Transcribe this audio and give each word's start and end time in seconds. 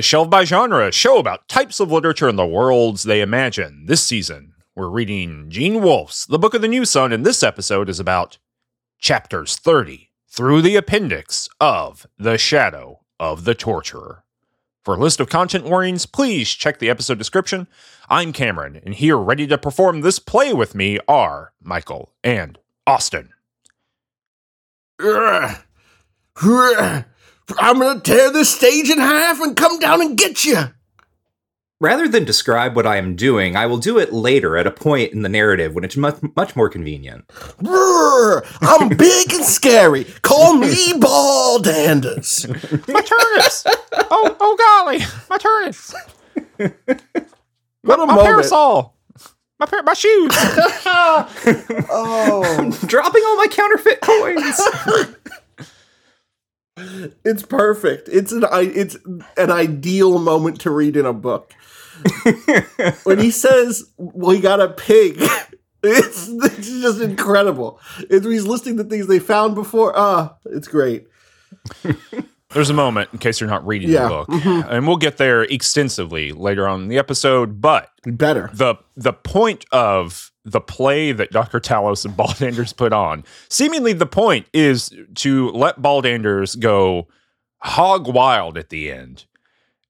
to 0.00 0.02
Shelved 0.02 0.30
by 0.30 0.44
Genre, 0.44 0.88
a 0.88 0.92
show 0.92 1.18
about 1.18 1.46
types 1.46 1.78
of 1.78 1.92
literature 1.92 2.26
and 2.26 2.38
the 2.38 2.46
worlds 2.46 3.02
they 3.02 3.20
imagine. 3.20 3.84
This 3.84 4.02
season, 4.02 4.54
we're 4.74 4.88
reading 4.88 5.50
Gene 5.50 5.82
Wolfe's 5.82 6.24
The 6.24 6.38
Book 6.38 6.54
of 6.54 6.62
the 6.62 6.68
New 6.68 6.86
Sun, 6.86 7.12
and 7.12 7.26
this 7.26 7.42
episode 7.42 7.90
is 7.90 8.00
about 8.00 8.38
chapters 8.98 9.56
30 9.56 10.08
through 10.26 10.62
the 10.62 10.76
appendix 10.76 11.50
of 11.60 12.06
The 12.16 12.38
Shadow 12.38 13.00
of 13.18 13.44
the 13.44 13.54
Torturer. 13.54 14.24
For 14.84 14.94
a 14.94 14.98
list 14.98 15.20
of 15.20 15.28
content 15.28 15.64
warnings, 15.64 16.06
please 16.06 16.48
check 16.48 16.78
the 16.78 16.88
episode 16.88 17.18
description. 17.18 17.68
I'm 18.08 18.32
Cameron, 18.32 18.80
and 18.82 18.94
here 18.94 19.18
ready 19.18 19.46
to 19.48 19.58
perform 19.58 20.00
this 20.00 20.18
play 20.18 20.54
with 20.54 20.74
me 20.74 20.98
are 21.08 21.52
Michael 21.62 22.14
and 22.24 22.58
Austin. 22.86 23.34
I'm 27.58 27.78
gonna 27.80 28.00
tear 28.00 28.30
this 28.30 28.54
stage 28.54 28.88
in 28.90 28.98
half 28.98 29.40
and 29.40 29.56
come 29.56 29.78
down 29.78 30.00
and 30.00 30.16
get 30.16 30.44
you. 30.44 30.64
Rather 31.82 32.06
than 32.06 32.24
describe 32.26 32.76
what 32.76 32.86
I 32.86 32.98
am 32.98 33.16
doing, 33.16 33.56
I 33.56 33.64
will 33.64 33.78
do 33.78 33.98
it 33.98 34.12
later 34.12 34.58
at 34.58 34.66
a 34.66 34.70
point 34.70 35.12
in 35.14 35.22
the 35.22 35.30
narrative 35.30 35.74
when 35.74 35.82
it's 35.82 35.96
much, 35.96 36.16
much 36.36 36.54
more 36.54 36.68
convenient. 36.68 37.24
I'm 37.64 38.88
big 38.98 39.32
and 39.32 39.44
scary. 39.44 40.04
Call 40.20 40.56
me 40.58 40.68
Baldanders. 41.00 42.46
My 42.88 43.00
turnips! 43.00 43.64
oh, 44.10 44.36
oh 44.40 44.56
golly, 44.84 44.98
my 45.30 45.38
turnips! 45.38 45.94
What 47.82 47.98
a 47.98 48.04
my 48.06 48.14
moment. 48.14 48.26
parasol! 48.26 48.94
My, 49.58 49.64
par- 49.66 49.82
my 49.82 49.94
shoes! 49.94 50.32
Oh, 51.92 52.78
Dropping 52.86 53.22
all 53.26 53.36
my 53.36 53.46
counterfeit 53.50 54.00
coins! 54.02 54.60
It's 57.24 57.42
perfect. 57.42 58.08
It's 58.10 58.32
an 58.32 58.44
it's 58.52 58.96
an 59.36 59.50
ideal 59.50 60.18
moment 60.18 60.60
to 60.62 60.70
read 60.70 60.96
in 60.96 61.06
a 61.06 61.12
book. 61.12 61.52
when 63.04 63.18
he 63.18 63.30
says 63.30 63.90
we 63.98 64.40
got 64.40 64.60
a 64.60 64.68
pig, 64.68 65.16
it's, 65.82 66.28
it's 66.28 66.68
just 66.80 67.00
incredible. 67.00 67.78
It's, 67.98 68.24
he's 68.26 68.46
listing 68.46 68.76
the 68.76 68.84
things 68.84 69.06
they 69.06 69.18
found 69.18 69.54
before. 69.54 69.92
Ah, 69.94 70.36
it's 70.46 70.68
great. 70.68 71.06
There's 72.52 72.70
a 72.70 72.74
moment, 72.74 73.10
in 73.12 73.20
case 73.20 73.40
you're 73.40 73.50
not 73.50 73.64
reading 73.64 73.90
Yeah, 73.90 74.02
the 74.02 74.08
book, 74.08 74.28
and 74.30 74.86
we'll 74.86 74.96
get 74.96 75.18
there 75.18 75.42
extensively 75.42 76.32
later 76.32 76.66
on 76.66 76.82
in 76.82 76.88
the 76.88 76.98
episode, 76.98 77.60
but 77.60 77.90
Better. 78.04 78.50
the 78.52 78.74
the 78.96 79.12
point 79.12 79.66
of 79.70 80.29
the 80.44 80.60
play 80.60 81.12
that 81.12 81.30
Dr. 81.30 81.60
Talos 81.60 82.04
and 82.04 82.14
Baldanders 82.16 82.76
put 82.76 82.92
on, 82.92 83.24
seemingly 83.48 83.92
the 83.92 84.06
point 84.06 84.46
is 84.52 84.92
to 85.16 85.50
let 85.50 85.80
Baldanders 85.80 86.58
go 86.58 87.08
hog 87.58 88.08
wild 88.08 88.56
at 88.56 88.70
the 88.70 88.90
end 88.90 89.26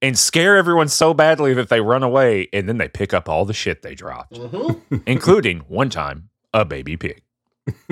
and 0.03 0.19
scare 0.19 0.57
everyone 0.57 0.89
so 0.89 1.15
badly 1.15 1.55
that 1.55 1.69
they 1.69 1.81
run 1.81 2.03
away 2.03 2.49
and 2.53 2.69
then 2.69 2.79
they 2.79 2.89
pick 2.89 3.15
up 3.15 3.29
all 3.29 3.45
the 3.45 3.53
shit 3.53 3.83
they 3.83 3.95
dropped, 3.95 4.35
mm-hmm. 4.35 4.97
including 5.07 5.61
one 5.61 5.91
time 5.91 6.31
a 6.53 6.65
baby 6.65 6.97
pig. 6.97 7.23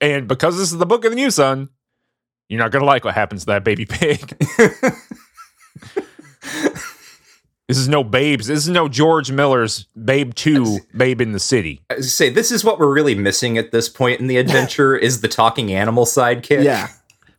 and 0.00 0.28
because 0.28 0.56
this 0.56 0.72
is 0.72 0.78
the 0.78 0.86
book 0.86 1.04
of 1.04 1.10
the 1.10 1.16
new 1.16 1.30
sun, 1.30 1.68
you're 2.48 2.58
not 2.58 2.70
going 2.70 2.80
to 2.80 2.86
like 2.86 3.04
what 3.04 3.14
happens 3.14 3.42
to 3.42 3.46
that 3.46 3.64
baby 3.64 3.84
pig. 3.86 4.36
This 7.70 7.78
is 7.78 7.88
no 7.88 8.02
babes. 8.02 8.48
This 8.48 8.58
is 8.58 8.68
no 8.68 8.88
George 8.88 9.30
Miller's 9.30 9.86
Babe 10.04 10.34
2, 10.34 10.80
Babe 10.96 11.20
in 11.20 11.30
the 11.30 11.38
City. 11.38 11.80
I 11.88 12.00
say, 12.00 12.28
this 12.28 12.50
is 12.50 12.64
what 12.64 12.80
we're 12.80 12.92
really 12.92 13.14
missing 13.14 13.58
at 13.58 13.70
this 13.70 13.88
point 13.88 14.18
in 14.18 14.26
the 14.26 14.36
adventure 14.38 14.96
is 14.96 15.20
the 15.20 15.28
talking 15.28 15.72
animal 15.72 16.04
sidekick. 16.04 16.64
Yeah. 16.64 16.88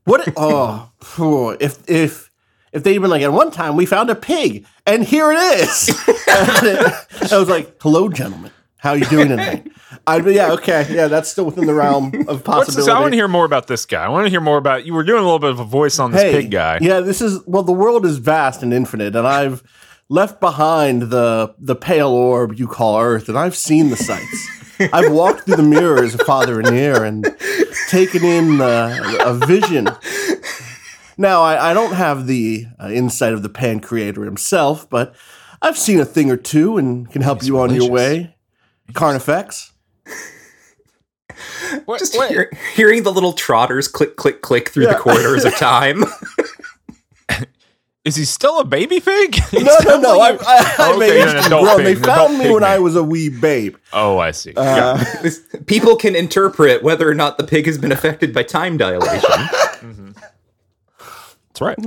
What? 0.06 0.30
Oh, 0.38 0.90
phew, 1.02 1.58
if 1.60 1.84
if 1.90 2.32
if 2.72 2.82
they'd 2.84 2.98
been 3.00 3.10
like, 3.10 3.24
at 3.24 3.34
one 3.34 3.52
time 3.52 3.76
we 3.76 3.86
found 3.86 4.10
a 4.10 4.16
pig, 4.16 4.66
and 4.86 5.04
here 5.04 5.34
it 5.34 5.38
is. 5.38 5.90
I 7.30 7.38
was 7.38 7.50
like, 7.50 7.76
"Hello, 7.82 8.08
gentlemen. 8.08 8.52
How 8.78 8.94
you 8.94 9.06
doing 9.08 9.28
tonight?" 9.28 9.70
I'd 10.08 10.26
be, 10.26 10.34
yeah, 10.34 10.54
okay, 10.54 10.88
yeah, 10.90 11.08
that's 11.08 11.30
still 11.30 11.46
within 11.46 11.66
the 11.66 11.74
realm 11.74 12.14
of 12.28 12.48
What's 12.48 12.68
this? 12.68 12.76
possibility. 12.76 12.92
I 12.92 13.00
want 13.02 13.12
to 13.12 13.18
hear 13.18 13.28
more 13.28 13.46
about 13.46 13.68
this 13.68 13.86
guy. 13.86 14.06
I 14.06 14.10
want 14.10 14.26
to 14.26 14.30
hear 14.30 14.42
more 14.42 14.58
about 14.58 14.86
you. 14.86 14.94
Were 14.94 15.04
doing 15.04 15.20
a 15.20 15.24
little 15.24 15.40
bit 15.40 15.52
of 15.52 15.60
a 15.60 15.66
voice 15.66 16.00
on 16.00 16.12
this 16.12 16.22
hey, 16.22 16.32
pig 16.32 16.52
guy. 16.52 16.80
Yeah, 16.82 17.02
this 17.02 17.22
is 17.22 17.46
well, 17.46 17.64
the 17.64 17.74
world 17.74 18.06
is 18.06 18.18
vast 18.18 18.64
and 18.64 18.74
infinite, 18.74 19.16
and 19.16 19.28
I've 19.28 19.62
left 20.12 20.42
behind 20.42 21.04
the 21.04 21.56
the 21.58 21.76
pale 21.76 22.10
orb 22.12 22.54
you 22.60 22.68
call 22.68 23.00
Earth, 23.00 23.30
and 23.30 23.38
I've 23.38 23.56
seen 23.56 23.90
the 23.90 23.96
sights. 23.96 24.48
I've 24.94 25.12
walked 25.12 25.42
through 25.46 25.56
the 25.56 25.64
mirrors 25.64 26.14
of 26.16 26.22
Father 26.22 26.60
Inire 26.60 27.04
and 27.06 27.24
taken 27.90 28.24
in 28.26 28.60
uh, 28.62 28.98
a 29.22 29.34
vision. 29.46 29.88
Now, 31.18 31.42
I, 31.44 31.70
I 31.70 31.74
don't 31.76 31.94
have 31.94 32.26
the 32.26 32.66
uh, 32.80 32.90
insight 32.90 33.34
of 33.34 33.44
the 33.44 33.50
Pancreator 33.50 34.26
himself, 34.26 34.90
but 34.90 35.14
I've 35.62 35.78
seen 35.78 36.00
a 36.00 36.06
thing 36.06 36.32
or 36.32 36.38
two 36.38 36.78
and 36.78 37.10
can 37.12 37.22
help 37.22 37.44
you 37.44 37.60
on 37.60 37.74
your 37.76 37.92
way. 37.92 38.36
Carnifex. 38.94 39.72
What- 41.86 42.00
Just 42.00 42.16
what- 42.18 42.30
hear- 42.30 42.52
hearing 42.76 43.04
the 43.04 43.12
little 43.12 43.34
trotters 43.34 43.88
click, 43.88 44.16
click, 44.16 44.42
click 44.42 44.70
through 44.70 44.86
Yeah. 44.86 44.94
the 44.94 45.00
corridors 45.00 45.46
of 45.46 45.56
time. 45.58 46.04
is 48.04 48.16
he 48.16 48.26
still 48.26 48.60
a 48.60 48.66
baby 48.66 49.00
pig? 49.00 49.38
No, 49.54 49.78
no, 49.86 50.00
no. 50.00 50.18
like 50.18 50.42
I, 50.46 50.58
you- 50.60 50.66
I, 50.80 50.90
I've 50.90 50.96
Okay, 50.98 51.12
aged 51.22 51.30
an 51.30 51.38
and 51.38 51.46
adult 51.48 51.64
grown. 51.64 51.78
pig, 51.78 51.98
They 51.98 52.04
found 52.04 52.38
me 52.38 52.46
pig 52.46 52.54
when 52.54 52.64
I 52.64 52.80
was 52.80 52.96
a 52.96 53.04
wee 53.04 53.30
babe. 53.30 53.76
oh, 53.94 54.18
I 54.18 54.32
see. 54.32 54.54
Uh, 54.56 54.98
This- 55.22 55.42
People 55.68 55.96
can 55.96 56.16
interpret 56.16 56.82
whether 56.84 57.08
or 57.10 57.14
not 57.14 57.38
the 57.38 57.44
pig 57.44 57.66
has 57.68 57.78
been 57.78 57.92
affected 57.92 58.34
by 58.34 58.44
time 58.44 58.78
dilation. 58.78 59.30
That's 61.54 61.62
right. 61.62 61.78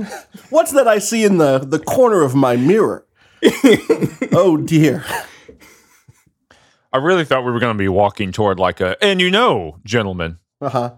What's 0.49 0.71
that 0.73 0.87
I 0.87 0.99
see 0.99 1.23
in 1.25 1.37
the, 1.37 1.59
the 1.59 1.79
corner 1.79 2.21
of 2.21 2.35
my 2.35 2.55
mirror? 2.55 3.05
oh 4.31 4.57
dear. 4.63 5.03
I 6.93 6.97
really 6.97 7.25
thought 7.25 7.43
we 7.43 7.51
were 7.51 7.59
going 7.59 7.73
to 7.75 7.77
be 7.77 7.89
walking 7.89 8.31
toward 8.31 8.57
like 8.59 8.79
a, 8.79 8.95
and 9.03 9.19
you 9.19 9.29
know, 9.29 9.79
gentlemen, 9.83 10.37
Uh 10.61 10.69
huh. 10.69 10.91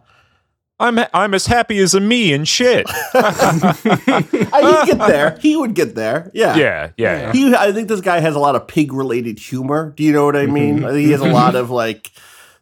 I'm 0.80 1.00
I'm 1.14 1.34
as 1.34 1.48
happy 1.48 1.80
as 1.80 1.94
a 1.96 2.00
me 2.00 2.34
and 2.34 2.48
shit. 2.48 2.88
He'd 3.14 4.86
get 4.86 4.98
there. 5.00 5.38
He 5.42 5.56
would 5.56 5.74
get 5.74 5.96
there. 5.96 6.30
Yeah. 6.34 6.56
yeah, 6.56 6.92
yeah, 6.98 7.20
yeah. 7.20 7.34
He, 7.34 7.56
I 7.56 7.72
think 7.72 7.88
this 7.88 8.02
guy 8.02 8.20
has 8.20 8.36
a 8.36 8.40
lot 8.40 8.56
of 8.56 8.68
pig 8.68 8.94
related 8.94 9.40
humor. 9.40 9.94
Do 9.96 10.04
you 10.04 10.12
know 10.14 10.26
what 10.26 10.36
I 10.36 10.46
mean? 10.46 10.84
I 10.86 10.90
think 10.90 11.06
he 11.06 11.12
has 11.12 11.22
a 11.22 11.32
lot 11.32 11.56
of 11.56 11.70
like. 11.70 12.12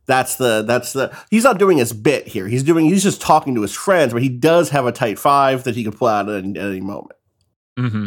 That's 0.08 0.36
the 0.36 0.62
that's 0.62 0.94
the 0.94 1.18
he's 1.31 1.44
not 1.44 1.58
doing 1.58 1.80
his 1.80 1.92
bit 1.92 2.28
here. 2.28 2.48
He's 2.48 2.62
doing 2.62 2.86
he's 2.86 3.02
just 3.02 3.22
talking 3.22 3.56
to 3.56 3.62
his 3.64 3.74
friends, 3.74 4.14
but 4.14 4.22
he 4.22 4.30
does 4.30 4.70
have 4.70 4.86
a 4.86 4.92
tight 4.92 5.18
five 5.18 5.64
that 5.64 5.76
he 5.76 5.84
can 5.84 5.94
pull 5.94 6.08
out 6.08 6.30
at 6.30 6.44
any, 6.44 6.59
at 6.59 6.66
any 6.68 6.82
moment. 6.82 7.14
hmm 7.76 8.06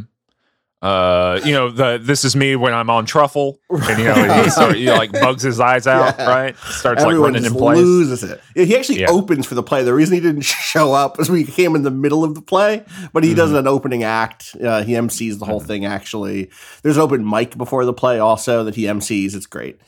Uh, 0.81 1.41
you 1.45 1.51
know, 1.53 1.71
the 1.73 1.99
this 2.01 2.25
is 2.25 2.37
me 2.37 2.55
when 2.55 2.73
I'm 2.73 2.89
on 2.89 3.05
truffle, 3.05 3.59
and 3.69 3.99
you 3.99 4.05
know, 4.05 4.43
he, 4.45 4.49
start, 4.51 4.77
he 4.77 4.89
like 4.89 5.11
bugs 5.11 5.43
his 5.43 5.59
eyes 5.59 5.87
out, 5.89 6.15
Yeah. 6.19 6.27
right? 6.31 6.57
Starts 6.59 7.03
Everyone 7.03 7.33
like 7.33 7.43
running 7.43 7.53
in 7.53 7.59
place. 7.59 7.79
loses 7.79 8.23
it. 8.23 8.41
Yeah, 8.55 8.65
He 8.65 8.77
actually 8.77 9.01
Yeah. 9.01 9.11
opens 9.11 9.45
for 9.45 9.57
the 9.57 9.63
play. 9.65 9.83
The 9.83 9.93
reason 9.93 10.15
he 10.15 10.21
didn't 10.21 10.43
show 10.45 10.93
up 10.93 11.19
is 11.19 11.29
we 11.29 11.43
came 11.45 11.75
in 11.75 11.83
the 11.83 11.91
middle 11.91 12.23
of 12.23 12.37
the 12.37 12.43
play, 12.43 12.85
but 13.13 13.25
he 13.25 13.31
Mm-hmm. 13.31 13.37
does 13.39 13.53
an 13.55 13.67
opening 13.67 14.05
act. 14.05 14.55
Uh, 14.63 14.85
he 14.85 14.93
MCs 14.93 15.41
the 15.41 15.47
whole 15.47 15.59
thing. 15.59 15.85
Actually, 15.85 16.49
there's 16.83 16.97
an 16.97 17.03
open 17.03 17.29
mic 17.29 17.59
before 17.59 17.85
the 17.85 17.93
play 17.93 18.21
also 18.21 18.63
that 18.63 18.77
he 18.77 18.85
MCs. 18.85 19.35
It's 19.35 19.47
great. 19.47 19.81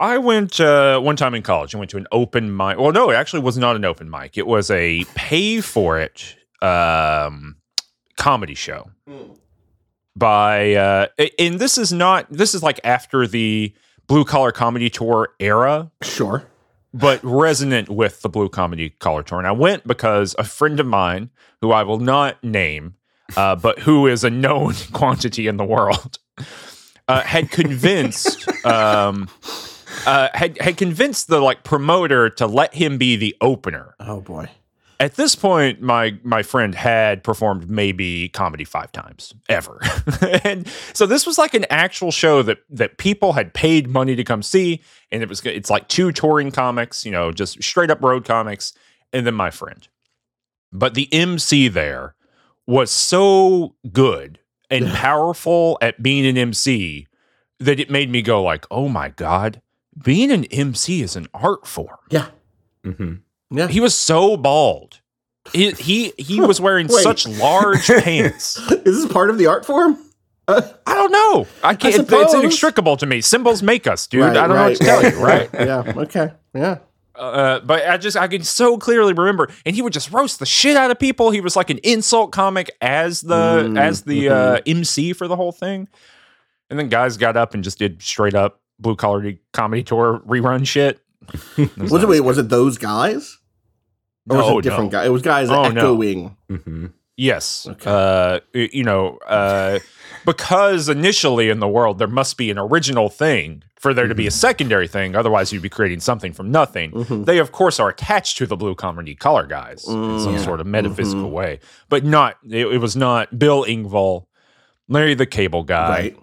I 0.00 0.18
went 0.18 0.58
uh, 0.58 0.98
one 1.00 1.14
time 1.14 1.34
in 1.36 1.42
college. 1.42 1.76
I 1.76 1.78
went 1.78 1.90
to 1.92 1.96
an 1.96 2.08
open 2.10 2.56
mic. 2.56 2.76
Well, 2.78 2.90
no, 2.90 3.10
it 3.10 3.14
actually 3.14 3.42
was 3.42 3.56
not 3.56 3.76
an 3.76 3.84
open 3.84 4.10
mic. 4.10 4.36
It 4.36 4.48
was 4.48 4.68
a 4.70 5.04
pay 5.14 5.60
for 5.60 6.00
it 6.00 6.34
um, 6.60 7.56
comedy 8.16 8.54
show 8.54 8.90
by, 10.18 10.74
uh, 10.74 11.06
and 11.38 11.58
this 11.58 11.78
is 11.78 11.92
not. 11.92 12.26
This 12.30 12.54
is 12.54 12.62
like 12.62 12.80
after 12.84 13.26
the 13.26 13.72
blue 14.06 14.24
collar 14.24 14.52
comedy 14.52 14.90
tour 14.90 15.28
era, 15.38 15.90
Sure. 16.02 16.44
but 16.94 17.20
resonant 17.22 17.88
with 17.88 18.22
the 18.22 18.28
blue 18.28 18.48
comedy 18.48 18.90
collar 18.90 19.22
tour. 19.22 19.38
And 19.38 19.46
I 19.46 19.52
went 19.52 19.86
because 19.86 20.34
a 20.38 20.44
friend 20.44 20.80
of 20.80 20.86
mine, 20.86 21.30
who 21.60 21.72
I 21.72 21.82
will 21.82 21.98
not 22.00 22.42
name, 22.42 22.94
uh, 23.36 23.54
but 23.56 23.78
who 23.80 24.06
is 24.06 24.24
a 24.24 24.30
known 24.30 24.74
quantity 24.92 25.46
in 25.46 25.56
the 25.58 25.64
world, 25.64 26.18
uh, 27.08 27.22
had 27.22 27.50
convinced. 27.50 28.48
Um, 28.64 29.28
uh, 30.06 30.28
had 30.34 30.60
had 30.60 30.76
convinced 30.76 31.28
the 31.28 31.40
like 31.40 31.64
promoter 31.64 32.28
to 32.28 32.46
let 32.46 32.74
him 32.74 32.98
be 32.98 33.16
the 33.16 33.34
opener. 33.40 33.94
Oh 34.00 34.20
boy. 34.20 34.48
At 35.00 35.14
this 35.14 35.36
point, 35.36 35.80
my 35.80 36.18
my 36.24 36.42
friend 36.42 36.74
had 36.74 37.22
performed 37.22 37.70
maybe 37.70 38.30
comedy 38.30 38.64
five 38.64 38.90
times 38.90 39.32
ever, 39.48 39.80
and 40.42 40.66
so 40.92 41.06
this 41.06 41.24
was 41.24 41.38
like 41.38 41.54
an 41.54 41.66
actual 41.70 42.10
show 42.10 42.42
that 42.42 42.58
that 42.70 42.98
people 42.98 43.34
had 43.34 43.54
paid 43.54 43.88
money 43.88 44.16
to 44.16 44.24
come 44.24 44.42
see, 44.42 44.82
and 45.12 45.22
it 45.22 45.28
was 45.28 45.40
it's 45.46 45.70
like 45.70 45.86
two 45.86 46.10
touring 46.10 46.50
comics, 46.50 47.04
you 47.06 47.12
know, 47.12 47.30
just 47.30 47.62
straight 47.62 47.90
up 47.92 48.02
road 48.02 48.24
comics, 48.24 48.72
and 49.12 49.24
then 49.24 49.34
my 49.34 49.50
friend. 49.50 49.86
But 50.72 50.94
the 50.94 51.08
MC 51.12 51.68
there 51.68 52.16
was 52.66 52.90
so 52.90 53.76
good 53.92 54.40
and 54.68 54.88
powerful 54.92 55.78
at 55.80 56.02
being 56.02 56.26
an 56.26 56.36
MC 56.36 57.06
that 57.60 57.78
it 57.78 57.88
made 57.88 58.10
me 58.10 58.20
go 58.20 58.42
like, 58.42 58.66
"Oh 58.68 58.88
my 58.88 59.10
god, 59.10 59.62
being 60.02 60.32
an 60.32 60.44
MC 60.46 61.02
is 61.02 61.14
an 61.14 61.28
art 61.32 61.68
form." 61.68 61.98
Yeah. 62.10 62.30
hmm 62.82 63.14
Yeah. 63.50 63.68
He 63.68 63.80
was 63.80 63.94
so 63.94 64.36
bald. 64.36 65.00
He 65.52 65.70
he, 65.72 66.12
he 66.18 66.40
was 66.42 66.60
wearing 66.60 66.88
such 66.88 67.26
large 67.26 67.86
pants. 68.02 68.58
Is 68.70 69.02
this 69.02 69.12
part 69.12 69.30
of 69.30 69.38
the 69.38 69.46
art 69.46 69.64
form? 69.64 69.98
Uh, 70.46 70.62
I 70.86 70.94
don't 70.94 71.12
know. 71.12 71.46
I 71.62 71.74
can't. 71.74 71.94
it's 72.10 72.34
inextricable 72.34 72.96
to 72.98 73.06
me. 73.06 73.20
Symbols 73.20 73.62
make 73.62 73.86
us, 73.86 74.06
dude. 74.06 74.22
right, 74.22 74.36
I 74.36 74.46
don't 74.46 74.56
know 74.56 74.62
what 74.68 74.76
to 74.78 74.84
right, 74.86 75.02
tell 75.02 75.12
you, 75.12 75.24
right? 75.24 75.50
yeah. 75.52 75.92
Okay. 76.02 76.32
Yeah. 76.54 76.78
Uh, 77.14 77.60
but 77.60 77.86
I 77.86 77.96
just 77.98 78.16
I 78.16 78.28
can 78.28 78.42
so 78.44 78.78
clearly 78.78 79.12
remember, 79.12 79.50
and 79.66 79.74
he 79.74 79.82
would 79.82 79.92
just 79.92 80.10
roast 80.12 80.38
the 80.38 80.46
shit 80.46 80.76
out 80.76 80.90
of 80.90 80.98
people. 80.98 81.30
He 81.32 81.40
was 81.40 81.56
like 81.56 81.68
an 81.68 81.78
insult 81.82 82.32
comic 82.32 82.70
as 82.80 83.20
the 83.22 83.64
Mm, 83.68 83.78
as 83.78 84.02
the 84.02 84.28
uh, 84.28 84.60
MC 84.66 85.12
for 85.12 85.26
the 85.28 85.36
whole 85.36 85.52
thing. 85.52 85.88
And 86.70 86.78
then 86.78 86.88
guys 86.88 87.16
got 87.16 87.36
up 87.36 87.54
and 87.54 87.64
just 87.64 87.78
did 87.78 88.00
straight 88.02 88.34
up 88.34 88.60
blue 88.78 88.94
collar 88.94 89.32
comedy 89.52 89.82
tour 89.82 90.22
rerun 90.26 90.66
shit. 90.66 91.00
Was 91.76 92.02
it? 92.04 92.08
Wait. 92.08 92.20
Was 92.20 92.38
it 92.38 92.48
those 92.48 92.78
guys? 92.78 93.37
Or 94.30 94.36
was 94.36 94.46
No, 94.46 94.58
it 94.58 94.62
different 94.62 94.92
no. 94.92 94.98
guys? 94.98 95.06
It 95.06 95.10
was 95.10 95.22
guys 95.22 95.50
Oh, 95.50 95.68
no. 95.68 95.80
echoing. 95.80 96.36
hmm 96.48 96.86
Yes. 97.16 97.66
Okay. 97.68 97.90
Uh, 97.90 98.38
you 98.54 98.84
know, 98.84 99.16
uh, 99.26 99.80
because 100.24 100.88
initially 100.88 101.48
in 101.50 101.58
the 101.58 101.66
world 101.66 101.98
there 101.98 102.06
must 102.06 102.36
be 102.36 102.48
an 102.50 102.58
original 102.58 103.08
thing 103.08 103.64
for 103.76 103.92
there 103.92 104.06
to 104.06 104.14
be 104.14 104.28
a 104.28 104.30
secondary 104.30 104.86
thing. 104.86 105.16
Otherwise, 105.16 105.52
you'd 105.52 105.62
be 105.62 105.68
creating 105.68 105.98
something 105.98 106.32
from 106.32 106.52
nothing. 106.52 106.92
Mhm. 106.92 107.24
They, 107.24 107.38
of 107.38 107.50
course, 107.50 107.80
are 107.80 107.88
attached 107.88 108.38
to 108.38 108.46
the 108.46 108.56
blue 108.56 108.76
comedy 108.76 109.16
color 109.16 109.46
guys 109.46 109.84
in 109.88 110.20
some 110.20 110.36
Mm. 110.36 110.44
sort 110.44 110.60
of 110.60 110.66
metaphysical 110.68 111.24
Mhm. 111.28 111.32
way, 111.32 111.60
but 111.88 112.04
not. 112.04 112.36
It, 112.48 112.66
it 112.68 112.78
was 112.78 112.94
not 112.94 113.36
Bill 113.36 113.64
Engvall, 113.64 114.26
Larry 114.88 115.14
the 115.14 115.26
Cable 115.26 115.64
Guy, 115.64 115.88
Right. 115.88 116.16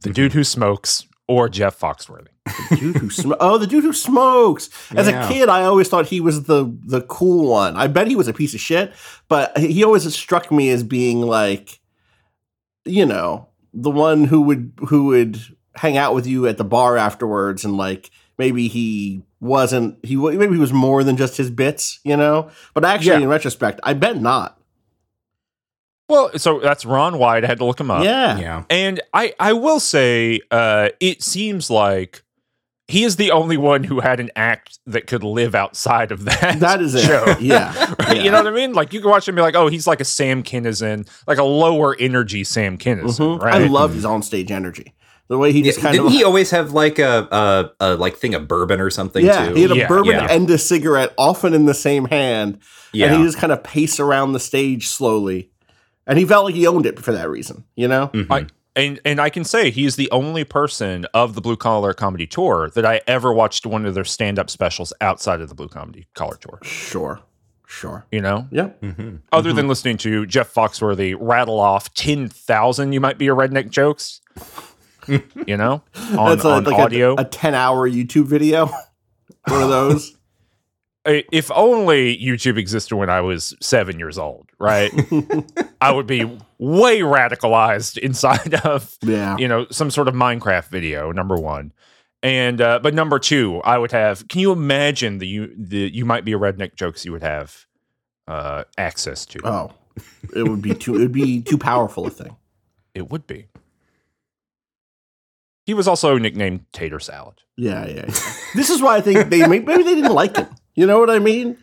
the 0.00 0.10
dude 0.10 0.32
who 0.32 0.42
smokes, 0.42 1.06
or 1.28 1.48
Jeff 1.48 1.78
Foxworthy. 1.78 2.28
Dude 2.76 2.96
who 2.96 3.08
sm- 3.10 3.32
oh 3.40 3.56
the 3.58 3.66
dude 3.66 3.84
who 3.84 3.92
smokes 3.92 4.68
as 4.96 5.08
Yeah. 5.08 5.24
a 5.24 5.28
kid 5.32 5.48
i 5.48 5.62
always 5.62 5.88
thought 5.88 6.06
he 6.06 6.20
was 6.20 6.44
the 6.44 6.76
the 6.84 7.02
cool 7.02 7.48
one 7.50 7.76
i 7.76 7.86
bet 7.86 8.08
he 8.08 8.16
was 8.16 8.26
a 8.28 8.32
piece 8.32 8.52
of 8.52 8.60
shit 8.60 8.92
but 9.28 9.56
he 9.56 9.84
always 9.84 10.12
struck 10.14 10.50
me 10.50 10.70
as 10.70 10.82
being 10.82 11.20
like 11.22 11.78
you 12.84 13.06
know 13.06 13.48
the 13.72 13.90
one 13.90 14.24
who 14.24 14.40
would 14.42 14.72
who 14.88 15.06
would 15.06 15.40
hang 15.76 15.96
out 15.96 16.14
with 16.14 16.26
you 16.26 16.46
at 16.48 16.58
the 16.58 16.64
bar 16.64 16.96
afterwards 16.96 17.64
and 17.64 17.76
like 17.76 18.10
maybe 18.38 18.66
he 18.66 19.22
wasn't 19.40 19.96
he 20.04 20.16
maybe 20.16 20.54
he 20.54 20.60
was 20.60 20.72
more 20.72 21.04
than 21.04 21.16
just 21.16 21.36
his 21.36 21.48
bits 21.50 22.00
you 22.02 22.16
know 22.16 22.50
but 22.74 22.84
actually 22.84 23.12
Yeah. 23.12 23.20
in 23.22 23.28
retrospect 23.28 23.78
i 23.84 23.92
bet 23.94 24.20
not 24.20 24.58
Well, 26.08 26.36
so 26.36 26.58
that's 26.60 26.84
Ron 26.84 27.18
White. 27.18 27.42
I 27.44 27.46
had 27.46 27.58
to 27.58 27.64
look 27.64 27.80
him 27.80 27.90
up. 27.90 28.04
yeah 28.04 28.36
Yeah. 28.38 28.64
And 28.68 29.00
I, 29.14 29.32
I 29.40 29.52
will 29.54 29.80
say, 29.80 30.40
uh, 30.50 30.90
it 31.00 31.22
seems 31.22 31.70
like 31.70 32.22
he 32.92 33.04
is 33.04 33.16
the 33.16 33.30
only 33.30 33.56
one 33.56 33.84
who 33.84 34.00
had 34.00 34.20
an 34.20 34.30
act 34.36 34.78
that 34.86 35.06
could 35.06 35.24
live 35.24 35.54
outside 35.54 36.12
of 36.12 36.24
that. 36.26 36.60
that 36.60 36.80
is 36.80 36.94
it 36.94 37.00
show. 37.06 37.36
yeah, 37.40 37.74
Right? 37.98 38.16
yeah. 38.16 38.22
You 38.22 38.30
know 38.30 38.38
what 38.38 38.46
I 38.46 38.50
mean? 38.56 38.72
Like 38.74 38.92
you 38.92 39.00
can 39.00 39.10
watch 39.10 39.26
him 39.26 39.34
be 39.34 39.42
like, 39.42 39.54
oh, 39.56 39.68
he's 39.68 39.86
like 39.86 40.00
a 40.00 40.04
Sam 40.04 40.42
Kinison, 40.42 41.08
like 41.26 41.38
a 41.38 41.42
lower 41.44 41.96
energy 41.98 42.44
Sam 42.44 42.78
Kinison, 42.78 43.38
Mhm. 43.38 43.40
right? 43.42 43.54
i 43.62 43.66
love 43.66 43.94
his 43.94 44.04
onstage 44.04 44.50
energy 44.50 44.92
the 45.28 45.38
way 45.38 45.52
he 45.52 45.62
just 45.62 45.78
Yeah, 45.78 45.82
kind 45.84 45.92
Didn't 45.94 46.06
of 46.08 46.12
he 46.12 46.24
always 46.24 46.50
have 46.50 46.72
like 46.72 46.98
a, 46.98 47.26
a, 47.32 47.70
a 47.80 47.94
like 47.96 48.16
thing 48.16 48.34
of 48.34 48.46
bourbon 48.46 48.80
or 48.80 48.90
something 48.90 49.24
Yeah, 49.24 49.48
too? 49.48 49.54
he 49.54 49.62
had 49.62 49.70
a 49.70 49.76
Yeah, 49.76 49.88
bourbon 49.88 50.12
yeah. 50.12 50.26
and 50.30 50.50
a 50.50 50.58
cigarette, 50.58 51.14
often 51.16 51.54
in 51.54 51.64
the 51.64 51.74
same 51.74 52.04
hand, 52.06 52.58
yeah. 52.92 53.06
and 53.06 53.16
he 53.16 53.22
just 53.24 53.38
kind 53.38 53.52
of 53.52 53.62
pace 53.62 53.98
around 53.98 54.32
the 54.34 54.40
stage 54.40 54.88
slowly. 54.88 55.48
And 56.06 56.18
he 56.18 56.24
felt 56.26 56.44
like 56.44 56.54
he 56.56 56.66
owned 56.66 56.84
it 56.84 56.98
for 56.98 57.12
that 57.12 57.30
reason, 57.30 57.64
you 57.76 57.88
know. 57.88 58.08
Mhm. 58.12 58.26
I- 58.30 58.46
and 58.76 59.00
and 59.04 59.20
I 59.20 59.30
can 59.30 59.44
say 59.44 59.70
he 59.70 59.84
is 59.84 59.96
the 59.96 60.10
only 60.10 60.44
person 60.44 61.06
of 61.14 61.34
the 61.34 61.40
Blue 61.40 61.56
Collar 61.56 61.92
Comedy 61.94 62.26
Tour 62.26 62.70
that 62.74 62.84
I 62.86 63.00
ever 63.06 63.32
watched 63.32 63.66
one 63.66 63.84
of 63.86 63.94
their 63.94 64.04
stand 64.04 64.38
up 64.38 64.48
specials 64.50 64.92
outside 65.00 65.40
of 65.40 65.48
the 65.48 65.54
Blue 65.54 65.68
Comedy 65.68 66.06
Collar 66.14 66.36
Tour. 66.36 66.58
Sure, 66.62 67.20
sure. 67.66 68.06
You 68.10 68.20
know, 68.20 68.46
Yeah, 68.50 68.70
Mhm. 68.82 69.20
other 69.32 69.52
than 69.52 69.68
listening 69.68 69.96
to 69.98 70.24
Jeff 70.26 70.52
Foxworthy 70.52 71.14
rattle 71.18 71.60
off 71.60 71.92
ten 71.94 72.28
thousand, 72.28 72.92
you 72.92 73.00
might 73.00 73.18
be 73.18 73.28
a 73.28 73.34
redneck 73.34 73.70
jokes. 73.70 74.20
you 75.08 75.56
know, 75.56 75.82
on, 76.16 76.28
that's 76.30 76.44
a, 76.44 76.48
on 76.48 76.64
like 76.64 76.78
audio. 76.78 77.14
a, 77.16 77.22
a 77.22 77.24
ten-hour 77.24 77.88
YouTube 77.90 78.26
video. 78.26 78.66
One 79.48 79.62
of 79.62 79.68
those. 79.68 80.16
If 81.04 81.50
only 81.52 82.16
YouTube 82.16 82.58
existed 82.58 82.94
when 82.96 83.10
I 83.10 83.20
was 83.20 83.56
seven 83.60 83.98
years 83.98 84.18
old, 84.18 84.48
right? 84.60 84.92
I 85.80 85.90
would 85.90 86.06
be 86.06 86.24
way 86.58 87.00
radicalized 87.00 87.98
inside 87.98 88.54
of 88.64 88.96
Yeah, 89.02 89.36
you 89.36 89.48
know 89.48 89.66
some 89.70 89.90
sort 89.90 90.06
of 90.06 90.14
Minecraft 90.14 90.68
video. 90.68 91.10
Number 91.10 91.34
one, 91.36 91.72
and 92.22 92.60
uh, 92.60 92.78
but 92.80 92.94
number 92.94 93.18
two, 93.18 93.60
I 93.64 93.78
would 93.78 93.90
have. 93.90 94.28
Can 94.28 94.40
you 94.40 94.52
imagine 94.52 95.18
the 95.18 95.26
you 95.26 95.52
the 95.56 95.90
you 95.92 96.04
might 96.04 96.24
be 96.24 96.32
a 96.34 96.38
redneck 96.38 96.76
jokes 96.76 97.04
you 97.04 97.10
would 97.10 97.24
have 97.24 97.66
uh, 98.28 98.64
access 98.78 99.26
to? 99.26 99.40
Oh, 99.44 99.72
it 100.36 100.48
would 100.48 100.62
be 100.62 100.74
too. 100.74 100.94
It 100.94 101.00
would 101.00 101.12
be 101.12 101.42
too 101.42 101.58
powerful 101.58 102.06
a 102.06 102.10
thing. 102.10 102.36
It 102.94 103.10
would 103.10 103.26
be. 103.26 103.48
He 105.66 105.74
was 105.74 105.86
also 105.88 106.18
nicknamed 106.18 106.66
Tater 106.72 107.00
Salad. 107.00 107.42
Yeah, 107.56 107.86
yeah. 107.86 107.94
yeah. 107.94 108.04
this 108.54 108.70
is 108.70 108.82
why 108.82 108.96
I 108.96 109.00
think 109.00 109.30
they 109.30 109.46
maybe 109.46 109.82
they 109.82 109.94
didn't 109.94 110.14
like 110.14 110.36
him. 110.36 110.48
You 110.74 110.86
know 110.86 110.98
what 110.98 111.10
I 111.10 111.18
mean? 111.18 111.58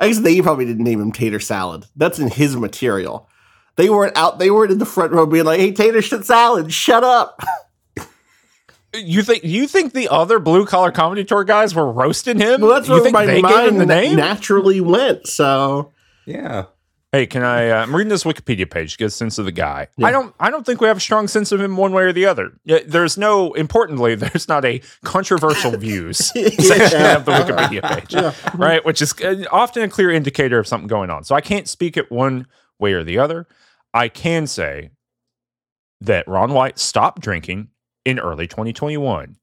I 0.00 0.08
guess 0.08 0.20
they 0.20 0.40
probably 0.42 0.64
didn't 0.64 0.84
name 0.84 1.00
him 1.00 1.12
Tater 1.12 1.40
Salad. 1.40 1.86
That's 1.96 2.18
in 2.18 2.28
his 2.28 2.56
material. 2.56 3.28
They 3.76 3.88
weren't 3.90 4.16
out. 4.16 4.38
They 4.38 4.50
weren't 4.50 4.70
in 4.72 4.78
the 4.78 4.86
front 4.86 5.12
row 5.12 5.26
being 5.26 5.44
like, 5.44 5.60
"Hey, 5.60 5.72
Tater 5.72 6.00
shit 6.02 6.24
salad, 6.24 6.72
shut 6.72 7.04
up." 7.04 7.40
You 8.96 9.24
think 9.24 9.42
you 9.42 9.66
think 9.66 9.92
the 9.92 10.08
other 10.08 10.38
blue 10.38 10.64
collar 10.66 10.92
comedy 10.92 11.24
tour 11.24 11.42
guys 11.42 11.74
were 11.74 11.90
roasting 11.90 12.38
him? 12.38 12.60
Well, 12.60 12.70
that's 12.74 12.86
you 12.86 12.94
where 12.94 13.02
think 13.02 13.12
my 13.12 13.26
they 13.26 13.42
gave 13.42 13.50
him 13.50 13.50
mind 13.78 13.80
the 13.80 13.86
name? 13.86 14.14
naturally 14.14 14.80
went. 14.80 15.26
So 15.26 15.90
Yeah. 16.26 16.66
Hey, 17.14 17.26
can 17.26 17.44
I? 17.44 17.70
Uh, 17.70 17.82
I'm 17.82 17.94
reading 17.94 18.08
this 18.08 18.24
Wikipedia 18.24 18.68
page 18.68 18.90
to 18.92 18.98
get 18.98 19.04
a 19.04 19.10
sense 19.10 19.38
of 19.38 19.44
the 19.44 19.52
guy. 19.52 19.86
Yeah. 19.96 20.08
I 20.08 20.10
don't. 20.10 20.34
I 20.40 20.50
don't 20.50 20.66
think 20.66 20.80
we 20.80 20.88
have 20.88 20.96
a 20.96 21.00
strong 21.00 21.28
sense 21.28 21.52
of 21.52 21.60
him 21.60 21.76
one 21.76 21.92
way 21.92 22.02
or 22.02 22.12
the 22.12 22.26
other. 22.26 22.58
Yeah, 22.64 22.80
There's 22.84 23.16
no. 23.16 23.52
Importantly, 23.52 24.14
there's 24.16 24.48
not 24.48 24.64
a 24.64 24.80
controversial 25.04 25.76
views 25.76 26.18
section 26.26 27.06
of 27.06 27.24
the 27.24 27.30
Wikipedia 27.30 27.82
page, 28.00 28.14
Yeah. 28.14 28.32
right? 28.56 28.84
Which 28.84 29.00
is 29.00 29.14
uh, 29.20 29.44
often 29.52 29.84
a 29.84 29.88
clear 29.88 30.10
indicator 30.10 30.58
of 30.58 30.66
something 30.66 30.88
going 30.88 31.08
on. 31.08 31.22
So 31.22 31.36
I 31.36 31.40
can't 31.40 31.68
speak 31.68 31.96
it 31.96 32.10
one 32.10 32.48
way 32.80 32.94
or 32.94 33.04
the 33.04 33.18
other. 33.18 33.46
I 33.92 34.08
can 34.08 34.48
say 34.48 34.90
that 36.00 36.26
Ron 36.26 36.52
White 36.52 36.80
stopped 36.80 37.22
drinking 37.22 37.68
in 38.04 38.18
early 38.18 38.48
2021. 38.48 39.36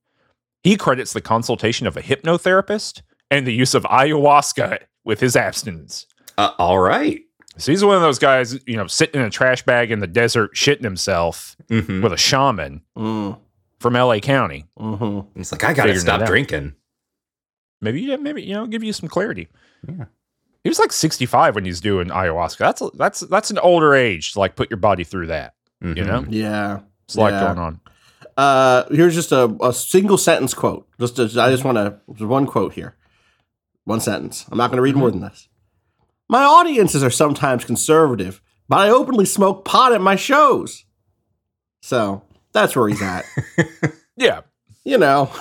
He 0.62 0.76
credits 0.76 1.14
the 1.14 1.22
consultation 1.22 1.88
of 1.88 1.96
a 1.96 2.02
hypnotherapist 2.02 3.02
and 3.32 3.48
the 3.48 3.54
use 3.54 3.74
of 3.74 3.84
ayahuasca 3.84 4.80
with 5.06 5.22
his 5.22 5.38
abstinence. 5.38 6.06
Uh, 6.38 6.52
all 6.58 6.80
right. 6.80 7.22
So 7.58 7.72
he's 7.72 7.84
one 7.84 7.96
of 7.96 8.02
those 8.02 8.18
guys, 8.20 8.58
you 8.66 8.78
know, 8.78 8.88
sitting 8.88 9.20
in 9.20 9.28
a 9.28 9.30
trash 9.30 9.64
bag 9.64 9.92
in 9.92 10.00
the 10.00 10.08
desert, 10.08 10.56
shitting 10.56 10.84
himself 10.84 11.56
Mhm. 11.70 12.02
with 12.02 12.14
a 12.14 12.18
shaman 12.18 12.82
Mm, 12.98 13.38
from 13.80 13.96
LA 13.96 14.20
County. 14.22 14.66
mhm. 14.80 15.28
It's 15.36 15.52
like 15.52 15.64
I 15.64 15.74
gotta 15.74 15.90
Figuring 15.94 16.00
stop 16.00 16.26
drinking. 16.26 16.74
Maybe, 17.82 18.02
yeah, 18.02 18.16
maybe 18.18 18.42
you 18.44 18.54
know, 18.54 18.68
give 18.68 18.84
you 18.84 18.94
some 18.94 19.10
clarity. 19.10 19.48
Yeah. 19.88 20.06
He 20.64 20.70
was 20.70 20.80
like 20.80 20.92
65 20.92 21.56
when 21.56 21.66
he's 21.66 21.82
doing 21.82 22.08
ayahuasca. 22.10 22.58
That's 22.60 22.82
that's 22.96 23.20
that's 23.22 23.52
an 23.52 23.58
older 23.60 23.96
age 23.96 24.34
to 24.34 24.40
like 24.40 24.56
put 24.56 24.70
your 24.70 24.78
body 24.78 25.04
through 25.04 25.28
that. 25.28 25.56
You 25.82 25.96
Mhm. 25.96 26.06
know, 26.08 26.26
Yeah. 26.30 26.80
it's 27.06 27.16
a 27.16 27.20
lot 27.20 27.34
Yeah. 27.34 27.40
going 27.48 27.58
on. 27.58 27.80
Uh, 28.38 28.84
here's 28.92 29.14
just 29.16 29.32
a, 29.32 29.46
a 29.62 29.74
single 29.74 30.18
sentence 30.18 30.54
quote. 30.54 30.88
Just, 31.00 31.16
to, 31.18 31.24
I 31.24 31.50
just 31.52 31.64
want 31.66 31.78
to 31.78 31.98
just 32.14 32.24
one 32.30 32.46
quote 32.46 32.74
here, 32.74 32.96
one 33.84 34.00
sentence. 34.00 34.46
I'm 34.52 34.58
not 34.58 34.68
going 34.70 34.78
to 34.78 34.82
read 34.84 34.96
more 34.96 35.12
than 35.12 35.20
this. 35.22 35.50
My 36.32 36.44
audiences 36.44 37.04
are 37.04 37.10
sometimes 37.12 37.66
conservative, 37.66 38.42
but 38.70 38.80
I 38.80 38.90
openly 38.90 39.26
smoke 39.26 39.66
pot 39.66 39.92
at 39.94 40.00
my 40.02 40.16
shows. 40.16 40.86
So 41.82 42.24
that's 42.54 42.76
where 42.76 42.88
he's 42.88 43.02
at. 43.02 43.26
Yeah. 44.18 44.42
you 44.84 44.98
know, 44.98 45.32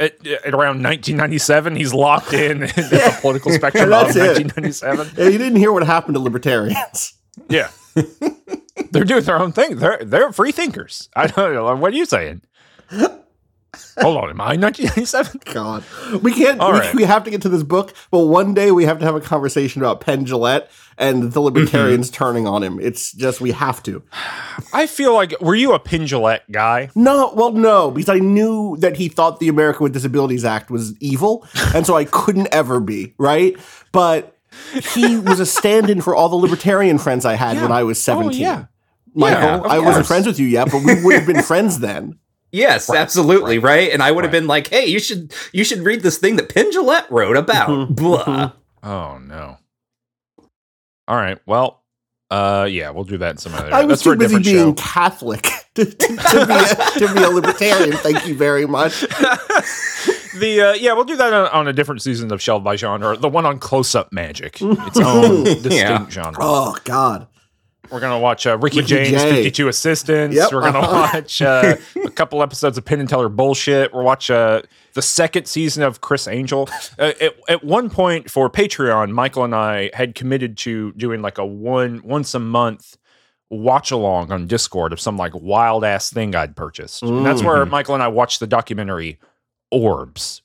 At, 0.00 0.26
at 0.26 0.52
around 0.52 0.82
1997, 0.82 1.76
he's 1.76 1.94
locked 1.94 2.32
in 2.32 2.62
in 2.64 2.68
Yeah. 2.76 2.82
the 3.10 3.18
political 3.20 3.52
spectrum 3.54 3.84
of 3.92 4.14
1997. 4.14 5.10
Yeah, 5.16 5.24
you 5.28 5.38
didn't 5.38 5.56
hear 5.58 5.70
what 5.72 5.84
happened 5.86 6.14
to 6.16 6.20
libertarians. 6.20 7.12
Yeah. 7.48 7.68
they're 8.90 9.04
doing 9.04 9.22
their 9.24 9.38
own 9.40 9.52
thing. 9.52 9.76
They're 9.76 9.98
they're 10.04 10.32
free 10.32 10.50
thinkers. 10.52 11.08
I 11.14 11.28
don't 11.28 11.54
know. 11.54 11.74
What 11.76 11.92
are 11.92 11.96
you 11.96 12.06
saying? 12.06 12.42
Hold 14.00 14.16
on, 14.16 14.30
am 14.30 14.40
I 14.40 14.56
1997? 14.56 15.40
God, 15.52 15.84
we 16.22 16.32
can't. 16.32 16.60
All 16.60 16.72
we, 16.72 16.78
right. 16.78 16.94
we 16.94 17.04
have 17.04 17.24
to 17.24 17.30
get 17.30 17.42
to 17.42 17.48
this 17.48 17.62
book, 17.62 17.94
but 18.10 18.20
one 18.20 18.54
day 18.54 18.70
we 18.70 18.84
have 18.84 18.98
to 19.00 19.04
have 19.04 19.14
a 19.14 19.20
conversation 19.20 19.82
about 19.82 20.00
Penn 20.00 20.20
and 20.20 21.22
the 21.22 21.28
mm-hmm. 21.28 21.38
libertarians 21.40 22.10
turning 22.10 22.46
on 22.46 22.62
him. 22.62 22.78
It's 22.80 23.12
just 23.12 23.40
we 23.40 23.52
have 23.52 23.82
to. 23.84 24.02
I 24.72 24.86
feel 24.86 25.14
like 25.14 25.40
were 25.40 25.54
you 25.54 25.72
a 25.72 25.78
Penn 25.78 26.02
Jillette 26.02 26.40
guy? 26.50 26.90
No, 26.94 27.32
well, 27.34 27.52
no, 27.52 27.90
because 27.90 28.08
I 28.08 28.18
knew 28.18 28.76
that 28.78 28.96
he 28.96 29.08
thought 29.08 29.40
the 29.40 29.48
American 29.48 29.84
with 29.84 29.92
Disabilities 29.92 30.44
Act 30.44 30.70
was 30.70 30.96
evil, 31.00 31.46
and 31.74 31.86
so 31.86 31.96
I 31.96 32.04
couldn't 32.04 32.48
ever 32.52 32.80
be 32.80 33.14
right. 33.18 33.56
But 33.92 34.36
he 34.94 35.18
was 35.18 35.40
a 35.40 35.46
stand-in 35.46 36.00
for 36.00 36.14
all 36.14 36.28
the 36.28 36.36
libertarian 36.36 36.98
friends 36.98 37.24
I 37.24 37.34
had 37.34 37.60
when 37.60 37.72
I 37.72 37.82
was 37.82 38.02
17. 38.02 38.40
yeah. 38.40 38.66
Michael, 39.14 39.42
Yeah, 39.42 39.62
I 39.64 39.78
wasn't 39.80 40.06
friends 40.06 40.26
with 40.26 40.38
you 40.38 40.46
yet, 40.46 40.70
but 40.70 40.84
we 40.84 41.02
would 41.02 41.14
have 41.16 41.26
been 41.26 41.42
friends 41.42 41.80
then. 41.80 42.18
Yes, 42.52 42.90
absolutely, 42.90 43.58
right. 43.58 43.92
And 43.92 44.02
I 44.02 44.10
would 44.10 44.24
have 44.24 44.32
Right. 44.32 44.40
been 44.40 44.46
like, 44.48 44.68
"Hey, 44.68 44.86
you 44.86 44.98
should 44.98 45.32
you 45.52 45.62
should 45.64 45.80
read 45.84 46.02
this 46.02 46.18
thing 46.18 46.36
that 46.36 46.48
Penn 46.52 46.70
Jillette 46.72 47.08
wrote 47.10 47.36
about." 47.36 47.68
Mhm, 47.68 47.96
Blah. 47.96 48.52
Oh 48.82 49.18
no. 49.18 49.58
All 51.08 51.16
right. 51.16 51.38
Well, 51.46 51.82
uh, 52.30 52.66
yeah, 52.70 52.90
we'll 52.90 53.04
do 53.04 53.18
that 53.18 53.30
in 53.32 53.36
some 53.38 53.54
other. 53.54 53.72
I 53.74 53.80
was 53.84 54.02
That's 54.02 54.02
too 54.02 54.16
busy 54.16 54.38
being 54.42 54.56
show. 54.68 54.72
Catholic 54.74 55.48
to, 55.74 55.84
to, 55.84 55.94
to 55.94 56.46
be 56.46 56.52
a, 56.54 56.98
to 57.08 57.14
be 57.14 57.22
a 57.22 57.28
libertarian. 57.30 57.96
Thank 57.98 58.26
you 58.26 58.34
very 58.36 58.66
much. 58.66 59.00
the 60.38 60.70
uh, 60.70 60.72
yeah, 60.74 60.92
we'll 60.92 61.04
do 61.04 61.16
that 61.16 61.32
on, 61.32 61.48
on 61.48 61.68
a 61.68 61.72
different 61.72 62.02
season 62.02 62.32
of 62.32 62.40
Shelved 62.40 62.64
by 62.64 62.76
Genre, 62.76 63.16
the 63.16 63.28
one 63.28 63.46
on 63.46 63.58
close-up 63.58 64.12
magic, 64.12 64.58
its 64.60 64.98
own 65.00 65.44
distinct 65.44 65.72
Yeah. 65.74 66.08
genre. 66.08 66.38
Oh 66.40 66.76
God. 66.84 67.26
We're 67.90 68.00
gonna 68.00 68.18
watch 68.18 68.46
uh, 68.46 68.56
Ricky, 68.58 68.78
Ricky 68.78 68.88
James, 68.88 69.22
Jay. 69.22 69.30
52 69.30 69.68
Assistants. 69.68 70.36
Yep, 70.36 70.52
We're 70.52 70.60
gonna 70.62 70.78
uh-huh. 70.78 71.10
watch 71.14 71.42
uh, 71.42 71.76
a 72.04 72.10
couple 72.10 72.42
episodes 72.42 72.78
of 72.78 72.84
Penn 72.84 73.00
and 73.00 73.08
Teller 73.08 73.28
bullshit. 73.28 73.92
We'll 73.92 74.04
watch 74.04 74.30
uh, 74.30 74.62
the 74.94 75.02
second 75.02 75.46
season 75.46 75.82
of 75.82 76.00
Criss 76.00 76.28
Angel. 76.28 76.68
Uh, 76.98 77.12
at, 77.20 77.34
at 77.48 77.64
one 77.64 77.90
point 77.90 78.30
for 78.30 78.48
Patreon, 78.48 79.10
Michael 79.10 79.44
and 79.44 79.54
I 79.54 79.90
had 79.94 80.14
committed 80.14 80.56
to 80.58 80.92
doing 80.92 81.22
like 81.22 81.38
a 81.38 81.46
one 81.46 82.00
once 82.04 82.34
a 82.34 82.40
month 82.40 82.96
watch 83.50 83.90
along 83.90 84.30
on 84.30 84.46
Discord 84.46 84.92
of 84.92 85.00
some 85.00 85.16
like 85.16 85.32
wild 85.34 85.84
ass 85.84 86.10
thing 86.10 86.34
I'd 86.34 86.54
purchased. 86.56 87.02
And 87.02 87.26
that's 87.26 87.42
where 87.42 87.66
Michael 87.66 87.94
and 87.94 88.02
I 88.02 88.08
watched 88.08 88.40
the 88.40 88.46
documentary 88.46 89.18
Orbs, 89.70 90.42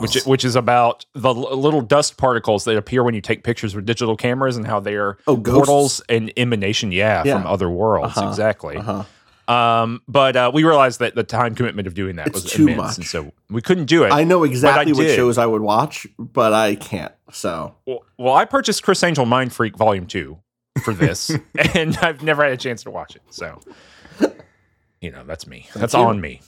which 0.00 0.22
which 0.24 0.44
is 0.44 0.56
about 0.56 1.04
the 1.14 1.28
l- 1.32 1.56
little 1.56 1.80
dust 1.80 2.16
particles 2.16 2.64
that 2.64 2.76
appear 2.76 3.02
when 3.04 3.14
you 3.14 3.20
take 3.20 3.44
pictures 3.44 3.74
with 3.74 3.86
digital 3.86 4.16
cameras 4.16 4.56
and 4.56 4.66
how 4.66 4.80
they 4.80 4.94
are 4.94 5.16
Oh, 5.26 5.36
portals 5.36 6.00
and 6.08 6.32
emanation, 6.36 6.90
yeah, 6.92 7.22
Yeah. 7.24 7.34
from 7.38 7.46
other 7.46 7.70
worlds, 7.70 8.16
Uh-huh, 8.16 8.28
exactly. 8.28 8.76
Uh-huh. 8.76 9.04
Um, 9.46 10.00
but 10.08 10.36
uh, 10.36 10.50
we 10.54 10.64
realized 10.64 11.00
that 11.00 11.14
the 11.14 11.22
time 11.22 11.54
commitment 11.54 11.86
of 11.86 11.92
doing 11.94 12.16
that 12.16 12.28
It's 12.28 12.44
was 12.44 12.50
too 12.52 12.62
immense, 12.62 12.78
much. 12.78 12.96
and 12.96 13.06
so 13.06 13.32
we 13.50 13.60
couldn't 13.60 13.84
do 13.84 14.02
it. 14.04 14.08
I 14.10 14.24
know 14.24 14.42
exactly 14.42 14.92
what 14.94 15.02
did. 15.02 15.14
shows 15.16 15.36
I 15.38 15.44
would 15.46 15.60
watch, 15.60 16.06
but 16.18 16.52
I 16.54 16.74
can't. 16.76 17.12
So 17.30 17.74
well, 17.86 18.04
well, 18.18 18.34
I 18.34 18.44
purchased 18.46 18.82
Criss 18.82 19.02
Angel 19.02 19.26
Mind 19.26 19.52
Freak 19.52 19.76
Volume 19.76 20.06
Two 20.06 20.38
for 20.82 20.94
this, 20.94 21.30
and 21.74 21.96
I've 21.98 22.22
never 22.22 22.42
had 22.42 22.52
a 22.52 22.56
chance 22.56 22.82
to 22.84 22.90
watch 22.90 23.14
it. 23.16 23.22
So, 23.30 23.60
you 25.00 25.10
know, 25.10 25.22
that's 25.24 25.46
me. 25.46 25.68
That's 25.76 25.94
you. 25.94 26.00
on 26.00 26.20
me. 26.20 26.40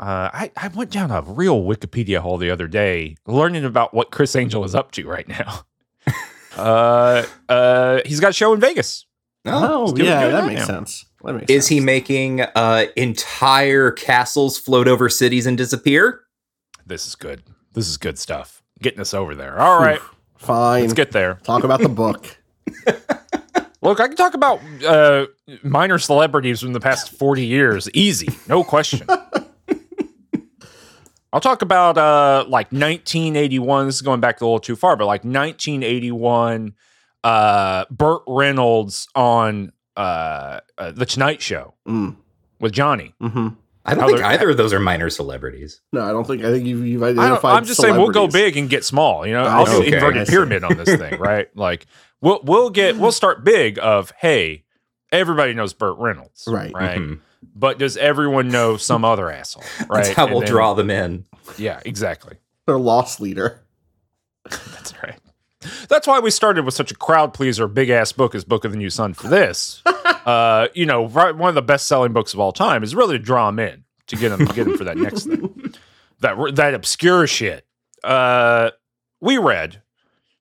Uh, 0.00 0.28
I, 0.32 0.50
I 0.56 0.68
went 0.68 0.90
down 0.90 1.10
a 1.10 1.22
real 1.22 1.62
Wikipedia 1.62 2.18
hole 2.18 2.36
the 2.36 2.50
other 2.50 2.66
day, 2.66 3.16
learning 3.26 3.64
about 3.64 3.94
what 3.94 4.10
Criss 4.10 4.34
Angel 4.34 4.64
is 4.64 4.74
up 4.74 4.90
to 4.92 5.06
right 5.06 5.28
now. 5.28 5.64
uh, 6.56 7.24
uh, 7.48 8.00
he's 8.04 8.20
got 8.20 8.30
a 8.30 8.32
show 8.32 8.52
in 8.52 8.60
Vegas. 8.60 9.06
oh, 9.46 9.92
doing 9.92 10.08
yeah, 10.08 10.28
that 10.28 10.40
now. 10.42 10.46
makes 10.46 10.66
sense. 10.66 11.04
That 11.22 11.34
makes 11.34 11.50
Is 11.50 11.68
he 11.68 11.78
making 11.80 12.40
uh, 12.40 12.86
entire 12.96 13.92
castles 13.92 14.58
float 14.58 14.88
over 14.88 15.08
cities 15.08 15.46
and 15.46 15.56
disappear? 15.56 16.22
This 16.84 17.06
is 17.06 17.14
good. 17.14 17.42
This 17.72 17.88
is 17.88 17.96
good 17.96 18.18
stuff. 18.18 18.62
Getting 18.82 19.00
us 19.00 19.14
over 19.14 19.34
there. 19.34 19.58
All 19.58 19.80
right, 19.80 20.00
fine? 20.36 20.82
let's 20.82 20.92
get 20.92 21.12
there. 21.12 21.38
Talk 21.44 21.64
about 21.64 21.80
the 21.80 21.88
book. 21.88 22.36
Look, 23.82 24.00
I 24.00 24.08
can 24.08 24.16
talk 24.16 24.34
about 24.34 24.60
uh, 24.84 25.26
minor 25.62 25.98
celebrities 25.98 26.60
from 26.60 26.72
the 26.72 26.80
past 26.80 27.10
40 27.10 27.44
years. 27.44 27.88
Easy, 27.92 28.28
no 28.48 28.64
question. 28.64 29.06
I'll 31.34 31.40
talk 31.40 31.62
about 31.62 31.98
uh, 31.98 32.44
like 32.48 32.70
1981. 32.70 33.86
This 33.86 33.96
is 33.96 34.02
going 34.02 34.20
back 34.20 34.40
a 34.40 34.44
little 34.44 34.60
too 34.60 34.76
far, 34.76 34.94
but 34.96 35.06
like 35.06 35.24
1981, 35.24 36.74
uh, 37.24 37.84
Burt 37.90 38.22
Reynolds 38.28 39.08
on 39.16 39.72
uh, 39.96 40.60
uh, 40.78 40.92
The 40.92 41.04
Tonight 41.04 41.42
Show 41.42 41.74
Mm. 41.88 42.16
with 42.60 42.72
Johnny. 42.72 43.14
hmm 43.20 43.48
I 43.86 43.94
don't 43.94 44.00
How 44.00 44.08
think 44.08 44.22
either 44.22 44.50
of 44.50 44.56
those 44.56 44.72
are 44.72 44.80
minor 44.80 45.10
celebrities. 45.10 45.82
No, 45.92 46.02
I 46.04 46.12
don't 46.12 46.26
think. 46.26 46.42
I 46.42 46.50
think 46.50 46.64
you've, 46.66 46.86
you've 46.86 47.02
identified. 47.02 47.54
I'm 47.56 47.64
just 47.66 47.78
saying 47.82 47.96
we'll 47.96 48.08
go 48.12 48.26
big 48.28 48.56
and 48.56 48.70
get 48.70 48.82
small. 48.82 49.26
You 49.26 49.34
know, 49.34 49.44
I 49.44 49.58
I'll 49.58 49.66
do 49.66 49.82
see. 49.82 49.92
inverted 49.92 50.26
pyramid 50.26 50.64
on 50.64 50.76
this 50.78 50.96
thing, 50.96 51.18
right? 51.20 51.54
Like 51.54 51.84
we'll 52.22 52.40
we'll 52.44 52.70
get 52.70 52.96
we'll 52.96 53.12
start 53.12 53.44
big. 53.44 53.78
Of 53.82 54.10
hey, 54.18 54.64
everybody 55.12 55.52
knows 55.52 55.74
Burt 55.74 55.98
Reynolds, 55.98 56.44
Right. 56.46 56.72
Right. 56.72 56.98
Mhm. 56.98 57.20
But 57.54 57.78
does 57.78 57.96
everyone 57.96 58.48
know 58.48 58.76
some 58.76 59.04
other 59.04 59.30
asshole? 59.30 59.64
Right. 59.88 60.04
That's 60.04 60.14
how 60.16 60.24
And 60.24 60.32
we'll 60.32 60.40
then- 60.42 60.50
draw 60.50 60.74
them 60.74 60.90
in. 60.90 61.24
Yeah, 61.58 61.80
exactly. 61.84 62.36
Their 62.66 62.78
loss 62.78 63.20
leader. 63.20 63.62
That's 64.50 64.94
right. 65.02 65.18
That's 65.88 66.06
why 66.06 66.18
we 66.20 66.30
started 66.30 66.64
with 66.64 66.74
such 66.74 66.90
a 66.90 66.94
crowd 66.94 67.32
pleaser, 67.34 67.66
big 67.68 67.88
ass 67.90 68.12
book 68.12 68.34
as 68.34 68.44
Book 68.44 68.64
of 68.64 68.72
the 68.72 68.76
New 68.78 68.90
Sun 68.90 69.14
for 69.14 69.28
this. 69.28 69.82
uh, 69.86 70.68
you 70.74 70.84
know, 70.86 71.06
right, 71.08 71.34
one 71.34 71.48
of 71.48 71.54
the 71.54 71.62
best 71.62 71.86
selling 71.88 72.12
books 72.12 72.34
of 72.34 72.40
all 72.40 72.52
time 72.52 72.82
is 72.82 72.94
really 72.94 73.16
to 73.18 73.22
draw 73.24 73.46
them 73.46 73.58
in 73.58 73.84
to 74.08 74.16
get 74.16 74.28
them 74.30 74.44
get 74.46 74.64
them 74.64 74.76
for 74.76 74.84
that 74.84 74.96
next 74.96 75.24
thing. 75.24 75.74
That 76.20 76.54
that 76.54 76.72
obscure 76.74 77.26
shit. 77.26 77.66
Uh, 78.02 78.70
we 79.20 79.36
read 79.36 79.82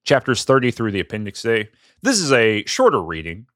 chapters 0.05 0.45
thirty 0.45 0.72
through 0.72 0.91
the 0.91 1.01
appendix 1.01 1.43
A. 1.45 1.67
This 2.01 2.19
is 2.19 2.31
a 2.31 2.63
shorter 2.65 3.01
reading. 3.01 3.48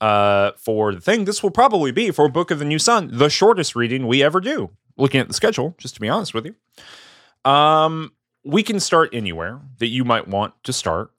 Uh, 0.00 0.52
for 0.56 0.94
the 0.94 1.00
thing, 1.00 1.24
this 1.24 1.42
will 1.42 1.50
probably 1.50 1.90
be 1.90 2.10
for 2.12 2.28
Book 2.28 2.50
of 2.50 2.58
the 2.60 2.64
New 2.64 2.78
Sun, 2.78 3.10
the 3.12 3.28
shortest 3.28 3.74
reading 3.74 4.06
we 4.06 4.22
ever 4.22 4.40
do. 4.40 4.70
Looking 4.96 5.20
at 5.20 5.28
the 5.28 5.34
schedule, 5.34 5.74
just 5.78 5.94
to 5.94 6.00
be 6.00 6.08
honest 6.08 6.34
with 6.34 6.46
you. 6.46 6.54
Um, 7.50 8.12
we 8.44 8.62
can 8.62 8.80
start 8.80 9.10
anywhere 9.12 9.60
that 9.78 9.88
you 9.88 10.04
might 10.04 10.28
want 10.28 10.54
to 10.64 10.72
start. 10.72 11.10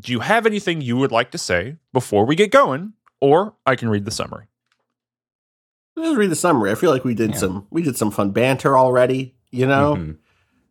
Do 0.00 0.12
you 0.12 0.20
have 0.20 0.46
anything 0.46 0.80
you 0.80 0.96
would 0.96 1.12
like 1.12 1.30
to 1.32 1.38
say 1.38 1.76
before 1.92 2.24
we 2.26 2.34
get 2.36 2.50
going? 2.50 2.92
Or 3.20 3.54
I 3.66 3.76
can 3.76 3.88
read 3.88 4.04
the 4.04 4.10
summary. 4.10 4.46
Let's 5.96 6.16
read 6.16 6.30
the 6.30 6.36
summary. 6.36 6.70
I 6.70 6.74
feel 6.74 6.90
like 6.90 7.04
we 7.04 7.14
did 7.14 7.32
Yeah. 7.32 7.36
some. 7.38 7.66
We 7.70 7.82
did 7.82 7.96
some 7.96 8.10
fun 8.10 8.30
banter 8.30 8.76
already. 8.78 9.34
You 9.50 9.66
know. 9.66 9.96
Mhm. 9.96 10.16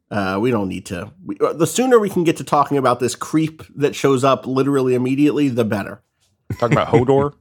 Uh, 0.09 0.37
we 0.41 0.51
don't 0.51 0.67
need 0.67 0.85
to. 0.87 1.13
We, 1.23 1.37
uh, 1.39 1.53
the 1.53 1.67
sooner 1.67 1.97
we 1.99 2.09
can 2.09 2.23
get 2.25 2.35
to 2.37 2.43
talking 2.43 2.77
about 2.77 2.99
this 2.99 3.15
creep 3.15 3.63
that 3.75 3.95
shows 3.95 4.23
up 4.25 4.45
literally 4.45 4.93
immediately, 4.95 5.47
the 5.47 5.63
better. 5.63 6.01
Talking 6.59 6.77
about 6.77 6.89
Hodor. 6.93 7.33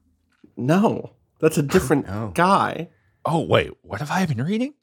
No, 0.60 1.12
that's 1.38 1.58
a 1.58 1.62
different 1.62 2.06
no. 2.06 2.30
guy. 2.34 2.90
oh, 3.24 3.40
wait, 3.40 3.72
what 3.82 4.00
have 4.00 4.10
I 4.10 4.26
been 4.26 4.42
reading? 4.44 4.74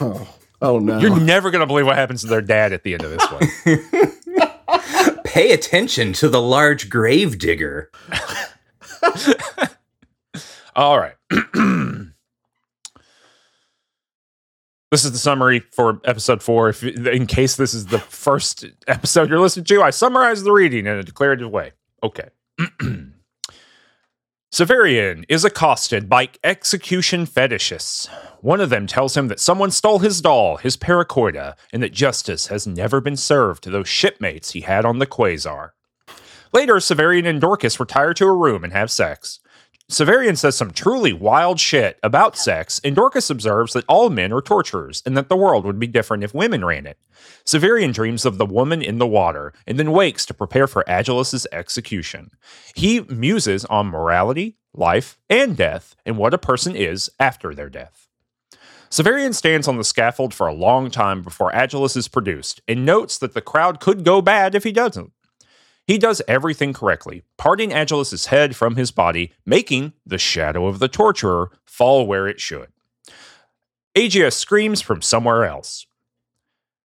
Oh, 0.00 0.28
oh 0.62 0.78
no. 0.78 0.98
You're 0.98 1.20
never 1.20 1.50
going 1.50 1.60
to 1.60 1.66
believe 1.66 1.86
what 1.86 1.96
happens 1.96 2.22
to 2.22 2.26
their 2.26 2.40
dad 2.40 2.72
at 2.72 2.82
the 2.82 2.94
end 2.94 3.04
of 3.04 3.10
this 3.10 3.30
one. 3.30 3.42
Pay 5.24 5.52
attention 5.52 6.12
to 6.14 6.28
the 6.28 6.40
large 6.40 6.88
grave 6.90 7.38
digger. 7.38 7.90
All 10.74 10.98
right. 10.98 11.14
this 14.90 15.04
is 15.04 15.12
the 15.12 15.18
summary 15.18 15.60
for 15.72 16.00
episode 16.04 16.42
four. 16.42 16.70
If 16.70 16.82
in 16.82 17.26
case 17.26 17.56
this 17.56 17.74
is 17.74 17.86
the 17.86 17.98
first 17.98 18.64
episode 18.86 19.28
you're 19.28 19.40
listening 19.40 19.66
to, 19.66 19.82
I 19.82 19.90
summarize 19.90 20.42
the 20.44 20.52
reading 20.52 20.86
in 20.86 20.96
a 20.96 21.02
declarative 21.02 21.50
way. 21.50 21.72
Okay. 22.02 22.30
Severian 24.50 25.26
is 25.28 25.44
accosted 25.44 26.08
by 26.08 26.30
execution 26.42 27.26
fetishists. 27.26 28.08
One 28.40 28.62
of 28.62 28.70
them 28.70 28.86
tells 28.86 29.14
him 29.14 29.28
that 29.28 29.40
someone 29.40 29.70
stole 29.70 29.98
his 29.98 30.22
doll, 30.22 30.56
his 30.56 30.74
paracoida, 30.74 31.54
and 31.70 31.82
that 31.82 31.92
justice 31.92 32.46
has 32.46 32.66
never 32.66 33.02
been 33.02 33.16
served 33.16 33.62
to 33.64 33.70
those 33.70 33.88
shipmates 33.88 34.52
he 34.52 34.62
had 34.62 34.86
on 34.86 35.00
the 35.00 35.06
Quasar. 35.06 35.72
Later, 36.50 36.76
Severian 36.76 37.26
and 37.26 37.42
Dorcas 37.42 37.78
retire 37.78 38.14
to 38.14 38.24
a 38.24 38.34
room 38.34 38.64
and 38.64 38.72
have 38.72 38.90
sex. 38.90 39.38
Severian 39.90 40.36
says 40.36 40.54
some 40.54 40.70
truly 40.70 41.14
wild 41.14 41.58
shit 41.58 41.98
about 42.02 42.36
sex, 42.36 42.78
and 42.84 42.94
Dorcas 42.94 43.30
observes 43.30 43.72
that 43.72 43.86
all 43.88 44.10
men 44.10 44.34
are 44.34 44.42
torturers 44.42 45.02
and 45.06 45.16
that 45.16 45.30
the 45.30 45.36
world 45.36 45.64
would 45.64 45.78
be 45.78 45.86
different 45.86 46.22
if 46.22 46.34
women 46.34 46.62
ran 46.62 46.86
it. 46.86 46.98
Severian 47.46 47.94
dreams 47.94 48.26
of 48.26 48.36
the 48.36 48.44
woman 48.44 48.82
in 48.82 48.98
the 48.98 49.06
water 49.06 49.54
and 49.66 49.78
then 49.78 49.92
wakes 49.92 50.26
to 50.26 50.34
prepare 50.34 50.66
for 50.66 50.84
Agilus's 50.86 51.46
execution. 51.52 52.30
He 52.74 53.00
muses 53.00 53.64
on 53.64 53.86
morality, 53.86 54.58
life, 54.74 55.18
and 55.30 55.56
death, 55.56 55.96
and 56.04 56.18
what 56.18 56.34
a 56.34 56.38
person 56.38 56.76
is 56.76 57.08
after 57.18 57.54
their 57.54 57.70
death. 57.70 58.08
Severian 58.90 59.34
stands 59.34 59.66
on 59.68 59.78
the 59.78 59.84
scaffold 59.84 60.34
for 60.34 60.46
a 60.46 60.54
long 60.54 60.90
time 60.90 61.22
before 61.22 61.50
Agilus 61.52 61.96
is 61.96 62.08
produced 62.08 62.60
and 62.68 62.84
notes 62.84 63.16
that 63.16 63.32
the 63.32 63.40
crowd 63.40 63.80
could 63.80 64.04
go 64.04 64.20
bad 64.20 64.54
if 64.54 64.64
he 64.64 64.72
doesn't. 64.72 65.12
He 65.88 65.96
does 65.96 66.20
everything 66.28 66.74
correctly, 66.74 67.22
parting 67.38 67.72
Agilus's 67.72 68.26
head 68.26 68.54
from 68.54 68.76
his 68.76 68.90
body, 68.90 69.32
making 69.46 69.94
the 70.04 70.18
shadow 70.18 70.66
of 70.66 70.80
the 70.80 70.86
torturer 70.86 71.50
fall 71.64 72.06
where 72.06 72.28
it 72.28 72.38
should. 72.40 72.68
Aegeus 73.96 74.36
screams 74.36 74.82
from 74.82 75.00
somewhere 75.00 75.46
else. 75.46 75.86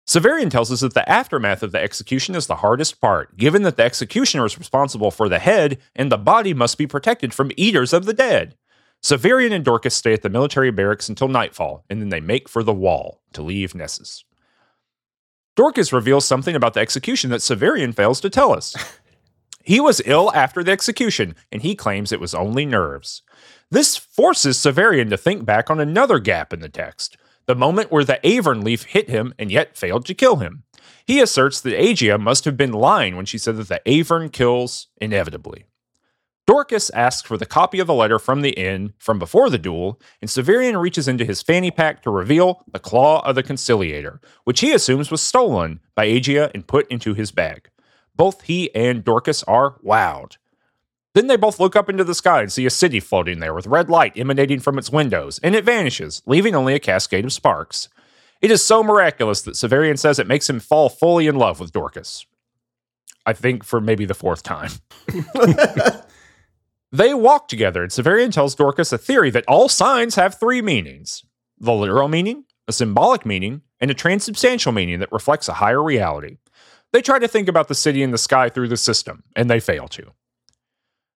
Severian 0.06 0.50
tells 0.50 0.71
us 0.71 0.80
that 0.80 0.94
the 0.94 1.09
aftermath 1.09 1.64
of 1.64 1.73
the 1.73 1.82
execution 1.82 2.37
is 2.37 2.47
the 2.47 2.56
hardest 2.56 3.00
part, 3.00 3.37
given 3.37 3.62
that 3.62 3.76
the 3.76 3.82
executioner 3.82 4.47
is 4.47 4.56
responsible 4.56 5.11
for 5.11 5.28
the 5.28 5.40
head 5.40 5.78
and 5.97 6.12
the 6.12 6.16
body 6.16 6.54
must 6.54 6.78
be 6.78 6.87
protected 6.87 7.35
from 7.35 7.50
eaters 7.56 7.92
of 7.92 8.04
the 8.04 8.14
dead. 8.14 8.56
Severian 9.02 9.52
and 9.52 9.64
Dorcas 9.64 9.97
stay 9.97 10.12
at 10.12 10.23
the 10.23 10.28
military 10.28 10.71
barracks 10.71 11.09
until 11.09 11.26
nightfall, 11.26 11.85
and 11.90 12.00
then 12.00 12.11
they 12.11 12.21
make 12.21 12.49
for 12.49 12.62
the 12.62 12.73
wall 12.73 13.21
to 13.32 13.42
leave 13.42 13.75
Nessus. 13.75 14.25
Dorcas 15.54 15.92
reveals 15.92 16.25
something 16.25 16.56
about 16.56 16.75
the 16.75 16.80
execution 16.80 17.30
that 17.30 17.40
Severian 17.40 17.94
fails 17.94 18.21
to 18.21 18.30
tell 18.30 18.52
us. 18.52 18.75
he 19.64 19.80
was 19.80 20.02
ill 20.06 20.32
after 20.35 20.64
the 20.64 20.73
execution, 20.73 21.35
and 21.50 21.62
he 21.62 21.75
claims 21.75 22.11
it 22.11 22.21
was 22.21 22.35
only 22.35 22.64
nerves. 22.64 23.23
This 23.71 23.97
forces 23.97 24.59
Severian 24.59 25.11
to 25.11 25.16
think 25.16 25.44
back 25.44 25.71
on 25.71 25.80
another 25.80 26.18
gap 26.18 26.52
in 26.52 26.61
the 26.61 26.68
text 26.68 27.16
the 27.47 27.54
moment 27.54 27.90
where 27.90 28.04
the 28.04 28.21
Avern 28.23 28.62
leaf 28.62 28.85
hit 28.85 29.09
him 29.09 29.35
and 29.38 29.50
yet 29.50 29.76
failed 29.76 30.06
to 30.06 30.14
kill 30.14 30.37
him. 30.37 30.62
He 31.04 31.21
asserts 31.21 31.61
that 31.61 31.78
Agia 31.78 32.18
must 32.21 32.44
have 32.44 32.56
been 32.56 32.73
lying 32.73 33.16
when 33.16 33.26
she 33.26 33.38
said 33.38 33.56
that 33.56 33.68
the 33.68 33.80
Avern 33.87 34.32
kills 34.32 34.87
inevitably. 35.00 35.64
Dorcas 36.46 36.90
asks 36.90 37.26
for 37.26 37.37
the 37.37 37.46
copy 37.46 37.78
of 37.78 37.87
the 37.87 37.94
letter 37.94 38.18
from 38.18 38.42
the 38.42 38.50
inn 38.50 38.94
from 38.99 39.18
before 39.18 39.49
the 39.49 39.58
duel, 39.58 40.00
and 40.20 40.28
Severian 40.28 40.80
reaches 40.80 41.06
into 41.06 41.25
his 41.25 41.40
fanny 41.40 41.70
pack 41.70 42.02
to 42.02 42.11
reveal 42.11 42.64
the 42.72 42.80
claw 42.80 43.20
of 43.25 43.37
the 43.37 43.44
conciliator, 43.44 44.20
which 44.44 44.61
he 44.61 44.72
assumes 44.72 45.11
was 45.11 45.22
stolen 45.22 45.78
by 45.94 46.06
Agia 46.08 46.50
and 46.52 46.66
put 46.66 46.90
into 46.90 47.14
his 47.14 47.30
bag. 47.30 47.70
Both 48.16 48.42
he 48.42 48.75
and 48.75 49.04
Dorcas 49.04 49.44
are 49.44 49.78
wowed. 49.84 50.37
Then 51.14 51.28
they 51.28 51.37
both 51.37 51.61
look 51.61 51.76
up 51.76 51.88
into 51.88 52.04
the 52.04 52.14
sky 52.14 52.40
and 52.40 52.52
see 52.52 52.66
a 52.66 52.70
city 52.70 52.99
floating 52.99 53.38
there 53.38 53.54
with 53.54 53.66
red 53.66 53.88
light 53.88 54.14
emanating 54.16 54.58
from 54.58 54.78
its 54.78 54.90
windows, 54.90 55.38
and 55.44 55.54
it 55.54 55.64
vanishes, 55.64 56.22
leaving 56.26 56.54
only 56.56 56.75
a 56.75 56.80
cascade 56.80 57.25
of 57.25 57.32
sparks. 57.32 57.88
It 58.40 58.50
is 58.50 58.64
so 58.64 58.82
miraculous 58.82 59.42
that 59.42 59.54
Severian 59.54 59.99
says 59.99 60.18
it 60.18 60.26
makes 60.26 60.50
him 60.50 60.58
fall 60.58 60.88
fully 60.88 61.28
in 61.28 61.37
love 61.37 61.61
with 61.61 61.70
Dorcas. 61.70 62.26
I 63.25 63.32
think 63.32 63.62
for 63.62 63.80
maybe 63.80 64.04
the 64.04 64.14
fourth 64.14 64.42
time. 64.42 64.70
they 66.92 67.14
walk 67.14 67.49
together, 67.49 67.82
and 67.82 67.90
Severian 67.90 68.30
tells 68.30 68.54
Dorcas 68.54 68.92
a 68.92 68.99
theory 68.99 69.30
that 69.30 69.46
all 69.49 69.68
signs 69.68 70.14
have 70.16 70.38
three 70.38 70.62
meanings 70.62 71.25
the 71.58 71.72
literal 71.72 72.08
meaning, 72.08 72.44
a 72.66 72.72
symbolic 72.72 73.25
meaning, 73.25 73.62
and 73.80 73.90
a 73.90 73.94
transubstantial 73.94 74.72
meaning 74.72 74.99
that 74.99 75.12
reflects 75.12 75.49
a 75.49 75.54
higher 75.54 75.82
reality. 75.82 76.38
They 76.92 77.00
try 77.00 77.20
to 77.20 77.28
think 77.28 77.49
about 77.49 77.68
the 77.68 77.75
city 77.75 78.02
and 78.02 78.12
the 78.12 78.18
sky 78.18 78.49
through 78.49 78.68
the 78.68 78.76
system, 78.76 79.22
and 79.37 79.49
they 79.49 79.61
fail 79.61 79.87
to. 79.88 80.12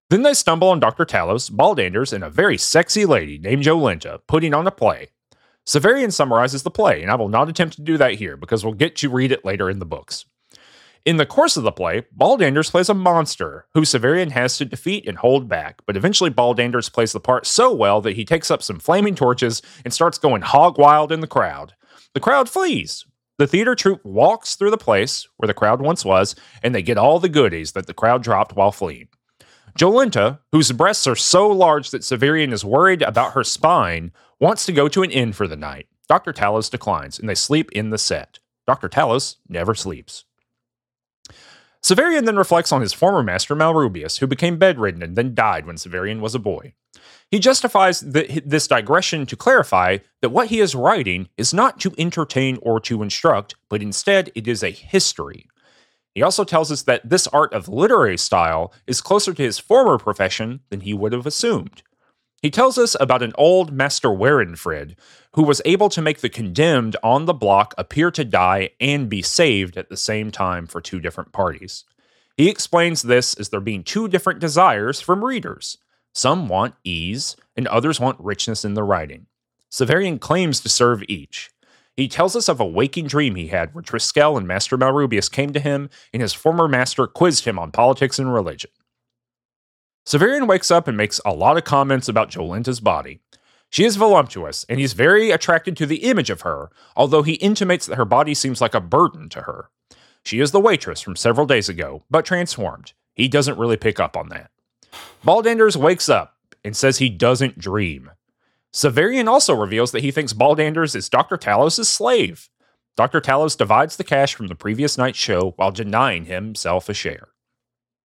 Then 0.09 0.23
they 0.23 0.35
stumble 0.35 0.69
on 0.69 0.79
Dr. 0.79 1.05
Talos, 1.05 1.51
Baldanders, 1.51 2.13
and 2.13 2.23
a 2.23 2.31
very 2.31 2.57
sexy 2.57 3.05
lady 3.05 3.39
named 3.39 3.65
Jolenta 3.65 4.21
putting 4.29 4.55
on 4.55 4.69
a 4.69 4.71
play. 4.71 5.09
Severian 5.67 6.13
summarizes 6.13 6.63
the 6.63 6.71
play, 6.71 7.03
and 7.03 7.11
I 7.11 7.17
will 7.17 7.29
not 7.29 7.49
attempt 7.49 7.75
to 7.77 7.83
do 7.83 7.99
that 7.99 8.15
here 8.15 8.37
because 8.37 8.65
we'll 8.65 8.75
get 8.75 8.95
to 8.97 9.11
read 9.11 9.33
it 9.33 9.45
later 9.45 9.69
in 9.69 9.81
the 9.81 9.85
books. 9.85 10.25
In 11.07 11.19
the 11.19 11.25
course 11.25 11.57
of 11.57 11.63
the 11.63 11.71
play, 11.71 12.03
Baldanders 12.19 12.73
plays 12.73 12.89
a 12.89 12.95
monster 12.95 13.69
who 13.75 13.83
Severian 13.83 14.33
has 14.33 14.59
to 14.59 14.65
defeat 14.65 15.07
and 15.07 15.17
hold 15.17 15.49
back, 15.49 15.81
but 15.87 15.97
eventually 15.97 16.31
Baldanders 16.31 16.93
plays 16.93 17.13
the 17.13 17.21
part 17.21 17.47
so 17.47 17.73
well 17.73 18.01
that 18.01 18.17
he 18.17 18.25
takes 18.25 18.51
up 18.51 18.61
some 18.61 18.81
flaming 18.81 19.15
torches 19.15 19.63
and 19.85 19.95
starts 19.95 20.19
going 20.19 20.43
hog 20.43 20.81
wild 20.81 21.13
in 21.13 21.21
the 21.21 21.29
crowd. 21.29 21.75
The 22.15 22.19
crowd 22.19 22.49
flees. 22.49 23.07
The 23.39 23.47
theater 23.47 23.77
troupe 23.77 24.05
walks 24.05 24.57
through 24.57 24.73
the 24.73 24.77
place 24.77 25.29
where 25.37 25.47
the 25.47 25.55
crowd 25.55 25.81
once 25.81 26.05
was, 26.05 26.35
and 26.61 26.75
they 26.75 26.83
get 26.83 26.99
all 26.99 27.21
the 27.21 27.29
goodies 27.29 27.71
that 27.73 27.87
the 27.87 27.95
crowd 27.95 28.25
dropped 28.25 28.57
while 28.57 28.73
fleeing. 28.73 29.07
Jolenta, 29.79 30.41
whose 30.51 30.73
breasts 30.73 31.07
are 31.07 31.15
so 31.15 31.47
large 31.47 31.91
that 31.91 32.03
Severian 32.03 32.53
is 32.53 32.65
worried 32.65 33.03
about 33.03 33.35
her 33.35 33.45
spine, 33.45 34.11
wants 34.41 34.67
to 34.67 34.73
go 34.73 34.89
to 34.89 35.05
an 35.05 35.13
inn 35.13 35.33
for 35.33 35.47
the 35.47 35.55
night. 35.55 35.87
Dr. 36.09 36.33
Talos 36.33 36.69
declines, 36.69 37.21
and 37.21 37.29
they 37.29 37.37
sleep 37.37 37.71
in 37.71 37.91
the 37.91 37.99
set. 37.99 38.41
Dr. 38.67 38.89
Talos 38.89 39.37
never 39.49 39.73
sleeps. 39.77 40.25
Severian 41.87 42.25
then 42.25 42.35
reflects 42.35 42.73
on 42.73 42.81
his 42.81 42.93
former 42.93 43.23
master 43.23 43.55
Malrubius, 43.55 44.19
who 44.19 44.27
became 44.27 44.59
bedridden 44.59 45.05
and 45.05 45.15
then 45.15 45.37
died 45.37 45.67
when 45.67 45.77
Severian 45.77 46.19
was 46.19 46.35
a 46.35 46.41
boy. 46.41 46.73
He 47.31 47.39
justifies 47.39 48.01
the, 48.01 48.43
this 48.45 48.67
digression 48.67 49.25
to 49.27 49.37
clarify 49.37 49.99
that 50.21 50.31
what 50.31 50.49
he 50.49 50.59
is 50.59 50.75
writing 50.75 51.29
is 51.37 51.55
not 51.55 51.79
to 51.79 51.95
entertain 51.97 52.59
or 52.61 52.81
to 52.81 53.05
instruct, 53.05 53.55
but 53.69 53.83
instead 53.83 54.33
it 54.35 54.49
is 54.49 54.65
a 54.65 54.71
history. 54.71 55.47
He 56.13 56.23
also 56.23 56.43
tells 56.43 56.73
us 56.73 56.83
that 56.83 57.09
this 57.09 57.29
art 57.29 57.53
of 57.53 57.69
literary 57.69 58.19
style 58.19 58.73
is 58.89 59.01
closer 59.01 59.33
to 59.33 59.43
his 59.45 59.61
former 59.61 59.97
profession 59.97 60.63
than 60.71 60.81
he 60.81 60.93
would 60.93 61.13
have 61.13 61.25
assumed. 61.25 61.85
He 62.43 62.51
tells 62.51 62.79
us 62.79 62.97
about 63.01 63.23
an 63.23 63.33
old 63.37 63.73
Master 63.73 64.09
Werenfrid 64.09 64.95
who 65.33 65.43
was 65.43 65.63
able 65.65 65.89
to 65.89 66.03
make 66.03 66.21
the 66.21 66.29
condemned 66.29 66.97
on 67.03 67.25
the 67.25 67.35
block 67.35 67.75
appear 67.77 68.11
to 68.11 68.25
die 68.25 68.71
and 68.81 69.09
be 69.09 69.23
saved 69.23 69.77
at 69.77 69.89
the 69.89 69.97
same 69.97 70.31
time 70.31 70.67
for 70.67 70.81
two 70.81 71.01
different 71.01 71.33
parties. 71.33 71.85
He 72.37 72.51
explains 72.51 73.03
this 73.03 73.35
as 73.35 73.49
there 73.49 73.61
being 73.61 73.83
two 73.83 74.09
different 74.09 74.41
desires 74.41 75.01
from 75.01 75.25
readers. 75.25 75.79
Some 76.13 76.49
want 76.49 76.75
ease, 76.85 77.37
and 77.57 77.67
others 77.69 78.01
want 78.01 78.21
richness 78.21 78.65
in 78.65 78.75
the 78.75 78.85
writing. 78.85 79.27
Severian 79.71 80.19
claims 80.19 80.61
to 80.61 80.69
serve 80.69 81.03
each. 81.09 81.51
He 81.97 82.09
tells 82.09 82.37
us 82.37 82.49
of 82.49 82.61
a 82.61 82.67
waking 82.67 83.07
dream 83.07 83.35
he 83.35 83.49
had 83.49 83.75
where 83.75 83.83
Triskele 83.83 84.37
and 84.37 84.47
Master 84.47 84.77
Malrubius 84.77 85.31
came 85.31 85.53
to 85.55 85.61
him, 85.61 85.89
and 86.13 86.21
his 86.21 86.35
former 86.35 86.69
master 86.69 87.07
quizzed 87.07 87.47
him 87.47 87.59
on 87.59 87.71
politics 87.73 88.19
and 88.19 88.33
religion. 88.33 88.71
Severian 90.07 90.47
wakes 90.47 90.71
up 90.71 90.87
and 90.87 90.97
makes 90.97 91.21
a 91.25 91.35
lot 91.35 91.57
of 91.57 91.65
comments 91.65 92.09
about 92.09 92.31
Jolenta's 92.31 92.79
body. 92.79 93.21
She 93.71 93.85
is 93.85 93.97
voluptuous, 93.97 94.65
and 94.69 94.79
he's 94.79 94.93
very 94.93 95.33
attracted 95.33 95.77
to 95.77 95.87
the 95.87 96.05
image 96.05 96.31
of 96.31 96.43
her, 96.43 96.71
although 96.95 97.23
he 97.23 97.35
intimates 97.35 97.87
that 97.87 97.97
her 97.97 98.05
body 98.05 98.33
seems 98.33 98.61
like 98.61 98.75
a 98.75 98.81
burden 98.81 99.29
to 99.31 99.43
her. 99.43 99.69
She 100.25 100.39
is 100.39 100.53
the 100.53 100.61
waitress 100.61 101.01
from 101.01 101.17
several 101.17 101.47
days 101.47 101.69
ago, 101.69 102.05
but 102.09 102.25
transformed. 102.25 102.93
He 103.15 103.27
doesn't 103.27 103.59
really 103.59 103.77
pick 103.77 103.99
up 103.99 104.17
on 104.17 104.29
that. 104.29 104.51
Baldanders 105.25 105.77
wakes 105.77 106.09
up 106.09 106.37
and 106.65 106.77
says 106.77 106.99
he 106.99 107.09
doesn't 107.09 107.59
dream. 107.59 108.13
Severian 108.73 109.27
also 109.27 109.55
reveals 109.55 109.91
that 109.91 110.03
he 110.03 110.11
thinks 110.13 110.33
Baldanders 110.33 110.95
is 110.95 111.09
Dr. 111.09 111.37
Talos' 111.37 111.87
slave. 111.87 112.49
Dr. 112.97 113.21
Talos 113.21 113.57
divides 113.57 113.97
the 113.97 114.05
cash 114.05 114.35
from 114.35 114.47
the 114.47 114.55
previous 114.55 114.97
night's 114.97 115.19
show 115.19 115.53
while 115.57 115.71
denying 115.73 116.27
himself 116.27 116.89
a 116.89 116.95
share. 116.95 117.29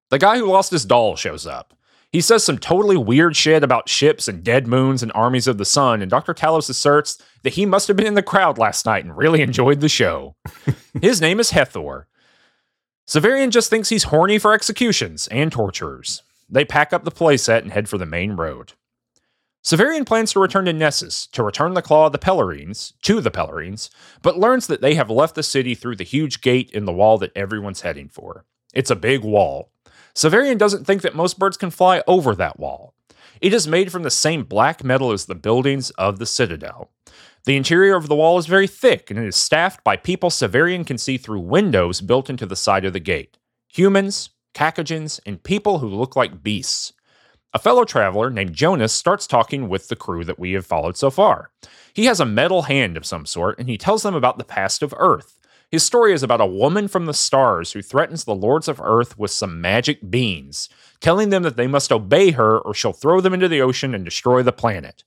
The 0.10 0.20
guy 0.20 0.38
who 0.38 0.52
lost 0.52 0.72
his 0.72 0.86
doll 0.86 1.16
shows 1.16 1.46
up. 1.46 1.74
He 2.12 2.20
says 2.20 2.44
some 2.44 2.58
totally 2.58 2.98
weird 2.98 3.38
shit 3.38 3.64
about 3.64 3.88
ships 3.88 4.28
and 4.28 4.44
dead 4.44 4.68
moons 4.68 5.02
and 5.02 5.14
armies 5.16 5.48
of 5.48 5.58
the 5.58 5.66
sun, 5.66 6.02
and 6.02 6.12
Dr. 6.12 6.34
Talos 6.34 6.70
asserts 6.70 7.22
that 7.44 7.54
he 7.54 7.66
must 7.66 7.88
have 7.88 7.96
been 7.96 8.08
in 8.08 8.16
the 8.16 8.22
crowd 8.22 8.58
last 8.58 8.86
night 8.86 9.06
and 9.06 9.16
really 9.16 9.42
enjoyed 9.42 9.80
the 9.80 9.88
show. 9.90 10.36
His 11.02 11.22
name 11.22 11.40
is 11.40 11.52
Hethor. 11.52 12.06
Severian 13.08 13.50
just 13.50 13.70
thinks 13.70 13.90
he's 13.90 14.04
horny 14.04 14.38
for 14.38 14.54
executions 14.54 15.28
and 15.30 15.52
torturers. 15.52 16.22
They 16.50 16.66
pack 16.66 16.92
up 16.92 17.04
the 17.04 17.12
playset 17.12 17.60
and 17.60 17.72
head 17.72 17.88
for 17.88 17.98
the 17.98 18.06
main 18.06 18.34
road. 18.34 18.74
Severian 19.64 20.06
plans 20.06 20.34
to 20.34 20.40
return 20.40 20.66
to 20.66 20.74
Nessus 20.74 21.28
to 21.28 21.44
return 21.44 21.76
the 21.76 21.82
claw 21.82 22.08
of 22.08 22.14
the 22.14 22.20
Pelerines 22.20 22.94
to 23.04 23.22
the 23.22 23.32
Pelerines, 23.32 23.90
but 24.22 24.40
learns 24.40 24.68
that 24.68 24.82
they 24.82 24.96
have 24.96 25.10
left 25.10 25.36
the 25.36 25.44
city 25.44 25.76
through 25.76 25.96
the 25.96 26.04
huge 26.04 26.42
gate 26.42 26.72
in 26.72 26.86
the 26.86 26.92
wall 26.92 27.18
that 27.20 27.36
everyone's 27.36 27.82
heading 27.82 28.10
for. 28.10 28.46
It's 28.74 28.90
a 28.90 28.96
big 28.96 29.22
wall, 29.24 29.71
Severian 30.14 30.58
doesn't 30.58 30.86
think 30.86 31.02
that 31.02 31.16
most 31.16 31.40
birds 31.40 31.58
can 31.58 31.72
fly 31.72 32.04
over 32.08 32.36
that 32.36 32.60
wall. 32.60 32.94
It 33.40 33.54
is 33.54 33.68
made 33.68 33.92
from 33.92 34.04
the 34.04 34.12
same 34.12 34.44
black 34.44 34.84
metal 34.84 35.12
as 35.12 35.26
the 35.26 35.36
buildings 35.36 35.90
of 35.92 36.20
the 36.20 36.26
citadel. 36.26 36.92
The 37.46 37.58
interior 37.58 37.96
of 37.96 38.08
the 38.08 38.16
wall 38.16 38.38
is 38.38 38.46
very 38.46 38.68
thick 38.68 39.10
and 39.10 39.20
it 39.20 39.26
is 39.26 39.36
staffed 39.36 39.84
by 39.84 39.98
people 39.98 40.30
Severian 40.30 40.86
can 40.86 41.00
see 41.00 41.18
through 41.18 41.40
windows 41.40 42.00
built 42.00 42.30
into 42.30 42.46
the 42.46 42.56
side 42.56 42.86
of 42.86 42.94
the 42.94 43.00
gate 43.00 43.38
humans, 43.68 44.32
Cacogens, 44.54 45.20
and 45.26 45.42
people 45.42 45.80
who 45.80 45.88
look 45.88 46.16
like 46.16 46.44
beasts. 46.44 46.92
A 47.54 47.60
fellow 47.60 47.84
traveler 47.84 48.30
named 48.30 48.54
Jonas 48.54 48.94
starts 48.94 49.26
talking 49.26 49.70
with 49.70 49.88
the 49.88 49.96
crew 49.96 50.24
that 50.26 50.40
we 50.40 50.52
have 50.54 50.66
followed 50.66 50.98
so 50.98 51.10
far. 51.10 51.52
He 51.94 52.06
has 52.06 52.20
a 52.20 52.26
metal 52.26 52.64
hand 52.64 52.96
of 52.96 53.06
some 53.06 53.26
sort 53.26 53.60
and 53.60 53.68
he 53.68 53.78
tells 53.78 54.04
them 54.04 54.16
about 54.16 54.38
the 54.38 54.44
past 54.44 54.84
of 54.84 54.94
Earth. 54.98 55.40
His 55.72 55.84
story 55.84 56.12
is 56.12 56.22
about 56.22 56.42
a 56.42 56.46
woman 56.46 56.90
from 56.90 57.06
the 57.06 57.14
stars 57.14 57.72
who 57.72 57.82
threatens 57.82 58.26
the 58.26 58.36
lords 58.36 58.68
of 58.68 58.82
earth 58.82 59.18
with 59.18 59.32
some 59.32 59.62
magic 59.62 60.12
beans, 60.12 60.68
telling 61.00 61.30
them 61.30 61.44
that 61.44 61.56
they 61.56 61.68
must 61.68 61.94
obey 61.94 62.32
her 62.32 62.60
or 62.60 62.74
she'll 62.74 62.92
throw 62.92 63.22
them 63.22 63.34
into 63.34 63.48
the 63.48 63.62
ocean 63.62 63.96
and 63.96 64.04
destroy 64.04 64.44
the 64.44 64.52
planet. 64.52 65.06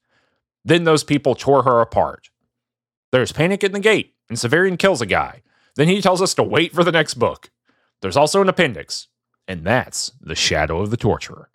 Then 0.65 0.85
those 0.85 1.05
people 1.05 1.35
tore 1.35 1.65
her 1.65 1.83
apart. 1.83 2.31
There's 3.13 3.31
panic 3.31 3.63
in 3.63 3.73
the 3.73 3.81
gate, 3.81 4.15
and 4.31 4.39
Severian 4.39 4.79
kills 4.79 5.03
a 5.03 5.07
guy. 5.07 5.43
Then 5.77 5.89
he 5.89 6.01
tells 6.01 6.23
us 6.23 6.33
to 6.35 6.43
wait 6.43 6.73
for 6.73 6.83
the 6.83 6.93
next 6.93 7.15
book. 7.15 7.51
There's 8.01 8.17
also 8.17 8.41
an 8.41 8.49
appendix, 8.49 9.09
and 9.47 9.65
that's 9.65 10.13
The 10.21 10.35
Shadow 10.35 10.81
of 10.81 10.91
the 10.91 10.97
Torturer. 10.97 11.51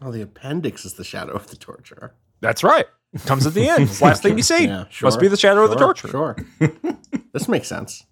Oh, 0.00 0.12
the 0.12 0.22
appendix 0.22 0.84
is 0.84 0.94
the 0.94 1.04
shadow 1.04 1.32
of 1.32 1.50
the 1.50 1.56
torturer. 1.56 2.14
That's 2.40 2.62
right. 2.62 2.86
Comes 3.24 3.46
at 3.46 3.54
the 3.54 3.68
end. 3.68 3.84
It's 3.84 3.98
the 4.00 4.04
last 4.04 4.22
thing 4.22 4.36
you 4.36 4.42
see. 4.42 4.66
Yeah, 4.66 4.84
sure, 4.90 5.06
Must 5.06 5.18
be 5.20 5.28
the 5.28 5.36
shadow 5.36 5.64
of 5.64 5.70
the 5.70 5.78
sure, 5.78 5.94
torturer. 5.94 6.36
Sure. 6.60 6.76
this 7.32 7.48
makes 7.48 7.66
sense. 7.68 8.04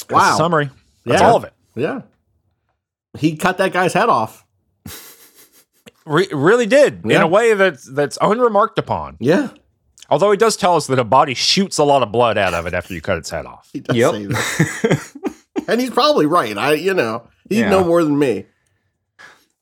That's 0.00 0.08
the 0.08 0.14
Wow. 0.14 0.36
summary. 0.36 0.70
That's 1.06 1.20
Yeah. 1.22 1.28
all 1.28 1.36
of 1.36 1.44
it. 1.44 1.52
Yeah. 1.74 2.02
He 3.18 3.36
cut 3.36 3.58
that 3.58 3.72
guy's 3.72 3.92
head 3.94 4.08
off. 4.08 4.44
Re- 6.06 6.28
really 6.32 6.66
did 6.66 7.02
in 7.06 7.22
a 7.22 7.26
way 7.26 7.54
that's 7.54 7.84
that's 7.90 8.18
unremarked 8.20 8.78
upon. 8.78 9.16
Yeah. 9.20 9.48
Although 10.10 10.30
he 10.32 10.36
does 10.36 10.54
tell 10.54 10.76
us 10.76 10.86
that 10.88 10.98
a 10.98 11.04
body 11.04 11.32
shoots 11.32 11.78
a 11.78 11.84
lot 11.84 12.02
of 12.02 12.12
blood 12.12 12.36
out 12.36 12.52
of 12.52 12.66
it 12.66 12.74
after 12.74 12.92
you 12.92 13.00
cut 13.00 13.16
its 13.16 13.30
head 13.30 13.46
off. 13.46 13.70
He 13.72 13.80
does 13.80 13.96
Yep. 13.96 14.12
say 14.12 14.26
that. 14.26 15.32
and 15.68 15.80
he's 15.80 15.88
probably 15.90 16.26
right. 16.26 16.58
I, 16.58 16.74
you 16.74 16.92
know, 16.92 17.26
he'd 17.48 17.60
Yeah. 17.60 17.70
know 17.70 17.84
more 17.84 18.04
than 18.04 18.18
me. 18.18 18.44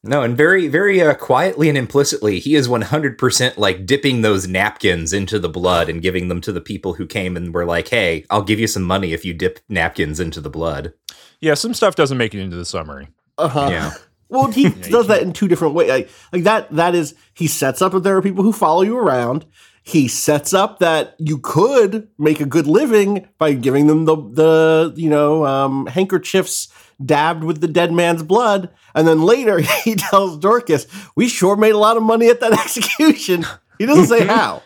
No, 0.05 0.23
and 0.23 0.37
very, 0.37 0.67
very 0.67 1.01
uh, 1.01 1.15
quietly 1.15 1.69
and 1.69 1.79
implicitly, 1.79 2.41
he 2.41 2.57
is 2.57 2.67
100% 2.67 3.57
like 3.57 3.87
dipping 3.87 4.23
those 4.23 4.49
napkins 4.49 5.13
into 5.13 5.39
the 5.39 5.49
blood 5.49 5.89
and 5.89 6.03
giving 6.03 6.27
them 6.27 6.41
to 6.41 6.51
the 6.51 6.61
people 6.61 6.95
who 6.95 7.07
came 7.07 7.37
and 7.37 7.55
were 7.55 7.65
like, 7.65 7.89
hey, 7.89 8.27
I'll 8.29 8.43
give 8.43 8.59
you 8.59 8.67
some 8.67 8.83
money 8.83 9.13
if 9.13 9.25
you 9.25 9.33
dip 9.33 9.61
napkins 9.69 10.19
into 10.19 10.41
the 10.41 10.51
blood. 10.51 10.93
Yeah, 11.41 11.55
some 11.55 11.73
stuff 11.73 11.95
doesn't 11.95 12.19
make 12.19 12.35
it 12.35 12.41
into 12.41 12.57
the 12.57 12.65
summary. 12.65 13.09
Uh-huh. 13.39 13.69
Yeah. 13.71 13.93
Well, 14.29 14.49
he 14.51 14.71
does 14.91 15.07
that 15.07 15.23
in 15.23 15.33
two 15.33 15.47
different 15.47 15.75
ways. 15.75 15.89
Like, 15.89 16.11
like 16.33 16.43
that. 16.45 16.71
That 16.73 16.97
is, 16.97 17.15
he 17.35 17.47
sets 17.47 17.81
up 17.81 17.93
that 17.93 18.03
there 18.03 18.17
are 18.17 18.23
people 18.23 18.43
who 18.43 18.53
follow 18.53 18.83
you 18.83 18.99
around. 18.99 19.47
He 19.85 20.09
sets 20.09 20.53
up 20.53 20.79
that 20.79 21.15
you 21.19 21.39
could 21.39 22.09
make 22.19 22.41
a 22.41 22.47
good 22.47 22.67
living 22.67 23.29
by 23.39 23.53
giving 23.55 23.89
them 23.89 24.05
the 24.05 24.17
the 24.17 24.93
you 24.95 25.11
know 25.11 25.45
um, 25.45 25.87
handkerchiefs 25.87 26.69
dabbed 27.07 27.45
with 27.45 27.61
the 27.61 27.69
dead 27.69 27.93
man's 27.93 28.23
blood, 28.23 28.71
and 28.95 29.07
then 29.07 29.23
later 29.23 29.61
he 29.85 29.95
tells 29.95 30.39
Dorcas, 30.39 30.87
"We 31.17 31.29
sure 31.29 31.57
made 31.57 31.75
a 31.75 31.79
lot 31.79 31.97
of 31.97 32.03
money 32.03 32.29
at 32.29 32.41
that 32.41 32.53
execution." 32.65 33.45
He 33.79 33.87
doesn't 33.87 34.07
say 34.07 34.27
how. 34.27 34.63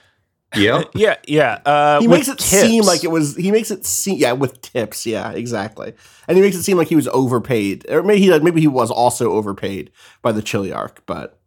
Yep. 0.55 0.91
Yeah, 0.95 1.17
yeah. 1.27 1.61
Uh, 1.67 2.01
He 2.01 2.07
makes 2.09 2.29
it 2.29 2.41
seem 2.41 2.85
like 2.85 3.05
it 3.05 3.11
was. 3.11 3.37
He 3.37 3.51
makes 3.51 3.71
it 3.71 3.85
seem 3.85 4.19
yeah 4.19 4.33
with 4.33 4.61
tips. 4.63 5.05
Yeah, 5.05 5.33
exactly. 5.33 5.93
And 6.29 6.37
he 6.37 6.43
makes 6.43 6.57
it 6.57 6.63
seem 6.63 6.77
like 6.77 6.89
he 6.89 6.97
was 6.97 7.09
overpaid, 7.09 7.85
or 7.91 8.03
maybe 8.03 8.23
he 8.23 8.39
maybe 8.39 8.61
he 8.61 8.69
was 8.69 8.91
also 8.91 9.33
overpaid 9.33 9.91
by 10.23 10.33
the 10.33 10.43
Chiliarch, 10.43 10.99
but 11.05 11.39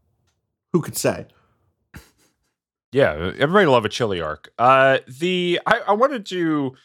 who 0.73 0.81
could 0.81 0.97
say? 0.97 1.27
Yeah, 2.91 3.33
everybody 3.37 3.67
love 3.67 3.85
a 3.85 3.89
chili 3.89 4.19
arc. 4.19 4.51
Uh, 4.57 4.99
the 5.07 5.59
I, 5.65 5.81
I 5.89 5.91
wanted 5.93 6.25
to 6.27 6.75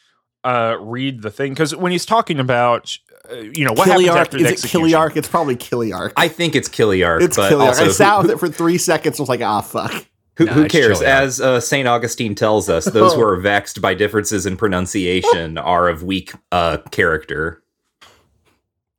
uh, 0.44 0.76
read 0.80 1.22
the 1.22 1.30
thing 1.30 1.52
because 1.52 1.74
when 1.74 1.92
he's 1.92 2.04
talking 2.04 2.38
about 2.38 2.96
uh, 3.30 3.34
you 3.36 3.64
know 3.64 3.72
what 3.72 3.86
happens 3.88 4.08
Kiliarch 4.08 4.16
after 4.16 4.38
the 4.38 4.44
is 4.44 4.50
it 4.50 4.52
execution. 4.64 4.88
Kiliarch? 4.98 5.16
It's 5.16 5.28
probably 5.28 5.56
Kiliarch. 5.56 6.12
I 6.16 6.28
think 6.28 6.54
it's 6.54 6.68
Kiliarch, 6.68 7.22
it's 7.22 7.36
but 7.36 7.52
Kiliarch. 7.52 7.66
also 7.68 7.84
I 7.86 7.88
sat 7.88 8.18
with 8.22 8.30
it 8.30 8.38
for 8.38 8.48
three 8.48 8.78
seconds. 8.78 9.18
and 9.18 9.22
was 9.22 9.28
like, 9.28 9.40
ah, 9.42 9.60
fuck. 9.60 10.06
Who, 10.36 10.46
Nah, 10.46 10.52
who 10.54 10.68
cares? 10.68 11.00
As 11.00 11.40
uh, 11.40 11.60
St. 11.60 11.86
Augustine 11.86 12.34
tells 12.34 12.68
us, 12.68 12.86
those 12.86 13.14
who 13.14 13.22
are 13.22 13.36
vexed 13.36 13.80
by 13.80 13.94
differences 13.94 14.46
in 14.46 14.56
pronunciation 14.56 15.58
are 15.58 15.88
of 15.88 16.02
weak 16.02 16.32
uh, 16.50 16.78
character. 16.90 17.62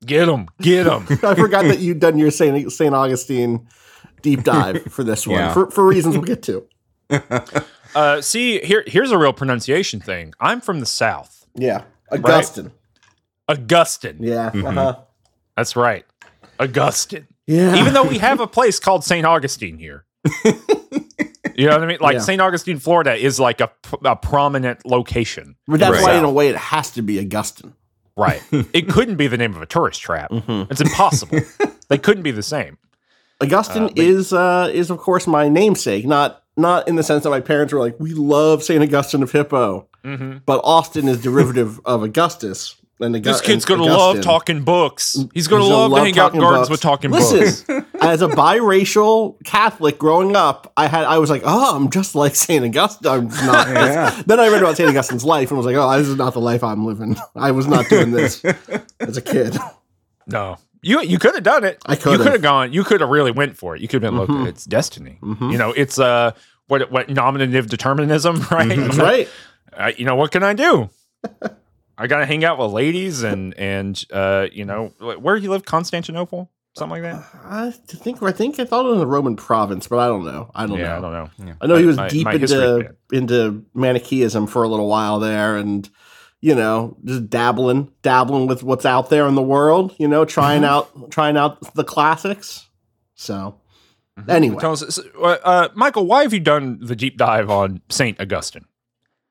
Get 0.05 0.27
them, 0.27 0.47
get 0.61 0.83
them. 0.85 1.05
I 1.23 1.35
forgot 1.35 1.63
that 1.65 1.79
you'd 1.79 1.99
done 1.99 2.17
your 2.17 2.29
Saint 2.31 2.71
Saint 2.71 2.93
Augustine 2.93 3.67
deep 4.21 4.43
dive 4.43 4.83
for 4.83 5.03
this 5.03 5.25
one 5.27 5.39
Yeah. 5.39 5.53
for 5.53 5.69
for 5.71 5.85
reasons 5.85 6.15
we'll 6.17 6.25
get 6.25 6.43
to. 6.43 6.65
uh, 7.95 8.21
see, 8.21 8.59
here 8.59 8.83
here's 8.87 9.11
a 9.11 9.17
real 9.17 9.33
pronunciation 9.33 9.99
thing. 9.99 10.33
I'm 10.39 10.61
from 10.61 10.79
the 10.79 10.85
South, 10.85 11.45
Yeah, 11.55 11.83
Augustine. 12.11 12.71
Augustine. 13.47 14.17
Yeah, 14.19 14.51
Mhm. 14.51 14.65
uh-huh. 14.69 14.95
That's 15.57 15.75
right, 15.75 16.05
Augustine. 16.59 17.27
yeah. 17.47 17.75
Even 17.75 17.93
though 17.93 18.03
we 18.03 18.17
have 18.17 18.39
a 18.39 18.47
place 18.47 18.79
called 18.79 19.03
St. 19.03 19.25
Augustine 19.25 19.77
here. 19.77 20.05
You 21.57 21.67
know 21.67 21.75
what 21.75 21.83
I 21.83 21.85
mean? 21.85 21.97
Like 22.01 22.15
Yeah. 22.15 22.19
St. 22.19 22.41
Augustine, 22.41 22.79
Florida 22.79 23.13
is 23.15 23.39
like 23.39 23.61
a, 23.61 23.71
a 24.03 24.17
prominent 24.17 24.85
location. 24.85 25.55
but 25.67 25.79
that's 25.79 25.93
Right. 25.93 26.03
why, 26.03 26.13
in 26.15 26.25
a 26.25 26.29
way, 26.29 26.49
it 26.49 26.57
has 26.57 26.91
to 26.91 27.01
be 27.01 27.17
Augustine. 27.17 27.71
Right. 28.17 28.41
it 28.73 28.89
couldn't 28.89 29.15
be 29.15 29.27
the 29.27 29.37
name 29.37 29.55
of 29.55 29.61
a 29.61 29.65
tourist 29.65 30.01
trap. 30.01 30.31
Mhm. 30.31 30.69
It's 30.69 30.81
impossible. 30.81 31.39
they 31.87 31.97
couldn't 31.97 32.23
be 32.23 32.31
the 32.31 32.43
same. 32.43 32.77
Augustine 33.41 33.83
Uh, 33.83 33.87
but- 33.87 33.99
is 33.99 34.33
uh, 34.33 34.69
is 34.73 34.89
of 34.89 34.97
course 34.97 35.27
my 35.27 35.47
namesake, 35.47 36.05
not 36.05 36.43
not 36.57 36.89
in 36.89 36.95
the 36.97 37.03
sense 37.03 37.23
that 37.23 37.29
my 37.29 37.39
parents 37.39 37.71
were 37.71 37.79
like, 37.79 37.95
we 38.01 38.13
love 38.13 38.61
Saint 38.61 38.83
Augustine 38.83 39.23
of 39.23 39.31
Hippo, 39.31 39.87
Mm-hmm. 40.03 40.39
but 40.45 40.59
Austin 40.65 41.07
is 41.07 41.21
derivative 41.21 41.79
of 41.85 42.03
Augustus. 42.03 42.75
And 42.99 43.13
Augu- 43.13 43.23
This 43.23 43.41
kid's 43.41 43.65
going 43.65 43.81
to 43.81 43.85
love 43.87 44.21
talking 44.21 44.63
books. 44.63 45.13
He's 45.13 45.23
going 45.23 45.27
to 45.29 45.33
He's 45.35 45.47
gonna 45.49 45.63
love, 45.65 45.91
love 45.91 45.99
to 45.99 46.05
hang 46.05 46.17
out 46.19 46.33
in 46.33 46.39
gardens 46.39 46.61
books. 46.61 46.69
with 46.69 46.81
talking 46.81 47.11
books. 47.11 47.29
Listen, 47.31 47.85
as 48.01 48.21
a 48.21 48.27
biracial 48.29 49.35
Catholic 49.43 49.97
growing 49.99 50.35
up, 50.35 50.71
I 50.77 50.87
had 50.87 51.03
I 51.03 51.17
was 51.17 51.29
like, 51.29 51.41
oh, 51.45 51.75
I'm 51.75 51.89
just 51.89 52.15
like 52.15 52.35
Saint 52.35 52.63
Augustine. 52.63 53.11
I'm 53.11 53.27
not. 53.27 53.67
Yeah. 53.67 54.21
Then 54.25 54.39
I 54.39 54.47
read 54.47 54.61
about 54.61 54.77
Saint 54.77 54.89
Augustine's 54.89 55.25
life 55.25 55.49
and 55.51 55.57
was 55.57 55.65
like, 55.65 55.75
oh, 55.75 55.97
this 55.97 56.07
is 56.07 56.15
not 56.15 56.33
the 56.33 56.39
life 56.39 56.63
I'm 56.63 56.85
living. 56.85 57.17
I 57.35 57.51
was 57.51 57.67
not 57.67 57.89
doing 57.89 58.11
this 58.11 58.43
as 59.01 59.17
a 59.17 59.21
kid. 59.21 59.57
No. 60.27 60.57
You 60.81 61.01
you 61.01 61.19
could 61.19 61.33
have 61.35 61.43
done 61.43 61.63
it. 61.65 61.81
I 61.85 61.93
You 61.93 61.99
could've. 61.99 62.21
could 62.21 62.31
have 62.31 62.41
gone. 62.41 62.71
You 62.71 62.83
could 62.85 63.01
have 63.01 63.09
really 63.09 63.31
went 63.31 63.57
for 63.57 63.75
it. 63.75 63.81
You 63.81 63.87
could 63.89 64.03
have 64.03 64.11
been 64.13 64.19
look, 64.19 64.29
Mhm. 64.29 64.47
it's 64.47 64.63
destiny. 64.65 65.17
Mhm. 65.21 65.51
You 65.51 65.57
know, 65.57 65.71
it's 65.73 65.99
uh 65.99 66.31
what 66.67 66.89
what 66.91 67.09
nominative 67.09 67.67
determinism, 67.67 68.45
right? 68.51 68.69
That's 68.69 68.97
right. 68.97 69.27
Uh, 69.75 69.91
you 69.97 70.05
know 70.05 70.15
what 70.15 70.31
can 70.31 70.43
I 70.43 70.53
do? 70.53 70.89
I 71.97 72.07
got 72.07 72.19
to 72.19 72.25
hang 72.25 72.43
out 72.43 72.57
with 72.57 72.71
ladies 72.71 73.23
and 73.23 73.53
and 73.57 74.03
uh 74.11 74.47
you 74.51 74.65
know 74.65 74.87
where 74.99 75.37
do 75.37 75.43
you 75.43 75.49
live? 75.49 75.65
Constantinople, 75.65 76.51
something 76.77 77.01
like 77.01 77.11
that. 77.13 77.23
I 77.43 77.71
think 77.71 78.21
I 78.21 78.31
think 78.31 78.59
I 78.59 78.65
thought 78.65 78.85
it 78.85 78.89
was 78.89 79.01
a 79.01 79.07
Roman 79.07 79.35
province, 79.35 79.87
but 79.87 79.99
I 79.99 80.07
don't 80.07 80.25
know. 80.25 80.51
I 80.53 80.65
don't 80.67 80.77
yeah, 80.79 80.99
know. 80.99 81.07
I 81.09 81.19
don't 81.23 81.39
know. 81.45 81.53
I 81.61 81.67
know 81.67 81.75
he 81.75 81.85
was 81.85 81.97
My- 81.97 82.09
deep 82.09 82.25
my 82.25 82.33
into 82.33 82.95
into 83.11 83.65
Manichaeism 83.73 84.47
for 84.47 84.63
a 84.63 84.67
little 84.67 84.87
while 84.89 85.19
there, 85.19 85.55
and 85.57 85.89
you 86.41 86.53
know, 86.53 86.95
just 87.05 87.29
dabbling, 87.29 87.91
dabbling 88.03 88.45
with 88.45 88.61
what's 88.61 88.85
out 88.85 89.09
there 89.09 89.25
in 89.27 89.33
the 89.35 89.41
world. 89.41 89.95
You 89.97 90.07
know, 90.07 90.25
trying 90.25 90.61
Mm-hmm. 90.61 91.01
out, 91.03 91.11
trying 91.11 91.37
out 91.37 91.73
the 91.75 91.83
classics. 91.83 92.67
So, 93.15 93.61
anyway, 94.27 94.57
Tell 94.59 94.73
us, 94.73 94.99
uh, 94.99 95.21
uh, 95.23 95.69
Michael, 95.73 96.05
why 96.05 96.21
have 96.23 96.33
you 96.33 96.39
done 96.41 96.79
the 96.81 96.95
deep 96.95 97.17
dive 97.17 97.49
on 97.49 97.81
Saint 97.89 98.19
Augustine? 98.19 98.65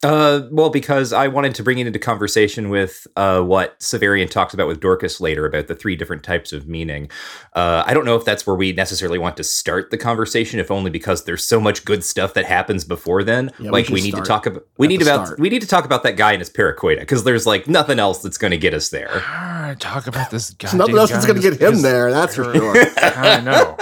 Uh, 0.03 0.49
well, 0.51 0.69
because 0.69 1.15
I 1.15 1.29
wanted 1.29 1.55
to 1.55 1.63
bring 1.63 1.79
it 1.79 1.87
into 1.87 1.99
conversation 1.99 2.69
with 2.69 3.07
uh, 3.17 3.41
what 3.41 3.81
Severian 3.81 4.29
talks 4.29 4.53
about 4.53 4.67
with 4.67 4.81
Dorcas 4.81 5.19
later 5.19 5.47
about 5.47 5.67
the 5.67 5.75
three 5.75 5.97
different 5.97 6.23
types 6.23 6.53
of 6.53 6.69
meaning. 6.69 7.11
Uh, 7.55 7.83
I 7.87 7.95
don't 7.95 8.05
know 8.05 8.17
if 8.17 8.25
that's 8.25 8.47
where 8.47 8.55
we 8.55 8.73
necessarily 8.73 9.19
want 9.19 9.39
to 9.39 9.45
start 9.45 9.91
the 9.91 9.97
conversation, 9.97 10.61
if 10.61 10.71
only 10.71 10.91
because 10.91 11.25
there's 11.25 11.43
so 11.43 11.59
much 11.59 11.87
good 11.87 12.05
stuff 12.05 12.35
that 12.35 12.45
happens 12.45 12.85
before 12.85 13.25
then. 13.25 13.51
Yeah, 13.59 13.71
like 13.71 13.87
should 13.87 13.95
we, 13.95 14.03
need 14.03 14.15
to 14.15 14.21
talk 14.23 14.45
about 14.45 14.67
we 14.77 14.89
need 14.89 15.01
about 15.01 15.27
start. 15.29 15.41
we 15.41 15.49
need 15.49 15.63
to 15.63 15.69
talk 15.69 15.87
about 15.87 16.03
that 16.03 16.17
guy 16.19 16.33
and 16.33 16.41
his 16.41 16.51
paracoida 16.51 17.01
because 17.01 17.25
there's 17.25 17.47
like 17.47 17.67
nothing 17.67 17.99
else 17.99 18.21
that's 18.21 18.37
going 18.37 18.51
to 18.51 18.59
get 18.59 18.75
us 18.75 18.91
there. 18.91 19.23
Ah, 19.27 19.75
Talk 19.79 20.07
about 20.07 20.31
this 20.31 20.51
guy. 20.51 20.77
nothing 20.77 20.99
else 20.99 21.11
that's 21.11 21.25
going 21.27 21.41
to 21.41 21.51
get 21.51 21.61
him 21.61 21.81
there. 21.81 22.11
That's 22.11 22.35
for 22.35 22.53
sure. 22.55 22.75
I 22.99 23.41
know. 23.41 23.77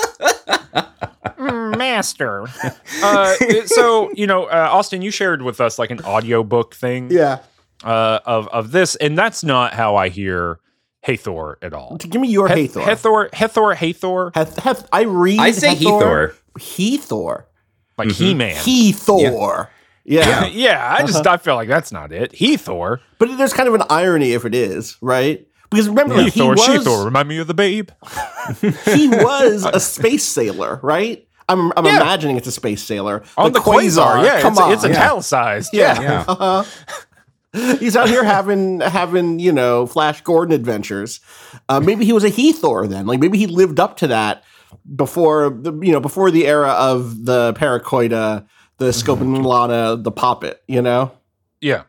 Master. 1.82 2.46
Uh, 3.02 3.34
so, 3.66 4.10
you 4.14 4.26
know, 4.28 4.44
uh, 4.44 4.68
Austin, 4.70 5.02
you 5.02 5.10
shared 5.10 5.42
with 5.42 5.60
us 5.60 5.76
like 5.78 5.90
an 5.90 6.00
audiobook 6.04 6.72
thing 6.74 7.10
yeah, 7.10 7.40
uh, 7.82 8.20
of, 8.24 8.46
of 8.48 8.70
this, 8.70 8.94
and 8.96 9.18
that's 9.18 9.42
not 9.42 9.74
how 9.74 9.96
I 9.96 10.08
hear 10.08 10.60
Hathor 11.02 11.58
at 11.62 11.72
all. 11.72 11.96
give 11.96 12.20
me 12.20 12.28
your 12.28 12.46
Heth- 12.46 12.74
Hathor. 12.74 12.80
Hathor, 12.84 13.28
Hathor, 13.32 13.74
Hathor, 13.74 14.30
Heth, 14.36 14.58
Heth, 14.58 14.88
I 14.92 15.02
read. 15.02 15.40
I 15.40 15.50
say 15.50 15.74
Hathor. 15.74 16.36
Heathor. 16.58 17.44
like 17.98 18.08
Mhm. 18.08 18.12
He 18.12 18.34
Man. 18.34 18.54
Heathor. 18.56 19.68
Yeah. 20.04 20.46
yeah, 20.46 20.94
I 20.98 21.04
just 21.04 21.26
I 21.26 21.36
feel 21.38 21.56
like 21.56 21.68
that's 21.68 21.90
not 21.90 22.12
it. 22.12 22.32
Hathor, 22.38 23.00
but 23.18 23.36
there's 23.36 23.52
kind 23.52 23.68
of 23.68 23.74
an 23.74 23.82
irony 23.90 24.32
if 24.32 24.44
it 24.44 24.54
is, 24.54 24.96
right? 25.00 25.44
Because 25.70 25.88
remember, 25.88 26.14
like, 26.16 26.32
he 26.34 26.40
Hathor, 26.40 26.50
was 26.54 26.60
Shethor. 26.60 27.04
Remind 27.04 27.28
me 27.28 27.38
of 27.38 27.46
the 27.48 27.54
babe. 27.54 27.90
he 28.84 29.08
was 29.08 29.64
a 29.72 29.80
space 29.80 30.24
sailor, 30.24 30.78
right? 30.82 31.26
I'm, 31.48 31.72
I'm 31.76 31.84
Yeah. 31.84 31.96
imagining 32.00 32.36
it's 32.36 32.46
a 32.46 32.52
space 32.52 32.82
sailor 32.82 33.22
On 33.36 33.52
the, 33.52 33.58
quasar, 33.60 34.24
yeah, 34.24 34.40
come 34.40 34.52
it's, 34.52 34.60
on, 34.60 34.72
it's 34.72 34.84
italicized. 34.84 35.70
yeah. 35.72 36.00
Yeah. 36.00 36.02
Yeah. 36.02 36.24
Uh-huh. 36.28 37.76
He's 37.78 37.96
out 37.96 38.08
here 38.08 38.24
having 38.24 38.80
having 38.80 39.38
you 39.38 39.52
know 39.52 39.86
Flash 39.86 40.22
Gordon 40.22 40.54
adventures. 40.54 41.20
Uh, 41.68 41.80
maybe 41.80 42.06
he 42.06 42.14
was 42.14 42.24
a 42.24 42.30
Heathor 42.30 42.88
then. 42.88 43.04
Like 43.06 43.20
maybe 43.20 43.36
he 43.36 43.46
lived 43.46 43.78
up 43.78 43.98
to 43.98 44.06
that 44.06 44.42
before 44.96 45.50
the 45.50 45.70
you 45.82 45.92
know 45.92 46.00
before 46.00 46.30
the 46.30 46.46
era 46.46 46.70
of 46.70 47.26
the 47.26 47.52
Paracoida, 47.52 48.46
the 48.78 48.86
Scopinolana, 48.86 50.02
the 50.02 50.10
Poppet. 50.10 50.62
You 50.66 50.80
know. 50.80 51.12
Yeah. 51.60 51.82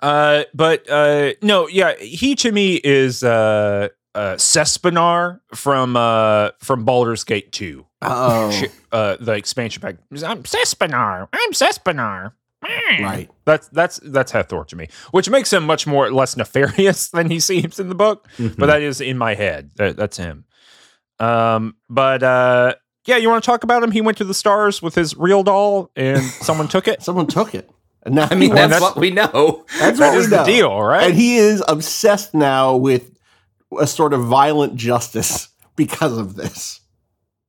Uh, 0.00 0.44
but 0.54 0.88
uh, 0.88 1.32
no, 1.42 1.66
yeah, 1.66 1.96
he 1.96 2.36
to 2.36 2.52
me 2.52 2.76
is 2.76 3.24
uh, 3.24 3.88
uh, 4.16 4.34
Cespenar 4.36 5.40
from 5.54 5.96
uh, 5.96 6.50
from 6.58 6.84
Baldur's 6.84 7.22
Gate 7.24 7.52
2. 7.52 7.86
Oh, 8.02 8.62
uh, 8.92 9.16
the 9.20 9.32
expansion 9.32 9.80
pack. 9.82 9.96
I'm 10.24 10.42
Cespenar. 10.42 11.28
I'm 11.32 11.52
Cespenar. 11.52 12.32
Mm. 12.64 13.00
right. 13.04 13.30
That's 13.44 13.68
that's 13.68 14.00
that's 14.02 14.32
Hathor 14.32 14.64
to 14.64 14.76
me, 14.76 14.88
which 15.12 15.28
makes 15.30 15.52
him 15.52 15.64
much 15.64 15.86
more 15.86 16.10
less 16.10 16.36
nefarious 16.36 17.08
than 17.12 17.30
he 17.30 17.38
seems 17.38 17.78
in 17.78 17.88
the 17.88 17.94
book. 17.94 18.26
Mhm. 18.38 18.56
But 18.56 18.66
that 18.66 18.82
is 18.82 19.00
in 19.00 19.18
my 19.18 19.34
head. 19.34 19.70
That, 19.76 19.96
that's 19.96 20.16
him. 20.16 20.44
Um, 21.20 21.76
but 21.88 22.22
uh, 22.22 22.74
yeah, 23.06 23.16
you 23.18 23.28
want 23.28 23.44
to 23.44 23.46
talk 23.46 23.62
about 23.64 23.82
him? 23.82 23.90
He 23.92 24.00
went 24.00 24.18
to 24.18 24.24
the 24.24 24.34
stars 24.34 24.82
with 24.82 24.94
his 24.94 25.16
real 25.16 25.42
doll, 25.42 25.90
and 25.96 26.22
someone 26.40 26.68
took 26.68 26.88
it. 26.88 27.02
Someone 27.02 27.26
took 27.26 27.54
it. 27.54 27.70
And 28.04 28.18
I 28.18 28.30
mean, 28.34 28.40
he 28.42 28.48
that's, 28.54 28.80
wants- 28.80 28.96
what 28.96 29.00
we 29.00 29.10
know. 29.10 29.64
that's 29.78 29.98
That 29.98 30.10
what 30.10 30.18
is 30.18 30.26
we 30.26 30.30
the 30.30 30.36
know. 30.38 30.44
deal, 30.46 30.80
right? 30.82 31.04
And 31.08 31.14
he 31.14 31.36
is 31.36 31.62
obsessed 31.68 32.34
now 32.34 32.76
with 32.76 33.15
a 33.80 33.86
sort 33.86 34.12
of 34.12 34.24
violent 34.24 34.76
justice 34.76 35.48
because 35.76 36.16
of 36.18 36.34
this. 36.36 36.80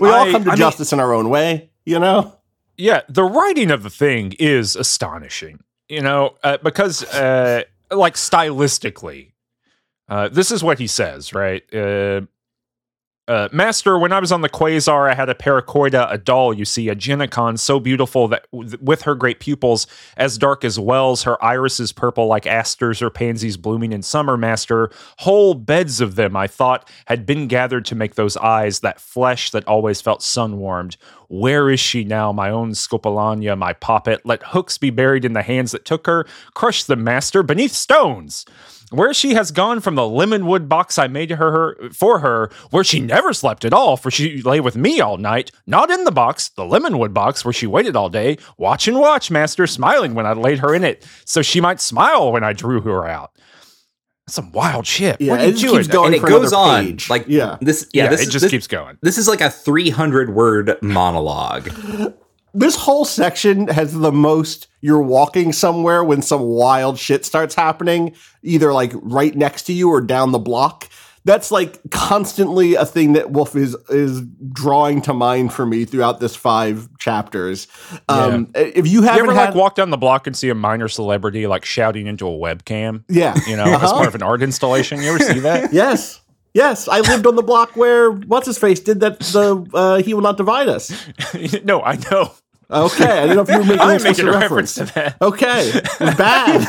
we 0.00 0.08
all 0.08 0.26
I- 0.28 0.32
come 0.32 0.44
to 0.44 0.50
I 0.50 0.52
mean- 0.52 0.58
justice 0.58 0.92
in 0.92 1.00
our 1.00 1.12
own 1.12 1.28
way, 1.28 1.70
you 1.84 1.98
know? 1.98 2.32
yeah, 2.78 3.00
the 3.08 3.24
writing 3.24 3.70
of 3.70 3.82
the 3.82 3.90
thing 3.90 4.34
is 4.38 4.76
astonishing. 4.76 5.60
You 5.88 6.00
know, 6.02 6.34
uh, 6.42 6.58
because 6.64 7.04
uh, 7.04 7.62
like 7.92 8.14
stylistically, 8.14 9.32
uh, 10.08 10.28
this 10.28 10.50
is 10.50 10.62
what 10.64 10.78
he 10.80 10.88
says, 10.88 11.32
right? 11.32 11.62
Uh, 13.28 13.48
Master, 13.50 13.98
when 13.98 14.12
I 14.12 14.20
was 14.20 14.30
on 14.30 14.42
the 14.42 14.48
Quasar, 14.48 15.10
I 15.10 15.14
had 15.14 15.28
a 15.28 15.34
Paracoida, 15.34 16.06
a 16.12 16.16
doll, 16.16 16.54
you 16.54 16.64
see, 16.64 16.88
a 16.88 16.94
Genicon 16.94 17.58
so 17.58 17.80
beautiful 17.80 18.28
that 18.28 18.46
with 18.52 19.02
her 19.02 19.16
great 19.16 19.40
pupils, 19.40 19.88
as 20.16 20.38
dark 20.38 20.64
as 20.64 20.78
wells, 20.78 21.24
her 21.24 21.42
irises 21.42 21.90
purple 21.90 22.28
like 22.28 22.46
asters 22.46 23.02
or 23.02 23.10
pansies 23.10 23.56
blooming 23.56 23.92
in 23.92 24.02
summer, 24.02 24.36
Master. 24.36 24.90
Whole 25.18 25.54
beds 25.54 26.00
of 26.00 26.14
them, 26.14 26.36
I 26.36 26.46
thought, 26.46 26.88
had 27.06 27.26
been 27.26 27.48
gathered 27.48 27.84
to 27.86 27.96
make 27.96 28.14
those 28.14 28.36
eyes, 28.36 28.80
that 28.80 29.00
flesh 29.00 29.50
that 29.50 29.66
always 29.66 30.00
felt 30.00 30.22
sun 30.22 30.58
warmed. 30.58 30.96
Where 31.28 31.68
is 31.68 31.80
she 31.80 32.04
now, 32.04 32.30
my 32.30 32.50
own 32.50 32.72
Scopolania, 32.72 33.58
my 33.58 33.72
poppet? 33.72 34.20
Let 34.24 34.44
hooks 34.44 34.78
be 34.78 34.90
buried 34.90 35.24
in 35.24 35.32
the 35.32 35.42
hands 35.42 35.72
that 35.72 35.84
took 35.84 36.06
her. 36.06 36.26
Crush 36.54 36.84
the 36.84 36.94
Master, 36.94 37.42
beneath 37.42 37.72
stones 37.72 38.46
where 38.90 39.12
she 39.12 39.34
has 39.34 39.50
gone 39.50 39.80
from 39.80 39.94
the 39.96 40.02
lemonwood 40.02 40.68
box 40.68 40.98
I 40.98 41.06
made 41.08 41.30
her, 41.30 41.36
her 41.50 41.90
for 41.92 42.20
her, 42.20 42.50
where 42.70 42.84
she 42.84 43.00
never 43.00 43.32
slept 43.32 43.64
at 43.64 43.72
all, 43.72 43.96
for 43.96 44.10
she 44.10 44.42
lay 44.42 44.60
with 44.60 44.76
me 44.76 45.00
all 45.00 45.16
night, 45.16 45.50
not 45.66 45.90
in 45.90 46.04
the 46.04 46.12
box, 46.12 46.48
the 46.50 46.62
lemonwood 46.62 47.12
box 47.12 47.44
where 47.44 47.52
she 47.52 47.66
waited 47.66 47.96
all 47.96 48.08
day, 48.08 48.38
watch 48.58 48.86
and 48.88 48.98
watch, 48.98 49.30
master, 49.30 49.66
smiling 49.66 50.14
when 50.14 50.26
I 50.26 50.32
laid 50.34 50.60
her 50.60 50.74
in 50.74 50.84
it, 50.84 51.06
so 51.24 51.42
she 51.42 51.60
might 51.60 51.80
smile 51.80 52.30
when 52.32 52.44
I 52.44 52.52
drew 52.52 52.80
her 52.82 53.06
out. 53.06 53.32
Some 54.28 54.50
wild 54.50 54.86
shit. 54.88 55.20
Yeah, 55.20 55.32
what 55.32 55.40
are 55.40 55.44
it 55.44 55.62
you 55.62 55.70
just 55.78 55.90
doing? 55.90 56.02
going 56.02 56.06
and 56.06 56.14
it 56.16 56.20
for 56.20 56.28
goes 56.28 56.52
on 56.52 56.84
page. 56.84 57.08
like 57.08 57.26
yeah. 57.28 57.58
this. 57.60 57.88
Yeah, 57.92 58.04
Yeah, 58.04 58.10
this 58.10 58.22
it 58.22 58.26
is- 58.26 58.32
just 58.32 58.42
this- 58.42 58.50
keeps 58.50 58.66
going. 58.66 58.98
This 59.00 59.18
is 59.18 59.28
like 59.28 59.40
a 59.40 59.50
300 59.50 60.30
word 60.34 60.76
monologue. 60.82 61.70
this 62.56 62.76
whole 62.76 63.04
section 63.04 63.68
has 63.68 63.92
the 63.92 64.12
most 64.12 64.66
you're 64.80 65.02
walking 65.02 65.52
somewhere 65.52 66.02
when 66.04 66.22
some 66.22 66.42
wild 66.42 66.98
shit 66.98 67.24
starts 67.24 67.54
happening, 67.54 68.14
either 68.42 68.72
like 68.72 68.92
right 68.96 69.34
next 69.34 69.62
to 69.64 69.72
you 69.72 69.90
or 69.90 70.00
down 70.00 70.32
the 70.32 70.38
block. 70.38 70.88
That's 71.24 71.50
like 71.50 71.80
constantly 71.90 72.76
a 72.76 72.86
thing 72.86 73.14
that 73.14 73.32
Wolfe 73.32 73.56
is 73.56 73.74
is 73.88 74.20
drawing 74.52 75.02
to 75.02 75.12
mind 75.12 75.52
for 75.52 75.66
me 75.66 75.84
throughout 75.84 76.20
this 76.20 76.36
five 76.36 76.88
chapters. 76.98 77.66
Um, 78.08 78.52
If 78.54 78.86
you 78.86 79.00
You 79.00 79.02
haven't 79.02 79.24
ever 79.24 79.34
had, 79.34 79.46
like 79.46 79.54
walk 79.56 79.74
down 79.74 79.90
the 79.90 79.96
block 79.96 80.28
and 80.28 80.36
see 80.36 80.50
a 80.50 80.54
minor 80.54 80.86
celebrity 80.86 81.48
like 81.48 81.64
shouting 81.64 82.06
into 82.06 82.28
a 82.28 82.30
webcam? 82.30 83.02
yeah, 83.08 83.34
You 83.48 83.56
know, 83.56 83.64
as 83.64 83.74
Uh-huh. 83.74 83.92
part 83.94 84.06
of 84.08 84.14
an 84.14 84.22
art 84.22 84.40
installation. 84.40 85.02
You 85.02 85.08
ever 85.14 85.18
see 85.18 85.40
that? 85.40 85.72
yes, 85.72 86.20
yes, 86.54 86.86
I 86.86 87.00
lived 87.00 87.26
on 87.26 87.34
the 87.34 87.42
block 87.42 87.74
where 87.76 88.12
what's 88.12 88.46
his 88.46 88.56
face 88.58 88.78
did 88.78 89.00
that. 89.00 89.18
The 89.18 89.66
uh, 89.74 89.96
he 90.02 90.14
will 90.14 90.22
not 90.22 90.36
divide 90.36 90.68
us. 90.68 90.92
no, 91.64 91.82
I 91.82 91.96
know. 92.08 92.30
Okay, 92.70 93.04
I 93.04 93.26
didn't 93.26 93.36
know 93.36 93.42
if 93.42 93.48
you 93.48 93.58
were 93.58 93.64
making 93.76 93.80
I'm 93.80 94.02
making 94.02 94.28
a 94.28 94.32
reference. 94.32 94.76
reference 94.78 94.92
to 94.92 94.94
that. 94.94 95.16
Okay, 95.22 95.72
bad. 96.16 96.66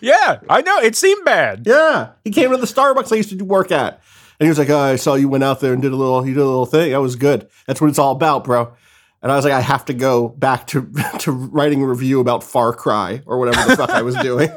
Yeah, 0.00 0.40
I 0.48 0.60
know. 0.62 0.78
It 0.78 0.94
seemed 0.96 1.24
bad. 1.24 1.62
Yeah, 1.66 2.10
he 2.24 2.30
came 2.30 2.50
to 2.50 2.56
the 2.58 2.66
Starbucks 2.66 3.12
I 3.12 3.16
used 3.16 3.30
to 3.30 3.36
do 3.36 3.44
work 3.44 3.72
at, 3.72 3.94
and 4.38 4.46
he 4.46 4.48
was 4.48 4.58
like, 4.58 4.68
oh, 4.70 4.78
"I 4.78 4.96
saw 4.96 5.14
you 5.14 5.28
went 5.28 5.44
out 5.44 5.60
there 5.60 5.72
and 5.72 5.80
did 5.80 5.92
a 5.92 5.96
little, 5.96 6.26
you 6.26 6.34
did 6.34 6.40
a 6.40 6.44
little 6.44 6.66
thing. 6.66 6.92
That 6.92 7.00
was 7.00 7.16
good. 7.16 7.48
That's 7.66 7.80
what 7.80 7.88
it's 7.88 7.98
all 7.98 8.12
about, 8.12 8.44
bro." 8.44 8.74
And 9.22 9.30
I 9.30 9.36
was 9.36 9.44
like, 9.44 9.54
"I 9.54 9.60
have 9.60 9.84
to 9.86 9.94
go 9.94 10.28
back 10.28 10.66
to 10.68 10.90
to 11.20 11.32
writing 11.32 11.82
a 11.82 11.86
review 11.86 12.20
about 12.20 12.42
Far 12.44 12.72
Cry 12.74 13.22
or 13.24 13.38
whatever 13.38 13.70
the 13.70 13.76
fuck 13.76 13.90
I 13.90 14.02
was 14.02 14.16
doing." 14.16 14.50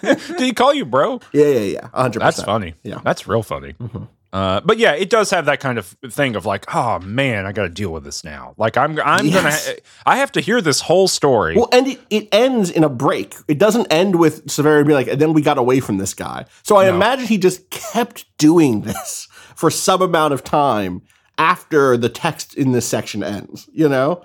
Did 0.00 0.40
he 0.40 0.52
call 0.52 0.74
you 0.74 0.84
bro? 0.84 1.20
Yeah, 1.32 1.46
yeah, 1.46 1.58
yeah, 1.60 1.88
hundred 1.94 2.20
That's 2.20 2.42
funny. 2.42 2.74
Yeah. 2.82 3.00
That's 3.04 3.28
real 3.28 3.42
funny. 3.42 3.74
Mm-hmm. 3.74 4.04
Uh, 4.30 4.60
but 4.62 4.76
yeah, 4.78 4.92
it 4.92 5.08
does 5.08 5.30
have 5.30 5.46
that 5.46 5.58
kind 5.58 5.78
of 5.78 5.86
thing 6.10 6.36
of 6.36 6.44
like, 6.44 6.74
oh 6.74 6.98
man, 6.98 7.46
I 7.46 7.52
got 7.52 7.62
to 7.62 7.68
deal 7.70 7.90
with 7.90 8.04
this 8.04 8.22
now. 8.24 8.54
Like 8.58 8.76
I'm, 8.76 9.00
I'm 9.00 9.24
Yes. 9.26 9.66
gonna, 9.66 9.76
I 10.04 10.18
have 10.18 10.30
to 10.32 10.40
hear 10.42 10.60
this 10.60 10.82
whole 10.82 11.08
story. 11.08 11.56
Well, 11.56 11.68
and 11.72 11.86
it, 11.88 12.00
it 12.10 12.28
ends 12.30 12.68
in 12.70 12.84
a 12.84 12.90
break. 12.90 13.34
It 13.48 13.58
doesn't 13.58 13.86
end 13.90 14.16
with 14.18 14.50
Severity 14.50 14.86
being 14.86 14.96
like, 14.98 15.08
and 15.08 15.18
then 15.18 15.32
we 15.32 15.40
got 15.40 15.56
away 15.56 15.80
from 15.80 15.96
this 15.96 16.12
guy. 16.12 16.44
So 16.62 16.76
I 16.76 16.86
No. 16.90 16.96
imagine 16.96 17.24
he 17.26 17.38
just 17.38 17.70
kept 17.70 18.26
doing 18.36 18.82
this 18.82 19.28
for 19.56 19.70
some 19.70 20.02
amount 20.02 20.34
of 20.34 20.44
time 20.44 21.00
after 21.38 21.96
the 21.96 22.10
text 22.10 22.54
in 22.54 22.72
this 22.72 22.86
section 22.86 23.22
ends. 23.24 23.66
You 23.72 23.88
know? 23.88 24.24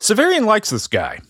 Severian 0.00 0.46
likes 0.46 0.70
this 0.70 0.86
guy. 0.88 1.20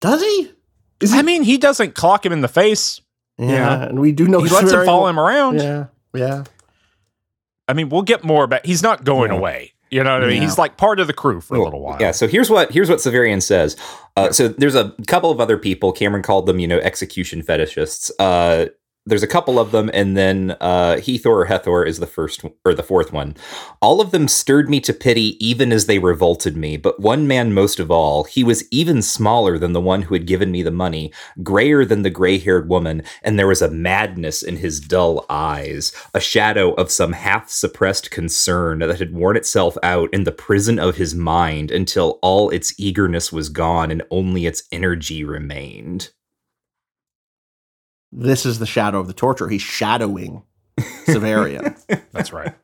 Does 0.00 0.22
he? 0.22 0.52
Is 1.00 1.12
he? 1.12 1.18
I 1.18 1.22
mean, 1.22 1.42
he 1.42 1.58
doesn't 1.58 1.94
clock 1.94 2.24
him 2.24 2.32
in 2.32 2.40
the 2.40 2.48
face. 2.48 3.00
Yeah, 3.38 3.48
yeah. 3.48 3.82
and 3.84 4.00
we 4.00 4.12
do 4.12 4.26
know 4.28 4.42
He 4.42 4.50
lets 4.50 4.70
him 4.72 4.84
follow 4.84 5.06
him 5.08 5.18
around. 5.18 5.58
Yeah, 5.60 5.86
yeah. 6.14 6.44
I 7.68 7.72
mean, 7.72 7.88
we'll 7.88 8.02
get 8.02 8.24
more, 8.24 8.46
but 8.46 8.64
he's 8.66 8.82
not 8.82 9.04
going 9.04 9.30
Yeah. 9.30 9.38
away. 9.38 9.70
You 9.90 10.02
know 10.02 10.12
what 10.14 10.24
I 10.24 10.26
mean? 10.26 10.36
Yeah. 10.38 10.42
He's 10.42 10.58
like 10.58 10.76
part 10.76 10.98
of 10.98 11.06
the 11.06 11.12
crew 11.12 11.40
for 11.40 11.54
a 11.56 11.62
little 11.62 11.80
while. 11.80 11.98
Yeah, 12.00 12.10
so 12.10 12.26
here's 12.26 12.50
what 12.50 12.72
here's 12.72 12.90
what 12.90 12.98
Severian 12.98 13.40
says. 13.40 13.76
Uh, 14.16 14.32
so 14.32 14.48
there's 14.48 14.74
a 14.74 14.92
couple 15.06 15.30
of 15.30 15.40
other 15.40 15.56
people. 15.56 15.92
Cameron 15.92 16.22
called 16.22 16.46
them, 16.46 16.58
you 16.58 16.66
know, 16.66 16.78
execution 16.78 17.42
fetishists. 17.42 18.10
Uh, 18.18 18.66
there's 19.06 19.22
a 19.22 19.28
couple 19.28 19.58
of 19.58 19.70
them, 19.70 19.90
and 19.92 20.16
then 20.16 20.56
uh, 20.62 20.96
Hethor 20.96 21.26
or 21.26 21.46
Hethor 21.46 21.86
is 21.86 21.98
the 21.98 22.06
first 22.06 22.42
or 22.64 22.72
the 22.72 22.82
fourth 22.82 23.12
one. 23.12 23.36
All 23.82 24.00
of 24.00 24.12
them 24.12 24.28
stirred 24.28 24.70
me 24.70 24.80
to 24.80 24.94
pity, 24.94 25.36
even 25.46 25.72
as 25.72 25.84
they 25.84 25.98
revolted 25.98 26.56
me. 26.56 26.78
But 26.78 27.00
one 27.00 27.26
man 27.26 27.52
most 27.52 27.78
of 27.78 27.90
all, 27.90 28.24
he 28.24 28.42
was 28.42 28.66
even 28.70 29.02
smaller 29.02 29.58
than 29.58 29.74
the 29.74 29.80
one 29.80 30.02
who 30.02 30.14
had 30.14 30.26
given 30.26 30.50
me 30.50 30.62
the 30.62 30.70
money, 30.70 31.12
grayer 31.42 31.84
than 31.84 32.00
the 32.00 32.08
gray-haired 32.08 32.70
woman, 32.70 33.02
and 33.22 33.38
there 33.38 33.46
was 33.46 33.60
a 33.60 33.70
madness 33.70 34.42
in 34.42 34.56
his 34.56 34.80
dull 34.80 35.26
eyes, 35.28 35.92
a 36.14 36.20
shadow 36.20 36.72
of 36.74 36.90
some 36.90 37.12
half-suppressed 37.12 38.10
concern 38.10 38.78
that 38.78 38.98
had 38.98 39.12
worn 39.12 39.36
itself 39.36 39.76
out 39.82 40.08
in 40.14 40.24
the 40.24 40.32
prison 40.32 40.78
of 40.78 40.96
his 40.96 41.14
mind 41.14 41.70
until 41.70 42.18
all 42.22 42.48
its 42.48 42.72
eagerness 42.78 43.30
was 43.30 43.50
gone 43.50 43.90
and 43.90 44.02
only 44.10 44.46
its 44.46 44.62
energy 44.72 45.24
remained. 45.24 46.10
This 48.16 48.46
is 48.46 48.58
the 48.58 48.66
shadow 48.66 49.00
of 49.00 49.06
the 49.08 49.12
torture. 49.12 49.48
He's 49.48 49.62
shadowing 49.62 50.42
Severian. 51.06 51.76
That's 52.12 52.32
right. 52.32 52.54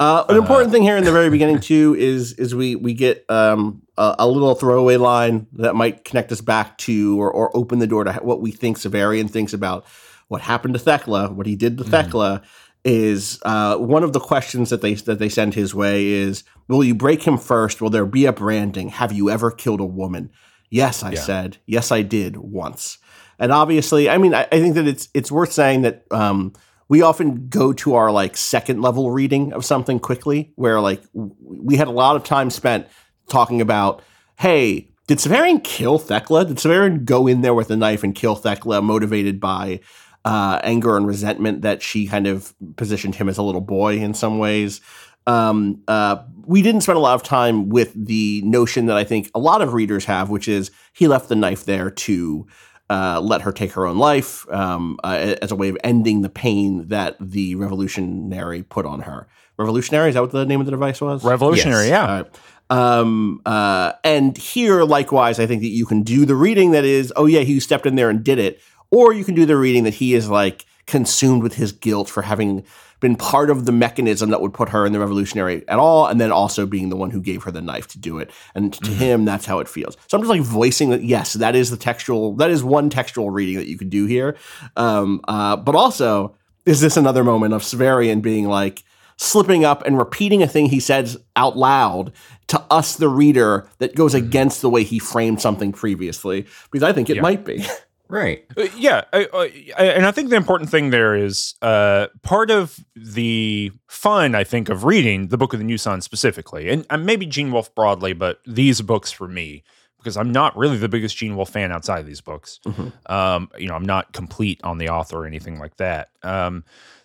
Uh, 0.00 0.24
an 0.28 0.36
important 0.36 0.72
thing 0.72 0.82
here 0.82 0.96
in 0.96 1.04
the 1.04 1.12
very 1.12 1.30
beginning 1.30 1.60
too 1.60 1.94
is 1.96 2.32
is 2.32 2.54
we 2.54 2.74
we 2.74 2.92
get 2.92 3.24
um, 3.30 3.82
a, 3.96 4.16
a 4.20 4.28
little 4.28 4.54
throwaway 4.56 4.96
line 4.96 5.46
that 5.52 5.76
might 5.76 6.04
connect 6.04 6.32
us 6.32 6.40
back 6.40 6.76
to 6.78 7.20
or, 7.20 7.30
or 7.30 7.56
open 7.56 7.78
the 7.78 7.86
door 7.86 8.02
to 8.02 8.12
what 8.14 8.40
we 8.40 8.50
think 8.50 8.78
Severian 8.78 9.30
thinks 9.30 9.52
about 9.52 9.84
what 10.26 10.40
happened 10.40 10.74
to 10.74 10.80
Thecla, 10.80 11.32
what 11.32 11.46
he 11.46 11.54
did 11.54 11.78
to 11.78 11.84
Thecla. 11.84 12.42
Is 12.84 13.38
uh, 13.44 13.76
one 13.76 14.02
of 14.02 14.12
the 14.12 14.18
questions 14.18 14.70
that 14.70 14.80
they 14.80 14.94
that 14.94 15.20
they 15.20 15.28
send 15.28 15.54
his 15.54 15.72
way 15.72 16.08
is 16.08 16.42
Will 16.66 16.82
you 16.82 16.96
break 16.96 17.22
him 17.22 17.38
first? 17.38 17.80
Will 17.80 17.90
there 17.90 18.06
be 18.06 18.24
a 18.26 18.32
branding? 18.32 18.88
Have 18.88 19.12
you 19.12 19.30
ever 19.30 19.52
killed 19.52 19.80
a 19.80 19.84
woman? 19.84 20.30
Yes, 20.68 21.04
I 21.04 21.12
Yeah. 21.12 21.20
said. 21.20 21.58
Yes, 21.66 21.92
I 21.92 22.02
did 22.02 22.36
once. 22.38 22.98
And 23.42 23.50
obviously, 23.50 24.08
I 24.08 24.18
mean, 24.18 24.34
I, 24.34 24.42
I 24.52 24.60
think 24.60 24.76
that 24.76 24.86
it's 24.86 25.08
it's 25.14 25.32
worth 25.32 25.52
saying 25.52 25.82
that 25.82 26.04
um, 26.12 26.52
we 26.88 27.02
often 27.02 27.48
go 27.48 27.72
to 27.72 27.96
our 27.96 28.12
like 28.12 28.36
second 28.36 28.82
level 28.82 29.10
reading 29.10 29.52
of 29.52 29.64
something 29.64 29.98
quickly, 29.98 30.52
where 30.54 30.80
like 30.80 31.02
we 31.12 31.74
had 31.74 31.88
a 31.88 31.90
lot 31.90 32.14
of 32.14 32.22
time 32.22 32.50
spent 32.50 32.86
talking 33.28 33.60
about, 33.60 34.00
hey, 34.38 34.92
did 35.08 35.18
Severian 35.18 35.62
kill 35.64 35.98
Thecla? 35.98 36.44
Did 36.44 36.58
Severian 36.58 37.04
go 37.04 37.26
in 37.26 37.40
there 37.40 37.52
with 37.52 37.68
a 37.72 37.76
knife 37.76 38.04
and 38.04 38.14
kill 38.14 38.36
Thecla, 38.36 38.80
motivated 38.80 39.40
by 39.40 39.80
uh, 40.24 40.60
anger 40.62 40.96
and 40.96 41.04
resentment 41.04 41.62
that 41.62 41.82
she 41.82 42.06
kind 42.06 42.28
of 42.28 42.54
positioned 42.76 43.16
him 43.16 43.28
as 43.28 43.38
a 43.38 43.42
little 43.42 43.60
boy 43.60 43.96
in 43.96 44.14
some 44.14 44.38
ways? 44.38 44.80
Um, 45.26 45.82
uh, 45.88 46.22
we 46.46 46.62
didn't 46.62 46.82
spend 46.82 46.96
a 46.96 47.00
lot 47.00 47.16
of 47.16 47.24
time 47.24 47.70
with 47.70 47.92
the 47.94 48.40
notion 48.44 48.86
that 48.86 48.96
I 48.96 49.02
think 49.02 49.32
a 49.34 49.40
lot 49.40 49.62
of 49.62 49.72
readers 49.72 50.04
have, 50.04 50.30
which 50.30 50.46
is 50.46 50.70
he 50.92 51.08
left 51.08 51.28
the 51.28 51.34
knife 51.34 51.64
there 51.64 51.90
to 51.90 52.46
uh, 52.92 53.20
let 53.20 53.40
her 53.42 53.52
take 53.52 53.72
her 53.72 53.86
own 53.86 53.96
life 53.96 54.30
um, 54.50 54.98
uh, 55.02 55.36
as 55.40 55.50
a 55.50 55.56
way 55.56 55.68
of 55.70 55.76
ending 55.82 56.20
the 56.22 56.28
pain 56.28 56.88
that 56.88 57.16
the 57.18 57.54
revolutionary 57.54 58.62
put 58.62 58.84
on 58.84 59.00
her. 59.00 59.26
Revolutionary 59.56 60.08
is 60.10 60.14
that 60.14 60.20
what 60.20 60.32
the 60.32 60.44
name 60.44 60.60
of 60.60 60.66
the 60.66 60.72
device 60.72 61.00
was? 61.00 61.24
Revolutionary, 61.24 61.86
Yes. 61.86 61.90
yeah. 61.90 62.06
All 62.06 62.22
right. 62.22 62.30
Um, 62.70 63.40
uh, 63.46 63.92
and 64.04 64.36
here, 64.36 64.82
likewise, 64.84 65.38
I 65.38 65.46
think 65.46 65.62
that 65.62 65.68
you 65.68 65.86
can 65.86 66.02
do 66.02 66.24
the 66.24 66.34
reading 66.34 66.70
that 66.72 66.84
is, 66.84 67.12
oh 67.16 67.26
yeah, 67.26 67.40
he 67.40 67.60
stepped 67.60 67.86
in 67.86 67.94
there 67.96 68.10
and 68.10 68.22
did 68.24 68.38
it, 68.38 68.60
or 68.90 69.12
you 69.12 69.24
can 69.24 69.34
do 69.34 69.46
the 69.46 69.56
reading 69.56 69.84
that 69.84 69.94
he 69.94 70.14
is 70.14 70.28
like 70.28 70.64
consumed 70.86 71.42
with 71.42 71.54
his 71.54 71.72
guilt 71.72 72.08
for 72.08 72.22
having 72.22 72.64
been 73.02 73.16
part 73.16 73.50
of 73.50 73.66
the 73.66 73.72
mechanism 73.72 74.30
that 74.30 74.40
would 74.40 74.54
put 74.54 74.70
her 74.70 74.86
in 74.86 74.92
the 74.94 75.00
revolutionary 75.00 75.68
at 75.68 75.78
all, 75.78 76.06
and 76.06 76.18
then 76.18 76.32
also 76.32 76.64
being 76.64 76.88
the 76.88 76.96
one 76.96 77.10
who 77.10 77.20
gave 77.20 77.42
her 77.42 77.50
the 77.50 77.60
knife 77.60 77.86
to 77.88 77.98
do 77.98 78.18
it. 78.18 78.30
And 78.54 78.72
to 78.72 78.90
him, 78.90 79.26
that's 79.26 79.44
how 79.44 79.58
it 79.58 79.68
feels. 79.68 79.98
So 80.06 80.16
I'm 80.16 80.22
just 80.22 80.30
like 80.30 80.40
voicing 80.40 80.88
that. 80.90 81.02
Yes, 81.02 81.34
that 81.34 81.54
is 81.54 81.68
the 81.68 81.76
textual. 81.76 82.34
That 82.36 82.50
is 82.50 82.64
one 82.64 82.88
textual 82.88 83.28
reading 83.30 83.56
that 83.56 83.66
you 83.66 83.76
could 83.76 83.90
do 83.90 84.06
here. 84.06 84.36
Um, 84.76 85.20
uh, 85.28 85.56
but 85.56 85.74
also, 85.74 86.34
is 86.64 86.80
this 86.80 86.96
another 86.96 87.24
moment 87.24 87.52
of 87.52 87.62
Severian 87.62 88.22
being 88.22 88.46
like 88.48 88.82
slipping 89.18 89.64
up 89.64 89.84
and 89.84 89.98
repeating 89.98 90.42
a 90.42 90.48
thing 90.48 90.66
he 90.66 90.80
says 90.80 91.18
out 91.36 91.56
loud 91.56 92.12
to 92.48 92.60
us, 92.70 92.96
the 92.96 93.08
reader, 93.08 93.68
that 93.78 93.94
goes 93.94 94.14
against 94.14 94.62
the 94.62 94.70
way 94.70 94.84
he 94.84 94.98
framed 94.98 95.40
something 95.40 95.72
previously? 95.72 96.46
Because 96.70 96.82
I 96.82 96.92
think 96.92 97.10
it 97.10 97.16
Yeah. 97.16 97.22
might 97.22 97.44
be. 97.44 97.64
Right. 98.12 98.44
Uh, 98.58 98.66
yeah, 98.76 99.04
uh, 99.14 99.24
uh, 99.32 99.46
and 99.78 100.04
I 100.04 100.10
think 100.10 100.28
the 100.28 100.36
important 100.36 100.68
thing 100.68 100.90
there 100.90 101.16
is 101.16 101.54
uh, 101.62 102.08
part 102.20 102.50
of 102.50 102.78
the 102.94 103.72
fun, 103.88 104.34
I 104.34 104.44
think, 104.44 104.68
of 104.68 104.84
reading 104.84 105.28
the 105.28 105.38
Book 105.38 105.54
of 105.54 105.58
the 105.58 105.64
New 105.64 105.78
Sun 105.78 106.02
specifically, 106.02 106.68
and 106.68 106.84
uh, 106.90 106.98
maybe 106.98 107.24
Gene 107.24 107.50
Wolfe 107.50 107.74
broadly, 107.74 108.12
but 108.12 108.40
these 108.46 108.82
books 108.82 109.10
for 109.10 109.28
me, 109.28 109.64
because 109.96 110.18
I'm 110.18 110.30
not 110.30 110.54
really 110.58 110.76
the 110.76 110.90
biggest 110.90 111.16
Gene 111.16 111.36
Wolfe 111.36 111.48
fan 111.48 111.72
outside 111.72 112.00
of 112.00 112.06
these 112.06 112.20
books. 112.20 112.60
Um, 113.06 113.48
you 113.56 113.68
know, 113.68 113.74
I'm 113.74 113.86
not 113.86 114.12
complete 114.12 114.60
on 114.62 114.76
the 114.76 114.90
author 114.90 115.20
or 115.20 115.26
anything 115.26 115.58
like 115.58 115.78
that. 115.78 116.10
Um, 116.22 116.64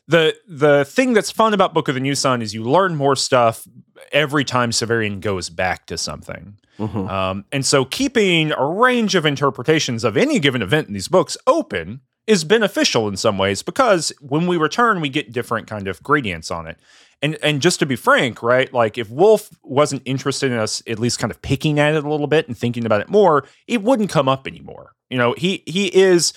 the 0.10 0.36
the 0.46 0.84
thing 0.84 1.14
that's 1.14 1.32
fun 1.32 1.54
about 1.54 1.74
Book 1.74 1.88
of 1.88 1.96
the 1.96 2.02
New 2.02 2.16
Sun 2.16 2.42
is 2.42 2.54
you 2.54 2.64
learn 2.66 2.98
more 2.98 3.16
stuff 3.16 3.66
every 4.12 4.44
time 4.44 4.72
Severian 4.72 5.22
goes 5.22 5.50
back 5.50 5.86
to 5.86 5.98
something. 5.98 6.58
Um, 6.80 7.46
and 7.52 7.66
so 7.66 7.86
keeping 7.86 8.52
a 8.52 8.66
range 8.66 9.16
of 9.16 9.26
interpretations 9.26 10.04
of 10.04 10.16
any 10.18 10.40
given 10.40 10.62
event 10.62 10.88
in 10.88 10.94
these 10.94 11.08
books 11.08 11.38
open 11.48 12.02
is 12.28 12.44
beneficial 12.44 13.08
in 13.08 13.18
some 13.18 13.38
ways 13.38 13.64
because 13.64 14.12
when 14.20 14.48
we 14.48 14.58
return, 14.58 15.02
we 15.02 15.10
get 15.10 15.32
different 15.32 15.66
kind 15.68 15.88
of 15.88 16.04
gradients 16.04 16.52
on 16.52 16.68
it. 16.68 16.78
And 17.22 17.36
and 17.42 17.62
just 17.62 17.80
to 17.80 17.86
be 17.88 17.96
frank, 17.96 18.44
right? 18.44 18.72
Like 18.72 18.98
if 18.98 19.10
Wolfe 19.10 19.50
wasn't 19.64 20.04
interested 20.06 20.52
in 20.52 20.60
us 20.60 20.84
at 20.86 21.00
least 21.00 21.18
kind 21.18 21.32
of 21.32 21.42
picking 21.42 21.80
at 21.80 21.96
it 21.96 22.04
a 22.04 22.10
little 22.10 22.28
bit 22.28 22.48
and 22.48 22.56
thinking 22.56 22.86
about 22.86 23.02
it 23.02 23.10
more, 23.10 23.46
it 23.66 23.82
wouldn't 23.82 24.12
come 24.12 24.30
up 24.30 24.46
anymore. 24.46 24.92
You 25.10 25.18
know, 25.18 25.34
he 25.36 25.64
he 25.66 25.88
is. 25.88 26.34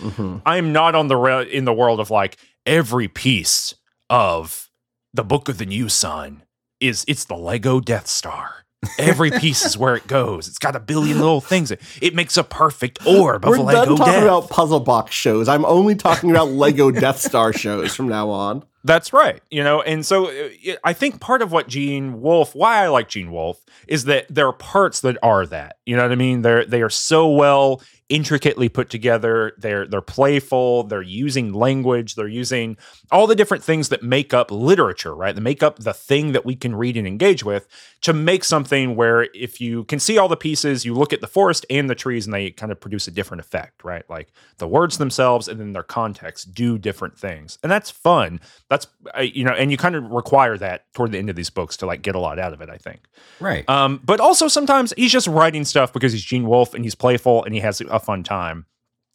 I'm 0.46 0.72
not 0.72 0.94
on 0.94 1.08
the 1.08 1.16
re- 1.16 1.50
in 1.52 1.66
the 1.66 1.72
world 1.74 2.00
of 2.00 2.10
like 2.10 2.38
every 2.64 3.08
piece 3.08 3.74
of 4.08 4.70
the 5.12 5.24
Book 5.24 5.48
of 5.50 5.58
the 5.58 5.66
New 5.66 5.88
Sun 5.90 6.44
is 6.78 7.04
it's 7.06 7.24
the 7.24 7.36
Lego 7.36 7.80
Death 7.80 8.06
Star. 8.06 8.64
Every 8.98 9.30
piece 9.30 9.64
is 9.64 9.76
where 9.76 9.94
it 9.94 10.06
goes. 10.06 10.48
It's 10.48 10.58
got 10.58 10.74
a 10.74 10.80
billion 10.80 11.18
little 11.18 11.42
things. 11.42 11.70
It, 11.70 12.14
makes 12.14 12.36
a 12.36 12.44
perfect 12.44 13.04
orb 13.06 13.44
of 13.44 13.50
Lego. 13.50 13.64
We're 13.64 13.66
Lego 13.66 13.84
done 13.84 13.96
talking 13.96 14.12
death. 14.14 14.22
about 14.22 14.50
puzzle 14.50 14.80
box 14.80 15.14
shows. 15.14 15.48
I'm 15.48 15.64
only 15.66 15.94
talking 15.94 16.30
about 16.30 16.48
Lego 16.48 16.90
Death 16.90 17.18
Star 17.18 17.52
shows 17.52 17.94
from 17.94 18.08
now 18.08 18.30
on. 18.30 18.64
That's 18.82 19.12
right. 19.12 19.42
You 19.50 19.62
know, 19.62 19.82
and 19.82 20.04
so 20.06 20.30
uh, 20.30 20.76
I 20.82 20.94
think 20.94 21.20
part 21.20 21.42
of 21.42 21.52
what 21.52 21.68
Gene 21.68 22.22
Wolfe, 22.22 22.54
why 22.54 22.82
I 22.82 22.88
like 22.88 23.08
Gene 23.08 23.30
Wolfe, 23.30 23.62
is 23.86 24.04
that 24.04 24.26
there 24.30 24.46
are 24.46 24.52
parts 24.54 25.00
that 25.00 25.18
are 25.22 25.44
that. 25.46 25.76
You 25.84 25.96
know 25.96 26.02
what 26.02 26.12
I 26.12 26.16
mean? 26.16 26.40
They're 26.40 26.64
they 26.64 26.80
are 26.80 26.90
so 26.90 27.28
well 27.28 27.82
intricately 28.10 28.68
put 28.68 28.90
together. 28.90 29.54
They're 29.56 29.86
they're 29.86 30.02
playful. 30.02 30.82
They're 30.82 31.00
using 31.00 31.52
language. 31.54 32.16
They're 32.16 32.28
using 32.28 32.76
all 33.10 33.26
the 33.26 33.34
different 33.34 33.64
things 33.64 33.88
that 33.88 34.02
make 34.02 34.34
up 34.34 34.50
literature, 34.50 35.14
right? 35.14 35.34
That 35.34 35.40
make 35.40 35.62
up 35.62 35.78
the 35.78 35.94
thing 35.94 36.32
that 36.32 36.44
we 36.44 36.56
can 36.56 36.74
read 36.74 36.96
and 36.96 37.06
engage 37.06 37.44
with 37.44 37.66
to 38.02 38.12
make 38.12 38.44
something 38.44 38.96
where 38.96 39.28
if 39.32 39.60
you 39.60 39.84
can 39.84 40.00
see 40.00 40.18
all 40.18 40.28
the 40.28 40.36
pieces, 40.36 40.84
you 40.84 40.92
look 40.94 41.12
at 41.12 41.20
the 41.20 41.26
forest 41.26 41.64
and 41.70 41.88
the 41.88 41.94
trees, 41.94 42.26
and 42.26 42.34
they 42.34 42.50
kind 42.50 42.72
of 42.72 42.80
produce 42.80 43.06
a 43.06 43.10
different 43.10 43.40
effect, 43.40 43.84
right? 43.84 44.08
Like 44.10 44.32
the 44.58 44.66
words 44.66 44.98
themselves 44.98 45.48
and 45.48 45.60
then 45.60 45.72
their 45.72 45.82
context 45.82 46.52
do 46.52 46.76
different 46.76 47.16
things, 47.16 47.58
and 47.62 47.70
that's 47.70 47.90
fun. 47.90 48.40
That's 48.68 48.88
you 49.20 49.44
know, 49.44 49.52
and 49.52 49.70
you 49.70 49.76
kind 49.76 49.94
of 49.94 50.10
require 50.10 50.58
that 50.58 50.92
toward 50.92 51.12
the 51.12 51.18
end 51.18 51.30
of 51.30 51.36
these 51.36 51.50
books 51.50 51.76
to 51.78 51.86
like 51.86 52.02
get 52.02 52.16
a 52.16 52.20
lot 52.20 52.38
out 52.40 52.52
of 52.52 52.60
it. 52.60 52.68
I 52.68 52.76
think. 52.76 53.02
Right. 53.38 53.68
Um, 53.68 54.00
but 54.04 54.18
also 54.20 54.48
sometimes 54.48 54.92
he's 54.96 55.12
just 55.12 55.28
writing 55.28 55.64
stuff 55.64 55.92
because 55.92 56.12
he's 56.12 56.24
Gene 56.24 56.46
Wolfe 56.46 56.74
and 56.74 56.84
he's 56.84 56.96
playful 56.96 57.44
and 57.44 57.54
he 57.54 57.60
has 57.60 57.80
a 57.80 57.99
fun 58.00 58.22
time. 58.22 58.66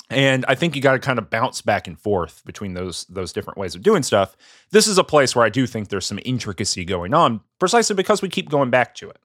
And 0.10 0.45
I 0.48 0.54
think 0.54 0.76
you 0.76 0.82
got 0.82 0.93
to 0.93 1.00
kind 1.00 1.17
of 1.17 1.30
bounce 1.32 1.62
back 1.62 1.88
and 1.88 2.00
forth 2.00 2.43
between 2.45 2.76
those 2.76 3.06
those 3.06 3.34
different 3.34 3.58
ways 3.58 3.74
of 3.74 3.82
doing 3.82 4.04
stuff. 4.04 4.38
This 4.69 4.88
is 4.88 4.98
a 5.00 5.04
place 5.04 5.36
where 5.36 5.45
I 5.45 5.50
do 5.50 5.65
think 5.65 5.89
there's 5.89 6.06
some 6.06 6.19
intricacy 6.24 6.86
going 6.86 7.13
on, 7.13 7.41
precisely 7.60 7.95
because 7.95 8.21
we 8.21 8.30
keep 8.30 8.50
going 8.50 8.69
back 8.69 8.93
to 8.95 9.10
it. 9.10 9.19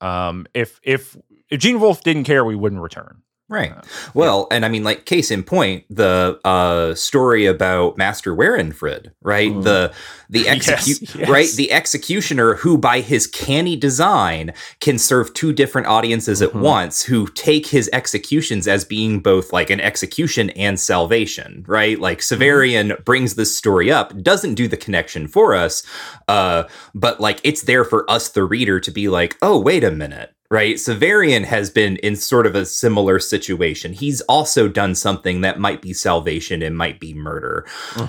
Um, 0.00 0.46
if 0.54 0.80
if 0.84 1.16
if 1.48 1.60
Gene 1.60 1.80
Wolfe 1.80 2.02
didn't 2.04 2.24
care, 2.24 2.44
we 2.44 2.54
wouldn't 2.54 2.80
return. 2.80 3.22
Right. 3.50 3.74
Well, 4.14 4.46
and 4.52 4.64
I 4.64 4.68
mean, 4.68 4.84
like, 4.84 5.06
case 5.06 5.32
in 5.32 5.42
point, 5.42 5.84
the 5.90 6.38
uh, 6.44 6.94
story 6.94 7.46
about 7.46 7.98
Master 7.98 8.32
Warenfrid, 8.34 9.10
right? 9.22 9.52
The 9.62 9.92
the 10.28 10.46
execute, 10.54 11.00
Mm. 11.00 11.18
yes. 11.20 11.28
right? 11.28 11.50
The 11.56 11.72
executioner 11.72 12.54
who, 12.54 12.78
by 12.78 13.00
his 13.00 13.26
canny 13.26 13.74
design, 13.74 14.52
can 14.80 14.98
serve 14.98 15.34
two 15.34 15.52
different 15.52 15.88
audiences 15.88 16.40
Mm-hmm. 16.40 16.56
at 16.58 16.62
once, 16.62 17.02
who 17.02 17.26
take 17.26 17.66
his 17.66 17.90
executions 17.92 18.68
as 18.68 18.84
being 18.84 19.18
both 19.18 19.52
like 19.52 19.68
an 19.70 19.80
execution 19.80 20.50
and 20.50 20.78
salvation, 20.78 21.64
right? 21.66 21.98
Like 21.98 22.18
Mm-hmm. 22.20 22.40
Severian 22.42 23.04
brings 23.04 23.34
this 23.34 23.56
story 23.56 23.90
up, 23.90 24.16
doesn't 24.22 24.54
do 24.54 24.68
the 24.68 24.76
connection 24.76 25.26
for 25.26 25.56
us, 25.56 25.82
uh, 26.28 26.64
but 26.94 27.18
like 27.20 27.40
it's 27.42 27.62
there 27.62 27.84
for 27.84 28.08
us, 28.08 28.28
the 28.28 28.44
reader, 28.44 28.78
to 28.78 28.90
be 28.92 29.08
like, 29.08 29.36
oh, 29.42 29.58
wait 29.58 29.82
a 29.82 29.90
minute 29.90 30.32
right? 30.50 30.74
Severian 30.76 31.44
has 31.44 31.70
been 31.70 31.96
in 31.98 32.16
sort 32.16 32.44
of 32.46 32.54
a 32.56 32.66
similar 32.66 33.18
situation. 33.20 33.92
He's 33.92 34.20
also 34.22 34.66
done 34.68 34.94
something 34.96 35.42
that 35.42 35.60
might 35.60 35.80
be 35.80 35.92
salvation 35.92 36.60
and 36.60 36.76
might 36.76 36.98
be 36.98 37.14
murder. 37.14 37.64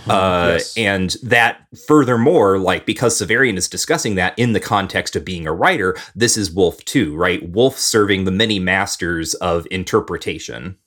Uh, 0.08 0.54
Yes. 0.58 0.75
And 0.77 1.15
that, 1.23 1.67
furthermore, 1.88 2.58
like 2.58 2.86
because 2.86 3.19
Severian 3.21 3.58
is 3.58 3.67
discussing 3.69 4.15
that 4.15 4.34
in 4.38 4.54
the 4.54 4.60
context 4.60 5.15
of 5.15 5.23
being 5.23 5.45
a 5.45 5.54
writer, 5.54 5.95
this 6.15 6.36
is 6.36 6.51
Wolfe 6.51 6.84
too, 6.86 7.15
right? 7.15 7.47
Wolfe 7.47 7.77
serving 7.77 8.23
the 8.25 8.32
many 8.32 8.58
masters 8.60 9.34
of 9.36 9.67
interpretation. 9.69 10.77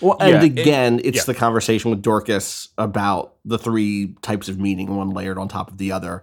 Well, 0.00 0.16
and 0.20 0.30
Yeah, 0.30 0.38
it- 0.42 0.44
again, 0.44 1.00
it's 1.04 1.18
yeah. 1.18 1.24
the 1.24 1.34
conversation 1.34 1.90
with 1.90 2.00
Dorcas 2.02 2.68
about 2.78 3.34
the 3.44 3.58
three 3.58 4.14
types 4.22 4.48
of 4.48 4.58
meaning, 4.58 4.94
one 4.96 5.10
layered 5.10 5.36
on 5.38 5.48
top 5.48 5.70
of 5.70 5.78
the 5.78 5.92
other. 5.92 6.22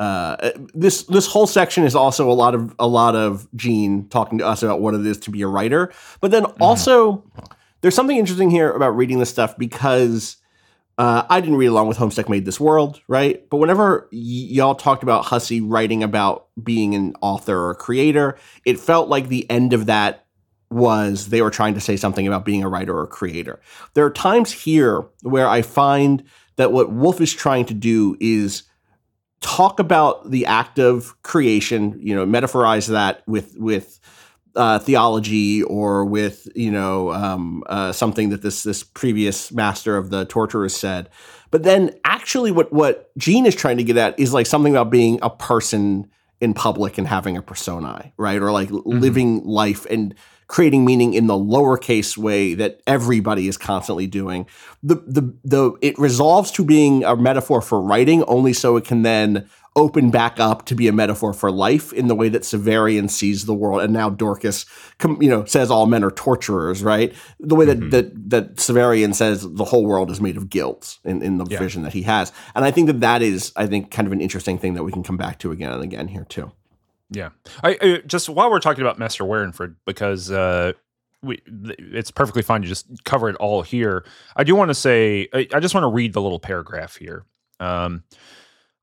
Uh, 0.00 0.52
this 0.72 1.02
this 1.04 1.26
whole 1.26 1.46
section 1.46 1.84
is 1.84 1.94
also 1.94 2.30
a 2.30 2.32
lot 2.32 2.54
of 2.54 2.74
a 2.78 2.88
lot 2.88 3.14
of 3.14 3.46
Gene 3.54 4.08
talking 4.08 4.38
to 4.38 4.46
us 4.46 4.62
about 4.62 4.80
what 4.80 4.94
it 4.94 5.04
is 5.04 5.18
to 5.18 5.30
be 5.30 5.42
a 5.42 5.46
writer, 5.46 5.92
but 6.22 6.30
then 6.30 6.46
also 6.58 7.22
there's 7.82 7.94
something 7.94 8.16
interesting 8.16 8.48
here 8.48 8.70
about 8.70 8.96
reading 8.96 9.18
this 9.18 9.28
stuff 9.28 9.58
because 9.58 10.38
uh, 10.96 11.24
I 11.28 11.42
didn't 11.42 11.56
read 11.56 11.66
along 11.66 11.88
with 11.88 11.98
Homestuck 11.98 12.30
Made 12.30 12.46
This 12.46 12.58
World, 12.58 13.02
right? 13.08 13.46
But 13.50 13.58
whenever 13.58 14.08
y- 14.10 14.18
y'all 14.18 14.74
talked 14.74 15.02
about 15.02 15.26
Hussie 15.26 15.60
writing 15.62 16.02
about 16.02 16.48
being 16.62 16.94
an 16.94 17.14
author 17.20 17.68
or 17.68 17.74
creator, 17.74 18.38
it 18.64 18.80
felt 18.80 19.10
like 19.10 19.28
the 19.28 19.50
end 19.50 19.74
of 19.74 19.84
that 19.84 20.24
was 20.70 21.28
they 21.28 21.42
were 21.42 21.50
trying 21.50 21.74
to 21.74 21.80
say 21.80 21.98
something 21.98 22.26
about 22.26 22.46
being 22.46 22.62
a 22.62 22.68
writer 22.70 22.98
or 22.98 23.06
creator. 23.06 23.60
There 23.92 24.06
are 24.06 24.10
times 24.10 24.50
here 24.50 25.04
where 25.22 25.46
I 25.46 25.60
find 25.60 26.24
that 26.56 26.72
what 26.72 26.90
Wolfe 26.90 27.20
is 27.20 27.34
trying 27.34 27.66
to 27.66 27.74
do 27.74 28.16
is 28.18 28.62
talk 29.40 29.78
about 29.78 30.30
the 30.30 30.46
act 30.46 30.78
of 30.78 31.20
creation, 31.22 31.98
you 32.00 32.14
know, 32.14 32.26
metaphorize 32.26 32.86
that 32.88 33.22
with 33.26 33.56
with 33.58 33.98
uh, 34.56 34.78
theology 34.78 35.62
or 35.62 36.04
with 36.04 36.48
you 36.54 36.70
know 36.70 37.12
um, 37.12 37.62
uh, 37.66 37.92
something 37.92 38.30
that 38.30 38.42
this 38.42 38.62
this 38.62 38.82
previous 38.82 39.52
master 39.52 39.96
of 39.96 40.10
the 40.10 40.24
torturers 40.26 40.74
said. 40.74 41.08
But 41.50 41.62
then 41.62 41.98
actually, 42.04 42.50
what 42.50 42.72
what 42.72 43.16
Gene 43.16 43.46
is 43.46 43.54
trying 43.54 43.78
to 43.78 43.84
get 43.84 43.96
at 43.96 44.18
is 44.18 44.32
like 44.32 44.46
something 44.46 44.74
about 44.74 44.90
being 44.90 45.18
a 45.22 45.30
person 45.30 46.10
in 46.40 46.54
public 46.54 46.96
and 46.96 47.06
having 47.06 47.36
a 47.36 47.42
persona, 47.42 48.12
right? 48.16 48.40
Or 48.40 48.50
like 48.50 48.70
living 48.70 49.44
life 49.44 49.86
and 49.90 50.14
creating 50.50 50.84
meaning 50.84 51.14
in 51.14 51.28
the 51.28 51.34
lowercase 51.34 52.18
way 52.18 52.54
that 52.54 52.80
everybody 52.84 53.46
is 53.46 53.56
constantly 53.56 54.08
doing. 54.08 54.44
The 54.82 54.96
the 55.06 55.32
the 55.44 55.78
it 55.80 55.96
resolves 55.96 56.50
to 56.52 56.64
being 56.64 57.04
a 57.04 57.14
metaphor 57.14 57.60
for 57.62 57.80
writing 57.80 58.24
only 58.24 58.52
so 58.52 58.76
it 58.76 58.84
can 58.84 59.02
then 59.02 59.48
open 59.76 60.10
back 60.10 60.40
up 60.40 60.66
to 60.66 60.74
be 60.74 60.88
a 60.88 60.92
metaphor 60.92 61.32
for 61.32 61.52
life 61.52 61.92
in 61.92 62.08
the 62.08 62.16
way 62.16 62.28
that 62.28 62.42
Severian 62.42 63.08
sees 63.08 63.46
the 63.46 63.54
world, 63.54 63.82
and 63.82 63.92
now 63.92 64.10
Dorcas, 64.10 64.66
you 65.20 65.30
know, 65.30 65.44
says 65.44 65.70
all 65.70 65.86
men 65.86 66.02
are 66.02 66.10
torturers, 66.10 66.82
right? 66.82 67.14
The 67.38 67.54
way 67.54 67.64
that 67.66 67.78
mm-hmm. 67.78 67.90
that 67.90 68.30
that 68.30 68.56
Severian 68.56 69.14
says 69.14 69.48
the 69.48 69.64
whole 69.64 69.86
world 69.86 70.10
is 70.10 70.20
made 70.20 70.36
of 70.36 70.50
guilt 70.50 70.98
in, 71.04 71.22
in 71.22 71.38
the 71.38 71.46
Yeah. 71.48 71.60
vision 71.60 71.84
that 71.84 71.92
he 71.92 72.02
has, 72.02 72.32
and 72.56 72.64
I 72.64 72.72
think 72.72 72.88
that 72.88 72.98
that 73.00 73.22
is, 73.22 73.52
I 73.54 73.68
think, 73.68 73.92
kind 73.92 74.08
of 74.08 74.12
an 74.12 74.20
interesting 74.20 74.58
thing 74.58 74.74
that 74.74 74.82
we 74.82 74.90
can 74.90 75.04
come 75.04 75.16
back 75.16 75.38
to 75.38 75.52
again 75.52 75.70
and 75.70 75.84
again 75.84 76.08
here 76.08 76.26
too. 76.28 76.50
Yeah. 77.10 77.30
I, 77.62 77.78
I 77.80 78.02
just 78.06 78.28
while 78.28 78.50
we're 78.50 78.60
talking 78.60 78.82
about 78.82 78.98
Master 78.98 79.24
Warenford, 79.24 79.76
because 79.84 80.30
uh, 80.30 80.72
we 81.22 81.36
th- 81.38 81.78
it's 81.78 82.10
perfectly 82.10 82.42
fine 82.42 82.62
to 82.62 82.68
just 82.68 82.86
cover 83.04 83.28
it 83.28 83.36
all 83.36 83.62
here. 83.62 84.04
I 84.36 84.44
do 84.44 84.54
want 84.54 84.68
to 84.70 84.74
say 84.74 85.28
I, 85.32 85.48
I 85.52 85.60
just 85.60 85.74
want 85.74 85.84
to 85.84 85.90
read 85.90 86.12
the 86.12 86.22
little 86.22 86.40
paragraph 86.40 86.96
here. 86.96 87.24
Um, 87.58 88.04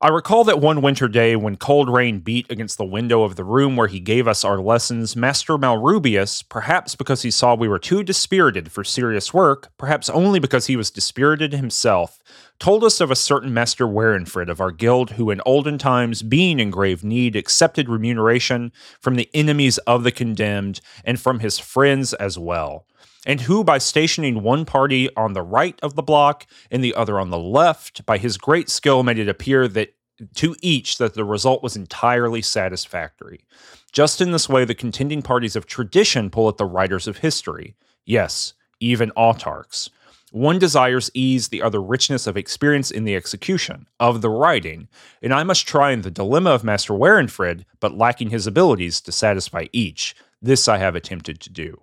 I 0.00 0.10
recall 0.10 0.44
that 0.44 0.60
one 0.60 0.80
winter 0.80 1.08
day 1.08 1.34
when 1.34 1.56
cold 1.56 1.92
rain 1.92 2.20
beat 2.20 2.48
against 2.52 2.78
the 2.78 2.84
window 2.84 3.24
of 3.24 3.34
the 3.34 3.42
room 3.42 3.74
where 3.74 3.88
he 3.88 3.98
gave 3.98 4.28
us 4.28 4.44
our 4.44 4.60
lessons, 4.60 5.16
Master 5.16 5.58
Malrubius, 5.58 6.48
perhaps 6.48 6.94
because 6.94 7.22
he 7.22 7.32
saw 7.32 7.56
we 7.56 7.66
were 7.66 7.80
too 7.80 8.04
dispirited 8.04 8.70
for 8.70 8.84
serious 8.84 9.34
work, 9.34 9.72
perhaps 9.76 10.08
only 10.08 10.38
because 10.38 10.66
he 10.66 10.76
was 10.76 10.92
dispirited 10.92 11.52
himself, 11.52 12.20
told 12.58 12.84
us 12.84 13.00
of 13.00 13.10
a 13.10 13.16
certain 13.16 13.54
Master 13.54 13.86
Warenfrid 13.86 14.48
of 14.48 14.60
our 14.60 14.70
guild 14.70 15.12
who 15.12 15.30
in 15.30 15.40
olden 15.46 15.78
times, 15.78 16.22
being 16.22 16.60
in 16.60 16.70
grave 16.70 17.04
need, 17.04 17.36
accepted 17.36 17.88
remuneration 17.88 18.72
from 19.00 19.16
the 19.16 19.30
enemies 19.32 19.78
of 19.78 20.04
the 20.04 20.12
condemned 20.12 20.80
and 21.04 21.20
from 21.20 21.40
his 21.40 21.58
friends 21.58 22.14
as 22.14 22.38
well 22.38 22.86
and 23.26 23.42
who, 23.42 23.62
by 23.62 23.78
stationing 23.78 24.42
one 24.42 24.64
party 24.64 25.14
on 25.14 25.34
the 25.34 25.42
right 25.42 25.78
of 25.82 25.94
the 25.94 26.02
block 26.02 26.46
and 26.70 26.82
the 26.82 26.94
other 26.94 27.20
on 27.20 27.30
the 27.30 27.38
left, 27.38 28.04
by 28.06 28.16
his 28.16 28.38
great 28.38 28.70
skill 28.70 29.02
made 29.02 29.18
it 29.18 29.28
appear 29.28 29.68
that 29.68 29.94
to 30.34 30.56
each 30.62 30.98
that 30.98 31.14
the 31.14 31.24
result 31.24 31.62
was 31.62 31.76
entirely 31.76 32.42
satisfactory. 32.42 33.44
Just 33.92 34.20
in 34.20 34.32
this 34.32 34.48
way, 34.48 34.64
the 34.64 34.74
contending 34.74 35.22
parties 35.22 35.56
of 35.56 35.66
tradition 35.66 36.30
pull 36.30 36.48
at 36.48 36.56
the 36.56 36.64
writers 36.64 37.06
of 37.06 37.18
history. 37.18 37.76
Yes, 38.04 38.54
even 38.80 39.10
autarchs. 39.10 39.90
One 40.30 40.58
desires 40.58 41.10
ease, 41.14 41.48
the 41.48 41.62
other 41.62 41.80
richness 41.80 42.26
of 42.26 42.36
experience 42.36 42.90
in 42.90 43.04
the 43.04 43.16
execution 43.16 43.86
of 43.98 44.20
the 44.20 44.28
writing, 44.30 44.88
and 45.22 45.32
I 45.32 45.42
must 45.42 45.66
try 45.66 45.90
in 45.92 46.02
the 46.02 46.10
dilemma 46.10 46.50
of 46.50 46.62
Master 46.64 46.92
Warenfrid, 46.92 47.64
but 47.80 47.96
lacking 47.96 48.30
his 48.30 48.46
abilities 48.46 49.00
to 49.02 49.12
satisfy 49.12 49.66
each. 49.72 50.14
This 50.42 50.68
I 50.68 50.78
have 50.78 50.94
attempted 50.94 51.40
to 51.40 51.50
do. 51.50 51.80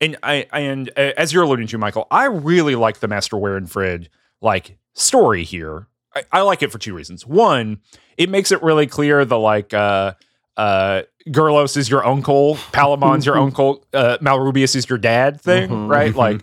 and 0.00 0.16
I 0.22 0.46
and 0.52 0.90
uh, 0.90 1.12
as 1.16 1.32
you're 1.32 1.44
alluding 1.44 1.66
to, 1.68 1.78
Michael, 1.78 2.06
I 2.10 2.26
really 2.26 2.74
like 2.74 3.00
the 3.00 3.08
Master 3.08 3.36
Warenfrid 3.36 4.08
like 4.40 4.76
story 4.94 5.44
here. 5.44 5.86
I, 6.14 6.24
I 6.30 6.40
like 6.42 6.62
it 6.62 6.70
for 6.70 6.78
two 6.78 6.94
reasons. 6.94 7.26
One, 7.26 7.80
it 8.18 8.28
makes 8.28 8.52
it 8.52 8.62
really 8.62 8.86
clear 8.86 9.24
the 9.24 9.38
like 9.38 9.72
uh 9.72 10.12
uh 10.56 11.02
Gurloes 11.28 11.76
is 11.76 11.88
your 11.88 12.04
uncle, 12.06 12.56
Palaemon's 12.72 13.24
your 13.26 13.38
uncle, 13.46 13.84
uh 13.94 14.18
Malrubius 14.20 14.76
is 14.76 14.88
your 14.90 14.98
dad 14.98 15.40
thing, 15.40 15.70
Mhm, 15.70 15.88
right? 15.88 16.12
mhm. 16.12 16.16
Like 16.16 16.40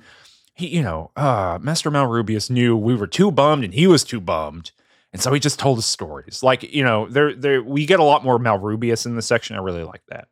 he, 0.59 0.67
you 0.67 0.83
know, 0.83 1.11
uh 1.15 1.57
Master 1.61 1.89
Malrubius 1.89 2.49
knew 2.49 2.75
we 2.75 2.95
were 2.95 3.07
too 3.07 3.31
bummed 3.31 3.63
and 3.63 3.73
he 3.73 3.87
was 3.87 4.03
too 4.03 4.21
bummed. 4.21 4.71
And 5.11 5.21
so 5.21 5.33
he 5.33 5.39
just 5.39 5.57
told 5.57 5.79
us 5.79 5.87
stories. 5.87 6.43
Like, 6.43 6.61
you 6.63 6.83
know, 6.83 7.07
there 7.07 7.33
there 7.33 7.63
we 7.63 7.85
get 7.85 7.99
a 7.99 8.03
lot 8.03 8.23
more 8.23 8.37
Malrubius 8.37 9.05
in 9.05 9.15
this 9.15 9.25
section. 9.25 9.55
I 9.55 9.59
really 9.59 9.83
like 9.83 10.03
that. 10.09 10.27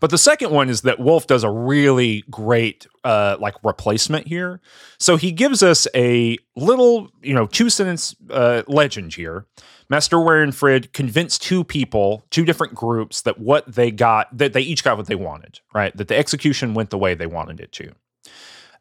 But 0.00 0.10
the 0.10 0.18
second 0.18 0.50
one 0.50 0.70
is 0.70 0.80
that 0.82 0.98
Wolfe 0.98 1.26
does 1.26 1.44
a 1.44 1.50
really 1.50 2.24
great 2.30 2.86
uh, 3.04 3.36
like 3.38 3.54
replacement 3.62 4.26
here. 4.26 4.60
So 4.98 5.16
he 5.16 5.30
gives 5.30 5.62
us 5.62 5.86
a 5.94 6.38
little, 6.56 7.10
you 7.22 7.34
know, 7.34 7.46
two 7.46 7.68
sentence 7.68 8.16
uh, 8.30 8.62
legend 8.66 9.14
here. 9.14 9.44
Master 9.90 10.16
Warenfrid 10.16 10.94
convinced 10.94 11.42
two 11.42 11.64
people, 11.64 12.24
two 12.30 12.46
different 12.46 12.74
groups, 12.74 13.22
that 13.22 13.38
what 13.38 13.70
they 13.70 13.90
got, 13.90 14.36
that 14.36 14.54
they 14.54 14.62
each 14.62 14.82
got 14.82 14.96
what 14.96 15.06
they 15.06 15.16
wanted, 15.16 15.60
right? 15.74 15.94
That 15.94 16.08
the 16.08 16.16
execution 16.16 16.72
went 16.72 16.88
the 16.88 16.98
way 16.98 17.14
they 17.14 17.26
wanted 17.26 17.60
it 17.60 17.72
to. 17.72 17.92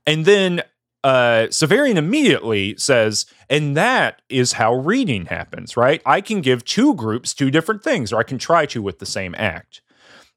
And 0.05 0.25
then 0.25 0.61
uh, 1.03 1.47
Severian 1.49 1.95
immediately 1.95 2.75
says, 2.77 3.25
and 3.49 3.77
that 3.77 4.21
is 4.29 4.53
how 4.53 4.73
reading 4.73 5.27
happens, 5.27 5.77
right? 5.77 6.01
I 6.05 6.21
can 6.21 6.41
give 6.41 6.65
two 6.65 6.93
groups 6.95 7.33
two 7.33 7.51
different 7.51 7.83
things, 7.83 8.11
or 8.11 8.19
I 8.19 8.23
can 8.23 8.37
try 8.37 8.65
to 8.67 8.81
with 8.81 8.99
the 8.99 9.05
same 9.05 9.35
act. 9.37 9.81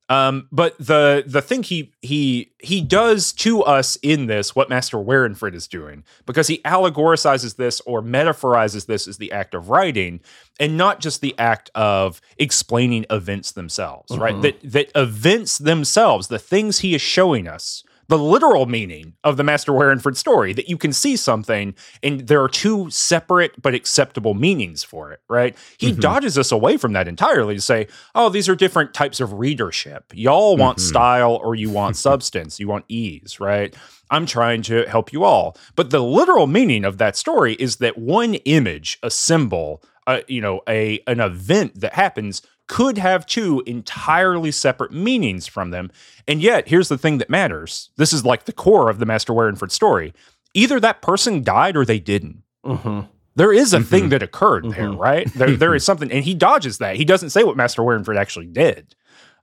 Um, 0.09 0.49
but 0.53 0.77
the 0.79 1.25
the 1.27 1.41
thing 1.41 1.63
he 1.63 1.95
he 2.03 2.53
he 2.59 2.83
does 2.83 3.33
to 3.35 3.63
us 3.63 3.97
in 4.03 4.27
this, 4.27 4.55
what 4.55 4.69
Master 4.69 4.99
Warenfrid 4.99 5.55
is 5.55 5.67
doing, 5.67 6.05
because 6.27 6.49
he 6.49 6.59
allegoricizes 6.59 7.57
this 7.57 7.81
or 7.87 8.03
metaphorizes 8.03 8.87
this 8.87 9.09
as 9.09 9.17
the 9.17 9.33
act 9.33 9.55
of 9.55 9.71
writing, 9.71 10.21
and 10.61 10.77
not 10.77 11.01
just 11.01 11.23
the 11.23 11.35
act 11.39 11.71
of 11.75 12.21
explaining 12.37 13.07
events 13.09 13.53
themselves, 13.53 14.15
right? 14.19 14.35
Mhm. 14.35 14.43
That 14.43 14.73
that 14.73 14.91
events 14.95 15.57
themselves, 15.59 16.29
the 16.29 16.39
things 16.39 16.81
he 16.81 16.95
is 16.95 17.01
showing 17.01 17.49
us, 17.49 17.83
the 18.09 18.19
literal 18.19 18.67
meaning 18.67 19.15
of 19.25 19.37
the 19.37 19.45
Master 19.45 19.73
Warenford 19.73 20.17
story, 20.17 20.53
that 20.53 20.69
you 20.69 20.77
can 20.77 20.93
see 20.93 21.17
something 21.17 21.75
and 22.03 22.27
there 22.27 22.43
are 22.43 22.49
two 22.49 22.91
separate 22.91 23.61
but 23.61 23.75
acceptable 23.75 24.35
meanings 24.35 24.83
for 24.85 25.13
it, 25.13 25.21
right? 25.29 25.57
He 25.79 25.93
Mhm. 25.93 26.01
dodges 26.01 26.37
us 26.37 26.53
away 26.53 26.77
from 26.77 26.93
that 26.95 27.09
entirely 27.09 27.55
to 27.55 27.61
say, 27.61 27.87
oh, 28.15 28.29
these 28.29 28.49
are 28.49 28.57
different 28.57 28.93
types 28.95 29.21
of 29.21 29.35
readership. 29.35 30.13
Y'all 30.15 30.57
want 30.57 30.79
Mhm. 30.79 30.83
style 30.83 31.41
or 31.43 31.55
you 31.55 31.71
want 31.71 31.97
substance, 32.09 32.59
you 32.61 32.69
want 32.69 32.85
ease, 32.89 33.39
right? 33.41 33.75
I'm 34.11 34.27
trying 34.27 34.63
to 34.63 34.85
help 34.89 35.13
you 35.13 35.25
all. 35.25 35.57
But 35.75 35.91
the 35.91 36.01
literal 36.03 36.47
meaning 36.47 36.85
of 36.85 36.99
that 36.99 37.17
story 37.17 37.55
is 37.55 37.77
that 37.77 37.97
one 37.97 38.35
image, 38.35 38.99
a 39.03 39.11
symbol, 39.11 39.83
uh, 40.07 40.21
you 40.29 40.41
know, 40.41 40.61
a 40.69 41.01
an 41.07 41.21
event 41.21 41.81
that 41.81 41.95
happens 41.95 42.43
could 42.73 42.97
have 42.97 43.27
two 43.27 43.63
entirely 43.67 44.51
separate 44.51 44.93
meanings 44.93 45.47
from 45.47 45.71
them. 45.73 45.91
And 46.27 46.41
yet, 46.41 46.69
here's 46.69 46.89
the 46.89 46.97
thing 46.97 47.19
that 47.19 47.29
matters. 47.29 47.91
This 47.97 48.15
is 48.15 48.25
like 48.25 48.45
the 48.47 48.53
core 48.53 48.89
of 48.89 48.99
the 48.99 49.05
Master 49.05 49.35
Warenford 49.35 49.71
story. 49.71 50.15
Either 50.55 50.81
that 50.81 51.03
person 51.03 51.43
died 51.43 51.77
or 51.77 51.85
they 51.85 51.99
didn't. 51.99 52.43
Mhm. 52.65 53.09
There 53.37 53.53
is 53.53 53.75
a 53.75 53.79
Mhm. 53.81 53.85
thing 53.87 54.09
that 54.09 54.23
occurred 54.23 54.65
there, 54.71 54.89
Mhm. 54.89 54.99
right? 54.99 55.31
There, 55.35 55.55
there 55.57 55.75
is 55.75 55.85
something, 55.89 56.11
and 56.11 56.25
he 56.25 56.33
dodges 56.35 56.79
that. 56.79 56.97
He 56.97 57.05
doesn't 57.05 57.31
say 57.31 57.45
what 57.45 57.57
Master 57.59 57.83
Warenford 57.83 58.17
actually 58.17 58.47
did. 58.47 58.95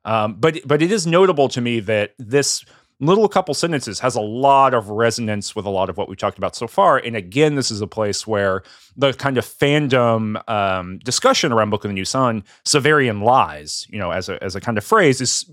Um, 0.05 0.35
but 0.39 0.59
but 0.65 0.81
it 0.81 0.91
is 0.91 1.05
notable 1.05 1.49
to 1.49 1.61
me 1.61 1.79
that 1.81 2.13
this 2.17 2.63
little 2.99 3.27
couple 3.29 3.53
sentences 3.53 3.99
has 3.99 4.15
a 4.15 4.21
lot 4.21 4.73
of 4.73 4.89
resonance 4.89 5.55
with 5.55 5.65
a 5.65 5.69
lot 5.69 5.89
of 5.89 5.97
what 5.97 6.09
we've 6.09 6.17
talked 6.17 6.37
about 6.37 6.55
so 6.55 6.67
far. 6.67 6.97
And 6.97 7.15
again, 7.15 7.55
this 7.55 7.71
is 7.71 7.81
a 7.81 7.87
place 7.87 8.27
where 8.27 8.63
the 8.97 9.13
kind 9.13 9.37
of 9.37 9.45
fandom 9.45 10.47
um, 10.49 10.99
discussion 10.99 11.51
around 11.51 11.69
Book 11.69 11.85
of 11.85 11.89
the 11.89 11.93
New 11.93 12.05
Sun, 12.05 12.43
Severian 12.65 13.23
lies, 13.23 13.87
you 13.89 13.99
know, 13.99 14.11
as 14.11 14.27
a 14.27 14.41
as 14.43 14.55
a 14.55 14.61
kind 14.61 14.77
of 14.77 14.83
phrase, 14.83 15.21
is 15.21 15.49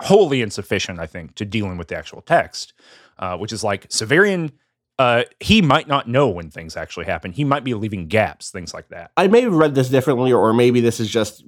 wholly 0.00 0.40
insufficient, 0.40 0.98
I 0.98 1.06
think, 1.06 1.34
to 1.36 1.44
dealing 1.44 1.76
with 1.76 1.88
the 1.88 1.96
actual 1.96 2.22
text, 2.22 2.72
uh, 3.18 3.36
which 3.36 3.52
is 3.52 3.62
like 3.62 3.88
Severian. 3.88 4.52
Uh, 4.98 5.22
he 5.38 5.62
might 5.62 5.86
not 5.86 6.08
know 6.08 6.28
when 6.28 6.50
things 6.50 6.76
actually 6.76 7.06
happen. 7.06 7.30
He 7.30 7.44
might 7.44 7.62
be 7.62 7.74
leaving 7.74 8.08
gaps, 8.08 8.50
things 8.50 8.74
like 8.74 8.88
that. 8.88 9.12
I 9.16 9.28
may 9.28 9.42
have 9.42 9.54
read 9.54 9.76
this 9.76 9.88
differently, 9.88 10.32
or 10.32 10.52
maybe 10.52 10.80
this 10.80 10.98
is 10.98 11.08
just 11.08 11.44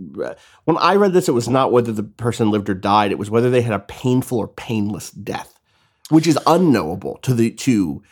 when 0.64 0.76
I 0.78 0.94
read 0.94 1.12
this, 1.12 1.28
it 1.28 1.32
was 1.32 1.48
not 1.48 1.72
whether 1.72 1.90
the 1.90 2.04
person 2.04 2.52
lived 2.52 2.68
or 2.70 2.74
died; 2.74 3.10
it 3.10 3.18
was 3.18 3.28
whether 3.28 3.50
they 3.50 3.62
had 3.62 3.74
a 3.74 3.80
painful 3.80 4.38
or 4.38 4.46
painless 4.46 5.10
death, 5.10 5.58
which 6.10 6.28
is 6.28 6.38
unknowable 6.46 7.18
to 7.22 7.34
the 7.34 7.50
to 7.50 8.02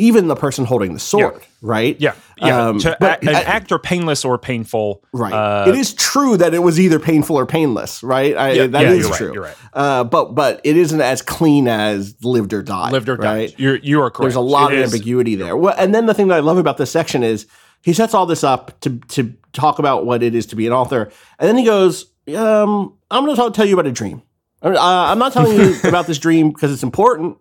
even 0.00 0.28
the 0.28 0.36
person 0.36 0.64
holding 0.64 0.94
the 0.94 1.00
sword, 1.00 1.42
right? 1.60 1.96
Yeah, 2.00 2.14
yeah. 2.36 2.68
Um, 2.68 2.78
to 2.78 2.96
but 3.00 3.22
a- 3.24 3.28
an 3.30 3.34
actor 3.34 3.78
painless 3.78 4.24
or 4.24 4.38
painful, 4.38 5.02
Right. 5.12 5.32
Uh, 5.32 5.64
it 5.68 5.74
is 5.74 5.92
true 5.94 6.36
that 6.36 6.54
it 6.54 6.60
was 6.60 6.78
either 6.78 6.98
painful 7.00 7.36
or 7.36 7.46
painless, 7.46 8.02
right? 8.04 8.36
I, 8.36 8.50
yeah, 8.52 8.66
that 8.68 8.82
yeah, 8.82 8.90
is 8.92 9.10
true. 9.10 9.26
Right, 9.26 9.34
you're 9.34 9.42
right. 9.44 9.56
Uh, 9.74 10.04
but 10.04 10.34
but 10.36 10.60
it 10.64 10.76
isn't 10.76 11.00
as 11.00 11.20
clean 11.20 11.66
as 11.68 12.14
lived 12.24 12.52
or 12.52 12.62
died. 12.62 12.92
Lived 12.92 13.08
or 13.08 13.16
right? 13.16 13.50
died. 13.50 13.54
You're 13.58 13.76
you 13.76 14.00
are 14.00 14.10
correct. 14.10 14.20
There's 14.22 14.34
a 14.36 14.40
lot 14.40 14.72
It 14.72 14.78
of 14.78 14.84
is- 14.84 14.94
ambiguity 14.94 15.34
there. 15.34 15.56
Well, 15.56 15.74
and 15.76 15.94
then 15.94 16.06
the 16.06 16.14
thing 16.14 16.28
that 16.28 16.36
I 16.36 16.40
love 16.40 16.58
about 16.58 16.76
this 16.78 16.90
section 16.92 17.22
is 17.24 17.46
he 17.82 17.92
sets 17.92 18.14
all 18.14 18.26
this 18.26 18.44
up 18.44 18.78
to 18.80 18.98
to 19.08 19.34
talk 19.52 19.78
about 19.80 20.06
what 20.06 20.22
it 20.22 20.34
is 20.34 20.46
to 20.46 20.56
be 20.56 20.66
an 20.68 20.72
author, 20.72 21.10
and 21.40 21.48
then 21.48 21.56
he 21.56 21.64
goes, 21.64 22.06
um, 22.36 22.94
"I'm 23.10 23.24
going 23.24 23.34
to 23.36 23.50
tell 23.50 23.66
you 23.66 23.74
about 23.74 23.86
a 23.86 23.92
dream. 23.92 24.22
Uh, 24.62 24.76
I'm 24.78 25.18
not 25.18 25.32
telling 25.32 25.58
you 25.58 25.74
about 25.84 26.06
this 26.06 26.18
dream 26.18 26.50
because 26.50 26.72
it's 26.72 26.82
important. 26.82 27.38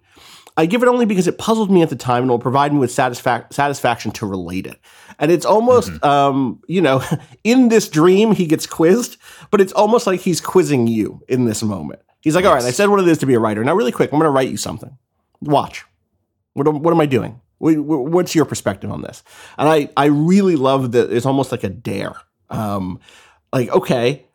I 0.57 0.65
give 0.65 0.81
it 0.83 0.89
only 0.89 1.05
because 1.05 1.27
it 1.27 1.37
puzzled 1.37 1.69
me 1.71 1.81
at 1.83 1.89
the 1.89 1.95
time 1.95 2.23
and 2.23 2.29
will 2.31 2.39
provide 2.39 2.73
me 2.73 2.79
with 2.79 2.89
satisfac- 2.89 3.53
satisfaction 3.53 4.11
to 4.13 4.25
relate 4.25 4.65
it. 4.65 4.79
And 5.19 5.31
it's 5.31 5.45
almost, 5.45 5.91
Mm-hmm. 5.91 6.05
um, 6.05 6.61
you 6.67 6.81
know, 6.81 7.03
in 7.43 7.69
this 7.69 7.87
dream 7.87 8.31
he 8.31 8.45
gets 8.47 8.65
quizzed, 8.65 9.17
but 9.51 9.61
it's 9.61 9.73
almost 9.73 10.07
like 10.07 10.19
he's 10.21 10.41
quizzing 10.41 10.87
you 10.87 11.21
in 11.29 11.45
this 11.45 11.61
moment. 11.63 12.01
He's 12.21 12.35
like, 12.35 12.43
"All 12.45 12.53
right, 12.53 12.63
I 12.63 12.71
said 12.71 12.89
what 12.89 12.99
it 12.99 13.07
is 13.07 13.19
to 13.19 13.25
be 13.25 13.35
a 13.35 13.39
writer. 13.39 13.63
Now, 13.63 13.75
really 13.75 13.91
quick, 13.91 14.11
I'm 14.11 14.19
going 14.19 14.27
to 14.27 14.31
write 14.31 14.49
you 14.49 14.57
something. 14.57 14.97
Watch." 15.41 15.85
What 16.53 16.67
am, 16.67 16.81
what 16.81 16.91
am 16.91 16.99
I 16.99 17.05
doing? 17.05 17.39
Wh- 17.59 17.75
wh- 17.75 18.11
What's 18.11 18.33
your 18.33 18.45
perspective 18.45 18.91
on 18.91 19.01
this? 19.03 19.23
And 19.59 19.69
I, 19.69 19.89
I 19.95 20.05
really 20.05 20.55
love 20.55 20.91
that 20.93 21.11
it's 21.11 21.25
almost 21.27 21.51
like 21.51 21.63
a 21.63 21.69
dare. 21.69 22.15
Um, 22.49 22.99
like, 23.53 23.69
okay, 23.69 24.25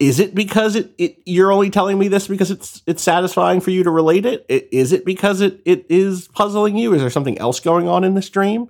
is 0.00 0.18
it 0.18 0.34
because 0.34 0.74
it, 0.74 0.92
it 0.98 1.18
you're 1.24 1.52
only 1.52 1.70
telling 1.70 1.98
me 1.98 2.08
this 2.08 2.26
because 2.26 2.50
it's 2.50 2.82
it's 2.86 3.02
satisfying 3.02 3.60
for 3.60 3.70
you 3.70 3.84
to 3.84 3.90
relate 3.90 4.26
it? 4.26 4.44
I- 4.50 4.66
Is 4.72 4.92
it 4.92 5.04
because 5.04 5.40
it 5.40 5.60
it 5.64 5.86
is 5.88 6.28
puzzling 6.28 6.76
you? 6.76 6.92
Is 6.94 7.00
there 7.00 7.10
something 7.10 7.38
else 7.38 7.60
going 7.60 7.88
on 7.88 8.02
in 8.04 8.14
this 8.14 8.28
dream? 8.28 8.68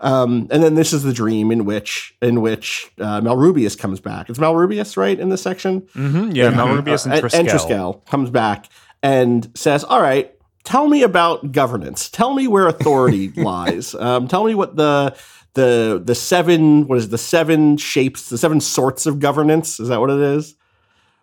Um, 0.00 0.48
and 0.50 0.62
then 0.62 0.74
this 0.74 0.92
is 0.92 1.02
the 1.04 1.12
dream 1.12 1.50
in 1.50 1.64
which 1.64 2.14
in 2.20 2.42
which 2.42 2.90
uh, 2.98 3.20
Malrubius 3.22 3.78
comes 3.78 4.00
back. 4.00 4.28
It's 4.28 4.38
Malrubius, 4.38 4.96
right, 4.96 5.18
in 5.18 5.28
this 5.30 5.40
section? 5.40 5.82
Mhm, 5.94 6.34
yeah, 6.34 6.50
Malrubius 6.52 7.06
and 7.06 7.14
Uh, 7.14 7.20
Triskele. 7.22 7.48
Triskele 7.48 8.04
comes 8.06 8.28
back 8.28 8.68
and 9.02 9.50
says, 9.54 9.84
"All 9.84 10.02
right, 10.02 10.30
tell 10.64 10.88
me 10.88 11.02
about 11.02 11.52
governance. 11.52 12.10
Tell 12.10 12.34
me 12.34 12.48
where 12.48 12.66
authority 12.66 13.28
lies. 13.36 13.94
Um, 13.94 14.28
tell 14.28 14.44
me 14.44 14.54
what 14.54 14.76
the 14.76 15.14
the 15.54 16.00
the 16.04 16.14
seven 16.14 16.86
what 16.88 16.98
is 16.98 17.06
it, 17.06 17.10
the 17.10 17.18
seven 17.18 17.76
shapes, 17.76 18.28
the 18.28 18.38
seven 18.38 18.60
sorts 18.60 19.06
of 19.06 19.18
governance? 19.20 19.80
Is 19.80 19.88
that 19.88 20.00
what 20.00 20.10
it 20.10 20.20
is? 20.20 20.54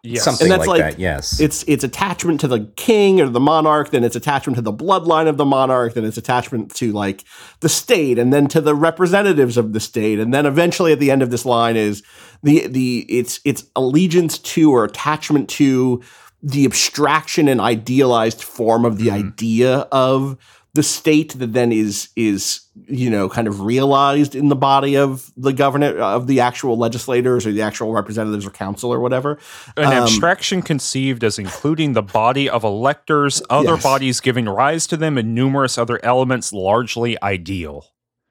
Yes. 0.03 0.23
Something 0.23 0.45
And 0.45 0.51
that's 0.53 0.67
like, 0.67 0.82
like- 0.82 0.93
that. 0.95 0.99
Yes. 0.99 1.39
It's 1.39 1.63
it's 1.67 1.84
attachment 1.84 2.39
to 2.39 2.47
the 2.47 2.61
king 2.75 3.21
or 3.21 3.29
the 3.29 3.39
monarch, 3.39 3.91
then 3.91 4.03
it's 4.03 4.15
attachment 4.15 4.55
to 4.55 4.61
the 4.63 4.73
bloodline 4.73 5.27
of 5.27 5.38
the 5.38 5.45
monarch, 5.45 5.93
then 5.93 6.05
it's 6.05 6.17
attachment 6.17 6.73
to 6.75 6.91
like 6.91 7.23
the 7.59 7.69
state, 7.69 8.17
and 8.17 8.34
then 8.34 8.47
to 8.47 8.61
the 8.61 8.73
representatives 8.73 9.57
of 9.57 9.73
the 9.73 9.79
state, 9.79 10.17
and 10.19 10.34
then 10.34 10.47
eventually 10.47 10.91
at 10.91 10.99
the 10.99 11.11
end 11.11 11.21
of 11.21 11.29
this 11.29 11.45
line 11.45 11.75
is 11.77 12.01
the 12.41 12.65
the 12.65 13.05
it's 13.09 13.39
it's 13.45 13.65
allegiance 13.75 14.39
to 14.39 14.71
or 14.73 14.86
attachment 14.86 15.47
to 15.49 16.01
the 16.41 16.65
abstraction 16.65 17.47
and 17.47 17.61
idealized 17.61 18.41
form 18.41 18.84
of 18.86 18.97
the 18.97 19.09
Mhm. 19.09 19.13
idea 19.13 19.77
of 19.91 20.36
the 20.74 20.84
state 20.84 21.38
that 21.38 21.53
then 21.53 21.72
is 21.72 22.09
is 22.15 22.61
you 22.88 23.09
know 23.09 23.28
kind 23.28 23.47
of 23.47 23.61
realized 23.61 24.36
in 24.36 24.47
the 24.47 24.55
body 24.55 24.95
of 24.95 25.30
the 25.36 25.51
governor 25.51 25.97
of 25.99 26.28
the 26.28 26.39
actual 26.39 26.78
legislators 26.78 27.45
or 27.45 27.51
the 27.51 27.61
actual 27.61 27.91
representatives 27.91 28.45
or 28.45 28.51
council 28.51 28.93
or 28.93 28.99
whatever 28.99 29.38
An 29.76 29.86
Um, 29.86 29.93
abstraction 30.03 30.61
conceived 30.61 31.24
as 31.24 31.38
including 31.38 31.93
the 31.93 32.01
body 32.01 32.49
of 32.49 32.63
electors, 32.63 33.41
other 33.49 33.74
Yes. 33.76 33.84
bodies 33.84 34.19
giving 34.22 34.45
rise 34.45 34.88
to 34.88 34.97
them, 34.97 35.17
and 35.17 35.36
numerous 35.36 35.78
other 35.78 35.99
elements 36.03 36.53
largely 36.53 37.22
ideal. 37.22 37.86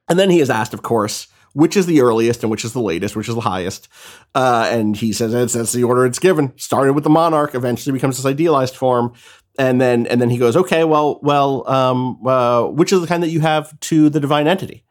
And 0.09 0.19
then 0.19 0.31
he 0.31 0.41
is 0.41 0.49
asked, 0.51 0.73
of 0.75 0.83
course, 0.83 1.27
which 1.53 1.77
is 1.77 1.87
the 1.87 2.01
earliest 2.01 2.43
and 2.43 2.51
which 2.51 2.65
is 2.65 2.73
the 2.73 2.81
latest, 2.81 3.17
which 3.17 3.29
is 3.29 3.35
the 3.35 3.41
highest. 3.43 3.89
Uh, 4.35 4.69
and 4.71 4.97
he 4.97 5.13
says 5.13 5.33
that's, 5.33 5.53
that's 5.53 5.73
the 5.73 5.83
order 5.85 6.07
it's 6.07 6.19
given. 6.19 6.53
Started 6.57 6.95
with 6.95 7.05
the 7.05 7.11
monarch, 7.11 7.55
eventually 7.55 7.93
becomes 7.93 8.17
this 8.17 8.27
idealized 8.27 8.77
form. 8.77 9.13
And 9.59 9.81
then 9.81 10.07
and 10.07 10.21
then 10.21 10.31
he 10.31 10.39
goes, 10.39 10.57
okay, 10.57 10.85
well, 10.85 11.21
well, 11.23 11.69
um, 11.69 12.27
uh, 12.27 12.65
which 12.65 12.93
is 12.93 13.01
the 13.01 13.07
kind 13.07 13.23
that 13.23 13.31
you 13.31 13.41
have 13.41 13.79
to 13.81 14.09
the 14.09 14.21
divine 14.21 14.47
entity? 14.47 14.85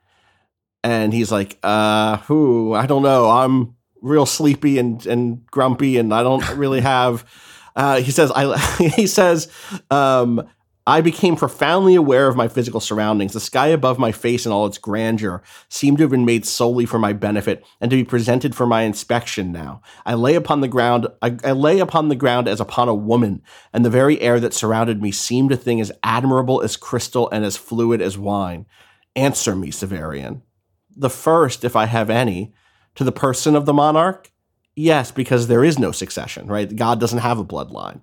And 0.84 1.14
he's 1.14 1.32
like, 1.32 1.58
uh, 1.64 2.18
who? 2.18 2.74
I 2.74 2.86
don't 2.86 3.04
know. 3.04 3.30
I'm 3.30 3.76
real 4.02 4.26
sleepy 4.26 4.78
and 4.78 5.06
and 5.06 5.46
grumpy, 5.48 5.98
and 5.98 6.14
I 6.14 6.24
don't 6.24 6.48
really 6.56 6.82
have. 6.82 7.26
Uh, 7.76 8.02
he 8.02 8.12
says, 8.12 8.30
I. 8.36 8.58
he 8.96 9.08
says, 9.08 9.48
um, 9.90 10.46
I 10.90 11.02
became 11.02 11.36
profoundly 11.36 11.94
aware 11.94 12.28
of 12.28 12.36
my 12.36 12.48
physical 12.48 12.80
surroundings. 12.80 13.34
The 13.34 13.40
sky 13.40 13.68
above 13.68 14.00
my 14.00 14.12
face 14.12 14.48
in 14.48 14.52
all 14.52 14.66
its 14.66 14.80
grandeur 14.80 15.44
seemed 15.70 16.00
to 16.00 16.06
have 16.06 16.10
been 16.10 16.26
made 16.26 16.48
solely 16.48 16.88
for 16.88 16.98
my 16.98 17.14
benefit 17.14 17.64
and 17.80 17.92
to 17.92 17.98
be 17.98 18.04
presented 18.04 18.56
for 18.56 18.66
my 18.66 18.82
inspection 18.82 19.52
now. 19.52 19.84
I 20.04 20.16
lay 20.16 20.34
upon 20.34 20.62
the 20.62 20.68
ground, 20.68 21.06
I, 21.22 21.38
I 21.44 21.52
lay 21.52 21.78
upon 21.78 22.10
the 22.10 22.16
ground 22.16 22.48
as 22.48 22.60
upon 22.60 22.90
a 22.90 22.96
woman, 22.96 23.44
and 23.72 23.86
the 23.86 23.92
very 23.92 24.20
air 24.20 24.40
that 24.40 24.56
surrounded 24.56 25.00
me 25.00 25.12
seemed 25.12 25.52
a 25.52 25.58
thing 25.58 25.80
as 25.80 25.92
admirable 26.02 26.60
as 26.64 26.76
crystal 26.76 27.30
and 27.30 27.46
as 27.46 27.56
fluid 27.56 28.02
as 28.02 28.18
wine. 28.18 28.66
Answer 29.16 29.56
me, 29.56 29.70
Severian. 29.70 30.42
The 30.98 31.12
first, 31.12 31.64
if 31.64 31.76
I 31.76 31.86
have 31.86 32.10
any, 32.10 32.52
to 32.96 33.04
the 33.04 33.12
person 33.12 33.56
of 33.56 33.68
the 33.68 33.74
monarch? 33.74 34.32
Yes, 34.76 35.12
because 35.12 35.46
there 35.46 35.64
is 35.64 35.78
no 35.78 35.92
succession, 35.92 36.48
right? 36.48 36.76
God 36.76 37.00
doesn't 37.00 37.20
have 37.20 37.38
a 37.38 37.46
bloodline. 37.46 38.02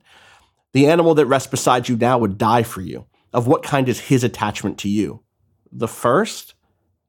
The 0.77 0.87
animal 0.89 1.15
that 1.15 1.25
rests 1.25 1.49
beside 1.49 1.89
you 1.89 1.97
now 1.97 2.19
would 2.19 2.37
die 2.37 2.63
for 2.63 2.83
you. 2.83 3.07
Of 3.33 3.47
what 3.47 3.63
kind 3.63 3.89
is 3.89 3.99
his 3.99 4.23
attachment 4.23 4.77
to 4.81 4.91
you? 4.91 5.23
The 5.73 5.89
first? 5.89 6.53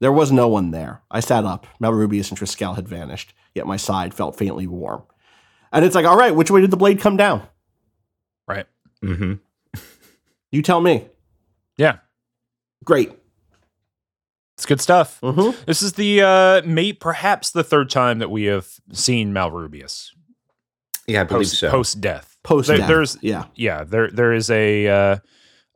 There 0.00 0.10
was 0.10 0.32
no 0.32 0.48
one 0.48 0.70
there. 0.70 1.02
I 1.10 1.20
sat 1.20 1.44
up. 1.44 1.66
Malrubius 1.78 2.30
and 2.30 2.38
Triskele 2.40 2.76
had 2.76 2.88
vanished, 2.88 3.34
yet 3.54 3.66
my 3.66 3.76
side 3.76 4.14
felt 4.14 4.38
faintly 4.38 4.66
warm. 4.66 5.02
And 5.70 5.84
it's 5.84 5.94
like, 5.94 6.06
all 6.06 6.16
right, 6.16 6.34
which 6.34 6.50
way 6.50 6.62
did 6.62 6.70
the 6.70 6.78
blade 6.78 6.98
come 7.00 7.18
down? 7.18 7.42
Right. 8.46 8.64
Mm-hmm. 9.04 9.34
You 10.50 10.62
tell 10.62 10.80
me. 10.80 11.06
Yeah. 11.76 11.98
Great. 12.86 13.12
It's 14.56 14.64
good 14.64 14.80
stuff. 14.80 15.20
Mm-hmm. 15.20 15.62
This 15.66 15.82
is 15.82 15.92
the 15.92 16.22
uh 16.22 16.62
may 16.64 16.94
perhaps 16.94 17.50
the 17.50 17.62
third 17.62 17.90
time 17.90 18.18
that 18.20 18.30
we 18.30 18.44
have 18.44 18.66
seen 18.94 19.34
Malrubius 19.34 20.12
Yeah, 21.06 21.20
I 21.20 21.24
believe 21.24 21.48
post 21.48 21.58
so. 21.58 21.70
post 21.70 22.00
death. 22.00 22.27
Post 22.42 22.68
There- 22.68 22.78
there's- 22.78 23.18
yeah. 23.20 23.44
Yeah, 23.54 23.84
there 23.84 24.10
there 24.10 24.32
is 24.32 24.50
a 24.50 24.86
uh 24.88 25.16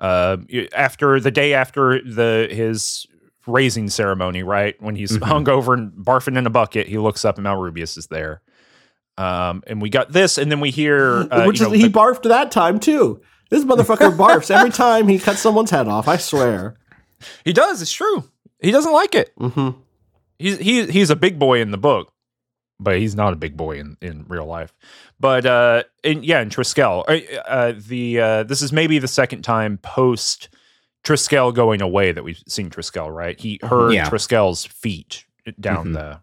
uh 0.01 0.37
after 0.75 1.21
the 1.21 1.31
day 1.31 1.55
after 1.55 2.01
the 2.03 2.49
his 2.51 3.07
raising 3.47 3.89
ceremony, 3.91 4.43
right? 4.43 4.75
When 4.81 4.95
he's 4.97 5.19
Mhm. 5.19 5.23
hung 5.25 5.49
over 5.49 5.75
and 5.75 5.93
barfing 5.93 6.39
in 6.39 6.47
a 6.47 6.51
bucket, 6.51 6.87
he 6.89 6.99
looks 6.99 7.25
up 7.25 7.37
and 7.39 7.47
Malrubius 7.47 7.99
is 7.99 8.07
there. 8.07 8.41
Um 9.19 9.63
and 9.67 9.83
we 9.83 9.91
got 9.91 10.13
this 10.13 10.39
and 10.39 10.51
then 10.51 10.61
we 10.61 10.71
hear 10.71 11.27
uh, 11.31 11.45
Which 11.45 11.61
you 11.61 11.67
is 11.67 11.73
know, 11.73 11.77
he 11.79 11.83
the- 11.85 11.89
barfed 11.99 12.23
that 12.29 12.51
time 12.51 12.81
too. 12.81 13.21
This 13.51 13.65
motherfucker 13.65 14.17
barfs 14.17 14.51
every 14.51 14.71
time 14.71 15.09
he 15.09 15.19
cuts 15.19 15.41
someone's 15.41 15.71
head 15.71 15.87
off. 15.89 16.09
I 16.09 16.17
swear. 16.17 16.77
he 17.45 17.53
does, 17.53 17.83
it's 17.83 17.93
true. 17.93 18.25
He 18.61 18.71
doesn't 18.71 18.93
like 18.93 19.15
it. 19.15 19.33
Mm-hmm. 19.39 19.79
he's 20.39 20.59
he 20.59 20.87
he's 20.87 21.11
a 21.11 21.17
big 21.17 21.39
boy 21.39 21.61
in 21.61 21.71
the 21.73 21.79
book, 21.79 22.12
but 22.83 22.99
he's 22.99 23.14
not 23.14 23.33
a 23.33 23.37
big 23.37 23.57
boy 23.57 23.78
in, 23.78 23.97
in 24.01 24.24
real 24.28 24.47
life. 24.47 24.72
But 25.20 25.47
uh, 25.47 25.85
in, 26.03 26.22
yeah, 26.24 26.41
in 26.41 26.49
Triskele, 26.51 27.05
uh, 27.09 27.41
uh, 27.49 27.72
the 27.76 28.20
uh, 28.20 28.43
this 28.45 28.62
is 28.62 28.72
maybe 28.72 28.99
the 28.99 29.09
second 29.09 29.43
time 29.43 29.78
post 29.78 30.49
Triskele 31.05 31.55
going 31.55 31.83
away 31.83 32.12
that 32.12 32.22
we've 32.24 32.43
seen 32.47 32.70
Triskele. 32.70 33.12
Right, 33.14 33.39
he 33.39 33.59
heard 33.62 33.93
Yeah. 33.93 34.09
Triskele's 34.09 34.64
feet 34.66 35.24
down 35.61 35.89
Mhm. 35.89 35.93
the 35.95 36.20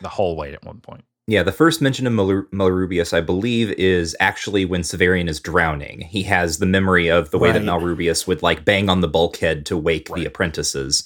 the 0.00 0.08
hallway 0.08 0.52
at 0.52 0.64
one 0.64 0.78
point. 0.80 1.04
Yeah, 1.28 1.42
the 1.42 1.50
first 1.50 1.82
mention 1.82 2.06
of 2.06 2.12
Malrubius, 2.12 3.12
I 3.12 3.20
believe, 3.20 3.72
is 3.72 4.14
actually 4.20 4.64
when 4.64 4.82
Severian 4.82 5.28
is 5.28 5.40
drowning. 5.40 6.02
He 6.02 6.22
has 6.22 6.58
the 6.58 6.66
memory 6.66 7.08
of 7.08 7.32
the 7.32 7.38
way 7.38 7.50
that 7.50 7.64
Right. 7.64 7.66
Malrubius 7.66 8.28
would 8.28 8.42
like 8.44 8.64
bang 8.64 8.88
on 8.88 9.00
the 9.00 9.08
bulkhead 9.08 9.66
to 9.66 9.76
wake 9.76 10.08
Right. 10.08 10.20
the 10.20 10.24
apprentices. 10.26 11.02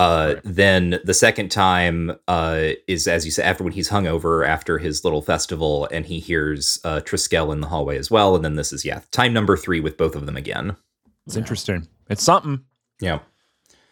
Uh, 0.00 0.40
Then 0.44 0.98
the 1.04 1.12
second 1.14 1.50
time 1.50 2.12
uh, 2.26 2.70
is, 2.88 3.06
as 3.06 3.24
you 3.24 3.30
said, 3.30 3.44
after 3.44 3.62
when 3.64 3.72
he's 3.72 3.90
hungover 3.90 4.46
after 4.46 4.78
his 4.78 5.04
little 5.04 5.20
festival, 5.22 5.88
and 5.92 6.06
he 6.06 6.20
hears 6.20 6.80
uh, 6.84 7.00
Triskele 7.00 7.52
in 7.52 7.60
the 7.60 7.66
hallway 7.68 7.98
as 7.98 8.10
well. 8.10 8.34
And 8.34 8.44
then 8.44 8.54
this 8.56 8.72
is 8.72 8.84
yeah, 8.84 9.00
time 9.10 9.32
number 9.32 9.56
three 9.56 9.80
with 9.80 9.96
both 9.96 10.14
of 10.16 10.26
them 10.26 10.36
again. 10.36 10.76
It's 11.26 11.36
interesting. 11.36 11.86
It's 12.08 12.22
something. 12.22 12.64
Yeah, 13.00 13.18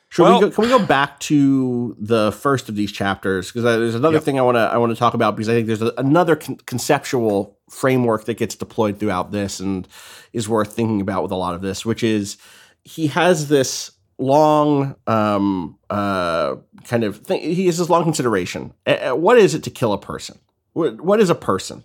Should 0.09 0.23
Well- 0.23 0.41
we 0.41 0.47
go, 0.49 0.51
can 0.51 0.63
we 0.65 0.69
go 0.71 0.85
back 0.87 1.21
to 1.21 1.95
the 2.01 2.33
first 2.33 2.69
of 2.71 2.75
these 2.77 2.91
chapters? 2.91 3.49
Because 3.53 3.65
there's 3.65 3.95
another 3.95 4.15
Yep. 4.17 4.23
thing 4.25 4.39
I 4.39 4.43
want 4.43 4.57
to 4.57 4.61
I 4.61 4.79
want 4.79 4.91
to 4.93 4.99
talk 4.99 5.13
about 5.15 5.37
because 5.37 5.51
I 5.51 5.53
think 5.55 5.67
there's 5.67 5.83
a, 5.83 5.93
another 5.99 6.37
con- 6.37 6.57
conceptual 6.67 7.59
framework 7.71 8.25
that 8.25 8.39
gets 8.39 8.55
deployed 8.55 8.99
throughout 8.99 9.31
this 9.33 9.61
and 9.61 9.87
is 10.33 10.49
worth 10.49 10.73
thinking 10.73 11.03
about 11.03 11.23
with 11.23 11.33
a 11.33 11.37
lot 11.37 11.55
of 11.55 11.61
this, 11.61 11.85
which 11.85 12.03
is 12.03 12.39
he 12.83 13.09
has 13.09 13.49
this 13.49 13.91
long 14.19 14.97
um, 15.07 15.79
uh, 15.89 16.57
kind 16.85 17.05
of 17.05 17.19
thing. 17.19 17.41
He 17.41 17.67
has 17.67 17.79
this 17.79 17.89
long 17.89 18.05
consideration. 18.05 18.75
Uh, 18.87 19.11
what 19.11 19.39
is 19.39 19.55
it 19.55 19.63
to 19.65 19.71
kill 19.71 19.93
a 19.93 19.99
person? 19.99 20.39
What, 20.73 21.01
what 21.01 21.21
is 21.21 21.31
a 21.31 21.35
person? 21.35 21.85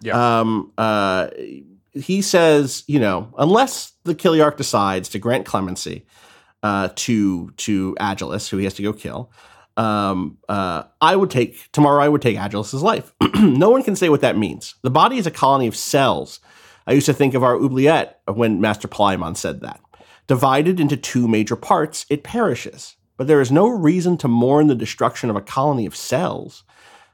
Yeah. 0.00 0.40
Um, 0.40 0.72
uh, 0.76 1.28
he 1.92 2.22
says, 2.22 2.82
you 2.86 2.98
know, 2.98 3.32
unless 3.38 3.92
the 4.04 4.14
chiliarch 4.14 4.56
decides 4.56 5.08
to 5.10 5.18
grant 5.18 5.46
clemency 5.46 6.06
uh, 6.62 6.88
to 6.96 7.50
to 7.50 7.94
Agilus, 8.00 8.48
who 8.48 8.56
he 8.56 8.64
has 8.64 8.74
to 8.74 8.82
go 8.82 8.92
kill. 8.92 9.30
Um, 9.76 10.38
uh, 10.48 10.84
I 11.00 11.14
would 11.16 11.30
take 11.30 11.70
tomorrow. 11.72 12.02
I 12.02 12.08
would 12.08 12.22
take 12.22 12.36
Agilus's 12.36 12.82
life. 12.82 13.12
no 13.34 13.70
one 13.70 13.82
can 13.82 13.96
say 13.96 14.08
what 14.08 14.22
that 14.22 14.38
means. 14.38 14.74
The 14.82 14.90
body 14.90 15.18
is 15.18 15.26
a 15.26 15.30
colony 15.30 15.66
of 15.66 15.76
cells. 15.76 16.40
I 16.86 16.92
used 16.92 17.06
to 17.06 17.14
think 17.14 17.34
of 17.34 17.42
our 17.42 17.56
oubliette 17.56 18.20
when 18.26 18.60
Master 18.60 18.88
Palaemon 18.88 19.36
said 19.36 19.60
that. 19.60 19.80
Divided 20.26 20.80
into 20.80 20.96
two 20.96 21.28
major 21.28 21.56
parts, 21.56 22.06
it 22.08 22.24
perishes. 22.24 22.96
But 23.16 23.26
there 23.26 23.40
is 23.40 23.52
no 23.52 23.68
reason 23.68 24.16
to 24.18 24.28
mourn 24.28 24.66
the 24.66 24.74
destruction 24.74 25.30
of 25.30 25.36
a 25.36 25.42
colony 25.42 25.86
of 25.86 25.94
cells. 25.94 26.64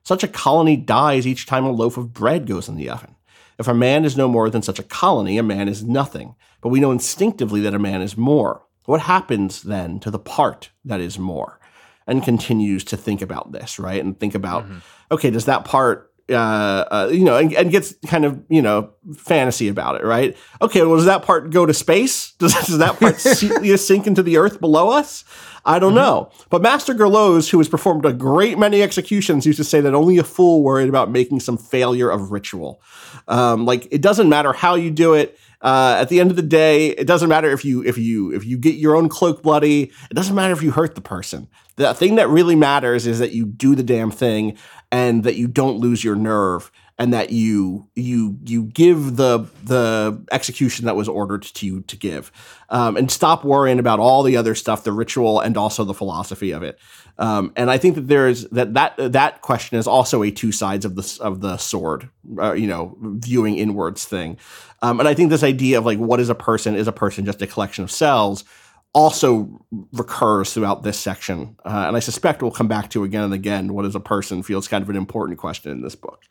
Such 0.03 0.23
a 0.23 0.29
colony 0.29 0.77
dies 0.77 1.27
each 1.27 1.47
time 1.47 1.65
a 1.65 1.71
loaf 1.71 1.97
of 1.97 2.13
bread 2.13 2.47
goes 2.47 2.69
in 2.69 2.77
the 2.77 2.89
oven. 2.89 3.17
If 3.59 3.69
a 3.69 3.75
man 3.75 4.05
is 4.05 4.17
no 4.17 4.29
more 4.29 4.49
than 4.49 4.63
such 4.63 4.79
a 4.79 4.85
colony, 4.85 5.37
a 5.37 5.43
man 5.43 5.69
is 5.69 5.85
nothing. 5.85 6.37
But 6.63 6.71
we 6.71 6.81
know 6.81 6.93
instinctively 6.93 7.61
that 7.61 7.75
a 7.75 7.79
man 7.79 8.01
is 8.01 8.17
more. 8.17 8.63
What 8.87 9.03
happens 9.03 9.63
then 9.63 10.01
to 10.01 10.11
the 10.11 10.19
part 10.19 10.71
that 10.85 11.01
is 11.01 11.19
more? 11.19 11.61
And 12.07 12.23
continues 12.25 12.83
to 12.85 12.97
think 12.97 13.23
about 13.23 13.53
this, 13.53 13.79
right? 13.79 14.03
And 14.03 14.19
think 14.19 14.35
about, 14.35 14.65
mm-hmm. 14.65 14.79
okay, 15.13 15.31
does 15.31 15.45
that 15.45 15.65
part, 15.65 16.10
uh, 16.31 16.85
uh, 16.91 17.11
you 17.12 17.24
know, 17.24 17.37
and, 17.37 17.53
and 17.53 17.70
gets 17.70 17.95
kind 18.07 18.24
of, 18.24 18.43
you 18.49 18.62
know, 18.62 18.91
fantasy 19.16 19.68
about 19.68 19.97
it, 19.97 20.05
right? 20.05 20.37
Okay, 20.62 20.83
well, 20.83 20.97
does 20.97 21.05
that 21.07 21.22
part 21.22 21.51
go 21.51 21.66
to 21.66 21.74
space? 21.74 22.33
Does, 22.41 22.55
does 22.55 22.78
that 22.78 22.99
part 22.99 23.18
sink 23.81 24.07
into 24.07 24.22
the 24.22 24.39
earth 24.39 24.61
below 24.61 24.89
us? 24.91 25.24
I 25.64 25.78
don't 25.78 25.95
know. 25.95 26.31
But 26.49 26.62
Master 26.62 26.95
Gurloes, 26.95 27.51
who 27.51 27.59
has 27.59 27.68
performed 27.68 28.07
a 28.07 28.12
great 28.14 28.59
many 28.59 28.83
executions, 28.83 29.45
used 29.45 29.59
to 29.59 29.64
say 29.64 29.81
that 29.83 29.95
only 29.95 30.16
a 30.16 30.24
fool 30.24 30.62
worried 30.62 30.89
about 30.89 31.11
making 31.11 31.41
some 31.41 31.59
failure 31.59 32.11
of 32.11 32.33
ritual. 32.33 32.81
Um, 33.28 33.66
like 33.66 33.87
it 33.91 34.01
doesn't 34.01 34.28
matter 34.28 34.53
how 34.53 34.74
you 34.74 34.91
do 34.91 35.14
it. 35.14 35.39
Uh, 35.61 35.99
at 36.01 36.09
the 36.09 36.20
end 36.20 36.31
of 36.31 36.37
the 36.37 36.43
day, 36.43 36.89
it 36.89 37.07
doesn't 37.07 37.28
matter 37.28 37.51
if 37.51 37.64
you 37.66 37.85
if 37.85 37.99
you 37.99 38.33
if 38.33 38.47
you 38.47 38.57
get 38.57 38.76
your 38.76 38.97
own 38.97 39.11
cloak 39.11 39.43
bloody. 39.43 39.93
It 40.11 40.14
doesn't 40.14 40.35
matter 40.35 40.55
if 40.55 40.62
you 40.62 40.70
hurt 40.70 40.95
the 40.95 41.03
person. 41.03 41.49
The 41.81 41.95
thing 41.95 42.16
that 42.16 42.28
really 42.28 42.57
matters 42.57 43.07
is 43.07 43.20
that 43.20 43.33
you 43.33 43.47
do 43.47 43.74
the 43.74 43.83
damn 43.83 44.11
thing 44.11 44.59
and 44.93 45.24
that 45.24 45.37
you 45.37 45.49
don't 45.49 45.78
lose 45.78 46.05
your 46.05 46.14
nerve 46.14 46.70
and 46.99 47.14
that 47.14 47.31
you 47.31 47.89
you 47.97 48.39
you 48.45 48.64
give 48.64 49.16
the 49.16 49.47
the 49.64 50.22
execution 50.31 50.85
that 50.85 50.95
was 50.95 51.09
ordered 51.09 51.41
to 51.41 51.64
you 51.64 51.81
to 51.81 51.97
give, 51.97 52.31
um, 52.68 52.99
and 52.99 53.11
stop 53.11 53.43
worrying 53.43 53.78
about 53.78 53.99
all 53.99 54.22
the 54.22 54.37
other 54.37 54.55
stuff, 54.55 54.85
the 54.85 54.93
ritual 54.93 55.41
and 55.41 55.57
also 55.57 55.83
the 55.83 55.95
philosophy 55.95 56.51
of 56.51 56.62
it. 56.62 56.78
Um, 57.16 57.51
and 57.57 57.70
I 57.70 57.78
think 57.78 57.95
that 57.95 58.09
there 58.09 58.28
is 58.28 58.47
that 58.51 58.74
that 58.74 58.97
that 58.99 59.41
question 59.41 59.78
is 59.78 59.87
also 59.87 60.22
a 60.22 60.31
two 60.31 60.53
sides 60.53 60.85
of 60.85 60.97
the 60.97 61.18
of 61.22 61.41
the 61.41 61.57
sword, 61.57 62.11
uh, 62.39 62.53
you 62.53 62.66
know, 62.66 62.95
viewing 63.01 63.57
inwards 63.57 64.05
thing. 64.05 64.37
Um, 64.83 65.01
and 65.01 65.09
I 65.09 65.14
think 65.14 65.31
this 65.31 65.43
idea 65.43 65.78
of 65.78 65.87
like 65.87 65.99
what 65.99 66.20
is 66.20 66.28
a 66.28 66.35
person 66.35 66.76
is 66.76 66.87
a 66.87 66.93
person 66.93 67.24
just 67.24 67.41
a 67.41 67.47
collection 67.47 67.85
of 67.85 67.91
cells 67.91 68.45
also 68.93 69.64
recurs 69.93 70.53
throughout 70.53 70.82
this 70.82 70.99
section, 70.99 71.57
uh, 71.64 71.84
and 71.86 71.97
I 71.97 72.01
suspect 72.01 72.43
we'll 72.43 72.51
come 72.51 72.68
back 72.68 72.91
to 72.91 73.05
again 73.05 73.24
and 73.24 73.32
again. 73.34 73.72
What 73.72 73.84
is 73.84 73.95
a 73.95 74.01
person 74.01 74.43
feels 74.43 74.68
kind 74.68 74.82
of 74.82 74.91
an 74.91 74.97
important 74.97 75.38
question 75.38 75.70
in 75.70 75.82
this 75.82 75.95
book. 75.95 76.24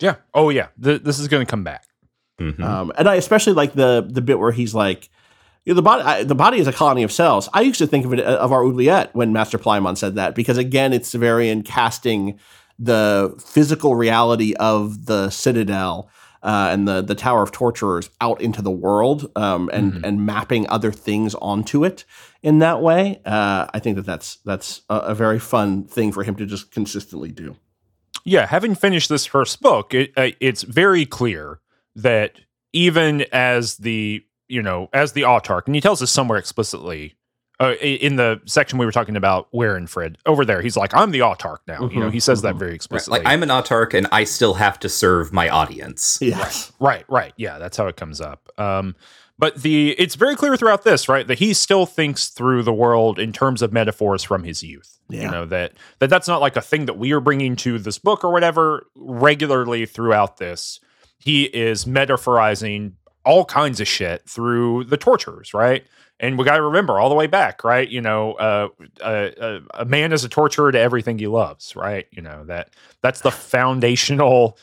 Yeah. 0.00 0.16
Oh 0.32 0.50
yeah. 0.50 0.68
Th- 0.82 1.02
this 1.02 1.18
is 1.18 1.28
going 1.28 1.44
to 1.44 1.50
come 1.50 1.64
back. 1.64 1.84
Mhm. 2.40 2.62
Um, 2.62 2.92
and 2.96 3.08
I 3.08 3.16
especially 3.16 3.52
like 3.52 3.74
the 3.74 4.06
the 4.08 4.22
bit 4.22 4.38
where 4.38 4.52
he's 4.52 4.74
like, 4.74 5.08
you 5.64 5.72
know, 5.72 5.76
the 5.76 5.82
body 5.82 6.02
I, 6.02 6.22
the 6.22 6.34
body 6.34 6.58
is 6.58 6.66
a 6.68 6.72
colony 6.72 7.02
of 7.02 7.12
cells. 7.12 7.48
I 7.52 7.62
used 7.62 7.78
to 7.78 7.86
think 7.86 8.06
of 8.06 8.12
it 8.12 8.20
of 8.20 8.52
our 8.52 8.64
oubliette 8.64 9.14
when 9.14 9.32
Master 9.32 9.58
Palaemon 9.58 9.98
said 9.98 10.14
that 10.14 10.34
because 10.34 10.56
again, 10.56 10.92
it's 10.92 11.12
Severian 11.12 11.64
casting 11.64 12.38
the 12.78 13.34
physical 13.44 13.96
reality 13.96 14.54
of 14.54 15.06
the 15.06 15.30
citadel 15.30 16.08
uh, 16.42 16.68
and 16.72 16.86
the 16.88 17.02
the 17.02 17.14
Tower 17.14 17.42
of 17.42 17.50
Torturers 17.52 18.10
out 18.20 18.40
into 18.40 18.62
the 18.62 18.70
world 18.70 19.30
um, 19.36 19.68
and 19.72 19.92
Mhm. 19.94 20.00
and 20.04 20.26
mapping 20.26 20.68
other 20.68 20.92
things 20.92 21.34
onto 21.36 21.84
it 21.84 22.04
in 22.42 22.58
that 22.60 22.80
way. 22.82 23.20
Uh, 23.24 23.66
I 23.74 23.78
think 23.78 23.96
that 23.96 24.06
that's 24.06 24.36
that's 24.44 24.82
a, 24.88 24.96
a 24.96 25.14
very 25.14 25.38
fun 25.38 25.84
thing 25.84 26.12
for 26.12 26.22
him 26.22 26.34
to 26.36 26.46
just 26.46 26.70
consistently 26.70 27.30
do. 27.32 27.56
yeah, 28.24 28.46
having 28.46 28.74
finished 28.74 29.08
this 29.08 29.24
first 29.26 29.60
book, 29.62 29.94
it, 29.94 30.12
uh, 30.16 30.30
it's 30.40 30.62
very 30.62 31.06
clear 31.06 31.60
that 31.96 32.32
even 32.72 33.24
as 33.32 33.76
the 33.78 34.22
you 34.48 34.62
know 34.62 34.88
as 34.92 35.12
the 35.12 35.22
autarch, 35.22 35.66
and 35.66 35.74
he 35.74 35.80
tells 35.80 36.02
us 36.02 36.10
somewhere 36.10 36.38
explicitly 36.38 37.14
uh, 37.60 37.74
in 37.80 38.16
the 38.16 38.40
section 38.44 38.78
we 38.78 38.86
were 38.86 38.92
talking 38.92 39.16
about, 39.16 39.50
Warenfrid 39.52 40.16
over 40.26 40.44
there, 40.44 40.62
he's 40.62 40.76
like, 40.76 40.94
"I'm 40.94 41.10
the 41.10 41.20
autarch 41.20 41.58
now." 41.66 41.88
You 41.88 42.00
know, 42.00 42.08
Mhm, 42.08 42.12
he 42.12 42.20
says 42.20 42.42
that 42.42 42.54
mhm. 42.54 42.58
very 42.58 42.70
Right, 42.70 42.76
explicitly. 42.76 43.18
Like 43.18 43.26
I'm 43.26 43.42
an 43.42 43.48
autarch, 43.48 43.94
and 43.94 44.06
I 44.12 44.24
still 44.24 44.54
have 44.54 44.78
to 44.80 44.88
serve 44.88 45.32
my 45.32 45.48
audience. 45.48 46.18
Yes. 46.20 46.72
Right, 46.78 47.04
right. 47.08 47.32
Yeah, 47.36 47.58
that's 47.58 47.76
how 47.76 47.86
it 47.88 47.96
comes 47.96 48.20
up. 48.20 48.48
Um, 48.58 48.94
but 49.40 49.62
the 49.62 49.90
it's 49.98 50.14
very 50.14 50.36
clear 50.36 50.56
throughout 50.56 50.84
this, 50.84 51.08
right, 51.08 51.26
that 51.26 51.38
he 51.38 51.52
still 51.54 51.86
thinks 51.86 52.28
through 52.28 52.62
the 52.64 52.72
world 52.72 53.18
in 53.18 53.32
terms 53.32 53.62
of 53.62 53.72
metaphors 53.72 54.22
from 54.22 54.44
his 54.44 54.62
youth. 54.62 54.98
You 55.08 55.30
know 55.30 55.46
that 55.46 55.72
that 56.00 56.10
that's 56.10 56.28
not 56.28 56.40
like 56.40 56.56
a 56.56 56.60
thing 56.60 56.84
that 56.86 56.98
we 56.98 57.12
are 57.12 57.20
bringing 57.20 57.56
to 57.56 57.78
this 57.78 57.98
book 57.98 58.22
or 58.24 58.30
whatever. 58.30 58.86
Regularly 58.94 59.86
throughout 59.86 60.36
this, 60.36 60.80
he 61.18 61.44
is 61.44 61.86
metaphorizing 61.86 62.92
all 63.24 63.44
kinds 63.44 63.80
of 63.80 63.88
shit 63.88 64.28
through 64.28 64.84
the 64.84 64.96
torturers, 64.96 65.54
right? 65.54 65.86
And 66.20 66.36
we 66.36 66.44
got 66.44 66.56
to 66.56 66.62
remember 66.62 66.98
all 66.98 67.08
the 67.08 67.14
way 67.14 67.28
back, 67.28 67.62
right? 67.62 67.88
You 67.88 68.00
know, 68.00 68.32
uh, 68.32 68.68
uh, 69.00 69.04
uh, 69.04 69.60
a 69.74 69.84
man 69.84 70.12
is 70.12 70.24
a 70.24 70.28
torturer 70.28 70.72
to 70.72 70.78
everything 70.78 71.18
he 71.18 71.28
loves, 71.28 71.76
right? 71.76 72.06
You 72.10 72.22
know 72.22 72.44
that 72.46 72.70
that's 73.02 73.20
the 73.20 73.30
foundational 73.30 74.58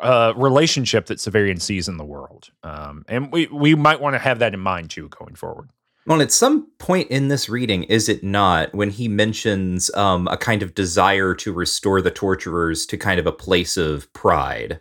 uh, 0.00 0.32
relationship 0.36 1.06
that 1.06 1.18
Severian 1.18 1.60
sees 1.60 1.88
in 1.88 1.96
the 1.96 2.04
world, 2.04 2.50
um, 2.64 3.04
and 3.08 3.30
we 3.32 3.46
we 3.46 3.74
might 3.76 4.00
want 4.00 4.14
to 4.14 4.18
have 4.18 4.40
that 4.40 4.52
in 4.52 4.60
mind 4.60 4.90
too 4.90 5.08
going 5.08 5.36
forward. 5.36 5.70
Well, 6.08 6.22
at 6.22 6.30
some 6.30 6.68
point 6.78 7.10
in 7.10 7.28
this 7.28 7.48
reading, 7.48 7.82
is 7.84 8.08
it 8.08 8.22
not, 8.22 8.72
when 8.72 8.90
he 8.90 9.08
mentions 9.08 9.92
um, 9.94 10.28
a 10.28 10.36
kind 10.36 10.62
of 10.62 10.72
desire 10.72 11.34
to 11.34 11.52
restore 11.52 12.00
the 12.00 12.12
torturers 12.12 12.86
to 12.86 12.96
kind 12.96 13.18
of 13.18 13.26
a 13.26 13.32
place 13.32 13.76
of 13.76 14.12
pride? 14.12 14.80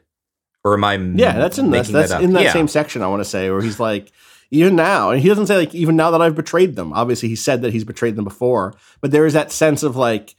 Or 0.63 0.75
am 0.75 0.83
I 0.83 0.95
Yeah, 0.97 1.37
that's 1.39 1.57
in 1.57 1.71
this. 1.71 1.87
that's 1.87 2.11
that 2.11 2.21
in 2.21 2.33
that 2.33 2.43
Yeah. 2.43 2.53
same 2.53 2.67
section. 2.67 3.01
I 3.01 3.07
want 3.07 3.21
to 3.21 3.29
say 3.29 3.49
where 3.49 3.61
he's 3.61 3.79
like, 3.79 4.11
even 4.51 4.75
now, 4.75 5.09
and 5.09 5.21
he 5.21 5.27
doesn't 5.27 5.47
say 5.47 5.57
like 5.57 5.73
even 5.75 5.95
now 5.95 6.11
that 6.11 6.21
I've 6.21 6.35
betrayed 6.35 6.75
them. 6.75 6.93
Obviously, 6.93 7.29
he 7.29 7.35
said 7.35 7.61
that 7.61 7.73
he's 7.73 7.83
betrayed 7.83 8.15
them 8.15 8.25
before, 8.25 8.73
but 9.01 9.11
there 9.11 9.25
is 9.25 9.33
that 9.33 9.51
sense 9.51 9.83
of 9.83 9.95
like, 9.95 10.35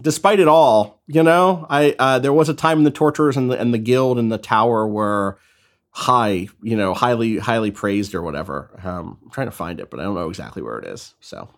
despite 0.00 0.40
it 0.40 0.48
all, 0.48 1.02
you 1.06 1.22
know, 1.22 1.66
I 1.68 1.94
uh, 1.98 2.18
there 2.18 2.32
was 2.32 2.48
a 2.48 2.54
time 2.54 2.78
in 2.78 2.84
the 2.84 2.90
torturers 2.90 3.36
and 3.36 3.50
the 3.50 3.60
and 3.60 3.74
the 3.74 3.78
guild 3.78 4.18
and 4.18 4.30
the 4.30 4.38
tower 4.38 4.86
were 4.86 5.38
high, 5.90 6.48
you 6.62 6.76
know, 6.76 6.94
highly 6.94 7.38
highly 7.38 7.70
praised 7.70 8.14
or 8.14 8.22
whatever. 8.22 8.70
Um, 8.82 9.18
I'm 9.24 9.30
trying 9.30 9.48
to 9.48 9.52
find 9.52 9.80
it, 9.80 9.90
but 9.90 10.00
I 10.00 10.04
don't 10.04 10.14
know 10.14 10.28
exactly 10.28 10.62
where 10.62 10.78
it 10.78 10.86
is. 10.86 11.14
So 11.20 11.48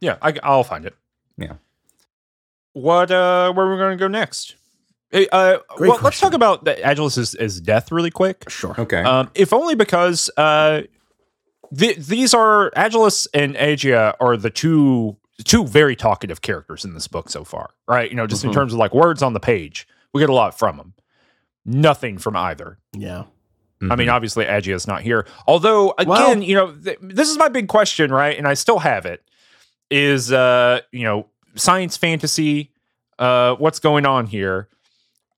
Yeah, 0.00 0.16
I, 0.22 0.34
I'll 0.42 0.64
find 0.64 0.86
it. 0.86 0.94
Yeah. 1.36 1.54
What? 2.72 3.10
Uh, 3.10 3.52
where 3.52 3.66
are 3.66 3.72
we 3.72 3.78
going 3.78 3.96
to 3.96 4.02
go 4.02 4.08
next? 4.08 4.56
Hey, 5.10 5.28
uh, 5.30 5.58
Great 5.76 5.90
well, 5.90 5.98
let's 6.02 6.18
talk 6.18 6.32
about 6.32 6.64
the 6.64 6.74
Agilus's 6.74 7.36
his 7.38 7.60
death 7.60 7.92
really 7.92 8.10
quick. 8.10 8.48
sure, 8.48 8.74
Okay. 8.78 9.02
Um, 9.02 9.30
if 9.34 9.52
only 9.52 9.74
because 9.74 10.30
uh, 10.38 10.82
th- 11.76 11.96
these 11.98 12.34
are 12.34 12.70
Agilus 12.76 13.26
and 13.34 13.54
Agia 13.56 14.14
are 14.20 14.36
the 14.36 14.50
two 14.50 15.16
two 15.44 15.66
very 15.66 15.96
talkative 15.96 16.40
characters 16.42 16.84
in 16.84 16.94
this 16.94 17.08
book 17.08 17.28
so 17.28 17.42
far, 17.42 17.70
right? 17.88 18.08
You 18.10 18.16
know, 18.16 18.26
just 18.26 18.44
in 18.44 18.50
Mhm. 18.50 18.54
terms 18.54 18.72
of 18.72 18.78
like 18.78 18.94
words 18.94 19.22
on 19.22 19.32
the 19.32 19.40
page, 19.40 19.88
we 20.12 20.20
get 20.20 20.30
a 20.30 20.34
lot 20.34 20.56
from 20.56 20.76
them. 20.76 20.94
Nothing 21.64 22.18
from 22.18 22.36
either. 22.36 22.78
yeah, 22.92 23.24
I 23.90 23.96
mean, 23.96 24.08
obviously, 24.08 24.44
Agia 24.44 24.74
is 24.74 24.86
not 24.86 25.02
here. 25.02 25.26
Although, 25.48 25.92
again, 25.98 26.08
Well- 26.08 26.42
you 26.42 26.54
know, 26.54 26.72
th- 26.72 26.98
this 27.00 27.28
is 27.28 27.36
my 27.38 27.48
big 27.48 27.66
question, 27.68 28.12
right? 28.12 28.36
And 28.38 28.46
I 28.46 28.54
still 28.54 28.78
have 28.80 29.06
it. 29.06 29.22
Is 29.90 30.32
uh, 30.32 30.80
you 30.92 31.02
know, 31.04 31.26
science 31.56 31.96
fantasy? 31.96 32.70
Uh, 33.18 33.54
what's 33.56 33.78
going 33.80 34.06
on 34.06 34.26
here? 34.26 34.68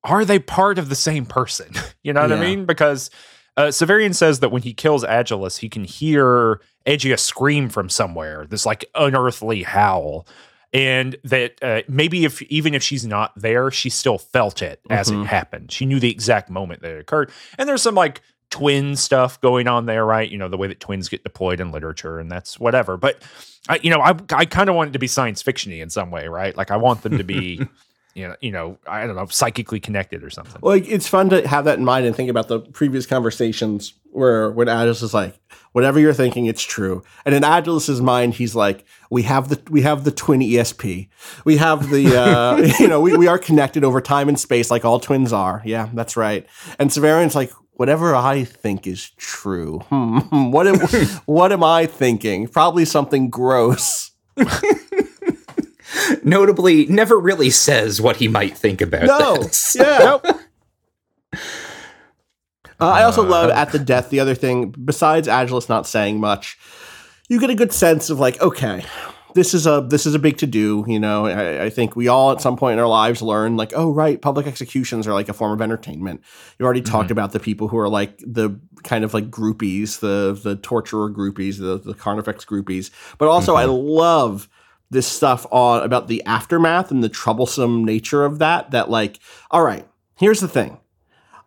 Are 0.03 0.24
they 0.26 0.39
part 0.39 0.78
of 0.78 0.89
the 0.91 0.95
same 0.95 1.24
person? 1.24 1.72
you 2.03 2.12
know 2.12 2.20
what 2.22 2.32
I 2.32 2.41
mean? 2.41 2.66
Because 2.66 3.11
uh, 3.57 3.67
Severian 3.69 4.15
says 4.15 4.41
that 4.41 4.51
when 4.51 4.63
he 4.63 4.73
kills 4.75 5.05
Agilus, 5.05 5.59
he 5.59 5.69
can 5.69 5.85
hear 5.85 6.61
Agia 6.87 7.19
scream 7.19 7.69
from 7.69 7.89
somewhere. 7.89 8.47
This 8.49 8.67
like 8.67 8.85
unearthly 8.95 9.63
howl. 9.63 10.27
And 10.73 11.15
that 11.23 11.63
uh, 11.63 11.83
maybe 11.87 12.25
if 12.25 12.43
even 12.43 12.75
if 12.75 12.83
she's 12.83 13.07
not 13.07 13.33
there, 13.37 13.71
she 13.71 13.89
still 13.91 14.19
felt 14.19 14.61
it 14.61 14.81
as 14.91 15.09
Mhm. 15.09 15.23
it 15.23 15.27
happened. 15.27 15.71
She 15.71 15.87
knew 15.87 16.01
the 16.01 16.11
exact 16.11 16.51
moment 16.51 16.83
that 16.83 16.91
it 16.91 16.99
occurred. 16.99 17.31
And 17.59 17.69
there's 17.69 17.81
some 17.83 17.95
like 17.95 18.23
twin 18.51 18.97
stuff 18.97 19.41
going 19.41 19.69
on 19.69 19.87
there, 19.87 20.05
right? 20.05 20.29
You 20.29 20.37
know, 20.37 20.49
the 20.49 20.57
way 20.57 20.67
that 20.67 20.81
twins 20.81 21.09
get 21.09 21.23
deployed 21.23 21.61
in 21.61 21.71
literature 21.71 22.19
and 22.19 22.29
that's 22.31 22.59
whatever. 22.59 22.97
But 22.97 23.23
I, 23.69 23.79
you 23.85 23.91
know, 23.91 24.01
I 24.01 24.17
I 24.33 24.47
kind 24.47 24.69
of 24.69 24.75
want 24.75 24.91
it 24.91 24.93
to 24.95 24.99
be 24.99 25.07
science 25.07 25.45
fictiony 25.45 25.81
in 25.81 25.91
some 25.91 26.11
way, 26.11 26.27
right? 26.27 26.57
Like 26.57 26.73
I 26.73 26.77
want 26.77 27.03
them 27.03 27.19
to 27.19 27.25
be, 27.25 27.65
you 28.15 28.29
know, 28.29 28.37
you 28.41 28.53
know, 28.53 28.79
I 28.87 29.07
don't 29.07 29.17
know, 29.17 29.27
psychically 29.27 29.81
connected 29.81 30.23
or 30.23 30.31
something. 30.31 30.61
Well, 30.62 30.75
like, 30.75 30.89
it's 30.89 31.09
fun 31.09 31.29
to 31.31 31.47
have 31.47 31.65
that 31.65 31.79
in 31.79 31.85
mind 31.85 32.07
and 32.07 32.15
think 32.15 32.31
about 32.31 32.49
the 32.49 32.61
previous 32.61 33.07
conversations 33.07 33.95
where 34.12 34.51
when 34.51 34.69
Agilus 34.69 35.03
is 35.03 35.12
like, 35.12 35.39
whatever 35.73 35.99
you're 35.99 36.15
thinking, 36.15 36.47
it's 36.47 36.62
true. 36.62 37.03
And 37.25 37.35
in 37.35 37.43
Agilus's 37.43 38.01
mind, 38.01 38.35
he's 38.35 38.55
like, 38.55 38.85
we 39.11 39.23
have 39.23 39.49
the 39.49 39.61
we 39.69 39.83
have 39.83 40.05
the 40.05 40.12
twin 40.12 40.41
ESP. 40.41 41.09
We 41.45 41.57
have 41.57 41.91
the 41.91 42.17
uh, 42.17 42.57
you 42.81 42.89
know, 42.89 43.01
we, 43.01 43.17
we 43.17 43.27
are 43.27 43.39
connected 43.39 43.85
over 43.85 44.01
time 44.01 44.29
and 44.29 44.39
space 44.39 44.71
like 44.71 44.85
all 44.85 45.01
twins 45.01 45.33
are. 45.33 45.62
Yeah, 45.65 45.91
that's 45.93 46.17
right. 46.17 46.47
And 46.79 46.91
Severian's 46.91 47.35
like, 47.35 47.53
whatever 47.73 48.15
I 48.15 48.45
think 48.45 48.87
is 48.87 49.11
true. 49.17 49.83
Hmm. 49.95 50.51
What 50.51 50.67
am 50.67 50.79
what 51.27 51.53
am 51.53 51.65
I 51.65 51.87
thinking? 51.87 52.47
Probably 52.47 52.85
something 52.85 53.31
gross. 53.31 54.12
Notably, 56.22 56.86
never 56.86 57.18
really 57.18 57.51
says 57.51 58.01
what 58.01 58.16
he 58.16 58.28
might 58.28 58.57
think 58.57 58.80
about 58.80 59.05
No. 59.05 59.42
this. 59.42 59.76
Yeah. 59.78 60.18
Uh, 62.80 62.88
I 62.88 63.05
also 63.05 63.24
uh, 63.24 63.28
love 63.28 63.51
at 63.51 63.72
the 63.72 63.78
death. 63.78 64.11
The 64.11 64.20
other 64.20 64.34
thing, 64.34 64.70
besides 64.70 65.28
Agilus 65.28 65.68
not 65.68 65.86
saying 65.86 66.20
much, 66.20 66.59
you 67.28 67.40
get 67.40 67.51
a 67.51 67.55
good 67.55 67.72
sense 67.72 68.11
of 68.11 68.18
like, 68.18 68.40
okay, 68.40 68.84
this 69.34 69.55
is 69.55 69.66
a 69.66 69.84
this 69.88 70.07
is 70.07 70.14
a 70.14 70.18
big 70.18 70.38
to 70.38 70.47
do. 70.47 70.84
You 70.86 70.99
know, 70.99 71.26
I, 71.26 71.64
I 71.64 71.70
think 71.70 71.97
we 71.97 72.09
all 72.09 72.32
at 72.32 72.40
some 72.40 72.57
point 72.57 72.74
in 72.74 72.78
our 72.78 72.88
lives 72.88 73.22
learn 73.22 73.57
like, 73.57 73.72
oh 73.74 73.92
right, 73.92 74.20
public 74.20 74.47
executions 74.47 75.07
are 75.07 75.12
like 75.12 75.28
a 75.28 75.32
form 75.32 75.53
of 75.53 75.61
entertainment. 75.61 76.22
You 76.59 76.64
already 76.64 76.82
talked 76.82 77.07
mm-hmm. 77.07 77.12
about 77.12 77.32
the 77.32 77.40
people 77.40 77.68
who 77.68 77.78
are 77.78 77.88
like 77.88 78.18
the 78.18 78.59
kind 78.82 79.05
of 79.05 79.14
like 79.14 79.30
groupies, 79.30 80.01
the 80.01 80.38
the 80.40 80.57
torturer 80.57 81.11
groupies, 81.11 81.59
the 81.59 81.78
the 81.78 81.95
carnifex 81.95 82.45
groupies. 82.45 82.90
But 83.18 83.28
also, 83.28 83.57
I 83.57 83.64
mm-hmm. 83.64 83.88
love 83.88 84.49
this 84.91 85.07
stuff 85.07 85.47
on 85.51 85.82
about 85.82 86.09
the 86.09 86.22
aftermath 86.24 86.91
and 86.91 87.03
the 87.03 87.09
troublesome 87.09 87.85
nature 87.85 88.24
of 88.24 88.39
that. 88.39 88.70
That 88.70 88.91
like, 88.91 89.18
all 89.51 89.62
right, 89.62 89.87
here's 90.16 90.41
the 90.41 90.49
thing. 90.49 90.78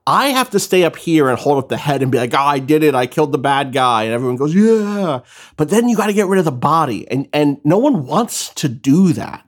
I 0.07 0.29
have 0.29 0.49
to 0.51 0.59
stay 0.59 0.85
up 0.85 0.95
here 0.95 1.27
and 1.27 1.37
hold 1.37 1.61
up 1.61 1.67
the 1.67 1.75
head 1.75 2.01
and 2.01 2.09
be 2.09 2.17
like, 2.17 2.33
oh, 2.33 2.37
I 2.37 2.59
did 2.59 2.81
it. 2.81 2.95
I 2.95 3.07
killed 3.07 3.33
the 3.33 3.37
bad 3.37 3.73
guy. 3.73 4.03
And 4.03 4.13
everyone 4.13 4.37
goes, 4.37 4.55
yeah. 4.55 5.19
But 5.57 5.69
then 5.69 5.89
you 5.89 5.97
got 5.97 6.07
to 6.07 6.13
get 6.13 6.27
rid 6.27 6.39
of 6.39 6.45
the 6.45 6.51
body. 6.51 7.05
And, 7.11 7.27
and 7.33 7.59
no 7.65 7.77
one 7.77 8.05
wants 8.05 8.53
to 8.53 8.69
do 8.69 9.11
that 9.13 9.45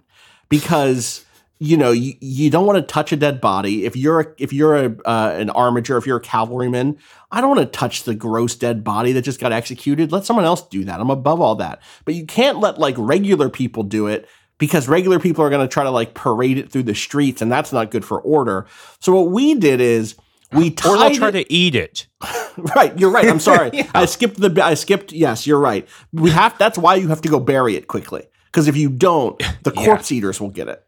because, 0.50 1.24
you 1.60 1.76
know, 1.76 1.92
you, 1.92 2.14
you 2.22 2.50
don't 2.50 2.66
want 2.66 2.78
to 2.78 2.82
touch 2.82 3.12
a 3.12 3.18
dead 3.18 3.42
body. 3.42 3.86
If 3.86 3.96
you're, 3.98 4.22
a, 4.22 4.26
if 4.38 4.54
you're 4.54 4.76
a, 4.78 4.96
uh, 5.06 5.36
an 5.38 5.50
armiger, 5.50 5.98
if 5.98 6.08
you're 6.08 6.18
a 6.18 6.22
cavalryman, 6.22 6.98
I 7.32 7.42
don't 7.42 7.56
want 7.56 7.60
to 7.72 7.78
touch 7.78 8.04
the 8.04 8.16
gross 8.16 8.56
dead 8.56 8.84
body 8.84 9.12
that 9.12 9.24
just 9.24 9.40
got 9.42 9.52
executed. 9.52 10.12
Let 10.12 10.24
someone 10.26 10.46
else 10.46 10.62
do 10.68 10.86
that. 10.86 11.00
I'm 11.02 11.10
above 11.10 11.42
all 11.42 11.56
that. 11.56 11.82
But 12.06 12.16
you 12.16 12.26
can't 12.26 12.60
let 12.60 12.78
like 12.80 12.96
regular 12.98 13.50
people 13.50 13.84
do 13.84 14.08
it 14.08 14.28
because 14.58 14.88
regular 14.88 15.20
people 15.20 15.44
are 15.44 15.50
going 15.50 15.68
to 15.68 15.72
try 15.72 15.84
to 15.84 15.90
like 15.92 16.14
parade 16.14 16.58
it 16.58 16.72
through 16.72 16.84
the 16.84 16.96
streets 16.96 17.42
and 17.42 17.52
that's 17.52 17.74
not 17.74 17.92
good 17.92 18.06
for 18.06 18.22
order. 18.22 18.66
So 19.02 19.14
what 19.14 19.32
we 19.32 19.54
did 19.56 19.82
is 19.82 20.16
we 20.54 20.70
Or 20.88 20.98
they'll 20.98 21.12
try 21.14 21.28
it- 21.30 21.32
to 21.34 21.54
eat 21.54 21.76
it. 21.76 22.08
right. 22.76 22.98
You're 22.98 23.12
right. 23.12 23.28
I'm 23.28 23.40
sorry. 23.40 23.72
I 23.94 24.06
skipped 24.06 24.40
the. 24.40 24.64
I 24.64 24.74
skipped. 24.76 25.12
Yes, 25.12 25.46
you're 25.46 25.60
right. 25.60 25.88
We 26.14 26.30
have. 26.32 26.58
That's 26.58 26.78
why 26.78 26.96
you 26.96 27.10
have 27.10 27.22
to 27.22 27.30
go 27.30 27.40
bury 27.40 27.76
it 27.76 27.88
quickly. 27.88 28.28
Because 28.46 28.68
if 28.68 28.76
you 28.76 28.90
don't, 28.90 29.38
the 29.64 29.72
Yeah. 29.76 29.86
corpse 29.86 30.12
eaters 30.12 30.42
will 30.42 30.50
get 30.50 30.68
it. 30.68 30.84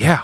Yeah. 0.00 0.22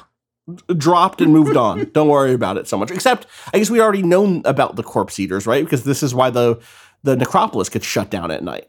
Dropped 0.76 1.20
and 1.20 1.32
moved 1.32 1.56
on. 1.56 1.84
don't 1.92 2.08
worry 2.08 2.32
about 2.32 2.56
it 2.56 2.68
so 2.68 2.78
much. 2.78 2.90
Except, 2.90 3.26
I 3.52 3.58
guess 3.58 3.68
we 3.70 3.80
already 3.80 4.02
known 4.02 4.42
about 4.44 4.76
the 4.76 4.82
corpse 4.82 5.18
eaters, 5.18 5.46
right? 5.46 5.64
Because 5.64 5.82
this 5.84 6.02
is 6.02 6.14
why 6.14 6.30
the 6.30 6.60
the 7.02 7.16
necropolis 7.16 7.68
gets 7.68 7.84
shut 7.86 8.10
down 8.10 8.30
at 8.30 8.42
night. 8.44 8.68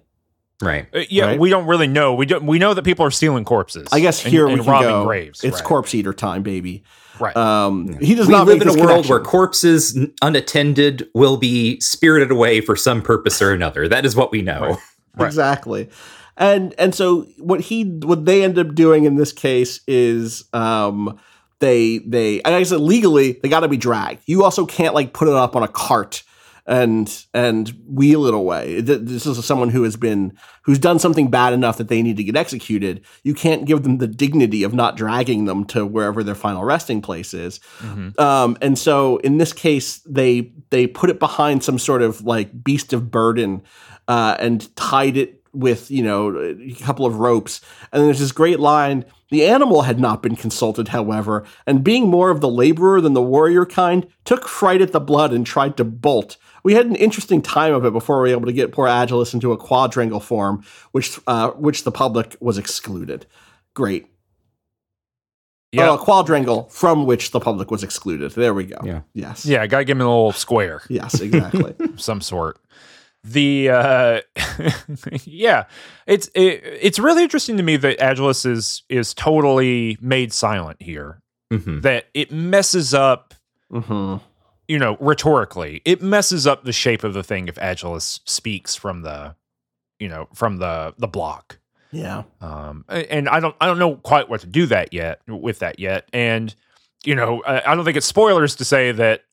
Right. 0.62 0.88
Uh, 0.94 1.02
yeah, 1.10 1.26
Right. 1.28 1.40
we 1.40 1.50
don't 1.52 1.68
really 1.68 1.86
know. 1.88 2.16
We 2.16 2.26
don't. 2.26 2.46
We 2.48 2.58
know 2.58 2.74
that 2.74 2.84
people 2.84 3.06
are 3.06 3.12
stealing 3.12 3.46
corpses. 3.46 3.88
I 3.92 4.00
guess 4.00 4.20
here 4.20 4.48
and 4.48 4.58
we 4.58 4.64
can 4.64 4.72
robbing 4.72 4.90
go. 4.90 5.06
graves. 5.06 5.44
it's 5.44 5.56
right. 5.58 5.64
corpse 5.64 5.94
eater 5.94 6.14
time, 6.14 6.42
baby. 6.42 6.84
Right. 7.20 7.36
Um, 7.38 7.98
He 8.00 8.16
does 8.16 8.28
we 8.28 8.34
not 8.34 8.48
live 8.48 8.60
make 8.60 8.68
in 8.68 8.70
a 8.70 8.74
world 8.74 8.90
connection. 9.06 9.10
where 9.12 9.20
corpses 9.24 9.98
unattended 10.24 11.08
will 11.14 11.38
be 11.38 11.80
spirited 11.80 12.32
away 12.32 12.62
for 12.62 12.76
some 12.76 13.02
purpose 13.04 13.40
or 13.42 13.52
another. 13.54 13.88
That 13.88 14.04
is 14.06 14.16
what 14.16 14.32
we 14.32 14.42
know. 14.42 14.78
Right. 15.16 15.26
Exactly. 15.28 15.90
And 16.38 16.76
and 16.78 16.94
so 16.94 17.24
what 17.38 17.62
he 17.62 17.84
what 17.84 18.26
they 18.26 18.44
end 18.44 18.60
up 18.60 18.76
doing 18.76 19.06
in 19.06 19.16
this 19.16 19.32
case 19.32 19.82
is 19.88 20.46
um 20.54 21.20
they 21.60 22.00
they 22.00 22.44
I 22.44 22.64
said 22.64 22.80
legally 22.80 23.40
they 23.42 23.50
got 23.50 23.62
to 23.62 23.68
be 23.68 23.78
dragged. 23.78 24.22
You 24.28 24.44
also 24.44 24.66
can't 24.66 24.94
like 24.94 25.14
put 25.14 25.28
it 25.28 25.34
up 25.34 25.56
on 25.56 25.64
a 25.64 25.68
cart 25.68 26.24
and 26.68 27.26
and 27.34 27.70
wheel 27.88 28.26
it 28.26 28.34
away. 28.34 28.82
This 28.82 29.26
is 29.26 29.44
someone 29.46 29.70
who 29.70 29.84
has 29.84 29.96
been 29.96 30.38
who's 30.64 30.78
done 30.78 31.00
something 31.00 31.30
bad 31.30 31.54
enough 31.54 31.78
that 31.78 31.88
they 31.88 32.02
need 32.04 32.18
to 32.18 32.24
get 32.24 32.36
executed. 32.36 33.02
You 33.24 33.34
can't 33.34 33.66
give 33.66 33.84
them 33.84 33.98
the 33.98 34.08
dignity 34.08 34.64
of 34.64 34.74
not 34.74 34.98
dragging 34.98 35.46
them 35.46 35.64
to 35.68 35.86
wherever 35.86 36.24
their 36.24 36.36
final 36.36 36.66
resting 36.66 37.02
place 37.02 37.34
is. 37.34 37.62
Mhm. 37.82 38.20
Um, 38.20 38.58
and 38.62 38.78
so 38.78 39.18
in 39.18 39.38
this 39.38 39.54
case, 39.54 40.00
they 40.00 40.52
they 40.70 40.86
put 40.86 41.10
it 41.10 41.20
behind 41.20 41.64
some 41.64 41.80
sort 41.80 42.02
of 42.02 42.22
like 42.22 42.64
beast 42.64 42.92
of 42.92 43.10
burden 43.10 43.62
uh, 44.10 44.36
and 44.40 44.76
tied 44.76 45.18
it 45.18 45.37
with 45.58 45.92
you 45.92 46.04
know 46.04 46.38
a 46.38 46.74
couple 46.76 47.06
of 47.06 47.18
ropes. 47.18 47.62
And 47.92 48.04
there's 48.04 48.20
this 48.20 48.32
great 48.32 48.60
line. 48.60 49.06
The 49.30 49.46
animal 49.46 49.82
had 49.82 50.00
not 50.00 50.24
been 50.24 50.38
consulted, 50.38 50.90
however, 50.90 51.44
and 51.66 51.84
being 51.84 52.08
more 52.08 52.30
of 52.30 52.40
the 52.40 52.50
laborer 52.50 53.02
than 53.02 53.14
the 53.14 53.22
warrior 53.22 53.66
kind, 53.66 54.08
took 54.24 54.48
fright 54.48 54.82
at 54.82 54.94
the 54.94 55.02
blood 55.02 55.34
and 55.34 55.46
tried 55.46 55.76
to 55.78 55.84
bolt, 55.84 56.38
we 56.68 56.74
had 56.74 56.86
an 56.86 56.98
interesting 56.98 57.42
time 57.42 57.74
of 57.74 57.86
it 57.86 57.94
before 57.94 58.22
we 58.22 58.30
were 58.30 58.36
able 58.36 58.46
to 58.48 58.52
get 58.52 58.74
poor 58.74 58.88
Agilus 58.88 59.34
into 59.34 59.54
a 59.54 59.58
quadrangle 59.58 60.20
form, 60.20 60.66
which 60.92 61.18
uh, 61.26 61.52
which 61.52 61.86
the 61.86 61.94
public 61.94 62.36
was 62.42 62.58
excluded. 62.58 63.26
Great. 63.74 64.08
Yeah. 65.72 65.92
Oh, 65.92 65.94
a 65.94 65.98
quadrangle 65.98 66.64
from 66.70 67.06
which 67.06 67.32
the 67.32 67.40
public 67.40 67.72
was 67.72 67.84
excluded. 67.84 68.32
There 68.32 68.54
we 68.54 68.66
go. 68.66 68.80
Yeah. 68.84 69.04
Yes. 69.14 69.46
Yeah, 69.46 69.62
I 69.62 69.68
gotta 69.68 69.86
give 69.86 69.96
him 69.96 70.02
a 70.02 70.10
little 70.10 70.34
square 70.34 70.82
Yes, 70.90 71.22
exactly. 71.22 71.74
some 71.96 72.20
sort. 72.20 72.60
The 73.30 73.70
uh 73.70 74.22
yeah, 75.24 75.66
it's 76.06 76.28
it, 76.36 76.62
it's 76.82 77.00
really 77.00 77.24
interesting 77.24 77.58
to 77.58 77.64
me 77.64 77.76
that 77.78 77.98
Agilus 78.00 78.46
is 78.46 78.84
is 78.90 79.14
totally 79.14 79.98
made 80.02 80.32
silent 80.34 80.82
here. 80.82 81.22
Mhm. 81.52 81.82
That 81.82 82.06
it 82.14 82.32
messes 82.32 82.94
up, 82.94 83.34
hmm 83.72 84.18
you 84.68 84.78
know, 84.78 84.98
rhetorically. 85.00 85.82
It 85.86 86.02
messes 86.02 86.46
up 86.46 86.66
the 86.66 86.74
shape 86.74 87.06
of 87.06 87.14
the 87.14 87.24
thing 87.24 87.48
if 87.48 87.56
Agilus 87.56 88.20
speaks 88.26 88.76
from 88.76 89.02
the, 89.02 89.34
you 90.00 90.10
know, 90.10 90.28
from 90.34 90.58
the 90.58 90.94
the 90.98 91.08
block. 91.08 91.60
Yeah. 91.92 92.24
um 92.42 92.84
and 92.90 93.30
i 93.30 93.40
don't 93.40 93.56
i 93.62 93.66
don't 93.66 93.80
know 93.80 93.96
quite 93.96 94.28
what 94.30 94.42
to 94.42 94.48
do 94.48 94.66
that 94.66 94.92
yet 94.92 95.22
with 95.26 95.60
that 95.60 95.80
yet 95.80 96.08
and 96.12 96.54
you 97.06 97.16
know 97.16 97.42
i 97.48 97.72
I 97.72 97.76
don't 97.76 97.86
think 97.86 97.96
it's 97.96 98.06
spoilers 98.06 98.58
to 98.58 98.66
say 98.66 98.92
that 98.92 99.24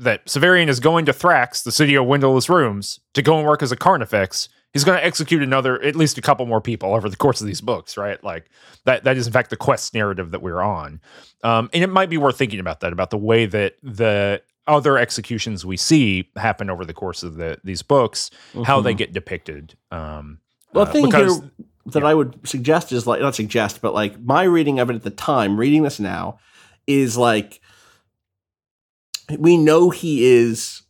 that 0.00 0.26
severian 0.26 0.68
is 0.68 0.80
going 0.80 1.04
to 1.06 1.12
thrax 1.12 1.62
the 1.62 1.72
city 1.72 1.94
of 1.94 2.06
windowless 2.06 2.48
rooms 2.48 3.00
to 3.14 3.22
go 3.22 3.38
and 3.38 3.46
work 3.46 3.62
as 3.62 3.70
a 3.72 3.76
carnifex. 3.76 4.48
He's 4.72 4.84
going 4.84 4.96
to 4.98 5.04
execute 5.04 5.42
another 5.42 5.82
at 5.82 5.96
least 5.96 6.16
a 6.16 6.20
couple 6.20 6.46
more 6.46 6.60
people 6.60 6.94
over 6.94 7.08
the 7.08 7.16
course 7.16 7.40
of 7.40 7.46
these 7.46 7.60
books 7.60 7.96
right? 7.96 8.22
Like 8.24 8.50
that 8.84 9.04
that 9.04 9.16
is 9.16 9.26
in 9.26 9.32
fact 9.32 9.50
the 9.50 9.56
quest 9.56 9.94
narrative 9.94 10.30
that 10.30 10.42
we're 10.42 10.60
on. 10.62 11.00
Um 11.42 11.70
and 11.72 11.82
it 11.82 11.88
might 11.88 12.10
be 12.10 12.18
worth 12.18 12.38
thinking 12.38 12.60
about 12.60 12.80
that 12.80 12.92
about 12.92 13.10
the 13.10 13.18
way 13.18 13.46
that 13.46 13.74
the 13.82 14.42
other 14.66 14.96
executions 14.98 15.66
we 15.66 15.76
see 15.76 16.28
happen 16.36 16.70
over 16.70 16.84
the 16.84 16.92
course 16.94 17.22
of 17.22 17.34
the 17.36 17.58
these 17.64 17.82
books 17.82 18.30
how 18.64 18.80
they 18.80 18.94
Mhm. 18.94 18.98
get 18.98 19.12
depicted 19.12 19.74
um 19.90 20.38
Well, 20.72 20.82
uh, 20.82 20.84
the 20.86 20.92
thing 20.92 21.04
because- 21.06 21.40
here 21.40 21.50
that 21.86 22.04
I 22.04 22.14
would 22.14 22.46
suggest 22.46 22.92
is 22.92 23.06
like 23.06 23.20
not 23.20 23.34
suggest, 23.34 23.80
but 23.82 23.92
like 23.94 24.20
my 24.20 24.44
reading 24.44 24.78
of 24.78 24.90
it 24.90 24.94
at 24.96 25.02
the 25.02 25.10
time, 25.10 25.58
reading 25.58 25.82
this 25.82 25.98
now, 25.98 26.38
is 26.86 27.16
like 27.16 27.60
we 29.38 29.56
know 29.56 29.90
he 29.90 30.24
is 30.24 30.82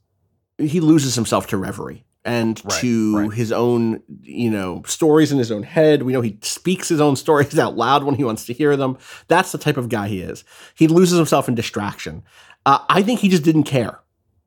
he 0.59 0.81
loses 0.81 1.15
himself 1.15 1.47
to 1.49 1.57
reverie 1.57 2.05
and 2.25 2.61
Right, 2.65 2.81
to 2.81 3.19
right. 3.19 3.33
his 3.33 3.51
own 3.51 4.03
you 4.23 4.51
know 4.51 4.83
stories 4.87 5.33
in 5.33 5.39
his 5.39 5.51
own 5.51 5.63
head. 5.63 6.03
We 6.03 6.13
know 6.13 6.21
he 6.21 6.39
speaks 6.43 6.89
his 6.89 7.01
own 7.01 7.17
stories 7.17 7.59
out 7.59 7.77
loud 7.77 8.05
when 8.05 8.15
he 8.15 8.25
wants 8.25 8.45
to 8.47 8.53
hear 8.53 8.77
them. 8.77 8.99
That's 9.29 9.53
the 9.53 9.59
type 9.59 9.77
of 9.77 9.89
guy 9.89 10.09
he 10.09 10.21
is. 10.21 10.45
He 10.75 10.89
loses 10.89 11.17
himself 11.17 11.49
in 11.49 11.55
distraction. 11.55 12.23
Uh, 12.67 12.81
I 12.89 13.03
think 13.03 13.21
he 13.21 13.29
just 13.29 13.45
didn't 13.45 13.65
care. 13.65 14.01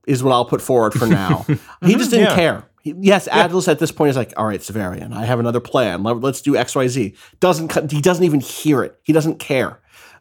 Is 0.05 0.21
what 0.21 0.33
I'll 0.33 0.45
put 0.45 0.61
forward 0.61 0.93
for 0.93 1.07
now. 1.07 1.45
he 1.81 1.95
just 1.95 2.11
didn't 2.11 2.31
yeah. 2.31 2.35
care. 2.35 2.63
He, 2.83 2.93
yes, 2.99 3.29
Agilus 3.29 3.69
at 3.69 3.79
this 3.79 3.91
point 3.91 4.09
is 4.09 4.17
like, 4.17 4.33
all 4.35 4.45
right, 4.45 4.59
Severian, 4.59 5.13
I 5.13 5.23
have 5.23 5.39
another 5.39 5.61
plan. 5.61 6.03
Let, 6.03 6.21
us 6.21 6.41
do 6.41 6.57
X, 6.57 6.75
Y, 6.75 6.89
Z. 6.89 7.15
Doesn't 7.39 7.91
he 7.91 8.01
doesn't 8.01 8.25
even 8.25 8.41
hear 8.41 8.83
it. 8.83 8.99
He 9.03 9.13
doesn't 9.13 9.39
care 9.39 9.79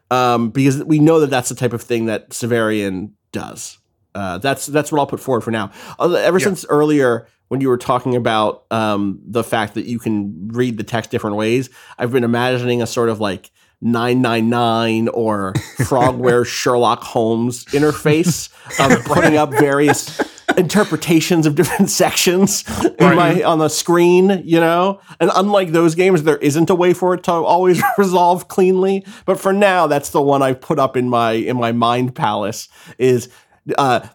um, 0.09 0.51
because 0.51 0.83
we 0.83 0.99
know 0.99 1.19
that 1.19 1.29
that's 1.29 1.49
the 1.49 1.55
type 1.55 1.73
of 1.73 1.81
thing 1.81 2.05
that 2.05 2.29
Severian 2.29 3.11
does. 3.33 3.77
Uh, 4.15 4.37
that's 4.37 4.67
that's 4.67 4.91
what 4.91 4.99
I'll 4.99 5.07
put 5.07 5.19
forward 5.19 5.41
for 5.41 5.51
now. 5.51 5.71
Uh, 5.99 6.13
Ever 6.13 6.37
Yeah. 6.39 6.45
since 6.45 6.65
earlier 6.69 7.27
when 7.49 7.59
you 7.61 7.67
were 7.67 7.77
talking 7.77 8.15
about 8.15 8.63
um, 8.71 9.19
the 9.25 9.43
fact 9.43 9.73
that 9.73 9.85
you 9.85 9.99
can 9.99 10.47
read 10.53 10.77
the 10.77 10.83
text 10.83 11.11
different 11.11 11.35
ways, 11.35 11.69
I've 11.99 12.11
been 12.11 12.23
imagining 12.23 12.81
a 12.81 12.87
sort 12.87 13.09
of 13.09 13.19
like 13.19 13.51
999 13.81 15.07
or 15.09 15.53
Frogware 15.79 16.45
Sherlock 16.45 17.03
Holmes 17.03 17.65
interface 17.65 18.49
of 18.79 19.03
putting 19.05 19.35
up 19.37 19.49
various 19.51 20.19
interpretations 20.57 21.45
of 21.45 21.55
different 21.55 21.89
sections 22.03 22.63
in 22.99 23.15
my 23.15 23.43
on 23.43 23.59
the 23.59 23.69
screen, 23.69 24.41
you 24.45 24.59
know? 24.59 25.01
And 25.19 25.31
unlike 25.35 25.71
those 25.71 25.95
games, 25.95 26.23
there 26.23 26.37
isn't 26.37 26.69
a 26.69 26.75
way 26.75 26.93
for 26.93 27.13
it 27.13 27.23
to 27.23 27.31
always 27.31 27.81
resolve 27.97 28.47
cleanly. 28.47 29.05
But 29.25 29.39
for 29.39 29.53
now, 29.53 29.87
that's 29.87 30.09
the 30.09 30.21
one 30.21 30.41
I 30.41 30.53
put 30.53 30.79
up 30.79 30.97
in 30.97 31.09
my 31.09 31.31
in 31.31 31.57
my 31.57 31.71
mind 31.71 32.15
palace 32.15 32.69
is 32.97 33.29
uh 33.77 34.07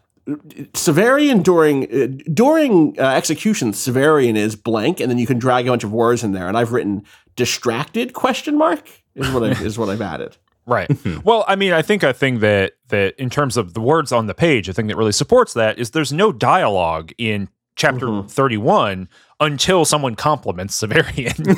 Severian 0.75 1.43
during 1.43 1.85
uh, 1.85 2.07
during 2.33 2.99
uh, 3.01 3.05
execution, 3.05 3.73
Severian 3.73 4.37
is 4.37 4.57
blank, 4.57 5.01
and 5.01 5.11
then 5.11 5.19
you 5.19 5.27
can 5.27 5.39
drag 5.39 5.67
a 5.67 5.71
bunch 5.71 5.85
of 5.85 5.93
words 5.93 6.23
in 6.23 6.33
there. 6.33 6.49
And 6.49 6.57
I've 6.57 6.73
written 6.73 7.05
distracted 7.35 8.13
question 8.13 8.59
mark 8.59 8.91
is 9.15 9.31
what 9.31 9.43
I, 9.43 9.63
is 9.63 9.79
what 9.79 9.89
I've 9.89 10.03
added. 10.03 10.37
Right. 10.69 10.91
well, 11.25 11.45
I 11.49 11.57
mean, 11.57 11.73
I 11.73 11.81
think 11.83 12.03
a 12.03 12.13
thing 12.13 12.41
that 12.41 12.75
that 12.89 13.15
in 13.19 13.31
terms 13.31 13.57
of 13.57 13.73
the 13.75 13.81
words 13.81 14.13
on 14.13 14.27
the 14.27 14.35
page, 14.35 14.69
a 14.69 14.73
thing 14.75 14.87
that 14.89 14.97
really 14.97 15.13
supports 15.13 15.55
that 15.55 15.79
is 15.79 15.91
there's 15.93 16.13
no 16.13 16.31
dialogue 16.31 17.11
in 17.19 17.49
chapter 17.75 18.07
Mhm. 18.07 18.31
31 18.31 19.09
until 19.41 19.85
someone 19.85 20.15
compliments 20.17 20.81
Severian. 20.83 21.57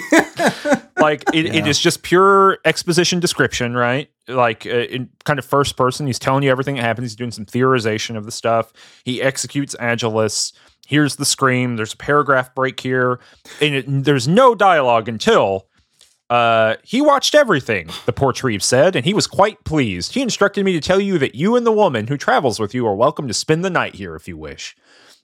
like 1.00 1.24
it, 1.32 1.46
it 1.46 1.54
Yeah. 1.54 1.66
is 1.66 1.78
just 1.78 2.02
pure 2.02 2.58
exposition 2.64 3.20
description, 3.20 3.74
right? 3.74 4.08
Like 4.28 4.66
uh, 4.66 4.70
in 4.70 5.08
kind 5.24 5.38
of 5.38 5.44
first 5.44 5.76
person, 5.76 6.06
he's 6.06 6.18
telling 6.18 6.42
you 6.44 6.50
everything 6.50 6.76
that 6.76 6.82
happens. 6.82 7.06
He's 7.11 7.16
doing 7.16 7.30
some 7.30 7.46
theorization 7.46 8.16
of 8.16 8.24
the 8.26 8.32
stuff. 8.32 8.72
He 9.04 9.20
executes 9.22 9.74
Agilus. 9.80 10.52
Here's 10.86 11.16
the 11.16 11.24
scream. 11.24 11.76
There's 11.76 11.94
a 11.94 11.96
paragraph 11.96 12.54
break 12.54 12.80
here, 12.80 13.18
and 13.61 13.74
it, 13.74 13.84
there's 14.04 14.26
no 14.28 14.54
dialogue 14.54 15.08
until 15.08 15.66
uh, 16.30 16.76
he 16.84 17.02
watched 17.02 17.34
everything, 17.34 17.88
the 18.06 18.12
Portreeve 18.12 18.62
said, 18.62 18.94
and 18.96 19.04
he 19.04 19.12
was 19.12 19.26
quite 19.26 19.62
pleased. 19.64 20.14
He 20.14 20.22
instructed 20.22 20.64
me 20.64 20.72
to 20.72 20.80
tell 20.80 21.00
you 21.00 21.18
that 21.18 21.34
you 21.34 21.56
and 21.56 21.66
the 21.66 21.72
woman 21.72 22.06
who 22.06 22.16
travels 22.16 22.58
with 22.60 22.72
you 22.74 22.86
are 22.86 22.94
welcome 22.94 23.26
to 23.28 23.34
spend 23.34 23.64
the 23.64 23.70
night 23.70 23.96
here 23.96 24.14
if 24.14 24.28
you 24.28 24.36
wish. 24.36 24.76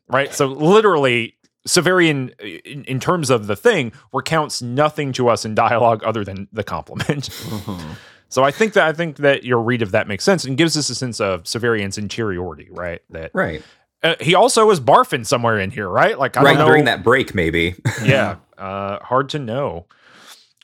Right? 0.08 0.32
So, 0.34 0.46
literally, 0.46 1.36
Severian, 1.66 2.38
in, 2.40 2.84
in 2.84 3.00
terms 3.00 3.30
of 3.30 3.46
the 3.46 3.56
thing, 3.56 3.92
recounts 4.12 4.60
nothing 4.62 5.12
to 5.12 5.28
us 5.28 5.44
in 5.44 5.54
dialogue 5.54 6.02
other 6.04 6.24
than 6.24 6.48
the 6.52 6.62
compliment. 6.64 7.30
so, 8.28 8.42
I 8.44 8.50
think 8.50 8.72
that 8.74 8.84
I 8.86 8.92
think 8.92 9.18
that 9.18 9.44
your 9.44 9.60
read 9.60 9.82
of 9.82 9.92
that 9.92 10.08
makes 10.08 10.24
sense 10.24 10.44
and 10.44 10.56
gives 10.56 10.76
us 10.76 10.90
a 10.90 10.94
sense 10.94 11.20
of 11.20 11.44
Severian's 11.44 11.98
interiority, 11.98 12.68
right? 12.70 13.00
That 13.10 13.30
Right. 13.34 13.62
uh, 14.02 14.14
he 14.20 14.34
also 14.34 14.66
was 14.66 14.80
barfing 14.80 15.24
somewhere 15.26 15.58
in 15.58 15.70
here, 15.70 15.88
right? 15.88 16.18
Like, 16.18 16.36
I 16.36 16.42
right 16.42 16.50
don't 16.52 16.60
know. 16.60 16.66
during 16.66 16.84
that 16.86 17.02
break, 17.04 17.34
maybe. 17.34 17.74
yeah, 18.04 18.36
uh, 18.58 18.98
hard 19.00 19.28
to 19.30 19.38
know. 19.38 19.86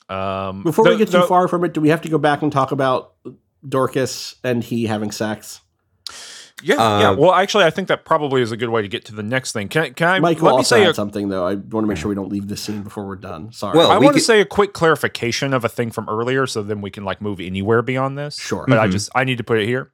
Um, 0.09 0.63
Before 0.63 0.85
the- 0.85 0.91
we 0.91 0.97
get 0.97 1.07
too 1.11 1.19
the- 1.19 1.23
far 1.27 1.47
from 1.47 1.63
it, 1.63 1.73
do 1.73 1.81
we 1.81 1.89
have 1.89 2.01
to 2.01 2.09
go 2.09 2.17
back 2.17 2.41
and 2.41 2.51
talk 2.51 2.71
about 2.71 3.13
Dorcas 3.67 4.35
and 4.43 4.63
he 4.63 4.85
having 4.85 5.11
sex? 5.11 5.61
Yeah, 6.61 6.75
Uh, 6.75 6.99
yeah. 6.99 7.11
Well, 7.11 7.33
actually, 7.33 7.65
I 7.65 7.71
think 7.71 7.89
that 7.89 8.05
probably 8.05 8.41
is 8.41 8.51
a 8.53 8.57
good 8.57 8.69
way 8.69 8.81
to 8.81 8.87
get 8.87 9.03
to 9.05 9.15
the 9.15 9.23
next 9.23 9.51
thing. 9.51 9.67
Can, 9.67 9.81
I- 9.83 9.89
can 9.89 10.07
I 10.07 10.19
Mike 10.19 10.41
let 10.41 10.51
me 10.51 10.57
also 10.57 10.75
say 10.77 10.83
add 10.83 10.91
a, 10.91 10.93
something 10.93 11.27
though. 11.27 11.45
I 11.45 11.55
want 11.55 11.83
to 11.83 11.87
make 11.87 11.97
sure 11.97 12.07
we 12.07 12.15
don't 12.15 12.29
leave 12.31 12.47
this 12.47 12.61
scene 12.61 12.83
before 12.83 13.05
we're 13.05 13.15
done. 13.17 13.51
Sorry. 13.51 13.77
Well, 13.77 13.91
I 13.91 13.97
we 13.97 14.05
want 14.05 14.15
to 14.15 14.23
say 14.23 14.39
a 14.39 14.45
quick 14.45 14.71
clarification 14.71 15.53
of 15.53 15.65
a 15.65 15.69
thing 15.69 15.91
from 15.91 16.07
earlier, 16.07 16.47
so 16.47 16.63
then 16.63 16.79
we 16.79 16.89
can 16.89 17.03
like 17.03 17.21
move 17.21 17.41
anywhere 17.41 17.81
beyond 17.81 18.17
this. 18.17 18.37
Sure. 18.37 18.65
but 18.67 18.77
I 18.77 18.87
Mhm. 18.87 18.91
just 18.91 19.09
I 19.13 19.23
need 19.25 19.39
to 19.39 19.43
put 19.43 19.59
it 19.59 19.65
here. 19.65 19.91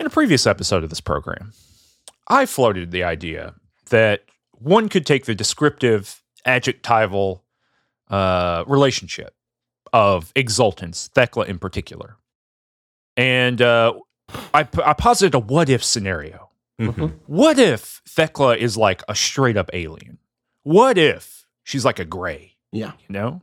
In 0.00 0.06
a 0.06 0.10
previous 0.10 0.44
episode 0.44 0.82
of 0.82 0.90
this 0.90 1.00
program, 1.00 1.52
I 2.26 2.46
floated 2.46 2.90
the 2.90 3.04
idea 3.04 3.54
that 3.90 4.22
one 4.52 4.88
could 4.88 5.06
take 5.06 5.26
the 5.26 5.36
descriptive 5.36 6.20
adjectival 6.44 7.43
uh, 8.14 8.64
relationship 8.66 9.34
of 9.92 10.32
exultants, 10.34 11.08
Thecla 11.10 11.44
in 11.46 11.58
particular, 11.58 12.16
and 13.16 13.60
uh, 13.62 13.94
I, 14.52 14.66
I 14.84 14.92
posited 14.94 15.34
a 15.34 15.38
what 15.38 15.68
if 15.68 15.82
scenario. 15.84 16.50
Mhm. 16.80 17.12
What 17.26 17.58
if 17.58 18.02
Thecla 18.08 18.56
is 18.56 18.76
like 18.76 19.02
a 19.08 19.14
straight 19.14 19.56
up 19.56 19.70
alien? 19.72 20.18
What 20.64 20.98
if 20.98 21.46
she's 21.62 21.84
like 21.84 21.98
a 22.00 22.04
gray, 22.04 22.56
yeah. 22.72 22.92
you 23.06 23.12
know? 23.12 23.42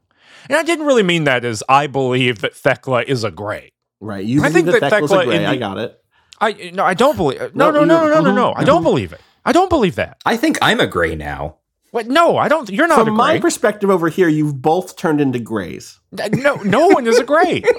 And 0.50 0.58
I 0.58 0.64
didn't 0.64 0.86
really 0.86 1.04
mean 1.04 1.24
that 1.26 1.46
as 1.46 1.64
I 1.70 1.88
believe 1.88 2.40
that 2.42 2.54
Thecla 2.56 3.04
is 3.08 3.24
a 3.24 3.32
gray. 3.32 3.72
Right. 4.02 4.26
You 4.26 4.44
I 4.44 4.50
think 4.50 4.66
that 4.66 4.82
that 4.82 4.90
Thecla's 4.90 5.12
a 5.12 5.16
Thecla 5.16 5.26
gray. 5.26 5.36
in 5.38 5.46
I 5.46 5.56
got 5.58 5.78
it. 5.78 5.98
I 6.42 6.72
no, 6.74 6.84
I 6.84 6.94
don't 6.94 7.16
believe. 7.16 7.40
No, 7.56 7.72
No, 7.72 7.72
no, 7.72 7.86
no, 7.86 8.04
you- 8.04 8.10
no, 8.16 8.22
no, 8.22 8.36
no. 8.36 8.52
mhm, 8.52 8.58
I 8.58 8.64
don't 8.64 8.82
mhm. 8.82 8.86
believe 8.92 9.14
it. 9.14 9.22
I 9.46 9.52
don't 9.54 9.70
believe 9.70 9.96
that. 9.96 10.18
I 10.26 10.36
think 10.38 10.58
I'm 10.62 10.80
a 10.80 10.88
gray 10.88 11.16
now. 11.16 11.58
What? 11.92 12.08
No, 12.08 12.38
I 12.38 12.48
don't. 12.48 12.70
You're 12.70 12.88
not 12.88 13.06
From 13.06 13.16
my 13.16 13.40
perspective 13.40 13.90
over 13.90 14.08
here, 14.10 14.28
you've 14.30 14.62
both 14.62 14.96
turned 14.96 15.20
into 15.22 15.40
grays. 15.40 16.00
Uh, 16.18 16.30
no, 16.32 16.56
no 16.56 16.88
one 16.88 17.06
is 17.08 17.20
a 17.20 17.24
gray. 17.24 17.64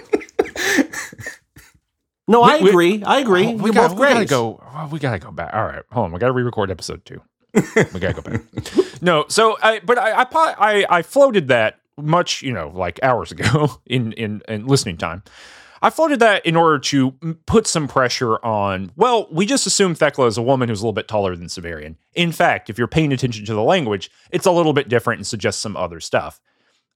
No, 2.28 2.42
I 2.42 2.58
We- 2.58 2.62
we- 2.62 2.68
agree. 2.70 3.02
I 3.04 3.18
agree. 3.18 3.46
Oh, 3.48 3.56
we, 3.56 3.72
got, 3.72 3.90
both 3.90 3.98
we 3.98 4.06
gotta 4.06 4.24
go. 4.24 4.62
oh, 4.64 4.88
we 4.92 4.98
gotta 5.00 5.18
go 5.18 5.32
back. 5.32 5.52
All 5.52 5.64
right, 5.64 5.82
hold 5.90 6.04
on. 6.06 6.12
We 6.12 6.18
gotta 6.20 6.32
re-record 6.32 6.70
episode 6.70 7.04
two. 7.04 7.20
we 7.52 7.60
gotta 8.00 8.14
go 8.14 8.22
back. 8.22 8.42
No, 9.02 9.24
so 9.28 9.58
I, 9.60 9.80
but 9.80 9.98
I, 9.98 10.12
I, 10.22 10.26
I, 10.32 10.86
I 10.88 11.02
floated 11.02 11.48
that 11.48 11.80
much, 11.98 12.40
you 12.42 12.52
know, 12.52 12.70
like 12.72 13.00
hours 13.02 13.32
ago 13.32 13.80
in 13.86 14.12
in 14.12 14.40
in 14.46 14.66
listening 14.66 14.96
time. 14.96 15.24
I 15.82 15.90
floated 15.90 16.20
that 16.20 16.46
in 16.46 16.54
order 16.56 16.78
to 16.78 17.10
put 17.46 17.66
some 17.66 17.88
pressure 17.88 18.36
on. 18.44 18.92
Well, 18.96 19.26
we 19.32 19.44
just 19.46 19.66
assume 19.66 19.94
Thecla 19.96 20.26
is 20.26 20.38
a 20.38 20.42
woman 20.42 20.68
who's 20.68 20.80
a 20.80 20.84
little 20.84 20.92
bit 20.92 21.08
taller 21.08 21.34
than 21.36 21.48
Severian. 21.48 21.96
In 22.14 22.30
fact, 22.32 22.70
if 22.70 22.78
you're 22.78 22.86
paying 22.86 23.12
attention 23.12 23.44
to 23.46 23.54
the 23.54 23.62
language, 23.62 24.10
it's 24.30 24.46
a 24.46 24.52
little 24.52 24.72
bit 24.72 24.88
different 24.88 25.18
and 25.18 25.26
suggests 25.26 25.60
some 25.60 25.76
other 25.76 25.98
stuff. 26.00 26.40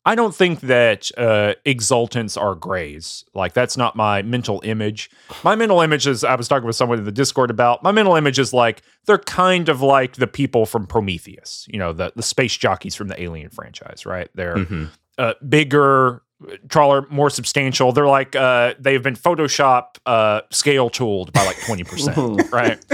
I 0.08 0.14
don't 0.14 0.32
think 0.32 0.60
that 0.60 1.10
uh, 1.18 1.54
exultants 1.66 2.40
are 2.40 2.54
grays. 2.54 3.24
Like 3.34 3.54
that's 3.54 3.76
not 3.76 3.96
my 3.96 4.22
mental 4.22 4.60
image. 4.62 5.10
My 5.42 5.56
mental 5.56 5.80
image 5.80 6.06
is 6.06 6.22
I 6.22 6.36
was 6.36 6.46
talking 6.46 6.64
with 6.68 6.76
someone 6.76 6.98
in 7.00 7.04
the 7.04 7.10
Discord 7.10 7.50
about. 7.50 7.82
My 7.82 7.90
mental 7.90 8.14
image 8.14 8.38
is 8.38 8.52
like 8.52 8.82
they're 9.06 9.18
kind 9.18 9.68
of 9.68 9.82
like 9.82 10.12
the 10.14 10.28
people 10.28 10.64
from 10.64 10.86
Prometheus. 10.86 11.66
You 11.68 11.80
know, 11.80 11.92
the 11.92 12.12
the 12.14 12.22
space 12.22 12.56
jockeys 12.56 12.94
from 12.94 13.08
the 13.08 13.20
Alien 13.20 13.50
franchise, 13.50 14.06
right? 14.06 14.28
They're 14.36 14.54
Mhm. 14.58 14.90
uh, 15.18 15.34
bigger, 15.48 16.22
taller, 16.68 17.06
more 17.10 17.30
substantial. 17.30 17.92
They're 17.92 18.06
like 18.06 18.36
uh, 18.36 18.74
they've 18.78 19.02
been 19.02 19.16
Photoshop 19.16 19.96
uh, 20.06 20.42
scale 20.50 20.90
tooled 20.90 21.32
by 21.32 21.44
like 21.44 21.60
twenty 21.64 21.84
percent, 21.84 22.52
right? 22.52 22.84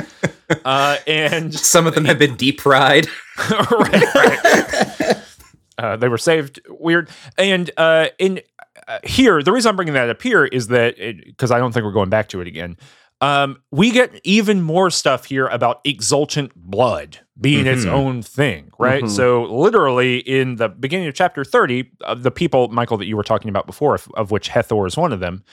Uh, 0.64 0.99
and 1.07 1.55
Some 1.59 1.86
of 1.86 1.95
them 1.95 2.05
have 2.05 2.18
been 2.18 2.36
deep 2.36 2.61
fried. 2.61 3.07
right, 3.51 4.14
right. 4.14 5.16
Uh, 5.78 5.97
they 5.97 6.09
were 6.09 6.18
saved 6.18 6.61
weird. 6.68 7.11
And 7.38 7.70
uh, 7.76 8.09
in 8.18 8.40
uh, 8.86 8.99
here, 9.05 9.43
the 9.43 9.53
reason 9.53 9.70
I'm 9.70 9.76
bringing 9.76 9.95
that 9.95 10.11
up 10.11 10.22
here 10.22 10.45
is 10.45 10.68
that 10.68 10.97
because 10.99 11.51
I 11.51 11.59
don't 11.59 11.72
think 11.72 11.84
we're 11.84 11.93
going 11.93 12.11
back 12.11 12.28
to 12.30 12.40
it 12.40 12.47
again. 12.47 12.76
Um, 13.22 13.62
we 13.70 13.90
get 13.92 14.20
even 14.24 14.60
more 14.62 14.90
stuff 14.90 15.24
here 15.26 15.46
about 15.46 15.80
exultant 15.84 16.52
blood 16.56 17.20
being 17.40 17.66
its 17.66 17.84
Mhm. 17.84 17.90
own 17.92 18.22
thing, 18.22 18.70
right? 18.78 19.04
Mhm. 19.04 19.08
So, 19.10 19.44
literally, 19.44 20.18
in 20.18 20.56
the 20.56 20.68
beginning 20.68 21.06
of 21.08 21.14
chapter 21.14 21.44
30, 21.44 21.88
uh, 22.04 22.14
the 22.14 22.30
people, 22.32 22.68
Michael, 22.68 22.96
that 22.98 23.06
you 23.06 23.16
were 23.16 23.22
talking 23.22 23.48
about 23.48 23.66
before, 23.66 23.94
of, 23.94 24.08
of 24.14 24.30
which 24.32 24.50
Hethor 24.50 24.86
is 24.88 24.96
one 24.96 25.12
of 25.12 25.20
them, 25.20 25.44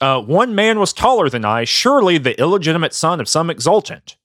uh, 0.00 0.20
one 0.20 0.54
man 0.54 0.78
was 0.78 0.92
taller 0.92 1.28
than 1.28 1.44
I, 1.44 1.64
surely 1.64 2.16
the 2.18 2.38
illegitimate 2.40 2.94
son 2.94 3.20
of 3.20 3.28
some 3.28 3.50
exultant, 3.50 4.16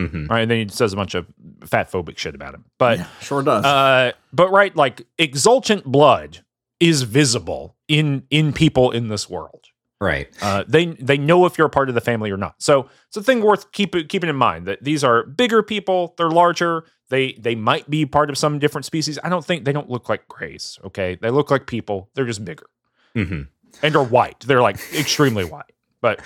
Mhm. 0.00 0.28
right? 0.30 0.40
And 0.40 0.50
then 0.50 0.66
he 0.66 0.74
says 0.74 0.92
a 0.94 0.96
bunch 0.96 1.14
of 1.14 1.26
fat 1.66 1.92
phobic 1.92 2.16
shit 2.16 2.34
about 2.34 2.54
him. 2.54 2.64
But 2.78 2.98
Yeah, 3.00 3.06
sure 3.20 3.42
does. 3.42 3.64
uh, 3.66 4.12
but 4.32 4.50
right, 4.50 4.74
like 4.74 5.02
exultant 5.18 5.84
blood 5.84 6.38
is 6.78 7.02
visible 7.02 7.76
in 7.86 8.22
in 8.30 8.54
people 8.54 8.90
in 8.92 9.08
this 9.08 9.28
world. 9.28 9.66
Right. 10.00 10.28
Uh, 10.40 10.64
they 10.66 10.86
they 10.86 11.18
know 11.18 11.44
if 11.44 11.58
you're 11.58 11.66
a 11.66 11.70
part 11.70 11.90
of 11.90 11.94
the 11.94 12.00
family 12.00 12.30
or 12.30 12.38
not. 12.38 12.54
So 12.58 12.88
it's 13.08 13.18
a 13.18 13.22
thing 13.22 13.42
worth 13.42 13.70
keep, 13.72 13.92
keeping 14.08 14.30
in 14.30 14.36
mind 14.36 14.66
that 14.66 14.82
these 14.82 15.04
are 15.04 15.24
bigger 15.24 15.62
people. 15.62 16.14
They're 16.16 16.30
larger. 16.30 16.84
They 17.10 17.34
they 17.34 17.54
might 17.54 17.90
be 17.90 18.06
part 18.06 18.30
of 18.30 18.38
some 18.38 18.58
different 18.58 18.86
species. 18.86 19.18
I 19.22 19.28
don't 19.28 19.44
think 19.44 19.64
they 19.64 19.72
don't 19.72 19.90
look 19.90 20.08
like 20.08 20.26
grays. 20.28 20.78
Okay, 20.84 21.18
they 21.20 21.28
look 21.28 21.50
like 21.50 21.66
people. 21.66 22.08
They're 22.14 22.24
just 22.26 22.44
bigger 22.44 22.66
hmm 23.14 23.42
and 23.82 23.96
are 23.96 24.04
white. 24.04 24.40
They're 24.40 24.62
like 24.62 24.76
extremely 24.94 25.44
white. 25.44 25.72
But 26.00 26.20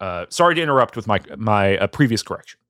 uh, 0.00 0.26
sorry 0.28 0.54
to 0.56 0.62
interrupt 0.62 0.96
with 0.96 1.06
my 1.06 1.20
my 1.36 1.78
uh, 1.78 1.86
previous 1.86 2.22
correction. 2.22 2.60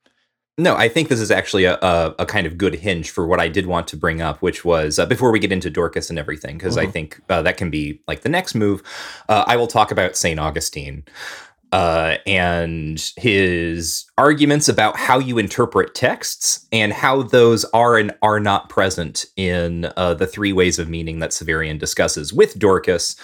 No, 0.61 0.74
I 0.74 0.88
think 0.88 1.09
this 1.09 1.20
is 1.20 1.30
actually 1.30 1.64
a, 1.64 1.76
a, 1.76 2.14
a 2.18 2.26
kind 2.26 2.44
of 2.46 2.59
good 2.59 2.74
hinge 2.74 3.11
for 3.11 3.26
what 3.28 3.38
I 3.38 3.46
did 3.48 3.66
want 3.66 3.86
to 3.88 3.96
bring 3.96 4.20
up, 4.20 4.42
which 4.42 4.64
was 4.64 4.98
uh, 4.98 5.06
before 5.06 5.30
we 5.30 5.38
get 5.38 5.52
into 5.52 5.70
Dorcas 5.70 6.11
and 6.11 6.18
everything, 6.18 6.59
because 6.59 6.76
I 6.76 6.86
Mhm. 6.86 6.92
think 6.92 7.20
uh, 7.28 7.42
that 7.42 7.56
can 7.56 7.70
be 7.70 8.00
like 8.09 8.22
the 8.22 8.28
next 8.28 8.56
move. 8.56 8.82
Uh, 9.28 9.44
I 9.46 9.56
will 9.56 9.68
talk 9.68 9.92
about 9.92 10.16
St. 10.16 10.38
Augustine 10.40 11.04
uh, 11.70 12.16
and 12.26 13.12
his 13.16 14.06
arguments 14.18 14.68
about 14.68 14.96
how 14.96 15.18
you 15.20 15.38
interpret 15.38 15.94
texts 15.94 16.66
and 16.72 16.92
how 16.92 17.22
those 17.22 17.64
are 17.66 17.96
and 17.96 18.12
are 18.22 18.40
not 18.40 18.68
present 18.68 19.26
in 19.36 19.92
uh, 19.96 20.14
the 20.14 20.26
three 20.26 20.52
ways 20.52 20.80
of 20.80 20.88
meaning 20.88 21.20
that 21.20 21.30
Severian 21.30 21.78
discusses 21.78 22.32
with 22.32 22.59
Dorcas. 22.59 23.14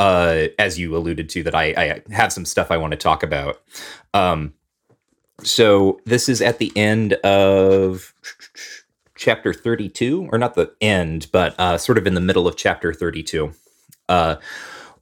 Uh, 0.00 0.48
as 0.58 0.76
you 0.76 0.96
alluded 0.96 1.28
to, 1.28 1.44
that 1.44 1.54
I, 1.54 1.66
I 1.78 2.02
have 2.12 2.32
some 2.32 2.44
stuff 2.44 2.72
I 2.72 2.76
want 2.76 2.90
to 2.90 2.96
talk 2.96 3.22
about. 3.22 3.62
Um, 4.12 4.52
so 5.42 6.00
this 6.04 6.28
is 6.28 6.40
at 6.40 6.58
the 6.58 6.72
end 6.76 7.14
of 7.14 8.14
chapter 9.16 9.52
32 9.52 10.28
or 10.32 10.38
not 10.38 10.54
the 10.54 10.72
end 10.80 11.28
but 11.32 11.58
uh, 11.58 11.78
sort 11.78 11.98
of 11.98 12.06
in 12.06 12.14
the 12.14 12.20
middle 12.20 12.46
of 12.46 12.56
chapter 12.56 12.92
32 12.92 13.52
uh, 14.08 14.36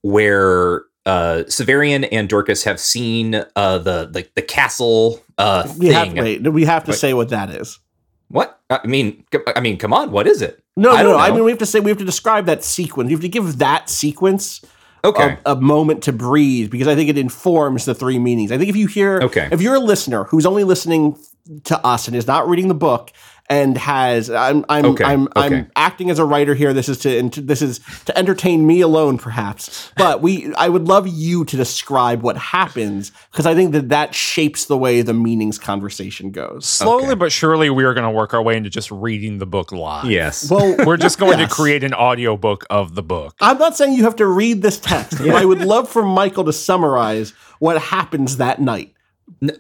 where 0.03 0.85
uh, 1.05 1.43
Severian 1.49 2.09
and 2.13 2.29
Dorcas 2.29 2.65
have 2.65 2.79
seen 2.79 3.35
uh, 3.57 3.79
the, 3.79 4.07
the 4.07 4.29
the 4.35 4.43
castle 4.43 5.21
uh, 5.39 5.73
we 5.79 5.89
have 5.89 6.09
thing. 6.09 6.17
wait. 6.17 6.53
We 6.53 6.65
have 6.65 6.85
to 6.85 6.93
Wait. 6.93 6.99
say 6.99 7.15
what 7.15 7.31
that 7.31 7.51
is. 7.51 7.81
What 8.29 8.61
I 8.71 8.87
mean, 8.87 9.25
I 9.55 9.61
mean, 9.61 9.77
come 9.77 9.93
on, 9.93 10.11
what 10.11 10.27
is 10.27 10.41
it? 10.41 10.63
No, 10.77 10.93
I 10.93 11.03
no, 11.03 11.11
don't 11.11 11.21
I 11.21 11.31
mean 11.33 11.45
we 11.45 11.51
have 11.51 11.59
to 11.59 11.67
say 11.67 11.81
we 11.81 11.91
have 11.91 11.99
to 11.99 12.05
describe 12.05 12.47
that 12.47 12.65
sequence. 12.65 13.11
You 13.11 13.17
have 13.17 13.23
to 13.23 13.29
give 13.29 13.59
that 13.59 13.91
sequence 13.91 14.65
Okay, 15.05 15.37
a, 15.45 15.53
a 15.53 15.61
moment 15.61 16.05
to 16.05 16.13
breathe 16.13 16.71
because 16.71 16.87
I 16.89 16.95
think 16.95 17.11
it 17.11 17.19
informs 17.19 17.85
the 17.85 17.95
three 17.95 18.19
meanings. 18.19 18.53
I 18.53 18.59
think 18.59 18.71
if 18.71 18.77
you 18.77 18.87
hear, 18.87 19.21
Okay. 19.23 19.49
if 19.51 19.61
you're 19.61 19.75
a 19.75 19.81
listener 19.81 20.25
who's 20.25 20.47
only 20.47 20.65
listening 20.65 21.19
to 21.65 21.85
us 21.85 22.07
and 22.07 22.17
is 22.17 22.27
not 22.27 22.49
reading 22.49 22.69
the 22.69 22.75
book 22.75 23.11
and 23.53 23.77
has, 23.77 24.31
I'm, 24.31 24.65
I'm, 24.71 24.85
Okay, 24.87 25.05
I'm, 25.05 25.23
okay. 25.25 25.31
I'm 25.37 25.71
acting 25.77 26.09
as 26.11 26.19
a 26.19 26.25
writer 26.25 26.55
here. 26.55 26.73
This 26.73 26.89
is 26.89 26.99
to, 27.01 27.29
this 27.43 27.61
is 27.61 27.81
to 28.07 28.17
entertain 28.17 28.67
me 28.67 28.81
alone, 28.81 29.19
perhaps. 29.19 29.91
But 29.97 30.23
we, 30.23 30.55
I 30.55 30.69
would 30.69 30.89
love 30.89 31.07
you 31.07 31.45
to 31.45 31.57
describe 31.57 32.23
what 32.23 32.37
happens 32.39 33.13
because 33.31 33.45
I 33.47 33.55
think 33.55 33.73
that 33.73 33.91
that 33.91 34.15
shapes 34.15 34.65
the 34.65 34.79
way 34.79 35.03
the 35.03 35.13
meanings 35.13 35.59
conversation 35.59 36.31
goes. 36.31 36.65
Slowly 36.65 37.05
Okay. 37.09 37.15
but 37.17 37.33
surely, 37.33 37.69
we 37.69 37.85
are 37.85 37.93
going 37.95 38.05
to 38.05 38.11
work 38.11 38.33
our 38.33 38.43
way 38.43 38.57
into 38.57 38.71
just 38.71 38.91
reading 38.91 39.39
the 39.39 39.47
book 39.47 39.71
live. 39.73 40.07
yes, 40.11 40.51
Well, 40.51 40.77
We're 40.87 40.97
just 40.97 41.19
going 41.19 41.39
Yes. 41.39 41.49
to 41.51 41.55
create 41.55 41.85
an 41.85 41.93
audiobook 41.95 42.65
of 42.71 42.95
the 42.95 43.03
book. 43.03 43.35
I'm 43.41 43.59
not 43.59 43.77
saying 43.77 43.93
you 43.95 44.05
have 44.05 44.17
to 44.17 44.27
read 44.27 44.63
this 44.63 44.79
text, 44.81 45.19
but 45.19 45.31
I 45.31 45.45
would 45.45 45.61
love 45.61 45.89
for 45.89 46.03
Michael 46.05 46.45
to 46.45 46.53
summarize 46.53 47.31
what 47.59 47.81
happens 47.81 48.39
that 48.39 48.61
night. 48.61 48.95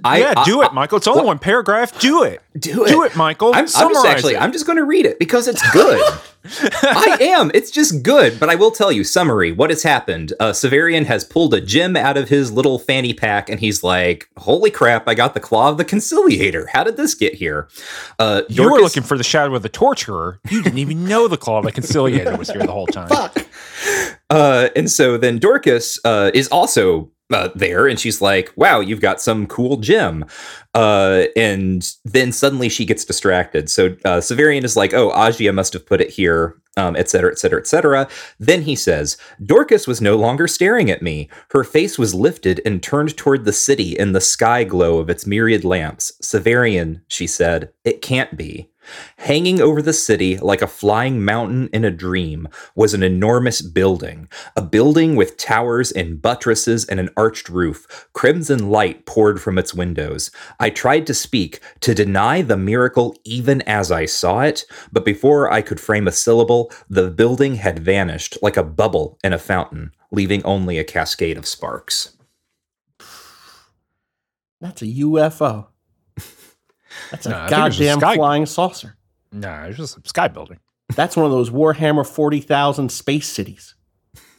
I, 0.05 0.19
yeah, 0.19 0.35
I- 0.37 0.45
do 0.45 0.63
it, 0.63 0.73
Michael. 0.73 0.99
It's 0.99 1.07
only 1.09 1.25
one 1.25 1.39
paragraph. 1.39 1.99
Do 1.99 2.23
it. 2.23 2.41
do 2.59 2.85
it, 2.85 2.89
Do 2.89 3.03
it, 3.05 3.17
Michael. 3.17 3.49
I'm, 3.55 3.67
I'm 3.75 3.93
just 3.93 4.07
actually, 4.07 4.35
it. 4.35 4.43
I'm 4.43 4.53
just 4.53 4.67
going 4.67 4.77
to 4.79 4.85
read 4.85 5.07
it 5.07 5.19
because 5.19 5.49
it's 5.49 5.63
good. 5.73 6.01
I 6.45 7.19
am. 7.21 7.51
It's 7.55 7.71
just 7.71 8.03
good. 8.03 8.39
But 8.39 8.49
I 8.49 8.55
will 8.55 8.71
tell 8.71 8.93
you, 8.93 9.03
summary, 9.05 9.51
what 9.53 9.71
has 9.71 9.83
happened. 9.83 10.33
Uh, 10.39 10.51
Severian 10.51 11.05
has 11.07 11.25
pulled 11.25 11.55
a 11.55 11.61
gem 11.61 11.97
out 11.97 12.17
of 12.17 12.29
his 12.29 12.53
little 12.53 12.79
fanny 12.79 13.13
pack 13.15 13.49
and 13.49 13.59
he's 13.61 13.83
like, 13.83 14.29
holy 14.37 14.71
crap, 14.71 15.09
I 15.09 15.15
got 15.15 15.35
the 15.35 15.41
claw 15.41 15.71
of 15.71 15.79
the 15.79 15.85
conciliator. 15.85 16.69
How 16.73 16.85
did 16.85 16.97
this 16.97 17.15
get 17.15 17.35
here? 17.35 17.69
Uh, 18.19 18.43
you 18.49 18.63
were 18.71 18.81
looking 18.81 19.03
for 19.03 19.17
the 19.17 19.25
shadow 19.25 19.55
of 19.55 19.63
the 19.63 19.69
torturer. 19.69 20.41
You 20.51 20.63
didn't 20.63 20.79
even 20.79 21.05
know 21.07 21.29
the 21.29 21.37
claw 21.39 21.59
of 21.59 21.65
the 21.65 21.73
conciliator 21.73 22.37
was 22.37 22.51
here 22.51 22.63
the 22.63 22.73
whole 22.73 22.87
time. 22.87 23.31
Uh, 24.31 24.71
and 24.75 24.91
so 24.91 25.19
then 25.19 25.39
Dorcas 25.39 25.99
uh, 26.07 26.31
is 26.33 26.49
also 26.49 27.11
uh, 27.35 27.51
there, 27.55 27.87
and 27.87 27.99
she's 27.99 28.21
like, 28.21 28.53
"Wow, 28.57 28.81
you've 28.81 29.01
got 29.01 29.21
some 29.21 29.47
cool 29.47 29.77
gem." 29.77 30.25
Uh, 30.75 31.25
and 31.37 31.95
then 32.05 32.33
suddenly 32.33 32.69
she 32.69 32.85
gets 32.85 33.05
distracted. 33.05 33.71
So 33.71 33.97
uh, 34.05 34.21
Severian 34.21 34.65
is 34.65 34.77
like, 34.77 34.95
"Oh, 34.95 35.11
Agia 35.11 35.53
must 35.53 35.73
have 35.73 35.87
put 35.87 36.01
it 36.01 36.11
here." 36.11 36.57
Um, 36.75 36.97
et 36.97 37.11
cetera, 37.11 37.31
et 37.31 37.39
cetera, 37.39 37.61
et 37.61 37.67
cetera. 37.67 38.09
Then 38.41 38.63
he 38.63 38.75
says, 38.75 39.19
Dorcas 39.45 39.87
was 39.87 40.01
no 40.01 40.17
longer 40.17 40.49
staring 40.49 40.91
at 40.91 41.03
me. 41.03 41.29
Her 41.51 41.65
face 41.65 41.99
was 41.99 42.15
lifted 42.15 42.63
and 42.65 42.83
turned 42.83 43.15
toward 43.15 43.45
the 43.45 43.53
city 43.53 43.95
in 43.99 44.13
the 44.13 44.23
sky 44.23 44.65
glow 44.65 44.97
of 44.97 45.11
its 45.11 45.27
myriad 45.27 45.65
lamps. 45.67 46.13
Severian, 46.23 47.03
she 47.09 47.27
said, 47.27 47.71
it 47.85 48.01
can't 48.01 48.39
be. 48.39 48.71
Hanging 49.19 49.61
over 49.61 49.81
the 49.81 49.93
city 49.93 50.37
like 50.39 50.63
a 50.63 50.67
flying 50.67 51.25
mountain 51.25 51.69
in 51.73 51.85
a 51.85 51.91
dream 51.91 52.49
was 52.75 52.95
an 52.95 53.03
enormous 53.03 53.63
building, 53.63 54.29
a 54.57 54.63
building 54.63 55.17
with 55.17 55.37
towers 55.37 55.93
and 55.93 56.21
buttresses 56.21 56.85
and 56.85 56.99
an 56.99 57.11
arched 57.17 57.49
roof. 57.49 58.09
Crimson 58.13 58.71
light 58.71 59.07
poured 59.07 59.41
from 59.41 59.59
its 59.59 59.75
windows. 59.75 60.31
I 60.59 60.71
tried 60.71 61.07
to 61.07 61.15
speak, 61.15 61.61
to 61.81 61.95
deny 61.95 62.43
the 62.43 62.57
miracle 62.57 63.17
even 63.25 63.63
as 63.63 63.91
I 63.91 64.07
saw 64.07 64.41
it, 64.41 64.65
but 64.91 65.05
before 65.05 65.51
I 65.51 65.63
could 65.63 65.81
frame 65.81 66.09
a 66.09 66.13
syllable, 66.13 66.73
the 66.89 67.11
building 67.11 67.57
had 67.57 67.79
vanished 67.79 68.39
like 68.43 68.57
a 68.57 68.63
bubble 68.63 69.19
in 69.23 69.33
a 69.33 69.39
fountain, 69.39 69.93
leaving 70.11 70.45
only 70.45 70.79
a 70.79 70.85
cascade 70.85 71.39
of 71.39 71.47
sparks. 71.47 72.17
That's 74.61 74.83
a 74.83 74.87
UFO. 74.87 75.72
That's 77.11 77.27
a 77.27 77.31
No, 77.31 77.37
I 77.39 77.49
think 77.49 77.53
it 77.61 77.65
was 77.65 77.81
a 77.81 77.85
goddamn 77.85 78.01
sky- 78.01 78.15
flying 78.17 78.47
saucer. 78.47 78.97
Nah, 79.33 79.65
it's 79.65 79.79
just 79.79 79.97
a 79.99 80.09
sky 80.09 80.29
building. 80.29 80.59
That's 80.95 81.17
one 81.17 81.25
of 81.25 81.33
those 81.33 81.51
Warhammer 81.51 82.07
40,000 82.07 82.91
space 82.91 83.29
cities. 83.29 83.75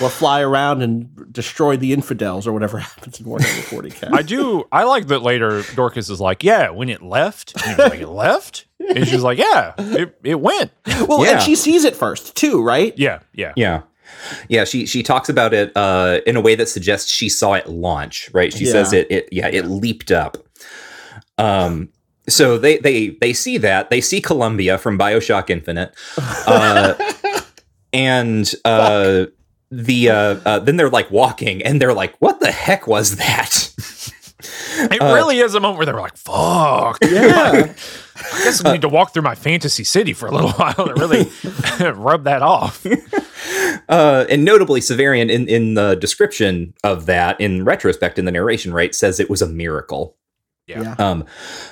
or 0.00 0.08
fly 0.10 0.40
around 0.40 0.82
and 0.82 1.32
destroy 1.32 1.76
the 1.76 1.92
infidels 1.92 2.46
or 2.46 2.52
whatever 2.52 2.78
happens 2.90 3.20
in 3.20 3.26
Warhammer 3.26 3.62
40k. 3.64 4.12
I 4.12 4.22
do. 4.22 4.64
I 4.72 4.84
like 4.84 5.06
that 5.08 5.22
later. 5.22 5.62
Dorcas 5.74 6.10
is 6.10 6.20
like, 6.20 6.42
"Yeah, 6.42 6.70
when 6.70 6.88
it 6.88 7.02
left, 7.02 7.54
and 7.66 7.78
like 7.78 8.00
it 8.00 8.08
left," 8.08 8.66
and 8.80 9.06
she's 9.06 9.22
like, 9.22 9.38
"Yeah, 9.38 9.74
it, 9.78 10.18
it 10.24 10.40
went." 10.40 10.72
well, 11.08 11.24
Yeah. 11.24 11.32
and 11.32 11.42
she 11.42 11.54
sees 11.54 11.84
it 11.84 11.94
first 11.96 12.34
too, 12.34 12.62
right? 12.62 12.92
Yeah, 12.98 13.20
yeah. 13.32 13.52
Yeah. 13.56 13.82
Yeah, 14.48 14.64
she 14.64 14.86
she 14.86 15.02
talks 15.02 15.28
about 15.28 15.54
it 15.54 15.72
uh, 15.76 16.20
in 16.26 16.36
a 16.36 16.40
way 16.40 16.54
that 16.56 16.68
suggests 16.68 17.10
she 17.10 17.28
saw 17.28 17.54
it 17.54 17.68
launch, 17.68 18.30
right? 18.32 18.52
She 18.52 18.66
says 18.66 18.92
it 18.92 19.10
it 19.10 19.28
yeah, 19.32 19.48
it 19.48 19.66
leaped 19.66 20.10
up. 20.12 20.38
Um 21.38 21.88
so 22.28 22.56
they 22.58 22.78
they 22.78 23.10
they 23.20 23.32
see 23.32 23.58
that. 23.58 23.90
They 23.90 24.00
see 24.00 24.20
Columbia 24.20 24.78
from 24.78 24.98
BioShock 24.98 25.50
Infinite. 25.50 25.94
Uh, 26.46 26.94
and 27.92 28.52
uh 28.64 29.26
the 29.70 30.10
uh, 30.10 30.14
uh 30.46 30.58
then 30.60 30.76
they're 30.76 30.90
like 30.90 31.10
walking 31.10 31.62
and 31.62 31.80
they're 31.82 31.94
like 31.94 32.14
what 32.18 32.40
the 32.40 32.50
heck 32.52 32.86
was 32.86 33.16
that? 33.16 33.70
It 34.76 35.00
Uh, 35.00 35.14
really 35.14 35.38
is 35.38 35.54
a 35.54 35.60
moment 35.60 35.78
where 35.78 35.86
they're 35.86 36.00
like, 36.00 36.16
"Fuck." 36.18 36.98
Yeah. 37.02 37.72
I 38.32 38.44
guess 38.44 38.62
I 38.64 38.72
need 38.72 38.82
to 38.82 38.88
walk 38.88 39.12
through 39.14 39.22
my 39.22 39.34
fantasy 39.34 39.84
city 39.84 40.12
for 40.12 40.26
a 40.26 40.32
little 40.32 40.50
while 40.58 40.74
to 40.74 40.94
really 40.94 41.30
rub 41.92 42.24
that 42.24 42.42
off. 42.42 42.84
Uh, 43.88 44.26
and 44.28 44.44
notably, 44.44 44.80
Severian 44.80 45.30
in, 45.30 45.48
in 45.48 45.74
the 45.74 45.94
description 45.94 46.74
of 46.84 47.06
that, 47.06 47.40
in 47.40 47.64
retrospect, 47.64 48.18
in 48.18 48.24
the 48.26 48.32
narration, 48.32 48.72
right, 48.74 48.94
says 48.94 49.18
it 49.18 49.30
was 49.30 49.40
a 49.40 49.48
miracle. 49.48 50.16
Yeah. 50.66 50.80
Yeah. 50.82 50.94
Um, 50.98 51.24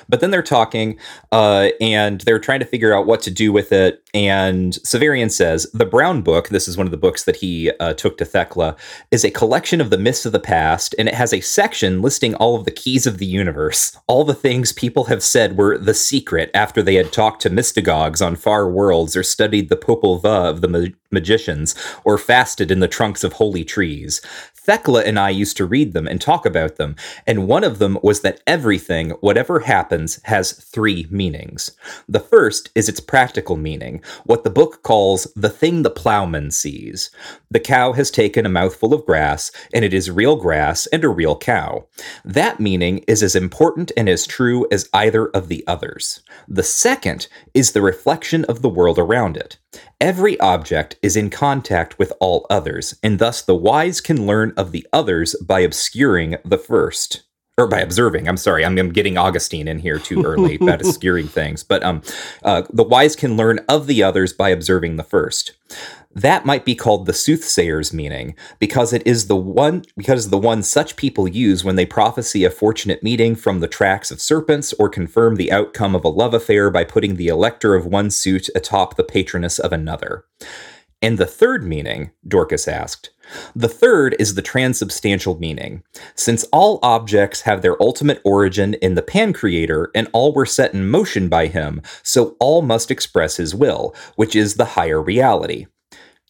but 0.07 0.19
then 0.19 0.29
they're 0.29 0.43
talking, 0.43 0.99
uh, 1.31 1.69
and 1.81 2.21
they're 2.21 2.37
trying 2.37 2.59
to 2.59 2.65
figure 2.65 2.93
out 2.93 3.07
what 3.07 3.21
to 3.23 3.31
do 3.31 3.51
with 3.51 3.71
it. 3.71 4.03
And 4.13 4.73
Severian 4.73 5.31
says 5.31 5.65
the 5.73 5.85
Brown 5.85 6.21
Book, 6.21 6.49
this 6.49 6.67
is 6.67 6.77
one 6.77 6.85
of 6.85 6.91
the 6.91 6.97
books 6.97 7.23
that 7.23 7.37
he 7.37 7.71
uh, 7.79 7.95
took 7.95 8.19
to 8.19 8.25
Thecla, 8.25 8.75
is 9.09 9.25
a 9.25 9.31
collection 9.31 9.81
of 9.81 9.89
the 9.89 9.97
myths 9.97 10.27
of 10.27 10.31
the 10.31 10.39
past, 10.39 10.93
and 10.99 11.07
it 11.07 11.15
has 11.15 11.33
a 11.33 11.41
section 11.41 12.03
listing 12.03 12.35
all 12.35 12.55
of 12.55 12.65
the 12.65 12.71
keys 12.71 13.07
of 13.07 13.17
the 13.17 13.25
universe, 13.25 13.97
all 14.05 14.23
the 14.23 14.35
things 14.35 14.71
people 14.71 15.05
have 15.05 15.23
said 15.23 15.57
were 15.57 15.79
the 15.79 15.95
secret 15.95 16.51
after 16.53 16.83
they 16.83 16.95
had 16.95 17.11
talked 17.11 17.41
to 17.41 17.49
mystagogues 17.49 18.23
on 18.23 18.35
far 18.35 18.69
worlds, 18.69 19.15
or 19.15 19.23
studied 19.23 19.69
the 19.69 19.75
Popol 19.75 20.21
Vuh 20.21 20.51
of 20.51 20.61
the 20.61 20.67
ma- 20.67 20.93
magicians, 21.09 21.73
or 22.03 22.19
fasted 22.19 22.69
in 22.69 22.79
the 22.79 22.87
trunks 22.87 23.23
of 23.23 23.33
holy 23.33 23.63
trees. 23.63 24.21
Thecla 24.65 25.03
and 25.03 25.19
I 25.19 25.29
used 25.29 25.57
to 25.57 25.65
read 25.65 25.93
them 25.93 26.07
and 26.07 26.21
talk 26.21 26.45
about 26.45 26.77
them, 26.77 26.95
and 27.27 27.47
one 27.47 27.63
of 27.63 27.79
them 27.79 27.97
was 28.01 28.21
that 28.21 28.41
everything, 28.47 29.11
whatever 29.19 29.59
happens, 29.59 30.21
has 30.23 30.53
three 30.53 31.05
meanings. 31.09 31.71
The 32.07 32.19
first 32.19 32.69
is 32.73 32.87
its 32.87 32.99
practical 32.99 33.57
meaning, 33.57 34.01
what 34.23 34.43
the 34.43 34.49
book 34.49 34.81
calls 34.83 35.27
the 35.35 35.49
thing 35.49 35.81
the 35.81 35.89
plowman 35.89 36.51
sees. 36.51 37.11
The 37.51 37.59
cow 37.59 37.91
has 37.93 38.09
taken 38.09 38.45
a 38.45 38.49
mouthful 38.49 38.93
of 38.93 39.05
grass, 39.05 39.51
and 39.73 39.83
it 39.83 39.93
is 39.93 40.09
real 40.09 40.37
grass 40.37 40.87
and 40.87 41.03
a 41.03 41.09
real 41.09 41.37
cow. 41.37 41.87
That 42.23 42.59
meaning 42.59 42.99
is 42.99 43.21
as 43.21 43.35
important 43.35 43.91
and 43.97 44.07
as 44.07 44.25
true 44.25 44.65
as 44.71 44.89
either 44.93 45.27
of 45.27 45.49
the 45.49 45.63
others. 45.67 46.21
The 46.47 46.63
second 46.63 47.27
is 47.53 47.71
the 47.71 47.81
reflection 47.81 48.45
of 48.45 48.61
the 48.61 48.69
world 48.69 48.97
around 48.97 49.35
it. 49.35 49.57
Every 50.03 50.37
object 50.41 50.97
is 51.01 51.15
in 51.15 51.29
contact 51.29 51.97
with 51.97 52.11
all 52.19 52.45
others, 52.49 52.93
and 53.01 53.19
thus 53.19 53.41
the 53.41 53.55
wise 53.55 54.01
can 54.01 54.27
learn 54.27 54.51
of 54.57 54.73
the 54.73 54.85
others 54.91 55.33
by 55.35 55.61
obscuring 55.61 56.35
the 56.43 56.57
first. 56.57 57.21
Or 57.55 57.67
by 57.67 57.81
observing, 57.81 58.27
I'm 58.27 58.37
sorry, 58.37 58.65
I'm, 58.65 58.77
I'm 58.79 58.91
getting 58.91 59.15
Augustine 59.15 59.67
in 59.67 59.77
here 59.77 59.99
too 59.99 60.23
early 60.23 60.55
about 60.61 60.81
obscuring 60.81 61.27
things. 61.27 61.63
But 61.63 61.83
um, 61.83 62.01
uh, 62.43 62.63
the 62.71 62.83
wise 62.83 63.15
can 63.15 63.37
learn 63.37 63.59
of 63.69 63.85
the 63.85 64.01
others 64.01 64.33
by 64.33 64.49
observing 64.49 64.95
the 64.95 65.03
first. 65.03 65.51
That 66.15 66.45
might 66.45 66.65
be 66.65 66.75
called 66.75 67.05
the 67.05 67.13
soothsayer's 67.13 67.93
meaning, 67.93 68.35
because 68.59 68.93
it 68.93 69.05
is 69.05 69.27
the 69.27 69.35
one 69.35 69.83
because 69.97 70.29
the 70.29 70.37
one 70.37 70.61
such 70.61 70.95
people 70.95 71.27
use 71.27 71.63
when 71.63 71.75
they 71.75 71.85
prophesy 71.85 72.43
a 72.43 72.51
fortunate 72.51 73.01
meeting 73.01 73.35
from 73.35 73.59
the 73.59 73.67
tracks 73.67 74.11
of 74.11 74.21
serpents, 74.21 74.73
or 74.73 74.89
confirm 74.89 75.35
the 75.35 75.51
outcome 75.51 75.95
of 75.95 76.05
a 76.05 76.09
love 76.09 76.33
affair 76.33 76.69
by 76.69 76.83
putting 76.83 77.15
the 77.15 77.29
elector 77.29 77.73
of 77.73 77.87
one 77.87 78.11
suit 78.11 78.47
atop 78.55 78.95
the 78.95 79.03
patroness 79.03 79.57
of 79.57 79.73
another. 79.73 80.25
And 81.03 81.17
the 81.17 81.25
third 81.25 81.65
meaning, 81.65 82.11
Dorcas 82.25 82.65
asked. 82.65 83.09
The 83.53 83.67
third 83.67 84.15
is 84.19 84.35
the 84.35 84.41
transubstantial 84.41 85.37
meaning. 85.37 85.83
Since 86.15 86.45
all 86.45 86.79
objects 86.81 87.41
have 87.41 87.61
their 87.61 87.81
ultimate 87.83 88.21
origin 88.23 88.75
in 88.75 88.95
the 88.95 89.01
Pancreator, 89.01 89.87
and 89.93 90.07
all 90.13 90.33
were 90.33 90.45
set 90.45 90.73
in 90.73 90.89
motion 90.89 91.27
by 91.27 91.47
him, 91.47 91.81
so 92.03 92.37
all 92.39 92.61
must 92.61 92.89
express 92.89 93.35
his 93.35 93.53
will, 93.53 93.93
which 94.15 94.33
is 94.33 94.55
the 94.55 94.63
higher 94.63 95.01
reality. 95.01 95.65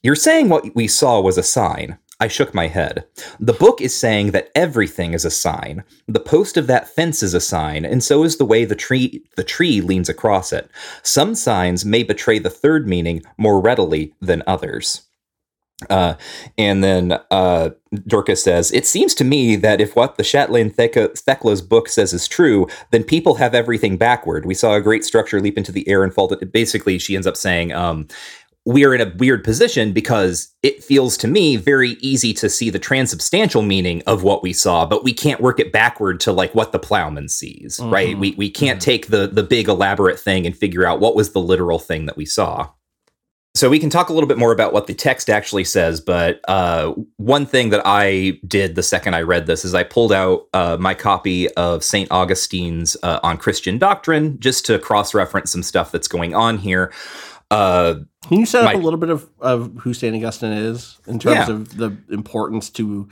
You're 0.02 0.16
saying 0.16 0.50
what 0.50 0.76
we 0.76 0.88
saw 0.88 1.22
was 1.22 1.38
a 1.38 1.44
sign. 1.44 2.00
I 2.24 2.30
shook 2.30 2.54
my 2.54 2.68
head. 2.68 3.04
The 3.42 3.52
book 3.52 3.82
is 3.82 3.94
saying 3.94 4.32
that 4.32 4.50
everything 4.56 5.14
is 5.14 5.26
a 5.26 5.30
sign. 5.30 5.84
The 6.08 6.22
post 6.22 6.56
of 6.56 6.68
that 6.68 6.88
fence 6.88 7.22
is 7.22 7.34
a 7.34 7.42
sign, 7.42 7.84
and 7.84 8.02
so 8.02 8.24
is 8.24 8.38
the 8.38 8.46
way 8.46 8.64
the 8.64 8.78
tree 8.78 9.22
the 9.36 9.44
tree 9.44 9.82
leans 9.82 10.08
across 10.08 10.54
it. 10.54 10.72
Some 11.02 11.36
signs 11.36 11.84
may 11.84 12.02
betray 12.02 12.40
the 12.40 12.50
third 12.50 12.88
meaning 12.88 13.24
more 13.38 13.60
readily 13.60 14.14
than 14.22 14.42
others. 14.48 15.02
Uh, 15.90 16.14
and 16.58 16.84
then 16.84 17.20
uh, 17.32 17.72
Dorcas 18.08 18.44
says, 18.44 18.72
It 18.72 18.86
seems 18.86 19.14
to 19.16 19.24
me 19.24 19.56
that 19.58 19.82
if 19.82 19.96
what 19.96 20.18
the 20.18 20.24
Thec- 20.24 21.20
Thecla's 21.20 21.62
book 21.62 21.90
says 21.90 22.14
is 22.14 22.28
true, 22.28 22.68
then 22.92 23.04
people 23.04 23.36
have 23.36 23.54
everything 23.54 23.98
backward. 23.98 24.46
We 24.46 24.54
saw 24.54 24.76
a 24.76 24.82
great 24.82 25.04
structure 25.04 25.42
leap 25.42 25.58
into 25.58 25.72
the 25.72 25.88
air 25.90 26.04
and 26.04 26.14
fall. 26.14 26.30
To, 26.30 26.46
basically, 26.46 27.00
she 27.00 27.16
ends 27.16 27.28
up 27.28 27.36
saying, 27.36 27.74
um, 27.74 28.08
we 28.66 28.86
are 28.86 28.96
in 28.96 29.02
a 29.02 29.14
weird 29.18 29.44
position 29.44 29.92
because 29.92 30.54
it 30.64 30.82
feels 30.84 31.18
to 31.18 31.28
me 31.28 31.58
very 31.58 31.92
easy 32.00 32.34
to 32.34 32.50
see 32.50 32.70
the 32.70 32.80
transubstantial 32.80 33.62
meaning 33.62 34.02
of 34.08 34.24
what 34.24 34.42
we 34.42 34.54
saw, 34.54 34.86
but 34.86 35.04
we 35.04 35.14
can't 35.14 35.42
work 35.42 35.60
it 35.60 35.74
backward 35.74 36.20
to 36.22 36.32
like 36.32 36.56
what 36.56 36.72
the 36.72 36.80
plowman 36.80 37.28
sees, 37.28 37.78
Mhm. 37.78 37.92
right? 37.92 38.18
We 38.18 38.32
we 38.38 38.50
can't 38.50 38.82
take 38.82 39.08
the 39.08 39.28
the 39.28 39.44
big 39.44 39.68
elaborate 39.68 40.20
thing 40.20 40.46
and 40.46 40.56
figure 40.56 40.86
out 40.86 41.00
what 41.02 41.16
was 41.16 41.32
the 41.32 41.42
literal 41.42 41.80
thing 41.80 42.06
that 42.06 42.16
we 42.16 42.26
saw. 42.26 42.70
So 43.56 43.70
we 43.70 43.78
can 43.78 43.92
talk 43.92 44.10
a 44.10 44.14
little 44.14 44.28
bit 44.28 44.40
more 44.40 44.52
about 44.52 44.74
what 44.74 44.88
the 44.88 44.96
text 44.96 45.30
actually 45.30 45.66
says, 45.66 46.02
but 46.02 46.40
uh, 46.48 46.92
one 47.18 47.46
thing 47.46 47.70
that 47.70 47.84
I 47.86 48.40
did 48.48 48.74
the 48.74 48.82
second 48.82 49.14
I 49.14 49.22
read 49.22 49.46
this 49.46 49.64
is 49.64 49.76
I 49.76 49.84
pulled 49.84 50.12
out 50.12 50.48
uh, 50.56 50.78
my 50.80 50.96
copy 50.96 51.50
of 51.50 51.84
Saint 51.84 52.10
Augustine's 52.10 52.98
uh, 53.04 53.20
on 53.22 53.38
Christian 53.38 53.78
doctrine 53.78 54.40
just 54.40 54.66
to 54.66 54.80
cross-reference 54.80 55.52
some 55.52 55.62
stuff 55.62 55.92
that's 55.92 56.08
going 56.08 56.34
on 56.34 56.58
here. 56.58 56.92
Uh, 57.52 57.96
Can 58.28 58.40
you 58.40 58.46
set 58.46 58.64
up 58.66 58.74
a 58.74 58.78
little 58.78 59.00
bit 59.00 59.10
of, 59.10 59.30
of 59.40 59.72
who 59.82 59.94
St. 59.94 60.16
Augustine 60.16 60.54
is 60.54 60.98
in 61.08 61.20
terms 61.20 61.48
Yeah. 61.48 61.54
of 61.56 61.78
the 61.78 61.96
importance 62.10 62.70
to 62.72 63.08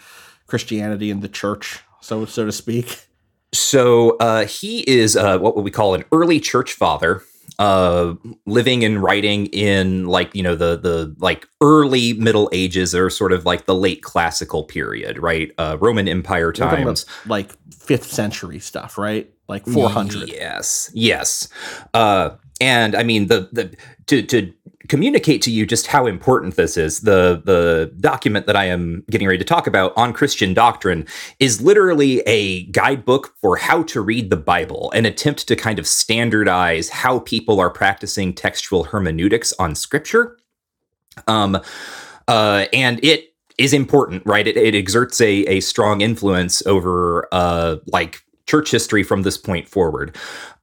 Christianity 0.48 1.12
and 1.12 1.22
the 1.22 1.30
church, 1.30 1.80
so 2.02 2.26
so 2.26 2.46
to 2.46 2.52
speak? 2.52 3.08
So 3.54 4.18
uh, 4.18 4.46
he 4.46 4.80
is 4.90 5.16
uh, 5.18 5.38
what 5.40 5.62
we 5.62 5.72
call 5.72 5.94
an 5.94 6.06
early 6.12 6.40
church 6.40 6.74
father, 6.74 7.22
uh, 7.60 8.16
living 8.46 8.84
and 8.86 9.04
writing 9.04 9.48
in 9.48 10.08
like 10.08 10.34
you 10.34 10.42
know 10.42 10.56
the 10.56 10.78
the 10.78 11.14
like 11.20 11.48
early 11.62 12.14
Middle 12.14 12.50
Ages 12.54 12.96
or 12.96 13.10
sort 13.10 13.34
of 13.34 13.46
like 13.46 13.66
the 13.66 13.76
late 13.76 14.02
classical 14.02 14.64
period, 14.64 15.20
right? 15.20 15.52
Uh, 15.58 15.78
Roman 15.80 16.08
Empire 16.08 16.52
times. 16.54 17.06
like 17.28 17.52
fifth 17.78 18.12
century 18.12 18.60
stuff, 18.60 18.98
right? 18.98 19.30
Like 19.50 19.66
four 19.68 19.90
hundred. 19.90 20.30
Yes, 20.30 20.90
yes. 20.94 21.50
Uh, 21.94 22.32
and 22.62 22.96
I 22.96 23.04
mean 23.04 23.28
the 23.28 23.50
the 23.52 23.76
to 24.08 24.22
to 24.24 24.54
communicate 24.88 25.41
to 25.43 25.52
you 25.52 25.66
just 25.66 25.88
how 25.88 26.06
important 26.06 26.56
this 26.56 26.78
is. 26.78 27.02
The 27.02 27.41
the 27.45 27.93
document 27.99 28.45
that 28.47 28.56
I 28.56 28.66
am 28.66 29.04
getting 29.10 29.28
ready 29.28 29.38
to 29.38 29.45
talk 29.45 29.68
about 29.68 29.93
on 29.95 30.14
Christian 30.14 30.54
doctrine 30.54 31.06
is 31.39 31.62
literally 31.62 32.22
a 32.22 32.64
guidebook 32.66 33.34
for 33.41 33.58
how 33.58 33.84
to 33.84 34.02
read 34.02 34.30
the 34.30 34.38
Bible, 34.38 34.91
an 34.93 35.06
attempt 35.06 35.47
to 35.47 35.56
kind 35.56 35.80
of 35.80 35.88
standardize 35.88 36.89
how 36.89 37.20
people 37.20 37.60
are 37.60 37.70
practicing 37.70 38.34
textual 38.34 38.86
hermeneutics 38.86 39.54
on 39.60 39.76
Scripture. 39.76 40.38
Um, 41.28 41.60
uh, 42.28 42.66
and 42.74 43.04
it 43.04 43.34
is 43.58 43.74
important, 43.74 44.24
right? 44.26 44.47
It, 44.47 44.58
it 44.58 44.76
exerts 44.76 45.22
a, 45.22 45.45
a 45.45 45.60
strong 45.60 46.02
influence 46.02 46.66
over 46.66 47.28
uh, 47.32 47.78
like 47.88 48.22
church 48.52 48.70
history 48.70 49.02
from 49.02 49.22
this 49.22 49.38
point 49.38 49.70
forward. 49.70 50.14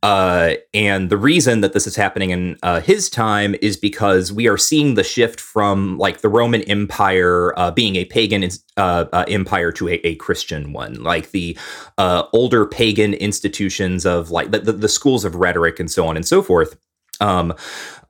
Uh, 0.02 0.54
and 0.74 1.08
the 1.08 1.16
reason 1.16 1.62
that 1.62 1.72
this 1.72 1.86
is 1.86 1.96
happening 1.96 2.30
in 2.30 2.58
uh, 2.62 2.80
his 2.80 3.08
time 3.08 3.56
is 3.62 3.78
because 3.78 4.30
we 4.30 4.46
are 4.46 4.58
seeing 4.58 4.94
the 4.94 5.02
shift 5.02 5.40
from 5.40 5.96
like 5.96 6.20
the 6.20 6.28
Roman 6.28 6.60
Empire 6.64 7.58
uh, 7.58 7.70
being 7.70 7.96
a 7.96 8.04
pagan 8.04 8.46
uh, 8.76 9.06
uh, 9.10 9.24
empire 9.26 9.72
to 9.72 9.88
a, 9.88 9.94
a 10.06 10.16
Christian 10.16 10.74
one. 10.74 11.02
Like 11.02 11.30
the 11.30 11.56
uh, 11.96 12.24
older 12.34 12.66
pagan 12.66 13.14
institutions 13.14 14.04
of 14.04 14.30
like 14.30 14.50
the, 14.50 14.60
the, 14.60 14.88
schools 14.88 15.24
of 15.24 15.34
rhetoric 15.34 15.80
and 15.80 15.90
so 15.90 16.06
on 16.06 16.16
and 16.16 16.26
so 16.26 16.42
forth 16.42 16.76
um, 17.20 17.54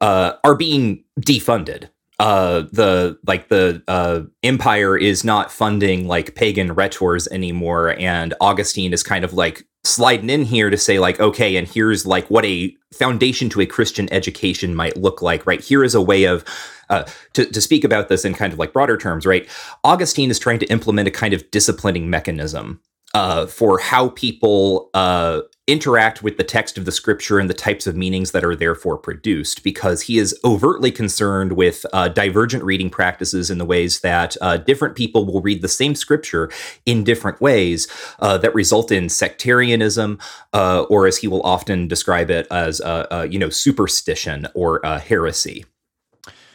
are 0.01 0.57
being 0.57 1.05
defunded 1.21 1.89
uh 2.19 2.63
the 2.73 3.19
like 3.27 3.49
the 3.49 3.83
uh 3.89 4.23
empire 4.43 4.97
is 4.97 5.25
not 5.25 5.53
funding 5.53 6.07
like 6.07 6.35
pagan 6.35 6.75
rhetors 6.75 7.29
anymore 7.31 7.95
and 7.99 8.35
augustine 8.41 8.93
is 8.93 9.03
kind 9.03 9.25
of 9.25 9.33
like 9.33 9.65
sliding 9.85 10.29
in 10.29 10.45
here 10.45 10.69
to 10.69 10.77
say 10.77 10.99
like 10.99 11.21
okay 11.21 11.57
and 11.57 11.69
here's 11.69 12.05
like 12.05 12.29
what 12.29 12.45
a 12.45 12.75
foundation 12.93 13.49
to 13.49 13.61
a 13.61 13.67
christian 13.67 14.13
education 14.13 14.75
might 14.75 14.97
look 14.97 15.23
like 15.23 15.47
right? 15.47 15.61
Here 15.63 15.83
is 15.83 15.95
a 15.95 16.03
way 16.03 16.25
of 16.25 16.45
uh, 16.91 17.05
to, 17.35 17.47
to 17.47 17.61
speak 17.61 17.85
about 17.85 18.09
this 18.09 18.25
in 18.25 18.35
kind 18.35 18.53
of 18.53 18.59
like 18.59 18.73
broader 18.73 18.97
terms 18.97 19.27
right? 19.27 19.49
Augustine 19.85 20.31
is 20.31 20.39
trying 20.39 20.59
to 20.59 20.67
implement 20.67 21.09
a 21.09 21.11
kind 21.11 21.35
of 21.35 21.51
disciplining 21.51 22.11
mechanism 22.11 22.81
uh, 23.15 23.47
for 23.47 23.79
how 23.79 24.11
people 24.11 24.91
uh, 24.95 25.41
interact 25.69 26.23
with 26.23 26.39
the 26.39 26.45
text 26.45 26.79
of 26.79 26.87
the 26.87 26.91
scripture 26.91 27.39
and 27.39 27.49
the 27.49 27.55
types 27.55 27.87
of 27.87 27.95
meanings 27.95 28.33
that 28.33 28.43
are 28.43 28.57
therefore 28.57 28.97
produced, 28.97 29.63
because 29.63 30.03
he 30.03 30.19
is 30.19 30.37
overtly 30.43 30.91
concerned 30.91 31.53
with 31.53 31.85
uh, 31.93 32.09
divergent 32.09 32.65
reading 32.65 32.89
practices 32.89 33.51
in 33.51 33.59
the 33.59 33.65
ways 33.67 34.01
that 34.01 34.37
uh, 34.41 34.57
different 34.57 34.97
people 34.97 35.27
will 35.27 35.43
read 35.43 35.61
the 35.61 35.69
same 35.69 35.95
scripture 35.95 36.51
in 36.87 37.05
different 37.05 37.41
ways 37.41 37.87
uh, 38.21 38.39
that 38.39 38.55
result 38.55 38.91
in 38.91 39.09
sectarianism, 39.11 40.19
uh, 40.55 40.83
or 40.89 41.07
as 41.07 41.19
he 41.19 41.29
will 41.29 41.43
often 41.43 41.87
describe 41.87 42.31
it 42.31 42.47
as, 42.51 42.81
uh, 42.81 43.07
uh, 43.11 43.27
you 43.31 43.39
know, 43.39 43.51
superstition 43.51 44.49
or 44.55 44.85
uh, 44.85 44.99
heresy. 44.99 45.67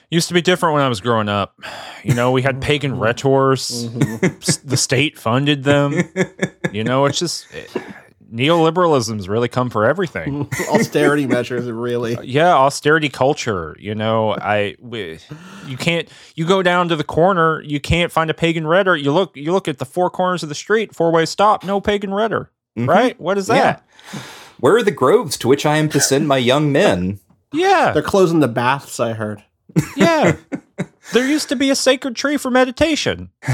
Used 0.10 0.28
to 0.28 0.34
be 0.34 0.42
different 0.42 0.74
when 0.74 0.84
I 0.84 0.90
was 0.90 1.02
growing 1.02 1.30
up. 1.30 1.60
You 2.04 2.14
know, 2.14 2.32
we 2.32 2.42
had 2.42 2.62
pagan 2.62 2.94
rhetors. 2.94 3.88
Mm-hmm. 3.88 4.68
The 4.68 4.78
state 4.78 5.18
funded 5.18 5.64
them. 5.64 5.94
You 6.72 6.84
know, 6.84 7.06
it's 7.06 7.20
just 7.20 7.52
it- 7.54 7.76
neoliberalism's 8.34 9.30
really 9.30 9.48
come 9.48 9.70
for 9.70 9.86
everything. 9.86 10.50
Austerity 10.70 11.28
measures, 11.28 11.70
really. 11.70 12.18
Yeah, 12.24 12.54
austerity 12.56 13.10
culture. 13.10 13.76
You 13.80 13.94
know, 13.96 14.34
I 14.34 14.76
we, 14.80 15.20
you 15.68 15.78
can't 15.78 16.10
you 16.36 16.46
go 16.46 16.64
down 16.64 16.90
to 16.90 16.96
the 16.96 17.04
corner, 17.04 17.62
you 17.62 17.80
can't 17.80 18.12
find 18.12 18.30
a 18.30 18.34
pagan 18.34 18.66
rhetor. 18.66 18.96
You 18.96 19.12
look 19.12 19.38
you 19.38 19.52
look 19.54 19.68
at 19.68 19.78
the 19.78 19.86
four 19.86 20.10
corners 20.10 20.44
of 20.44 20.50
the 20.50 20.56
street, 20.56 20.96
four 20.96 21.12
way 21.12 21.26
stop, 21.26 21.64
no 21.64 21.80
pagan 21.80 22.14
rhetor. 22.14 22.50
Mhm. 22.78 22.88
Right? 22.88 23.20
What 23.22 23.38
is 23.38 23.48
Yeah. 23.48 23.56
that? 23.56 23.84
Where 24.60 24.76
are 24.76 24.84
the 24.84 24.92
groves 24.92 25.38
to 25.38 25.48
which 25.48 25.66
I 25.66 25.78
am 25.78 25.90
to 25.90 26.00
send 26.00 26.28
my 26.28 26.38
young 26.38 26.72
men? 26.72 27.20
Yeah. 27.52 27.92
They're 27.92 28.02
closing 28.02 28.40
the 28.40 28.48
baths, 28.48 29.00
I 29.00 29.14
heard. 29.14 29.44
Yeah. 29.96 30.38
there 31.14 31.28
used 31.28 31.50
to 31.50 31.56
be 31.56 31.70
a 31.70 31.76
sacred 31.76 32.16
tree 32.16 32.38
for 32.38 32.50
meditation. 32.50 33.30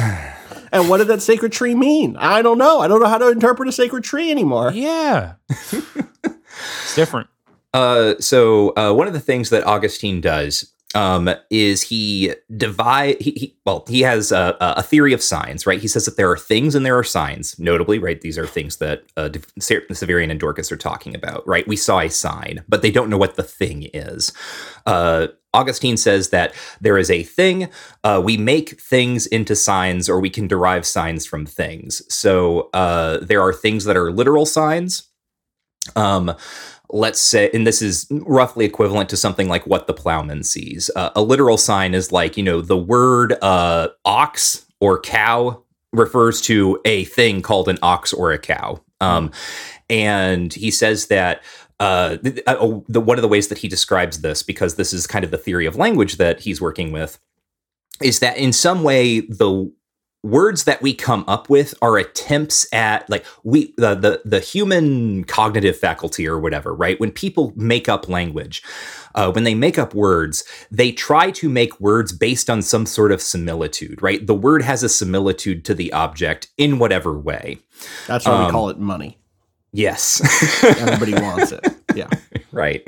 And 0.72 0.90
what 0.90 0.98
did 0.98 1.08
that 1.08 1.22
sacred 1.22 1.52
tree 1.52 1.76
mean? 1.76 2.16
I 2.18 2.42
don't 2.42 2.58
know. 2.58 2.80
I 2.80 2.88
don't 2.88 3.02
know 3.02 3.08
how 3.08 3.18
to 3.18 3.30
interpret 3.30 3.68
a 3.70 3.72
sacred 3.72 4.04
tree 4.04 4.32
anymore. 4.32 4.72
Yeah. 4.74 5.34
it's 5.50 6.96
different. 6.96 7.28
Uh, 7.74 8.16
so 8.20 8.74
uh, 8.76 8.94
one 8.94 9.08
of 9.08 9.14
the 9.14 9.20
things 9.20 9.50
that 9.52 9.66
Augustine 9.66 10.22
does 10.22 10.72
um, 10.96 11.30
is 11.50 11.84
he 11.84 12.34
divide. 12.56 13.22
He, 13.22 13.32
he 13.32 13.58
well, 13.66 13.86
he 13.88 14.02
has 14.02 14.32
a, 14.32 14.58
a 14.60 14.82
theory 14.82 15.14
of 15.14 15.22
signs, 15.22 15.68
right? 15.68 15.80
He 15.80 15.88
says 15.88 16.06
that 16.06 16.18
there 16.18 16.32
are 16.32 16.38
things 16.38 16.74
and 16.74 16.86
there 16.86 16.98
are 16.98 17.04
signs. 17.04 17.60
Notably, 17.60 18.00
right? 18.00 18.20
These 18.20 18.38
are 18.38 18.48
things 18.48 18.78
that 18.78 19.04
uh, 19.16 19.30
Sever- 19.60 19.86
Severian 19.92 20.32
and 20.32 20.40
Dorcas 20.40 20.72
are 20.72 20.78
talking 20.78 21.14
about, 21.14 21.48
right? 21.48 21.68
We 21.68 21.76
saw 21.76 22.00
a 22.00 22.10
sign, 22.10 22.64
but 22.68 22.82
they 22.82 22.92
don't 22.92 23.10
know 23.10 23.18
what 23.18 23.36
the 23.36 23.44
thing 23.44 23.90
is. 23.94 24.34
Uh, 24.86 25.28
Augustine 25.54 25.98
says 25.98 26.30
that 26.30 26.54
there 26.80 26.98
is 26.98 27.10
a 27.10 27.24
thing. 27.24 27.70
Uh, 28.04 28.22
we 28.24 28.38
make 28.38 28.80
things 28.80 29.26
into 29.28 29.56
signs, 29.56 30.10
or 30.10 30.20
we 30.20 30.30
can 30.30 30.48
derive 30.48 30.86
signs 30.86 31.26
from 31.26 31.46
things. 31.46 32.02
So 32.14 32.70
uh, 32.74 33.20
there 33.20 33.42
are 33.42 33.54
things 33.54 33.86
that 33.86 33.98
are 33.98 34.12
literal 34.12 34.46
signs. 34.46 35.04
Um, 35.96 36.36
let's 36.92 37.22
say, 37.22 37.50
and 37.54 37.68
this 37.68 37.82
is 37.82 38.08
roughly 38.10 38.66
equivalent 38.66 39.10
to 39.10 39.18
something 39.18 39.48
like 39.48 39.66
what 39.68 39.88
the 39.88 39.94
plowman 39.94 40.44
sees. 40.44 40.90
Uh, 40.96 41.12
a 41.16 41.22
literal 41.22 41.58
sign 41.58 41.94
is 41.94 42.12
like, 42.12 42.38
you 42.38 42.44
know, 42.44 42.62
the 42.62 42.78
word 42.78 43.34
uh, 43.44 43.90
ox 44.06 44.66
or 44.80 45.00
cow 45.00 45.64
refers 45.94 46.42
to 46.42 46.80
a 46.86 47.04
thing 47.06 47.42
called 47.42 47.68
an 47.68 47.78
ox 47.82 48.14
or 48.14 48.32
a 48.32 48.40
cow. 48.40 48.82
Um, 49.02 49.32
and 49.90 50.54
he 50.54 50.72
says 50.72 51.08
that 51.08 51.44
uh, 51.80 52.18
th- 52.18 52.40
uh, 52.46 52.58
oh, 52.60 52.84
the, 52.90 53.00
one 53.00 53.18
of 53.18 53.22
the 53.22 53.28
ways 53.28 53.48
that 53.48 53.58
he 53.58 53.68
describes 53.68 54.22
this, 54.22 54.44
because 54.44 54.76
this 54.76 54.92
is 54.92 55.08
kind 55.08 55.24
of 55.24 55.32
the 55.32 55.38
theory 55.38 55.66
of 55.66 55.76
language 55.76 56.18
that 56.18 56.42
he's 56.42 56.60
working 56.60 56.92
with, 56.92 57.20
is 58.02 58.20
that 58.20 58.38
in 58.38 58.52
some 58.52 58.84
way 58.84 59.22
the 59.22 59.72
words 60.24 60.66
that 60.66 60.82
we 60.82 60.94
come 60.94 61.24
up 61.28 61.50
with 61.50 61.74
are 61.82 61.98
attempts 61.98 62.68
at 62.74 63.10
like 63.10 63.26
we 63.44 63.74
the, 63.78 63.96
the 63.96 64.22
the 64.26 64.40
human 64.42 65.24
cognitive 65.24 65.78
faculty 65.78 66.28
or 66.28 66.38
whatever 66.38 66.74
right 66.76 67.00
when 67.00 67.10
people 67.10 67.54
make 67.56 67.88
up 67.88 68.10
language 68.10 68.62
uh, 69.16 69.32
when 69.32 69.46
they 69.46 69.56
make 69.56 69.80
up 69.80 69.94
words 69.94 70.44
they 70.70 70.92
try 70.92 71.32
to 71.32 71.48
make 71.48 71.80
words 71.80 72.12
based 72.12 72.50
on 72.50 72.62
some 72.62 72.86
sort 72.86 73.14
of 73.14 73.22
similitude 73.22 74.02
right 74.02 74.28
the 74.28 74.36
word 74.36 74.62
has 74.62 74.84
a 74.84 74.90
similitude 74.90 75.64
to 75.64 75.74
the 75.74 75.92
object 75.94 76.50
in 76.58 76.80
whatever 76.80 77.18
way 77.18 77.58
That's 78.06 78.26
why 78.26 78.40
we 78.40 78.46
Um, 78.46 78.52
call 78.52 78.70
it 78.70 78.78
money. 78.78 79.18
yes 79.72 80.22
Everybody 80.64 81.14
wants 81.14 81.54
it. 81.54 81.66
Yeah. 81.96 82.10
right 82.52 82.84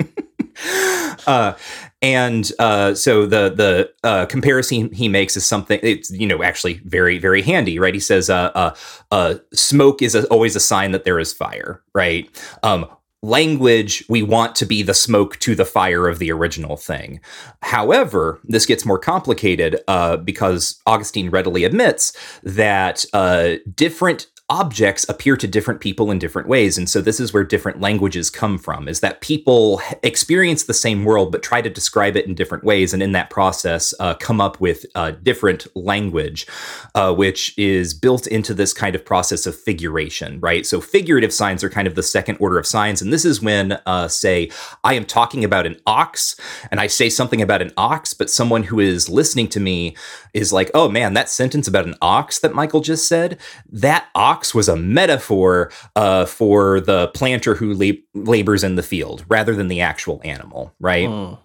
uh 1.26 1.54
and 2.00 2.52
uh 2.58 2.94
so 2.94 3.26
the 3.26 3.50
the 3.50 3.92
uh 4.04 4.26
comparison 4.26 4.92
he 4.92 5.08
makes 5.08 5.36
is 5.36 5.44
something 5.44 5.78
it's 5.82 6.10
you 6.10 6.26
know 6.26 6.42
actually 6.42 6.80
very 6.84 7.18
very 7.18 7.42
handy 7.42 7.78
right? 7.78 7.94
He 7.94 8.00
says 8.00 8.30
uh 8.30 8.50
uh, 8.54 8.74
uh 9.10 9.34
smoke 9.52 10.02
is 10.02 10.14
a, 10.14 10.26
always 10.28 10.56
a 10.56 10.60
sign 10.60 10.92
that 10.92 11.04
there 11.04 11.18
is 11.18 11.32
fire 11.32 11.82
right? 11.94 12.28
Um 12.62 12.86
language 13.24 14.04
we 14.08 14.20
want 14.20 14.56
to 14.56 14.66
be 14.66 14.82
the 14.82 14.94
smoke 14.94 15.38
to 15.38 15.54
the 15.54 15.64
fire 15.64 16.08
of 16.08 16.18
the 16.18 16.32
original 16.32 16.76
thing. 16.76 17.20
However 17.62 18.40
this 18.44 18.66
gets 18.66 18.84
more 18.84 18.98
complicated 18.98 19.80
uh 19.88 20.16
because 20.18 20.80
augustine 20.86 21.30
readily 21.30 21.64
admits 21.64 22.12
that 22.42 23.04
uh 23.12 23.54
different 23.74 24.26
objects 24.52 25.08
appear 25.08 25.34
to 25.34 25.48
different 25.48 25.80
people 25.80 26.10
in 26.10 26.18
different 26.18 26.46
ways 26.46 26.76
and 26.76 26.90
so 26.90 27.00
this 27.00 27.18
is 27.18 27.32
where 27.32 27.42
different 27.42 27.80
languages 27.80 28.28
come 28.28 28.58
from 28.58 28.86
is 28.86 29.00
that 29.00 29.22
people 29.22 29.80
experience 30.02 30.64
the 30.64 30.74
same 30.74 31.04
world 31.04 31.32
but 31.32 31.42
try 31.42 31.62
to 31.62 31.70
describe 31.70 32.16
it 32.16 32.26
in 32.26 32.34
different 32.34 32.62
ways 32.62 32.92
and 32.92 33.02
in 33.02 33.12
that 33.12 33.30
process 33.30 33.94
uh, 33.98 34.12
come 34.12 34.42
up 34.42 34.60
with 34.60 34.84
uh, 34.94 35.12
different 35.22 35.66
language 35.74 36.46
uh, 36.94 37.14
which 37.14 37.58
is 37.58 37.94
built 37.94 38.26
into 38.26 38.52
this 38.52 38.74
kind 38.74 38.94
of 38.94 39.02
process 39.02 39.46
of 39.46 39.58
figuration 39.58 40.38
right? 40.40 40.66
So 40.66 40.82
figurative 40.82 41.32
signs 41.32 41.64
are 41.64 41.70
kind 41.70 41.88
of 41.88 41.94
the 41.94 42.02
second 42.02 42.36
order 42.38 42.58
of 42.58 42.66
signs 42.66 43.00
and 43.00 43.10
this 43.10 43.24
is 43.24 43.40
when 43.40 43.72
uh, 43.86 44.06
say 44.06 44.50
i 44.84 44.92
am 44.92 45.06
talking 45.06 45.44
about 45.44 45.66
an 45.66 45.80
ox 45.86 46.36
and 46.70 46.78
i 46.78 46.86
say 46.86 47.08
something 47.08 47.40
about 47.40 47.62
an 47.62 47.72
ox 47.78 48.12
but 48.12 48.28
someone 48.28 48.64
who 48.64 48.78
is 48.80 49.08
listening 49.08 49.48
to 49.48 49.60
me 49.60 49.96
is 50.34 50.52
like 50.52 50.70
oh 50.74 50.90
man 50.90 51.14
that 51.14 51.30
sentence 51.30 51.66
about 51.66 51.86
an 51.86 51.94
ox 52.02 52.38
that 52.40 52.54
michael 52.54 52.80
just 52.80 53.08
said 53.08 53.38
that 53.70 54.08
ox 54.14 54.41
was 54.54 54.68
a 54.68 54.76
metaphor 54.76 55.70
uh, 55.96 56.26
for 56.26 56.80
the 56.80 57.08
planter 57.08 57.54
who 57.54 57.74
lab- 57.74 58.02
labors 58.14 58.64
in 58.64 58.76
the 58.76 58.82
field 58.82 59.24
rather 59.28 59.54
than 59.54 59.68
the 59.68 59.80
actual 59.80 60.20
animal, 60.24 60.72
right? 60.80 61.08
Mm. 61.08 61.38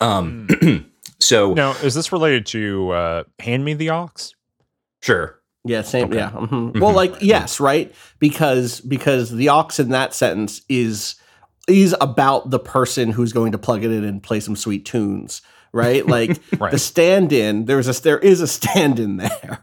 Um, 0.00 0.90
so 1.18 1.54
Now, 1.54 1.72
is 1.82 1.94
this 1.94 2.12
related 2.12 2.46
to 2.46 2.90
uh, 2.90 3.24
Hand 3.40 3.64
Me 3.64 3.74
the 3.74 3.88
Ox? 3.90 4.34
sure, 5.02 5.38
Yeah, 5.64 5.82
same. 5.82 6.06
Okay. 6.06 6.16
Yeah. 6.16 6.30
mhm. 6.30 6.72
Mhm. 6.72 6.80
Well, 6.80 6.92
like 6.92 7.14
yes, 7.20 7.60
right? 7.60 7.94
Because 8.18 8.80
because 8.80 9.30
the 9.30 9.48
ox 9.48 9.78
in 9.78 9.90
that 9.90 10.14
sentence 10.14 10.62
is 10.68 11.14
is 11.68 11.94
about 12.00 12.50
the 12.50 12.58
person 12.58 13.10
who's 13.12 13.32
going 13.32 13.52
to 13.52 13.58
plug 13.58 13.84
it 13.84 13.90
in 13.90 14.02
and 14.04 14.22
play 14.22 14.40
some 14.40 14.56
sweet 14.56 14.84
tunes, 14.86 15.42
right? 15.72 16.06
Like 16.06 16.38
Right. 16.58 16.72
the 16.72 16.78
stand-in. 16.78 17.64
There's 17.66 17.88
a 17.88 18.02
there 18.02 18.18
is 18.18 18.40
a 18.40 18.46
stand-in 18.46 19.16
there 19.18 19.60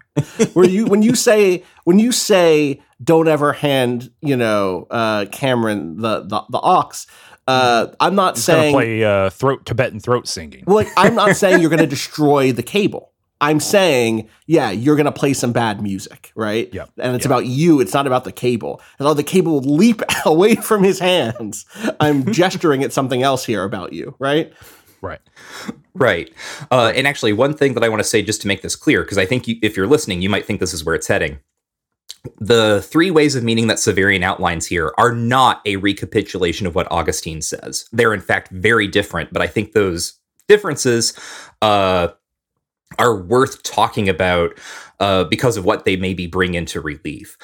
where 0.53 0.68
you 0.68 0.86
when 0.86 1.01
you 1.01 1.16
say 1.16 1.64
when 1.84 1.99
you 1.99 2.12
say 2.12 2.82
don't 3.03 3.28
ever 3.28 3.53
hand 3.53 4.12
you 4.22 4.36
know 4.38 4.88
uh, 4.89 5.26
Cameron 5.32 5.97
the 6.01 6.22
the, 6.22 6.41
the 6.49 6.60
ox. 6.60 7.08
Uh, 7.47 7.88
I'm 7.99 8.16
not 8.16 8.36
He's 8.36 8.43
saying 8.45 8.74
play 8.74 9.03
uh, 9.03 9.30
throat 9.30 9.66
Tibetan 9.68 9.99
throat 9.99 10.28
singing. 10.28 10.64
well, 10.66 10.78
like, 10.78 10.88
I'm 10.97 11.14
not 11.14 11.36
saying 11.36 11.62
you're 11.62 11.70
going 11.70 11.80
to 11.80 11.86
destroy 11.88 12.51
the 12.51 12.64
cable. 12.64 13.12
I'm 13.41 13.60
saying, 13.60 14.30
yeah, 14.47 14.72
you're 14.72 14.95
going 14.95 15.06
to 15.06 15.12
play 15.12 15.34
some 15.34 15.51
bad 15.51 15.80
music, 15.82 16.32
right? 16.36 16.74
Yep. 16.74 16.89
And 16.97 17.16
it's 17.16 17.26
Yep. 17.26 17.30
about 17.32 17.45
you. 17.45 17.82
It's 17.82 17.93
not 17.93 18.08
about 18.08 18.24
the 18.24 18.32
cable. 18.32 18.82
And 18.97 19.08
all 19.08 19.14
the 19.14 19.24
cable 19.24 19.60
will 19.60 19.76
leap 19.76 20.01
away 20.26 20.56
from 20.56 20.84
his 20.84 20.97
hands. 20.99 21.66
I'm 21.99 22.32
gesturing 22.32 22.84
at 22.84 22.93
something 22.93 23.22
else 23.22 23.45
here 23.45 23.64
about 23.64 23.91
you, 23.93 24.16
right? 24.18 24.51
Right. 25.02 25.22
right. 25.93 26.34
Uh, 26.72 26.91
and 26.96 27.08
actually, 27.08 27.34
one 27.34 27.54
thing 27.54 27.74
that 27.74 27.84
I 27.84 27.89
want 27.89 28.00
to 28.02 28.08
say 28.08 28.22
just 28.22 28.41
to 28.41 28.48
make 28.48 28.62
this 28.62 28.76
clear, 28.76 29.04
because 29.04 29.18
I 29.18 29.26
think 29.26 29.48
you, 29.48 29.58
if 29.62 29.78
you're 29.78 29.88
listening, 29.88 30.22
you 30.22 30.30
might 30.30 30.46
think 30.46 30.60
this 30.60 30.74
is 30.74 30.84
where 30.84 30.96
it's 30.96 31.08
heading. 31.08 31.39
The 32.39 32.82
three 32.82 33.12
ways 33.12 33.36
of 33.36 33.43
meaning 33.43 33.68
that 33.68 33.78
Severian 33.78 34.24
outlines 34.24 34.66
here 34.66 34.93
are 34.98 35.12
not 35.12 35.62
a 35.66 35.76
recapitulation 35.76 36.66
of 36.66 36.74
what 36.74 36.92
Augustine 36.92 37.42
says. 37.42 37.88
They're 37.92 38.13
in 38.13 38.22
fact 38.22 38.50
very 38.51 38.88
different, 38.88 39.32
but 39.32 39.42
I 39.42 39.47
think 39.47 39.74
those 39.74 40.13
differences 40.47 41.13
uh, 41.62 42.09
are 42.97 43.16
worth 43.16 43.63
talking 43.63 44.09
about 44.09 44.58
uh, 45.00 45.26
because 45.26 45.58
of 45.58 45.66
what 45.66 45.86
they 45.86 45.96
maybe 45.96 46.28
bring 46.28 46.55
into 46.55 46.82
relief. 46.82 47.38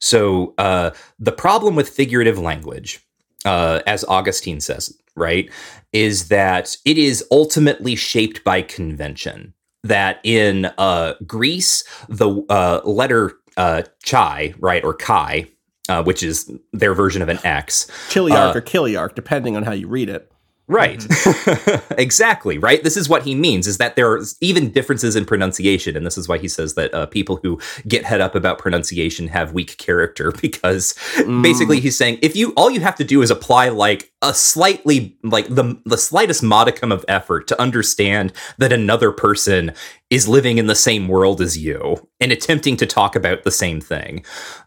So 0.00 0.54
uh, 0.58 0.90
the 1.18 1.32
problem 1.32 1.74
with 1.74 1.88
figurative 1.88 2.38
language, 2.38 3.00
uh, 3.44 3.80
as 3.86 4.04
Augustine 4.04 4.60
says, 4.60 4.96
right, 5.16 5.50
is 5.92 6.28
that 6.28 6.76
it 6.84 6.98
is 6.98 7.24
ultimately 7.30 7.96
shaped 7.96 8.44
by 8.44 8.62
convention. 8.62 9.54
That 9.82 10.20
in 10.24 10.66
uh, 10.76 11.14
Greece, 11.26 11.84
the 12.08 12.44
uh, 12.50 12.80
letter 12.84 13.32
uh, 13.56 13.82
chi, 14.04 14.54
right, 14.58 14.84
or 14.84 14.94
chi, 14.94 15.46
uh, 15.88 16.02
which 16.02 16.22
is 16.22 16.50
their 16.72 16.94
version 16.94 17.22
of 17.22 17.28
an 17.28 17.38
X, 17.44 17.86
Chiliarch 18.10 18.54
Uh, 18.54 18.58
or 18.58 18.60
Kiliarch, 18.60 19.14
depending 19.14 19.56
on 19.56 19.62
how 19.62 19.72
you 19.72 19.88
read 19.88 20.08
it. 20.08 20.30
Right. 20.70 21.04
exactly. 21.98 22.58
Right. 22.58 22.82
This 22.84 22.96
is 22.96 23.08
what 23.08 23.24
he 23.24 23.34
means 23.34 23.66
is 23.66 23.78
that 23.78 23.96
there 23.96 24.10
are 24.10 24.20
even 24.40 24.70
differences 24.70 25.16
in 25.16 25.24
pronunciation. 25.24 25.96
And 25.96 26.06
this 26.06 26.16
is 26.16 26.28
why 26.28 26.38
he 26.38 26.46
says 26.48 26.74
that 26.74 26.94
uh, 26.94 27.06
people 27.06 27.40
who 27.42 27.58
get 27.88 28.04
head 28.04 28.20
up 28.20 28.34
about 28.36 28.58
pronunciation 28.58 29.26
have 29.28 29.52
weak 29.52 29.76
character 29.78 30.32
because 30.40 30.94
Mm. 31.16 31.42
basically 31.42 31.80
he's 31.80 31.96
saying 31.98 32.18
if 32.22 32.36
you 32.36 32.52
all 32.56 32.70
you 32.70 32.80
have 32.80 32.94
to 32.94 33.04
do 33.04 33.20
is 33.20 33.30
apply 33.30 33.68
like 33.68 34.12
a 34.22 34.32
slightly 34.32 35.16
like 35.24 35.46
the 35.48 35.80
the 35.84 35.98
slightest 35.98 36.42
modicum 36.42 36.92
of 36.92 37.04
effort 37.08 37.48
to 37.48 37.60
understand 37.60 38.32
that 38.58 38.72
another 38.72 39.10
person 39.10 39.72
is 40.10 40.28
living 40.28 40.58
in 40.58 40.66
the 40.66 40.74
same 40.74 41.06
world 41.08 41.40
as 41.40 41.56
you 41.56 42.08
and 42.20 42.32
attempting 42.32 42.76
to 42.76 42.86
talk 42.86 43.14
about 43.14 43.44
the 43.44 43.50
same 43.50 43.80
thing. 43.80 44.24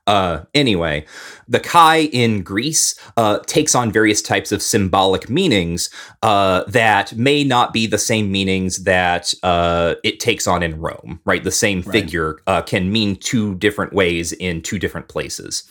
Uh, 0.07 0.41
anyway, 0.53 1.05
the 1.47 1.59
chi 1.59 1.99
in 2.13 2.41
Greece 2.41 2.95
uh, 3.17 3.39
takes 3.39 3.75
on 3.75 3.91
various 3.91 4.21
types 4.21 4.51
of 4.51 4.61
symbolic 4.61 5.29
meanings 5.29 5.89
uh, 6.21 6.63
that 6.67 7.13
may 7.15 7.43
not 7.43 7.73
be 7.73 7.85
the 7.87 7.97
same 7.97 8.31
meanings 8.31 8.83
that 8.85 9.33
uh, 9.43 9.95
it 10.03 10.19
takes 10.19 10.47
on 10.47 10.63
in 10.63 10.79
Rome, 10.79 11.19
right? 11.25 11.43
The 11.43 11.51
same 11.51 11.81
Right. 11.81 12.03
figure 12.03 12.37
uh, 12.47 12.61
can 12.61 12.91
mean 12.91 13.17
two 13.17 13.55
different 13.55 13.93
ways 13.93 14.31
in 14.31 14.61
two 14.61 14.79
different 14.79 15.09
places. 15.09 15.63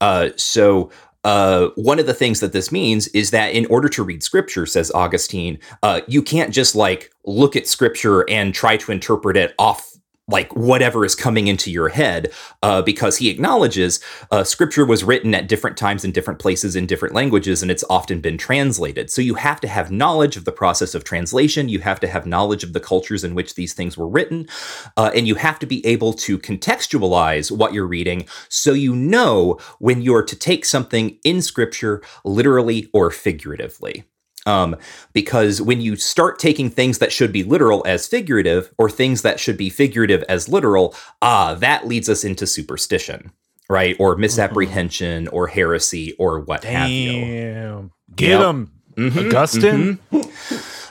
Uh, 0.00 0.30
so 0.36 0.90
uh, 1.24 1.68
one 1.76 1.98
of 1.98 2.06
the 2.06 2.14
things 2.14 2.40
that 2.40 2.52
this 2.52 2.72
means 2.72 3.08
is 3.08 3.30
that 3.30 3.52
in 3.54 3.66
order 3.66 3.88
to 3.88 4.02
read 4.02 4.22
scripture, 4.22 4.66
says 4.66 4.90
Augustine, 4.92 5.58
uh, 5.82 6.00
you 6.08 6.22
can't 6.22 6.52
just 6.52 6.74
like 6.74 7.12
look 7.24 7.54
at 7.54 7.66
scripture 7.66 8.28
and 8.28 8.54
try 8.54 8.76
to 8.76 8.92
interpret 8.92 9.36
it 9.36 9.54
off 9.58 9.91
like 10.32 10.54
whatever 10.56 11.04
is 11.04 11.14
coming 11.14 11.46
into 11.46 11.70
your 11.70 11.90
head, 11.90 12.32
uh, 12.62 12.82
because 12.82 13.18
he 13.18 13.30
acknowledges 13.30 14.00
uh, 14.32 14.42
scripture 14.42 14.84
was 14.84 15.04
written 15.04 15.34
at 15.34 15.46
different 15.46 15.76
times 15.76 16.04
in 16.04 16.10
different 16.10 16.40
places 16.40 16.74
in 16.74 16.86
different 16.86 17.14
languages, 17.14 17.62
and 17.62 17.70
it's 17.70 17.84
often 17.88 18.20
been 18.20 18.38
translated. 18.38 19.10
So 19.10 19.22
you 19.22 19.34
have 19.34 19.60
to 19.60 19.68
have 19.68 19.92
knowledge 19.92 20.36
of 20.36 20.44
the 20.44 20.52
process 20.52 20.94
of 20.94 21.04
translation. 21.04 21.68
You 21.68 21.80
have 21.80 22.00
to 22.00 22.08
have 22.08 22.26
knowledge 22.26 22.64
of 22.64 22.72
the 22.72 22.80
cultures 22.80 23.22
in 23.22 23.34
which 23.34 23.54
these 23.54 23.74
things 23.74 23.96
were 23.96 24.08
written, 24.08 24.48
uh, 24.96 25.12
and 25.14 25.28
you 25.28 25.36
have 25.36 25.58
to 25.60 25.66
be 25.66 25.84
able 25.86 26.12
to 26.14 26.38
contextualize 26.38 27.56
what 27.56 27.72
you're 27.72 27.86
reading 27.86 28.26
so 28.48 28.72
you 28.72 28.96
know 28.96 29.58
when 29.78 30.02
you're 30.02 30.24
to 30.24 30.36
take 30.36 30.64
something 30.64 31.18
in 31.22 31.42
scripture 31.42 32.02
literally 32.24 32.88
or 32.92 33.10
figuratively. 33.10 34.04
Um, 34.46 34.76
because 35.12 35.62
when 35.62 35.80
you 35.80 35.94
start 35.96 36.38
taking 36.38 36.68
things 36.68 36.98
that 36.98 37.12
should 37.12 37.32
be 37.32 37.44
literal 37.44 37.82
as 37.86 38.06
figurative 38.08 38.72
or 38.78 38.90
things 38.90 39.22
that 39.22 39.38
should 39.38 39.56
be 39.56 39.70
figurative 39.70 40.24
as 40.28 40.48
literal, 40.48 40.94
ah, 41.22 41.54
that 41.54 41.86
leads 41.86 42.08
us 42.08 42.24
into 42.24 42.46
superstition, 42.46 43.30
right? 43.70 43.96
Or 44.00 44.16
misapprehension 44.16 45.28
or 45.28 45.46
heresy 45.46 46.12
or 46.18 46.40
what 46.40 46.64
have 46.64 46.88
you. 46.88 47.12
Damn. 47.12 47.90
Get 48.16 48.40
Yep. 48.40 48.40
him, 48.40 48.72
Mhm, 48.96 49.26
Augustine. 49.26 49.98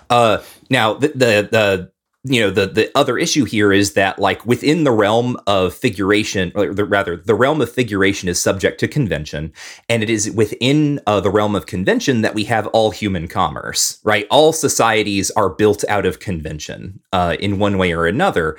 Uh, 0.09 0.41
now 0.69 0.93
the, 0.95 1.09
the 1.09 1.47
the 1.51 1.90
you 2.23 2.39
know 2.39 2.51
the 2.51 2.67
the 2.67 2.91
other 2.95 3.17
issue 3.17 3.45
here 3.45 3.73
is 3.73 3.93
that 3.93 4.19
like 4.19 4.45
within 4.45 4.83
the 4.83 4.91
realm 4.91 5.37
of 5.47 5.73
figuration 5.73 6.51
or 6.53 6.73
the, 6.73 6.85
rather 6.85 7.17
the 7.17 7.33
realm 7.33 7.61
of 7.61 7.71
figuration 7.71 8.29
is 8.29 8.39
subject 8.41 8.79
to 8.79 8.87
convention 8.87 9.51
and 9.89 10.03
it 10.03 10.09
is 10.09 10.29
within 10.31 10.99
uh, 11.07 11.19
the 11.19 11.31
realm 11.31 11.55
of 11.55 11.65
convention 11.65 12.21
that 12.21 12.35
we 12.35 12.43
have 12.43 12.67
all 12.67 12.91
human 12.91 13.27
commerce 13.27 13.99
right? 14.03 14.27
All 14.29 14.53
societies 14.53 15.31
are 15.31 15.49
built 15.49 15.83
out 15.87 16.05
of 16.05 16.19
convention 16.19 16.99
uh, 17.13 17.35
in 17.39 17.59
one 17.59 17.77
way 17.77 17.93
or 17.93 18.05
another. 18.05 18.57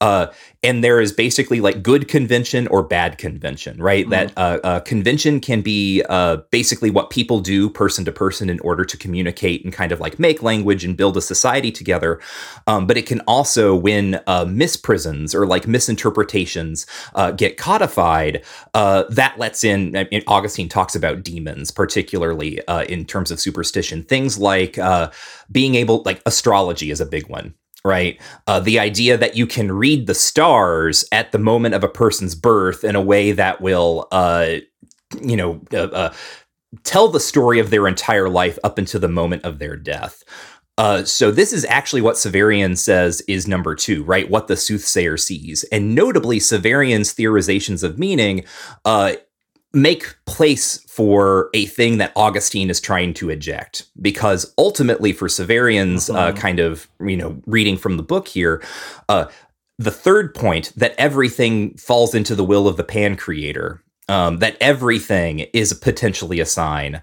Uh, 0.00 0.26
and 0.64 0.82
there 0.82 1.00
is 1.00 1.12
basically 1.12 1.60
like 1.60 1.82
good 1.82 2.08
convention 2.08 2.66
or 2.68 2.82
bad 2.82 3.18
convention 3.18 3.74
right? 3.84 4.08
That 4.08 4.32
uh, 4.36 4.58
uh, 4.64 4.80
convention 4.80 5.40
can 5.40 5.60
be 5.60 6.02
uh, 6.08 6.38
basically 6.50 6.90
what 6.90 7.10
people 7.10 7.40
do 7.40 7.68
person 7.68 8.04
to 8.06 8.12
person 8.12 8.48
in 8.48 8.58
order 8.60 8.84
to 8.84 8.96
communicate 8.96 9.62
and 9.62 9.72
kind 9.72 9.92
of 9.92 10.00
like 10.00 10.18
make 10.18 10.42
language 10.42 10.84
and 10.84 10.96
build 10.96 11.16
a 11.16 11.20
society 11.20 11.70
together. 11.70 12.20
Um, 12.66 12.86
but 12.86 12.96
it 12.96 13.06
can 13.06 13.20
also 13.26 13.74
when 13.74 14.16
uh, 14.26 14.44
misprisions 14.46 15.34
or 15.34 15.46
like 15.46 15.66
misinterpretations 15.66 16.86
uh, 17.14 17.30
get 17.32 17.56
codified 17.58 18.42
uh, 18.72 19.04
that 19.10 19.38
lets 19.38 19.64
in 19.64 19.94
I 19.96 20.08
mean, 20.10 20.22
augustine 20.26 20.68
talks 20.68 20.94
about 20.94 21.22
demons 21.22 21.70
particularly 21.70 22.66
uh, 22.66 22.84
in 22.84 23.04
terms 23.04 23.30
of 23.30 23.38
superstition. 23.38 24.02
Things 24.02 24.38
like 24.38 24.78
uh, 24.78 25.10
being 25.52 25.74
able 25.74 26.02
like 26.04 26.22
astrology 26.24 26.90
is 26.90 27.00
a 27.00 27.06
big 27.06 27.28
one 27.28 27.54
right? 27.84 28.20
Uh, 28.46 28.60
the 28.60 28.78
idea 28.78 29.16
that 29.16 29.36
you 29.36 29.46
can 29.46 29.70
read 29.70 30.06
the 30.06 30.14
stars 30.14 31.04
at 31.12 31.32
the 31.32 31.38
moment 31.38 31.74
of 31.74 31.84
a 31.84 31.88
person's 31.88 32.34
birth 32.34 32.82
in 32.82 32.96
a 32.96 33.02
way 33.02 33.32
that 33.32 33.60
will, 33.60 34.08
uh, 34.10 34.56
you 35.22 35.36
know, 35.36 35.60
uh, 35.72 35.88
uh, 35.88 36.14
tell 36.82 37.08
the 37.08 37.20
story 37.20 37.58
of 37.58 37.70
their 37.70 37.86
entire 37.86 38.28
life 38.28 38.58
up 38.64 38.78
until 38.78 39.00
the 39.00 39.08
moment 39.08 39.44
of 39.44 39.58
their 39.58 39.76
death. 39.76 40.22
Uh, 40.76 41.04
so 41.04 41.30
this 41.30 41.52
is 41.52 41.64
actually 41.66 42.02
what 42.02 42.16
Severian 42.16 42.76
says 42.76 43.20
is 43.28 43.46
number 43.46 43.76
two, 43.76 44.02
right? 44.02 44.28
What 44.28 44.48
the 44.48 44.56
soothsayer 44.56 45.16
sees, 45.16 45.62
and 45.64 45.94
notably, 45.94 46.40
Severian's 46.40 47.14
theorizations 47.14 47.84
of 47.84 47.96
meaning 47.96 48.44
uh, 48.84 49.12
make 49.74 50.14
place 50.26 50.78
for 50.88 51.50
a 51.54 51.66
thing 51.66 51.98
that 51.98 52.12
Augustine 52.16 52.70
is 52.70 52.80
trying 52.80 53.12
to 53.14 53.30
eject. 53.30 53.84
Because 54.00 54.52
ultimately, 54.56 55.12
for 55.12 55.28
Severian's 55.28 56.08
uh, 56.08 56.32
Mhm. 56.32 56.36
kind 56.36 56.60
of 56.60 56.88
you 57.04 57.16
know 57.16 57.40
reading 57.46 57.76
from 57.76 57.96
the 57.96 58.02
book 58.02 58.28
here, 58.28 58.62
uh, 59.08 59.26
the 59.78 59.90
third 59.90 60.34
point 60.34 60.72
that 60.76 60.94
everything 60.98 61.76
falls 61.76 62.14
into 62.14 62.34
the 62.34 62.44
will 62.44 62.68
of 62.68 62.76
the 62.76 62.84
Pancreator. 62.84 63.80
Um, 64.06 64.40
that 64.40 64.58
everything 64.60 65.46
is 65.54 65.72
potentially 65.72 66.38
a 66.38 66.44
sign 66.44 67.00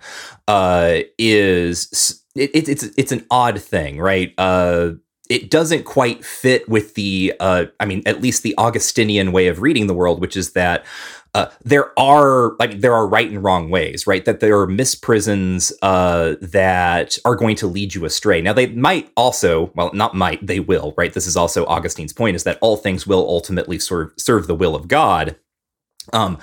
uh, 0.48 1.00
is 1.18 2.22
it, 2.36 2.52
it, 2.54 2.70
it's 2.70 2.84
it's 2.96 3.12
an 3.12 3.26
odd 3.32 3.60
thing, 3.60 3.98
right? 4.00 4.34
Uh, 4.38 4.92
it 5.28 5.50
doesn't 5.50 5.86
quite 5.86 6.24
fit 6.24 6.70
with 6.70 6.94
the 6.94 7.34
uh, 7.40 7.66
I 7.80 7.86
mean, 7.86 8.04
at 8.06 8.22
least 8.22 8.44
the 8.44 8.54
Augustinian 8.60 9.32
way 9.32 9.48
of 9.48 9.62
reading 9.62 9.88
the 9.88 9.96
world, 9.96 10.22
which 10.22 10.38
is 10.38 10.52
that 10.52 10.86
uh, 11.34 11.48
there 11.64 11.98
are 11.98 12.56
like 12.60 12.82
there 12.82 12.94
are 12.94 13.08
right 13.08 13.30
and 13.30 13.44
wrong 13.44 13.70
ways, 13.70 14.06
right? 14.06 14.26
That 14.26 14.42
there 14.42 14.60
are 14.60 14.68
misprisions 14.68 15.72
uh, 15.82 16.36
that 16.42 17.18
are 17.24 17.36
going 17.36 17.56
to 17.58 17.68
lead 17.68 17.96
you 17.96 18.04
astray. 18.04 18.42
Now 18.42 18.52
they 18.54 18.68
might 18.68 19.10
also, 19.16 19.72
well, 19.76 19.92
not 19.94 20.14
might, 20.14 20.46
they 20.46 20.60
will, 20.60 20.94
right? 20.98 21.14
This 21.14 21.28
is 21.28 21.38
also 21.38 21.66
Augustine's 21.68 22.12
point: 22.12 22.36
is 22.36 22.44
that 22.44 22.58
all 22.60 22.76
things 22.76 23.08
will 23.08 23.26
ultimately 23.28 23.80
serve 23.80 24.12
serve 24.18 24.48
the 24.48 24.56
will 24.56 24.76
of 24.76 24.90
God. 24.90 25.38
Um, 26.12 26.38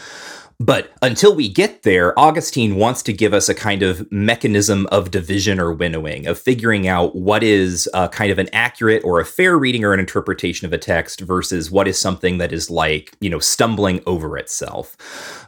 but 0.61 0.91
until 1.03 1.35
we 1.37 1.49
get 1.49 1.85
there, 1.85 2.19
Augustine 2.19 2.75
wants 2.77 3.01
to 3.05 3.13
give 3.13 3.33
us 3.33 3.49
a 3.49 3.55
kind 3.55 3.83
of 3.83 4.11
mechanism 4.11 4.87
of 4.87 5.13
division 5.13 5.61
or 5.61 5.73
winnowing, 5.73 6.27
of 6.27 6.37
figuring 6.37 6.89
out 6.89 7.15
what 7.15 7.45
is 7.45 7.89
uh, 7.95 8.09
kind 8.09 8.33
of 8.33 8.41
an 8.41 8.49
accurate 8.53 9.05
or 9.05 9.21
a 9.21 9.25
fair 9.25 9.57
reading 9.57 9.85
or 9.85 9.93
an 9.93 10.01
interpretation 10.01 10.67
of 10.67 10.73
a 10.73 10.79
text 10.79 11.21
versus 11.21 11.71
what 11.71 11.87
is 11.87 12.01
something 12.01 12.39
that 12.39 12.53
is 12.53 12.71
like, 12.71 13.17
you 13.21 13.31
know, 13.31 13.39
stumbling 13.39 14.03
over 14.05 14.37
itself. 14.37 14.97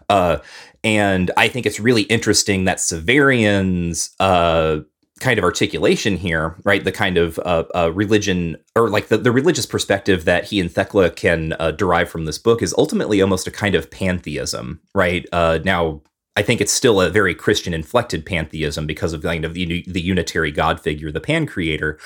Uh, 0.08 0.38
and 0.84 1.30
I 1.36 1.48
think 1.48 1.66
it's 1.66 1.80
really 1.80 2.02
interesting 2.02 2.64
that 2.64 2.78
Severian's 2.78 4.14
uh, 4.20 4.80
kind 5.20 5.38
of 5.38 5.44
articulation 5.44 6.16
here, 6.16 6.56
right? 6.64 6.82
The 6.82 6.92
kind 6.92 7.16
of 7.16 7.38
uh, 7.40 7.64
uh, 7.74 7.92
religion 7.92 8.56
or 8.74 8.88
like 8.88 9.08
the, 9.08 9.18
the 9.18 9.30
religious 9.30 9.66
perspective 9.66 10.24
that 10.24 10.44
he 10.44 10.60
and 10.60 10.70
Thecla 10.70 11.10
can 11.10 11.54
uh, 11.58 11.70
derive 11.70 12.10
from 12.10 12.24
this 12.24 12.38
book 12.38 12.62
is 12.62 12.74
ultimately 12.76 13.20
almost 13.22 13.46
a 13.46 13.50
kind 13.50 13.74
of 13.74 13.90
pantheism, 13.90 14.80
right? 14.94 15.26
Uh, 15.32 15.60
now, 15.64 16.02
I 16.36 16.42
think 16.42 16.60
it's 16.60 16.72
still 16.72 17.00
a 17.00 17.10
very 17.10 17.34
Christian 17.34 17.74
inflected 17.74 18.24
pantheism 18.24 18.86
because 18.86 19.12
of 19.12 19.22
kind 19.22 19.44
of 19.44 19.54
the, 19.54 19.84
the 19.86 20.00
unitary 20.00 20.50
God 20.50 20.80
figure, 20.80 21.12
the 21.12 21.20
Pancreator. 21.20 21.98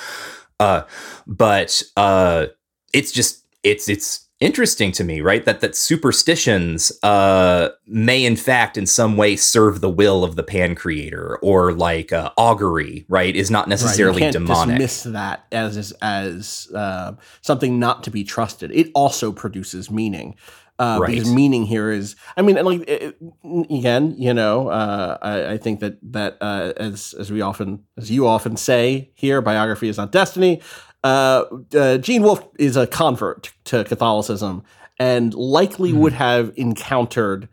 Uh, 0.58 0.82
but 1.26 1.82
uh, 1.96 2.46
it's 2.92 3.12
just 3.12 3.44
it's 3.62 3.88
it's 3.88 4.23
interesting 4.44 4.92
to 4.92 5.04
me, 5.04 5.20
right? 5.20 5.44
That 5.44 5.60
that 5.60 5.74
superstitions 5.74 6.92
uh, 7.02 7.70
may 7.86 8.24
in 8.24 8.36
fact 8.36 8.76
in 8.76 8.86
some 8.86 9.16
way 9.16 9.36
serve 9.36 9.80
the 9.80 9.90
will 9.90 10.22
of 10.24 10.36
the 10.36 10.44
Pancreator, 10.44 11.36
or 11.42 11.72
like 11.72 12.12
uh, 12.12 12.30
augury, 12.36 13.04
right? 13.08 13.34
Is 13.34 13.50
not 13.50 13.68
necessarily 13.68 14.22
right, 14.22 14.26
you 14.34 14.38
can't 14.38 14.46
demonic. 14.46 14.78
dismiss 14.78 15.02
that 15.14 15.46
as 15.52 15.92
as 16.00 16.68
uh, 16.74 17.12
something 17.40 17.78
not 17.78 18.02
to 18.04 18.10
be 18.10 18.24
trusted. 18.24 18.70
It 18.72 18.90
also 18.94 19.32
produces 19.32 19.90
meaning. 19.90 20.36
Uh, 20.76 20.98
Right. 21.00 21.12
Because 21.12 21.32
meaning 21.32 21.66
here 21.66 21.92
is, 21.92 22.16
I 22.36 22.42
mean, 22.42 22.56
and 22.58 22.66
like 22.66 22.82
it- 22.88 23.16
again, 23.70 24.16
you 24.18 24.34
know, 24.34 24.68
uh, 24.68 25.18
I, 25.22 25.52
I 25.52 25.56
think 25.56 25.78
that 25.80 25.98
that 26.12 26.36
uh, 26.40 26.72
as 26.76 27.14
as 27.14 27.30
we 27.30 27.40
often, 27.40 27.84
as 27.96 28.10
you 28.10 28.26
often 28.26 28.56
say 28.56 29.12
here, 29.14 29.40
biography 29.40 29.88
is 29.88 29.98
not 29.98 30.10
destiny. 30.10 30.60
Uh, 31.05 31.44
uh, 31.76 31.98
Gene 31.98 32.22
Wolfe 32.22 32.48
is 32.59 32.76
a 32.76 32.86
convert 32.86 33.52
to 33.64 33.85
Catholicism 33.85 34.64
and 34.98 35.35
likely 35.35 35.90
Hmm. 35.90 35.98
would 35.98 36.12
have 36.14 36.52
encountered, 36.56 37.48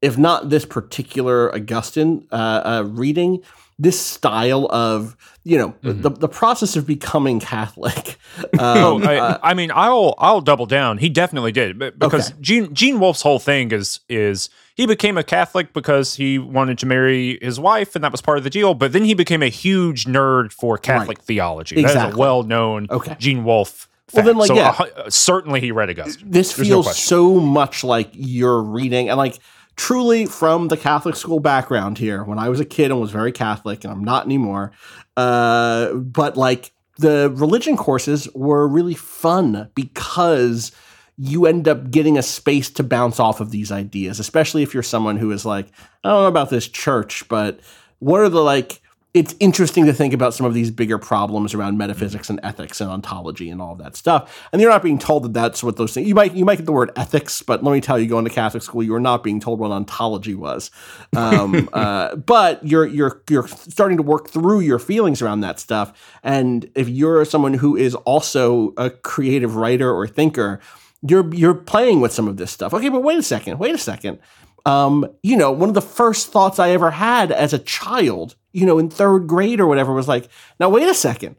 if 0.00 0.16
not 0.16 0.48
this 0.48 0.64
particular 0.64 1.54
Augustine 1.54 2.26
uh, 2.32 2.34
uh, 2.64 2.84
reading, 2.86 3.42
this 3.78 4.00
style 4.00 4.66
of 4.70 5.16
you 5.44 5.58
know 5.58 5.74
Mhm. 5.84 6.02
the 6.02 6.10
the 6.10 6.28
process 6.28 6.76
of 6.76 6.86
becoming 6.86 7.40
Catholic. 7.40 8.16
Oh, 8.58 8.96
Um, 8.96 9.06
I, 9.06 9.16
uh, 9.16 9.38
I 9.42 9.54
mean, 9.54 9.70
I'll 9.74 10.14
I'll 10.18 10.40
double 10.42 10.66
down. 10.66 10.98
He 10.98 11.08
definitely 11.08 11.52
did, 11.52 11.78
because 11.78 12.30
Okay. 12.30 12.38
Gene 12.40 12.74
Gene 12.74 13.00
Wolfe's 13.00 13.22
whole 13.22 13.38
thing 13.38 13.72
is 13.72 14.00
is 14.08 14.50
he 14.74 14.86
became 14.86 15.16
a 15.16 15.22
Catholic 15.22 15.72
because 15.72 16.16
he 16.16 16.38
wanted 16.38 16.76
to 16.78 16.86
marry 16.86 17.38
his 17.40 17.58
wife, 17.58 17.94
and 17.94 18.04
that 18.04 18.12
was 18.12 18.20
part 18.20 18.36
of 18.38 18.44
the 18.44 18.50
deal. 18.50 18.74
But 18.74 18.92
then 18.92 19.04
he 19.04 19.14
became 19.14 19.42
a 19.42 19.48
huge 19.48 20.04
nerd 20.04 20.52
for 20.52 20.76
Catholic 20.76 21.22
theology. 21.22 21.76
That 21.76 21.80
is 21.84 21.90
a 21.92 21.94
Exactly. 21.98 22.20
well 22.20 22.42
known 22.42 22.86
Okay. 22.90 23.16
Gene 23.18 23.42
Wolfe. 23.44 23.88
Well, 24.12 24.24
then, 24.24 24.36
like, 24.36 24.46
so 24.48 24.54
yeah. 24.54 24.68
uh, 24.78 25.10
certainly 25.10 25.60
he 25.60 25.72
read 25.72 25.90
Augustine. 25.90 26.30
this 26.30 26.52
There's 26.54 26.68
feels 26.68 26.86
question. 26.86 27.06
so 27.08 27.34
much 27.40 27.82
like 27.82 28.10
you're 28.12 28.62
reading 28.62 29.08
and 29.08 29.16
like 29.18 29.38
truly 29.76 30.26
from 30.26 30.68
the 30.68 30.76
Catholic 30.76 31.16
school 31.16 31.40
background 31.40 31.98
here. 31.98 32.24
When 32.24 32.38
I 32.38 32.48
was 32.48 32.60
a 32.60 32.64
kid 32.64 32.90
and 32.90 33.00
was 33.00 33.10
very 33.10 33.32
Catholic, 33.32 33.84
and 33.84 33.92
I'm 33.92 34.04
not 34.04 34.24
anymore, 34.24 34.72
uh, 35.16 35.94
but 35.94 36.36
like 36.36 36.72
the 36.98 37.30
religion 37.34 37.76
courses 37.76 38.28
were 38.34 38.66
really 38.66 38.94
fun 38.94 39.70
because 39.74 40.72
you 41.18 41.46
end 41.46 41.66
up 41.66 41.90
getting 41.90 42.18
a 42.18 42.22
space 42.22 42.70
to 42.70 42.82
bounce 42.82 43.18
off 43.18 43.40
of 43.40 43.50
these 43.50 43.72
ideas, 43.72 44.20
especially 44.20 44.62
if 44.62 44.74
you're 44.74 44.82
someone 44.82 45.16
who 45.16 45.30
is 45.30 45.46
like, 45.46 45.68
I 46.04 46.08
don't 46.08 46.22
know 46.22 46.28
about 46.28 46.50
this 46.50 46.68
church, 46.68 47.26
but 47.28 47.60
what 47.98 48.20
are 48.20 48.28
the 48.28 48.42
like 48.42 48.80
it's 49.16 49.34
interesting 49.40 49.86
to 49.86 49.94
think 49.94 50.12
about 50.12 50.34
some 50.34 50.44
of 50.44 50.52
these 50.52 50.70
bigger 50.70 50.98
problems 50.98 51.54
around 51.54 51.78
metaphysics 51.78 52.28
and 52.28 52.38
ethics 52.42 52.82
and 52.82 52.90
ontology 52.90 53.48
and 53.48 53.62
all 53.62 53.72
of 53.72 53.78
that 53.78 53.96
stuff. 53.96 54.46
And 54.52 54.60
you're 54.60 54.70
not 54.70 54.82
being 54.82 54.98
told 54.98 55.22
that 55.22 55.32
that's 55.32 55.62
what 55.62 55.76
those 55.76 55.94
things. 55.94 56.06
You 56.06 56.14
might 56.14 56.34
you 56.34 56.44
might 56.44 56.56
get 56.56 56.66
the 56.66 56.72
word 56.72 56.90
ethics, 56.96 57.40
but 57.40 57.64
let 57.64 57.72
me 57.72 57.80
tell 57.80 57.98
you, 57.98 58.06
going 58.06 58.26
to 58.26 58.30
Catholic 58.30 58.62
school, 58.62 58.82
you 58.82 58.92
were 58.92 59.00
not 59.00 59.24
being 59.24 59.40
told 59.40 59.58
what 59.58 59.70
ontology 59.70 60.34
was. 60.34 60.70
Um, 61.16 61.70
uh, 61.72 62.16
but 62.16 62.64
you're 62.66 62.84
you're 62.84 63.22
you're 63.30 63.48
starting 63.48 63.96
to 63.96 64.02
work 64.02 64.28
through 64.28 64.60
your 64.60 64.78
feelings 64.78 65.22
around 65.22 65.40
that 65.40 65.58
stuff. 65.58 65.98
And 66.22 66.70
if 66.74 66.86
you're 66.86 67.24
someone 67.24 67.54
who 67.54 67.74
is 67.74 67.94
also 67.94 68.74
a 68.76 68.90
creative 68.90 69.56
writer 69.56 69.90
or 69.90 70.06
thinker, 70.06 70.60
you're 71.00 71.34
you're 71.34 71.54
playing 71.54 72.02
with 72.02 72.12
some 72.12 72.28
of 72.28 72.36
this 72.36 72.50
stuff. 72.50 72.74
Okay, 72.74 72.90
but 72.90 73.02
wait 73.02 73.18
a 73.18 73.22
second. 73.22 73.58
Wait 73.58 73.74
a 73.74 73.78
second. 73.78 74.18
Um, 74.66 75.06
you 75.22 75.36
know, 75.36 75.52
one 75.52 75.68
of 75.68 75.74
the 75.74 75.80
first 75.80 76.32
thoughts 76.32 76.58
I 76.58 76.70
ever 76.70 76.90
had 76.90 77.30
as 77.30 77.52
a 77.52 77.58
child, 77.58 78.34
you 78.52 78.66
know, 78.66 78.78
in 78.78 78.90
third 78.90 79.26
grade 79.28 79.60
or 79.60 79.66
whatever, 79.66 79.92
was 79.94 80.08
like, 80.08 80.28
now 80.60 80.68
wait 80.68 80.88
a 80.88 80.94
second. 80.94 81.36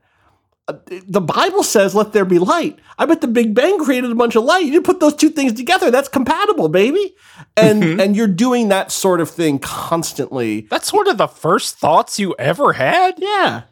Uh, 0.70 0.74
The 1.08 1.22
Bible 1.22 1.64
says, 1.64 1.94
"Let 1.96 2.12
there 2.14 2.26
be 2.26 2.40
light." 2.40 2.80
I 2.98 3.06
bet 3.06 3.22
the 3.22 3.28
Big 3.28 3.54
Bang 3.54 3.80
created 3.84 4.12
a 4.12 4.16
bunch 4.16 4.36
of 4.36 4.44
light. 4.44 4.66
You 4.66 4.82
put 4.82 5.00
those 5.00 5.14
two 5.14 5.30
things 5.30 5.54
together, 5.54 5.92
that's 5.92 6.10
compatible, 6.10 6.68
baby. 6.70 7.16
And 7.56 8.02
and 8.02 8.16
you're 8.16 8.28
doing 8.28 8.68
that 8.70 8.92
sort 8.92 9.22
of 9.22 9.30
thing 9.30 9.60
constantly. 9.60 10.68
That's 10.70 10.92
one 10.92 11.08
of 11.08 11.18
the 11.18 11.28
first 11.28 11.78
thoughts 11.78 12.20
you 12.20 12.36
ever 12.40 12.74
had. 12.74 13.16
Yeah, 13.18 13.64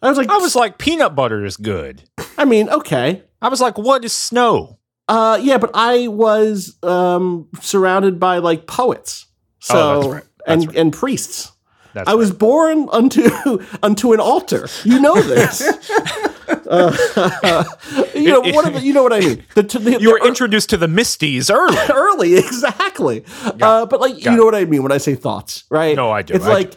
I 0.00 0.08
was 0.08 0.18
like, 0.18 0.28
I 0.30 0.36
was 0.38 0.54
like, 0.54 0.78
peanut 0.78 1.14
butter 1.14 1.44
is 1.44 1.56
good. 1.56 2.02
I 2.38 2.44
mean, 2.44 2.68
okay, 2.68 3.22
I 3.40 3.48
was 3.48 3.60
like, 3.60 3.76
what 3.78 4.04
is 4.04 4.12
snow? 4.12 4.78
Uh, 5.08 5.38
yeah, 5.42 5.58
but 5.58 5.70
I 5.74 6.08
was 6.08 6.76
um, 6.82 7.48
surrounded 7.60 8.18
by 8.20 8.38
like 8.38 8.66
poets, 8.66 9.26
so 9.58 9.74
Oh, 9.76 10.00
that's 10.00 10.12
right. 10.14 10.24
That's 10.46 10.64
and 10.66 10.76
and 10.76 10.92
priests. 10.92 11.52
That's 11.94 12.08
I 12.08 12.14
was 12.14 12.30
born 12.30 12.88
unto 12.90 13.28
unto 13.82 14.12
an 14.12 14.20
altar. 14.20 14.68
You 14.84 15.00
know 15.00 15.20
this. 15.20 15.60
uh, 16.66 17.64
you 18.14 18.28
know 18.28 18.40
what? 18.40 18.72
The, 18.72 18.80
you 18.82 18.92
know 18.94 19.02
what 19.02 19.12
I 19.12 19.20
mean? 19.20 19.44
The, 19.54 19.62
the, 19.62 19.98
You 20.00 20.12
were 20.12 20.20
the- 20.20 20.26
introduced 20.26 20.70
to 20.70 20.76
the 20.76 20.86
Misties 20.86 21.52
early. 21.52 21.76
early, 21.92 22.36
exactly. 22.36 23.24
Uh, 23.44 23.86
but 23.86 24.00
like, 24.00 24.24
you 24.24 24.30
know 24.34 24.44
what 24.44 24.54
I 24.54 24.64
mean 24.64 24.82
when 24.82 24.92
I 24.92 24.98
say 24.98 25.14
thoughts, 25.14 25.64
right? 25.70 25.94
No, 25.96 26.10
I 26.10 26.22
do, 26.22 26.34
It's 26.34 26.46
I 26.46 26.52
like, 26.52 26.76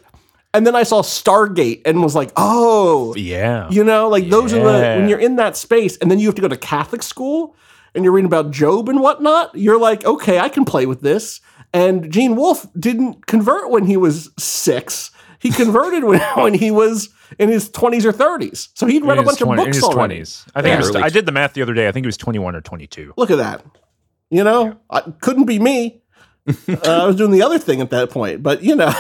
and 0.54 0.66
then 0.68 0.76
I 0.76 0.84
saw 0.84 1.02
Stargate 1.02 1.82
and 1.86 2.02
was 2.04 2.16
like, 2.16 2.32
oh, 2.36 3.14
yeah. 3.16 3.70
you 3.70 3.84
know, 3.84 4.10
like 4.10 4.30
those 4.30 4.54
are 4.54 4.60
the 4.60 5.00
when 5.00 5.08
you're 5.10 5.20
in 5.20 5.38
that 5.38 5.56
space, 5.56 5.98
and 5.98 6.10
then 6.12 6.20
you 6.20 6.28
have 6.28 6.36
to 6.36 6.42
go 6.42 6.48
to 6.50 6.58
Catholic 6.58 7.04
school 7.04 7.56
and 7.96 8.04
you're 8.04 8.14
reading 8.14 8.28
about 8.28 8.52
Job 8.52 8.90
and 8.90 9.00
whatnot. 9.02 9.56
You're 9.56 9.80
like, 9.80 10.06
okay, 10.06 10.40
I 10.40 10.50
can 10.50 10.66
play 10.66 10.86
with 10.86 11.02
this. 11.02 11.42
And 11.74 12.12
Gene 12.12 12.36
Wolfe 12.36 12.68
didn't 12.80 13.26
convert 13.28 13.70
when 13.70 13.86
he 13.86 13.98
was 13.98 14.30
six. 14.38 15.12
He 15.40 15.52
converted 15.52 16.04
when, 16.04 16.20
when 16.36 16.54
he 16.54 16.72
was 16.72 17.10
in 17.40 17.50
his 17.50 17.70
20s 17.70 18.06
or 18.06 18.14
30s. 18.14 18.70
So 18.74 18.86
he'd 18.86 19.04
read 19.04 19.18
in 19.18 19.24
a 19.24 19.26
bunch 19.26 19.40
20 19.40 19.52
of 19.54 19.58
in 19.60 19.66
books 19.72 19.78
his 19.78 19.84
already. 19.84 20.22
20s. 20.22 20.46
I 20.56 20.62
think 20.62 20.72
Yeah, 20.72 20.76
it 20.76 20.78
was, 20.78 20.90
early 20.92 21.04
I 21.04 21.10
did 21.10 21.26
the 21.26 21.32
math 21.32 21.54
the 21.54 21.62
other 21.62 21.74
day. 21.74 21.88
I 21.88 21.92
think 21.92 22.06
he 22.06 22.08
was 22.08 22.18
21 22.18 22.56
or 22.56 22.62
22. 22.62 23.14
Look 23.18 23.32
at 23.32 23.38
that. 23.38 23.66
You 24.30 24.44
know, 24.44 24.80
I, 24.90 25.02
couldn't 25.22 25.46
be 25.46 25.60
me. 25.60 26.02
uh, 26.48 26.76
I 26.86 27.06
was 27.08 27.16
doing 27.16 27.32
the 27.32 27.42
other 27.42 27.58
thing 27.58 27.82
at 27.82 27.90
that 27.90 28.12
point, 28.12 28.44
but 28.44 28.62
you 28.64 28.76
know, 28.76 28.94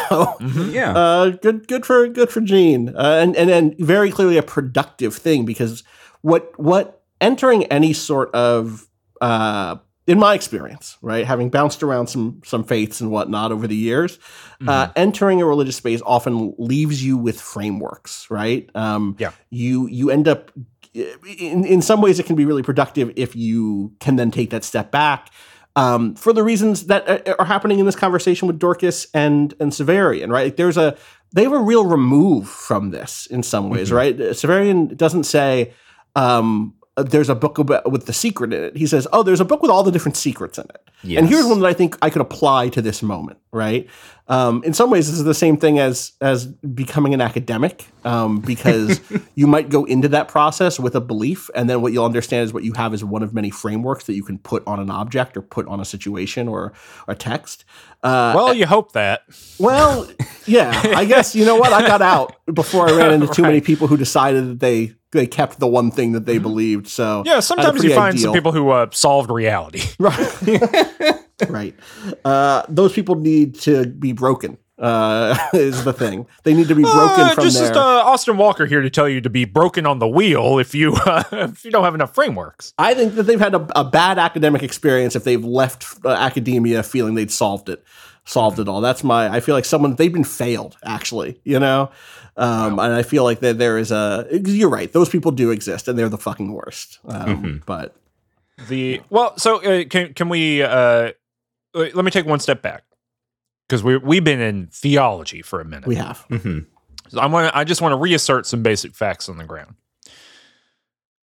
Yeah. 0.72 0.94
uh, 0.96 1.30
good, 1.30 1.68
good 1.68 1.86
for 1.86 2.08
good 2.08 2.30
for 2.32 2.42
Gene, 2.42 2.90
uh, 2.90 3.20
and 3.22 3.36
and 3.36 3.48
then 3.50 3.76
very 3.78 4.10
clearly 4.10 4.38
a 4.38 4.44
productive 4.44 5.16
thing 5.16 5.46
because 5.46 5.84
what 6.22 6.52
what 6.60 7.04
entering 7.22 7.64
any 7.66 7.94
sort 7.94 8.34
of 8.34 8.88
uh, 9.22 9.78
in 10.08 10.20
my 10.20 10.36
experience, 10.36 10.98
right, 11.02 11.26
having 11.26 11.50
bounced 11.50 11.82
around 11.82 12.08
some 12.08 12.42
some 12.46 12.64
faiths 12.64 13.02
and 13.02 13.10
whatnot 13.12 13.52
over 13.52 13.68
the 13.68 13.76
years, 13.76 14.20
uh, 14.68 14.90
entering 14.96 15.42
a 15.42 15.46
religious 15.46 15.76
space 15.78 16.02
often 16.06 16.54
leaves 16.60 17.04
you 17.04 17.18
with 17.18 17.40
frameworks, 17.42 18.28
right? 18.30 18.70
Um, 18.76 19.16
Yeah. 19.20 19.32
you 19.50 19.88
you 19.88 20.12
end 20.12 20.28
up 20.28 20.52
in 20.94 21.66
in 21.66 21.82
some 21.82 22.02
ways 22.02 22.20
it 22.20 22.26
can 22.26 22.36
be 22.36 22.46
really 22.46 22.64
productive 22.64 23.12
if 23.16 23.36
you 23.36 23.94
can 24.00 24.16
then 24.16 24.32
take 24.32 24.50
that 24.52 24.64
step 24.64 24.92
back. 24.92 25.30
Um, 25.78 26.16
for 26.16 26.32
the 26.32 26.42
reasons 26.44 26.86
that 26.86 27.28
are- 27.38 27.44
happening 27.46 27.80
in 27.80 27.86
this 27.86 27.98
conversation 27.98 28.48
with 28.48 28.60
Dorcas 28.60 29.08
and 29.14 29.54
and 29.60 29.72
Severian, 29.74 30.30
right? 30.32 30.46
Like, 30.46 30.56
there's 30.56 30.78
a 30.78 30.96
they 31.34 31.44
have 31.44 31.52
a 31.52 31.60
real 31.60 31.86
remove 31.86 32.48
from 32.48 32.92
this 32.92 33.26
in 33.26 33.44
some 33.44 33.70
ways, 33.70 33.92
right? 33.92 34.18
Severian 34.18 34.96
doesn't 34.96 35.26
say 35.26 35.74
um, 36.16 36.76
there's 36.98 37.30
a 37.30 37.36
book 37.36 37.58
about, 37.58 37.92
with 37.92 38.06
the 38.06 38.14
secret 38.14 38.54
in 38.54 38.64
it. 38.64 38.78
He 38.78 38.88
says, 38.88 39.08
"Oh, 39.12 39.22
there's 39.24 39.42
a 39.42 39.46
book 39.46 39.62
with 39.62 39.72
all 39.72 39.84
the 39.84 39.92
different 39.92 40.16
secrets 40.18 40.58
in 40.58 40.66
it." 40.66 40.82
And 41.20 41.28
here's 41.30 41.46
one 41.46 41.60
that 41.60 41.68
I 41.68 41.74
think 41.74 41.98
I 42.02 42.10
could 42.10 42.22
apply 42.22 42.70
to 42.70 42.82
this 42.82 43.04
moment, 43.04 43.38
right? 43.52 43.88
Um, 44.28 44.64
in 44.64 44.74
some 44.74 44.90
ways, 44.90 45.08
this 45.08 45.20
is 45.20 45.24
the 45.26 45.36
same 45.36 45.56
thing 45.58 45.78
as 45.78 46.14
as 46.22 46.48
becoming 46.48 47.14
an 47.14 47.22
academic, 47.22 47.86
um, 48.06 48.40
because 48.40 49.00
you 49.36 49.46
might 49.46 49.70
go 49.70 49.84
into 49.86 50.08
that 50.08 50.28
process 50.30 50.80
with 50.80 50.96
a 50.96 51.02
belief, 51.02 51.50
and 51.54 51.70
then 51.70 51.82
what 51.82 51.92
you'll 51.94 52.06
understand 52.06 52.46
is 52.46 52.54
what 52.54 52.64
you 52.64 52.74
have 52.74 52.94
is 52.94 53.04
one 53.04 53.22
of 53.24 53.34
many 53.34 53.50
frameworks 53.52 54.06
that 54.06 54.14
you 54.14 54.24
can 54.24 54.40
put 54.40 54.64
on 54.66 54.80
an 54.80 54.90
object 54.90 55.36
or 55.38 55.42
put 55.42 55.68
on 55.68 55.80
a 55.80 55.86
situation 55.86 56.48
or 56.48 56.74
a 57.08 57.14
text. 57.14 57.66
Uh, 58.04 58.34
Well, 58.36 58.54
you 58.54 58.66
hope 58.68 58.94
that. 58.94 59.24
well, 59.60 60.08
yeah, 60.46 60.82
I 60.96 61.06
guess 61.06 61.36
you 61.36 61.46
know 61.46 61.58
what 61.58 61.74
I 61.74 61.86
got 61.88 62.02
out 62.14 62.36
before 62.52 62.90
I 62.90 62.94
ran 62.94 63.12
into 63.14 63.28
too 63.28 63.42
many 63.44 63.62
people 63.62 63.88
who 63.88 63.98
decided 63.98 64.48
that 64.48 64.60
they 64.60 64.94
they 65.16 65.28
kept 65.28 65.60
the 65.60 65.68
one 65.68 65.90
thing 65.92 66.12
that 66.12 66.26
they 66.26 66.38
believed. 66.38 66.88
So 66.88 67.24
Mm-hmm. 67.24 67.28
Yeah, 67.28 67.32
I 67.32 67.36
had 67.36 67.40
a 67.40 67.42
sometimes 67.42 67.84
you 67.84 67.94
find 67.96 68.20
some 68.20 68.34
people 68.34 68.52
who 68.52 68.70
uh, 68.70 68.88
solved 68.92 69.30
reality. 69.32 69.82
Right. 70.00 71.20
right. 71.50 71.76
Uh, 72.24 72.64
those 72.70 72.94
people 72.94 73.16
need 73.16 73.56
to 73.62 73.86
be 73.88 74.12
broken. 74.14 74.58
Uh, 74.78 75.38
is 75.54 75.86
the 75.86 75.94
thing. 75.94 76.28
They 76.44 76.54
need 76.54 76.68
to 76.68 76.76
be 76.76 76.84
broken 76.84 77.22
Uh, 77.26 77.30
from 77.34 77.44
just 77.46 77.58
there. 77.58 77.68
just 77.70 77.78
uh, 77.80 78.04
Austin 78.06 78.36
Walker 78.38 78.66
here 78.66 78.82
to 78.82 78.90
tell 78.90 79.08
you 79.08 79.22
to 79.22 79.30
be 79.30 79.46
broken 79.46 79.86
on 79.86 80.00
the 80.00 80.08
wheel 80.08 80.60
if 80.60 80.76
you 80.76 80.94
uh, 81.06 81.24
if 81.32 81.64
you 81.64 81.72
don't 81.72 81.86
have 81.86 81.96
enough 81.96 82.14
frameworks. 82.14 82.74
I 82.78 82.94
think 82.94 83.16
that 83.16 83.24
they've 83.24 83.40
had 83.40 83.56
a, 83.56 83.66
a 83.80 83.86
bad 83.86 84.20
academic 84.20 84.64
experience 84.64 85.16
if 85.16 85.24
they've 85.24 85.44
left 85.44 85.86
uh, 86.06 86.10
academia 86.10 86.84
feeling 86.84 87.16
they'd 87.16 87.32
solved 87.32 87.70
it, 87.70 87.86
solved 88.26 88.60
it 88.60 88.68
all. 88.68 88.82
That's 88.82 89.02
my. 89.02 89.30
I 89.34 89.40
feel 89.40 89.56
like 89.56 89.64
someone 89.66 89.96
they've 89.96 90.12
been 90.12 90.26
failed 90.26 90.76
actually. 90.84 91.40
You 91.46 91.60
know, 91.60 91.90
um, 92.38 92.80
and 92.80 92.94
I 92.94 93.04
feel 93.04 93.24
like 93.24 93.40
that 93.40 93.58
there 93.58 93.78
is 93.78 93.92
a. 93.92 94.28
You're 94.32 94.70
right. 94.70 94.92
Those 94.92 95.10
people 95.10 95.32
do 95.32 95.52
exist, 95.52 95.88
and 95.88 95.98
they're 95.98 96.10
the 96.10 96.18
fucking 96.18 96.52
worst. 96.52 97.00
Um, 97.08 97.26
Mm-hmm. 97.44 97.58
But 97.66 97.96
The 98.68 99.02
well, 99.10 99.38
so 99.38 99.62
uh, 99.64 99.84
can 99.86 100.14
can 100.14 100.30
we? 100.30 100.62
Uh, 100.64 101.12
let 101.74 102.06
me 102.06 102.12
take 102.12 102.26
one 102.26 102.40
step 102.40 102.62
back 102.62 102.84
because 103.68 103.84
we 103.84 103.98
we've 103.98 104.24
been 104.24 104.42
in 104.42 104.68
theology 104.68 105.42
for 105.42 105.60
a 105.62 105.66
minute. 105.66 105.88
we 105.88 105.96
have. 105.96 106.26
Mhm. 106.30 106.66
So 107.10 107.20
I 107.20 107.26
want 107.28 107.56
I 107.56 107.64
just 107.64 107.82
want 107.82 107.92
to 107.94 107.98
reassert 107.98 108.46
some 108.46 108.64
basic 108.64 108.96
facts 108.96 109.30
on 109.30 109.38
the 109.38 109.44
ground. 109.46 109.76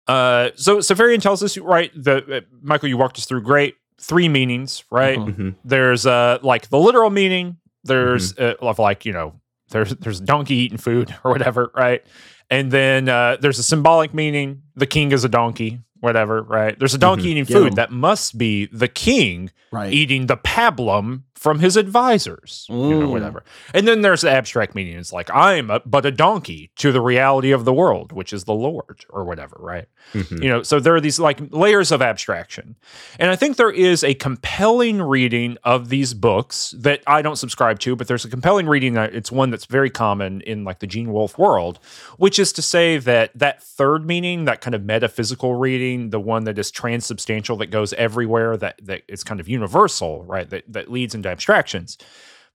Uh, 0.07 0.51
so 0.57 0.79
Severian 0.79 1.21
tells 1.23 1.43
us 1.43 1.57
right 1.59 1.91
the 1.95 2.37
uh, 2.39 2.41
Michael 2.61 2.89
you 2.89 2.97
walked 2.97 3.19
us 3.19 3.25
through 3.27 3.43
great 3.43 3.77
three 4.01 4.29
meanings 4.29 4.85
right. 4.91 5.19
Mhm. 5.19 5.35
Mhm. 5.37 5.55
There's 5.65 6.07
uh 6.07 6.39
like 6.43 6.69
the 6.69 6.79
literal 6.79 7.11
meaning. 7.11 7.59
There's 7.85 8.37
uh, 8.39 8.55
of 8.61 8.79
like 8.79 9.05
you 9.07 9.13
know 9.13 9.35
there's 9.73 9.91
there's 9.97 10.21
a 10.21 10.25
donkey 10.25 10.55
eating 10.55 10.79
food 10.79 11.15
or 11.25 11.33
whatever 11.33 11.71
right, 11.75 12.03
and 12.51 12.71
then 12.71 13.09
uh, 13.09 13.37
there's 13.41 13.59
a 13.59 13.63
symbolic 13.65 14.15
meaning. 14.15 14.63
The 14.77 14.87
king 14.87 15.13
is 15.13 15.25
a 15.25 15.29
donkey 15.29 15.81
whatever 16.01 16.43
right. 16.43 16.77
There's 16.79 16.95
a 16.95 16.99
donkey 16.99 17.29
eating 17.29 17.47
Yeah. 17.49 17.57
food 17.59 17.77
that 17.77 17.93
must 17.93 18.37
be 18.37 18.67
the 18.67 18.89
king 18.89 19.51
Right. 19.71 19.93
eating 19.93 20.27
the 20.27 20.37
pablum 20.37 21.23
from 21.43 21.59
his 21.59 21.77
advisors, 21.77 22.67
you 22.71 22.77
know, 23.01 23.09
Mm. 23.09 23.11
whatever. 23.11 23.43
And 23.75 23.89
then 23.89 24.03
there's 24.03 24.21
the 24.21 24.31
abstract 24.31 24.75
meaning. 24.77 24.97
It's 24.97 25.13
like 25.13 25.29
I'm 25.35 25.71
a, 25.71 25.81
but 25.85 26.07
a 26.07 26.13
donkey 26.13 26.71
to 26.77 26.93
the 26.93 27.01
reality 27.01 27.51
of 27.51 27.65
the 27.65 27.73
world, 27.73 28.13
which 28.13 28.33
is 28.33 28.45
the 28.45 28.55
Lord 28.55 29.05
or 29.11 29.25
whatever, 29.25 29.57
right? 29.59 29.87
Mhm. 30.15 30.43
You 30.43 30.49
know, 30.49 30.63
so 30.63 30.79
there 30.79 30.95
are 30.95 31.01
these 31.01 31.19
like 31.19 31.41
layers 31.51 31.91
of 31.91 32.01
abstraction. 32.01 32.77
And 33.19 33.29
I 33.31 33.37
think 33.37 33.57
there 33.57 33.71
is 33.73 34.05
a 34.05 34.15
compelling 34.15 35.03
reading 35.03 35.57
of 35.65 35.89
these 35.89 36.15
books 36.15 36.75
that 36.79 37.03
I 37.09 37.23
don't 37.23 37.37
subscribe 37.37 37.81
to, 37.81 37.97
but 37.97 38.07
there's 38.07 38.25
a 38.25 38.29
compelling 38.31 38.67
reading 38.69 38.95
that 38.95 39.13
it's 39.15 39.33
one 39.33 39.51
that's 39.51 39.65
very 39.67 39.91
common 39.91 40.43
in 40.43 40.63
like 40.63 40.79
the 40.79 40.87
Gene 40.87 41.13
Wolfe 41.13 41.37
world, 41.39 41.81
which 42.19 42.39
is 42.39 42.53
to 42.53 42.63
say 42.63 42.99
that 42.99 43.31
that 43.35 43.61
third 43.63 44.07
meaning, 44.07 44.45
that 44.45 44.61
kind 44.61 44.75
of 44.77 44.85
metaphysical 44.85 45.55
reading, 45.57 46.11
the 46.11 46.21
one 46.21 46.45
that 46.45 46.57
is 46.59 46.71
transubstantial 46.71 47.57
that 47.57 47.67
goes 47.73 47.93
everywhere, 47.95 48.57
that 48.57 48.77
that 48.83 49.03
is 49.09 49.25
kind 49.25 49.41
of 49.41 49.49
universal, 49.49 50.25
right? 50.25 50.49
That 50.51 50.65
that 50.69 50.91
leads 50.91 51.15
into 51.17 51.32
abstractions. 51.33 51.99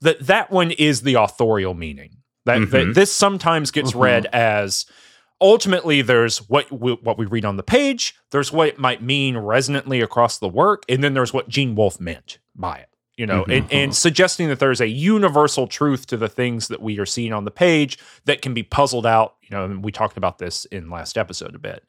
That 0.01 0.25
that 0.27 0.51
one 0.51 0.71
is 0.71 1.01
the 1.01 1.15
authorial 1.15 1.73
meaning. 1.73 2.17
That, 2.45 2.71
that 2.71 2.85
Mhm. 2.87 2.93
this 2.93 3.11
sometimes 3.11 3.71
gets 3.71 3.91
Mhm. 3.91 3.99
read 3.99 4.25
as 4.27 4.85
ultimately 5.41 6.01
there's 6.01 6.37
what 6.49 6.71
we, 6.71 6.93
what 6.93 7.17
we 7.17 7.25
read 7.25 7.45
on 7.45 7.57
the 7.57 7.63
page 7.63 8.15
there's 8.31 8.51
what 8.51 8.67
it 8.69 8.79
might 8.79 9.03
mean 9.03 9.37
resonantly 9.37 10.01
across 10.01 10.39
the 10.39 10.47
work 10.49 10.83
and 10.89 11.03
then 11.03 11.13
there's 11.13 11.31
what 11.31 11.47
gene 11.47 11.75
wolfe 11.75 11.99
meant 11.99 12.39
by 12.55 12.75
it 12.77 12.89
you 13.17 13.25
know 13.25 13.43
and, 13.49 13.71
and 13.71 13.95
suggesting 13.95 14.47
that 14.47 14.57
there's 14.59 14.81
a 14.81 14.87
universal 14.87 15.67
truth 15.67 16.07
to 16.07 16.17
the 16.17 16.27
things 16.27 16.69
that 16.69 16.81
we 16.81 16.97
are 16.97 17.05
seeing 17.05 17.33
on 17.33 17.45
the 17.45 17.51
page 17.51 17.99
that 18.25 18.41
can 18.41 18.55
be 18.55 18.63
puzzled 18.63 19.05
out 19.05 19.35
you 19.43 19.55
know 19.55 19.63
and 19.65 19.83
we 19.83 19.91
talked 19.91 20.17
about 20.17 20.39
this 20.39 20.65
in 20.65 20.89
last 20.89 21.19
episode 21.19 21.53
a 21.53 21.59
bit 21.59 21.83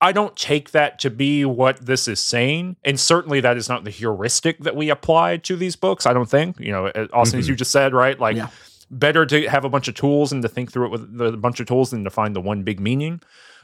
I 0.00 0.12
don't 0.12 0.36
take 0.36 0.70
that 0.70 0.98
to 1.00 1.10
be 1.10 1.44
what 1.44 1.84
this 1.84 2.06
is 2.06 2.20
saying. 2.20 2.76
And 2.84 3.00
certainly 3.00 3.40
that 3.40 3.56
is 3.56 3.68
not 3.68 3.84
the 3.84 3.90
heuristic 3.90 4.60
that 4.60 4.76
we 4.76 4.90
apply 4.90 5.38
to 5.38 5.56
these 5.56 5.74
books. 5.74 6.06
I 6.06 6.12
don't 6.12 6.30
think, 6.30 6.60
you 6.60 6.70
know, 6.70 6.86
uh, 6.86 7.08
Austin, 7.12 7.40
as 7.40 7.48
you 7.48 7.56
just 7.56 7.72
said, 7.72 7.92
right? 7.92 8.18
Like 8.18 8.36
Yeah. 8.36 8.48
better 8.90 9.26
to 9.26 9.48
have 9.48 9.64
a 9.64 9.68
bunch 9.68 9.88
of 9.88 9.94
tools 9.94 10.30
and 10.32 10.40
to 10.42 10.48
think 10.48 10.72
through 10.72 10.86
it 10.86 10.90
with 10.92 11.20
a 11.20 11.36
bunch 11.36 11.58
of 11.60 11.66
tools 11.66 11.90
than 11.90 12.04
to 12.04 12.10
find 12.10 12.36
the 12.36 12.40
one 12.40 12.62
big 12.62 12.78
meaning. 12.80 13.20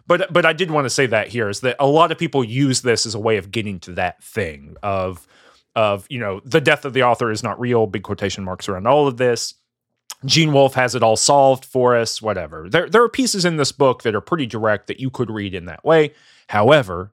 But 0.07 0.33
but 0.33 0.45
I 0.45 0.53
did 0.53 0.71
want 0.71 0.85
to 0.87 0.91
say 0.91 1.07
that 1.07 1.29
here 1.29 1.49
is 1.49 1.61
that 1.61 1.77
a 1.79 1.87
lot 1.87 2.13
of 2.13 2.19
people 2.19 2.45
use 2.45 2.83
this 2.83 3.07
as 3.07 3.15
a 3.15 3.21
way 3.21 3.37
of 3.37 3.51
getting 3.51 3.79
to 3.81 3.93
that 3.93 4.23
thing 4.23 4.77
of 4.83 5.27
of 5.77 6.07
you 6.11 6.19
know 6.19 6.41
the 6.45 6.61
death 6.61 6.85
of 6.85 6.93
the 6.93 7.03
author 7.03 7.31
is 7.31 7.43
not 7.43 7.59
real 7.59 7.87
big 7.87 8.03
quotation 8.03 8.45
marks 8.45 8.69
around 8.69 8.87
all 8.87 9.09
of 9.09 9.17
this 9.17 9.55
gene 10.25 10.53
wolfe 10.53 10.75
has 10.75 10.95
it 10.95 11.03
all 11.03 11.17
solved 11.17 11.65
for 11.65 11.97
us 11.97 12.21
whatever 12.21 12.69
there, 12.69 12.89
there 12.89 13.03
are 13.03 13.09
pieces 13.09 13.45
in 13.45 13.57
this 13.57 13.73
book 13.73 14.03
that 14.03 14.15
are 14.15 14.21
pretty 14.21 14.47
direct 14.47 14.87
that 14.87 15.01
you 15.01 15.11
could 15.11 15.31
read 15.31 15.55
in 15.55 15.67
that 15.67 15.85
way 15.85 16.13
however 16.49 17.13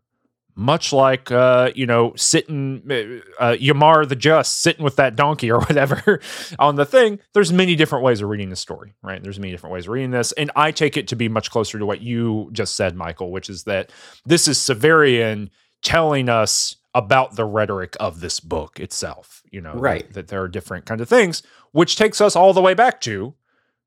much 0.56 0.92
like 0.92 1.32
uh, 1.32 1.72
you 1.76 1.86
know 1.86 2.14
sitting 2.16 2.82
uh, 2.90 3.42
uh 3.42 3.56
Yamar 3.56 4.08
the 4.08 4.16
Just 4.16 4.62
sitting 4.62 4.84
with 4.84 4.98
that 4.98 5.16
donkey 5.16 5.52
or 5.52 5.60
whatever 5.66 6.20
on 6.60 6.76
the 6.76 6.86
thing. 6.86 7.20
There's 7.34 7.54
many 7.54 7.76
different 7.76 8.04
ways 8.04 8.22
of 8.22 8.30
reading 8.30 8.50
the 8.50 8.56
story, 8.56 8.94
right? 9.02 9.22
There's 9.22 9.40
many 9.40 9.52
different 9.52 9.74
ways 9.74 9.86
of 9.86 9.94
reading 9.94 10.12
this, 10.12 10.32
and 10.34 10.52
I 10.56 10.72
take 10.72 10.98
it 10.98 11.08
to 11.10 11.16
be 11.16 11.30
much 11.30 11.52
closer 11.52 11.80
to 11.80 11.86
what 11.86 12.02
you 12.02 12.50
just 12.52 12.76
said, 12.76 12.96
Michael, 12.96 13.32
which 13.32 13.50
is 13.50 13.64
that 13.64 13.92
this 14.26 14.48
is 14.48 14.58
Severian 14.58 15.50
telling 15.82 16.30
us 16.30 16.76
about 16.94 17.36
the 17.36 17.46
rhetoric 17.46 17.96
of 18.00 18.20
this 18.20 18.40
book 18.40 18.80
itself. 18.80 19.44
You 19.52 19.62
know, 19.62 19.74
right? 19.74 20.06
That, 20.08 20.14
that 20.14 20.28
there 20.28 20.42
are 20.42 20.48
different 20.48 20.86
kind 20.86 21.02
of 21.02 21.10
things, 21.10 21.44
which 21.72 21.96
takes 21.96 22.22
us 22.22 22.36
all 22.36 22.54
the 22.54 22.62
way 22.62 22.74
back 22.74 23.02
to 23.02 23.36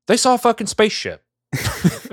they 0.07 0.17
saw 0.17 0.35
a 0.35 0.37
fucking 0.37 0.67
spaceship. 0.67 1.23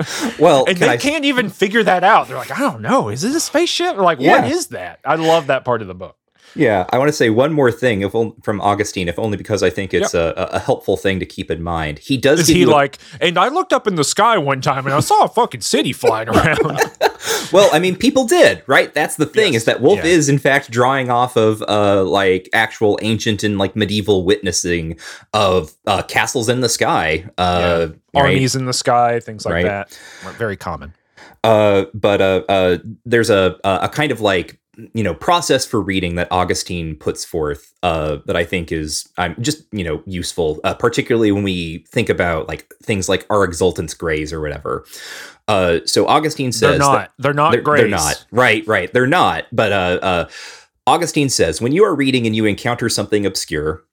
well, 0.39 0.65
and 0.67 0.77
they 0.79 0.89
I... 0.89 0.97
can't 0.97 1.25
even 1.25 1.51
figure 1.51 1.83
that 1.83 2.05
out. 2.05 2.29
They're 2.29 2.37
like, 2.37 2.51
I 2.51 2.61
don't 2.61 2.83
know, 2.83 3.09
is 3.09 3.25
it 3.25 3.35
a 3.35 3.41
spaceship? 3.41 3.97
Or 3.97 4.03
like, 4.03 4.21
yeah. 4.21 4.43
what 4.43 4.51
is 4.51 4.69
that? 4.69 5.01
I 5.05 5.17
love 5.17 5.49
that 5.49 5.65
part 5.65 5.83
of 5.83 5.89
the 5.89 5.95
book. 5.95 6.17
Yeah, 6.55 6.87
I 6.91 6.99
want 6.99 7.09
to 7.09 7.13
say 7.13 7.31
one 7.31 7.53
more 7.53 7.73
thing 7.73 8.03
if, 8.03 8.13
from 8.43 8.61
Augustine, 8.61 9.09
if 9.09 9.19
only 9.19 9.37
because 9.37 9.63
I 9.63 9.71
think 9.71 9.95
it's 9.95 10.15
yep. 10.15 10.37
a, 10.37 10.45
a, 10.53 10.59
helpful 10.59 10.97
thing 10.97 11.19
to 11.21 11.27
keep 11.27 11.51
in 11.51 11.63
mind. 11.63 11.99
He 11.99 12.17
does. 12.17 12.41
Is 12.41 12.49
he 12.49 12.67
like? 12.67 12.99
And 13.21 13.39
I 13.39 13.49
looked 13.49 13.73
up 13.73 13.87
in 13.87 13.95
the 13.95 14.05
sky 14.05 14.37
one 14.39 14.61
time 14.61 14.87
and 14.87 14.95
I 14.95 15.01
saw 15.01 15.25
a 15.25 15.29
fucking 15.29 15.63
city 15.63 15.93
flying 15.93 16.29
around. 16.29 16.59
well, 17.53 17.71
I 17.73 17.79
mean, 17.79 17.97
people 17.97 18.27
did, 18.27 18.63
right? 18.67 18.93
That's 18.93 19.17
the 19.17 19.27
thing 19.27 19.55
yes. 19.55 19.63
is 19.63 19.65
that 19.67 19.81
Wolfe 19.81 19.99
yeah. 19.99 20.11
is 20.11 20.29
in 20.29 20.39
fact 20.39 20.71
drawing 20.71 21.11
off 21.11 21.37
of 21.37 21.63
uh, 21.69 22.05
like 22.05 22.49
actual 22.53 22.99
ancient 23.03 23.43
and 23.43 23.59
like 23.59 23.75
medieval 23.75 24.25
witnessing 24.25 24.99
of 25.33 25.73
uh, 25.87 26.03
castles 26.03 26.49
in 26.49 26.61
the 26.61 26.69
sky, 26.69 27.29
uh, 27.39 27.89
yeah. 28.15 28.21
armies 28.21 28.55
in 28.55 28.67
the 28.67 28.73
sky, 28.73 29.21
things 29.21 29.45
like 29.45 29.55
right? 29.55 29.65
that. 29.65 29.99
Very 30.37 30.57
common. 30.57 30.95
Uh, 31.45 31.87
but 31.93 32.21
uh, 32.21 32.43
uh, 32.49 32.79
there's 33.05 33.31
a 33.31 33.59
a 33.65 33.89
kind 33.89 34.13
of 34.13 34.21
like 34.21 34.61
you 34.95 35.03
know 35.03 35.15
process 35.15 35.67
for 35.67 35.81
reading 35.81 36.15
that 36.15 36.29
Augustine 36.31 36.97
puts 36.97 37.25
forth 37.25 37.75
uh, 37.83 38.19
that 38.27 38.37
I 38.37 38.45
think 38.45 38.73
is 38.73 39.09
I'm 39.19 39.33
um, 39.33 39.43
just 39.43 39.65
you 39.73 39.85
know 39.85 40.03
useful, 40.07 40.61
uh, 40.65 40.75
particularly 40.75 41.31
when 41.31 41.43
we 41.43 41.85
think 41.89 42.09
about 42.09 42.49
like 42.49 42.73
things 42.83 43.09
like 43.09 43.27
our 43.29 43.47
exultants 43.47 43.97
grays 43.97 44.33
or 44.33 44.41
whatever. 44.41 44.87
Uh, 45.47 45.81
so 45.85 46.07
Augustine 46.07 46.53
says 46.53 46.71
they're 46.71 46.79
not 46.79 47.13
they're 47.19 47.35
not 47.35 47.53
they're, 47.53 47.61
grays. 47.61 47.83
They're 47.83 47.91
not 47.91 48.25
right, 48.31 48.67
right. 48.67 48.93
They're 48.93 49.07
not. 49.07 49.45
But 49.53 49.73
uh, 49.73 49.99
uh, 50.03 50.29
Augustine 50.87 51.29
says 51.29 51.61
when 51.61 51.73
you 51.73 51.85
are 51.85 51.95
reading 51.95 52.27
and 52.27 52.35
you 52.35 52.47
encounter 52.47 52.89
something 52.89 53.27
obscure. 53.27 53.85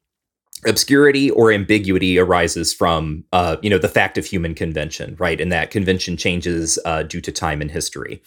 Obscurity 0.65 1.31
or 1.31 1.53
ambiguity 1.53 2.19
arises 2.19 2.73
from, 2.73 3.23
uh, 3.31 3.55
you 3.61 3.69
know, 3.69 3.77
the 3.77 3.87
fact 3.87 4.17
of 4.17 4.25
human 4.25 4.53
convention, 4.53 5.15
right? 5.17 5.39
And 5.39 5.53
that 5.53 5.71
convention 5.71 6.17
changes 6.17 6.77
due 7.07 7.21
to 7.21 7.31
time 7.31 7.61
and 7.61 7.71
history. 7.71 8.21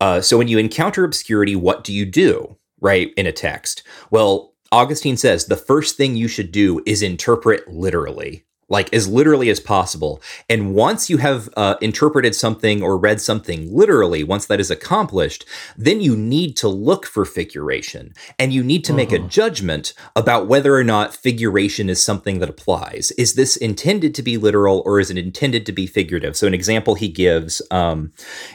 Uh, 0.00 0.20
so 0.20 0.38
when 0.38 0.48
you 0.48 0.58
encounter 0.58 1.04
obscurity, 1.04 1.56
what 1.56 1.84
do 1.84 1.92
you 1.92 2.06
do, 2.06 2.56
right, 2.80 3.12
in 3.16 3.26
a 3.26 3.32
text? 3.32 3.82
Well, 4.10 4.54
Augustine 4.72 5.16
says 5.16 5.46
the 5.46 5.56
first 5.56 5.96
thing 5.96 6.16
you 6.16 6.28
should 6.28 6.52
do 6.52 6.82
is 6.86 7.02
interpret 7.02 7.68
literally 7.68 8.45
like 8.68 8.92
as 8.92 9.08
literally 9.08 9.48
as 9.48 9.60
possible. 9.60 10.20
And 10.48 10.74
once 10.74 11.08
you 11.08 11.18
have 11.18 11.48
uh, 11.56 11.76
interpreted 11.80 12.34
something 12.34 12.82
or 12.82 12.98
read 12.98 13.20
something 13.20 13.74
literally, 13.74 14.24
once 14.24 14.46
that 14.46 14.60
is 14.60 14.70
accomplished, 14.70 15.44
then 15.76 16.00
you 16.00 16.16
need 16.16 16.56
to 16.56 16.68
look 16.68 17.06
for 17.06 17.24
figuration 17.24 18.12
and 18.38 18.52
you 18.52 18.64
need 18.64 18.84
to 18.84 18.92
uh-huh. 18.92 18.96
make 18.96 19.12
a 19.12 19.18
uh-huh. 19.18 19.28
judgment 19.28 19.94
about 20.16 20.48
whether 20.48 20.74
or 20.74 20.82
not 20.82 21.14
figuration 21.14 21.88
is 21.88 22.02
something 22.02 22.40
that 22.40 22.48
applies. 22.48 23.12
Is 23.12 23.34
this 23.34 23.56
intended 23.56 24.14
to 24.16 24.22
be 24.22 24.36
literal 24.36 24.82
or 24.84 24.98
is 24.98 25.10
it 25.10 25.18
intended 25.18 25.64
to 25.66 25.72
be 25.72 25.86
figurative? 25.86 26.36
So, 26.36 26.46
an 26.46 26.54
example 26.54 26.94
he 26.96 27.08
gives 27.08 27.62
um, 27.70 28.12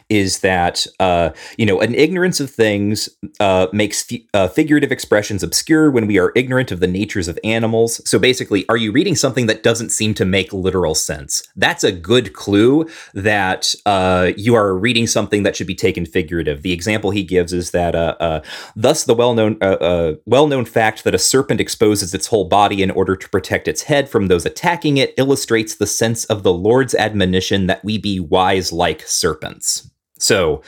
is 0.09 0.39
that, 0.39 0.85
uh, 0.99 1.31
you 1.57 1.65
know, 1.65 1.79
an 1.79 1.95
ignorance 1.95 2.39
of 2.39 2.49
things 2.49 3.09
uh, 3.39 3.67
makes 3.71 4.11
f- 4.11 4.21
uh, 4.33 4.47
figurative 4.49 4.91
expressions 4.91 5.43
obscure 5.43 5.89
when 5.89 6.07
we 6.07 6.19
are 6.19 6.33
ignorant 6.35 6.71
of 6.71 6.79
the 6.79 6.87
natures 6.87 7.27
of 7.27 7.39
animals. 7.43 8.01
So, 8.09 8.19
basically, 8.19 8.67
are 8.67 8.77
you 8.77 8.91
reading 8.91 9.15
something 9.15 9.45
that 9.45 9.63
doesn't 9.63 9.89
seem 10.01 10.13
to 10.15 10.25
make 10.25 10.51
literal 10.51 10.95
sense. 10.95 11.43
That's 11.55 11.83
a 11.83 11.91
good 11.91 12.33
clue 12.33 12.89
that 13.13 13.75
uh, 13.85 14.31
you 14.35 14.55
are 14.55 14.75
reading 14.75 15.05
something 15.05 15.43
that 15.43 15.55
should 15.55 15.67
be 15.67 15.75
taken 15.75 16.07
figurative. 16.07 16.63
The 16.63 16.73
example 16.73 17.11
he 17.11 17.23
gives 17.23 17.53
is 17.53 17.69
that, 17.69 17.93
uh, 17.93 18.15
uh, 18.19 18.41
thus, 18.75 19.03
the 19.03 19.13
well-known 19.13 19.57
uh, 19.61 19.77
uh, 19.89 20.15
well-known 20.25 20.65
fact 20.65 21.03
that 21.03 21.13
a 21.13 21.19
serpent 21.19 21.61
exposes 21.61 22.15
its 22.15 22.25
whole 22.25 22.45
body 22.45 22.81
in 22.81 22.89
order 22.89 23.15
to 23.15 23.29
protect 23.29 23.67
its 23.67 23.83
head 23.83 24.09
from 24.09 24.27
those 24.27 24.43
attacking 24.43 24.97
it 24.97 25.13
illustrates 25.17 25.75
the 25.75 25.85
sense 25.85 26.25
of 26.25 26.41
the 26.41 26.53
Lord's 26.53 26.95
admonition 26.95 27.67
that 27.67 27.85
we 27.85 27.99
be 27.99 28.19
wise 28.19 28.73
like 28.73 29.03
serpents. 29.05 29.87
So, 30.17 30.63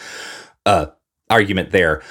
uh, 0.68 0.88
argument 1.32 1.72
there. 1.72 2.04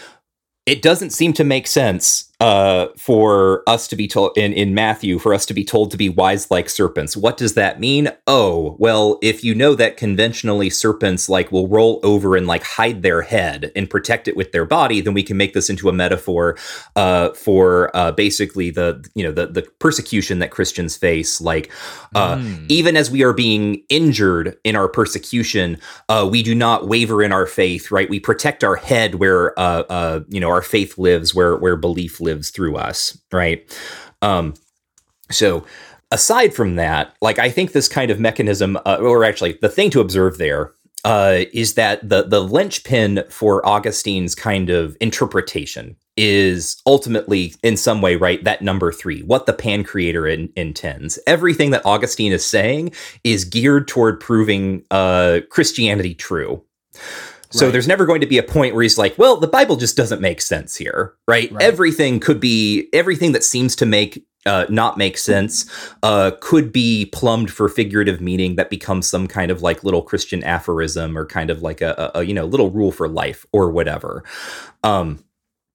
It 0.66 0.82
doesn't 0.82 1.10
seem 1.10 1.32
to 1.34 1.44
make 1.44 1.66
sense 1.68 2.31
uh, 2.42 2.88
for 2.98 3.62
us 3.68 3.86
to 3.86 3.94
be 3.94 4.08
told 4.08 4.36
in, 4.36 4.52
in 4.52 4.74
Matthew, 4.74 5.20
for 5.20 5.32
us 5.32 5.46
to 5.46 5.54
be 5.54 5.64
told 5.64 5.92
to 5.92 5.96
be 5.96 6.08
wise 6.08 6.50
like 6.50 6.68
serpents. 6.68 7.16
What 7.16 7.36
does 7.36 7.54
that 7.54 7.78
mean? 7.78 8.10
Oh, 8.26 8.74
well, 8.80 9.20
if 9.22 9.44
you 9.44 9.54
know 9.54 9.76
that 9.76 9.96
conventionally 9.96 10.68
serpents 10.68 11.28
like 11.28 11.52
will 11.52 11.68
roll 11.68 12.00
over 12.02 12.34
and 12.34 12.48
like 12.48 12.64
hide 12.64 13.02
their 13.02 13.22
head 13.22 13.70
and 13.76 13.88
protect 13.88 14.26
it 14.26 14.36
with 14.36 14.50
their 14.50 14.64
body, 14.64 15.00
then 15.00 15.14
we 15.14 15.22
can 15.22 15.36
make 15.36 15.54
this 15.54 15.70
into 15.70 15.88
a 15.88 15.92
metaphor 15.92 16.58
uh, 16.96 17.30
for 17.30 17.96
uh, 17.96 18.10
basically 18.10 18.70
the 18.70 19.08
you 19.14 19.22
know 19.22 19.30
the 19.30 19.46
the 19.46 19.62
persecution 19.78 20.40
that 20.40 20.50
Christians 20.50 20.96
face. 20.96 21.40
Like 21.40 21.70
mm. 22.12 22.66
even 22.68 22.96
as 22.96 23.08
we 23.08 23.22
are 23.22 23.32
being 23.32 23.84
injured 23.88 24.56
in 24.64 24.74
our 24.74 24.88
persecution, 24.88 25.78
uh, 26.08 26.28
we 26.28 26.42
do 26.42 26.56
not 26.56 26.88
waver 26.88 27.22
in 27.22 27.30
our 27.30 27.46
faith. 27.46 27.92
Right, 27.92 28.10
we 28.10 28.18
protect 28.18 28.64
our 28.64 28.74
head 28.76 29.14
where 29.16 29.56
uh, 29.56 30.22
you 30.28 30.40
know 30.40 30.48
our 30.48 30.62
faith 30.62 30.98
lives, 30.98 31.36
where 31.36 31.56
where 31.56 31.76
belief 31.76 32.20
lives 32.20 32.31
lives 32.32 32.50
through 32.50 32.76
us, 32.76 33.18
right? 33.30 33.64
Um, 34.22 34.54
so 35.30 35.64
aside 36.10 36.54
from 36.54 36.76
that, 36.76 37.14
like 37.20 37.38
I 37.38 37.50
think 37.50 37.72
this 37.72 37.88
kind 37.88 38.10
of 38.10 38.18
mechanism, 38.18 38.78
uh, 38.86 38.98
or 39.00 39.24
actually 39.24 39.58
the 39.60 39.68
thing 39.68 39.90
to 39.90 40.00
observe 40.00 40.38
there 40.38 40.72
uh, 41.04 41.44
is 41.52 41.74
that 41.74 42.08
the 42.08 42.22
the 42.22 42.40
linchpin 42.40 43.24
for 43.28 43.66
Augustine's 43.66 44.34
kind 44.34 44.70
of 44.70 44.96
interpretation 45.00 45.96
is 46.16 46.80
ultimately 46.86 47.54
in 47.62 47.76
some 47.76 48.02
way 48.02 48.16
right 48.16 48.44
that 48.44 48.60
number 48.62 48.92
three 48.92 49.22
what 49.22 49.46
the 49.46 49.52
Pancreator 49.52 50.30
in, 50.30 50.52
intends 50.56 51.18
everything 51.26 51.70
that 51.70 51.84
augustine 51.86 52.32
is 52.32 52.44
saying 52.44 52.92
is 53.24 53.46
geared 53.46 53.88
toward 53.88 54.20
proving 54.20 54.84
uh, 54.90 55.40
christianity 55.48 56.14
true 56.14 56.62
so 57.52 57.66
right. 57.66 57.72
there's 57.72 57.88
never 57.88 58.06
going 58.06 58.20
to 58.22 58.26
be 58.26 58.38
a 58.38 58.42
point 58.42 58.74
where 58.74 58.82
he's 58.82 58.98
like, 58.98 59.16
well, 59.18 59.36
the 59.36 59.46
Bible 59.46 59.76
just 59.76 59.96
doesn't 59.96 60.20
make 60.20 60.40
sense 60.40 60.76
here, 60.76 61.14
right? 61.28 61.52
right. 61.52 61.62
Everything 61.62 62.18
could 62.18 62.40
be 62.40 62.88
everything 62.92 63.32
that 63.32 63.44
seems 63.44 63.76
to 63.76 63.86
make 63.86 64.24
uh, 64.44 64.66
not 64.68 64.98
make 64.98 65.16
sense 65.16 65.70
uh, 66.02 66.32
could 66.40 66.72
be 66.72 67.06
plumbed 67.06 67.50
for 67.50 67.68
figurative 67.68 68.20
meaning 68.20 68.56
that 68.56 68.70
becomes 68.70 69.08
some 69.08 69.28
kind 69.28 69.50
of 69.50 69.62
like 69.62 69.84
little 69.84 70.02
Christian 70.02 70.42
aphorism 70.42 71.16
or 71.16 71.26
kind 71.26 71.50
of 71.50 71.62
like 71.62 71.80
a, 71.80 72.10
a, 72.14 72.18
a 72.20 72.22
you 72.24 72.34
know 72.34 72.44
little 72.44 72.70
rule 72.70 72.90
for 72.90 73.08
life 73.08 73.46
or 73.52 73.70
whatever. 73.70 74.24
Um, 74.82 75.24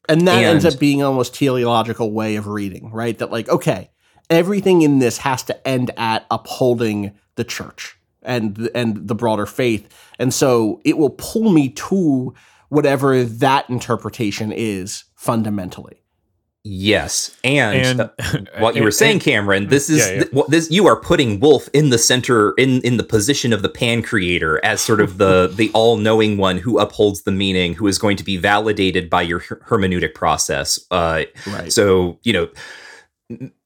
and 0.10 0.28
that 0.28 0.38
and, 0.38 0.46
ends 0.46 0.66
up 0.66 0.80
being 0.80 1.04
almost 1.04 1.36
teleological 1.36 2.12
way 2.12 2.36
of 2.36 2.48
reading, 2.48 2.92
right? 2.92 3.18
That 3.18 3.32
like 3.32 3.50
okay, 3.50 3.92
everything 4.30 4.82
in 4.82 5.00
this 5.00 5.20
has 5.20 5.44
to 5.44 5.68
end 5.68 5.92
at 5.98 6.26
upholding 6.32 7.14
the 7.36 7.44
church 7.44 7.97
and 8.28 8.70
and 8.76 9.08
the 9.08 9.16
broader 9.16 9.48
faith. 9.48 9.88
And 10.20 10.34
so 10.34 10.82
it 10.86 10.98
will 10.98 11.12
pull 11.12 11.52
me 11.52 11.70
to 11.70 12.36
whatever 12.70 13.24
that 13.24 13.70
interpretation 13.70 14.52
is 14.52 15.06
fundamentally. 15.16 16.04
Yes, 16.70 17.34
and, 17.46 17.78
and 17.78 18.02
uh, 18.02 18.10
what 18.60 18.76
you 18.76 18.84
were 18.84 18.92
saying, 18.92 19.20
Cameron, 19.20 19.68
this 19.68 19.90
is 19.90 20.06
yeah, 20.06 20.26
yeah. 20.34 20.44
this 20.50 20.70
you 20.70 20.86
are 20.86 21.00
putting 21.00 21.40
Wolfe 21.40 21.70
in 21.72 21.92
the 21.92 21.98
center, 21.98 22.52
in 22.58 22.82
in 22.82 22.98
the 22.98 23.06
position 23.06 23.54
of 23.54 23.62
the 23.62 23.70
Pancreator, 23.70 24.60
as 24.64 24.82
sort 24.82 25.00
of 25.00 25.18
the 25.18 25.50
the 25.56 25.72
all 25.74 25.96
knowing 25.96 26.38
one 26.38 26.58
who 26.58 26.78
upholds 26.78 27.22
the 27.22 27.32
meaning, 27.32 27.74
who 27.74 27.88
is 27.88 27.98
going 27.98 28.18
to 28.18 28.24
be 28.24 28.36
validated 28.36 29.10
by 29.10 29.22
your 29.22 29.40
hermeneutic 29.40 30.14
process. 30.14 30.78
Uh, 30.92 31.24
right. 31.48 31.72
So 31.72 32.20
you 32.24 32.34
know 32.34 32.50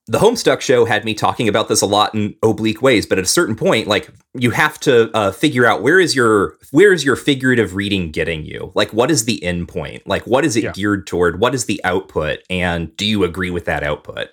the 0.07 0.17
Homestuck 0.17 0.61
show 0.61 0.85
had 0.85 1.05
me 1.05 1.13
talking 1.13 1.47
about 1.47 1.67
this 1.67 1.81
a 1.81 1.85
lot 1.85 2.13
in 2.15 2.35
oblique 2.43 2.81
ways, 2.81 3.05
but 3.05 3.17
at 3.17 3.23
a 3.23 3.27
certain 3.27 3.55
point, 3.55 3.87
like 3.87 4.09
you 4.33 4.51
have 4.51 4.79
to 4.81 5.15
uh, 5.15 5.31
figure 5.31 5.65
out 5.65 5.81
where 5.81 5.99
is 5.99 6.15
your 6.15 6.57
where 6.71 6.91
is 6.91 7.05
your 7.05 7.15
figurative 7.15 7.75
reading 7.75 8.11
getting 8.11 8.43
you? 8.43 8.71
Like, 8.73 8.91
what 8.93 9.11
is 9.11 9.25
the 9.25 9.43
end 9.43 9.67
point? 9.67 10.05
Like, 10.07 10.25
what 10.25 10.43
is 10.43 10.55
it 10.55 10.63
yeah. 10.63 10.71
geared 10.71 11.07
toward? 11.07 11.39
What 11.39 11.53
is 11.53 11.65
the 11.65 11.79
output? 11.83 12.39
And 12.49 12.95
do 12.97 13.05
you 13.05 13.23
agree 13.23 13.51
with 13.51 13.65
that 13.65 13.83
output? 13.83 14.29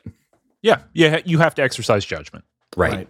Yeah, 0.62 0.82
yeah, 0.94 1.20
you 1.24 1.38
have 1.38 1.54
to 1.56 1.62
exercise 1.62 2.04
judgment, 2.04 2.44
right? 2.76 2.92
right. 2.92 3.08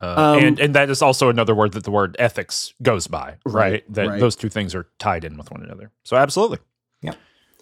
Uh, 0.00 0.14
Um, 0.36 0.44
and 0.44 0.60
and 0.60 0.74
that 0.74 0.90
is 0.90 1.02
also 1.02 1.28
another 1.28 1.54
word 1.54 1.72
that 1.72 1.84
the 1.84 1.90
word 1.90 2.16
ethics 2.18 2.72
goes 2.82 3.06
by, 3.06 3.36
right? 3.44 3.54
Right, 3.54 3.94
that 3.94 4.08
right. 4.08 4.20
those 4.20 4.36
two 4.36 4.48
things 4.48 4.74
are 4.74 4.86
tied 4.98 5.24
in 5.24 5.36
with 5.36 5.50
one 5.50 5.62
another. 5.62 5.90
So 6.04 6.16
absolutely. 6.16 6.58
Yeah. 7.02 7.14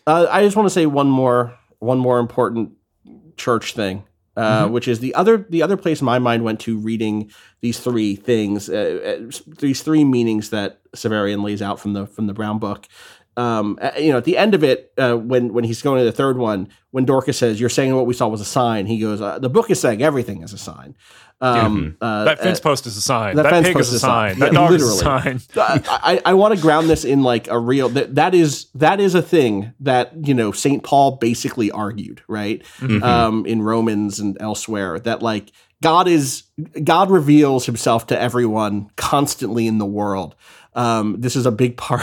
Uh, 0.07 0.27
I 0.31 0.43
just 0.43 0.57
want 0.57 0.67
to 0.67 0.71
say 0.71 0.87
one 0.87 1.09
more 1.09 1.57
one 1.79 1.99
more 1.99 2.19
important 2.19 2.73
church 3.37 3.75
thing, 3.75 4.05
uh, 4.39 4.65
Mm-hmm. 4.65 4.73
which 4.75 4.87
is 4.87 5.01
the 5.01 5.13
other 5.21 5.35
the 5.51 5.63
other 5.65 5.77
place 5.77 6.01
my 6.01 6.19
mind 6.21 6.45
went 6.45 6.61
to 6.61 6.79
reading 6.79 7.31
these 7.61 7.81
three 7.81 8.15
things, 8.15 8.69
uh, 8.71 9.19
uh, 9.21 9.31
these 9.59 9.83
three 9.83 10.05
meanings 10.05 10.51
that 10.51 10.71
Severian 10.93 11.43
lays 11.43 11.61
out 11.61 11.81
from 11.81 11.93
the 11.93 12.07
from 12.07 12.27
the 12.29 12.35
Brown 12.35 12.59
Book. 12.61 12.87
Um, 13.37 13.79
uh, 13.81 13.91
you 13.99 14.11
know, 14.11 14.19
at 14.19 14.25
the 14.25 14.37
end 14.37 14.55
of 14.55 14.63
it, 14.63 14.93
uh, 14.97 15.17
when 15.17 15.53
when 15.55 15.65
he's 15.65 15.83
going 15.83 15.99
to 15.99 16.05
the 16.05 16.13
third 16.23 16.39
one, 16.39 16.69
when 16.93 17.05
Dorcas 17.05 17.37
says, 17.39 17.61
"You're 17.61 17.69
saying 17.79 17.95
what 17.95 18.07
we 18.07 18.15
saw 18.15 18.29
was 18.29 18.41
a 18.41 18.45
sign," 18.59 18.87
he 18.87 18.99
goes, 18.99 19.21
uh, 19.21 19.39
"The 19.41 19.51
book 19.51 19.71
is 19.71 19.81
saying 19.81 20.03
everything 20.03 20.43
is 20.43 20.53
a 20.53 20.59
sign." 20.59 20.95
Um, 21.41 21.97
uh, 22.01 22.25
That 22.25 22.41
fence 22.41 22.59
post 22.61 22.87
is 22.87 22.97
a 22.97 23.01
sign. 23.01 23.37
that 23.37 23.45
That, 23.45 23.51
fence 23.51 23.67
pig 23.69 23.77
post 23.77 23.89
is 23.89 23.93
a 23.93 23.97
is 23.97 24.01
sign. 24.03 24.31
sign. 24.33 24.41
That 24.41 24.53
Yeah, 24.53 24.59
dog 24.59 24.73
is 24.73 24.83
a 24.83 25.05
literally. 25.05 25.39
sign. 25.39 25.83
I, 25.89 26.21
I, 26.25 26.31
I 26.31 26.35
want 26.35 26.55
to 26.57 26.61
ground 26.61 26.89
this 26.91 27.05
in 27.05 27.23
like 27.23 27.47
a 27.49 27.59
real 27.59 27.89
that 27.91 28.17
that 28.17 28.35
is 28.35 28.67
that 28.75 28.99
is 29.01 29.15
a 29.15 29.23
thing 29.23 29.73
that 29.81 30.13
you 30.27 30.35
know 30.35 30.51
Saint 30.53 30.83
Paul 30.83 31.13
basically 31.13 31.71
argued 31.71 32.23
right 32.27 32.63
Mhm. 32.81 33.03
um, 33.05 33.47
in 33.47 33.63
Romans 33.63 34.19
and 34.19 34.37
elsewhere 34.41 34.99
that 35.01 35.23
like 35.23 35.53
God 35.81 36.09
is 36.09 36.43
God 36.83 37.09
reveals 37.11 37.67
Himself 37.67 38.09
to 38.09 38.21
everyone 38.21 38.91
constantly 38.97 39.67
in 39.69 39.79
the 39.79 39.87
world. 39.87 40.35
Um, 40.75 41.21
this 41.21 41.37
is 41.37 41.47
a 41.47 41.53
big 41.53 41.77
part. 41.87 42.03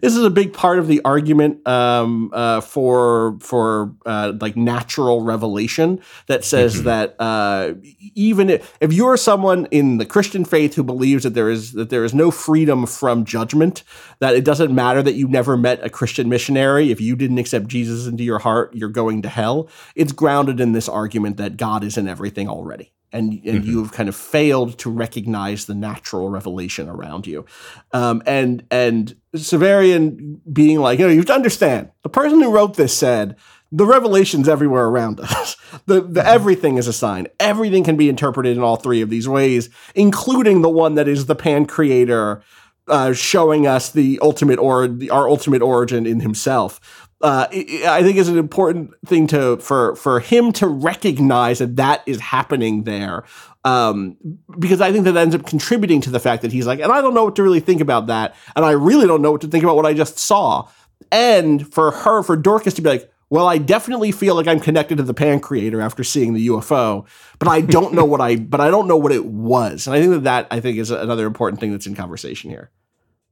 This 0.00 0.16
is 0.16 0.24
a 0.24 0.30
big 0.30 0.52
part 0.52 0.78
of 0.78 0.86
the 0.88 1.00
argument 1.04 1.66
um, 1.68 2.30
uh, 2.32 2.60
for 2.60 3.36
for 3.40 3.94
uh, 4.06 4.32
like 4.40 4.56
natural 4.56 5.22
revelation 5.22 6.00
that 6.26 6.44
says 6.44 6.80
Mhm. 6.80 6.84
that 6.84 7.16
uh, 7.20 7.74
even 8.14 8.50
if, 8.50 8.76
if 8.80 8.92
you're 8.92 9.16
someone 9.16 9.66
in 9.70 9.98
the 9.98 10.06
Christian 10.06 10.44
faith 10.44 10.74
who 10.74 10.82
believes 10.82 11.24
that 11.24 11.34
there 11.34 11.50
is 11.50 11.72
that 11.72 11.90
there 11.90 12.04
is 12.04 12.14
no 12.14 12.30
freedom 12.30 12.86
from 12.86 13.24
judgment, 13.24 13.82
that 14.20 14.34
it 14.34 14.44
doesn't 14.44 14.74
matter 14.74 15.02
that 15.02 15.14
you 15.14 15.28
never 15.28 15.56
met 15.56 15.84
a 15.84 15.90
Christian 15.90 16.28
missionary, 16.28 16.90
if 16.90 17.00
you 17.00 17.14
didn't 17.16 17.38
accept 17.38 17.68
Jesus 17.68 18.06
into 18.06 18.24
your 18.24 18.38
heart, 18.38 18.74
you're 18.74 18.88
going 18.88 19.22
to 19.22 19.28
hell. 19.28 19.68
It's 19.94 20.12
grounded 20.12 20.60
in 20.60 20.72
this 20.72 20.88
argument 20.88 21.36
that 21.36 21.56
God 21.56 21.84
is 21.84 21.98
in 21.98 22.08
everything 22.08 22.48
already. 22.48 22.92
And, 23.12 23.34
and 23.44 23.62
Mhm. 23.62 23.66
you've 23.66 23.92
kind 23.92 24.08
of 24.08 24.16
failed 24.16 24.78
to 24.78 24.90
recognize 24.90 25.66
the 25.66 25.74
natural 25.74 26.30
revelation 26.30 26.88
around 26.88 27.26
you, 27.26 27.44
um, 27.92 28.22
and 28.26 28.62
and 28.70 29.14
Severian 29.36 30.38
being 30.50 30.80
like, 30.80 30.98
you 30.98 31.06
know, 31.06 31.10
you 31.12 31.18
have 31.18 31.26
to 31.26 31.34
understand 31.34 31.90
the 32.02 32.08
person 32.08 32.40
who 32.40 32.50
wrote 32.50 32.76
this 32.76 32.96
said 32.96 33.36
the 33.74 33.86
revelation's 33.86 34.48
everywhere 34.50 34.84
around 34.86 35.18
us. 35.22 35.56
the, 35.86 36.02
the 36.02 36.26
everything 36.26 36.76
is 36.76 36.86
a 36.86 36.92
sign. 36.92 37.26
Everything 37.40 37.82
can 37.84 37.96
be 37.96 38.08
interpreted 38.10 38.54
in 38.56 38.62
all 38.62 38.76
three 38.76 39.00
of 39.00 39.08
these 39.10 39.26
ways, 39.28 39.70
including 39.94 40.60
the 40.62 40.68
one 40.68 40.94
that 40.94 41.08
is 41.08 41.24
the 41.26 41.36
Pancreator 41.36 42.42
uh, 42.88 43.12
showing 43.12 43.66
us 43.66 43.88
the 43.90 44.18
ultimate 44.20 44.58
or 44.58 44.88
the, 44.88 45.08
our 45.08 45.28
ultimate 45.28 45.62
origin 45.62 46.04
in 46.06 46.20
himself. 46.20 47.01
Uh, 47.22 47.46
I 47.52 48.02
think 48.02 48.16
is 48.16 48.28
an 48.28 48.36
important 48.36 48.90
thing 49.06 49.28
to 49.28 49.56
for 49.58 49.94
for 49.94 50.18
him 50.18 50.50
to 50.54 50.66
recognize 50.66 51.60
that 51.60 51.76
that 51.76 52.02
is 52.04 52.18
happening 52.18 52.82
there, 52.82 53.24
um, 53.64 54.16
because 54.58 54.80
I 54.80 54.90
think 54.90 55.04
that 55.04 55.16
ends 55.16 55.34
up 55.34 55.46
contributing 55.46 56.00
to 56.00 56.10
the 56.10 56.18
fact 56.18 56.42
that 56.42 56.50
he's 56.50 56.66
like, 56.66 56.80
and 56.80 56.90
I 56.90 57.00
don't 57.00 57.14
know 57.14 57.24
what 57.24 57.36
to 57.36 57.44
really 57.44 57.60
think 57.60 57.80
about 57.80 58.08
that, 58.08 58.34
and 58.56 58.64
I 58.64 58.72
really 58.72 59.06
don't 59.06 59.22
know 59.22 59.30
what 59.30 59.40
to 59.42 59.46
think 59.46 59.62
about 59.62 59.76
what 59.76 59.86
I 59.86 59.94
just 59.94 60.18
saw, 60.18 60.68
and 61.12 61.72
for 61.72 61.92
her, 61.92 62.24
for 62.24 62.36
Dorcas 62.36 62.74
to 62.74 62.82
be 62.82 62.88
like, 62.88 63.12
well, 63.30 63.46
I 63.46 63.56
definitely 63.56 64.10
feel 64.10 64.34
like 64.34 64.48
I'm 64.48 64.60
connected 64.60 64.96
to 64.96 65.04
the 65.04 65.14
Pancreator 65.14 65.80
after 65.82 66.02
seeing 66.02 66.34
the 66.34 66.48
UFO, 66.48 67.06
but 67.38 67.48
I 67.48 67.60
don't 67.60 67.94
know 67.94 68.04
what 68.04 68.20
I, 68.20 68.36
but 68.54 68.60
I 68.60 68.68
don't 68.68 68.88
know 68.88 68.96
what 68.96 69.12
it 69.12 69.26
was, 69.26 69.86
and 69.86 69.94
I 69.94 70.00
think 70.00 70.12
that 70.12 70.24
that 70.24 70.48
I 70.50 70.58
think 70.58 70.76
is 70.76 70.90
another 70.90 71.26
important 71.26 71.60
thing 71.60 71.70
that's 71.70 71.86
in 71.86 71.94
conversation 71.94 72.50
here. 72.50 72.70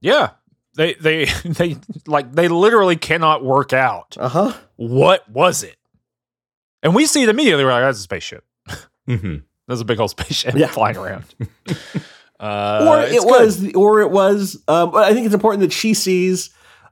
Yeah. 0.00 0.30
They 0.76 0.94
they 0.94 1.24
they 1.44 1.76
like 2.06 2.32
they 2.32 2.48
literally 2.48 2.96
cannot 2.96 3.44
work 3.44 3.72
out 3.72 4.16
Uh 4.18 4.28
huh. 4.28 4.52
what 4.76 5.28
was 5.28 5.62
it. 5.62 5.76
And 6.82 6.94
we 6.94 7.06
see 7.06 7.22
it 7.22 7.28
immediately. 7.28 7.64
We're 7.64 7.72
like, 7.72 7.82
that's 7.82 7.98
a 7.98 8.02
spaceship. 8.02 8.44
Mhm. 9.08 9.42
There's 9.66 9.80
a 9.80 9.84
big 9.84 9.98
old 10.00 10.10
spaceship 10.10 10.54
Yeah. 10.54 10.68
flying 10.68 10.96
around. 10.96 11.24
Uh, 12.38 12.86
or 12.88 13.00
it's 13.02 13.12
it 13.16 13.20
good. 13.20 13.26
was, 13.28 13.74
or 13.74 14.00
it 14.00 14.10
was. 14.10 14.56
Um, 14.66 14.92
but 14.92 15.04
I 15.04 15.12
think 15.12 15.26
it's 15.26 15.34
important 15.34 15.60
that 15.60 15.72
she 15.74 15.92
sees 15.92 16.48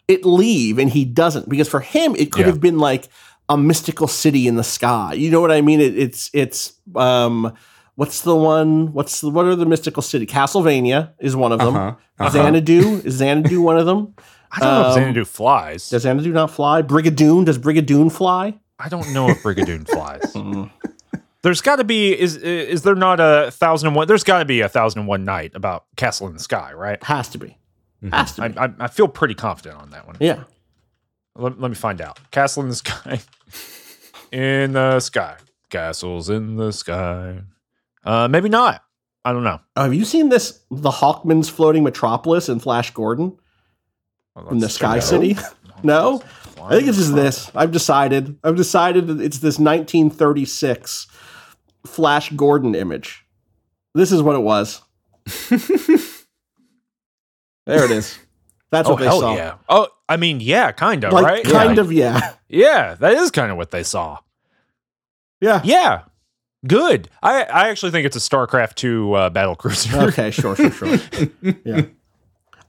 it 0.06 0.22
leave 0.26 0.78
and 0.78 0.90
he 0.90 1.06
doesn't, 1.06 1.48
because 1.48 1.70
for 1.70 1.80
him 1.80 2.14
it 2.16 2.30
could 2.30 2.40
Yeah. 2.40 2.48
have 2.48 2.60
been 2.60 2.78
like 2.78 3.08
a 3.48 3.56
mystical 3.56 4.08
city 4.08 4.46
in 4.46 4.56
the 4.56 4.62
sky. 4.62 5.14
You 5.14 5.30
know 5.30 5.40
what 5.40 5.50
I 5.50 5.62
mean? 5.62 5.80
It, 5.80 5.96
it's 5.96 6.28
it's 6.34 6.74
um, 6.94 7.54
what's 7.98 8.20
the 8.20 8.34
one? 8.36 8.92
What's 8.92 9.20
the, 9.22 9.28
what 9.28 9.44
are 9.44 9.56
the 9.56 9.66
mystical 9.66 10.02
city? 10.04 10.24
Castlevania 10.24 11.14
is 11.18 11.34
one 11.34 11.50
of 11.50 11.58
them. 11.58 11.74
Uh-huh. 11.74 11.96
Uh-huh. 12.20 12.30
Xanadu 12.30 13.02
is 13.04 13.14
Xanadu 13.14 13.60
one 13.70 13.76
of 13.76 13.86
them. 13.86 14.14
I 14.52 14.60
don't 14.60 14.72
know 14.72 14.80
if 14.82 14.86
um, 14.86 14.94
Xanadu 14.94 15.24
flies. 15.24 15.90
Does 15.90 16.02
Xanadu 16.02 16.30
not 16.32 16.52
fly? 16.52 16.82
Brigadoon 16.82 17.44
does 17.44 17.58
Brigadoon 17.58 18.12
fly? 18.12 18.56
I 18.78 18.88
don't 18.88 19.12
know 19.12 19.28
if 19.28 19.42
Brigadoon 19.42 19.88
flies. 19.88 20.32
There's 21.42 21.60
got 21.60 21.76
to 21.76 21.84
be 21.84 22.18
is 22.18 22.36
is 22.36 22.82
there 22.82 22.94
not 22.94 23.18
a 23.20 23.50
thousand 23.50 23.88
and 23.88 23.96
one? 23.96 24.06
There's 24.06 24.24
got 24.24 24.38
to 24.38 24.44
be 24.44 24.60
a 24.60 24.68
thousand 24.68 25.00
and 25.00 25.08
one 25.08 25.24
night 25.24 25.52
about 25.56 25.86
Castle 25.96 26.28
in 26.28 26.34
the 26.34 26.40
Sky, 26.40 26.72
right? 26.72 27.02
Has 27.02 27.28
to 27.30 27.38
be. 27.38 27.58
Mhm. 28.02 28.12
Has 28.14 28.34
to 28.36 28.42
I, 28.44 28.48
be. 28.48 28.58
I 28.58 28.70
I 28.80 28.86
feel 28.86 29.08
pretty 29.08 29.34
confident 29.34 29.80
on 29.80 29.90
that 29.90 30.06
one. 30.06 30.16
yeah. 30.20 30.44
Let, 31.34 31.60
let 31.60 31.68
me 31.68 31.74
find 31.76 32.00
out. 32.00 32.18
Castle 32.30 32.62
in 32.62 32.68
the 32.68 32.74
Sky. 32.76 33.20
in 34.32 34.72
the 34.72 35.00
sky. 35.00 35.36
Castles 35.70 36.30
in 36.30 36.56
the 36.56 36.72
sky. 36.72 37.42
Uh, 38.04 38.28
maybe 38.28 38.48
not. 38.48 38.82
I 39.24 39.32
don't 39.32 39.44
know. 39.44 39.60
Oh, 39.76 39.82
have 39.82 39.94
you 39.94 40.04
seen 40.04 40.28
this? 40.30 40.62
The 40.70 40.90
Hawkman's 40.90 41.48
floating 41.48 41.82
metropolis 41.84 42.48
in 42.48 42.60
Flash 42.60 42.92
Gordon 42.92 43.36
Well, 44.34 44.48
in 44.48 44.58
the 44.58 44.68
Sky 44.68 44.94
check. 44.96 45.02
City? 45.02 45.36
No? 45.82 46.22
I 46.62 46.76
think 46.76 46.88
it's 46.88 46.98
just 46.98 47.14
this. 47.14 47.50
I've 47.54 47.70
decided. 47.72 48.38
I've 48.42 48.56
decided 48.56 49.06
that 49.08 49.20
it's 49.20 49.38
this 49.38 49.58
1936 49.58 51.06
Flash 51.86 52.30
Gordon 52.30 52.74
image. 52.74 53.24
This 53.94 54.12
is 54.12 54.22
what 54.22 54.34
it 54.36 54.40
was. 54.42 54.82
there 57.66 57.84
it 57.84 57.90
is. 57.90 58.18
That's 58.70 58.88
Oh 58.88 58.92
what 58.92 58.98
they 59.00 59.06
hell 59.06 59.20
saw. 59.20 59.34
yeah! 59.36 59.54
Oh, 59.68 59.88
I 60.08 60.16
mean, 60.16 60.40
yeah, 60.40 60.72
kind 60.72 61.04
of, 61.04 61.12
Like 61.12 61.24
right? 61.24 61.44
kind 61.44 61.76
yeah. 61.76 61.80
of 61.82 61.92
yeah. 61.92 62.32
Yeah, 62.48 62.94
that 62.94 63.12
is 63.14 63.30
kind 63.30 63.50
of 63.50 63.56
what 63.56 63.70
they 63.70 63.82
saw. 63.82 64.18
Yeah. 65.40 65.60
Yeah, 65.64 66.02
good. 66.66 67.08
I 67.22 67.42
I 67.44 67.68
actually 67.68 67.92
think 67.92 68.06
it's 68.06 68.16
a 68.16 68.20
StarCraft 68.20 68.74
two 68.74 69.12
uh, 69.14 69.30
battle 69.30 69.56
cruiser. 69.56 69.96
Okay, 70.08 70.30
sure, 70.32 70.56
sure, 70.56 70.70
sure. 70.70 70.98
yeah. 71.64 71.82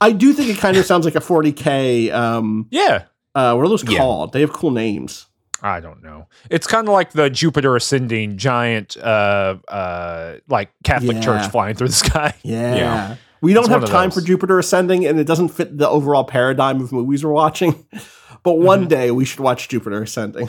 I 0.01 0.11
do 0.11 0.31
think 0.33 0.49
it 0.49 0.57
kind 0.57 0.77
of 0.77 0.85
sounds 0.85 1.03
like 1.05 1.15
a 1.15 1.19
40k 1.19 2.11
um 2.13 2.67
yeah, 2.71 3.03
uh 3.35 3.53
what 3.55 3.65
are 3.65 3.69
those 3.69 3.83
Yeah. 3.89 3.97
called? 3.99 4.33
They 4.33 4.41
have 4.41 4.53
cool 4.53 4.71
names. 4.71 5.25
I 5.61 5.81
don't 5.81 6.01
know. 6.01 6.27
It's 6.49 6.67
kind 6.67 6.87
of 6.87 6.93
like 6.93 7.11
the 7.11 7.29
Jupiter 7.29 7.75
ascending 7.75 8.37
giant, 8.37 8.95
uh, 8.95 9.57
uh, 9.67 10.35
like 10.47 10.69
Catholic 10.85 11.17
Yeah. 11.17 11.21
Church 11.21 11.51
flying 11.51 11.75
through 11.75 11.89
the 11.89 11.93
sky. 11.93 12.33
Yeah. 12.43 12.75
Yeah. 12.75 13.15
We 13.41 13.53
don't 13.53 13.65
It's 13.65 13.73
have 13.73 13.85
time 13.85 14.11
for 14.11 14.19
Jupiter 14.21 14.59
Ascending, 14.59 15.05
and 15.05 15.17
it 15.17 15.23
doesn't 15.25 15.47
fit 15.49 15.77
the 15.77 15.87
overall 15.87 16.25
paradigm 16.25 16.81
of 16.81 16.91
movies 16.91 17.23
we're 17.25 17.31
watching. 17.31 17.85
But 18.43 18.53
one 18.59 18.87
day 18.87 19.11
we 19.11 19.23
should 19.25 19.41
watch 19.41 19.67
Jupiter 19.69 20.01
Ascending. 20.03 20.47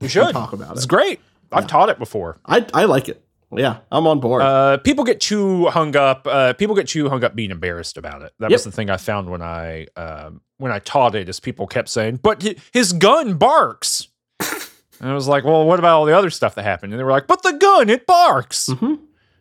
We 0.00 0.06
should 0.08 0.30
talk 0.32 0.52
about 0.52 0.70
it. 0.72 0.76
It's 0.76 0.86
great. 0.86 1.20
I've 1.54 1.64
Yeah. 1.64 1.68
taught 1.68 1.88
it 1.90 1.98
before. 1.98 2.38
I, 2.46 2.66
I 2.74 2.84
like 2.84 3.08
it. 3.08 3.20
Yeah, 3.56 3.78
I'm 3.92 4.06
on 4.08 4.18
board. 4.18 4.42
Uh, 4.42 4.78
people 4.78 5.04
get 5.04 5.20
too 5.20 5.66
hung 5.66 5.94
up. 5.96 6.26
Uh, 6.26 6.54
people 6.54 6.74
get 6.74 6.88
too 6.88 7.08
hung 7.08 7.22
up 7.22 7.36
being 7.36 7.52
embarrassed 7.52 7.96
about 7.96 8.22
it. 8.22 8.32
That 8.40 8.50
Yep. 8.50 8.56
was 8.56 8.64
the 8.64 8.72
thing 8.72 8.90
I 8.90 8.96
found 8.96 9.30
when 9.30 9.42
I 9.42 9.86
um, 9.96 10.40
when 10.58 10.72
I 10.72 10.80
taught 10.80 11.14
it. 11.14 11.28
Is 11.28 11.38
people 11.38 11.66
kept 11.68 11.88
saying, 11.88 12.18
"But 12.22 12.42
his 12.72 12.92
gun 12.92 13.34
barks," 13.34 14.08
and 14.40 15.08
I 15.10 15.14
was 15.14 15.28
like, 15.28 15.44
"Well, 15.44 15.64
what 15.66 15.78
about 15.78 15.98
all 15.98 16.04
the 16.04 16.16
other 16.16 16.30
stuff 16.30 16.56
that 16.56 16.64
happened?" 16.64 16.92
And 16.92 16.98
they 17.00 17.04
were 17.04 17.12
like, 17.12 17.28
"But 17.28 17.42
the 17.44 17.52
gun, 17.52 17.90
it 17.90 18.06
barks." 18.06 18.68
Mhm. 18.70 18.98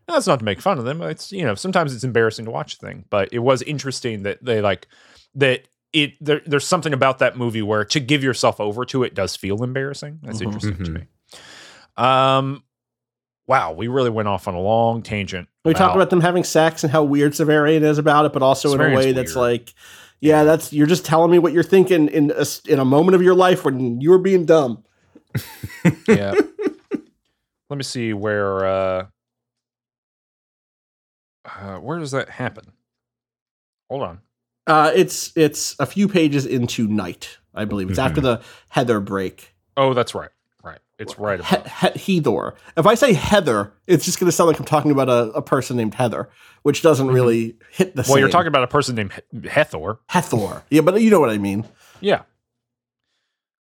That's 0.07 0.27
not 0.27 0.39
to 0.39 0.45
make 0.45 0.61
fun 0.61 0.77
of 0.77 0.85
them. 0.85 1.01
It's 1.01 1.31
you 1.31 1.43
know 1.43 1.55
sometimes 1.55 1.95
it's 1.95 2.03
embarrassing 2.03 2.45
to 2.45 2.51
watch 2.51 2.77
the 2.77 2.85
thing, 2.87 3.05
but 3.09 3.29
it 3.31 3.39
was 3.39 3.63
interesting 3.63 4.23
that 4.23 4.43
they 4.45 4.61
like 4.61 4.87
that. 5.35 5.61
It 5.91 6.13
there, 6.23 6.41
there's 6.45 6.65
something 6.67 6.93
about 6.93 7.19
that 7.19 7.35
movie 7.37 7.61
where 7.63 7.85
to 7.85 7.99
give 7.99 8.23
yourself 8.23 8.59
over 8.59 8.83
to 8.85 9.03
it 9.03 9.13
does 9.15 9.35
feel 9.35 9.63
embarrassing. 9.63 10.19
That's 10.23 10.39
Mhm. 10.39 10.45
interesting 10.45 10.83
to 10.85 10.91
Mhm. 10.91 10.93
me. 10.95 11.01
Um, 11.97 12.63
wow, 13.47 13.73
we 13.73 13.87
really 13.87 14.09
went 14.09 14.27
off 14.27 14.47
on 14.47 14.55
a 14.55 14.59
long 14.59 15.01
tangent. 15.01 15.47
we 15.65 15.73
talked 15.73 15.95
about 15.95 16.09
them 16.09 16.21
having 16.21 16.43
sex 16.43 16.83
and 16.83 16.91
how 16.91 17.03
weird 17.03 17.33
Severian 17.33 17.83
is 17.83 17.97
about 17.97 18.25
it, 18.25 18.33
but 18.33 18.41
also 18.41 18.73
in 18.73 18.79
a 18.79 18.83
Severian's 18.83 18.97
way 18.97 19.11
that's 19.11 19.35
like, 19.35 19.73
yeah, 20.19 20.43
that's 20.43 20.71
you're 20.71 20.87
just 20.87 21.05
telling 21.05 21.31
me 21.31 21.39
what 21.39 21.53
you're 21.53 21.63
thinking 21.63 22.07
in 22.07 22.31
a, 22.31 22.45
in 22.67 22.79
a 22.79 22.85
moment 22.85 23.15
of 23.15 23.21
your 23.21 23.35
life 23.35 23.65
when 23.65 23.99
you 24.01 24.09
were 24.09 24.17
being 24.17 24.45
dumb. 24.45 24.83
yeah. 26.07 26.33
Let 27.69 27.77
me 27.77 27.83
see 27.83 28.13
where 28.13 28.65
uh, 28.65 29.05
uh 31.45 31.77
where 31.77 31.99
does 31.99 32.11
that 32.11 32.29
happen? 32.29 32.71
Hold 33.89 34.03
on. 34.03 34.21
Uh, 34.65 34.91
it's 34.95 35.35
it's 35.35 35.75
a 35.79 35.85
few 35.85 36.07
pages 36.07 36.45
into 36.45 36.87
night, 36.87 37.37
I 37.53 37.65
believe. 37.65 37.89
It's 37.89 37.99
after 37.99 38.21
the 38.21 38.41
Heather 38.69 38.99
break. 38.99 39.53
Oh, 39.75 39.93
that's 39.93 40.15
right. 40.15 40.29
It's 40.99 41.17
right 41.17 41.43
He- 41.43 42.17
he-. 42.19 42.21
If 42.77 42.85
I 42.85 42.95
say 42.95 43.13
Heather, 43.13 43.73
it's 43.87 44.05
just 44.05 44.19
going 44.19 44.27
to 44.27 44.31
sound 44.31 44.47
like 44.49 44.59
I'm 44.59 44.65
talking 44.65 44.91
about 44.91 45.09
a, 45.09 45.31
a 45.31 45.41
person 45.41 45.75
named 45.75 45.95
Heather, 45.95 46.29
which 46.61 46.81
doesn't 46.81 47.07
really 47.07 47.55
hit 47.71 47.95
the 47.95 48.03
Mm-hmm. 48.03 48.09
Well, 48.11 48.15
same. 48.15 48.17
you're 48.19 48.29
talking 48.29 48.47
about 48.47 48.63
a 48.63 48.67
person 48.67 48.95
named 48.95 49.11
He- 49.31 49.39
Hethor. 49.49 49.97
Hethor. 50.09 50.61
Yeah, 50.69 50.81
but 50.81 51.01
you 51.01 51.09
know 51.09 51.19
what 51.19 51.29
I 51.31 51.37
mean. 51.39 51.65
Yeah. 51.99 52.21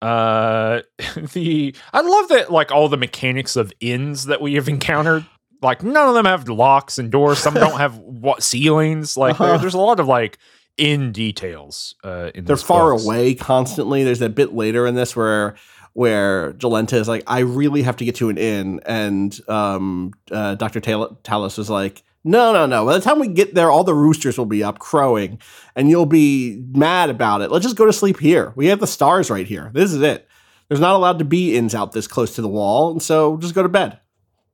Uh, 0.02 0.82
the 1.34 1.74
I 1.94 2.02
love 2.02 2.28
that 2.30 2.52
like 2.52 2.72
all 2.72 2.90
the 2.90 2.98
mechanics 2.98 3.56
of 3.56 3.72
inns 3.80 4.26
that 4.26 4.42
we 4.42 4.56
have 4.56 4.68
encountered. 4.68 5.26
Like 5.62 5.82
none 5.82 6.10
of 6.10 6.14
them 6.14 6.26
have 6.26 6.50
locks 6.50 6.98
and 7.00 7.10
doors. 7.10 7.40
Some 7.40 7.54
don't 7.54 7.80
have 7.80 7.98
what 8.00 8.44
ceilings. 8.44 9.16
Like 9.16 9.40
Uh-huh. 9.40 9.58
there's 9.58 9.74
a 9.76 9.80
lot 9.80 10.00
of 10.02 10.08
like 10.08 10.38
in 10.76 11.12
details. 11.14 11.96
Uh, 12.04 12.32
in 12.36 12.44
They're 12.46 12.58
far 12.58 12.92
books. 12.92 13.06
away 13.06 13.34
constantly. 13.36 14.04
There's 14.04 14.20
that 14.20 14.36
bit 14.36 14.54
later 14.54 14.86
in 14.86 14.96
this 14.96 15.16
where 15.16 15.56
where 15.94 16.54
Jolenta 16.54 16.94
is 16.94 17.08
like, 17.08 17.24
I 17.28 17.40
really 17.40 17.84
have 17.84 17.98
to 17.98 18.06
get 18.06 18.16
to 18.16 18.30
an 18.30 18.38
inn, 18.38 18.82
and 18.86 19.38
um, 19.48 20.14
uh, 20.32 20.56
Doctor 20.56 20.80
Tal- 20.80 21.20
Talos 21.24 21.60
is 21.60 21.70
like, 21.70 22.04
No, 22.24 22.52
no, 22.52 22.66
no. 22.66 22.86
By 22.86 22.94
the 22.94 23.02
time 23.02 23.20
we 23.20 23.28
get 23.28 23.54
there, 23.54 23.70
all 23.70 23.84
the 23.84 23.94
roosters 23.94 24.38
will 24.38 24.46
be 24.46 24.64
up 24.64 24.80
crowing, 24.80 25.40
and 25.76 25.90
you'll 25.90 26.06
be 26.06 26.64
mad 26.72 27.10
about 27.10 27.42
it. 27.42 27.52
Let's 27.52 27.64
just 27.66 27.78
go 27.78 27.86
to 27.86 27.94
sleep 27.94 28.20
here. 28.20 28.54
We 28.56 28.68
have 28.68 28.80
the 28.80 28.88
stars 28.88 29.30
right 29.30 29.48
here. 29.48 29.72
This 29.74 29.94
is 29.94 30.02
it. 30.02 30.28
There's 30.68 30.80
not 30.80 30.96
allowed 30.96 31.20
to 31.20 31.26
be 31.26 31.56
inns 31.56 31.76
out 31.76 31.92
this 31.92 32.08
close 32.08 32.34
to 32.36 32.42
the 32.42 32.48
wall, 32.48 32.92
and 32.92 33.02
so 33.02 33.38
just 33.38 33.54
go 33.54 33.62
to 33.62 33.70
bed. 33.70 34.00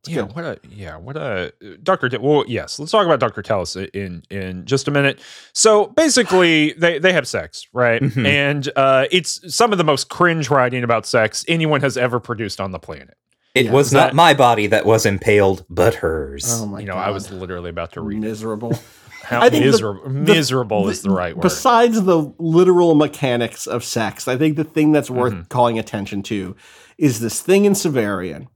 Yeah, 0.08 0.22
what 0.22 0.46
a 0.46 0.58
yeah, 0.70 0.96
what 0.96 1.18
a 1.18 1.52
Doctor. 1.84 2.10
Well, 2.22 2.46
yes, 2.48 2.80
let's 2.80 2.92
talk 2.92 3.06
about 3.06 3.20
Doctor 3.20 3.42
Talos 3.42 3.76
in 3.94 4.24
in 4.30 4.66
just 4.66 4.88
a 4.88 4.92
minute. 4.92 5.20
So 5.54 5.88
basically, 5.88 6.72
they 6.74 7.00
they 7.00 7.12
have 7.12 7.28
sex, 7.28 7.68
right? 7.74 8.02
Mhm. 8.02 8.26
And 8.26 8.70
uh, 8.78 9.06
it's 9.12 9.54
some 9.54 9.72
of 9.74 9.78
the 9.78 9.84
most 9.84 10.08
cringe 10.10 10.50
writing 10.50 10.84
about 10.84 11.06
sex 11.06 11.44
anyone 11.50 11.82
has 11.82 11.98
ever 11.98 12.20
produced 12.20 12.62
on 12.62 12.72
the 12.72 12.80
planet. 12.80 13.18
It 13.56 13.66
Yeah, 13.66 13.72
was 13.74 13.88
is 13.88 13.94
not 13.94 14.08
that- 14.12 14.16
my 14.16 14.34
body 14.34 14.68
that 14.68 14.86
was 14.86 15.06
impaled, 15.06 15.66
but 15.70 15.96
hers. 15.96 16.46
Oh 16.48 16.66
my 16.66 16.80
you 16.80 16.86
know, 16.86 16.94
god! 16.94 17.08
I 17.08 17.12
was 17.12 17.30
literally 17.30 17.70
about 17.70 17.92
to 17.94 18.02
read 18.02 18.20
miserable. 18.22 18.74
How 19.24 19.42
I 19.42 19.50
think 19.50 19.64
the- 19.66 19.72
miserable, 19.72 20.04
the- 20.04 20.10
miserable 20.10 20.90
is 20.90 21.02
the 21.02 21.10
right 21.12 21.36
word. 21.36 21.42
Besides 21.44 22.02
the 22.04 22.34
literal 22.40 22.96
mechanics 22.96 23.68
of 23.68 23.84
sex, 23.84 24.28
I 24.30 24.38
think 24.38 24.56
the 24.56 24.64
thing 24.64 24.94
that's 24.94 25.10
worth 25.10 25.34
Mhm. 25.34 25.50
calling 25.50 25.78
attention 25.78 26.24
to 26.24 26.56
is 26.98 27.20
this 27.20 27.42
thing 27.42 27.66
in 27.66 27.74
Severian 27.74 28.48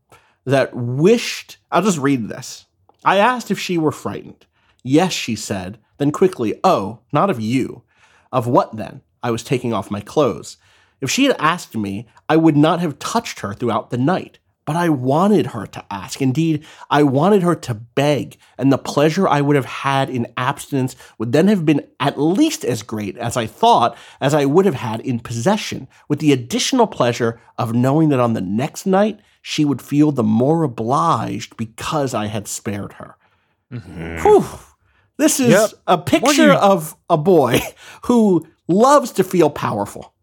that 0.45 0.75
wished. 0.75 1.57
I'll 1.71 1.81
just 1.81 1.97
read 1.97 2.29
this. 2.29 2.65
I 3.05 3.17
asked 3.17 3.51
if 3.51 3.59
she 3.59 3.77
were 3.77 3.91
frightened. 3.91 4.45
Yes, 4.83 5.13
she 5.13 5.35
said. 5.35 5.77
Then 5.97 6.11
quickly, 6.11 6.59
Oh, 6.63 6.99
not 7.11 7.29
of 7.29 7.39
you. 7.39 7.83
Of 8.31 8.47
what 8.47 8.75
then? 8.75 9.01
I 9.21 9.31
was 9.31 9.43
taking 9.43 9.73
off 9.73 9.91
my 9.91 10.01
clothes. 10.01 10.57
If 11.01 11.09
she 11.09 11.25
had 11.25 11.35
asked 11.39 11.75
me, 11.75 12.07
I 12.27 12.37
would 12.37 12.57
not 12.57 12.79
have 12.79 12.99
touched 12.99 13.41
her 13.41 13.53
throughout 13.53 13.89
the 13.89 13.97
night. 13.97 14.39
But 14.65 14.77
I 14.77 14.87
wanted 14.87 15.47
her 15.47 15.65
to 15.67 15.85
ask. 15.91 16.21
Indeed, 16.21 16.65
I 16.89 17.03
wanted 17.03 17.43
her 17.43 17.55
to 17.55 17.73
beg, 17.73 18.37
and 18.57 18.71
the 18.71 18.77
pleasure 18.77 19.27
I 19.27 19.41
would 19.41 19.57
have 19.57 19.65
had 19.65 20.09
in 20.09 20.31
abstinence 20.37 20.95
would 21.17 21.33
then 21.33 21.49
have 21.49 21.65
been 21.65 21.85
at 21.99 22.17
least 22.17 22.63
as 22.63 22.81
great 22.81 23.17
as 23.17 23.35
I 23.35 23.45
thought 23.45 23.97
as 24.21 24.33
I 24.33 24.45
would 24.45 24.65
have 24.65 24.75
had 24.75 25.01
in 25.01 25.19
possession, 25.19 25.89
with 26.07 26.19
the 26.19 26.31
additional 26.31 26.87
pleasure 26.87 27.41
of 27.57 27.73
knowing 27.73 28.07
that 28.09 28.21
on 28.21 28.33
the 28.33 28.41
next 28.41 28.85
night 28.85 29.19
she 29.45 29.65
would 29.65 29.81
feel 29.81 30.11
the 30.11 30.23
more 30.23 30.63
obliged 30.63 31.55
because 31.57 32.13
I 32.15 32.25
had 32.27 32.47
spared 32.47 32.93
her. 32.93 33.15
Whew. 33.69 34.45
This 35.17 35.39
is 35.39 35.49
Yep. 35.51 35.69
a 35.85 35.97
picture 35.97 36.47
you- 36.53 36.57
of 36.57 36.95
a 37.09 37.17
boy 37.17 37.59
who 38.05 38.47
loves 38.67 39.11
to 39.11 39.23
feel 39.23 39.49
powerful 39.49 40.13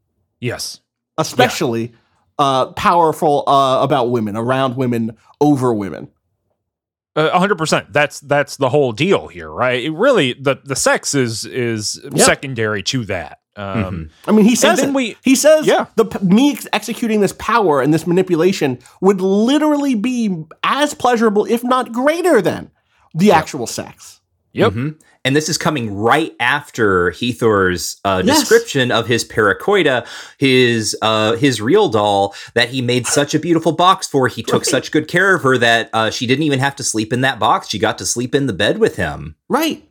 yes, 0.40 0.80
especially 1.18 1.92
uh, 2.38 2.72
powerful 2.72 3.44
uh, 3.46 3.82
about 3.82 4.10
women, 4.10 4.34
around 4.36 4.76
women, 4.76 5.16
over 5.40 5.74
women. 5.74 6.08
a 7.14 7.38
hundred 7.38 7.58
percent. 7.58 7.92
That's 7.92 8.20
that's 8.20 8.56
the 8.56 8.70
whole 8.70 8.92
deal 8.92 9.28
here, 9.28 9.50
right? 9.50 9.84
It 9.84 9.90
really, 9.90 10.32
the 10.32 10.56
the 10.64 10.76
sex 10.76 11.14
is 11.14 11.44
is 11.44 12.00
Yeah. 12.10 12.24
secondary 12.24 12.82
to 12.84 13.04
that. 13.06 13.39
Um, 13.56 14.10
I 14.26 14.32
mean, 14.32 14.44
he 14.44 14.54
says 14.54 14.78
then 14.80 14.90
it. 14.90 14.94
we- 14.94 15.16
he 15.24 15.34
says 15.34 15.66
Yeah. 15.66 15.86
the 15.96 16.06
me 16.22 16.52
ex- 16.52 16.68
executing 16.72 17.20
this 17.20 17.32
power 17.32 17.80
and 17.82 17.92
this 17.92 18.06
manipulation 18.06 18.78
would 19.00 19.20
literally 19.20 19.94
be 19.94 20.44
as 20.62 20.94
pleasurable, 20.94 21.44
if 21.46 21.62
not 21.64 21.92
greater 21.92 22.40
than 22.40 22.70
the 23.14 23.32
actual 23.32 23.66
sex. 23.66 24.20
Yep. 24.52 24.72
Mhm. 24.72 24.94
And 25.24 25.36
this 25.36 25.48
is 25.50 25.58
coming 25.58 25.94
right 25.94 26.32
after 26.40 27.10
Hethor's 27.10 27.98
uh, 28.04 28.22
Yes. 28.24 28.40
description 28.40 28.90
of 28.90 29.06
his 29.06 29.24
paracoita, 29.24 30.06
his 30.38 30.96
uh, 31.02 31.36
his 31.36 31.60
real 31.60 31.88
doll 31.88 32.34
that 32.54 32.70
he 32.70 32.80
made 32.80 33.06
such 33.18 33.34
a 33.34 33.38
beautiful 33.38 33.72
box 33.72 34.06
for. 34.06 34.28
He 34.28 34.42
took 34.42 34.62
Right. 34.62 34.66
such 34.66 34.90
good 34.92 35.08
care 35.08 35.34
of 35.34 35.42
her 35.42 35.58
that 35.58 35.90
uh, 35.92 36.10
she 36.10 36.26
didn't 36.26 36.44
even 36.44 36.58
have 36.60 36.74
to 36.76 36.84
sleep 36.84 37.12
in 37.12 37.20
that 37.20 37.38
box. 37.38 37.68
She 37.68 37.78
got 37.78 37.98
to 37.98 38.06
sleep 38.06 38.34
in 38.34 38.46
the 38.46 38.52
bed 38.52 38.78
with 38.78 38.96
him. 38.96 39.34
Right. 39.48 39.84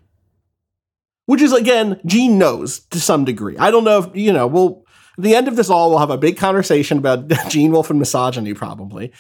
Which 1.30 1.44
is 1.44 1.54
again, 1.54 2.02
Gene 2.08 2.40
knows 2.40 2.80
to 2.90 3.00
some 3.00 3.24
degree. 3.24 3.56
I 3.56 3.70
don't 3.70 3.84
know 3.84 4.00
if 4.00 4.16
you 4.16 4.34
know. 4.34 4.48
We'll 4.48 4.84
at 5.16 5.24
the 5.24 5.36
end 5.36 5.48
of 5.48 5.56
this 5.56 5.70
all, 5.70 5.92
we'll 5.92 6.00
have 6.00 6.10
a 6.10 6.18
big 6.18 6.38
conversation 6.38 6.98
about 6.98 7.28
Gene 7.50 7.72
Wolfe 7.72 7.92
and 7.92 8.00
misogyny, 8.00 8.56
probably. 8.56 9.12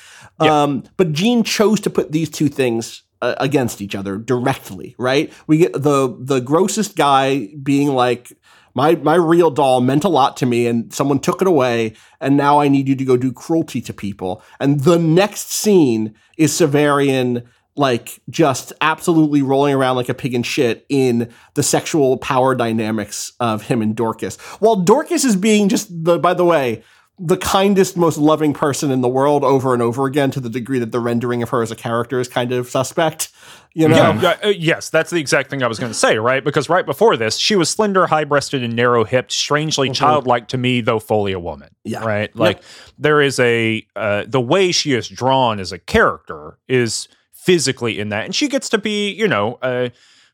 Yeah. 0.41 0.63
Um, 0.63 0.85
but 0.97 1.11
Gene 1.11 1.43
chose 1.43 1.79
to 1.81 1.91
put 1.91 2.11
these 2.11 2.31
two 2.31 2.49
things 2.49 3.03
uh, 3.21 3.35
against 3.37 3.79
each 3.79 3.93
other 3.93 4.17
directly. 4.17 4.95
Right? 4.97 5.31
We 5.45 5.59
get 5.59 5.73
the 5.73 6.17
the 6.19 6.39
grossest 6.39 6.95
guy 6.95 7.49
being 7.61 7.89
like. 7.89 8.33
My, 8.75 8.95
my 8.95 9.15
real 9.15 9.49
doll 9.49 9.81
meant 9.81 10.03
a 10.03 10.09
lot 10.09 10.37
to 10.37 10.45
me, 10.45 10.67
and 10.67 10.93
someone 10.93 11.19
took 11.19 11.41
it 11.41 11.47
away, 11.47 11.95
and 12.21 12.37
now 12.37 12.61
I 12.61 12.67
need 12.67 12.87
you 12.87 12.95
to 12.95 13.03
go 13.03 13.17
do 13.17 13.33
cruelty 13.33 13.81
to 13.81 13.93
people. 13.93 14.43
And 14.59 14.81
the 14.81 14.99
next 14.99 15.51
scene 15.51 16.13
is 16.37 16.53
Severian 16.53 17.45
like 17.79 18.21
just 18.29 18.73
absolutely 18.81 19.41
rolling 19.41 19.73
around 19.73 19.95
like 19.95 20.09
a 20.09 20.13
pig 20.13 20.33
in 20.33 20.43
shit 20.43 20.85
in 20.89 21.31
the 21.53 21.63
sexual 21.63 22.17
power 22.17 22.53
dynamics 22.53 23.31
of 23.39 23.63
him 23.63 23.81
and 23.81 23.95
Dorcas. 23.95 24.35
While 24.59 24.75
Dorcas 24.75 25.23
is 25.23 25.37
being 25.37 25.69
just 25.69 25.87
the 26.03 26.19
by 26.19 26.33
the 26.33 26.43
way, 26.43 26.83
the 27.17 27.37
kindest, 27.37 27.95
most 27.95 28.17
loving 28.17 28.53
person 28.53 28.91
in 28.91 28.99
the 28.99 29.07
world 29.07 29.45
over 29.45 29.73
and 29.73 29.81
over 29.81 30.05
again 30.05 30.29
to 30.31 30.41
the 30.41 30.49
degree 30.49 30.79
that 30.79 30.91
the 30.91 30.99
rendering 30.99 31.41
of 31.41 31.49
her 31.49 31.61
as 31.61 31.71
a 31.71 31.75
character 31.75 32.19
is 32.19 32.27
kind 32.27 32.51
of 32.51 32.69
suspect. 32.69 33.29
You 33.73 33.87
know? 33.87 33.95
Yeah, 33.95 34.21
yeah, 34.21 34.37
uh, 34.43 34.47
yes, 34.49 34.89
that's 34.89 35.09
the 35.09 35.19
exact 35.19 35.49
thing 35.49 35.63
I 35.63 35.67
was 35.67 35.79
going 35.79 35.91
to 35.91 35.97
say, 35.97 36.17
right? 36.17 36.43
Because 36.43 36.69
right 36.69 36.85
before 36.85 37.15
this, 37.15 37.37
she 37.37 37.55
was 37.55 37.69
slender, 37.69 38.07
high 38.07 38.23
breasted, 38.23 38.63
and 38.63 38.75
narrow 38.75 39.03
hipped, 39.03 39.31
strangely 39.31 39.89
childlike 39.91 40.49
to 40.49 40.57
me, 40.57 40.81
though 40.81 40.99
fully 40.99 41.31
a 41.33 41.39
woman. 41.39 41.69
Yeah. 41.83 42.03
Right? 42.03 42.35
Like, 42.35 42.61
there 42.97 43.21
is 43.21 43.39
a, 43.39 43.85
uh, 43.95 44.23
the 44.27 44.41
way 44.41 44.71
she 44.71 44.93
is 44.93 45.07
drawn 45.07 45.59
as 45.59 45.71
a 45.71 45.77
character 45.77 46.57
is 46.67 47.07
physically 47.49 47.97
in 47.99 48.09
that. 48.09 48.25
And 48.25 48.35
she 48.35 48.47
gets 48.47 48.69
to 48.69 48.77
be, 48.77 49.09
you 49.11 49.27
know, 49.27 49.55
uh, 49.63 49.89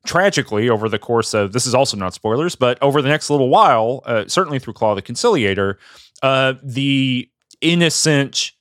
tragically 0.06 0.70
over 0.70 0.90
the 0.90 1.00
course 1.00 1.34
of, 1.34 1.54
this 1.54 1.66
is 1.66 1.74
also 1.74 1.96
not 1.96 2.14
spoilers, 2.14 2.56
but 2.56 2.78
over 2.82 3.02
the 3.02 3.08
next 3.08 3.30
little 3.30 3.48
while, 3.48 4.02
uh, 4.06 4.26
certainly 4.28 4.60
through 4.60 4.74
Claw 4.74 4.96
the 4.96 5.02
Conciliator, 5.02 5.80
uh, 6.22 6.56
the 6.62 7.30
innocent, 7.62 8.52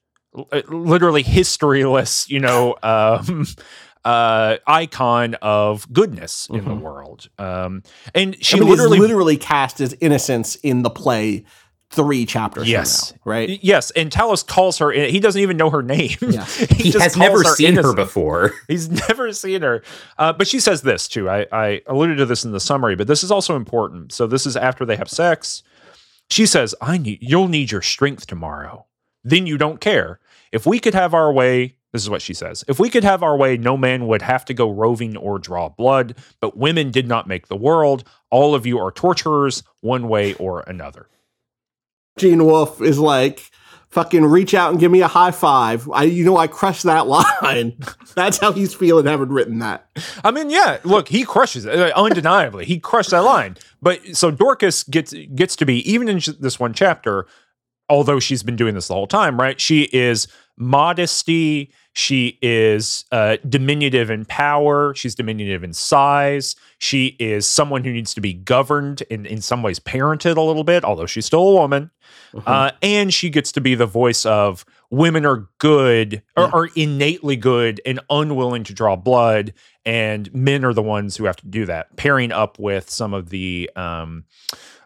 uh, 0.52 0.62
literally 0.68 1.24
historyless, 1.24 2.28
you 2.28 2.38
know, 2.38 2.76
um, 2.84 3.44
uh, 4.04 4.58
icon 4.68 5.34
of 5.42 5.92
goodness 5.92 6.46
in 6.52 6.64
the 6.64 6.70
Mhm. 6.74 6.80
world. 6.80 7.28
Um, 7.38 7.82
and 8.14 8.36
she 8.44 8.56
I 8.56 8.60
mean, 8.60 8.68
literally, 8.68 8.98
literally 9.00 9.36
cast 9.36 9.80
as 9.80 9.96
innocence 10.00 10.54
in 10.56 10.82
the 10.82 10.90
play 10.90 11.44
three 11.90 12.26
chapters 12.26 12.68
Yes. 12.68 13.10
from 13.10 13.16
now, 13.18 13.30
right? 13.30 13.58
yes, 13.62 13.90
and 13.92 14.10
Talos 14.10 14.46
calls 14.46 14.78
her. 14.78 14.90
He 14.90 15.20
doesn't 15.20 15.40
even 15.40 15.56
know 15.56 15.70
her 15.70 15.82
name. 15.82 16.16
Yeah. 16.20 16.44
He, 16.74 16.90
just 16.90 17.02
has 17.02 17.14
calls 17.14 17.16
never 17.16 17.44
seen 17.44 17.74
her 17.76 17.94
before. 17.94 18.52
He's 18.68 18.90
never 18.90 19.32
seen 19.32 19.62
her. 19.62 19.82
Uh, 20.18 20.32
but 20.32 20.48
she 20.48 20.60
says 20.60 20.82
this 20.82 21.06
too. 21.08 21.28
I, 21.30 21.46
I 21.52 21.82
alluded 21.86 22.18
to 22.18 22.26
this 22.26 22.44
in 22.44 22.52
the 22.52 22.60
summary, 22.60 22.96
but 22.96 23.06
this 23.06 23.22
is 23.22 23.30
also 23.30 23.54
important. 23.56 24.12
So 24.12 24.26
this 24.26 24.46
is 24.46 24.56
after 24.56 24.84
they 24.84 24.96
have 24.96 25.08
sex. 25.08 25.62
She 26.30 26.46
says, 26.46 26.74
I 26.80 26.98
need 26.98 27.18
you'll 27.20 27.48
need 27.48 27.70
your 27.70 27.82
strength 27.82 28.26
tomorrow. 28.26 28.86
Then 29.22 29.46
you 29.46 29.56
don't 29.56 29.80
care. 29.80 30.20
If 30.52 30.66
we 30.66 30.78
could 30.78 30.94
have 30.94 31.14
our 31.14 31.32
way, 31.32 31.76
this 31.92 32.02
is 32.02 32.10
what 32.10 32.22
she 32.22 32.34
says. 32.34 32.64
If 32.66 32.78
we 32.80 32.90
could 32.90 33.04
have 33.04 33.22
our 33.22 33.36
way, 33.36 33.56
no 33.56 33.76
man 33.76 34.06
would 34.08 34.22
have 34.22 34.44
to 34.46 34.54
go 34.54 34.68
roving 34.70 35.16
or 35.16 35.38
draw 35.38 35.68
blood, 35.68 36.16
but 36.40 36.56
women 36.56 36.90
did 36.90 37.06
not 37.06 37.28
make 37.28 37.46
the 37.48 37.56
world. 37.56 38.04
All 38.30 38.54
of 38.54 38.66
you 38.66 38.78
are 38.78 38.90
torturers, 38.90 39.62
one 39.80 40.08
way 40.08 40.34
or 40.34 40.60
another. 40.66 41.08
Gene 42.18 42.44
Wolfe 42.44 42.80
is 42.80 42.98
like, 42.98 43.50
fucking 43.94 44.24
reach 44.24 44.54
out 44.54 44.72
and 44.72 44.80
give 44.80 44.90
me 44.90 45.02
a 45.02 45.08
high 45.08 45.30
five. 45.30 45.88
I, 45.90 46.02
you 46.02 46.24
know, 46.24 46.36
I 46.36 46.48
crushed 46.48 46.82
that 46.82 47.06
line. 47.42 47.76
That's 48.16 48.38
how 48.38 48.52
he's 48.52 48.74
feeling 48.74 49.06
having 49.06 49.28
written 49.28 49.60
that. 49.60 49.88
I 50.24 50.32
mean, 50.32 50.50
yeah. 50.50 50.78
Look, 50.82 51.08
he 51.08 51.24
crushes 51.24 51.64
it 51.64 51.92
undeniably. 51.92 52.64
He 52.64 52.80
crushed 52.80 53.10
that 53.10 53.20
line. 53.22 53.56
But 53.80 54.16
so 54.16 54.32
Dorcas 54.32 54.82
gets 54.82 55.14
gets 55.34 55.54
to 55.56 55.64
be 55.64 55.88
even 55.90 56.08
in 56.08 56.20
this 56.40 56.58
one 56.58 56.74
chapter, 56.74 57.26
although 57.88 58.18
she's 58.18 58.42
been 58.42 58.56
doing 58.56 58.74
this 58.74 58.88
the 58.88 58.94
whole 58.94 59.06
time, 59.06 59.38
right? 59.38 59.60
She 59.60 59.88
is 59.92 60.26
modesty. 60.56 61.72
She 61.94 62.38
is 62.42 63.04
uh, 63.12 63.36
diminutive 63.48 64.10
in 64.10 64.24
power. 64.24 64.94
She's 64.94 65.14
diminutive 65.14 65.62
in 65.62 65.72
size. 65.72 66.56
She 66.78 67.16
is 67.20 67.46
someone 67.46 67.84
who 67.84 67.92
needs 67.92 68.14
to 68.14 68.20
be 68.20 68.34
governed 68.34 69.04
and 69.10 69.26
in 69.26 69.40
some 69.40 69.62
ways 69.62 69.78
parented 69.78 70.36
a 70.36 70.40
little 70.40 70.64
bit, 70.64 70.84
although 70.84 71.06
she's 71.06 71.24
still 71.24 71.48
a 71.48 71.54
woman. 71.54 71.90
Uh, 72.46 72.72
and 72.82 73.14
she 73.14 73.30
gets 73.30 73.52
to 73.52 73.60
be 73.60 73.76
the 73.76 73.86
voice 73.86 74.26
of 74.26 74.64
women 74.90 75.24
are 75.24 75.48
good 75.58 76.20
or 76.36 76.52
are 76.54 76.68
innately 76.74 77.36
good 77.36 77.80
and 77.86 78.00
unwilling 78.10 78.64
to 78.64 78.74
draw 78.74 78.96
blood 78.96 79.52
and 79.86 80.32
men 80.34 80.64
are 80.64 80.72
the 80.72 80.82
ones 80.82 81.16
who 81.16 81.24
have 81.24 81.36
to 81.36 81.46
do 81.46 81.64
that 81.66 81.94
pairing 81.96 82.32
up 82.32 82.58
with 82.58 82.90
some 82.90 83.14
of 83.14 83.30
the 83.30 83.70
um, 83.76 84.24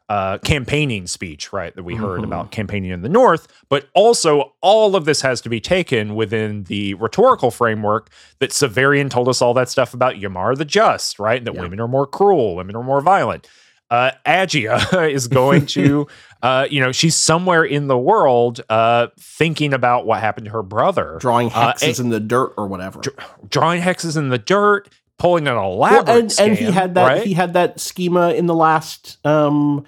uh, 0.09 0.39
campaigning 0.39 1.07
speech, 1.07 1.53
right, 1.53 1.75
that 1.77 1.83
we 1.83 1.95
heard 1.95 2.21
Mhm. 2.21 2.25
about 2.25 2.51
campaigning 2.51 2.91
in 2.91 3.03
the 3.03 3.09
North, 3.11 3.47
but 3.69 3.89
also 3.95 4.55
all 4.63 4.97
of 4.97 5.05
this 5.05 5.21
has 5.21 5.41
to 5.43 5.49
be 5.51 5.61
taken 5.61 6.15
within 6.15 6.65
the 6.65 6.95
rhetorical 6.95 7.51
framework 7.51 8.09
that 8.39 8.51
Severian 8.51 9.11
told 9.11 9.29
us 9.29 9.43
all 9.43 9.53
that 9.55 9.69
stuff 9.69 9.93
about 9.93 10.15
Ymar 10.15 10.57
the 10.57 10.65
Just, 10.65 11.19
right? 11.19 11.45
That 11.45 11.55
Yeah. 11.55 11.61
women 11.61 11.79
are 11.81 11.89
more 11.89 12.07
cruel, 12.07 12.57
women 12.57 12.75
are 12.75 12.83
more 12.83 13.03
violent. 13.03 13.47
Uh, 13.91 14.11
Agia 14.27 14.79
is 15.11 15.29
going 15.29 15.65
to, 15.67 16.07
uh, 16.43 16.67
you 16.71 16.81
know, 16.81 16.93
she's 16.93 17.15
somewhere 17.17 17.65
in 17.65 17.87
the 17.89 17.97
world 17.99 18.61
uh, 18.71 19.09
thinking 19.19 19.73
about 19.75 20.07
what 20.07 20.21
happened 20.21 20.45
to 20.47 20.51
her 20.53 20.63
brother, 20.63 21.17
Drawing 21.21 21.49
Uh, 21.49 21.73
hexes 21.73 21.99
in 22.01 22.09
the 22.11 22.21
dirt 22.21 22.53
or 22.57 22.67
whatever. 22.67 23.01
drawing 23.49 23.81
hexes 23.83 24.17
in 24.17 24.29
the 24.31 24.39
dirt, 24.39 24.89
pulling 25.19 25.47
an 25.49 25.55
Well, 25.57 25.73
elaborate 25.73 26.09
and, 26.09 26.51
and 26.51 26.59
he 26.59 26.71
had 26.71 26.95
that 26.95 27.07
right? 27.07 27.27
he 27.27 27.35
had 27.35 27.53
that 27.55 27.81
schema 27.81 28.31
in 28.33 28.47
the 28.47 28.55
last 28.55 29.19
um 29.27 29.85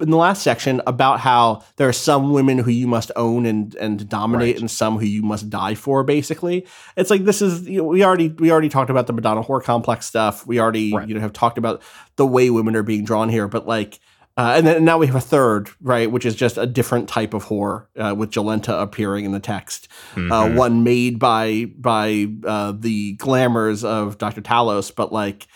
in 0.00 0.08
the 0.08 0.16
last 0.16 0.42
section 0.42 0.80
about 0.86 1.20
how 1.20 1.62
there 1.76 1.86
are 1.86 1.92
some 1.92 2.32
women 2.32 2.56
who 2.58 2.70
you 2.70 2.86
must 2.86 3.10
own 3.16 3.44
and 3.44 3.74
and 3.74 4.08
dominate 4.08 4.54
Right. 4.54 4.60
and 4.60 4.70
some 4.70 4.98
who 4.98 5.04
you 5.04 5.22
must 5.22 5.50
die 5.50 5.74
for 5.74 6.02
basically 6.02 6.66
it's 6.96 7.10
like 7.10 7.24
this 7.24 7.42
is 7.42 7.68
you 7.68 7.78
know, 7.78 7.84
we 7.84 8.02
already 8.02 8.28
we 8.28 8.50
already 8.50 8.70
talked 8.70 8.88
about 8.88 9.06
the 9.06 9.12
madonna 9.12 9.42
whore 9.42 9.62
complex 9.62 10.06
stuff 10.06 10.46
we 10.46 10.58
already 10.58 10.94
Right. 10.94 11.06
you 11.06 11.14
know 11.14 11.20
have 11.20 11.34
talked 11.34 11.58
about 11.58 11.82
the 12.16 12.26
way 12.26 12.48
women 12.48 12.74
are 12.76 12.82
being 12.82 13.04
drawn 13.04 13.28
here 13.28 13.46
but 13.48 13.66
like 13.66 14.00
uh, 14.36 14.54
and 14.56 14.66
then 14.66 14.84
now 14.84 14.96
we 14.98 15.06
have 15.06 15.16
a 15.16 15.20
third, 15.20 15.68
right, 15.82 16.10
which 16.10 16.24
is 16.24 16.34
just 16.34 16.56
a 16.56 16.66
different 16.66 17.08
type 17.08 17.34
of 17.34 17.44
whore 17.46 17.86
uh, 17.98 18.14
with 18.16 18.30
Jolenta 18.30 18.80
appearing 18.82 19.24
in 19.24 19.32
the 19.32 19.40
text 19.40 19.88
uh, 20.14 20.18
Mhm. 20.18 20.54
one 20.54 20.84
made 20.84 21.18
by 21.18 21.66
by 21.76 22.26
uh, 22.46 22.72
the 22.78 23.12
glamours 23.14 23.84
of 23.84 24.18
Dr. 24.18 24.40
Talos, 24.42 24.94
but 24.94 25.12
like 25.12 25.46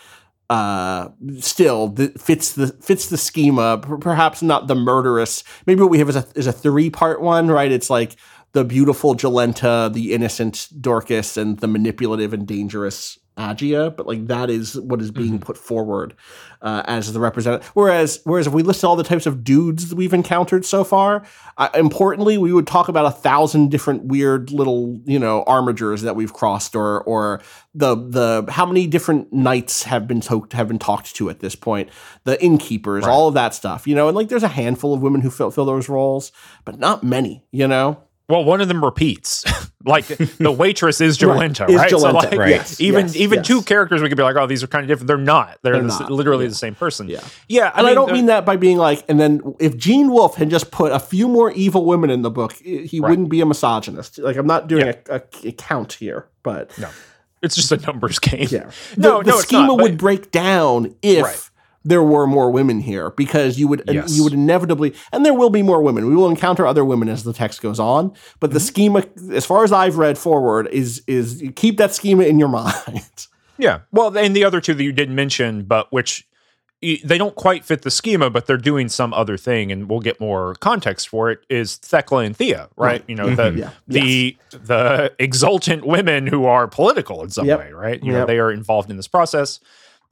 uh 0.47 1.09
still 1.39 1.89
th- 1.91 2.11
fits 2.19 2.53
the 2.53 2.67
fits 2.67 3.09
the 3.09 3.17
schema 3.17 3.79
per- 3.79 3.97
perhaps 3.97 4.43
not 4.43 4.67
the 4.67 4.75
murderous 4.75 5.43
maybe 5.65 5.81
what 5.81 5.89
we 5.89 5.97
have 5.97 6.07
is 6.07 6.15
a 6.15 6.25
is 6.35 6.45
a 6.45 6.51
three 6.51 6.87
part 6.87 7.19
one 7.19 7.47
right 7.47 7.71
it's 7.71 7.89
like 7.89 8.15
the 8.51 8.63
beautiful 8.63 9.15
Jolenta, 9.15 9.91
the 9.91 10.13
innocent 10.13 10.69
Dorcas 10.79 11.35
and 11.35 11.57
the 11.59 11.67
manipulative 11.67 12.31
and 12.31 12.45
dangerous 12.47 13.17
Agia 13.37 13.93
but 13.95 14.07
like 14.07 14.27
that 14.27 14.49
is 14.49 14.79
what 14.79 15.01
is 15.01 15.11
being 15.11 15.39
put 15.39 15.57
forward 15.57 16.13
uh, 16.61 16.83
as 16.85 17.11
the 17.11 17.19
representative 17.19 17.67
whereas 17.73 18.21
whereas 18.23 18.47
if 18.47 18.53
we 18.53 18.63
list 18.63 18.83
all 18.85 18.95
the 18.95 19.03
types 19.03 19.25
of 19.25 19.43
dudes 19.43 19.89
that 19.89 19.95
we've 19.95 20.13
encountered 20.13 20.63
so 20.65 20.83
far 20.85 21.25
uh, 21.57 21.67
importantly 21.75 22.37
we 22.37 22.53
would 22.53 22.65
talk 22.65 22.87
about 22.87 23.05
a 23.05 23.11
thousand 23.11 23.69
different 23.71 24.05
weird 24.05 24.51
little 24.51 25.01
you 25.05 25.19
know 25.19 25.43
armigers 25.47 26.01
that 26.01 26.15
we've 26.15 26.31
crossed 26.33 26.75
or 26.77 27.01
or 27.03 27.41
the 27.73 27.93
the 27.95 28.45
how 28.51 28.65
many 28.65 28.87
different 28.87 29.31
knights 29.33 29.83
have 29.83 30.07
been 30.07 30.21
talked 30.21 30.53
have 30.53 30.67
been 30.69 30.79
talked 30.79 31.13
to 31.15 31.29
at 31.29 31.41
this 31.41 31.55
point 31.55 31.89
the 32.23 32.41
innkeepers 32.41 33.03
Right. 33.03 33.11
all 33.11 33.27
of 33.27 33.33
that 33.33 33.53
stuff 33.53 33.85
you 33.85 33.95
know 33.95 34.07
and 34.07 34.15
like 34.15 34.29
there's 34.29 34.43
a 34.43 34.47
handful 34.47 34.93
of 34.93 35.01
women 35.01 35.19
who 35.21 35.29
fill, 35.29 35.51
fill 35.51 35.65
those 35.65 35.89
roles 35.89 36.31
but 36.63 36.79
not 36.79 37.03
many 37.03 37.43
you 37.51 37.67
know 37.67 38.01
Well, 38.27 38.43
one 38.43 38.59
of 38.59 38.67
them 38.67 38.83
repeats. 38.83 39.43
like 39.85 40.07
the 40.07 40.51
waitress 40.51 40.99
is 40.99 41.21
Right, 41.23 41.51
Jolenta, 41.51 41.69
is 41.69 41.75
right? 41.75 41.89
So 41.91 41.97
like 41.97 42.31
right. 42.33 42.49
yes, 42.49 42.81
even 42.81 43.05
yes, 43.05 43.15
even 43.15 43.37
yes. 43.37 43.47
two 43.47 43.61
characters 43.61 44.01
we 44.01 44.09
could 44.09 44.17
be 44.17 44.23
like, 44.23 44.35
oh, 44.35 44.47
these 44.47 44.63
are 44.63 44.67
kind 44.67 44.83
of 44.83 44.87
different. 44.87 45.07
They're 45.07 45.17
not. 45.17 45.59
They're, 45.61 45.73
They're 45.73 45.81
the, 45.83 45.87
not, 45.99 46.11
literally 46.11 46.45
yeah. 46.45 46.49
the 46.49 46.55
same 46.55 46.73
person. 46.73 47.07
Yeah. 47.07 47.19
Yeah. 47.47 47.71
and 47.75 47.85
I, 47.85 47.93
don't 47.93 48.07
the- 48.07 48.13
mean 48.13 48.25
that 48.25 48.43
by 48.45 48.55
being 48.55 48.77
like, 48.77 49.03
and 49.07 49.19
then 49.19 49.55
if 49.59 49.77
Gene 49.77 50.09
Wolfe 50.11 50.35
had 50.35 50.49
just 50.49 50.71
put 50.71 50.91
a 50.91 50.99
few 50.99 51.27
more 51.27 51.51
evil 51.51 51.85
women 51.85 52.09
in 52.09 52.23
the 52.23 52.31
book, 52.31 52.53
he 52.53 52.99
Right. 52.99 53.09
wouldn't 53.11 53.29
be 53.29 53.41
a 53.41 53.45
misogynist. 53.45 54.17
Like 54.17 54.37
I'm 54.37 54.47
not 54.47 54.67
doing 54.67 54.87
Yeah. 54.87 54.95
a, 55.09 55.15
a, 55.15 55.49
a 55.49 55.51
count 55.51 55.93
here, 55.93 56.27
but 56.41 56.75
No. 56.79 56.89
It's 57.43 57.55
just 57.55 57.71
a 57.71 57.77
numbers 57.77 58.17
game. 58.19 58.47
yeah, 58.49 58.71
No, 58.97 59.19
the, 59.19 59.23
the 59.25 59.29
no, 59.31 59.35
it's 59.37 59.43
schema 59.43 59.67
not, 59.67 59.81
would 59.81 59.91
but- 59.91 59.97
break 59.99 60.31
down 60.31 60.95
if 61.03 61.23
Right. 61.23 61.49
There 61.87 62.03
were 62.03 62.25
more 62.27 62.49
women 62.51 62.79
here 62.81 63.11
because 63.11 63.57
you 63.59 63.67
would 63.69 63.83
Yes. 63.87 64.17
you 64.17 64.23
would 64.23 64.33
inevitably, 64.33 64.93
and 65.13 65.23
there 65.25 65.33
will 65.35 65.51
be 65.51 65.61
more 65.63 65.81
women. 65.81 66.07
We 66.07 66.15
will 66.15 66.27
encounter 66.29 66.65
other 66.67 66.83
women 66.83 67.07
as 67.07 67.23
the 67.23 67.31
text 67.31 67.61
goes 67.61 67.79
on, 67.79 68.11
but 68.39 68.49
Mm-hmm. 68.49 68.53
the 68.55 68.59
schema, 68.59 69.03
as 69.31 69.45
far 69.45 69.63
as 69.63 69.71
I've 69.71 69.97
read 69.97 70.17
forward, 70.17 70.67
is 70.71 71.01
is 71.07 71.43
keep 71.55 71.77
that 71.77 71.93
schema 71.93 72.23
in 72.23 72.39
your 72.39 72.49
mind. 72.59 73.27
Yeah. 73.57 73.79
Well, 73.91 74.17
and 74.17 74.35
the 74.35 74.43
other 74.43 74.59
two 74.59 74.73
that 74.73 74.83
you 74.83 74.91
didn't 74.91 75.15
mention, 75.15 75.63
but 75.63 75.87
which 75.93 76.27
they 76.81 77.17
don't 77.17 77.33
quite 77.35 77.63
fit 77.65 77.81
the 77.81 77.89
schema, 77.89 78.29
but 78.29 78.45
they're 78.45 78.57
doing 78.57 78.89
some 78.89 79.11
other 79.13 79.37
thing, 79.37 79.71
and 79.71 79.89
we'll 79.89 80.01
get 80.01 80.19
more 80.19 80.53
context 80.55 81.07
for 81.09 81.31
it. 81.31 81.39
Is 81.49 81.77
Thecla 81.77 82.19
and 82.19 82.35
Thea, 82.37 82.67
right? 82.77 82.91
Right. 82.91 83.03
You 83.07 83.15
know, 83.15 83.33
the 83.33 83.51
Yeah. 83.57 83.69
the 83.87 84.37
the 84.51 85.13
exultant 85.17 85.85
women 85.87 86.27
who 86.27 86.45
are 86.45 86.67
political 86.67 87.23
in 87.23 87.29
some 87.29 87.47
Yep. 87.47 87.59
way, 87.59 87.71
right? 87.71 88.03
You 88.03 88.11
know, 88.11 88.25
they 88.25 88.37
are 88.39 88.51
involved 88.51 88.91
in 88.91 88.97
this 88.97 89.07
process. 89.07 89.59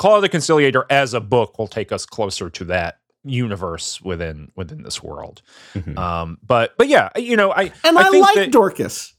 Claw 0.03 0.19
the 0.19 0.27
Conciliator 0.27 0.85
as 0.89 1.13
a 1.13 1.21
book 1.21 1.57
will 1.57 1.67
take 1.69 1.93
us 1.93 2.05
closer 2.05 2.49
to 2.49 2.65
that 2.65 2.97
universe 3.23 4.01
within 4.01 4.51
within 4.53 4.83
this 4.83 5.01
world. 5.01 5.41
Mhm. 5.73 5.97
Um, 5.97 6.37
but 6.45 6.75
but 6.77 6.89
yeah, 6.89 7.07
you 7.15 7.37
know, 7.37 7.53
I 7.53 7.71
And 7.85 7.97
I, 7.97 8.09
think 8.09 8.25
like 8.25 8.35
that- 8.35 8.51
Dorcas. 8.51 9.13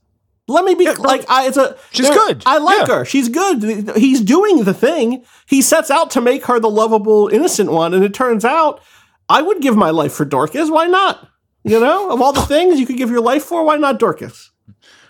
Let 0.47 0.67
me 0.67 0.75
be 0.75 0.85
Yeah, 0.85 0.93
like 0.99 1.25
I 1.31 1.47
it's 1.47 1.57
a 1.57 1.79
She's 1.91 2.11
good. 2.11 2.43
I 2.45 2.59
like 2.59 2.87
Yeah. 2.87 2.97
her. 2.97 3.05
She's 3.07 3.31
good. 3.31 3.63
He's 3.97 4.21
doing 4.21 4.65
the 4.65 4.75
thing. 4.75 5.25
He 5.47 5.63
sets 5.63 5.91
out 5.91 6.11
to 6.11 6.21
make 6.21 6.45
her 6.45 6.61
the 6.61 6.69
lovable 6.69 7.29
innocent 7.29 7.73
one 7.73 7.95
and 7.95 8.05
it 8.05 8.13
turns 8.13 8.45
out 8.45 8.83
I 9.31 9.41
would 9.41 9.63
give 9.63 9.75
my 9.79 9.89
life 9.89 10.13
for 10.13 10.27
Dorcas. 10.27 10.71
Why 10.71 10.85
not? 10.85 11.27
You 11.65 11.81
know, 11.81 12.11
of 12.11 12.21
all 12.21 12.35
the 12.35 12.43
things 12.43 12.79
you 12.79 12.85
could 12.85 12.99
give 12.99 13.09
your 13.11 13.23
life 13.23 13.43
for, 13.45 13.65
why 13.65 13.77
not 13.79 13.99
Dorcas? 13.99 14.51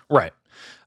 Right. 0.08 0.32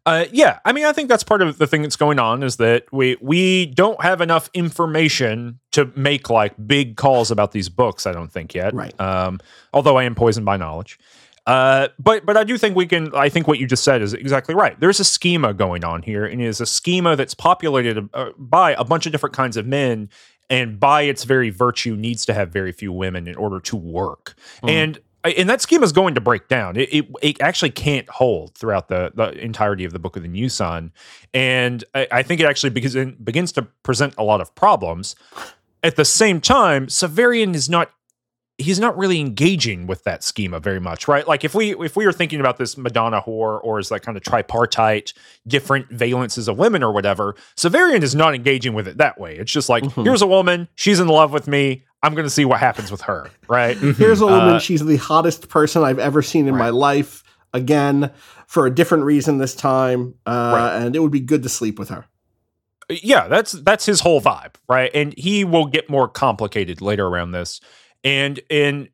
Uh, 0.08 0.24
yeah, 0.32 0.60
I 0.64 0.72
mean, 0.72 0.86
I 0.86 0.94
think 0.94 1.10
that's 1.10 1.24
part 1.24 1.42
of 1.42 1.58
the 1.58 1.68
thing 1.68 1.82
that's 1.82 1.98
going 1.98 2.18
on 2.18 2.42
is 2.42 2.56
that 2.56 2.86
we 2.94 3.18
we 3.20 3.66
don't 3.66 4.02
have 4.02 4.22
enough 4.22 4.50
information 4.54 5.60
to 5.74 5.92
make 5.98 6.30
like 6.30 6.54
big 6.66 6.96
calls 6.96 7.30
about 7.30 7.52
these 7.52 7.68
books. 7.68 8.08
I 8.08 8.14
don't 8.14 8.32
think 8.32 8.56
yet. 8.56 8.74
Right. 8.74 8.98
Um, 9.02 9.42
although 9.74 9.98
I 9.98 10.06
am 10.06 10.16
poisoned 10.16 10.46
by 10.46 10.56
knowledge. 10.56 10.98
Uh, 11.46 11.90
but 12.00 12.26
but 12.26 12.38
I 12.38 12.46
do 12.46 12.58
think 12.58 12.78
we 12.78 12.86
can. 12.86 13.14
I 13.14 13.28
think 13.28 13.50
what 13.50 13.60
you 13.60 13.68
just 13.68 13.84
said 13.84 14.02
is 14.02 14.14
exactly 14.14 14.56
right. 14.56 14.80
There's 14.80 15.02
a 15.02 15.04
schema 15.04 15.54
going 15.54 15.84
on 15.84 16.04
here, 16.04 16.26
and 16.26 16.42
it 16.42 16.46
is 16.46 16.62
a 16.62 16.66
schema 16.66 17.18
that's 17.18 17.34
populated 17.34 18.10
uh, 18.14 18.30
by 18.38 18.76
a 18.76 18.86
bunch 18.86 19.08
of 19.08 19.12
different 19.12 19.36
kinds 19.36 19.58
of 19.58 19.68
men, 19.68 20.10
and 20.50 20.80
by 20.80 21.02
its 21.02 21.26
very 21.26 21.50
virtue 21.50 21.98
needs 21.98 22.26
to 22.28 22.34
have 22.34 22.50
very 22.50 22.72
few 22.72 22.94
women 22.94 23.28
in 23.28 23.36
order 23.36 23.60
to 23.60 23.76
work. 23.76 24.36
Mhm. 24.64 24.70
And 24.70 25.00
and 25.32 25.50
that 25.50 25.62
schema 25.62 25.84
is 25.84 25.92
going 25.92 26.16
to 26.16 26.22
break 26.22 26.48
down. 26.48 26.76
It, 26.78 26.94
it 26.94 27.06
it 27.22 27.42
actually 27.42 27.72
can't 27.72 28.08
hold 28.10 28.56
throughout 28.56 28.88
the 28.88 29.12
the 29.16 29.32
entirety 29.44 29.86
of 29.86 29.94
the 29.94 30.00
Book 30.00 30.16
of 30.16 30.22
the 30.22 30.30
New 30.30 30.50
Sun, 30.50 30.92
and 31.34 31.84
I, 31.96 32.08
I 32.12 32.24
think 32.24 32.42
it 32.42 32.46
actually 32.46 32.72
because 32.72 32.94
begins 32.94 33.16
begins 33.24 33.52
to 33.54 33.64
present 33.84 34.14
a 34.18 34.24
lot 34.24 34.42
of 34.42 34.54
problems. 34.56 35.16
At 35.84 35.96
the 35.96 36.06
same 36.06 36.42
time, 36.42 36.88
Severian 36.88 37.54
is 37.54 37.70
not 37.70 37.92
he's 38.60 38.80
not 38.80 38.98
really 38.98 39.20
engaging 39.20 39.86
with 39.86 40.04
that 40.06 40.24
schema 40.24 40.60
very 40.60 40.80
much, 40.80 41.08
right? 41.08 41.28
Like 41.28 41.44
if 41.44 41.54
we 41.54 41.76
if 41.84 41.96
we 41.96 42.06
were 42.06 42.12
thinking 42.14 42.40
about 42.40 42.58
this 42.58 42.78
Madonna 42.78 43.22
whore 43.22 43.60
or 43.64 43.80
is 43.80 43.90
that 43.90 44.02
kind 44.02 44.18
of 44.18 44.24
tripartite, 44.24 45.14
different 45.48 45.90
valences 45.90 46.48
of 46.48 46.58
women 46.58 46.82
or 46.84 46.92
whatever, 46.92 47.36
Severian 47.56 48.02
is 48.02 48.16
not 48.16 48.34
engaging 48.34 48.74
with 48.74 48.88
it 48.88 48.98
that 48.98 49.20
way. 49.20 49.36
It's 49.38 49.52
just 49.52 49.70
like 49.70 49.84
Mhm. 49.84 50.04
here's 50.04 50.22
a 50.22 50.28
woman, 50.28 50.68
she's 50.76 51.00
in 51.00 51.08
love 51.08 51.32
with 51.32 51.48
me. 51.48 51.84
I'm 52.04 52.14
going 52.14 52.26
to 52.26 52.30
see 52.32 52.46
what 52.46 52.60
happens 52.60 52.92
with 52.92 53.02
her, 53.02 53.30
right? 53.48 53.76
Here's 53.78 54.22
a 54.22 54.28
woman, 54.28 54.56
Uh, 54.56 54.60
she's 54.60 54.86
the 54.86 54.98
hottest 54.98 55.50
person 55.50 55.84
I've 55.84 55.98
ever 56.00 56.22
seen 56.22 56.48
in 56.48 56.56
my 56.56 56.70
life. 56.70 57.24
Again, 57.54 58.12
for 58.46 58.68
a 58.68 58.70
different 58.74 59.04
reason 59.06 59.40
this 59.40 59.56
time. 59.56 60.14
Uh, 60.26 60.54
Right. 60.56 60.76
and 60.78 60.96
it 60.96 61.00
would 61.00 61.12
be 61.12 61.20
good 61.22 61.42
to 61.44 61.50
sleep 61.50 61.80
with 61.80 61.90
her. 61.90 62.06
yeah, 62.90 63.28
that's 63.28 63.52
that's 63.52 63.86
his 63.86 64.00
whole 64.02 64.22
vibe, 64.22 64.54
right? 64.70 64.90
And 64.94 65.14
he 65.18 65.44
will 65.44 65.66
get 65.66 65.90
more 65.90 66.08
complicated 66.08 66.82
later 66.82 67.06
around 67.08 67.32
this. 67.32 67.60
And 68.04 68.40
in 68.50 68.90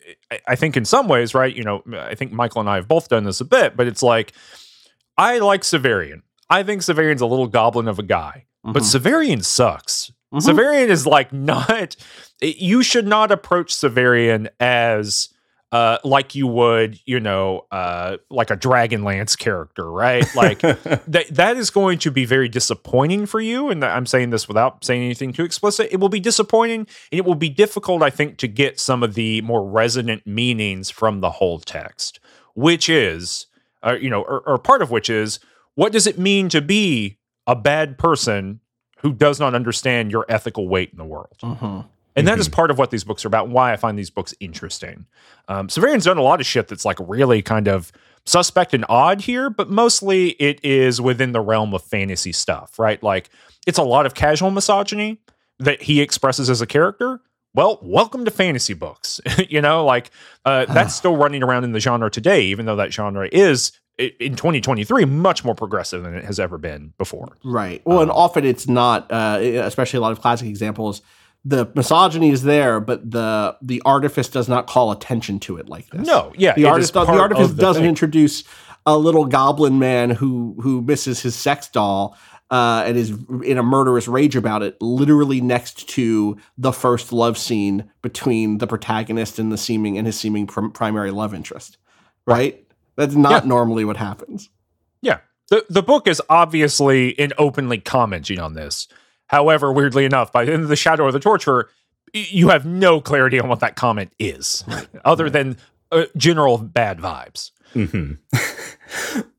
I- 0.47 0.55
think 0.55 0.75
in 0.77 0.85
some 0.85 1.07
ways, 1.07 1.33
right, 1.35 1.53
you 1.55 1.63
know, 1.63 1.83
I 1.97 2.15
think 2.15 2.31
Michael 2.31 2.61
and 2.61 2.69
I 2.69 2.75
have 2.75 2.87
both 2.87 3.09
done 3.09 3.23
this 3.25 3.41
a 3.41 3.45
bit, 3.45 3.75
but 3.75 3.87
it's 3.87 4.01
like 4.03 4.33
I 5.17 5.39
like 5.39 5.61
Severian. 5.61 6.21
I 6.49 6.63
think 6.63 6.81
Severian's 6.81 7.21
a 7.21 7.25
little 7.25 7.47
goblin 7.47 7.87
of 7.87 7.99
a 7.99 8.03
guy, 8.03 8.45
but 8.63 8.83
Mhm. 8.83 8.99
Severian 8.99 9.43
sucks. 9.43 10.11
Mhm. 10.33 10.41
Severian 10.41 10.87
is 10.89 11.05
like 11.05 11.31
not 11.33 11.95
you 12.41 12.81
should 12.83 13.07
not 13.07 13.31
approach 13.31 13.73
Severian 13.73 14.47
as 14.59 15.29
uh, 15.73 15.97
like 16.03 16.35
you 16.35 16.45
would, 16.45 16.99
you 17.05 17.19
know, 17.19 17.65
uh, 17.71 18.17
like 18.29 18.51
a 18.51 18.55
Dragonlance 18.55 19.35
character, 19.37 19.91
right? 19.91 20.23
Like 20.35 20.59
that 20.61 21.25
that 21.31 21.57
is 21.57 21.69
going 21.71 21.97
to 21.99 22.11
be 22.11 22.25
very 22.25 22.47
disappointing 22.47 23.25
for 23.25 23.41
you 23.41 23.69
and 23.69 23.83
i'm 23.83 24.05
saying 24.05 24.29
this 24.29 24.47
without 24.47 24.83
saying 24.85 25.01
anything 25.03 25.33
too 25.33 25.43
explicit 25.43 25.87
it 25.91 25.97
will 25.99 26.09
be 26.09 26.19
disappointing 26.19 26.81
and 26.81 26.87
it 27.11 27.25
will 27.25 27.35
be 27.35 27.49
difficult 27.49 28.01
i 28.03 28.09
think 28.09 28.37
to 28.37 28.47
get 28.47 28.79
some 28.79 29.01
of 29.03 29.15
the 29.15 29.41
more 29.41 29.67
resonant 29.67 30.25
meanings 30.27 30.89
from 30.89 31.19
the 31.21 31.29
whole 31.31 31.59
text 31.59 32.19
which 32.53 32.87
is 32.89 33.47
uh, 33.83 33.97
you 33.99 34.09
know 34.09 34.21
or, 34.21 34.41
or 34.47 34.57
part 34.57 34.81
of 34.81 34.91
which 34.91 35.09
is 35.09 35.39
what 35.75 35.91
does 35.91 36.05
it 36.07 36.19
mean 36.19 36.49
to 36.49 36.61
be 36.61 37.17
a 37.47 37.55
bad 37.55 37.97
person 37.97 38.59
who 38.99 39.11
does 39.13 39.39
not 39.39 39.53
understand 39.55 40.11
your 40.11 40.25
ethical 40.29 40.67
weight 40.67 40.89
in 40.91 40.97
the 40.97 41.05
world 41.05 41.35
Mhm. 41.41 41.85
And 42.15 42.27
that 42.27 42.39
is 42.39 42.47
part 42.49 42.71
of 42.71 42.77
what 42.77 42.91
these 42.91 43.03
books 43.03 43.25
are 43.25 43.27
about 43.27 43.45
and 43.45 43.53
why 43.53 43.73
I 43.73 43.75
find 43.75 43.97
these 43.97 44.09
books 44.09 44.33
interesting. 44.39 45.05
Um, 45.47 45.67
Severian's 45.67 46.05
done 46.05 46.17
a 46.17 46.21
lot 46.21 46.39
of 46.39 46.45
shit 46.45 46.67
that's 46.67 46.85
like 46.85 46.97
really 46.99 47.41
kind 47.41 47.67
of 47.67 47.91
suspect 48.25 48.73
and 48.73 48.85
odd 48.87 49.21
here, 49.21 49.49
but 49.49 49.69
mostly 49.69 50.29
it 50.31 50.63
is 50.63 51.01
within 51.01 51.31
the 51.31 51.41
realm 51.41 51.73
of 51.73 51.83
fantasy 51.83 52.31
stuff, 52.31 52.79
right? 52.79 53.01
Like 53.01 53.29
it's 53.67 53.77
a 53.77 53.83
lot 53.83 54.05
of 54.05 54.13
casual 54.13 54.51
misogyny 54.51 55.19
that 55.59 55.83
he 55.83 56.01
expresses 56.01 56.49
as 56.49 56.61
a 56.61 56.67
character. 56.67 57.21
Well, 57.55 57.79
welcome 57.83 58.25
to 58.25 58.31
fantasy 58.31 58.73
books. 58.73 59.21
you 59.49 59.61
know, 59.61 59.85
like 59.85 60.09
uh, 60.45 60.65
that's 60.65 60.95
still 60.95 61.15
running 61.15 61.43
around 61.43 61.63
in 61.63 61.71
the 61.71 61.79
genre 61.79 62.09
today, 62.09 62.43
even 62.45 62.65
though 62.65 62.75
that 62.77 62.93
genre 62.93 63.29
is 63.31 63.71
in 63.97 64.35
2023 64.35 65.05
much 65.05 65.45
more 65.45 65.53
progressive 65.53 66.03
than 66.03 66.15
it 66.15 66.25
has 66.25 66.39
ever 66.39 66.57
been 66.57 66.93
before. 66.97 67.37
Right. 67.43 67.81
Well, 67.85 68.01
and 68.01 68.09
often 68.09 68.43
it's 68.43 68.67
not, 68.67 69.11
uh, 69.11 69.37
especially 69.41 69.97
a 69.97 70.01
lot 70.01 70.11
of 70.11 70.21
classic 70.21 70.47
examples. 70.47 71.01
The 71.45 71.69
misogyny 71.75 72.29
is 72.29 72.43
there, 72.43 72.79
but 72.79 73.09
the 73.11 73.57
the 73.61 73.81
artifice 73.83 74.29
does 74.29 74.47
not 74.47 74.67
call 74.67 74.91
attention 74.91 75.39
to 75.41 75.57
it 75.57 75.67
like 75.67 75.87
this. 75.89 76.07
No, 76.07 76.31
yeah, 76.37 76.53
the 76.55 76.65
artist, 76.65 76.93
the 76.93 77.01
artifice 77.01 77.49
the 77.51 77.61
doesn't 77.61 77.81
thing. 77.83 77.89
introduce 77.89 78.43
a 78.85 78.97
little 78.97 79.25
goblin 79.25 79.77
man 79.77 80.09
who 80.09 80.55
who 80.61 80.81
misses 80.81 81.21
his 81.21 81.35
sex 81.35 81.67
doll 81.67 82.17
uh, 82.49 82.83
and 82.85 82.97
is 82.97 83.09
in 83.43 83.57
a 83.57 83.63
murderous 83.63 84.07
rage 84.07 84.37
about 84.37 84.63
it. 84.63 84.81
Literally 84.81 85.41
next 85.41 85.89
to 85.89 86.37
the 86.57 86.71
first 86.71 87.11
love 87.11 87.37
scene 87.37 87.91
between 88.01 88.59
the 88.59 88.67
protagonist 88.67 89.37
and 89.37 89.51
the 89.51 89.57
seeming 89.57 89.97
and 89.97 90.07
his 90.07 90.17
seeming 90.17 90.47
prim- 90.47 90.71
primary 90.71 91.11
love 91.11 91.33
interest. 91.33 91.77
Right. 92.25 92.65
That's 92.95 93.15
not 93.15 93.43
Yeah. 93.43 93.49
normally 93.49 93.83
what 93.83 93.97
happens. 93.97 94.49
Yeah. 95.01 95.19
The 95.49 95.65
the 95.69 95.83
book 95.83 96.07
is 96.07 96.21
obviously 96.29 97.09
in 97.09 97.33
openly 97.37 97.79
commenting 97.79 98.39
on 98.39 98.53
this. 98.53 98.87
However, 99.33 99.73
weirdly 99.73 100.05
enough, 100.05 100.31
by 100.31 100.45
the 100.45 100.53
end 100.53 100.61
of 100.61 100.69
the 100.69 100.75
shadow 100.75 101.07
of 101.07 101.13
the 101.13 101.19
torturer, 101.19 101.67
y- 102.13 102.27
you 102.29 102.49
have 102.49 102.65
no 102.67 103.01
clarity 103.01 103.39
on 103.39 103.49
what 103.49 103.61
that 103.61 103.75
comment 103.75 104.11
is, 104.19 104.63
other 105.03 105.27
than 105.27 105.57
uh, 105.91 106.05
general 106.15 106.59
bad 106.59 106.99
vibes. 106.99 107.49
hmm 107.73 108.13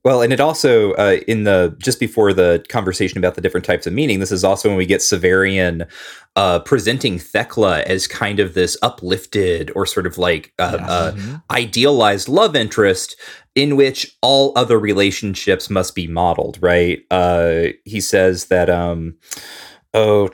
well, 0.04 0.20
and 0.20 0.32
it 0.32 0.40
also 0.40 0.92
uh, 0.94 1.18
in 1.28 1.44
the 1.44 1.76
just 1.78 2.00
before 2.00 2.32
the 2.32 2.64
conversation 2.68 3.18
about 3.18 3.36
the 3.36 3.40
different 3.40 3.64
types 3.64 3.86
of 3.86 3.92
meaning, 3.92 4.18
this 4.18 4.32
is 4.32 4.42
also 4.42 4.68
when 4.68 4.76
we 4.76 4.84
get 4.84 5.00
Severian 5.00 5.88
uh, 6.34 6.58
presenting 6.58 7.18
Thecla 7.18 7.82
as 7.82 8.06
kind 8.08 8.40
of 8.40 8.54
this 8.54 8.76
uplifted 8.82 9.70
or 9.76 9.86
sort 9.86 10.06
of 10.08 10.18
like 10.18 10.52
uh, 10.58 10.78
uh, 10.82 11.12
Mhm. 11.12 11.42
idealized 11.52 12.28
love 12.28 12.56
interest 12.56 13.16
in 13.54 13.76
which 13.76 14.16
all 14.20 14.52
other 14.56 14.78
relationships 14.80 15.70
must 15.70 15.94
be 15.94 16.08
modeled. 16.08 16.58
Right? 16.60 17.04
Uh, 17.12 17.66
he 17.84 18.00
says 18.00 18.46
that. 18.46 18.68
Um, 18.68 19.14
Oh, 19.96 20.28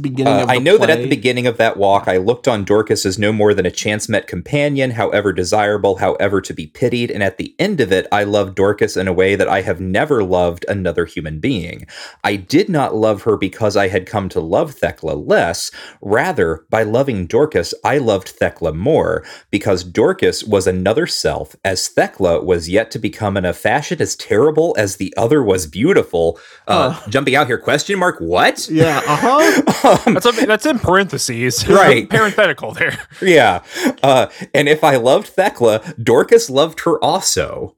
beginning 0.00 0.32
uh, 0.32 0.46
I 0.48 0.58
know 0.58 0.78
that 0.78 0.88
at 0.88 1.00
the 1.00 1.08
beginning 1.08 1.48
of 1.48 1.56
that 1.56 1.76
walk, 1.76 2.06
I 2.06 2.18
looked 2.18 2.46
on 2.46 2.62
Dorcas 2.62 3.04
as 3.04 3.18
no 3.18 3.32
more 3.32 3.52
than 3.52 3.66
a 3.66 3.72
chance 3.72 4.08
met 4.08 4.28
companion, 4.28 4.92
however 4.92 5.32
desirable, 5.32 5.96
however 5.96 6.40
to 6.40 6.54
be 6.54 6.68
pitied. 6.68 7.10
And 7.10 7.20
at 7.20 7.38
the 7.38 7.56
end 7.58 7.80
of 7.80 7.90
it, 7.90 8.06
I 8.12 8.22
loved 8.22 8.54
Dorcas 8.54 8.96
in 8.96 9.08
a 9.08 9.12
way 9.12 9.34
that 9.34 9.48
I 9.48 9.62
have 9.62 9.80
never 9.80 10.22
loved 10.22 10.64
another 10.68 11.06
human 11.06 11.40
being. 11.40 11.86
I 12.22 12.36
did 12.36 12.68
not 12.68 12.94
love 12.94 13.22
her 13.22 13.36
because 13.36 13.76
I 13.76 13.88
had 13.88 14.06
come 14.06 14.28
to 14.28 14.40
love 14.40 14.74
Thecla 14.74 15.14
less. 15.14 15.72
Rather, 16.00 16.64
by 16.70 16.84
loving 16.84 17.26
Dorcas, 17.26 17.74
I 17.84 17.98
loved 17.98 18.28
Thecla 18.28 18.74
more 18.74 19.24
because 19.50 19.82
Dorcas 19.82 20.44
was 20.44 20.68
another 20.68 21.08
self, 21.08 21.56
as 21.64 21.88
Thecla 21.88 22.44
was 22.44 22.68
yet 22.68 22.92
to 22.92 23.00
become 23.00 23.36
in 23.36 23.44
a 23.44 23.52
fashion 23.52 24.00
as 24.00 24.14
terrible 24.14 24.76
as 24.78 24.96
the 24.96 25.12
other 25.16 25.42
was 25.42 25.66
beautiful. 25.66 26.38
Uh, 26.68 27.00
Jumping 27.08 27.34
out 27.34 27.48
here, 27.48 27.58
question 27.58 27.98
mark, 27.98 28.18
what? 28.20 28.67
Yeah. 28.70 29.02
Uh 29.06 29.16
huh. 29.16 29.62
Um, 30.06 30.14
That's 30.14 30.46
that's 30.46 30.66
in 30.66 30.78
parentheses, 30.80 31.66
Right. 31.68 32.08
Parenthetical 32.10 32.72
there. 32.72 32.98
yeah. 33.22 33.62
Uh, 34.02 34.26
and 34.52 34.68
if 34.68 34.82
I 34.84 34.96
loved 34.96 35.28
Thecla, 35.28 35.94
Dorcas 36.02 36.50
loved 36.50 36.80
her 36.80 37.02
also. 37.02 37.76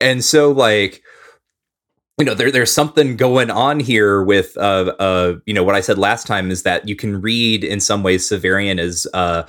And 0.00 0.22
so, 0.22 0.52
like, 0.52 1.02
you 2.18 2.24
know, 2.26 2.34
there, 2.34 2.50
there's 2.50 2.70
something 2.72 3.16
going 3.16 3.50
on 3.50 3.80
here 3.80 4.22
with, 4.22 4.56
uh, 4.58 4.94
uh, 4.98 5.36
you 5.46 5.54
know, 5.54 5.64
what 5.64 5.74
I 5.74 5.80
said 5.80 5.98
last 5.98 6.26
time 6.26 6.50
is 6.50 6.62
that 6.64 6.86
you 6.86 6.94
can 6.96 7.20
read 7.20 7.64
in 7.64 7.80
some 7.80 8.02
ways 8.02 8.28
Severian 8.28 8.78
as 8.78 9.06
uh, 9.14 9.44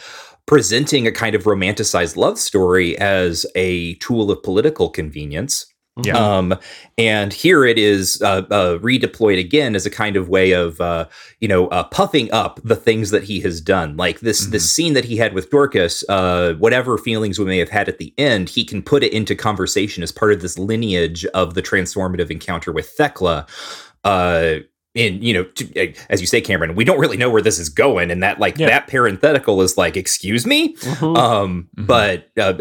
presenting 0.45 1.05
a 1.05 1.11
kind 1.11 1.35
of 1.35 1.43
romanticized 1.43 2.15
love 2.15 2.39
story 2.39 2.97
as 2.97 3.45
a 3.55 3.95
tool 3.95 4.31
of 4.31 4.41
political 4.41 4.89
convenience. 4.89 5.65
Yeah. 6.03 6.17
Um, 6.17 6.55
and 6.97 7.33
here 7.33 7.65
it 7.65 7.77
is 7.77 8.21
uh, 8.21 8.43
uh, 8.51 8.77
redeployed 8.79 9.39
again 9.39 9.75
as 9.75 9.85
a 9.85 9.89
kind 9.89 10.15
of 10.15 10.29
way 10.29 10.51
of, 10.51 10.79
uh, 10.79 11.07
you 11.39 11.47
know, 11.47 11.67
uh, 11.67 11.83
puffing 11.83 12.31
up 12.31 12.59
the 12.63 12.75
things 12.75 13.11
that 13.11 13.23
he 13.23 13.39
has 13.41 13.61
done. 13.61 13.97
Like 13.97 14.19
this, 14.19 14.47
this 14.47 14.71
scene 14.71 14.93
that 14.93 15.05
he 15.05 15.17
had 15.17 15.33
with 15.33 15.49
Dorcas, 15.49 16.03
uh, 16.09 16.53
whatever 16.55 16.97
feelings 16.97 17.39
we 17.39 17.45
may 17.45 17.57
have 17.57 17.69
had 17.69 17.89
at 17.89 17.97
the 17.97 18.13
end, 18.17 18.49
he 18.49 18.63
can 18.63 18.81
put 18.81 19.03
it 19.03 19.13
into 19.13 19.35
conversation 19.35 20.03
as 20.03 20.11
part 20.11 20.33
of 20.33 20.41
this 20.41 20.57
lineage 20.57 21.25
of 21.27 21.53
the 21.53 21.61
transformative 21.61 22.29
encounter 22.29 22.71
with 22.71 22.89
Thecla. 22.89 23.47
In 24.97 25.21
you 25.21 25.33
know, 25.33 25.43
to, 25.43 25.93
as 26.09 26.21
you 26.21 26.27
say, 26.27 26.41
Cameron, 26.41 26.73
we 26.73 26.83
don't 26.83 26.97
really 26.99 27.17
know 27.17 27.29
where 27.29 27.41
this 27.41 27.59
is 27.59 27.69
going, 27.69 28.09
and 28.09 28.23
that 28.23 28.39
like 28.39 28.57
Yeah. 28.57 28.67
that 28.67 28.87
parenthetical 28.87 29.61
is 29.61 29.77
like, 29.77 29.95
excuse 29.95 30.45
me, 30.47 30.75
Mhm. 30.77 31.15
um, 31.17 31.67
Mhm. 31.77 31.85
but 31.87 32.29
uh, 32.35 32.53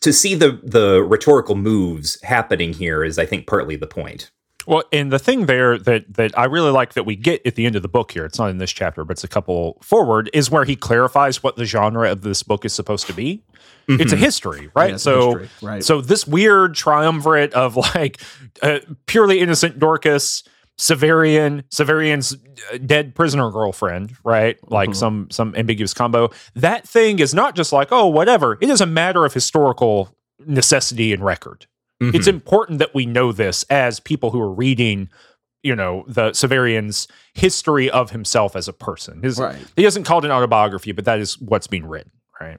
to 0.00 0.12
see 0.12 0.34
the 0.34 0.58
the 0.64 1.02
rhetorical 1.04 1.54
moves 1.54 2.20
happening 2.24 2.72
here 2.72 3.04
is, 3.04 3.16
I 3.18 3.26
think, 3.26 3.46
partly 3.46 3.76
the 3.76 3.86
point. 3.86 4.30
Well, 4.66 4.82
and 4.92 5.12
the 5.12 5.20
thing 5.20 5.46
there 5.46 5.78
that 5.78 6.14
that 6.14 6.36
I 6.36 6.46
really 6.46 6.72
like 6.72 6.94
that 6.94 7.04
we 7.06 7.14
get 7.14 7.46
at 7.46 7.54
the 7.54 7.64
end 7.66 7.76
of 7.76 7.82
the 7.82 7.88
book 7.88 8.10
here, 8.10 8.24
it's 8.24 8.38
not 8.40 8.50
in 8.50 8.58
this 8.58 8.72
chapter, 8.72 9.04
but 9.04 9.12
it's 9.12 9.22
a 9.22 9.28
couple 9.28 9.78
forward, 9.82 10.28
is 10.34 10.50
where 10.50 10.64
he 10.64 10.74
clarifies 10.74 11.44
what 11.44 11.54
the 11.54 11.64
genre 11.64 12.10
of 12.10 12.22
this 12.22 12.42
book 12.42 12.64
is 12.64 12.72
supposed 12.72 13.06
to 13.06 13.12
be. 13.12 13.44
It's 13.88 14.12
a 14.12 14.16
history, 14.16 14.68
right? 14.74 14.90
Yeah, 14.90 14.96
so 14.96 15.38
history, 15.38 15.48
right. 15.62 15.84
so 15.84 16.00
this 16.00 16.26
weird 16.26 16.74
triumvirate 16.74 17.52
of 17.54 17.76
like 17.94 18.20
uh, 18.60 18.80
purely 19.06 19.38
innocent 19.38 19.78
Dorcas, 19.78 20.42
Severian, 20.78 21.62
Severian's 21.70 22.36
uh, 22.72 22.78
dead 22.84 23.14
prisoner 23.14 23.50
girlfriend, 23.50 24.14
right? 24.24 24.58
Like 24.70 24.90
Mhm. 24.90 24.96
some 24.96 25.28
some 25.30 25.54
ambiguous 25.56 25.94
combo. 25.94 26.30
That 26.54 26.86
thing 26.86 27.18
is 27.18 27.32
not 27.34 27.54
just 27.56 27.72
like, 27.72 27.88
oh, 27.90 28.06
whatever. 28.06 28.58
It 28.60 28.68
is 28.68 28.80
a 28.80 28.86
matter 28.86 29.24
of 29.24 29.32
historical 29.32 30.14
necessity 30.46 31.12
and 31.14 31.24
record 31.24 31.66
it's 31.98 32.26
Mhm. 32.26 32.34
important 32.34 32.78
that 32.78 32.94
we 32.94 33.06
know 33.06 33.32
this 33.32 33.62
as 33.70 34.00
people 34.00 34.30
who 34.32 34.38
are 34.40 34.52
reading 34.52 35.08
you 35.62 35.74
know 35.74 36.04
the 36.06 36.30
Severian's 36.32 37.08
history 37.32 37.88
of 37.90 38.10
himself 38.10 38.54
as 38.54 38.68
a 38.68 38.72
person 38.74 39.22
his 39.22 39.38
Right. 39.40 39.56
he 39.76 39.82
doesn't 39.82 40.04
call 40.04 40.18
it 40.18 40.26
an 40.26 40.30
autobiography 40.30 40.92
but 40.92 41.06
that 41.06 41.18
is 41.20 41.40
what's 41.40 41.66
being 41.66 41.86
written 41.86 42.10
right 42.38 42.58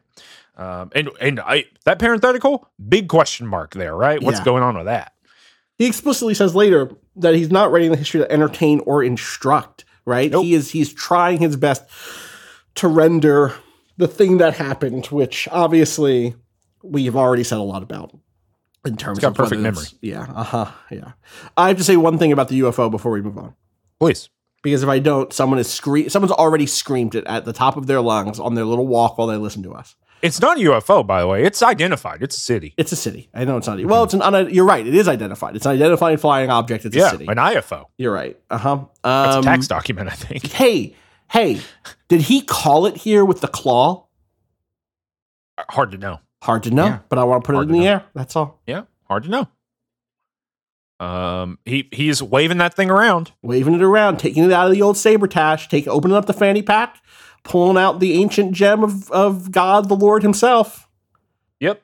um, 0.58 0.90
and 0.96 1.12
and 1.22 1.40
I 1.40 1.66
that 1.86 2.00
parenthetical 2.00 2.68
big 2.90 3.08
question 3.10 3.46
mark 3.46 3.76
there 3.76 3.96
right 3.96 4.22
what's 4.24 4.40
Yeah. 4.40 4.46
going 4.46 4.64
on 4.64 4.76
with 4.76 4.86
that 4.88 5.14
He 5.78 5.86
explicitly 5.86 6.34
says 6.34 6.56
later 6.56 6.90
that 7.18 7.36
he's 7.36 7.52
not 7.52 7.72
writing 7.72 7.92
the 7.92 7.98
history 7.98 8.22
to 8.22 8.32
entertain 8.32 8.80
or 8.82 9.04
instruct, 9.04 9.86
right? 10.06 10.32
Nope. 10.32 10.44
He 10.46 10.54
is 10.54 10.72
he's 10.72 10.94
trying 10.94 11.40
his 11.40 11.56
best 11.56 11.84
to 12.76 12.88
render 12.88 13.54
the 13.98 14.08
thing 14.08 14.38
that 14.38 14.54
happened, 14.54 15.08
which 15.08 15.48
obviously 15.52 16.36
we've 16.84 17.16
already 17.16 17.44
said 17.44 17.58
a 17.58 17.64
lot 17.64 17.84
about 17.84 18.16
in 18.86 18.96
terms 18.96 19.20
got 19.20 19.30
of 19.30 19.36
perfect 19.36 19.62
memory. 19.62 19.86
Yeah, 20.02 20.28
uh-huh. 20.34 20.72
Yeah. 20.92 21.14
I 21.58 21.68
have 21.70 21.78
to 21.78 21.84
say 21.84 21.98
one 21.98 22.18
thing 22.18 22.32
about 22.32 22.48
the 22.48 22.62
UFO 22.62 22.90
before 22.90 23.12
we 23.12 23.22
move 23.22 23.38
on. 23.38 23.56
please 24.00 24.30
Because 24.62 24.84
if 24.84 24.90
I 24.90 25.00
don't, 25.00 25.34
someone 25.34 25.60
is 25.60 25.70
scream 25.70 26.10
someone's 26.10 26.32
already 26.32 26.66
screamed 26.66 27.16
it 27.16 27.26
at 27.26 27.46
the 27.46 27.54
top 27.54 27.78
of 27.78 27.88
their 27.88 28.02
lungs 28.02 28.40
on 28.40 28.56
their 28.56 28.66
little 28.66 28.88
walk 28.88 29.18
while 29.18 29.28
they 29.28 29.38
listen 29.38 29.64
to 29.64 29.74
us. 29.74 29.96
It's 30.22 30.42
not 30.42 30.58
a 30.58 30.62
UFO 30.62 31.06
by 31.06 31.22
the 31.22 31.28
way 31.28 31.44
it's 31.44 31.62
identified 31.62 32.24
it's 32.24 32.36
a 32.38 32.40
city 32.40 32.74
It's 32.78 32.92
a 32.92 32.96
city. 32.96 33.30
I 33.34 33.46
know 33.46 33.58
it's 33.58 33.68
not. 33.68 33.84
Well, 33.86 34.04
it's 34.04 34.14
an. 34.14 34.22
Un- 34.22 34.54
you're 34.54 34.66
right. 34.66 34.86
It 34.86 34.96
is 34.96 35.08
identified. 35.08 35.56
It's 35.56 35.66
an 35.66 35.74
identified 35.74 36.20
flying 36.20 36.50
object. 36.50 36.86
It's 36.86 36.96
a 36.96 37.00
yeah 37.00 37.12
city. 37.12 37.26
an 37.28 37.38
IFO 37.38 37.86
You're 37.98 38.14
right. 38.14 38.38
Uh 38.50 38.58
huh. 38.58 38.86
that's 39.04 39.36
Um, 39.36 39.42
a 39.42 39.46
tax 39.46 39.68
document 39.68 40.10
I 40.10 40.14
think 40.16 40.48
hey, 40.52 40.96
hey, 41.32 41.62
did 42.08 42.22
he 42.22 42.42
call 42.42 42.86
it 42.86 42.98
here 42.98 43.24
with 43.24 43.42
the 43.42 43.48
claw? 43.48 44.06
hard 45.70 45.92
to 45.92 45.98
know 45.98 46.20
Hard 46.44 46.64
to 46.64 46.72
know, 46.72 46.86
Yeah. 46.86 47.00
but 47.10 47.18
I 47.20 47.24
want 47.24 47.44
to 47.44 47.48
put 47.48 47.56
Hard 47.56 47.68
it 47.68 47.74
in 47.74 47.80
the 47.80 47.86
know. 47.86 47.92
air. 47.92 48.06
That's 48.14 48.36
all. 48.36 48.62
yeah 48.68 48.84
hard 49.06 49.24
to 49.24 49.30
know 49.30 49.48
um 51.00 51.60
he 51.66 51.88
he's 51.92 52.24
waving 52.24 52.58
that 52.58 52.74
thing 52.74 52.90
around 52.90 53.32
Waving 53.44 53.76
it 53.76 53.84
around, 53.84 54.18
taking 54.18 54.44
it 54.44 54.52
out 54.52 54.66
of 54.68 54.74
the 54.74 54.82
old 54.82 54.96
sabretache, 54.96 55.68
take 55.70 55.88
opening 55.88 56.18
up 56.18 56.26
the 56.26 56.34
fanny 56.34 56.64
pack, 56.64 56.98
pulling 57.48 57.78
out 57.78 58.00
the 58.00 58.14
ancient 58.14 58.52
gem 58.52 58.84
of, 58.84 59.10
of 59.12 59.52
God, 59.52 59.88
the 59.90 59.96
Lord 59.96 60.22
Himself. 60.24 60.88
yep 61.60 61.82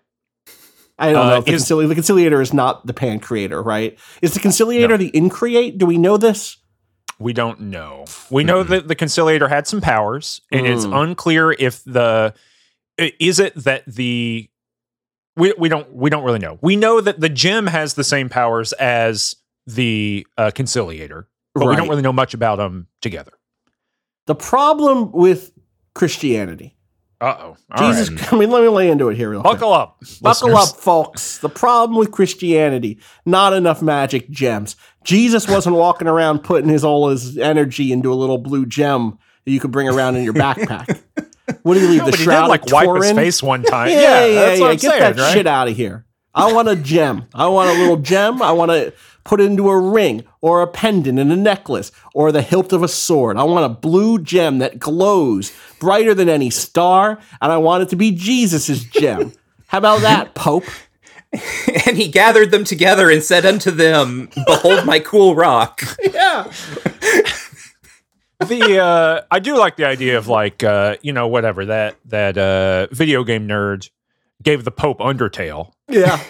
I 0.99 1.11
don't 1.11 1.25
Uh, 1.25 1.29
know. 1.31 1.37
If 1.39 1.45
the, 1.45 1.53
is- 1.53 1.63
concili- 1.65 1.87
the 1.87 1.95
conciliator 1.95 2.39
is 2.41 2.53
not 2.53 2.85
the 2.85 2.93
Pancreator, 2.93 3.65
right? 3.65 3.97
Is 4.21 4.33
the 4.35 4.39
conciliator 4.39 4.95
the 4.97 5.07
increate? 5.09 5.77
Do 5.79 5.85
we 5.87 5.97
know 5.97 6.17
this? 6.17 6.57
We 7.19 7.33
don't 7.33 7.59
know. 7.61 8.05
We 8.29 8.43
know 8.43 8.63
that 8.63 8.87
the 8.87 8.95
conciliator 8.95 9.47
had 9.47 9.65
some 9.67 9.81
powers, 9.81 10.41
and 10.51 10.67
it's 10.67 10.85
Mm. 10.85 11.03
unclear 11.03 11.51
if 11.53 11.83
the 11.83 12.33
is 12.97 13.39
it 13.39 13.55
that 13.55 13.83
the 13.87 14.49
we 15.35 15.53
we 15.57 15.69
don't 15.69 15.91
we 15.93 16.09
don't 16.09 16.23
really 16.23 16.39
know. 16.39 16.59
We 16.61 16.75
know 16.75 17.01
that 17.01 17.19
the 17.19 17.29
gem 17.29 17.67
has 17.67 17.93
the 17.95 18.03
same 18.03 18.29
powers 18.29 18.71
as 18.73 19.35
the 19.65 20.27
uh, 20.37 20.51
conciliator, 20.53 21.27
but 21.55 21.65
we 21.67 21.75
don't 21.75 21.87
really 21.89 22.01
know 22.03 22.13
much 22.13 22.33
about 22.33 22.57
them 22.57 22.87
together. 23.01 23.31
The 24.27 24.35
problem 24.35 25.11
with 25.11 25.51
Christianity 25.95 26.75
Uh 27.21 27.35
oh. 27.39 27.57
Jesus, 27.77 28.09
I 28.33 28.37
mean, 28.37 28.49
let 28.51 28.61
me 28.63 28.69
lay 28.69 28.89
into 28.89 29.09
it 29.09 29.15
here 29.15 29.29
real 29.29 29.41
quick. 29.41 29.53
Buckle 29.53 29.73
up. 29.73 29.99
Buckle 30.21 30.49
listeners. 30.49 30.71
up, 30.71 30.77
folks. 30.77 31.37
The 31.39 31.49
problem 31.49 31.97
with 31.97 32.11
Christianity, 32.11 32.99
not 33.25 33.53
enough 33.53 33.81
magic 33.81 34.29
gems. 34.29 34.75
Jesus 35.03 35.47
wasn't 35.47 35.75
walking 35.75 36.07
around 36.07 36.39
putting 36.43 36.69
his 36.69 36.83
all 36.83 37.09
his 37.09 37.37
energy 37.37 37.91
into 37.91 38.11
a 38.11 38.15
little 38.15 38.37
blue 38.37 38.65
gem 38.65 39.17
that 39.45 39.51
you 39.51 39.59
could 39.59 39.71
bring 39.71 39.87
around 39.89 40.15
in 40.15 40.23
your 40.23 40.33
backpack. 40.33 41.01
What 41.63 41.73
do 41.73 41.81
you 41.81 41.89
leave 41.89 41.99
No, 41.99 42.05
the 42.05 42.11
but 42.11 42.19
he 42.21 42.25
did 42.25 42.39
like 42.47 42.65
wipe 42.71 43.03
his 43.03 43.11
face 43.11 43.43
one 43.43 43.63
time. 43.63 43.89
Yeah, 43.89 43.99
Yeah, 43.99 44.25
yeah, 44.25 44.33
that's 44.45 44.59
yeah. 44.59 44.65
I'm 44.65 44.71
Get 44.77 44.81
saying, 44.81 44.99
that 45.01 45.17
right? 45.17 45.33
shit 45.33 45.45
out 45.45 45.67
of 45.67 45.75
here. 45.75 46.05
I 46.33 46.53
want 46.53 46.69
a 46.69 46.75
gem. 46.77 47.25
I 47.33 47.47
want 47.47 47.69
a 47.69 47.73
little 47.73 47.97
gem. 47.97 48.41
I 48.41 48.53
want 48.53 48.71
to 48.71 48.93
put 49.23 49.39
it 49.39 49.45
into 49.45 49.69
a 49.69 49.79
ring 49.79 50.23
or 50.41 50.61
a 50.61 50.67
pendant 50.67 51.19
and 51.19 51.31
a 51.31 51.35
necklace 51.35 51.91
or 52.13 52.31
the 52.31 52.41
hilt 52.41 52.73
of 52.73 52.83
a 52.83 52.87
sword. 52.87 53.37
I 53.37 53.43
want 53.43 53.65
a 53.65 53.69
blue 53.69 54.19
gem 54.19 54.59
that 54.59 54.79
glows 54.79 55.51
brighter 55.79 56.13
than 56.13 56.29
any 56.29 56.49
star, 56.49 57.19
and 57.41 57.51
I 57.51 57.57
want 57.57 57.83
it 57.83 57.89
to 57.89 57.95
be 57.95 58.11
Jesus's 58.11 58.83
gem. 58.83 59.33
How 59.67 59.77
about 59.79 60.01
that, 60.01 60.33
Pope? 60.35 60.65
And 61.87 61.97
he 61.97 62.09
gathered 62.09 62.51
them 62.51 62.63
together 62.63 63.09
and 63.09 63.23
said 63.23 63.43
unto 63.43 63.71
them, 63.71 64.29
Behold 64.45 64.85
my 64.85 64.99
cool 64.99 65.33
rock. 65.35 65.81
Yeah. 66.13 66.43
the 68.47 68.77
uh 68.79 69.21
I 69.31 69.39
do 69.39 69.57
like 69.57 69.75
the 69.75 69.85
idea 69.85 70.19
of 70.19 70.27
like 70.27 70.63
uh 70.63 70.97
you 71.01 71.11
know 71.11 71.27
whatever 71.27 71.65
that 71.65 71.95
that 72.05 72.37
uh 72.37 72.85
video 72.91 73.23
game 73.23 73.47
nerd 73.47 73.89
gave 74.43 74.63
the 74.63 74.69
Pope 74.71 74.99
Undertale. 74.99 75.72
Yeah. 75.89 76.19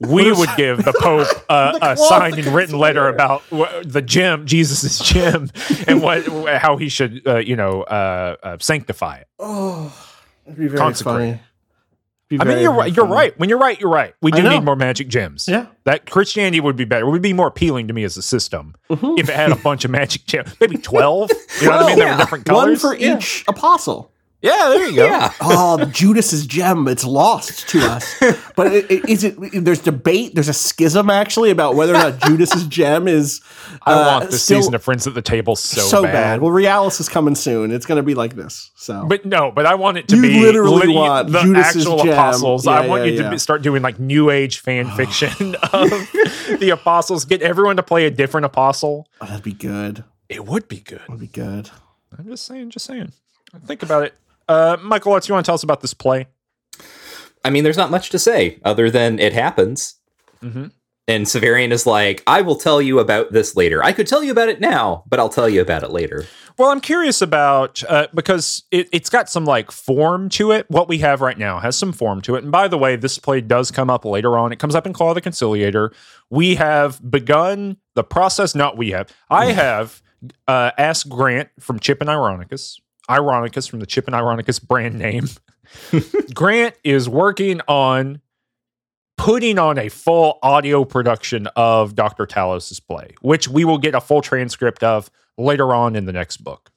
We 0.00 0.30
would 0.30 0.50
give 0.56 0.84
the 0.84 0.92
Pope 1.00 1.26
uh, 1.48 1.78
The 1.78 1.92
a 1.92 1.96
signed 1.96 2.38
and 2.38 2.48
written 2.48 2.78
letter 2.78 3.08
about 3.08 3.40
wh- 3.50 3.80
the 3.82 4.02
gem, 4.02 4.44
Jesus's 4.44 4.98
gem, 5.08 5.50
and 5.88 6.02
what 6.02 6.26
how 6.58 6.76
he 6.76 6.88
should 6.90 7.26
uh, 7.26 7.38
you 7.38 7.56
know 7.56 7.82
uh, 7.84 8.36
uh, 8.42 8.56
sanctify 8.60 9.16
it. 9.18 9.28
Oh, 9.38 9.90
that'd 10.44 10.58
be 10.58 10.66
very 10.66 10.78
Consecrate. 10.78 11.14
funny. 11.14 11.40
Be 12.28 12.38
I 12.40 12.44
mean, 12.44 12.58
you're 12.58 12.72
very 12.72 12.78
right. 12.90 12.96
You're 12.96 13.06
right. 13.06 13.38
When 13.38 13.48
you're 13.48 13.58
right, 13.58 13.80
you're 13.80 13.90
right. 13.90 14.14
We 14.20 14.30
do 14.30 14.42
need 14.42 14.62
more 14.62 14.76
magic 14.76 15.08
gems. 15.08 15.48
Yeah. 15.48 15.66
That 15.84 16.08
Christianity 16.10 16.60
would 16.60 16.76
be 16.76 16.84
better. 16.84 17.06
It 17.06 17.10
would 17.10 17.22
be 17.22 17.32
more 17.32 17.46
appealing 17.48 17.88
to 17.88 17.94
me 17.94 18.04
as 18.04 18.16
a 18.18 18.22
system 18.22 18.74
Mhm. 18.90 19.18
if 19.18 19.28
it 19.30 19.34
had 19.34 19.52
a 19.52 19.56
bunch 19.56 19.84
of 19.86 19.90
magic 19.90 20.26
gems. 20.26 20.54
Maybe 20.60 20.76
twelve. 20.76 21.30
You 21.62 21.68
know 21.68 21.76
what 21.76 21.84
I 21.84 21.86
mean? 21.88 21.98
They 21.98 22.04
were 22.04 22.10
yeah. 22.10 22.16
different 22.18 22.50
One 22.50 22.76
for 22.76 22.94
Yeah. 22.94 23.16
each 23.18 23.44
apostle. 23.48 24.10
Yeah, 24.44 24.68
there 24.68 24.86
you 24.90 24.94
go. 24.94 25.06
Yeah. 25.06 25.32
oh, 25.40 25.78
Judas's 25.90 26.46
gem. 26.46 26.86
It's 26.86 27.02
lost 27.02 27.66
to 27.70 27.78
us. 27.80 28.14
But 28.54 28.74
it, 28.74 28.90
it, 28.90 29.08
is 29.08 29.24
it? 29.24 29.36
There's 29.64 29.80
debate. 29.80 30.34
There's 30.34 30.50
a 30.50 30.52
schism 30.52 31.08
actually 31.08 31.50
about 31.50 31.76
whether 31.76 31.94
or 31.94 31.98
not 31.98 32.20
Judas's 32.20 32.66
gem 32.66 33.08
is. 33.08 33.40
I 33.86 33.94
uh, 33.94 34.06
want 34.06 34.30
this 34.30 34.44
still 34.44 34.60
season 34.60 34.74
of 34.74 34.82
Friends 34.82 35.06
at 35.06 35.14
the 35.14 35.22
Table 35.22 35.56
so, 35.56 35.80
so, 35.80 36.02
bad. 36.02 36.12
bad. 36.12 36.40
Well, 36.42 36.52
Realis 36.52 37.00
is 37.00 37.08
coming 37.08 37.34
soon. 37.34 37.70
It's 37.70 37.86
going 37.86 37.96
to 37.96 38.02
be 38.02 38.14
like 38.14 38.36
this. 38.36 38.70
So, 38.76 39.06
But 39.06 39.24
no, 39.24 39.50
but 39.50 39.64
I 39.64 39.76
want 39.76 39.96
it 39.96 40.08
to 40.08 40.16
You 40.16 40.22
be 40.22 40.40
literally 40.40 40.88
lit- 40.88 40.94
want 40.94 41.32
the 41.32 41.38
Judas's 41.38 41.86
actual 41.86 42.04
gem. 42.04 42.12
apostles. 42.12 42.66
I 42.66 42.86
want 42.86 43.06
yeah, 43.06 43.12
you 43.12 43.22
to 43.22 43.30
be, 43.30 43.38
start 43.38 43.62
doing 43.62 43.80
like 43.80 43.98
new 43.98 44.28
age 44.28 44.58
fan 44.58 44.90
fiction 44.96 45.54
of 45.72 45.88
the 46.60 46.68
apostles. 46.70 47.24
Get 47.24 47.40
everyone 47.40 47.76
to 47.76 47.82
play 47.82 48.04
a 48.04 48.10
different 48.10 48.44
apostle. 48.44 49.08
oh, 49.22 49.26
that'd 49.26 49.42
be 49.42 49.54
good. 49.54 50.04
It 50.28 50.44
would 50.44 50.68
be 50.68 50.80
good. 50.80 51.00
That'd 51.08 51.20
be 51.20 51.28
good. 51.28 51.70
I'm 52.18 52.26
just 52.26 52.44
saying, 52.44 52.68
just 52.70 52.84
saying. 52.84 53.12
Think 53.66 53.82
about 53.82 54.02
it. 54.04 54.14
Uh, 54.48 54.76
Michael, 54.82 55.12
what 55.12 55.22
do 55.22 55.28
you 55.28 55.34
want 55.34 55.44
to 55.44 55.48
tell 55.48 55.54
us 55.54 55.62
about 55.62 55.80
this 55.80 55.94
play? 55.94 56.26
I 57.44 57.50
mean, 57.50 57.64
there's 57.64 57.76
not 57.76 57.90
much 57.90 58.10
to 58.10 58.18
say 58.18 58.58
other 58.64 58.90
than 58.90 59.18
it 59.18 59.32
happens. 59.32 59.96
Mhm. 60.42 60.72
And 61.06 61.26
Severian 61.26 61.70
is 61.70 61.86
like, 61.86 62.22
I 62.26 62.40
will 62.40 62.56
tell 62.56 62.80
you 62.80 62.98
about 62.98 63.30
this 63.32 63.54
later. 63.54 63.84
I 63.84 63.92
could 63.92 64.06
tell 64.06 64.24
you 64.24 64.32
about 64.32 64.48
it 64.48 64.58
now, 64.58 65.04
but 65.06 65.20
I'll 65.20 65.28
tell 65.28 65.50
you 65.50 65.60
about 65.60 65.82
it 65.82 65.90
later. 65.90 66.24
Well, 66.56 66.70
I'm 66.70 66.80
curious 66.80 67.20
about 67.20 67.82
uh, 67.88 68.06
because 68.14 68.62
it, 68.70 68.88
it's 68.90 69.10
got 69.10 69.28
some 69.28 69.44
like 69.44 69.70
form 69.70 70.30
to 70.30 70.52
it. 70.52 70.64
What 70.70 70.88
we 70.88 70.98
have 70.98 71.20
right 71.20 71.36
now 71.36 71.58
has 71.58 71.76
some 71.76 71.92
form 71.92 72.22
to 72.22 72.36
it. 72.36 72.42
And 72.44 72.50
by 72.50 72.68
the 72.68 72.78
way, 72.78 72.96
this 72.96 73.18
play 73.18 73.42
does 73.42 73.70
come 73.70 73.90
up 73.90 74.06
later 74.06 74.38
on. 74.38 74.50
It 74.52 74.58
comes 74.58 74.74
up 74.74 74.86
in 74.86 74.94
Claw 74.94 75.10
of 75.10 75.16
the 75.16 75.20
Conciliator. 75.20 75.92
We 76.30 76.54
have 76.54 77.10
begun 77.10 77.76
the 77.94 78.04
process. 78.04 78.54
Not 78.54 78.78
we 78.78 78.92
have. 78.92 79.10
I 79.28 79.46
have 79.52 80.00
uh, 80.48 80.70
asked 80.78 81.10
Grant 81.10 81.50
from 81.60 81.80
Chip 81.80 82.00
and 82.00 82.08
Ironicus, 82.08 82.80
Ironicus 83.08 83.68
from 83.68 83.80
the 83.80 83.86
Chip 83.86 84.06
and 84.06 84.14
Ironicus 84.14 84.62
brand 84.66 84.98
name. 84.98 85.28
Grant 86.34 86.76
is 86.84 87.08
working 87.08 87.60
on 87.68 88.20
putting 89.16 89.58
on 89.58 89.78
a 89.78 89.88
full 89.88 90.38
audio 90.42 90.84
production 90.84 91.46
of 91.56 91.94
Dr. 91.94 92.26
Talos's 92.26 92.80
play, 92.80 93.14
which 93.20 93.48
we 93.48 93.64
will 93.64 93.78
get 93.78 93.94
a 93.94 94.00
full 94.00 94.20
transcript 94.20 94.82
of 94.82 95.10
later 95.38 95.74
on 95.74 95.96
in 95.96 96.04
the 96.04 96.12
next 96.12 96.38
book. 96.38 96.70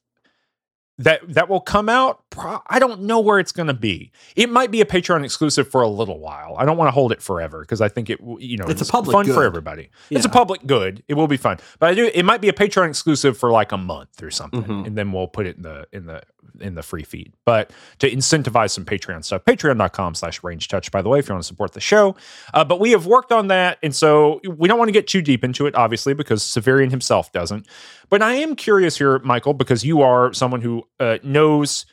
That 1.00 1.22
that 1.36 1.48
will 1.48 1.60
come 1.62 1.90
out. 1.90 2.22
Pro- 2.32 2.62
I 2.68 2.80
don't 2.80 3.02
know 3.02 3.20
where 3.20 3.38
it's 3.40 3.52
going 3.52 3.68
to 3.68 3.74
be. 3.74 4.12
It 4.36 4.50
might 4.50 4.72
be 4.72 4.82
a 4.82 4.86
Patreon 4.86 5.24
exclusive 5.24 5.70
for 5.70 5.82
a 5.84 5.88
little 5.88 6.20
while. 6.20 6.56
I 6.58 6.66
don't 6.66 6.76
want 6.78 6.88
to 6.88 6.92
hold 6.92 7.12
it 7.12 7.22
forever 7.22 7.62
because 7.62 7.82
I 7.82 7.88
think 7.88 8.10
it, 8.10 8.20
you 8.40 8.58
know, 8.58 8.66
It's 8.68 8.82
a 8.82 8.86
public 8.86 9.14
fun 9.14 9.26
for 9.26 9.34
good. 9.34 9.46
everybody. 9.46 9.90
It's 10.10 10.26
a 10.26 10.30
public 10.30 10.66
good. 10.66 11.04
It 11.08 11.14
will 11.14 11.28
be 11.28 11.38
fun, 11.38 11.58
but 11.80 11.90
I 11.90 11.94
do. 11.94 12.10
It 12.14 12.24
might 12.24 12.42
be 12.42 12.50
a 12.50 12.54
Patreon 12.54 12.90
exclusive 12.90 13.38
for 13.38 13.52
like 13.52 13.72
a 13.72 13.78
month 13.78 14.24
or 14.24 14.32
something, 14.32 14.64
Mhm. 14.64 14.88
and 14.88 14.98
then 14.98 15.12
we'll 15.12 15.28
put 15.28 15.46
it 15.46 15.58
in 15.58 15.62
the 15.62 15.86
in 15.94 16.08
the 16.08 16.24
in 16.60 16.76
the 16.76 16.84
free 16.84 17.04
feed. 17.04 17.34
But 17.46 17.72
to 18.00 18.10
incentivize 18.10 18.72
some 18.72 18.86
Patreon 18.86 19.24
stuff, 19.24 19.46
patreon.com 19.46 20.16
slash 20.16 20.42
rangedtouch, 20.42 20.92
by 20.92 21.02
the 21.02 21.10
way, 21.10 21.20
if 21.20 21.28
you 21.28 21.34
want 21.34 21.44
to 21.44 21.48
support 21.48 21.74
the 21.74 21.82
show. 21.82 22.16
Uh, 22.54 22.64
but 22.64 22.80
we 22.80 22.92
have 22.92 23.06
worked 23.06 23.32
on 23.32 23.48
that. 23.48 23.78
And 23.84 23.96
so 23.96 24.42
we 24.48 24.68
don't 24.68 24.78
want 24.78 24.90
to 24.90 24.94
get 24.94 25.08
too 25.08 25.22
deep 25.22 25.44
into 25.44 25.66
it, 25.66 25.76
obviously, 25.76 26.14
because 26.14 26.44
Severian 26.44 26.92
himself 26.92 27.32
doesn't. 27.32 27.68
But 28.10 28.22
I 28.22 28.34
am 28.36 28.56
curious 28.56 28.98
here, 28.98 29.20
Michael, 29.20 29.54
because 29.54 29.84
you 29.84 30.02
are 30.02 30.34
someone 30.34 30.62
who 30.62 30.84
uh, 31.00 31.18
knows 31.24 31.86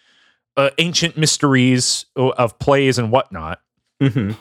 uh, 0.56 0.70
ancient 0.78 1.16
mysteries 1.16 2.06
of 2.16 2.58
plays 2.58 2.98
and 2.98 3.10
whatnot. 3.10 3.60
Mm-hmm. 4.02 4.32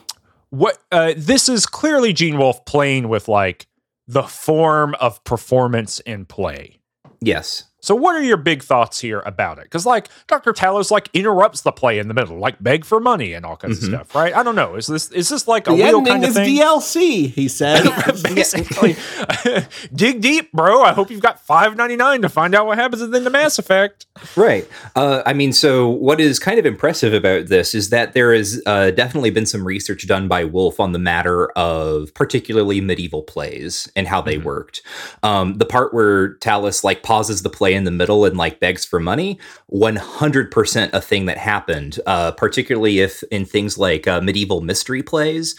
What 0.49 0.77
uh, 0.91 1.13
this 1.17 1.49
is 1.49 1.65
clearly 1.65 2.13
Gene 2.13 2.37
Wolfe 2.37 2.63
playing 2.65 3.09
with 3.09 3.27
like 3.27 3.67
the 4.07 4.23
form 4.23 4.95
of 4.99 5.23
performance 5.23 5.99
in 6.01 6.25
play. 6.25 6.79
Yes. 7.21 7.63
So, 7.83 7.93
what 7.95 8.15
are 8.15 8.21
your 8.23 8.37
big 8.37 8.63
thoughts 8.63 9.01
here 9.01 9.19
about 9.25 9.57
it? 9.57 9.65
Because, 9.65 9.85
like, 9.85 10.07
Dr. 10.27 10.53
Talos 10.53 10.89
like 10.89 11.09
interrupts 11.13 11.61
the 11.61 11.73
play 11.73 11.99
in 11.99 12.07
the 12.07 12.13
middle, 12.13 12.39
like 12.39 12.63
beg 12.63 12.85
for 12.85 13.01
money 13.01 13.33
and 13.33 13.45
all 13.45 13.57
kinds 13.57 13.79
Mhm. 13.81 13.83
of 13.83 13.89
stuff, 14.07 14.15
right? 14.15 14.33
I 14.33 14.41
don't 14.41 14.55
know. 14.55 14.75
Is 14.75 14.87
this 14.87 15.11
is 15.11 15.27
this 15.27 15.49
like 15.49 15.67
a 15.67 15.71
The 15.71 15.83
real 15.83 15.97
ending 15.97 16.05
kind 16.13 16.23
of 16.23 16.29
is 16.29 16.35
thing? 16.37 16.57
DLC. 16.57 17.27
He 17.27 17.49
said. 17.49 17.83
Basically, 18.23 18.95
dig 19.93 20.21
deep, 20.21 20.51
bro. 20.53 20.81
I 20.81 20.93
hope 20.93 21.11
you've 21.11 21.19
got 21.21 21.39
five 21.45 21.75
ninety 21.75 21.97
nine 21.97 22.21
to 22.21 22.29
find 22.29 22.55
out 22.55 22.65
what 22.67 22.77
happens 22.77 23.01
at 23.01 23.11
the 23.11 23.29
Mass 23.29 23.59
Effect. 23.59 24.05
Right. 24.37 24.65
Uh, 24.95 25.21
I 25.25 25.33
mean, 25.33 25.51
so 25.51 25.89
what 25.89 26.21
is 26.21 26.39
kind 26.39 26.59
of 26.59 26.65
impressive 26.65 27.13
about 27.13 27.47
this 27.47 27.75
is 27.75 27.89
that 27.89 28.13
there 28.13 28.33
has 28.33 28.61
uh, 28.65 28.91
definitely 28.91 29.29
been 29.31 29.45
some 29.45 29.65
research 29.65 30.07
done 30.07 30.27
by 30.29 30.45
Wolfe 30.45 30.79
on 30.79 30.93
the 30.93 30.99
matter 30.99 31.49
of 31.51 32.13
particularly 32.13 32.79
medieval 32.79 33.23
plays 33.23 33.91
and 33.95 34.07
how 34.07 34.21
they 34.21 34.37
Mhm. 34.37 34.43
worked. 34.43 34.81
Um, 35.21 35.55
the 35.57 35.65
part 35.65 35.93
where 35.93 36.35
Talos 36.35 36.83
like 36.83 37.03
pauses 37.03 37.41
the 37.41 37.49
play 37.49 37.72
in 37.73 37.83
the 37.83 37.91
middle 37.91 38.25
and 38.25 38.37
like 38.37 38.59
begs 38.59 38.85
for 38.85 38.99
money, 38.99 39.39
100% 39.71 40.93
a 40.93 41.01
thing 41.01 41.25
that 41.25 41.37
happened, 41.37 41.99
uh, 42.05 42.31
particularly 42.31 42.99
if 42.99 43.23
in 43.31 43.45
things 43.45 43.77
like 43.77 44.07
uh, 44.07 44.21
medieval 44.21 44.61
mystery 44.61 45.03
plays. 45.03 45.55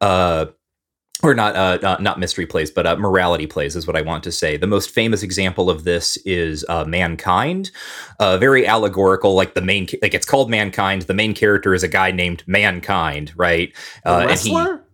Uh, 0.00 0.46
or 1.24 1.34
not, 1.34 1.56
uh, 1.56 1.78
not 1.82 2.00
not 2.00 2.20
mystery 2.20 2.46
plays, 2.46 2.70
but 2.70 2.86
uh, 2.86 2.94
morality 2.96 3.44
plays 3.48 3.74
is 3.74 3.88
what 3.88 3.96
I 3.96 4.02
want 4.02 4.22
to 4.22 4.30
say. 4.30 4.56
The 4.56 4.68
most 4.68 4.90
famous 4.90 5.24
example 5.24 5.68
of 5.68 5.82
this 5.82 6.16
is 6.18 6.64
uh, 6.68 6.84
Mankind, 6.84 7.72
uh, 8.20 8.38
very 8.38 8.64
allegorical. 8.64 9.34
Like 9.34 9.54
the 9.54 9.60
main, 9.60 9.88
like 10.00 10.14
it's 10.14 10.24
called 10.26 10.48
Mankind. 10.48 11.02
The 11.02 11.14
main 11.14 11.34
character 11.34 11.74
is 11.74 11.82
a 11.82 11.88
guy 11.88 12.12
named 12.12 12.44
Mankind, 12.46 13.32
right? 13.34 13.74
A 14.04 14.10
and 14.12 14.22
he, 14.30 14.54
wrestler? 14.56 14.84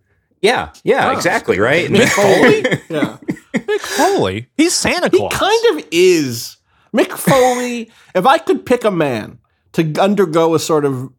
yeah, 0.41 0.71
yeah, 0.83 1.09
Oh. 1.11 1.15
exactly, 1.15 1.59
right. 1.59 1.89
Mick 1.89 2.09
Foley? 2.09 2.81
yeah. 2.89 3.17
Mick 3.53 3.81
Foley, 3.81 4.47
he's 4.57 4.73
Santa 4.73 5.11
Claus. 5.11 5.31
He 5.31 5.37
Claus. 5.37 5.61
kind 5.61 5.77
of 5.79 5.87
is. 5.91 6.57
Mick 6.95 7.11
Foley, 7.17 7.91
if 8.13 8.25
I 8.25 8.37
could 8.37 8.65
pick 8.65 8.83
a 8.85 8.91
man 8.91 9.39
to 9.73 9.93
undergo 9.99 10.55
a 10.55 10.59
sort 10.59 10.85
of 10.85 11.09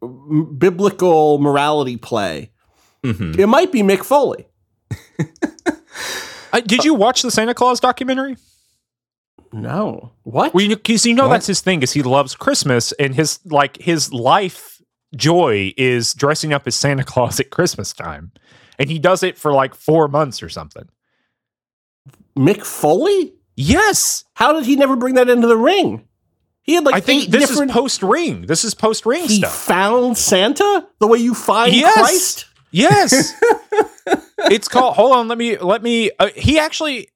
biblical 0.58 1.38
morality 1.38 1.96
play, 1.98 2.50
Mhm. 3.04 3.38
it 3.38 3.46
might 3.46 3.70
be 3.72 3.82
Mick 3.82 4.02
Foley. 4.04 4.46
Uh, 6.52 6.60
did 6.60 6.84
you 6.84 6.94
watch 6.94 7.20
the 7.22 7.30
Santa 7.30 7.52
Claus 7.52 7.80
documentary? 7.80 8.36
No. 9.52 10.12
What? 10.22 10.54
Well, 10.54 10.64
you, 10.64 10.76
'cause 10.76 11.04
you 11.04 11.12
know 11.14 11.24
What? 11.24 11.34
that's 11.34 11.46
his 11.48 11.60
thing 11.60 11.82
is 11.82 11.92
he 11.92 12.02
loves 12.02 12.34
Christmas 12.34 12.92
and 12.92 13.14
his 13.14 13.40
like 13.44 13.76
his 13.78 14.10
life 14.12 14.80
joy 15.14 15.74
is 15.76 16.14
dressing 16.14 16.52
up 16.54 16.66
as 16.66 16.74
Santa 16.74 17.04
Claus 17.04 17.40
at 17.40 17.50
Christmas 17.50 17.92
time, 17.92 18.32
and 18.78 18.88
he 18.88 18.98
does 18.98 19.22
it 19.22 19.36
for 19.36 19.52
like 19.52 19.74
four 19.74 20.08
months 20.08 20.42
or 20.42 20.48
something. 20.48 20.88
Mick 22.38 22.64
Foley? 22.64 23.34
Yes, 23.56 24.24
How 24.34 24.52
did 24.52 24.66
he 24.66 24.76
never 24.76 24.96
bring 24.96 25.14
that 25.14 25.28
into 25.30 25.46
the 25.46 25.56
ring? 25.56 26.06
He 26.62 26.74
had 26.74 26.84
like 26.84 26.94
I 26.94 27.00
think 27.00 27.30
this 27.30 27.50
is 27.50 27.70
post 27.72 28.02
ring. 28.02 28.42
This 28.42 28.64
is 28.64 28.74
post 28.74 29.06
ring 29.06 29.24
he 29.26 29.38
stuff. 29.38 29.54
found 29.54 30.18
Santa 30.18 30.86
the 30.98 31.06
way 31.06 31.18
you 31.18 31.32
find 31.34 31.72
Yes. 31.74 31.94
Christ. 31.94 32.46
Yes, 32.72 33.32
it's 34.50 34.68
called. 34.68 34.96
Hold 34.96 35.12
on, 35.12 35.28
let 35.28 35.38
me 35.38 35.56
let 35.56 35.82
me. 35.82 36.10
Uh, 36.18 36.28
he 36.34 36.58
actually 36.58 37.08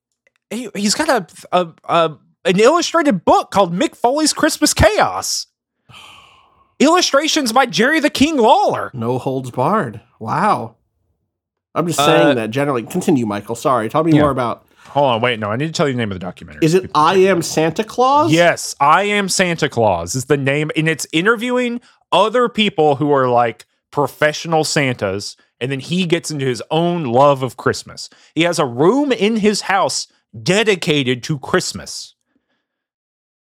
he, 0.48 0.70
he's 0.74 0.94
got 0.94 1.08
a, 1.08 1.26
a 1.52 1.68
a 1.84 2.16
an 2.46 2.58
illustrated 2.60 3.24
book 3.24 3.50
called 3.50 3.74
Mick 3.74 3.94
Foley's 3.96 4.32
Christmas 4.32 4.72
Chaos. 4.72 5.48
Illustrations 6.78 7.52
by 7.52 7.66
Jerry 7.66 8.00
the 8.00 8.08
King 8.08 8.38
Lawler. 8.38 8.90
No 8.94 9.18
holds 9.18 9.50
barred. 9.50 10.00
Wow. 10.18 10.76
I'm 11.74 11.86
just 11.86 11.98
saying 11.98 12.28
Uh, 12.28 12.34
that 12.34 12.50
generally. 12.50 12.84
Continue, 12.84 13.26
Michael. 13.26 13.54
Sorry. 13.54 13.88
Tell 13.90 14.02
me 14.02 14.12
Yeah. 14.12 14.22
more 14.22 14.30
about. 14.30 14.64
Hold 14.90 15.06
on, 15.06 15.20
wait, 15.20 15.38
no, 15.38 15.50
I 15.50 15.56
need 15.56 15.66
to 15.66 15.72
tell 15.72 15.86
you 15.88 15.94
the 15.94 15.98
name 15.98 16.10
of 16.10 16.16
the 16.16 16.24
documentary. 16.24 16.64
Is 16.64 16.74
it 16.74 16.90
I 16.94 17.14
Am 17.16 17.42
Santa 17.42 17.84
Claus? 17.84 18.32
Yes, 18.32 18.74
I 18.80 19.04
am 19.04 19.28
Santa 19.28 19.68
Claus 19.68 20.14
is 20.14 20.24
the 20.26 20.36
name, 20.36 20.70
and 20.76 20.88
it's 20.88 21.06
interviewing 21.12 21.80
other 22.12 22.48
people 22.48 22.96
who 22.96 23.12
are 23.12 23.28
like 23.28 23.66
professional 23.92 24.64
Santas, 24.64 25.36
and 25.60 25.70
then 25.70 25.80
he 25.80 26.06
gets 26.06 26.30
into 26.30 26.44
his 26.46 26.62
own 26.70 27.04
love 27.04 27.42
of 27.42 27.56
Christmas. 27.56 28.10
He 28.34 28.42
has 28.42 28.58
a 28.58 28.66
room 28.66 29.12
in 29.12 29.36
his 29.36 29.62
house 29.62 30.08
dedicated 30.42 31.22
to 31.24 31.38
Christmas. 31.38 32.14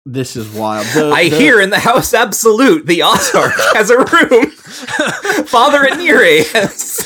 This 0.08 0.36
is 0.36 0.50
wild. 0.52 0.86
The- 0.94 1.12
I 1.12 1.30
the- 1.30 1.36
hear 1.38 1.60
in 1.62 1.70
the 1.72 1.80
house 1.80 2.14
absolute 2.14 2.86
the 2.86 3.00
Autarch 3.00 3.56
has 3.76 3.90
a 3.90 3.98
room. 3.98 4.52
Father 5.48 5.84
Inire 5.86 6.44
has 6.54 7.04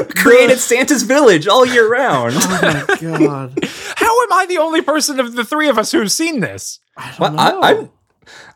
created 0.16 0.58
Santa's 0.58 1.02
village 1.02 1.46
all 1.48 1.64
year 1.66 1.88
round. 1.90 2.34
Oh 2.42 2.58
my 2.62 2.96
god. 3.00 3.64
How 3.96 4.22
am 4.22 4.32
I 4.32 4.46
the 4.48 4.58
only 4.58 4.82
person 4.82 5.18
of 5.20 5.34
the 5.34 5.44
three 5.44 5.68
of 5.68 5.78
us 5.78 5.92
who's 5.92 6.14
seen 6.14 6.40
this? 6.40 6.78
I 6.96 7.08
don't 7.10 7.20
Well, 7.20 7.32
know. 7.32 7.60
I, 7.60 7.70
I'm 7.70 7.90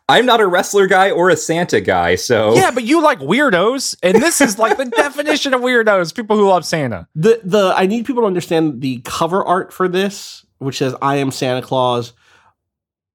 I'm 0.08 0.24
not 0.26 0.40
a 0.40 0.46
wrestler 0.46 0.86
guy 0.86 1.10
or 1.10 1.30
a 1.30 1.36
Santa 1.36 1.80
guy, 1.80 2.14
so 2.14 2.54
Yeah, 2.54 2.70
but 2.70 2.84
you 2.84 3.02
like 3.02 3.18
weirdos, 3.18 3.96
and 4.04 4.22
this 4.22 4.40
is 4.40 4.56
like 4.58 4.76
the 4.76 4.84
definition 4.96 5.52
of 5.52 5.60
weirdos: 5.62 6.14
people 6.14 6.36
who 6.36 6.48
love 6.48 6.64
Santa. 6.64 7.08
the 7.16 7.40
the 7.42 7.72
I 7.76 7.86
need 7.86 8.06
people 8.06 8.22
to 8.22 8.26
understand 8.26 8.80
the 8.80 9.00
cover 9.04 9.44
art 9.44 9.72
for 9.72 9.88
this, 9.88 10.46
which 10.58 10.78
says 10.78 10.94
"I 11.02 11.16
am 11.16 11.30
Santa 11.32 11.62
Claus." 11.62 12.12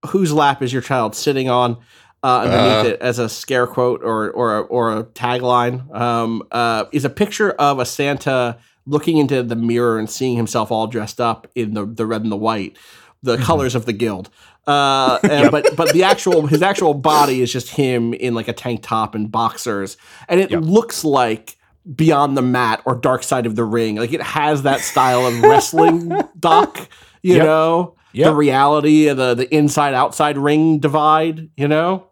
Whose 0.07 0.33
lap 0.33 0.63
is 0.63 0.73
your 0.73 0.81
child 0.81 1.15
sitting 1.15 1.47
on? 1.49 1.77
Uh, 2.23 2.41
underneath 2.43 2.85
Uh. 2.85 2.89
it, 2.95 3.01
as 3.01 3.17
a 3.19 3.27
scare 3.27 3.65
quote 3.65 4.01
or 4.03 4.29
or 4.31 4.57
a, 4.57 4.61
or 4.61 4.95
a 4.97 5.03
tagline, 5.03 5.91
um, 5.95 6.43
uh, 6.51 6.85
is 6.91 7.03
a 7.03 7.09
picture 7.09 7.51
of 7.51 7.79
a 7.79 7.85
Santa 7.85 8.57
looking 8.85 9.17
into 9.17 9.41
the 9.43 9.55
mirror 9.55 9.97
and 9.97 10.09
seeing 10.09 10.35
himself 10.37 10.71
all 10.71 10.85
dressed 10.87 11.19
up 11.19 11.47
in 11.55 11.73
the 11.73 11.85
the 11.85 12.05
red 12.05 12.21
and 12.21 12.31
the 12.31 12.37
white, 12.37 12.77
the 13.23 13.37
colors 13.37 13.73
of 13.75 13.85
the 13.85 13.93
guild. 13.93 14.29
Uh, 14.67 15.17
and- 15.23 15.49
but 15.49 15.75
but 15.75 15.91
the 15.93 16.03
actual 16.03 16.45
his 16.45 16.61
actual 16.61 16.93
body 16.93 17.41
is 17.41 17.51
just 17.51 17.69
him 17.69 18.13
in 18.13 18.35
like 18.35 18.47
a 18.47 18.53
tank 18.53 18.81
top 18.83 19.15
and 19.15 19.31
boxers, 19.31 19.97
and 20.29 20.39
it 20.39 20.51
Yep. 20.51 20.61
looks 20.63 21.03
like 21.03 21.57
Beyond 21.95 22.37
the 22.37 22.43
Mat 22.43 22.83
or 22.85 22.93
Dark 22.93 23.23
Side 23.23 23.47
of 23.47 23.55
the 23.55 23.63
Ring. 23.63 23.95
Like 23.95 24.13
it 24.13 24.21
has 24.21 24.61
that 24.61 24.81
style 24.81 25.25
of 25.25 25.41
wrestling 25.41 26.09
doc, 26.39 26.87
you 27.23 27.37
Yep. 27.37 27.43
know, 27.45 27.95
the 28.13 28.35
reality 28.35 29.07
of 29.07 29.17
the 29.17 29.33
the 29.33 29.51
inside 29.55 29.95
outside 29.95 30.37
ring 30.37 30.77
divide, 30.77 31.49
you 31.57 31.67
know. 31.67 32.05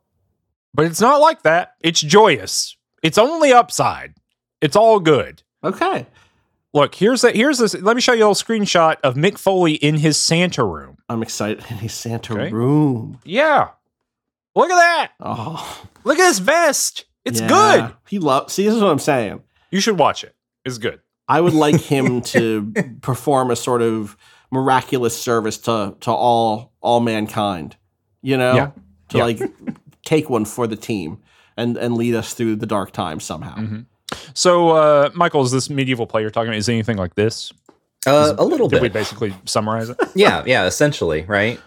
But 0.73 0.85
it's 0.85 1.01
not 1.01 1.19
like 1.21 1.43
that. 1.43 1.75
It's 1.81 1.99
joyous. 2.01 2.75
It's 3.03 3.17
only 3.17 3.51
upside. 3.53 4.15
It's 4.61 4.75
all 4.75 4.99
good. 4.99 5.41
Okay, 5.63 6.05
Look, 6.73 6.93
here's 6.95 7.23
a 7.23 7.31
here's 7.31 7.57
this. 7.57 7.73
Let 7.73 7.95
me 7.95 8.01
show 8.01 8.13
you 8.13 8.19
a 8.25 8.29
little 8.29 8.35
screenshot 8.35 8.97
of 9.03 9.15
Mick 9.15 9.37
Foley 9.39 9.73
in 9.73 9.95
his 9.97 10.17
Santa 10.21 10.63
room. 10.63 10.97
I'm 11.09 11.23
excited. 11.23 11.65
In 11.69 11.77
his 11.77 11.93
Santa 11.93 12.33
Okay. 12.33 12.51
room. 12.51 13.19
Yeah, 13.25 13.69
look 14.55 14.69
at 14.69 14.75
that. 14.75 15.11
Oh, 15.19 15.81
Look 16.03 16.19
at 16.19 16.27
this 16.27 16.39
vest. 16.39 17.05
It's 17.25 17.41
yeah. 17.41 17.47
good. 17.47 17.95
He 18.07 18.19
loves. 18.19 18.53
See, 18.53 18.65
this 18.65 18.75
is 18.75 18.81
what 18.83 18.91
I'm 18.91 18.99
saying. 18.99 19.41
You 19.71 19.79
should 19.81 19.97
watch 19.97 20.23
it. 20.23 20.35
It's 20.63 20.77
good. 20.77 20.99
I 21.27 21.41
would 21.41 21.53
like 21.53 21.81
him 21.81 22.21
to 22.33 22.71
perform 23.01 23.49
a 23.51 23.55
sort 23.55 23.81
of 23.81 24.15
miraculous 24.51 25.19
service 25.19 25.57
to 25.59 25.95
to 26.01 26.11
all 26.11 26.71
all 26.81 26.99
mankind. 26.99 27.75
You 28.21 28.37
know, 28.37 28.53
Yeah. 28.55 28.71
to 29.09 29.17
Yeah. 29.17 29.23
like 29.23 29.39
take 30.09 30.29
one 30.29 30.45
for 30.45 30.65
the 30.67 30.75
team 30.75 31.17
and 31.57 31.77
and 31.77 31.95
lead 31.95 32.15
us 32.15 32.33
through 32.33 32.55
the 32.55 32.65
dark 32.65 32.91
times 32.91 33.23
somehow. 33.23 33.55
Mhm. 33.55 33.85
So, 34.33 34.69
uh, 34.71 35.09
Michael, 35.13 35.43
is 35.43 35.51
this 35.51 35.69
medieval 35.69 36.07
play 36.07 36.21
you're 36.21 36.31
talking 36.31 36.49
about? 36.49 36.57
Is 36.57 36.67
it 36.69 36.73
anything 36.73 36.97
like 36.97 37.15
this? 37.15 37.53
uh, 38.07 38.33
a 38.37 38.45
little 38.45 38.67
bit. 38.69 38.77
Did 38.77 38.81
we 38.83 38.89
basically 38.89 39.33
summarize 39.45 39.89
it? 39.89 39.97
yeah, 40.15 40.41
yeah, 40.45 40.65
essentially, 40.65 41.23
right? 41.27 41.59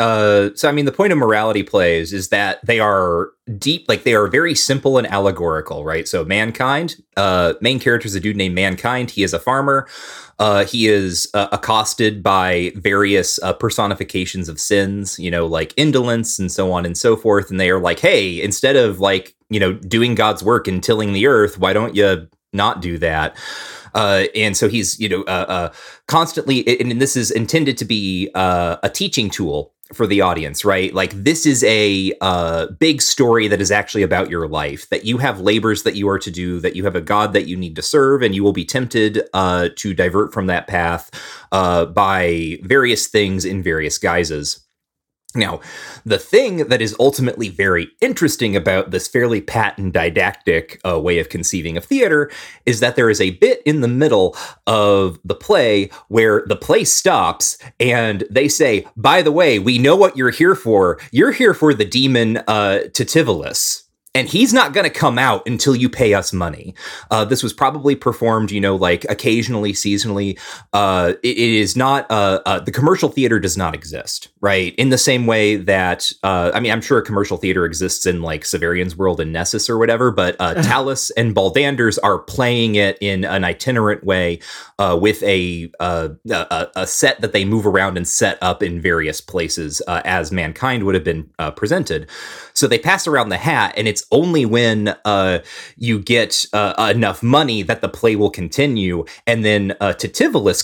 Uh, 0.00 0.48
so 0.54 0.66
I 0.66 0.72
mean, 0.72 0.86
the 0.86 0.92
point 0.92 1.12
of 1.12 1.18
morality 1.18 1.62
plays 1.62 2.14
is 2.14 2.30
that 2.30 2.64
they 2.64 2.80
are 2.80 3.28
deep, 3.58 3.84
like 3.86 4.04
they 4.04 4.14
are 4.14 4.28
very 4.28 4.54
simple 4.54 4.96
and 4.96 5.06
allegorical, 5.06 5.84
right? 5.84 6.08
So 6.08 6.24
mankind, 6.24 6.96
uh, 7.18 7.52
main 7.60 7.78
character 7.78 8.06
is 8.06 8.14
a 8.14 8.20
dude 8.20 8.36
named 8.36 8.54
Mankind. 8.54 9.10
He 9.10 9.22
is 9.22 9.34
a 9.34 9.38
farmer. 9.38 9.86
Uh, 10.38 10.64
he 10.64 10.88
is 10.88 11.28
uh, 11.34 11.48
accosted 11.52 12.22
by 12.22 12.72
various 12.76 13.38
uh, 13.42 13.52
personifications 13.52 14.48
of 14.48 14.58
sins, 14.58 15.18
you 15.18 15.30
know, 15.30 15.46
like 15.46 15.74
indolence 15.76 16.38
and 16.38 16.50
so 16.50 16.72
on 16.72 16.86
and 16.86 16.96
so 16.96 17.14
forth. 17.14 17.50
And 17.50 17.60
they 17.60 17.68
are 17.68 17.78
like, 17.78 17.98
hey, 17.98 18.40
instead 18.40 18.76
of 18.76 19.00
like, 19.00 19.36
you 19.50 19.60
know, 19.60 19.74
doing 19.74 20.14
God's 20.14 20.42
work 20.42 20.66
and 20.66 20.82
tilling 20.82 21.12
the 21.12 21.26
earth, 21.26 21.58
why 21.58 21.74
don't 21.74 21.94
you 21.94 22.26
not 22.54 22.80
do 22.80 22.96
that? 22.98 23.36
Uh, 23.94 24.24
and 24.34 24.56
so 24.56 24.66
he's, 24.68 24.98
you 24.98 25.10
know, 25.10 25.22
uh, 25.24 25.44
uh, 25.48 25.72
constantly, 26.08 26.66
and 26.80 27.02
this 27.02 27.16
is 27.16 27.30
intended 27.30 27.76
to 27.76 27.84
be 27.84 28.30
a 28.34 28.90
teaching 28.94 29.28
tool 29.28 29.74
for 29.92 30.06
the 30.06 30.20
audience, 30.20 30.64
right? 30.64 30.94
Like 30.94 31.12
this 31.12 31.46
is 31.46 31.64
a 31.64 32.12
uh, 32.20 32.66
big 32.78 33.02
story 33.02 33.48
that 33.48 33.60
is 33.60 33.70
actually 33.70 34.02
about 34.02 34.30
your 34.30 34.48
life. 34.48 34.88
That 34.90 35.04
you 35.04 35.18
have 35.18 35.40
labors 35.40 35.82
that 35.82 35.96
you 35.96 36.08
are 36.08 36.18
to 36.18 36.30
do. 36.30 36.60
That 36.60 36.76
you 36.76 36.84
have 36.84 36.96
a 36.96 37.00
God 37.00 37.32
that 37.32 37.46
you 37.46 37.56
need 37.56 37.76
to 37.76 37.82
serve, 37.82 38.22
and 38.22 38.34
you 38.34 38.42
will 38.42 38.52
be 38.52 38.64
tempted 38.64 39.22
uh, 39.34 39.70
to 39.76 39.94
divert 39.94 40.32
from 40.32 40.46
that 40.46 40.66
path 40.66 41.10
uh, 41.52 41.86
by 41.86 42.58
various 42.62 43.06
things 43.06 43.44
in 43.44 43.62
various 43.62 43.98
guises. 43.98 44.66
Now, 45.34 45.60
the 46.04 46.18
thing 46.18 46.68
that 46.68 46.82
is 46.82 46.96
ultimately 46.98 47.48
very 47.48 47.88
interesting 48.00 48.56
about 48.56 48.90
this 48.90 49.08
fairly 49.08 49.40
pat 49.40 49.78
and 49.78 49.92
didactic 49.92 50.80
uh, 50.84 51.00
way 51.00 51.18
of 51.18 51.28
conceiving 51.28 51.76
of 51.76 51.84
theater 51.84 52.30
is 52.66 52.80
that 52.80 52.96
there 52.96 53.10
is 53.10 53.20
a 53.20 53.30
bit 53.30 53.62
in 53.64 53.80
the 53.80 53.88
middle 53.88 54.36
of 54.66 55.18
the 55.24 55.34
play 55.34 55.90
where 56.08 56.44
the 56.46 56.56
play 56.56 56.84
stops 56.84 57.58
and 57.78 58.24
they 58.30 58.48
say, 58.48 58.86
by 58.96 59.22
the 59.22 59.32
way, 59.32 59.58
we 59.58 59.78
know 59.78 59.96
what 59.96 60.16
you're 60.16 60.30
here 60.30 60.54
for. 60.54 60.98
You're 61.12 61.32
here 61.32 61.54
for 61.54 61.74
the 61.74 61.84
demon 61.84 62.38
uh. 62.46 62.80
And 64.12 64.28
he's 64.28 64.52
not 64.52 64.72
going 64.72 64.84
to 64.84 64.90
come 64.90 65.18
out 65.18 65.46
until 65.46 65.76
you 65.76 65.88
pay 65.88 66.14
us 66.14 66.32
money. 66.32 66.74
Uh, 67.12 67.24
this 67.24 67.44
was 67.44 67.52
probably 67.52 67.94
performed, 67.94 68.50
you 68.50 68.60
know, 68.60 68.74
like 68.74 69.04
occasionally, 69.08 69.72
seasonally. 69.72 70.36
Uh, 70.72 71.12
it, 71.22 71.38
it 71.38 71.38
is 71.38 71.76
not, 71.76 72.10
uh, 72.10 72.40
uh, 72.44 72.58
the 72.58 72.72
commercial 72.72 73.08
theater 73.08 73.38
does 73.38 73.56
not 73.56 73.72
exist, 73.72 74.28
right? 74.40 74.74
In 74.74 74.88
the 74.88 74.98
same 74.98 75.26
way 75.26 75.54
that, 75.54 76.10
uh, 76.24 76.50
I 76.52 76.58
mean, 76.58 76.72
I'm 76.72 76.80
sure 76.80 76.98
a 76.98 77.04
commercial 77.04 77.36
theater 77.36 77.64
exists 77.64 78.04
in 78.04 78.20
like 78.20 78.42
Severian's 78.42 78.96
World 78.96 79.20
and 79.20 79.32
Nessus 79.32 79.70
or 79.70 79.78
whatever, 79.78 80.10
but 80.10 80.34
uh, 80.40 80.54
Talos 80.56 81.12
and 81.16 81.32
Baldanders 81.34 81.96
are 82.02 82.18
playing 82.18 82.74
it 82.74 82.98
in 83.00 83.24
an 83.24 83.44
itinerant 83.44 84.02
way 84.02 84.40
uh, 84.80 84.98
with 85.00 85.22
a, 85.22 85.70
uh, 85.78 86.08
a 86.28 86.68
a 86.74 86.86
set 86.86 87.20
that 87.20 87.32
they 87.32 87.44
move 87.44 87.66
around 87.66 87.96
and 87.96 88.08
set 88.08 88.38
up 88.42 88.62
in 88.62 88.80
various 88.80 89.20
places 89.20 89.82
uh, 89.86 90.02
as 90.04 90.32
mankind 90.32 90.84
would 90.84 90.94
have 90.94 91.04
been 91.04 91.30
uh, 91.38 91.50
presented. 91.50 92.08
So 92.54 92.66
they 92.66 92.78
pass 92.78 93.06
around 93.06 93.28
the 93.28 93.36
hat, 93.36 93.74
and 93.76 93.86
it's 93.86 93.99
only 94.10 94.44
when 94.46 94.94
uh, 95.04 95.40
you 95.76 96.00
get 96.00 96.44
uh, 96.52 96.92
enough 96.94 97.22
money 97.22 97.62
that 97.62 97.80
the 97.80 97.88
play 97.88 98.16
will 98.16 98.30
continue. 98.30 99.04
And 99.26 99.44
then 99.44 99.76
uh, 99.80 99.94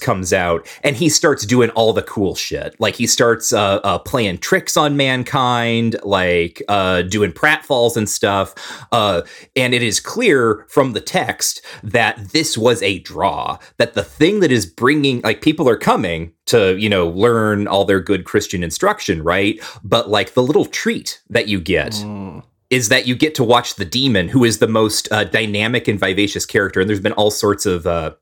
comes 0.00 0.32
out, 0.32 0.66
and 0.82 0.96
he 0.96 1.08
starts 1.08 1.46
doing 1.46 1.70
all 1.70 1.92
the 1.92 2.02
cool 2.02 2.34
shit. 2.34 2.74
Like 2.78 2.96
he 2.96 3.06
starts 3.06 3.52
uh, 3.52 3.80
uh, 3.84 3.98
playing 3.98 4.38
tricks 4.38 4.76
on 4.76 4.96
mankind, 4.96 5.96
like 6.02 6.62
uh, 6.68 7.02
doing 7.02 7.32
pratfalls 7.32 7.96
and 7.96 8.08
stuff. 8.08 8.54
Uh, 8.92 9.22
and 9.54 9.74
it 9.74 9.82
is 9.82 10.00
clear 10.00 10.64
from 10.68 10.92
the 10.92 11.00
text 11.00 11.64
that 11.82 12.32
this 12.32 12.56
was 12.56 12.82
a 12.82 12.98
draw. 13.00 13.58
That 13.78 13.94
the 13.94 14.04
thing 14.04 14.40
that 14.40 14.52
is 14.52 14.66
bringing, 14.66 15.20
like, 15.22 15.42
people 15.42 15.68
are 15.68 15.76
coming 15.76 16.32
to 16.46 16.76
you 16.76 16.88
know 16.88 17.08
learn 17.08 17.66
all 17.66 17.84
their 17.84 18.00
good 18.00 18.24
christian 18.24 18.62
instruction 18.62 19.22
right 19.22 19.60
but 19.84 20.08
like 20.08 20.34
the 20.34 20.42
little 20.42 20.64
treat 20.64 21.20
that 21.28 21.48
you 21.48 21.60
get 21.60 21.92
Mm. 21.92 22.42
Is 22.70 22.88
that 22.88 23.06
you 23.06 23.14
get 23.14 23.34
to 23.34 23.44
watch 23.44 23.74
the 23.74 23.84
demon 23.84 24.28
who 24.28 24.44
is 24.44 24.58
the 24.58 24.68
most 24.68 25.10
uh, 25.12 25.24
dynamic 25.24 25.88
and 25.88 26.00
vivacious 26.00 26.46
character 26.46 26.80
and 26.80 26.88
there's 26.88 27.00
been 27.00 27.12
all 27.12 27.30
sorts 27.30 27.66
of 27.66 27.86
uh, 27.86 28.12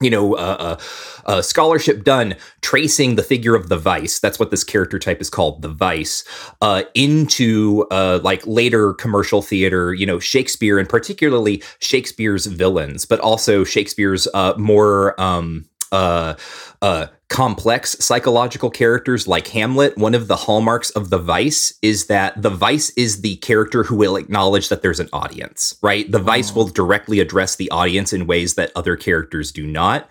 you 0.00 0.10
know, 0.10 0.34
uh, 0.34 0.56
uh, 0.58 0.76
uh, 1.24 1.40
scholarship 1.40 2.04
done 2.04 2.34
tracing 2.60 3.14
the 3.14 3.22
figure 3.22 3.54
of 3.54 3.68
the 3.68 3.78
vice. 3.78 4.18
That's 4.18 4.38
what 4.38 4.50
this 4.50 4.64
character 4.64 4.98
type 4.98 5.20
is 5.20 5.30
called, 5.30 5.62
the 5.62 5.68
vice, 5.68 6.24
uh, 6.60 6.82
into 6.94 7.86
like 7.90 8.44
later 8.46 8.92
commercial 8.94 9.40
theater. 9.40 9.94
You 9.94 10.04
know, 10.04 10.18
Shakespeare 10.18 10.78
and 10.78 10.88
particularly 10.88 11.62
Shakespeare's 11.78 12.46
villains, 12.46 13.06
but 13.06 13.20
also 13.20 13.64
Shakespeare's 13.64 14.26
more 14.58 15.18
um, 15.18 15.64
uh, 15.94 16.34
uh, 16.82 17.06
complex 17.34 17.96
psychological 17.98 18.70
characters 18.70 19.26
like 19.26 19.48
Hamlet. 19.48 19.98
One 19.98 20.14
of 20.14 20.28
the 20.28 20.36
hallmarks 20.36 20.90
of 20.90 21.10
the 21.10 21.18
Vice 21.18 21.76
is 21.82 22.06
that 22.06 22.40
the 22.40 22.48
Vice 22.48 22.90
is 22.90 23.22
the 23.22 23.34
character 23.38 23.82
who 23.82 23.96
will 23.96 24.14
acknowledge 24.14 24.68
that 24.68 24.82
there's 24.82 25.00
an 25.00 25.08
audience, 25.12 25.76
right? 25.82 26.08
The 26.08 26.20
Vice 26.20 26.54
will 26.54 26.68
directly 26.68 27.18
address 27.18 27.56
the 27.56 27.68
audience 27.72 28.12
in 28.12 28.28
ways 28.28 28.54
that 28.54 28.70
other 28.76 28.94
characters 28.94 29.50
do 29.50 29.66
not. 29.66 30.08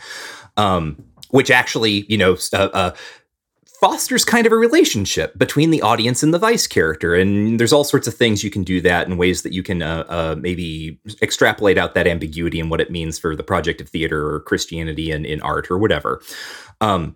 Um, 0.58 1.02
which 1.30 1.50
actually, 1.50 2.06
you 2.10 2.18
know, 2.18 2.36
uh, 2.52 2.70
uh, 2.74 2.92
fosters 3.84 4.24
kind 4.24 4.46
of 4.46 4.54
a 4.54 4.56
relationship 4.56 5.38
between 5.38 5.70
the 5.70 5.82
audience 5.82 6.24
and 6.24 6.34
the 6.34 6.40
vice 6.40 6.68
character 6.68 7.16
and 7.16 7.60
there's 7.60 7.74
all 7.74 7.84
sorts 7.84 8.08
of 8.08 8.14
things 8.14 8.42
you 8.42 8.50
can 8.50 8.64
do 8.64 8.80
that 8.80 9.08
in 9.08 9.18
ways 9.18 9.42
that 9.42 9.52
you 9.52 9.62
can 9.62 9.82
uh, 9.82 10.06
uh, 10.08 10.36
maybe 10.40 10.98
extrapolate 11.22 11.78
out 11.78 11.94
that 11.94 12.08
ambiguity 12.08 12.62
and 12.62 12.70
what 12.70 12.80
it 12.80 12.90
means 12.90 13.20
for 13.20 13.36
the 13.36 13.44
project 13.44 13.82
of 13.82 13.90
theater 13.90 14.34
or 14.34 14.40
christianity 14.40 15.12
and 15.12 15.26
in 15.26 15.42
art 15.42 15.70
or 15.70 15.78
whatever 15.78 16.22
um, 16.84 17.16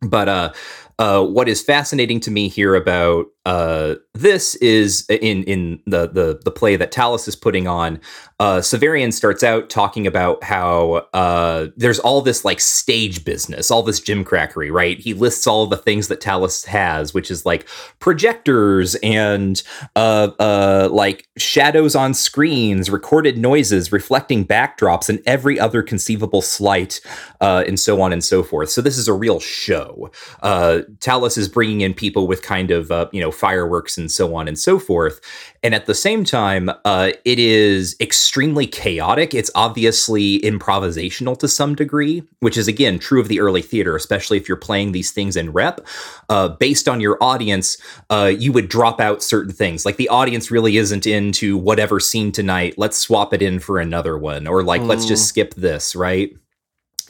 but 0.00 0.28
uh, 0.28 0.52
uh, 0.98 1.24
what 1.24 1.48
is 1.48 1.62
fascinating 1.62 2.20
to 2.20 2.30
me 2.30 2.48
here 2.48 2.74
about 2.74 3.26
uh, 3.46 3.96
this 4.14 4.54
is 4.56 5.04
in 5.08 5.44
in 5.44 5.80
the 5.86 6.08
the 6.08 6.40
the 6.44 6.50
play 6.50 6.76
that 6.76 6.92
Talos 6.92 7.28
is 7.28 7.36
putting 7.36 7.66
on. 7.66 8.00
Uh, 8.40 8.58
Severian 8.58 9.12
starts 9.12 9.42
out 9.42 9.70
talking 9.70 10.06
about 10.06 10.42
how 10.42 11.06
uh, 11.14 11.68
there's 11.76 11.98
all 12.00 12.20
this 12.20 12.44
like 12.44 12.60
stage 12.60 13.24
business, 13.24 13.70
all 13.70 13.82
this 13.82 14.00
gimcrackery, 14.00 14.72
right? 14.72 14.98
He 14.98 15.14
lists 15.14 15.46
all 15.46 15.66
the 15.66 15.76
things 15.76 16.08
that 16.08 16.20
Talos 16.20 16.66
has, 16.66 17.14
which 17.14 17.30
is 17.30 17.46
like 17.46 17.68
projectors 18.00 18.96
and 18.96 19.62
uh, 19.94 20.30
uh, 20.40 20.88
like 20.90 21.28
shadows 21.36 21.94
on 21.94 22.14
screens, 22.14 22.90
recorded 22.90 23.38
noises, 23.38 23.92
reflecting 23.92 24.46
backdrops, 24.46 25.08
and 25.08 25.20
every 25.26 25.58
other 25.60 25.82
conceivable 25.82 26.42
slight, 26.42 27.00
uh, 27.40 27.62
and 27.66 27.78
so 27.78 28.00
on 28.00 28.12
and 28.12 28.24
so 28.24 28.42
forth. 28.42 28.70
So 28.70 28.80
this 28.80 28.98
is 28.98 29.06
a 29.06 29.12
real 29.12 29.38
show. 29.38 30.10
Uh, 30.42 30.80
Talos 30.98 31.38
is 31.38 31.48
bringing 31.48 31.82
in 31.82 31.94
people 31.94 32.26
with 32.26 32.42
kind 32.42 32.70
of 32.70 32.90
uh, 32.90 33.08
you 33.12 33.20
know 33.20 33.30
fireworks 33.34 33.98
and 33.98 34.10
so 34.10 34.34
on 34.34 34.48
and 34.48 34.58
so 34.58 34.78
forth. 34.78 35.20
And 35.62 35.74
at 35.74 35.86
the 35.86 35.94
same 35.94 36.24
time, 36.24 36.70
uh, 36.84 37.12
it 37.24 37.38
is 37.38 37.96
extremely 38.00 38.66
chaotic. 38.66 39.34
It's 39.34 39.50
obviously 39.54 40.40
improvisational 40.40 41.38
to 41.38 41.48
some 41.48 41.74
degree, 41.74 42.22
which 42.40 42.56
is 42.56 42.68
again 42.68 42.98
true 42.98 43.20
of 43.20 43.28
the 43.28 43.40
early 43.40 43.62
theater, 43.62 43.96
especially 43.96 44.36
if 44.36 44.48
you're 44.48 44.56
playing 44.56 44.92
these 44.92 45.10
things 45.10 45.36
in 45.36 45.52
rep. 45.52 45.86
Uh, 46.28 46.48
based 46.48 46.88
on 46.88 47.00
your 47.00 47.18
audience, 47.22 47.76
uh, 48.10 48.32
you 48.36 48.52
would 48.52 48.68
drop 48.68 49.00
out 49.00 49.22
certain 49.22 49.52
things. 49.52 49.84
Like 49.84 49.96
the 49.96 50.08
audience 50.08 50.50
really 50.50 50.76
isn't 50.76 51.06
into 51.06 51.56
whatever 51.56 52.00
scene 52.00 52.32
tonight. 52.32 52.74
Let's 52.76 52.98
swap 52.98 53.34
it 53.34 53.42
in 53.42 53.58
for 53.58 53.78
another 53.78 54.16
one, 54.16 54.46
or 54.46 54.62
like 54.62 54.82
mm. 54.82 54.86
let's 54.86 55.06
just 55.06 55.24
mm. 55.24 55.28
skip 55.28 55.54
this, 55.54 55.96
right? 55.96 56.34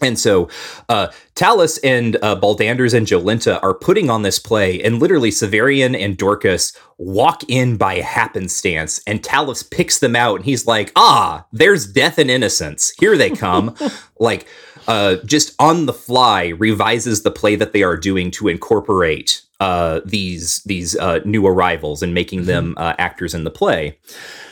And 0.05 0.19
so 0.19 0.51
uh, 0.91 1.09
Talos 1.35 1.79
and 1.83 2.17
uh, 2.17 2.39
Baldanders 2.39 2.93
and 2.93 3.07
Jolenta 3.07 3.59
are 3.63 3.73
putting 3.73 4.11
on 4.11 4.21
this 4.23 4.39
play, 4.39 4.83
and 4.83 5.01
literally 5.01 5.31
Severian 5.31 5.99
and 5.99 6.17
Dorcas 6.17 6.77
walk 6.99 7.43
in 7.49 7.77
by 7.79 7.97
happenstance, 7.97 9.01
and 9.07 9.23
Talos 9.23 9.69
picks 9.69 9.99
them 9.99 10.15
out, 10.15 10.37
and 10.37 10.45
he's 10.45 10.67
like, 10.67 10.93
"Ah, 10.95 11.47
there's 11.53 11.91
death 11.91 12.19
and 12.19 12.31
innocence. 12.31 12.93
Here 12.99 13.17
they 13.17 13.31
come!" 13.31 13.75
like, 14.19 14.47
uh, 14.87 15.17
just 15.25 15.55
on 15.59 15.87
the 15.87 15.95
fly, 15.95 16.49
revises 16.49 17.23
the 17.23 17.31
play 17.31 17.57
that 17.57 17.73
they 17.73 17.83
are 17.83 17.97
doing 17.97 18.31
to 18.33 18.49
incorporate 18.49 19.41
uh, 19.61 20.01
these 20.05 20.63
these 20.65 20.97
uh, 20.99 21.21
new 21.25 21.47
arrivals 21.47 22.03
and 22.03 22.13
making 22.13 22.41
mm-hmm. 22.41 22.49
them 22.49 22.75
uh, 22.77 22.95
actors 22.99 23.33
in 23.33 23.45
the 23.45 23.51
play. 23.51 23.99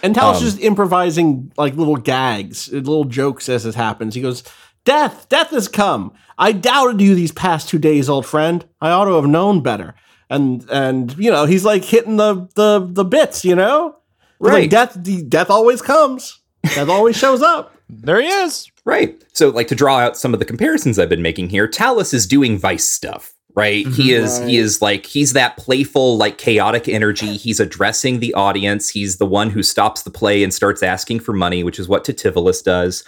And 0.02 0.16
Talos 0.16 0.36
um, 0.36 0.40
just 0.40 0.60
improvising 0.60 1.52
like 1.58 1.76
little 1.76 1.96
gags, 1.96 2.72
little 2.72 3.04
jokes 3.04 3.50
as 3.50 3.66
it 3.66 3.74
happens. 3.74 4.14
He 4.14 4.22
goes 4.22 4.42
Death, 4.84 5.28
death 5.28 5.50
has 5.50 5.68
come. 5.68 6.12
I 6.38 6.52
doubted 6.52 7.00
you 7.00 7.14
these 7.14 7.32
past 7.32 7.68
two 7.68 7.78
days, 7.78 8.08
old 8.08 8.26
friend. 8.26 8.64
I 8.80 8.90
ought 8.90 9.04
to 9.04 9.14
have 9.14 9.26
known 9.26 9.62
better. 9.62 9.94
And 10.28 10.68
and 10.70 11.16
you 11.18 11.30
know, 11.30 11.44
he's 11.44 11.64
like 11.64 11.84
hitting 11.84 12.16
the 12.16 12.48
the 12.54 12.88
the 12.90 13.04
bits, 13.04 13.44
you 13.44 13.54
know? 13.54 13.96
Right. 14.40 14.62
Like 14.62 14.70
death 14.70 14.98
death 15.28 15.50
always 15.50 15.82
comes. 15.82 16.40
Death 16.62 16.88
always 16.88 17.16
shows 17.16 17.42
up. 17.42 17.76
There 17.94 18.22
he 18.22 18.26
is. 18.26 18.72
Right. 18.86 19.22
So 19.34 19.50
like 19.50 19.68
to 19.68 19.74
draw 19.74 19.98
out 19.98 20.16
some 20.16 20.32
of 20.32 20.40
the 20.40 20.46
comparisons 20.46 20.98
I've 20.98 21.10
been 21.10 21.20
making 21.20 21.50
here, 21.50 21.68
Talos 21.68 22.14
is 22.14 22.26
doing 22.26 22.56
vice 22.56 22.88
stuff 22.88 23.34
right 23.54 23.84
mm-hmm, 23.84 23.94
he 23.94 24.12
is 24.12 24.38
right. 24.40 24.48
he 24.48 24.56
is 24.56 24.82
like 24.82 25.06
he's 25.06 25.32
that 25.34 25.56
playful 25.56 26.16
like 26.16 26.38
chaotic 26.38 26.88
energy 26.88 27.36
he's 27.36 27.60
addressing 27.60 28.20
the 28.20 28.32
audience 28.34 28.88
he's 28.88 29.18
the 29.18 29.26
one 29.26 29.50
who 29.50 29.62
stops 29.62 30.02
the 30.02 30.10
play 30.10 30.42
and 30.42 30.54
starts 30.54 30.82
asking 30.82 31.20
for 31.20 31.32
money 31.32 31.62
which 31.62 31.78
is 31.78 31.88
what 31.88 32.04
Titivillus 32.04 32.62
does 32.64 33.04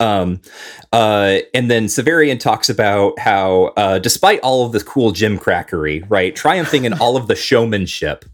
um, 0.00 0.40
uh, 0.92 1.38
and 1.54 1.70
then 1.70 1.86
Severian 1.86 2.38
talks 2.38 2.68
about 2.68 3.18
how, 3.18 3.72
uh, 3.76 3.98
despite 3.98 4.40
all 4.40 4.64
of 4.64 4.72
the 4.72 4.80
cool 4.80 5.12
gimcrackery, 5.12 6.04
right, 6.08 6.34
triumphing 6.34 6.84
in 6.84 6.92
all 6.94 7.16
of 7.16 7.26
the 7.26 7.34
showmanship, 7.34 8.24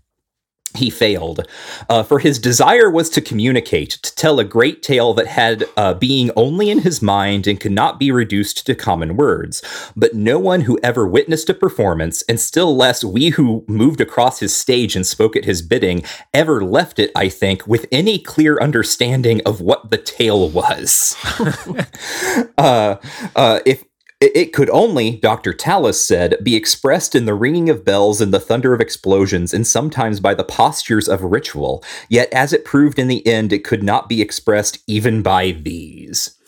he 0.77 0.91
failed. 0.91 1.47
Uh, 1.89 2.03
for 2.03 2.19
his 2.19 2.39
desire 2.39 2.91
was 2.91 3.09
to 3.11 3.21
communicate, 3.21 3.91
to 3.91 4.15
tell 4.15 4.39
a 4.39 4.45
great 4.45 4.83
tale 4.83 5.15
that 5.15 5.27
had 5.27 5.65
uh, 5.77 5.95
being 5.95 6.31
only 6.37 6.71
in 6.71 6.81
his 6.81 7.01
mind 7.01 7.47
and 7.47 7.61
could 7.61 7.73
not 7.73 7.99
be 7.99 8.11
reduced 8.11 8.67
to 8.67 8.75
common 8.75 9.17
words. 9.17 9.63
But 9.97 10.15
no 10.15 10.39
one 10.39 10.63
who 10.63 10.79
ever 10.83 11.07
witnessed 11.07 11.49
a 11.49 11.55
performance, 11.55 12.23
and 12.23 12.41
still 12.41 12.77
less 12.77 13.05
we 13.05 13.31
who 13.31 13.65
moved 13.69 14.01
across 14.01 14.41
his 14.41 14.55
stage 14.55 14.97
and 14.97 15.07
spoke 15.07 15.37
at 15.37 15.45
his 15.45 15.63
bidding, 15.63 16.03
ever 16.33 16.63
left 16.63 16.99
it, 16.99 17.11
I 17.15 17.29
think, 17.29 17.67
with 17.67 17.87
any 17.93 18.19
clear 18.19 18.59
understanding 18.59 19.41
of 19.47 19.61
what 19.61 19.91
the 19.91 19.99
tale 19.99 20.49
was. 20.49 21.17
uh, 22.59 22.97
uh 23.37 23.61
if 23.65 23.85
it 24.21 24.53
could 24.53 24.71
only, 24.71 25.17
Dr. 25.17 25.53
Talos 25.53 25.97
said, 25.97 26.37
be 26.43 26.57
expressed 26.57 27.15
in 27.15 27.27
the 27.27 27.35
ringing 27.35 27.69
of 27.69 27.85
bells 27.85 28.21
and 28.21 28.33
the 28.33 28.41
thunder 28.41 28.73
of 28.73 28.81
explosions, 28.81 29.53
and 29.53 29.67
sometimes 29.67 30.21
by 30.21 30.35
the 30.35 30.45
postures 30.45 31.09
of 31.09 31.23
ritual. 31.23 31.85
Yet, 32.09 32.33
as 32.33 32.53
it 32.53 32.65
proved 32.65 32.99
in 32.99 33.09
the 33.09 33.27
end, 33.27 33.53
it 33.53 33.65
could 33.65 33.83
not 33.83 34.09
be 34.09 34.23
expressed 34.23 34.79
even 34.87 35.23
by 35.23 35.53
these. 35.53 36.39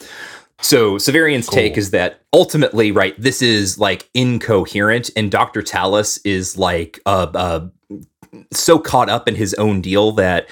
So, 0.63 0.97
Severian's 0.97 1.49
cool. 1.49 1.57
take 1.57 1.77
is 1.77 1.91
that 1.91 2.21
ultimately, 2.33 2.93
right, 2.93 3.15
this 3.21 3.43
is 3.43 3.79
like 3.79 4.09
incoherent, 4.15 5.11
and 5.15 5.31
Dr. 5.31 5.61
Talos 5.61 6.19
is 6.25 6.57
like 6.57 6.99
uh, 7.05 7.27
uh, 7.35 7.69
so 8.53 8.79
caught 8.79 9.11
up 9.11 9.29
in 9.29 9.35
his 9.35 9.55
own 9.55 9.81
deal 9.81 10.13
that 10.13 10.49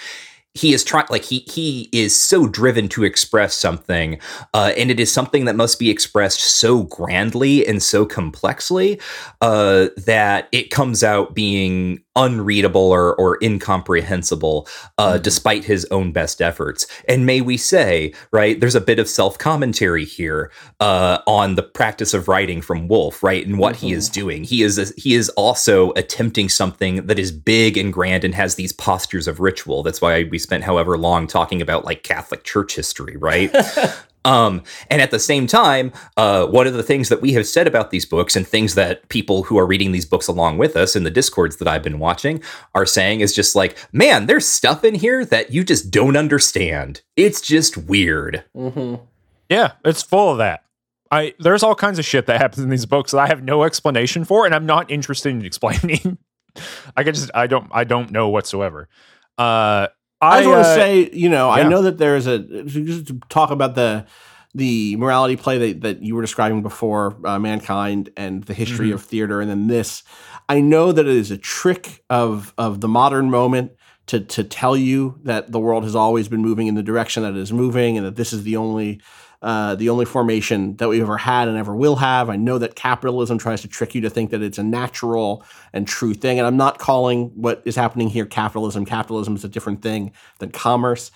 he 0.55 0.73
is 0.73 0.85
trying 0.85 1.07
like 1.11 1.25
he 1.25 1.41
he 1.49 1.89
is 1.93 2.19
so 2.19 2.47
driven 2.47 2.89
to 2.89 3.05
express 3.05 3.55
something 3.55 4.19
uh, 4.55 4.73
and 4.77 4.91
it 4.91 5.01
is 5.01 5.13
something 5.13 5.45
that 5.45 5.57
must 5.57 5.79
be 5.79 5.91
expressed 5.91 6.41
so 6.41 6.85
grandly 6.85 7.67
and 7.67 7.83
so 7.83 8.07
complexly 8.07 9.01
uh, 9.41 9.89
that 9.97 10.49
it 10.53 10.71
comes 10.71 11.03
out 11.03 11.35
being 11.35 12.04
unreadable 12.17 12.91
or, 12.91 13.15
or 13.17 13.39
incomprehensible 13.43 14.69
uh, 14.99 15.15
mm-hmm. 15.15 15.23
despite 15.23 15.65
his 15.65 15.87
own 15.91 16.13
best 16.13 16.41
efforts 16.41 16.87
and 17.09 17.27
may 17.27 17.41
we 17.41 17.57
say 17.57 18.13
right 18.31 18.61
there's 18.61 18.75
a 18.75 18.81
bit 18.81 18.99
of 18.99 19.09
self-commentary 19.09 20.05
here 20.05 20.51
uh, 20.81 21.19
on 21.27 21.55
the 21.55 21.63
practice 21.63 22.15
of 22.15 22.29
writing 22.29 22.61
from 22.61 22.89
Wolfe 22.89 23.23
right 23.23 23.47
and 23.47 23.59
what 23.59 23.77
mm-hmm. 23.77 23.87
he 23.87 23.93
is 23.93 24.09
mm-hmm. 24.09 24.21
doing 24.21 24.45
he 24.45 24.63
is 24.63 24.95
he 24.97 25.15
is 25.15 25.29
also 25.31 25.93
attempting 25.93 26.49
something 26.49 27.07
that 27.07 27.19
is 27.19 27.33
big 27.33 27.77
and 27.77 27.93
grand 27.93 28.25
and 28.25 28.35
has 28.35 28.55
these 28.55 28.73
postures 28.73 29.29
of 29.29 29.41
ritual 29.41 29.83
that's 29.83 30.01
why 30.01 30.25
we 30.25 30.39
spent 30.39 30.65
however 30.65 30.97
long 30.97 31.27
talking 31.27 31.61
about 31.61 31.85
like 31.85 32.03
catholic 32.03 32.45
church 32.45 32.75
history 32.77 33.17
right 33.17 33.55
Um, 34.25 34.63
and 34.91 35.03
at 35.03 35.11
the 35.11 35.19
same 35.19 35.47
time, 35.47 35.93
uh, 36.17 36.47
one 36.47 36.67
of 36.67 36.75
the 36.75 36.83
things 36.83 37.09
that 37.11 37.21
we 37.21 37.33
have 37.35 37.47
said 37.47 37.67
about 37.67 37.91
these 37.91 38.07
books 38.07 38.37
and 38.37 38.47
things 38.47 38.75
that 38.75 39.09
people 39.09 39.43
who 39.43 39.59
are 39.59 39.67
reading 39.67 39.93
these 39.93 40.07
books 40.07 40.29
along 40.29 40.59
with 40.59 40.77
us 40.77 40.97
in 40.97 41.05
the 41.05 41.11
discords 41.11 41.57
that 41.57 41.69
I've 41.69 41.83
been 41.83 41.99
watching 41.99 42.43
are 42.75 42.87
saying 42.87 43.21
is 43.21 43.35
just 43.35 43.55
like, 43.55 43.77
man, 43.93 44.27
there's 44.27 44.47
stuff 44.47 44.85
in 44.85 44.95
here 44.95 45.25
that 45.27 45.53
you 45.53 45.63
just 45.65 45.91
don't 45.91 46.17
understand. 46.17 47.03
It's 47.17 47.41
just 47.41 47.77
weird. 47.77 48.45
Mm-hmm. 48.57 49.03
Yeah, 49.49 49.73
it's 49.85 50.03
full 50.03 50.33
of 50.33 50.39
that. 50.39 50.65
I 51.11 51.35
there's 51.39 51.63
all 51.63 51.75
kinds 51.75 51.99
of 51.99 52.05
shit 52.05 52.27
that 52.27 52.41
happens 52.41 52.65
in 52.65 52.71
these 52.71 52.87
books 52.87 53.13
that 53.13 53.19
I 53.19 53.27
have 53.27 53.43
no 53.43 53.63
explanation 53.63 54.25
for, 54.25 54.47
and 54.47 54.55
I'm 54.55 54.67
not 54.67 54.91
interested 54.91 55.31
in 55.31 55.45
explaining. 55.45 56.19
I 56.97 57.05
can 57.05 57.15
just 57.15 57.31
I 57.35 57.47
don't 57.47 57.69
I 57.73 57.85
don't 57.85 58.11
know 58.11 58.29
whatsoever. 58.29 58.89
Uh, 59.37 59.89
I, 60.25 60.39
I 60.39 60.43
just 60.43 60.49
want 60.49 60.65
to 60.65 60.71
uh, 60.71 60.75
say, 60.75 61.11
you 61.13 61.29
know, 61.29 61.55
yeah. 61.55 61.63
I 61.65 61.69
know 61.69 61.83
that 61.83 61.99
there's 61.99 62.27
a 62.27 62.39
just 62.65 63.09
to 63.09 63.21
talk 63.29 63.51
about 63.51 63.75
the 63.75 64.07
the 64.55 64.97
morality 64.97 65.37
play 65.37 65.59
that, 65.59 65.81
that 65.81 66.03
you 66.03 66.15
were 66.15 66.23
describing 66.23 66.63
before, 66.63 67.17
uh, 67.27 67.39
mankind 67.41 68.11
and 68.17 68.45
the 68.45 68.55
history 68.55 68.87
mm-hmm. 68.87 68.95
of 68.95 69.03
theater, 69.03 69.41
and 69.41 69.51
then 69.51 69.67
this. 69.67 70.03
I 70.49 70.61
know 70.61 70.93
that 70.93 71.07
it 71.07 71.17
is 71.17 71.31
a 71.31 71.39
trick 71.39 72.05
of 72.09 72.55
of 72.57 72.81
the 72.81 72.89
modern 72.89 73.31
moment 73.31 73.73
to 74.07 74.21
to 74.21 74.45
tell 74.45 74.77
you 74.77 75.19
that 75.25 75.51
the 75.53 75.61
world 75.61 75.85
has 75.85 75.97
always 75.97 76.29
been 76.29 76.43
moving 76.43 76.67
in 76.67 76.75
the 76.75 76.83
direction 76.83 77.23
that 77.23 77.31
it 77.31 77.39
is 77.39 77.53
moving, 77.53 77.97
and 77.97 78.07
that 78.07 78.17
this 78.17 78.33
is 78.33 78.45
the 78.45 78.57
only 78.57 79.01
uh, 79.45 79.75
the 79.75 79.91
only 79.91 80.07
formation 80.07 80.75
that 80.77 80.89
we've 80.89 81.03
ever 81.03 81.19
had 81.19 81.49
and 81.49 81.59
ever 81.59 81.77
will 81.77 81.97
have. 81.97 82.31
I 82.31 82.37
know 82.37 82.57
that 82.57 82.77
capitalism 82.77 83.37
tries 83.37 83.61
to 83.61 83.69
trick 83.69 83.95
you 83.95 84.01
to 84.01 84.09
think 84.09 84.31
that 84.31 84.41
it's 84.41 84.57
a 84.57 84.63
natural 84.63 85.45
and 85.75 85.87
true 85.87 86.15
thing. 86.15 86.39
And 86.39 86.47
I'm 86.47 86.57
not 86.57 86.79
calling 86.79 87.27
what 87.35 87.61
is 87.67 87.77
happening 87.77 88.09
here 88.09 88.25
capitalism. 88.25 88.87
Capitalism 88.87 89.37
is 89.37 89.45
a 89.45 89.49
different 89.51 89.83
thing 89.83 90.13
than 90.39 90.51
commerce. 90.51 91.11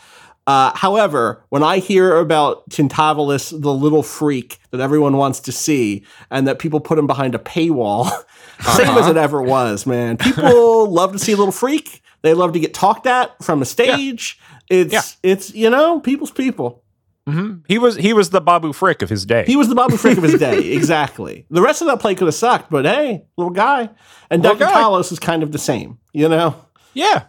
Uh, 0.46 0.72
however, 0.76 1.42
when 1.48 1.62
I 1.62 1.78
hear 1.78 2.18
about 2.18 2.68
Titivillus, 2.68 3.50
the 3.50 3.72
little 3.72 4.02
freak 4.02 4.58
that 4.72 4.80
everyone 4.80 5.16
wants 5.16 5.40
to 5.40 5.52
see, 5.52 6.04
and 6.30 6.46
that 6.46 6.58
people 6.58 6.80
put 6.80 6.98
him 6.98 7.06
behind 7.06 7.34
a 7.34 7.38
paywall, 7.38 8.08
uh-huh. 8.08 8.76
same 8.76 8.98
as 8.98 9.08
it 9.08 9.16
ever 9.16 9.40
was, 9.40 9.86
man. 9.86 10.18
People 10.18 10.86
love 10.90 11.12
to 11.12 11.18
see 11.18 11.32
a 11.32 11.36
little 11.36 11.50
freak. 11.50 12.02
They 12.20 12.34
love 12.34 12.52
to 12.52 12.60
get 12.60 12.74
talked 12.74 13.06
at 13.06 13.42
from 13.42 13.62
a 13.62 13.64
stage. 13.64 14.38
Yeah. 14.70 14.76
It's 14.80 14.92
yeah. 14.92 15.02
it's 15.22 15.54
you 15.54 15.70
know 15.70 16.00
people's 16.00 16.30
people. 16.30 16.82
Mhm. 17.28 17.62
He 17.68 17.78
was 17.78 17.96
he 17.96 18.12
was 18.12 18.30
the 18.30 18.40
Babu 18.40 18.72
Frick 18.72 19.02
of 19.02 19.10
his 19.10 19.26
day. 19.26 19.44
He 19.46 19.56
was 19.56 19.68
the 19.68 19.74
Babu 19.74 19.96
Frick 19.96 20.16
of 20.16 20.24
his 20.24 20.38
day, 20.38 20.72
exactly. 20.72 21.44
The 21.50 21.60
rest 21.62 21.82
of 21.82 21.88
that 21.88 22.00
play 22.00 22.14
could 22.14 22.26
have 22.26 22.34
sucked, 22.34 22.70
but 22.70 22.84
hey, 22.84 23.24
little 23.36 23.52
guy. 23.52 23.90
And 24.30 24.42
Little 24.42 24.58
Dr. 24.58 24.72
guy. 24.72 24.80
Talos 24.82 25.12
is 25.12 25.18
kind 25.18 25.42
of 25.42 25.52
the 25.52 25.58
same, 25.58 25.98
you 26.12 26.28
know? 26.28 26.54
yeah. 26.94 27.24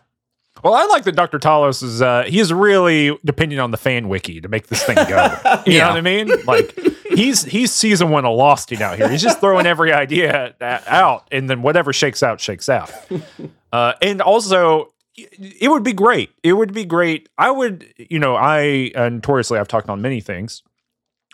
Well, 0.62 0.74
I 0.74 0.84
like 0.88 1.06
that 1.06 1.16
Dr. 1.16 1.40
Talos 1.40 1.82
is 1.84 2.02
uh 2.02 2.24
he 2.28 2.40
is 2.40 2.52
really 2.52 3.18
depending 3.24 3.60
on 3.60 3.72
the 3.72 3.78
fan 3.78 4.10
wiki 4.10 4.42
to 4.42 4.50
make 4.50 4.68
this 4.68 4.84
thing 4.84 4.96
go. 4.96 5.38
You 5.66 5.80
know 5.80 5.88
what 5.90 5.98
I 5.98 6.02
mean? 6.02 6.30
Like 6.46 6.78
he's 7.10 7.44
he's 7.46 7.72
season 7.72 8.10
one 8.10 8.26
of 8.26 8.36
Losting 8.36 8.82
out 8.82 8.98
here. 8.98 9.08
He's 9.10 9.22
just 9.22 9.40
throwing 9.40 9.66
every 9.66 9.94
idea 9.94 10.56
out, 10.62 11.28
and 11.32 11.50
then 11.50 11.62
whatever 11.62 11.94
shakes 11.94 12.24
out, 12.24 12.40
shakes 12.42 12.70
out. 12.70 12.92
Uh, 13.72 13.94
and 14.02 14.20
also, 14.20 14.92
it 15.32 15.70
would 15.70 15.84
be 15.84 15.94
great. 15.94 16.32
It 16.44 16.54
would 16.54 16.74
be 16.74 16.86
great. 16.86 17.30
I 17.38 17.52
would, 17.52 17.86
you 17.98 18.20
know, 18.20 18.36
I 18.36 18.92
uh, 18.96 19.10
notoriously 19.10 19.60
I've 19.60 19.68
talked 19.68 19.90
on 19.90 20.02
many 20.02 20.22
things. 20.22 20.64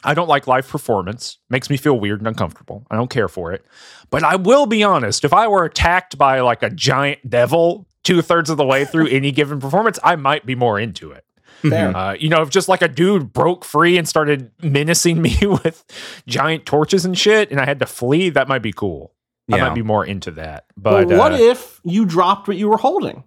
I 0.03 0.13
don't 0.13 0.27
like 0.27 0.47
live 0.47 0.67
performance. 0.67 1.39
Makes 1.49 1.69
me 1.69 1.77
feel 1.77 1.99
weird 1.99 2.19
and 2.19 2.27
uncomfortable. 2.27 2.85
I 2.91 2.95
don't 2.95 3.09
care 3.09 3.27
for 3.27 3.53
it. 3.53 3.65
But 4.11 4.23
I 4.23 4.35
will 4.35 4.67
be 4.67 4.83
honest, 4.83 5.25
if 5.25 5.33
I 5.33 5.47
were 5.47 5.65
attacked 5.65 6.17
by 6.17 6.41
like 6.41 6.61
a 6.61 6.69
giant 6.69 7.27
devil 7.27 7.87
two 8.03 8.21
thirds 8.21 8.49
of 8.49 8.57
the 8.57 8.65
way 8.65 8.85
through 8.85 9.07
any 9.07 9.31
given 9.31 9.59
performance, 9.59 9.97
I 10.03 10.15
might 10.15 10.45
be 10.45 10.53
more 10.55 10.79
into 10.79 11.11
it. 11.11 11.25
Uh, 11.95 12.15
you 12.19 12.29
know, 12.29 12.43
if 12.43 12.51
just 12.51 12.69
like 12.69 12.83
a 12.83 12.87
dude 12.87 13.33
broke 13.33 13.65
free 13.65 13.97
and 13.97 14.07
started 14.07 14.51
menacing 14.61 15.21
me 15.23 15.35
with 15.41 15.83
giant 16.27 16.65
torches 16.65 17.05
and 17.05 17.17
shit, 17.17 17.49
and 17.49 17.59
I 17.59 17.65
had 17.65 17.79
to 17.79 17.87
flee, 17.87 18.29
that 18.29 18.47
might 18.47 18.61
be 18.61 18.71
cool. 18.71 19.13
I 19.51 19.57
might 19.57 19.75
be 19.75 19.81
more 19.83 20.05
into 20.05 20.31
that. 20.31 20.65
But 20.75 21.07
But 21.07 21.17
what 21.17 21.33
uh, 21.33 21.37
if 21.37 21.79
you 21.83 22.05
dropped 22.05 22.47
what 22.47 22.57
you 22.57 22.67
were 22.67 22.77
holding? 22.77 23.23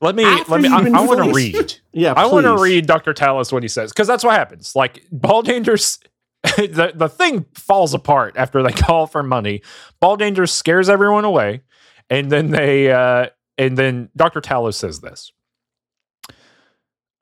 Let 0.00 0.14
me 0.14 0.24
after 0.24 0.52
let 0.52 0.60
me. 0.60 0.68
I, 0.68 0.78
I 0.78 1.06
want 1.06 1.24
to 1.24 1.32
read. 1.32 1.74
Yeah, 1.92 2.12
I 2.14 2.26
want 2.26 2.44
to 2.44 2.56
read 2.56 2.86
Dr. 2.86 3.14
Talos 3.14 3.52
what 3.52 3.62
he 3.62 3.68
says 3.68 3.90
because 3.92 4.06
that's 4.06 4.24
what 4.24 4.34
happens. 4.36 4.74
Like 4.74 5.04
Baldanders, 5.10 5.98
the 6.42 6.92
the 6.94 7.08
thing 7.08 7.46
falls 7.54 7.94
apart 7.94 8.34
after 8.36 8.62
they 8.62 8.72
call 8.72 9.06
for 9.06 9.22
money. 9.22 9.62
Baldanger 10.00 10.46
scares 10.46 10.88
everyone 10.88 11.24
away, 11.24 11.62
and 12.10 12.30
then 12.30 12.50
they 12.50 12.90
uh, 12.92 13.28
and 13.56 13.78
then 13.78 14.10
Dr. 14.16 14.40
Talos 14.40 14.74
says 14.74 15.00
this. 15.00 15.32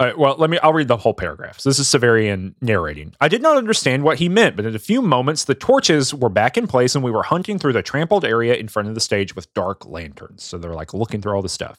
All 0.00 0.08
right, 0.08 0.18
well, 0.18 0.34
let 0.36 0.50
me. 0.50 0.58
I'll 0.58 0.72
read 0.72 0.88
the 0.88 0.96
whole 0.96 1.14
paragraph. 1.14 1.60
So 1.60 1.70
this 1.70 1.78
is 1.78 1.86
Severian 1.86 2.54
narrating. 2.60 3.14
I 3.20 3.28
did 3.28 3.40
not 3.40 3.56
understand 3.56 4.02
what 4.02 4.18
he 4.18 4.28
meant, 4.28 4.56
but 4.56 4.66
in 4.66 4.74
a 4.74 4.80
few 4.80 5.00
moments, 5.00 5.44
the 5.44 5.54
torches 5.54 6.12
were 6.12 6.28
back 6.28 6.56
in 6.56 6.66
place, 6.66 6.96
and 6.96 7.04
we 7.04 7.12
were 7.12 7.22
hunting 7.22 7.56
through 7.56 7.74
the 7.74 7.82
trampled 7.82 8.24
area 8.24 8.54
in 8.54 8.66
front 8.66 8.88
of 8.88 8.96
the 8.96 9.00
stage 9.00 9.36
with 9.36 9.54
dark 9.54 9.86
lanterns. 9.86 10.42
So 10.42 10.58
they're 10.58 10.74
like 10.74 10.92
looking 10.92 11.20
through 11.20 11.34
all 11.34 11.42
the 11.42 11.48
stuff. 11.48 11.78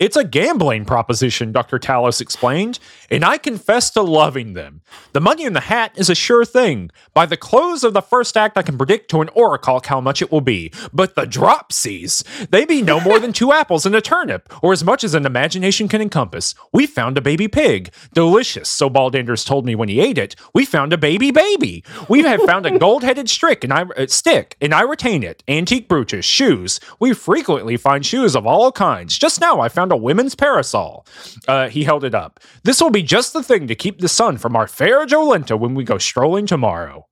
It's 0.00 0.16
a 0.16 0.24
gambling 0.24 0.86
proposition, 0.86 1.52
Dr. 1.52 1.78
Talos 1.78 2.20
explained, 2.20 2.80
and 3.12 3.24
I 3.24 3.38
confess 3.38 3.90
to 3.90 4.02
loving 4.02 4.54
them. 4.54 4.80
The 5.12 5.20
money 5.20 5.44
in 5.44 5.52
the 5.52 5.60
hat 5.60 5.92
is 5.94 6.10
a 6.10 6.16
sure 6.16 6.44
thing. 6.44 6.90
By 7.14 7.26
the 7.26 7.36
close 7.36 7.84
of 7.84 7.94
the 7.94 8.02
first 8.02 8.36
act, 8.36 8.58
I 8.58 8.62
can 8.62 8.76
predict 8.76 9.08
to 9.10 9.20
an 9.20 9.28
oracle 9.36 9.80
how 9.84 10.00
much 10.00 10.20
it 10.20 10.32
will 10.32 10.40
be. 10.40 10.72
But 10.92 11.14
the 11.14 11.26
dropsies, 11.26 12.24
they 12.50 12.64
be 12.64 12.82
no 12.82 13.00
more 13.00 13.20
than 13.20 13.32
two 13.32 13.52
apples 13.52 13.86
and 13.86 13.94
a 13.94 14.00
turnip, 14.00 14.52
or 14.64 14.72
as 14.72 14.82
much 14.82 15.04
as 15.04 15.14
an 15.14 15.26
imagination 15.26 15.86
can 15.86 16.02
encompass. 16.02 16.56
We 16.72 16.88
found 16.88 17.16
a 17.16 17.22
baby 17.22 17.46
pig. 17.46 17.94
Delicious, 18.12 18.68
so 18.68 18.90
Baldanders 18.90 19.46
told 19.46 19.64
me 19.64 19.76
when 19.76 19.88
he 19.88 20.00
ate 20.00 20.18
it. 20.18 20.34
We 20.52 20.64
found 20.64 20.92
a 20.92 20.98
baby 20.98 21.30
baby. 21.30 21.84
We 22.08 22.22
have 22.22 22.42
found 22.42 22.66
a 22.66 22.76
gold-headed 22.80 23.30
stick, 23.30 23.62
and 23.62 23.72
I 23.72 23.82
uh, 23.82 24.08
stick, 24.08 24.56
and 24.60 24.74
I 24.74 24.80
retain 24.80 25.22
it. 25.22 25.44
Antique 25.46 25.88
brooches, 25.88 26.24
shoes. 26.24 26.80
We 26.98 27.14
frequently 27.14 27.76
find 27.76 28.04
shoes 28.04 28.34
of 28.34 28.44
all 28.44 28.72
kinds. 28.72 29.16
Just 29.16 29.40
now, 29.40 29.60
I 29.60 29.68
found 29.68 29.83
a 29.92 29.96
women's 29.96 30.34
parasol. 30.34 31.06
Uh, 31.48 31.68
he 31.68 31.84
held 31.84 32.04
it 32.04 32.14
up. 32.14 32.40
This 32.62 32.80
will 32.80 32.90
be 32.90 33.02
just 33.02 33.32
the 33.32 33.42
thing 33.42 33.66
to 33.68 33.74
keep 33.74 34.00
the 34.00 34.08
sun 34.08 34.36
from 34.38 34.56
our 34.56 34.66
fair 34.66 35.06
Jolenta 35.06 35.58
when 35.58 35.74
we 35.74 35.84
go 35.84 35.98
strolling 35.98 36.46
tomorrow. 36.46 37.06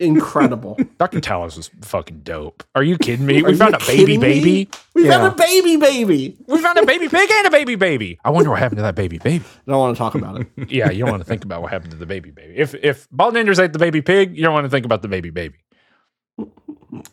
Incredible. 0.00 0.76
Dr. 0.98 1.20
Talos 1.20 1.56
was 1.56 1.70
fucking 1.82 2.20
dope. 2.24 2.64
Are 2.74 2.82
you 2.82 2.98
kidding 2.98 3.26
me? 3.26 3.42
Are 3.44 3.46
we 3.46 3.56
found 3.56 3.76
a 3.76 3.78
baby 3.78 3.96
kidding 4.16 4.20
me? 4.20 4.40
baby. 4.40 4.68
We 4.94 5.04
Yeah. 5.06 5.12
found 5.18 5.32
a 5.32 5.36
baby 5.36 5.76
baby. 5.76 6.36
We 6.48 6.60
found 6.60 6.78
a 6.78 6.84
baby 6.84 7.08
pig 7.08 7.30
and 7.30 7.46
a 7.46 7.50
baby 7.50 7.76
baby. 7.76 8.18
I 8.24 8.30
wonder 8.30 8.50
what 8.50 8.58
happened 8.58 8.78
to 8.78 8.82
that 8.82 8.96
baby 8.96 9.18
baby. 9.18 9.44
I 9.44 9.70
don't 9.70 9.78
want 9.78 9.94
to 9.96 9.98
talk 9.98 10.16
about 10.16 10.40
it. 10.40 10.48
Yeah, 10.68 10.90
you 10.90 11.00
don't 11.04 11.12
want 11.12 11.22
to 11.22 11.28
think 11.28 11.44
about 11.44 11.62
what 11.62 11.70
happened 11.70 11.92
to 11.92 11.96
the 11.96 12.06
baby 12.06 12.32
baby. 12.32 12.54
If 12.56 12.74
if 12.74 13.08
Baldanders 13.10 13.62
ate 13.62 13.72
the 13.72 13.78
baby 13.78 14.02
pig, 14.02 14.36
you 14.36 14.42
don't 14.42 14.52
want 14.52 14.64
to 14.64 14.70
think 14.70 14.84
about 14.84 15.02
the 15.02 15.08
baby 15.08 15.30
baby. 15.30 15.58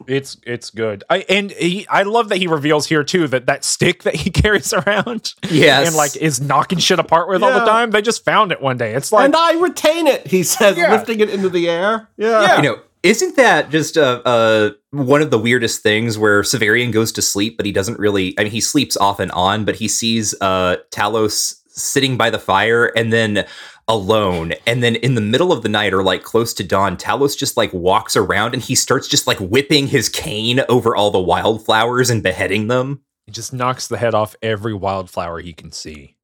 It's 0.07 0.37
it's 0.45 0.69
good. 0.69 1.03
I 1.09 1.25
and 1.27 1.51
he, 1.51 1.87
I 1.87 2.03
love 2.03 2.29
that 2.29 2.37
he 2.37 2.45
reveals 2.47 2.85
here 2.87 3.03
too 3.03 3.27
that 3.29 3.47
that 3.47 3.63
stick 3.63 4.03
that 4.03 4.15
he 4.15 4.29
carries 4.31 4.73
around 4.73 5.33
Yes. 5.49 5.87
and 5.87 5.95
like 5.95 6.15
is 6.15 6.39
knocking 6.39 6.77
shit 6.77 6.99
apart 6.99 7.27
with 7.29 7.41
all 7.41 7.51
the 7.53 7.65
time. 7.65 7.89
They 7.91 8.01
just 8.01 8.23
found 8.23 8.51
it 8.51 8.61
one 8.61 8.77
day. 8.77 8.93
It's 8.93 9.11
like 9.11 9.25
and 9.25 9.35
I 9.35 9.53
retain 9.59 10.05
it, 10.07 10.27
he 10.27 10.43
says, 10.43 10.77
Yeah. 10.77 10.91
lifting 10.91 11.19
it 11.19 11.29
into 11.29 11.49
the 11.49 11.67
air. 11.69 12.09
Yeah. 12.17 12.41
Yeah. 12.41 12.55
you 12.57 12.61
know, 12.63 12.79
isn't 13.03 13.35
that 13.37 13.71
just 13.71 13.97
uh, 13.97 14.21
uh, 14.23 14.71
one 14.91 15.23
of 15.23 15.31
the 15.31 15.39
weirdest 15.39 15.81
things 15.81 16.17
where 16.17 16.41
Severian 16.43 16.91
goes 16.91 17.11
to 17.13 17.21
sleep, 17.23 17.57
but 17.57 17.65
he 17.65 17.71
doesn't 17.71 17.97
really? 17.97 18.35
I 18.37 18.43
mean, 18.43 18.51
he 18.51 18.61
sleeps 18.61 18.95
off 18.97 19.19
and 19.19 19.31
on, 19.31 19.65
but 19.65 19.75
he 19.77 19.87
sees 19.87 20.35
uh, 20.41 20.77
Talos 20.91 21.55
sitting 21.69 22.17
by 22.17 22.29
the 22.29 22.37
fire 22.37 22.85
and 22.97 23.11
then 23.11 23.47
alone. 23.87 24.53
And 24.67 24.81
then 24.83 24.95
in 24.97 25.15
the 25.15 25.21
middle 25.21 25.51
of 25.51 25.63
the 25.63 25.69
night 25.69 25.93
or 25.93 26.03
like 26.03 26.23
close 26.23 26.53
to 26.55 26.63
dawn, 26.63 26.97
Talos 26.97 27.37
just 27.37 27.57
like 27.57 27.73
walks 27.73 28.15
around 28.15 28.53
and 28.53 28.61
he 28.63 28.75
starts 28.75 29.07
just 29.07 29.27
like 29.27 29.37
whipping 29.39 29.87
his 29.87 30.09
cane 30.09 30.61
over 30.69 30.95
all 30.95 31.11
the 31.11 31.19
wildflowers 31.19 32.09
and 32.09 32.23
beheading 32.23 32.67
them. 32.67 33.01
he 33.25 33.31
just 33.31 33.53
knocks 33.53 33.87
the 33.87 33.97
head 33.97 34.13
off 34.13 34.35
every 34.41 34.73
wildflower 34.73 35.39
he 35.39 35.53
can 35.53 35.71
see. 35.71 36.15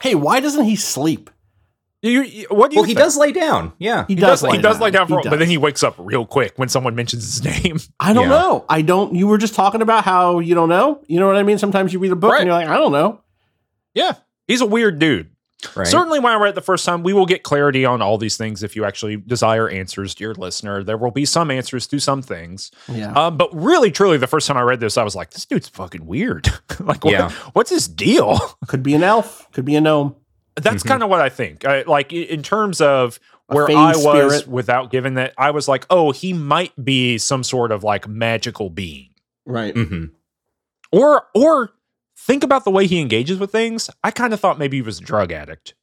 Hey, 0.00 0.14
why 0.14 0.40
doesn't 0.40 0.64
he 0.64 0.76
sleep? 0.76 1.30
You, 2.00 2.22
you- 2.22 2.46
what 2.50 2.70
do 2.70 2.76
you 2.76 2.82
Well, 2.82 2.86
he 2.88 2.94
does 2.94 3.16
lay 3.16 3.32
down. 3.32 3.72
Yeah. 3.78 4.04
He, 4.06 4.14
He 4.14 4.20
does, 4.20 4.42
lie 4.42 4.54
he 4.54 4.62
does 4.62 4.76
down. 4.76 4.82
lay 4.82 4.90
down 4.92 5.08
for, 5.08 5.20
He 5.20 5.28
but 5.28 5.40
then 5.40 5.48
he 5.48 5.58
wakes 5.58 5.82
up 5.82 5.96
real 5.98 6.24
quick 6.24 6.52
when 6.56 6.68
someone 6.68 6.94
mentions 6.94 7.24
his 7.24 7.44
name. 7.64 7.78
I 8.00 8.12
don't 8.12 8.24
Yeah. 8.24 8.28
know. 8.38 8.64
I 8.68 8.82
don't. 8.82 9.14
You 9.16 9.26
were 9.26 9.38
just 9.38 9.54
talking 9.56 9.82
about 9.82 10.04
how 10.04 10.38
you 10.38 10.54
don't 10.54 10.68
know. 10.68 11.02
You 11.08 11.18
know 11.18 11.26
what 11.26 11.36
I 11.36 11.42
mean? 11.42 11.58
Sometimes 11.58 11.92
you 11.92 11.98
read 11.98 12.12
a 12.12 12.16
book 12.16 12.30
Right. 12.32 12.40
and 12.42 12.46
you're 12.46 12.54
like, 12.56 12.68
I 12.68 12.76
don't 12.76 12.92
know. 12.92 13.20
Yeah, 13.94 14.12
he's 14.46 14.60
a 14.60 14.66
weird 14.66 15.00
dude. 15.00 15.30
Right. 15.74 15.86
Certainly, 15.88 16.20
when 16.20 16.32
I 16.32 16.36
read 16.36 16.50
it 16.50 16.54
the 16.54 16.60
first 16.60 16.84
time, 16.84 17.02
we 17.02 17.12
will 17.12 17.26
get 17.26 17.42
clarity 17.42 17.84
on 17.84 18.00
all 18.00 18.16
these 18.16 18.36
things 18.36 18.62
if 18.62 18.76
you 18.76 18.84
actually 18.84 19.16
desire 19.16 19.68
answers, 19.68 20.14
dear 20.14 20.32
listener. 20.34 20.84
There 20.84 20.96
will 20.96 21.10
be 21.10 21.24
some 21.24 21.50
answers 21.50 21.86
to 21.88 21.98
some 21.98 22.22
things. 22.22 22.70
Yeah. 22.88 23.12
Um, 23.12 23.36
but 23.36 23.52
really, 23.52 23.90
truly, 23.90 24.18
the 24.18 24.28
first 24.28 24.46
time 24.46 24.56
I 24.56 24.60
read 24.62 24.78
this, 24.78 24.96
I 24.96 25.02
was 25.02 25.16
like, 25.16 25.30
this 25.30 25.44
dude's 25.44 25.68
fucking 25.68 26.06
weird. 26.06 26.46
like, 26.80 27.04
what, 27.04 27.12
Yeah. 27.12 27.30
what's 27.54 27.70
his 27.70 27.88
deal? 27.88 28.38
Could 28.68 28.84
be 28.84 28.94
an 28.94 29.02
elf. 29.02 29.50
Could 29.52 29.64
be 29.64 29.74
a 29.74 29.80
gnome. 29.80 30.14
That's 30.54 30.84
Mhm. 30.84 30.88
kind 30.88 31.02
of 31.02 31.10
what 31.10 31.20
I 31.20 31.28
think. 31.28 31.64
I, 31.64 31.82
like, 31.82 32.12
in 32.12 32.42
terms 32.44 32.80
of 32.80 33.18
A 33.48 33.54
where 33.56 33.68
I 33.70 33.96
was 33.96 34.02
spirit. 34.36 34.46
without 34.48 34.92
giving 34.92 35.14
that, 35.14 35.34
I 35.36 35.50
was 35.50 35.66
like, 35.66 35.86
oh, 35.90 36.12
he 36.12 36.32
might 36.32 36.72
be 36.84 37.18
some 37.18 37.42
sort 37.42 37.72
of 37.72 37.82
like 37.82 38.06
magical 38.06 38.70
being. 38.70 39.08
Right. 39.44 39.74
Mm-hmm. 39.74 40.04
Or, 40.92 41.26
or 41.34 41.70
think 42.28 42.44
about 42.44 42.64
the 42.64 42.70
way 42.70 42.86
he 42.86 43.00
engages 43.00 43.38
with 43.40 43.50
things. 43.50 43.90
I 44.04 44.12
kind 44.12 44.32
of 44.32 44.38
thought 44.38 44.58
maybe 44.58 44.76
he 44.76 44.82
was 44.82 45.00
a 45.00 45.02
drug 45.02 45.32
addict. 45.32 45.74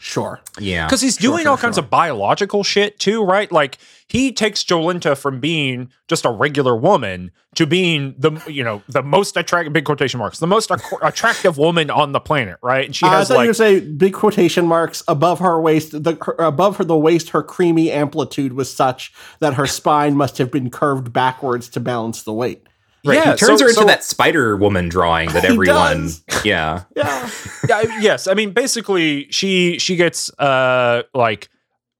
Sure. 0.00 0.40
Yeah. 0.60 0.86
because 0.86 1.00
he's 1.00 1.16
Sure, 1.16 1.32
doing 1.32 1.42
sure, 1.42 1.50
all 1.50 1.56
kinds 1.58 1.74
sure. 1.74 1.82
of 1.82 1.90
biological 1.90 2.62
shit 2.62 3.00
too, 3.00 3.24
right? 3.24 3.50
Like 3.50 3.78
he 4.06 4.30
takes 4.30 4.62
Jolenta 4.62 5.18
from 5.18 5.40
being 5.40 5.90
just 6.06 6.24
a 6.24 6.30
regular 6.30 6.76
woman 6.76 7.32
to 7.56 7.66
being 7.66 8.14
the 8.16 8.30
you 8.46 8.62
know 8.62 8.80
the 8.88 9.02
most 9.02 9.36
attractive 9.36 9.72
big 9.72 9.84
quotation 9.84 10.18
marks 10.18 10.38
the 10.38 10.46
most 10.46 10.70
ac- 10.70 10.84
attractive 11.02 11.58
woman 11.58 11.90
on 11.90 12.12
the 12.12 12.20
planet, 12.20 12.58
right? 12.62 12.84
And 12.86 12.94
she 12.94 13.06
Uh, 13.06 13.08
I 13.08 13.18
has 13.18 13.26
thought 13.26 13.34
you 13.34 13.38
like 13.40 13.48
were 13.48 13.54
say 13.54 13.80
big 13.80 14.12
quotation 14.14 14.66
marks 14.66 15.02
above 15.08 15.40
her 15.40 15.60
waist. 15.60 15.90
The 16.04 16.16
her, 16.24 16.34
above 16.38 16.76
her 16.76 16.84
the 16.84 16.96
waist, 16.96 17.30
her 17.30 17.42
creamy 17.42 17.90
amplitude 17.90 18.52
was 18.52 18.72
such 18.72 19.12
that 19.40 19.54
her 19.54 19.66
spine 19.66 20.14
must 20.16 20.38
have 20.38 20.52
been 20.52 20.70
curved 20.70 21.12
backwards 21.12 21.68
to 21.70 21.80
balance 21.80 22.22
the 22.22 22.32
weight. 22.32 22.62
Right. 23.04 23.14
Yeah, 23.14 23.32
he 23.32 23.36
turns 23.38 23.60
so- 23.60 23.64
her 23.64 23.68
into 23.70 23.80
so- 23.80 23.86
that 23.86 24.04
Spider 24.04 24.56
Woman 24.56 24.88
drawing 24.88 25.30
that 25.30 25.44
everyone. 25.52 26.10
Yeah. 26.44 26.84
Yeah. 26.96 27.30
yeah, 27.68 27.98
yes. 28.00 28.26
I 28.28 28.34
mean, 28.34 28.52
basically, 28.52 29.26
she 29.30 29.78
she 29.78 29.96
gets 29.96 30.30
uh 30.38 31.02
like 31.14 31.48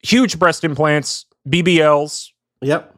huge 0.03 0.39
breast 0.39 0.62
implants, 0.65 1.27
BBLs, 1.49 2.31
yep. 2.61 2.95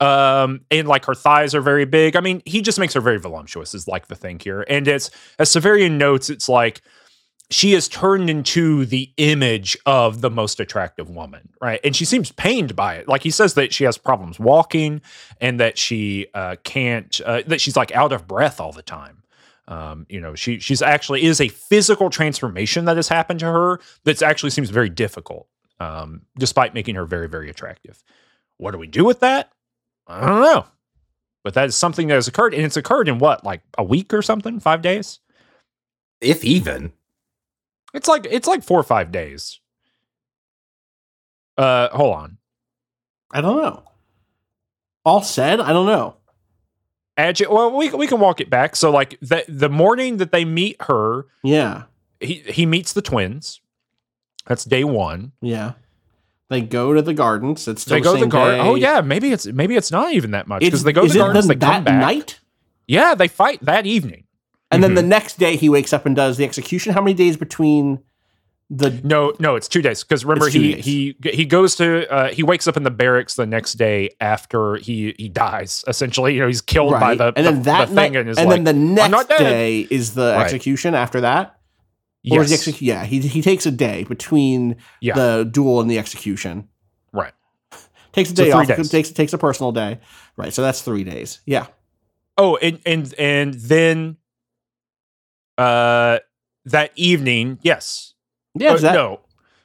um 0.00 0.60
and 0.70 0.88
like 0.88 1.04
her 1.04 1.14
thighs 1.14 1.54
are 1.54 1.60
very 1.60 1.84
big 1.84 2.16
i 2.16 2.20
mean 2.20 2.40
he 2.46 2.60
just 2.62 2.78
makes 2.78 2.94
her 2.94 3.00
very 3.00 3.18
voluptuous 3.20 3.74
is 3.74 3.86
like 3.86 4.08
the 4.08 4.14
thing 4.16 4.38
here 4.40 4.64
and 4.68 4.88
it's 4.88 5.10
as 5.38 5.50
severian 5.50 5.92
notes 5.98 6.30
it's 6.30 6.48
like 6.48 6.80
she 7.50 7.74
is 7.74 7.88
turned 7.88 8.30
into 8.30 8.84
the 8.86 9.10
image 9.16 9.76
of 9.86 10.20
the 10.20 10.30
most 10.30 10.60
attractive 10.60 11.10
woman 11.10 11.48
right 11.60 11.80
and 11.84 11.94
she 11.96 12.04
seems 12.04 12.32
pained 12.32 12.74
by 12.76 12.94
it 12.94 13.08
like 13.08 13.22
he 13.22 13.30
says 13.30 13.54
that 13.54 13.72
she 13.72 13.84
has 13.84 13.98
problems 13.98 14.38
walking 14.38 15.00
and 15.40 15.60
that 15.60 15.76
she 15.78 16.26
uh 16.34 16.56
can't 16.64 17.20
uh, 17.26 17.42
that 17.46 17.60
she's 17.60 17.76
like 17.76 17.94
out 17.94 18.12
of 18.12 18.26
breath 18.26 18.60
all 18.60 18.72
the 18.72 18.82
time 18.82 19.20
um, 19.70 20.04
you 20.08 20.20
know, 20.20 20.34
she 20.34 20.58
she's 20.58 20.82
actually 20.82 21.22
is 21.22 21.40
a 21.40 21.46
physical 21.46 22.10
transformation 22.10 22.86
that 22.86 22.96
has 22.96 23.06
happened 23.06 23.38
to 23.40 23.46
her 23.46 23.80
that 24.02 24.20
actually 24.20 24.50
seems 24.50 24.68
very 24.68 24.90
difficult, 24.90 25.46
um, 25.78 26.22
despite 26.36 26.74
making 26.74 26.96
her 26.96 27.04
very 27.04 27.28
very 27.28 27.48
attractive. 27.48 28.02
What 28.56 28.72
do 28.72 28.78
we 28.78 28.88
do 28.88 29.04
with 29.04 29.20
that? 29.20 29.52
I 30.08 30.26
don't 30.26 30.40
know. 30.40 30.66
But 31.44 31.54
that 31.54 31.66
is 31.66 31.76
something 31.76 32.08
that 32.08 32.14
has 32.14 32.26
occurred, 32.26 32.52
and 32.52 32.64
it's 32.64 32.76
occurred 32.76 33.08
in 33.08 33.18
what, 33.18 33.44
like 33.44 33.62
a 33.78 33.84
week 33.84 34.12
or 34.12 34.22
something, 34.22 34.58
five 34.58 34.82
days? 34.82 35.20
If 36.20 36.44
even. 36.44 36.92
It's 37.94 38.08
like 38.08 38.26
it's 38.30 38.46
like 38.48 38.62
four 38.62 38.78
or 38.78 38.84
five 38.84 39.10
days. 39.12 39.60
Uh, 41.56 41.88
hold 41.90 42.14
on. 42.16 42.38
I 43.32 43.40
don't 43.40 43.56
know. 43.60 43.82
All 45.04 45.22
said, 45.22 45.60
I 45.60 45.72
don't 45.72 45.86
know. 45.86 46.16
Agi- 47.18 47.50
well, 47.50 47.76
we 47.76 47.90
we 47.90 48.06
can 48.06 48.20
walk 48.20 48.40
it 48.40 48.48
back. 48.50 48.76
So 48.76 48.90
like 48.90 49.18
the 49.20 49.44
the 49.48 49.68
morning 49.68 50.18
that 50.18 50.32
they 50.32 50.44
meet 50.44 50.76
her, 50.82 51.26
Yeah, 51.42 51.84
he 52.20 52.34
he 52.46 52.66
meets 52.66 52.92
the 52.92 53.02
twins. 53.02 53.60
That's 54.46 54.64
day 54.64 54.84
one. 54.84 55.32
yeah. 55.40 55.72
They 56.48 56.62
go 56.62 56.92
to 56.94 57.00
the 57.02 57.14
gardens. 57.14 57.68
It's 57.68 57.82
still 57.82 57.96
they 57.96 58.00
go 58.00 58.14
to 58.14 58.20
the 58.20 58.26
garden. 58.26 58.60
Oh 58.66 58.74
yeah, 58.74 59.00
maybe 59.02 59.30
it's 59.32 59.46
maybe 59.46 59.76
it's 59.76 59.92
not 59.92 60.12
even 60.14 60.32
that 60.32 60.48
much 60.48 60.60
because 60.62 60.82
they 60.82 60.92
go 60.92 61.06
to 61.06 61.12
the 61.12 61.18
gardens. 61.18 61.46
They 61.46 61.54
come 61.54 61.60
that 61.60 61.84
back. 61.84 62.00
night, 62.00 62.40
Yeah, 62.88 63.14
they 63.14 63.28
fight 63.28 63.60
that 63.64 63.86
evening. 63.86 64.24
And 64.70 64.82
then 64.82 64.92
Mhm. 64.92 64.96
the 64.96 65.02
next 65.02 65.38
day 65.38 65.56
he 65.56 65.68
wakes 65.68 65.92
up 65.92 66.06
and 66.06 66.14
does 66.16 66.36
the 66.36 66.44
execution. 66.44 66.92
How 66.92 67.00
many 67.02 67.14
days 67.14 67.36
between 67.36 68.00
the? 68.70 68.90
No, 69.02 69.32
no, 69.38 69.56
it's 69.56 69.66
two 69.68 69.82
days. 69.82 70.02
Because 70.04 70.24
remember, 70.24 70.48
he 70.48 70.74
days. 70.74 70.84
he 70.84 71.16
he 71.24 71.44
goes 71.44 71.74
to 71.76 72.08
uh, 72.12 72.28
he 72.28 72.42
wakes 72.42 72.68
up 72.68 72.76
in 72.76 72.82
the 72.84 72.90
barracks 72.90 73.34
the 73.34 73.46
next 73.46 73.74
day 73.74 74.10
after 74.20 74.76
he 74.76 75.14
he 75.18 75.28
dies. 75.28 75.84
Essentially, 75.88 76.34
you 76.34 76.40
know, 76.40 76.46
he's 76.46 76.60
killed 76.60 76.92
by 76.92 77.00
Right, 77.00 77.18
the 77.18 77.32
and 77.36 77.46
then 77.46 77.54
the, 77.56 77.62
that 77.62 77.88
the 77.88 77.94
night, 77.94 78.02
thing, 78.12 78.16
and 78.16 78.28
is 78.28 78.38
and 78.38 78.48
like, 78.48 78.62
then 78.64 78.86
the 78.86 78.94
next 79.08 79.28
day 79.28 79.86
is 79.90 80.14
the 80.14 80.34
Right. 80.36 80.44
execution. 80.44 80.94
After 80.94 81.20
that, 81.22 81.56
or 82.30 82.44
the 82.44 82.76
Yeah, 82.80 83.04
he 83.04 83.18
he 83.20 83.42
takes 83.42 83.66
a 83.66 83.70
day 83.72 84.04
between 84.04 84.76
Yeah. 85.00 85.14
the 85.14 85.48
duel 85.50 85.80
and 85.80 85.90
the 85.90 85.98
execution. 85.98 86.68
right. 87.12 87.32
Takes 88.12 88.30
a 88.30 88.34
day 88.34 88.50
three 88.50 88.52
off. 88.52 88.66
days. 88.66 88.88
Takes 88.90 89.10
takes 89.10 89.32
a 89.32 89.38
personal 89.38 89.72
day. 89.72 89.98
Right. 90.36 90.52
So 90.52 90.62
that's 90.62 90.80
three 90.82 91.02
days. 91.04 91.40
Yeah. 91.46 91.66
Oh, 92.38 92.56
and 92.56 92.78
and 92.86 93.12
and 93.18 93.54
then, 93.54 94.16
uh, 95.58 96.18
that 96.66 96.92
evening, 96.96 97.58
yes, 97.62 98.14
Yeah. 98.54 98.72
Uh, 98.72 98.76
that, 98.78 98.94
no, 98.94 99.20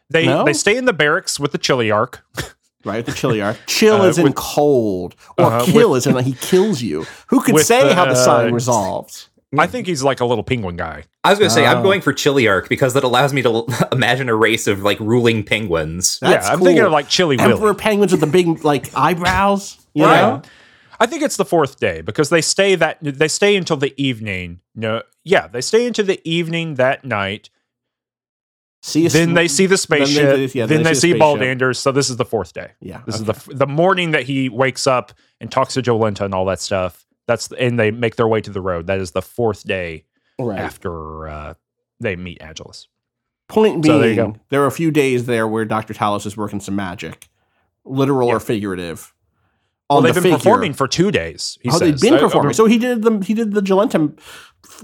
they 0.10 0.26
No? 0.26 0.44
they 0.46 0.54
stay 0.54 0.78
in 0.78 0.86
the 0.86 0.94
barracks 0.94 1.40
with 1.40 1.52
the 1.52 1.60
Chiliarch. 1.60 2.20
Right. 2.86 3.04
The 3.04 3.14
chili 3.14 3.42
arc. 3.42 3.58
Chill 3.66 4.04
Uh, 4.04 4.06
is 4.10 4.20
in 4.20 4.26
with- 4.26 4.36
cold, 4.36 5.16
or 5.40 5.46
Uh-huh, 5.46 5.66
kill 5.66 5.96
is 5.96 6.06
in 6.06 6.16
he 6.24 6.34
kills 6.34 6.84
you. 6.84 7.08
Who 7.30 7.42
could 7.42 7.58
say 7.58 7.82
the, 7.82 7.96
how 7.96 8.06
the 8.06 8.14
sign 8.14 8.50
uh, 8.52 8.54
resolves? 8.54 9.28
I 9.58 9.66
think 9.66 9.88
he's 9.88 10.04
like 10.04 10.20
a 10.20 10.26
little 10.26 10.44
penguin 10.44 10.76
guy. 10.76 11.06
I 11.24 11.32
was 11.32 11.40
going 11.40 11.50
to 11.50 11.56
say 11.56 11.66
I'm 11.66 11.80
Oh. 11.80 11.82
going 11.82 12.02
for 12.02 12.14
Chiliarch 12.14 12.70
because 12.70 12.94
that 12.94 13.04
allows 13.04 13.34
me 13.34 13.42
to 13.42 13.66
imagine 13.92 14.30
a 14.30 14.36
race 14.36 14.68
of 14.68 14.84
like 14.84 15.00
ruling 15.00 15.44
penguins. 15.44 16.20
That's 16.22 16.46
yeah, 16.46 16.54
I'm 16.54 16.60
thinking 16.62 16.84
of 16.86 16.92
like 16.92 17.10
Chili 17.10 17.40
Emperor 17.40 17.60
Willy. 17.60 17.76
penguins 17.76 18.12
with 18.12 18.22
the 18.22 18.28
big 18.28 18.64
like 18.64 18.96
eyebrows. 18.96 19.80
You 19.96 20.06
Right. 20.06 20.22
know. 20.22 20.42
I 21.00 21.08
think 21.08 21.24
it's 21.24 21.38
the 21.38 21.46
fourth 21.46 21.80
day 21.80 22.02
because 22.02 22.30
they 22.30 22.42
stay 22.42 22.76
that 22.76 23.00
they 23.02 23.28
stay 23.28 23.56
until 23.56 23.78
the 23.78 24.00
evening. 24.00 24.60
No, 24.76 25.02
yeah, 25.26 25.48
they 25.48 25.60
stay 25.62 25.86
into 25.86 26.04
the 26.04 26.22
evening 26.24 26.76
that 26.76 27.04
night. 27.04 27.50
See. 28.82 29.08
then 29.08 29.30
sm- 29.30 29.34
they 29.34 29.48
see 29.48 29.66
the 29.66 29.78
spaceship. 29.78 30.54
yeah, 30.54 30.68
then 30.68 30.84
they, 30.84 30.94
see, 30.94 31.14
the 31.14 31.20
Bald. 31.20 31.42
Anders. 31.42 31.80
So 31.80 31.92
this 31.92 32.10
is 32.12 32.18
the 32.18 32.26
fourth 32.26 32.54
day. 32.54 32.72
Yeah. 32.80 33.02
This 33.06 33.20
okay. 33.20 33.32
is 33.32 33.44
the 33.46 33.54
the 33.56 33.68
morning 33.68 34.12
that 34.12 34.24
he 34.24 34.48
wakes 34.48 34.86
up 34.86 35.12
and 35.42 35.52
talks 35.52 35.74
to 35.74 35.82
Jolenta 35.82 36.22
and 36.22 36.34
all 36.36 36.46
that 36.46 36.62
stuff. 36.62 37.06
That's 37.28 37.52
and 37.52 37.80
they 37.80 37.90
make 37.90 38.16
their 38.16 38.28
way 38.28 38.42
to 38.42 38.52
the 38.52 38.62
road. 38.62 38.86
That 38.86 39.00
is 39.00 39.12
the 39.12 39.24
fourth 39.24 39.64
day 39.64 40.06
right. 40.40 40.60
after 40.60 41.28
uh, 41.28 41.54
they 42.00 42.16
meet 42.16 42.40
Agilus. 42.40 42.86
Point 43.48 43.84
So 43.84 43.90
being, 43.90 44.02
there 44.02 44.10
you 44.10 44.16
go. 44.16 44.36
there 44.50 44.62
are 44.62 44.68
a 44.68 44.72
few 44.72 44.92
days 44.92 45.26
there 45.26 45.48
where 45.48 45.66
Doctor 45.66 45.96
Talos 45.96 46.28
is 46.28 46.38
working 46.38 46.60
some 46.60 46.76
magic, 46.76 47.28
literal 47.84 48.28
Yeah. 48.28 48.36
or 48.36 48.40
figurative. 48.40 49.14
Well, 49.90 50.02
they've 50.02 50.16
the 50.16 50.22
been 50.22 50.24
figure. 50.32 50.38
performing 50.38 50.74
for 50.74 50.88
two 50.88 51.12
days. 51.12 51.60
He 51.62 51.70
oh, 51.70 51.78
says. 51.78 52.02
they've 52.02 52.12
been 52.12 52.14
Uh, 52.16 52.18
uh, 52.18 52.22
performing. 52.22 52.54
So 52.54 52.66
he 52.66 52.78
did 52.80 53.04
the 53.04 53.20
he 53.26 53.34
did 53.36 53.54
the 53.54 53.62
Jolenta 53.62 54.18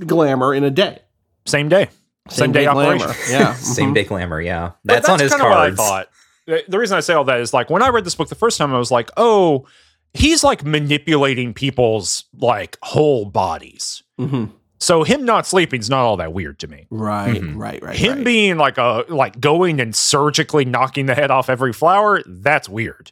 glamour 0.06 0.54
in 0.54 0.64
a 0.64 0.70
day. 0.72 1.00
same 1.46 1.70
day, 1.70 1.90
same, 2.30 2.52
day, 2.52 2.66
operation. 2.68 3.08
glamour. 3.08 3.16
Yeah. 3.30 3.54
Same 3.56 3.92
mhm. 3.92 3.96
day 3.96 4.04
glamour, 4.04 4.40
yeah. 4.42 4.72
But 4.86 4.94
That's, 4.96 5.10
on 5.10 5.20
his 5.20 5.32
kinda 5.32 5.44
cards. 5.46 5.78
What 5.78 5.84
I 5.86 5.88
thought. 5.90 6.10
The- 6.48 6.64
The 6.68 6.80
reason 6.80 6.98
I 6.98 7.02
say 7.02 7.14
all 7.14 7.24
that 7.26 7.40
is 7.40 7.54
like 7.54 7.70
when 7.70 7.82
I 7.82 7.90
read 7.90 8.04
this 8.06 8.16
book 8.16 8.30
the 8.30 8.36
first 8.36 8.58
time, 8.58 8.74
I 8.74 8.78
was 8.78 8.92
like, 8.92 9.10
oh, 9.18 9.66
he's 10.14 10.44
like 10.44 10.64
manipulating 10.66 11.54
people's 11.54 12.26
like 12.40 12.78
whole 12.82 13.26
bodies. 13.26 14.04
Mhm. 14.20 14.52
So 14.80 15.04
him 15.04 15.26
not 15.26 15.46
sleeping 15.46 15.80
is 15.80 15.90
not 15.92 16.00
all 16.02 16.18
that 16.18 16.34
weird 16.34 16.58
to 16.60 16.68
me. 16.68 16.88
Right, 16.90 17.40
Mhm. 17.42 17.56
right, 17.58 17.82
right. 17.84 17.96
him 17.96 18.16
right. 18.18 18.24
being 18.26 18.58
like 18.58 18.78
a 18.80 19.06
like 19.10 19.40
going 19.40 19.80
and 19.80 19.96
surgically 19.96 20.66
knocking 20.66 21.06
the 21.06 21.14
head 21.16 21.30
off 21.32 21.50
every 21.50 21.72
flower, 21.74 22.22
that's 22.26 22.68
weird. 22.68 23.12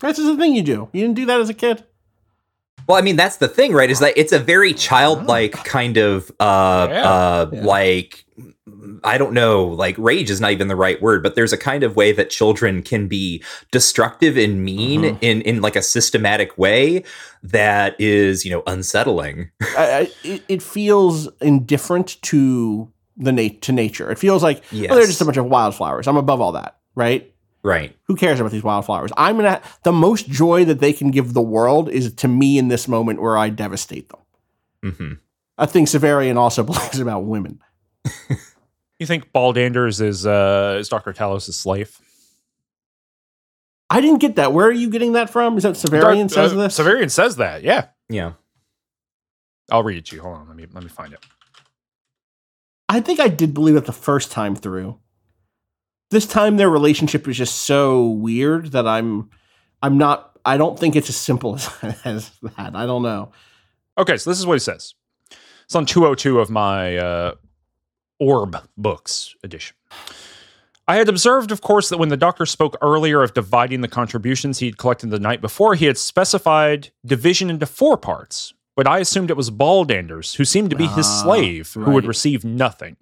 That's 0.00 0.18
just 0.18 0.26
the 0.28 0.36
thing 0.36 0.54
you 0.54 0.62
do. 0.62 0.88
You 0.92 1.02
didn't 1.02 1.16
do 1.16 1.26
that 1.26 1.40
as 1.40 1.48
a 1.48 1.54
kid. 1.54 1.84
Well, 2.86 2.98
I 2.98 3.00
mean, 3.02 3.16
that's 3.16 3.36
the 3.38 3.48
thing, 3.48 3.72
right? 3.72 3.90
Is 3.90 4.00
that 4.00 4.12
it's 4.16 4.32
a 4.32 4.38
very 4.38 4.74
childlike 4.74 5.52
kind 5.64 5.96
of 5.96 6.30
uh 6.40 6.88
Yeah. 6.90 7.10
uh 7.10 7.50
Yeah. 7.52 7.62
like 7.64 8.24
I 9.04 9.18
don't 9.18 9.32
know, 9.34 9.64
like 9.66 9.96
rage 9.98 10.30
is 10.30 10.40
not 10.40 10.50
even 10.52 10.68
the 10.68 10.76
right 10.76 11.00
word, 11.00 11.22
but 11.22 11.34
there's 11.34 11.52
a 11.52 11.58
kind 11.58 11.82
of 11.84 11.94
way 11.96 12.12
that 12.12 12.30
children 12.30 12.82
can 12.82 13.06
be 13.06 13.42
destructive 13.70 14.36
and 14.36 14.64
mean 14.64 15.02
Mhm. 15.02 15.18
in 15.20 15.42
in 15.42 15.60
like 15.60 15.76
a 15.76 15.82
systematic 15.82 16.56
way 16.58 17.04
that 17.42 17.94
is, 18.00 18.44
you 18.44 18.50
know, 18.50 18.62
unsettling. 18.66 19.50
I, 19.76 19.92
I, 19.92 20.08
it, 20.24 20.42
it 20.48 20.62
feels 20.62 21.28
indifferent 21.40 22.20
to 22.22 22.90
the 23.16 23.32
nat- 23.32 23.60
to 23.62 23.72
nature. 23.72 24.10
It 24.10 24.18
feels 24.18 24.42
like 24.42 24.62
Yes. 24.72 24.90
oh, 24.90 24.96
they're 24.96 25.06
just 25.06 25.20
a 25.20 25.24
bunch 25.24 25.36
of 25.36 25.46
wildflowers. 25.46 26.08
I'm 26.08 26.16
above 26.16 26.40
all 26.40 26.52
that, 26.52 26.76
right? 26.94 27.30
Right. 27.64 27.96
Who 28.04 28.14
cares 28.14 28.38
about 28.40 28.52
these 28.52 28.62
wildflowers? 28.62 29.10
I'm 29.16 29.36
gonna. 29.36 29.62
The 29.84 29.92
most 29.92 30.28
joy 30.28 30.66
that 30.66 30.80
they 30.80 30.92
can 30.92 31.10
give 31.10 31.32
the 31.32 31.40
world 31.42 31.88
is 31.88 32.12
to 32.16 32.28
me 32.28 32.58
in 32.58 32.68
this 32.68 32.86
moment 32.86 33.22
where 33.22 33.38
I 33.38 33.48
devastate 33.48 34.10
them. 34.10 34.92
hmm 34.92 35.12
I 35.56 35.66
think 35.66 35.88
Severian 35.88 36.36
also 36.36 36.62
believes 36.70 37.00
about 37.00 37.24
women. 37.24 37.60
You 39.00 39.06
think 39.06 39.32
Baldanders 39.32 40.00
is 40.00 40.24
uh 40.24 40.76
is 40.78 40.88
Dr. 40.88 41.12
Talos' 41.12 41.52
slave? 41.52 41.98
I 43.90 44.00
didn't 44.00 44.20
get 44.20 44.36
that. 44.36 44.52
Where 44.52 44.66
are 44.66 44.72
you 44.72 44.88
getting 44.88 45.12
that 45.12 45.30
from? 45.30 45.56
Is 45.56 45.64
that 45.64 45.74
Severian 45.74 46.28
Dar- 46.28 46.48
says 46.48 46.52
uh, 46.52 46.56
this? 46.56 46.78
Severian 46.78 47.10
says 47.10 47.36
that, 47.36 47.64
yeah. 47.64 47.88
Yeah. 48.08 48.34
I'll 49.70 49.82
read 49.82 49.98
it 49.98 50.06
to 50.06 50.16
you. 50.16 50.22
Hold 50.22 50.36
on, 50.36 50.48
let 50.48 50.56
me 50.56 50.66
let 50.72 50.82
me 50.84 50.88
find 50.88 51.12
it. 51.12 51.18
I 52.88 53.00
think 53.00 53.18
I 53.18 53.28
did 53.28 53.52
believe 53.52 53.76
it 53.76 53.84
the 53.86 53.92
first 53.92 54.30
time 54.30 54.54
through. 54.54 54.98
This 56.14 56.26
time 56.26 56.58
their 56.58 56.70
relationship 56.70 57.26
is 57.26 57.36
just 57.36 57.62
so 57.62 58.06
weird 58.06 58.70
that 58.70 58.86
I'm 58.86 59.30
I'm 59.82 59.98
not 59.98 60.38
I 60.44 60.56
don't 60.56 60.78
think 60.78 60.94
it's 60.94 61.08
as 61.08 61.16
simple 61.16 61.54
as, 61.82 62.00
as 62.04 62.30
that. 62.56 62.76
I 62.76 62.86
don't 62.86 63.02
know. 63.02 63.32
Okay, 63.98 64.16
so 64.16 64.30
this 64.30 64.38
is 64.38 64.46
what 64.46 64.54
he 64.54 64.60
says. 64.60 64.94
It's 65.64 65.74
on 65.74 65.86
202 65.86 66.38
of 66.38 66.50
my 66.50 66.96
uh, 66.96 67.34
Orb 68.20 68.56
Books 68.76 69.34
edition. 69.42 69.76
I 70.86 70.94
had 70.94 71.08
observed, 71.08 71.50
of 71.50 71.62
course, 71.62 71.88
that 71.88 71.98
when 71.98 72.10
the 72.10 72.16
doctor 72.16 72.46
spoke 72.46 72.76
earlier 72.80 73.24
of 73.24 73.34
dividing 73.34 73.80
the 73.80 73.88
contributions 73.88 74.60
he 74.60 74.66
had 74.66 74.78
collected 74.78 75.10
the 75.10 75.18
night 75.18 75.40
before, 75.40 75.74
he 75.74 75.86
had 75.86 75.98
specified 75.98 76.92
division 77.04 77.50
into 77.50 77.66
four 77.66 77.96
parts. 77.96 78.54
But 78.76 78.86
I 78.86 79.00
assumed 79.00 79.30
it 79.30 79.36
was 79.36 79.50
Baldanders, 79.50 80.36
who 80.36 80.44
seemed 80.44 80.70
to 80.70 80.76
be 80.76 80.86
his 80.86 81.08
Ah, 81.08 81.22
slave, 81.24 81.72
who 81.74 81.90
would 81.90 82.06
receive 82.06 82.44
nothing. 82.44 82.98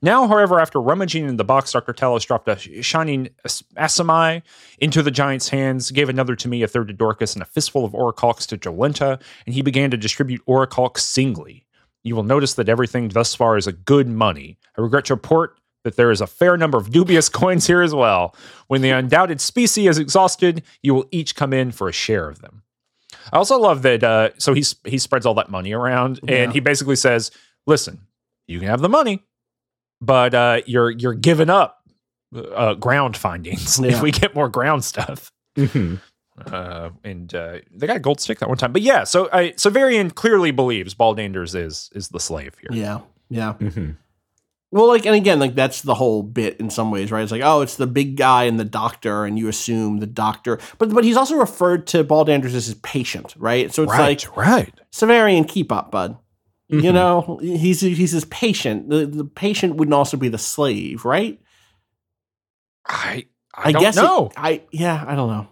Now, 0.00 0.26
however, 0.26 0.58
after 0.58 0.80
rummaging 0.80 1.28
in 1.28 1.36
the 1.36 1.44
box, 1.44 1.70
Dr. 1.72 1.92
Talos 1.92 2.26
dropped 2.26 2.48
a 2.48 2.56
shining 2.82 3.28
as- 3.44 3.62
asimi 3.76 4.42
into 4.78 5.02
the 5.02 5.10
giant's 5.12 5.50
hands, 5.50 5.90
gave 5.92 6.08
another 6.08 6.34
to 6.34 6.48
me, 6.48 6.62
a 6.62 6.68
third 6.68 6.88
to 6.88 6.94
Dorcas, 6.94 7.34
and 7.34 7.42
a 7.42 7.46
fistful 7.46 7.84
of 7.84 7.92
orichalcs 7.92 8.46
to 8.48 8.58
Jolenta, 8.58 9.20
and 9.46 9.54
he 9.54 9.62
began 9.62 9.90
to 9.92 9.96
distribute 9.96 10.44
orichalcs 10.48 10.98
singly. 11.00 11.64
You 12.02 12.16
will 12.16 12.24
notice 12.24 12.54
that 12.54 12.68
everything 12.68 13.08
thus 13.10 13.34
far 13.36 13.56
is 13.56 13.68
a 13.68 13.72
good 13.72 14.08
money. 14.08 14.58
I 14.76 14.80
regret 14.80 15.04
to 15.06 15.14
report 15.14 15.56
that 15.84 15.94
there 15.96 16.10
is 16.10 16.20
a 16.20 16.26
fair 16.26 16.56
number 16.56 16.78
of 16.78 16.90
dubious 16.90 17.28
coins 17.40 17.68
here 17.68 17.82
as 17.82 17.94
well. 17.94 18.34
When 18.66 18.82
the 18.82 18.90
undoubted 18.90 19.40
specie 19.40 19.86
is 19.86 19.98
exhausted, 19.98 20.64
you 20.82 20.94
will 20.94 21.06
each 21.12 21.36
come 21.36 21.52
in 21.52 21.70
for 21.70 21.88
a 21.88 21.92
share 21.92 22.28
of 22.28 22.40
them. 22.40 22.62
I 23.32 23.36
also 23.36 23.56
love 23.58 23.82
that. 23.82 24.02
Uh, 24.02 24.30
so 24.38 24.52
he's 24.54 24.74
he 24.84 24.98
spreads 24.98 25.26
all 25.26 25.34
that 25.34 25.48
money 25.50 25.72
around, 25.72 26.18
and 26.22 26.30
Yeah. 26.30 26.52
he 26.52 26.58
basically 26.58 26.96
says, 26.96 27.30
"Listen, 27.68 28.00
you 28.48 28.58
can 28.58 28.66
have 28.68 28.80
the 28.80 28.88
money, 28.88 29.22
but 30.02 30.34
uh, 30.34 30.60
you're 30.66 30.90
you're 30.90 31.14
giving 31.14 31.48
up 31.48 31.78
uh, 32.34 32.74
ground 32.74 33.16
findings 33.16 33.78
Yeah. 33.82 33.92
if 33.92 34.02
we 34.02 34.10
get 34.10 34.34
more 34.34 34.50
ground 34.50 34.84
stuff." 34.84 35.32
hmm 35.56 35.94
Uh, 36.46 36.88
and 37.04 37.34
uh, 37.34 37.58
they 37.70 37.86
got 37.86 37.96
a 37.96 38.00
gold 38.00 38.18
stick 38.18 38.38
that 38.40 38.48
one 38.48 38.56
time, 38.58 38.72
but 38.72 38.80
yeah. 38.82 39.04
So 39.04 39.28
I 39.32 39.50
Severian 39.50 40.14
clearly 40.14 40.50
believes 40.50 40.94
Baldanders 40.94 41.54
is 41.54 41.90
is 41.94 42.08
the 42.08 42.18
slave 42.20 42.54
here. 42.60 42.70
Yeah. 42.72 43.00
Yeah. 43.28 43.52
hmm 43.54 43.90
Well, 44.70 44.88
like, 44.88 45.04
and 45.04 45.14
again, 45.14 45.38
like 45.38 45.54
that's 45.54 45.82
the 45.82 45.94
whole 45.94 46.22
bit 46.22 46.58
in 46.58 46.70
some 46.70 46.90
ways, 46.90 47.12
right? 47.12 47.22
It's 47.22 47.30
like, 47.32 47.42
oh, 47.44 47.60
it's 47.60 47.76
the 47.76 47.86
big 47.86 48.16
guy 48.16 48.44
and 48.44 48.58
the 48.58 48.64
doctor, 48.64 49.26
and 49.26 49.38
you 49.38 49.48
assume 49.48 49.98
the 50.00 50.06
doctor, 50.06 50.58
but 50.78 50.88
but 50.92 51.04
he's 51.04 51.18
also 51.18 51.36
referred 51.36 51.86
to 51.88 52.02
Baldanders 52.02 52.54
as 52.54 52.64
his 52.66 52.74
patient, 52.76 53.34
right? 53.36 53.72
So 53.72 53.82
it's 53.82 53.92
right, 53.92 54.22
like 54.24 54.36
right. 54.36 54.72
Severian, 54.90 55.46
keep 55.46 55.70
up, 55.70 55.90
bud. 55.90 56.16
You 56.68 56.80
Mhm. 56.80 56.94
know, 56.94 57.38
he's 57.42 57.80
he's 57.80 58.12
his 58.12 58.24
patient. 58.26 58.88
The 58.88 59.04
the 59.06 59.24
patient 59.24 59.76
wouldn't 59.76 59.94
also 59.94 60.16
be 60.16 60.28
the 60.28 60.38
slave, 60.38 61.04
right? 61.04 61.38
I 62.86 63.26
I, 63.54 63.72
don't 63.72 63.82
guess 63.82 63.96
it- 63.96 64.32
I 64.36 64.62
yeah, 64.70 65.04
I 65.06 65.14
don't 65.14 65.28
know. 65.30 65.48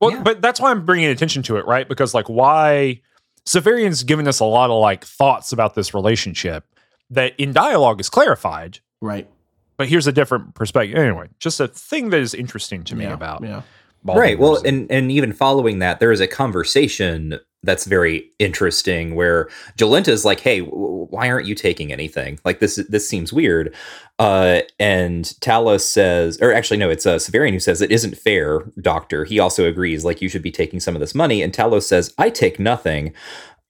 Well, 0.00 0.10
Yeah. 0.12 0.22
but 0.22 0.42
that's 0.42 0.60
why 0.60 0.70
I'm 0.70 0.84
bringing 0.84 1.06
attention 1.06 1.42
to 1.44 1.56
it, 1.56 1.66
right? 1.66 1.88
Because 1.88 2.12
like, 2.14 2.28
why 2.28 3.00
Severian's 3.46 4.02
given 4.02 4.26
us 4.26 4.40
a 4.40 4.44
lot 4.44 4.70
of 4.70 4.80
like 4.80 5.04
thoughts 5.04 5.52
about 5.52 5.74
this 5.74 5.94
relationship 5.94 6.64
that 7.10 7.34
in 7.38 7.52
dialogue 7.52 8.00
is 8.00 8.10
clarified, 8.10 8.80
Right. 9.00 9.28
but 9.76 9.88
here's 9.88 10.06
a 10.06 10.12
different 10.12 10.54
perspective. 10.54 10.98
Anyway, 10.98 11.28
just 11.38 11.60
a 11.60 11.68
thing 11.68 12.10
that 12.10 12.20
is 12.20 12.34
interesting 12.34 12.82
to 12.84 12.96
me 12.96 13.04
Yeah, 13.04 13.12
about 13.14 13.44
yeah. 13.44 13.62
Baldur 14.02 14.20
right 14.20 14.38
well 14.38 14.60
and 14.64 14.90
and 14.90 15.10
even 15.12 15.32
following 15.32 15.78
that 15.78 16.00
there 16.00 16.12
is 16.12 16.20
a 16.20 16.26
conversation 16.26 17.38
that's 17.64 17.84
very 17.84 18.30
interesting 18.38 19.14
where 19.14 19.48
Jolenta 19.76 20.08
is 20.08 20.24
like 20.24 20.40
hey 20.40 20.60
w- 20.60 21.06
why 21.10 21.28
aren't 21.28 21.46
you 21.46 21.54
taking 21.54 21.92
anything? 21.92 22.38
Like 22.44 22.60
this 22.60 22.76
this 22.88 23.08
seems 23.08 23.32
weird. 23.32 23.74
Uh 24.18 24.60
and 24.78 25.24
Talos 25.40 25.82
says 25.82 26.38
or 26.40 26.52
actually 26.52 26.76
no 26.76 26.90
it's 26.90 27.06
uh 27.06 27.16
Severian 27.16 27.52
who 27.52 27.60
says 27.60 27.80
it 27.80 27.90
isn't 27.92 28.16
fair 28.16 28.60
doctor. 28.80 29.24
He 29.24 29.38
also 29.38 29.66
agrees 29.66 30.04
like 30.04 30.22
you 30.22 30.28
should 30.28 30.42
be 30.42 30.52
taking 30.52 30.80
some 30.80 30.94
of 30.94 31.00
this 31.00 31.14
money. 31.14 31.42
And 31.42 31.52
Talos 31.52 31.84
says 31.84 32.14
I 32.18 32.30
take 32.30 32.58
nothing 32.58 33.12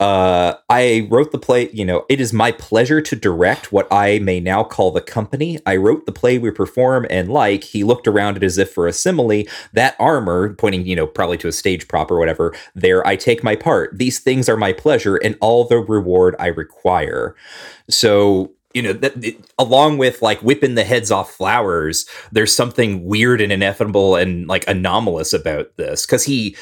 uh, 0.04 0.58
I 0.68 1.08
wrote 1.10 1.32
the 1.32 1.38
play. 1.38 1.70
You 1.70 1.86
know, 1.86 2.04
it 2.10 2.20
is 2.20 2.30
my 2.30 2.52
pleasure 2.52 3.00
to 3.00 3.16
direct 3.16 3.72
what 3.72 3.90
I 3.90 4.18
may 4.18 4.38
now 4.38 4.62
call 4.62 4.90
the 4.90 5.00
company. 5.00 5.58
I 5.64 5.76
wrote 5.76 6.04
the 6.04 6.12
play 6.12 6.36
we 6.36 6.50
perform, 6.50 7.06
and 7.08 7.30
like 7.30 7.64
he 7.64 7.84
looked 7.84 8.06
around 8.06 8.36
it 8.36 8.42
as 8.42 8.58
if 8.58 8.70
for 8.70 8.86
a 8.86 8.92
simile. 8.92 9.44
That 9.72 9.96
armor, 9.98 10.52
pointing, 10.56 10.84
you 10.86 10.94
know, 10.94 11.06
probably 11.06 11.38
to 11.38 11.48
a 11.48 11.52
stage 11.52 11.88
prop 11.88 12.10
or 12.10 12.18
whatever. 12.18 12.54
There, 12.74 13.06
I 13.06 13.16
take 13.16 13.42
my 13.42 13.56
part. 13.56 13.96
These 13.96 14.18
things 14.18 14.46
are 14.46 14.58
my 14.58 14.74
pleasure, 14.74 15.16
and 15.16 15.38
all 15.40 15.64
the 15.64 15.78
reward 15.78 16.36
I 16.38 16.48
require. 16.48 17.34
So. 17.88 18.52
You 18.74 18.82
know, 18.82 18.92
that 18.92 19.24
it, 19.24 19.38
along 19.58 19.98
with 19.98 20.20
like 20.20 20.40
whipping 20.40 20.74
the 20.74 20.84
heads 20.84 21.10
off 21.10 21.32
flowers, 21.32 22.06
there's 22.32 22.54
something 22.54 23.04
weird 23.04 23.40
and 23.40 23.52
ineffable 23.52 24.16
and 24.16 24.48
like 24.48 24.66
anomalous 24.66 25.32
about 25.32 25.76
this 25.76 26.04
because 26.04 26.24
he 26.24 26.56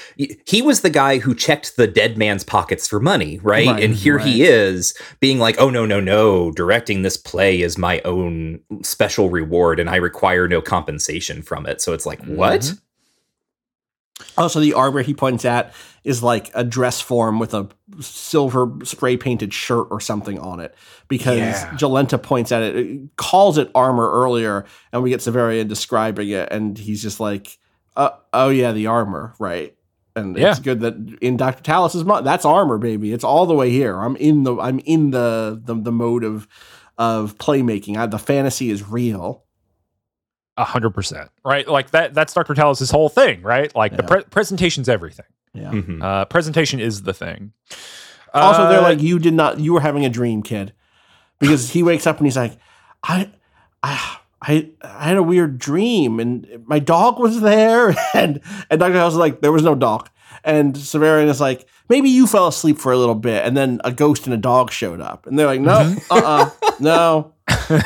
he 0.47 0.63
was 0.63 0.83
the 0.83 0.91
guy 0.91 1.19
who 1.19 1.35
checked 1.35 1.77
the 1.77 1.87
dead 1.87 2.19
man's 2.19 2.45
pockets 2.45 2.87
for 2.87 3.01
money, 3.01 3.39
right? 3.43 3.67
Right, 3.67 3.83
and 3.83 3.95
here 3.95 4.19
he 4.19 4.43
is 4.43 4.95
being 5.21 5.39
like, 5.39 5.57
"Oh 5.59 5.71
no, 5.71 5.87
no, 5.87 6.01
no! 6.01 6.51
Directing 6.53 7.03
this 7.03 7.17
play 7.17 7.63
is 7.63 7.79
my 7.79 8.01
own 8.05 8.61
special 8.83 9.31
reward, 9.31 9.81
and 9.81 9.89
I 9.89 9.97
require 9.97 10.47
no 10.47 10.61
compensation 10.61 11.43
from 11.43 11.67
it." 11.67 11.81
So 11.81 11.93
it's 11.93 12.07
like, 12.07 12.23
what? 12.25 12.61
Mm-hmm. 12.61 12.77
Also, 14.39 14.61
the 14.61 14.75
armor 14.75 15.03
he 15.03 15.15
points 15.15 15.45
at 15.45 15.73
is 16.05 16.23
like 16.23 16.51
a 16.55 16.65
dress 16.65 17.01
form 17.01 17.39
with 17.39 17.55
a 17.55 17.69
silver 18.01 18.73
spray 18.85 19.17
painted 19.17 19.53
shirt 19.55 19.87
or 19.91 20.01
something 20.01 20.39
on 20.39 20.61
it. 20.61 20.75
Because 21.09 21.39
Yeah. 21.39 21.71
Jolenta 21.77 22.21
points 22.21 22.51
at 22.53 22.63
it, 22.63 22.77
it 22.77 23.17
calls 23.17 23.59
it 23.59 23.71
armor 23.75 24.11
earlier, 24.11 24.65
and 24.93 25.03
we 25.03 25.11
get 25.11 25.21
Severian 25.21 25.69
describing 25.69 26.31
it, 26.31 26.49
and 26.51 26.77
he's 26.79 27.03
just 27.03 27.21
like, 27.21 27.59
uh, 27.97 28.11
"Oh 28.33 28.49
yeah, 28.49 28.73
the 28.73 28.87
armor, 28.87 29.35
right?" 29.39 29.75
And 30.17 30.37
Yeah. 30.37 30.51
it's 30.51 30.61
good 30.61 30.81
that 30.81 30.95
in 31.21 31.37
Doctor 31.37 31.63
Talos's 31.63 32.05
mind, 32.05 32.27
that's 32.27 32.45
armor, 32.45 32.79
baby. 32.79 33.13
It's 33.13 33.25
all 33.25 33.47
the 33.47 33.55
way 33.55 33.71
here. 33.71 33.99
I'm 34.01 34.17
in 34.17 34.43
the 34.43 34.57
I'm 34.59 34.79
in 34.81 35.11
the 35.11 35.61
the, 35.65 35.75
the 35.75 35.93
mode 35.93 36.25
of 36.25 36.49
of 36.99 37.39
playmaking. 37.39 37.97
I, 37.97 38.07
the 38.07 38.19
fantasy 38.19 38.71
is 38.71 38.89
real. 38.89 39.45
A 40.59 40.65
hundred 40.65 40.91
percent, 40.91 41.31
right? 41.45 41.67
Like 41.67 41.91
that. 41.93 42.13
That's 42.15 42.35
Dr. 42.35 42.55
Talos' 42.55 42.91
whole 42.91 43.09
thing, 43.09 43.41
right? 43.43 43.75
Like 43.75 43.97
the 43.97 44.03
pre- 44.03 44.25
presentation's 44.25 44.89
everything. 44.89 45.25
Yeah. 45.55 45.71
Mhm. 45.71 46.03
Uh, 46.03 46.25
presentation 46.27 46.79
is 46.81 47.03
the 47.03 47.15
thing. 47.15 47.53
Also, 48.35 48.69
they're 48.69 48.79
Uh, 48.81 48.83
like, 48.83 49.01
you 49.03 49.19
did 49.19 49.35
not, 49.35 49.61
you 49.61 49.73
were 49.75 49.81
having 49.81 50.05
a 50.05 50.09
dream, 50.11 50.43
kid. 50.43 50.73
Because 51.39 51.71
he 51.71 51.83
wakes 51.83 52.07
up 52.07 52.19
and 52.19 52.27
he's 52.27 52.37
like, 52.37 52.57
I, 53.03 53.31
I, 53.83 54.19
I, 54.41 54.71
I 54.83 55.05
had 55.09 55.17
a 55.17 55.23
weird 55.23 55.59
dream 55.59 56.21
and 56.21 56.47
my 56.67 56.79
dog 56.79 57.19
was 57.19 57.41
there. 57.41 57.95
And, 58.15 58.41
and 58.71 58.79
Dr. 58.81 58.95
House 58.95 59.13
is 59.13 59.19
like, 59.19 59.41
there 59.41 59.53
was 59.53 59.63
no 59.63 59.75
dog. 59.75 60.09
And 60.45 60.75
Severian 60.75 61.29
is 61.29 61.41
like, 61.41 61.67
maybe 61.89 62.09
you 62.11 62.27
fell 62.27 62.47
asleep 62.47 62.79
for 62.79 62.93
a 62.93 62.97
little 62.97 63.15
bit 63.15 63.45
and 63.45 63.57
then 63.57 63.81
a 63.85 63.93
ghost 63.93 64.27
and 64.27 64.33
a 64.35 64.39
dog 64.39 64.71
showed 64.71 65.01
up. 65.01 65.27
And 65.27 65.39
they're 65.39 65.47
like, 65.47 65.61
no, 65.61 65.79
Mm-hmm. 65.81 66.13
uh 66.13 66.51
uh 66.67 66.73
no. 66.81 67.33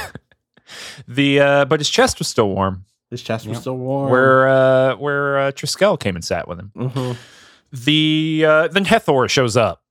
the 1.07 1.41
uh, 1.41 1.65
but 1.67 1.81
his 1.81 1.89
chest 1.89 2.19
was 2.19 2.29
still 2.29 2.49
warm. 2.49 2.85
His 3.11 3.23
chest 3.23 3.47
was 3.47 3.55
Yep. 3.57 3.61
still 3.61 3.77
warm. 3.77 4.11
Where 4.11 4.49
uh, 4.49 4.97
where 4.97 5.39
uh, 5.39 5.53
Triskele 5.53 5.99
came 6.01 6.17
and 6.17 6.25
sat 6.25 6.49
with 6.49 6.59
him. 6.59 6.73
Mhm. 6.77 7.17
The 7.73 8.45
uh, 8.47 8.69
then 8.69 8.85
Hethor 8.85 9.29
shows 9.31 9.57
up. 9.57 9.83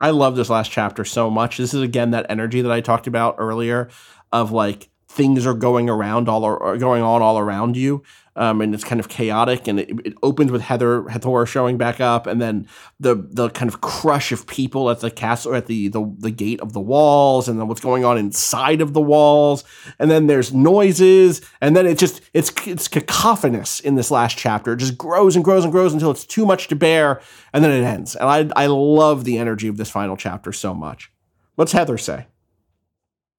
I 0.00 0.10
love 0.10 0.36
this 0.36 0.50
last 0.50 0.70
chapter 0.70 1.04
so 1.04 1.30
much. 1.30 1.56
This 1.58 1.72
is 1.74 1.80
again 1.82 2.10
that 2.10 2.26
energy 2.28 2.60
that 2.62 2.72
I 2.72 2.80
talked 2.82 3.06
about 3.06 3.36
earlier 3.38 3.88
of 4.32 4.52
like 4.52 4.89
things 5.10 5.44
are 5.44 5.54
going 5.54 5.90
around 5.90 6.28
all 6.28 6.44
or 6.44 6.76
going 6.76 7.02
on 7.02 7.20
all 7.20 7.36
around 7.36 7.76
you. 7.76 8.02
Um, 8.36 8.60
and 8.60 8.72
it's 8.72 8.84
kind 8.84 9.00
of 9.00 9.08
chaotic 9.08 9.66
and 9.66 9.80
it, 9.80 9.90
it 10.04 10.14
opens 10.22 10.52
with 10.52 10.62
Heather 10.62 11.08
Hathor 11.08 11.44
showing 11.46 11.76
back 11.76 12.00
up 12.00 12.28
and 12.28 12.40
then 12.40 12.68
the 13.00 13.16
the 13.16 13.50
kind 13.50 13.68
of 13.68 13.80
crush 13.80 14.30
of 14.30 14.46
people 14.46 14.88
at 14.88 15.00
the 15.00 15.10
castle 15.10 15.52
at 15.56 15.66
the, 15.66 15.88
the 15.88 16.14
the 16.20 16.30
gate 16.30 16.60
of 16.60 16.72
the 16.72 16.80
walls 16.80 17.48
and 17.48 17.58
then 17.58 17.66
what's 17.66 17.80
going 17.80 18.04
on 18.04 18.16
inside 18.16 18.80
of 18.80 18.92
the 18.92 19.00
walls 19.00 19.64
and 19.98 20.12
then 20.12 20.28
there's 20.28 20.54
noises 20.54 21.42
and 21.60 21.74
then 21.74 21.86
it 21.86 21.98
just 21.98 22.22
it's 22.32 22.52
it's 22.68 22.86
cacophonous 22.86 23.80
in 23.80 23.96
this 23.96 24.12
last 24.12 24.38
chapter. 24.38 24.74
It 24.74 24.78
just 24.78 24.96
grows 24.96 25.34
and 25.34 25.44
grows 25.44 25.64
and 25.64 25.72
grows 25.72 25.92
until 25.92 26.12
it's 26.12 26.24
too 26.24 26.46
much 26.46 26.68
to 26.68 26.76
bear 26.76 27.20
and 27.52 27.64
then 27.64 27.72
it 27.72 27.84
ends. 27.84 28.14
And 28.14 28.28
I 28.28 28.48
I 28.64 28.66
love 28.66 29.24
the 29.24 29.38
energy 29.38 29.66
of 29.66 29.76
this 29.76 29.90
final 29.90 30.16
chapter 30.16 30.52
so 30.52 30.72
much. 30.72 31.10
What's 31.56 31.74
Hethor 31.74 32.00
say 32.00 32.26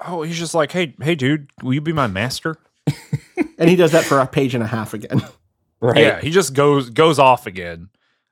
Oh, 0.06 0.24
he's 0.24 0.38
just 0.40 0.54
like, 0.56 0.72
hey, 0.72 0.96
hey, 1.02 1.16
dude, 1.16 1.50
will 1.62 1.74
you 1.74 1.82
be 1.82 1.94
my 1.94 2.08
master? 2.08 2.58
and 3.58 3.70
he 3.70 3.76
does 3.76 3.92
that 3.92 4.04
for 4.04 4.20
a 4.20 4.26
page 4.28 4.56
and 4.56 4.64
a 4.64 4.68
half 4.68 4.94
again 4.94 5.22
Right? 5.82 5.98
Yeah, 5.98 6.20
he 6.22 6.30
just 6.32 6.54
goes 6.54 6.90
goes 6.92 7.18
off 7.20 7.48
again. 7.48 7.90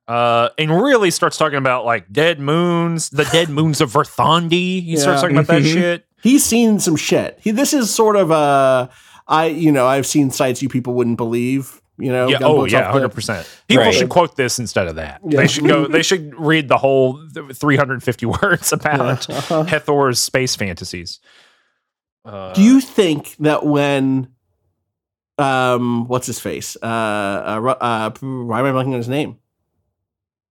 Uh, 0.07 0.49
and 0.57 0.71
really 0.71 1.11
starts 1.11 1.37
talking 1.37 1.57
about 1.59 1.85
like 1.85 2.11
dead 2.11 2.39
moons, 2.39 3.09
the 3.11 3.25
dead 3.25 3.49
moons 3.49 3.79
of 3.81 3.91
Verthandi. 3.91 4.83
He 4.83 4.97
starts 4.97 5.21
talking 5.21 5.35
about 5.37 5.47
that 5.47 5.61
Mhm. 5.63 5.73
shit. 5.73 6.05
he's 6.21 6.43
seen 6.43 6.79
some 6.79 6.95
shit 6.95 7.37
he 7.41 7.51
this 7.51 7.73
is 7.73 7.93
sort 7.93 8.15
of 8.17 8.29
a 8.31 8.89
I 9.27 9.45
you 9.47 9.71
know 9.71 9.85
I've 9.87 10.05
seen 10.05 10.31
sites 10.31 10.61
you 10.61 10.67
people 10.69 10.93
wouldn't 10.95 11.17
believe 11.17 11.81
you 11.97 12.11
know 12.11 12.27
Yeah. 12.27 12.39
Oh, 12.41 12.65
yeah. 12.65 12.91
Hundred 12.91 13.09
percent. 13.09 13.47
People 13.67 13.85
Right. 13.85 13.93
should 13.93 14.09
quote 14.09 14.35
this 14.35 14.57
instead 14.59 14.87
of 14.87 14.95
that. 14.95 15.21
Yeah. 15.27 15.41
They 15.41 15.47
should 15.47 15.65
go. 15.67 15.87
They 15.87 16.01
should 16.03 16.33
read 16.39 16.67
the 16.69 16.77
whole 16.77 17.19
three 17.53 17.77
hundred 17.77 17.93
and 17.95 18.03
fifty 18.03 18.25
words 18.25 18.71
about 18.73 19.27
Yeah. 19.29 19.37
Uh-huh. 19.37 19.63
Hethor's 19.63 20.19
space 20.19 20.55
fantasies. 20.55 21.19
Uh, 22.29 22.53
Do 22.53 22.61
you 22.61 22.79
think 22.79 23.35
that 23.39 23.65
when, 23.65 24.29
um, 25.37 26.07
what's 26.07 26.27
his 26.27 26.39
face? 26.39 26.77
Uh, 26.81 26.85
uh, 26.85 27.75
uh 27.81 28.09
why 28.21 28.59
am 28.59 28.65
I 28.65 28.71
blanking 28.71 28.87
on 28.87 28.93
his 28.93 29.09
name? 29.09 29.37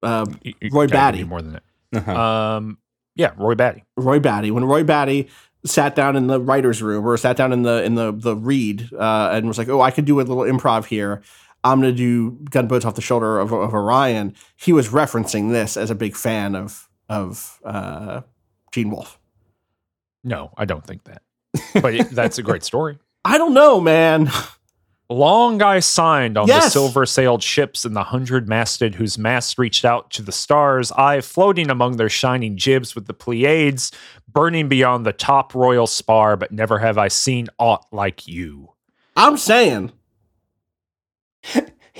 Uh, 0.02 0.26
you- 0.42 0.54
you 0.60 0.70
Roy 0.72 0.86
gotta 0.86 1.12
Batty. 1.18 1.24
more 1.24 1.42
than 1.42 1.56
Uh-huh. 1.94 2.00
that? 2.12 2.16
Um, 2.16 2.78
yeah, 3.14 3.32
Roy 3.36 3.54
Batty. 3.54 3.84
Roy 3.96 4.18
Batty. 4.20 4.50
When 4.50 4.64
Roy 4.64 4.82
Batty 4.84 5.28
sat 5.64 5.94
down 5.96 6.16
in 6.16 6.26
the 6.28 6.40
writers' 6.40 6.82
room 6.82 7.06
or 7.06 7.16
sat 7.16 7.36
down 7.36 7.52
in 7.52 7.62
the 7.62 7.82
in 7.84 7.94
the 7.96 8.12
the 8.12 8.36
read 8.36 8.88
uh, 8.92 9.30
and 9.32 9.46
was 9.48 9.58
like, 9.58 9.68
"Oh, 9.68 9.80
I 9.80 9.90
could 9.90 10.04
do 10.04 10.20
a 10.20 10.22
little 10.22 10.44
improv 10.44 10.84
here. 10.86 11.20
I'm 11.64 11.80
going 11.80 11.92
to 11.92 11.96
do 11.96 12.38
gunboats 12.50 12.84
off 12.84 12.94
the 12.94 13.02
shoulder 13.02 13.40
of, 13.40 13.52
of 13.52 13.74
Orion." 13.74 14.34
He 14.56 14.72
was 14.72 14.90
referencing 14.90 15.50
this 15.50 15.76
as 15.76 15.90
a 15.90 15.94
big 15.96 16.14
fan 16.14 16.54
of 16.54 16.88
of 17.08 17.60
uh, 17.64 18.20
Gene 18.72 18.90
Wolfe. 18.90 19.18
No, 20.22 20.52
I 20.56 20.64
don't 20.64 20.86
think 20.86 21.02
that. 21.04 21.22
But 21.74 22.10
that's 22.10 22.38
a 22.38 22.42
great 22.42 22.62
story. 22.62 22.98
I 23.24 23.38
don't 23.38 23.54
know, 23.54 23.80
man. 23.80 24.30
Long 25.10 25.56
guy 25.56 25.80
signed 25.80 26.36
on 26.36 26.46
the 26.46 26.60
silver 26.68 27.06
sailed 27.06 27.42
ships 27.42 27.86
and 27.86 27.96
the 27.96 28.04
hundred 28.04 28.46
masted 28.46 28.94
whose 28.96 29.16
masts 29.16 29.58
reached 29.58 29.84
out 29.84 30.10
to 30.10 30.22
the 30.22 30.32
stars, 30.32 30.92
I 30.92 31.22
floating 31.22 31.70
among 31.70 31.96
their 31.96 32.10
shining 32.10 32.58
jibs 32.58 32.94
with 32.94 33.06
the 33.06 33.14
Pleiades, 33.14 33.90
burning 34.30 34.68
beyond 34.68 35.06
the 35.06 35.14
top 35.14 35.54
royal 35.54 35.86
spar, 35.86 36.36
but 36.36 36.52
never 36.52 36.78
have 36.78 36.98
I 36.98 37.08
seen 37.08 37.48
aught 37.58 37.86
like 37.90 38.28
you. 38.28 38.74
I'm 39.16 39.38
saying. 39.38 39.92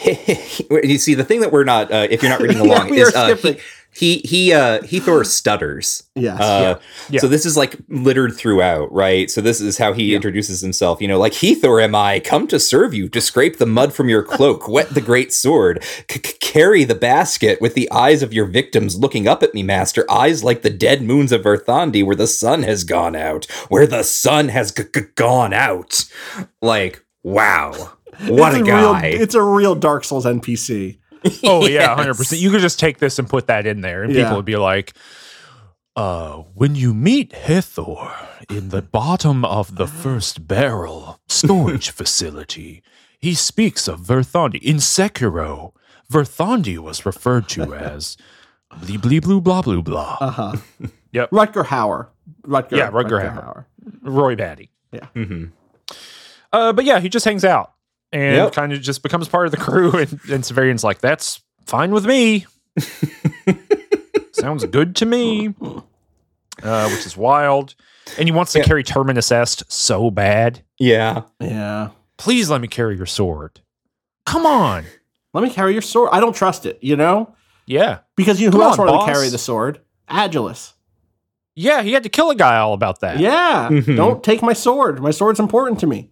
you 0.84 0.98
see, 0.98 1.14
the 1.14 1.24
thing 1.24 1.40
that 1.40 1.52
we're 1.52 1.64
not, 1.64 1.90
uh, 1.90 2.06
if 2.10 2.22
you're 2.22 2.30
not 2.30 2.40
reading 2.40 2.60
along, 2.66 2.90
we 2.90 3.00
is 3.00 3.14
uh, 3.14 3.34
he, 3.36 3.58
he 3.92 4.18
he 4.18 4.52
uh, 4.52 4.80
Hethor 4.82 5.24
stutters. 5.26 6.04
Yes. 6.14 6.40
Uh, 6.40 6.78
Yeah. 7.10 7.20
So 7.20 7.26
this 7.26 7.44
is 7.46 7.56
like 7.56 7.76
littered 7.88 8.36
throughout, 8.36 8.92
right? 8.92 9.30
So 9.30 9.40
this 9.40 9.60
is 9.60 9.78
how 9.78 9.92
he 9.92 10.10
Yeah. 10.10 10.16
introduces 10.16 10.60
himself. 10.60 11.00
You 11.00 11.08
know, 11.08 11.18
like 11.18 11.32
Hethor 11.32 11.82
am 11.82 11.94
I, 11.94 12.20
come 12.20 12.46
to 12.48 12.60
serve 12.60 12.94
you, 12.94 13.08
to 13.08 13.20
scrape 13.20 13.58
the 13.58 13.66
mud 13.66 13.92
from 13.92 14.08
your 14.08 14.22
cloak, 14.22 14.68
wet 14.68 14.90
the 14.90 15.00
great 15.00 15.32
sword, 15.32 15.82
c- 16.08 16.20
c- 16.24 16.34
carry 16.40 16.84
the 16.84 16.94
basket 16.94 17.60
with 17.60 17.74
the 17.74 17.90
eyes 17.90 18.22
of 18.22 18.32
your 18.32 18.44
victims 18.46 18.98
looking 18.98 19.26
up 19.26 19.42
at 19.42 19.54
me, 19.54 19.62
master. 19.62 20.08
Eyes 20.10 20.44
like 20.44 20.62
the 20.62 20.70
dead 20.70 21.02
moons 21.02 21.32
of 21.32 21.42
Verthandi, 21.42 22.04
where 22.04 22.14
the 22.16 22.26
sun 22.28 22.62
has 22.62 22.84
gone 22.84 23.16
out, 23.16 23.46
where 23.68 23.86
the 23.86 24.02
sun 24.04 24.48
has 24.50 24.70
g- 24.70 24.84
g- 24.94 25.00
gone 25.16 25.52
out. 25.54 26.04
Like, 26.62 27.04
wow, 27.24 27.92
what 28.26 28.52
it's 28.54 28.60
a 28.60 28.64
real, 28.64 28.92
guy! 28.92 29.06
it's 29.06 29.34
a 29.34 29.42
real 29.42 29.74
Dark 29.74 30.04
Souls 30.04 30.24
NPC. 30.24 30.98
Oh 31.44 31.66
yeah, 31.66 31.80
Yes. 31.80 31.96
hundred 31.96 32.16
percent. 32.16 32.40
You 32.40 32.50
could 32.50 32.60
just 32.60 32.78
take 32.78 32.98
this 32.98 33.18
and 33.18 33.28
put 33.28 33.48
that 33.48 33.66
in 33.66 33.80
there, 33.80 34.02
and 34.04 34.14
Yeah. 34.14 34.22
people 34.24 34.36
would 34.36 34.44
be 34.44 34.56
like, 34.56 34.94
"Uh, 35.96 36.42
when 36.54 36.74
you 36.76 36.94
meet 36.94 37.32
Hethor 37.32 38.14
in 38.48 38.68
the 38.68 38.82
bottom 38.82 39.44
of 39.44 39.74
the 39.76 39.86
first 39.88 40.46
barrel 40.46 41.18
storage 41.28 41.90
facility, 42.00 42.82
he 43.18 43.34
speaks 43.34 43.88
of 43.88 44.00
Verthandi. 44.00 44.62
In 44.62 44.76
Sekiro, 44.76 45.72
Verthandi 46.10 46.78
was 46.78 47.04
referred 47.04 47.48
to 47.50 47.74
as 47.74 48.16
blee 48.80 48.96
blee 48.96 49.18
blue 49.18 49.40
blah 49.40 49.62
blue 49.62 49.82
blah. 49.82 50.18
Uh 50.20 50.30
huh. 50.30 50.52
Yep. 51.12 51.30
Rutger 51.30 51.64
Hauer. 51.64 52.08
Rutger. 52.46 52.76
Yeah, 52.76 52.90
Rutger 52.90 53.18
Hauer. 53.34 53.64
Roy 54.02 54.36
Batty. 54.36 54.70
Mhm. 54.92 55.50
Uh, 56.52 56.72
but 56.74 56.84
yeah, 56.84 57.00
he 57.00 57.08
just 57.08 57.24
hangs 57.24 57.44
out 57.46 57.72
and 58.12 58.36
Yep. 58.36 58.52
kind 58.52 58.72
of 58.72 58.80
just 58.80 59.02
becomes 59.02 59.28
part 59.28 59.46
of 59.46 59.50
the 59.50 59.56
crew. 59.58 59.90
And, 59.92 60.12
and 60.30 60.44
Severian's 60.44 60.84
like, 60.84 61.00
that's 61.00 61.40
fine 61.66 61.90
with 61.90 62.06
me. 62.06 62.46
Sounds 64.32 64.64
good 64.66 64.96
to 64.96 65.06
me. 65.06 65.54
Uh, 66.62 66.88
which 66.90 67.06
is 67.06 67.16
wild. 67.16 67.74
And 68.18 68.28
he 68.28 68.32
wants 68.32 68.52
to 68.52 68.58
Yeah. 68.60 68.64
carry 68.64 68.82
Terminus 68.82 69.30
Est 69.32 69.64
so 69.68 70.10
bad. 70.10 70.62
Yeah. 70.78 71.22
Yeah. 71.40 71.90
Please 72.16 72.48
let 72.50 72.60
me 72.60 72.68
carry 72.68 72.96
your 72.96 73.06
sword. 73.06 73.60
Come 74.26 74.46
on. 74.46 74.84
Let 75.34 75.44
me 75.44 75.50
carry 75.50 75.72
your 75.72 75.82
sword. 75.82 76.10
I 76.12 76.20
don't 76.20 76.34
trust 76.34 76.66
it, 76.66 76.78
you 76.80 76.96
know? 76.96 77.34
Yeah. 77.66 77.98
Because 78.16 78.40
you 78.40 78.46
know 78.48 78.52
who 78.52 78.58
Come 78.58 78.66
else 78.68 78.78
on, 78.78 78.86
wanted 78.86 78.98
boss. 78.98 79.06
to 79.08 79.12
carry 79.12 79.28
the 79.28 79.38
sword? 79.38 79.80
Agilus. 80.08 80.72
Yeah, 81.54 81.82
he 81.82 81.92
had 81.92 82.04
to 82.04 82.08
kill 82.08 82.30
a 82.30 82.34
guy 82.36 82.56
all 82.58 82.72
about 82.72 83.00
that. 83.00 83.18
Yeah. 83.18 83.68
Mhm. 83.70 83.96
Don't 83.96 84.22
take 84.22 84.42
my 84.42 84.52
sword. 84.52 85.00
My 85.02 85.10
sword's 85.10 85.40
important 85.40 85.80
to 85.80 85.86
me. 85.86 86.10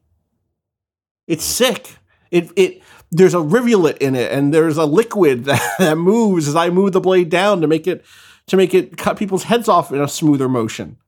It's 1.27 1.45
sick. 1.45 1.97
It 2.31 2.51
it 2.57 2.83
there's 3.11 3.35
a 3.35 3.41
rivulet 3.41 3.99
in 3.99 4.15
it 4.15 4.33
and 4.33 4.53
there's 4.53 4.77
a 4.77 4.85
liquid 4.85 5.45
that, 5.47 5.75
that 5.79 5.97
moves 5.97 6.49
as 6.49 6.57
I 6.57 6.71
move 6.71 6.93
the 6.93 7.01
blade 7.01 7.31
down 7.31 7.61
to 7.61 7.67
make 7.67 7.87
it 7.87 8.05
to 8.49 8.57
make 8.57 8.75
it 8.75 8.97
cut 8.97 9.19
people's 9.19 9.45
heads 9.45 9.69
off 9.69 9.93
in 9.93 10.01
a 10.01 10.09
smoother 10.09 10.49
motion. 10.49 10.99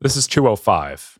This 0.00 0.16
is 0.16 0.26
205. 0.26 1.18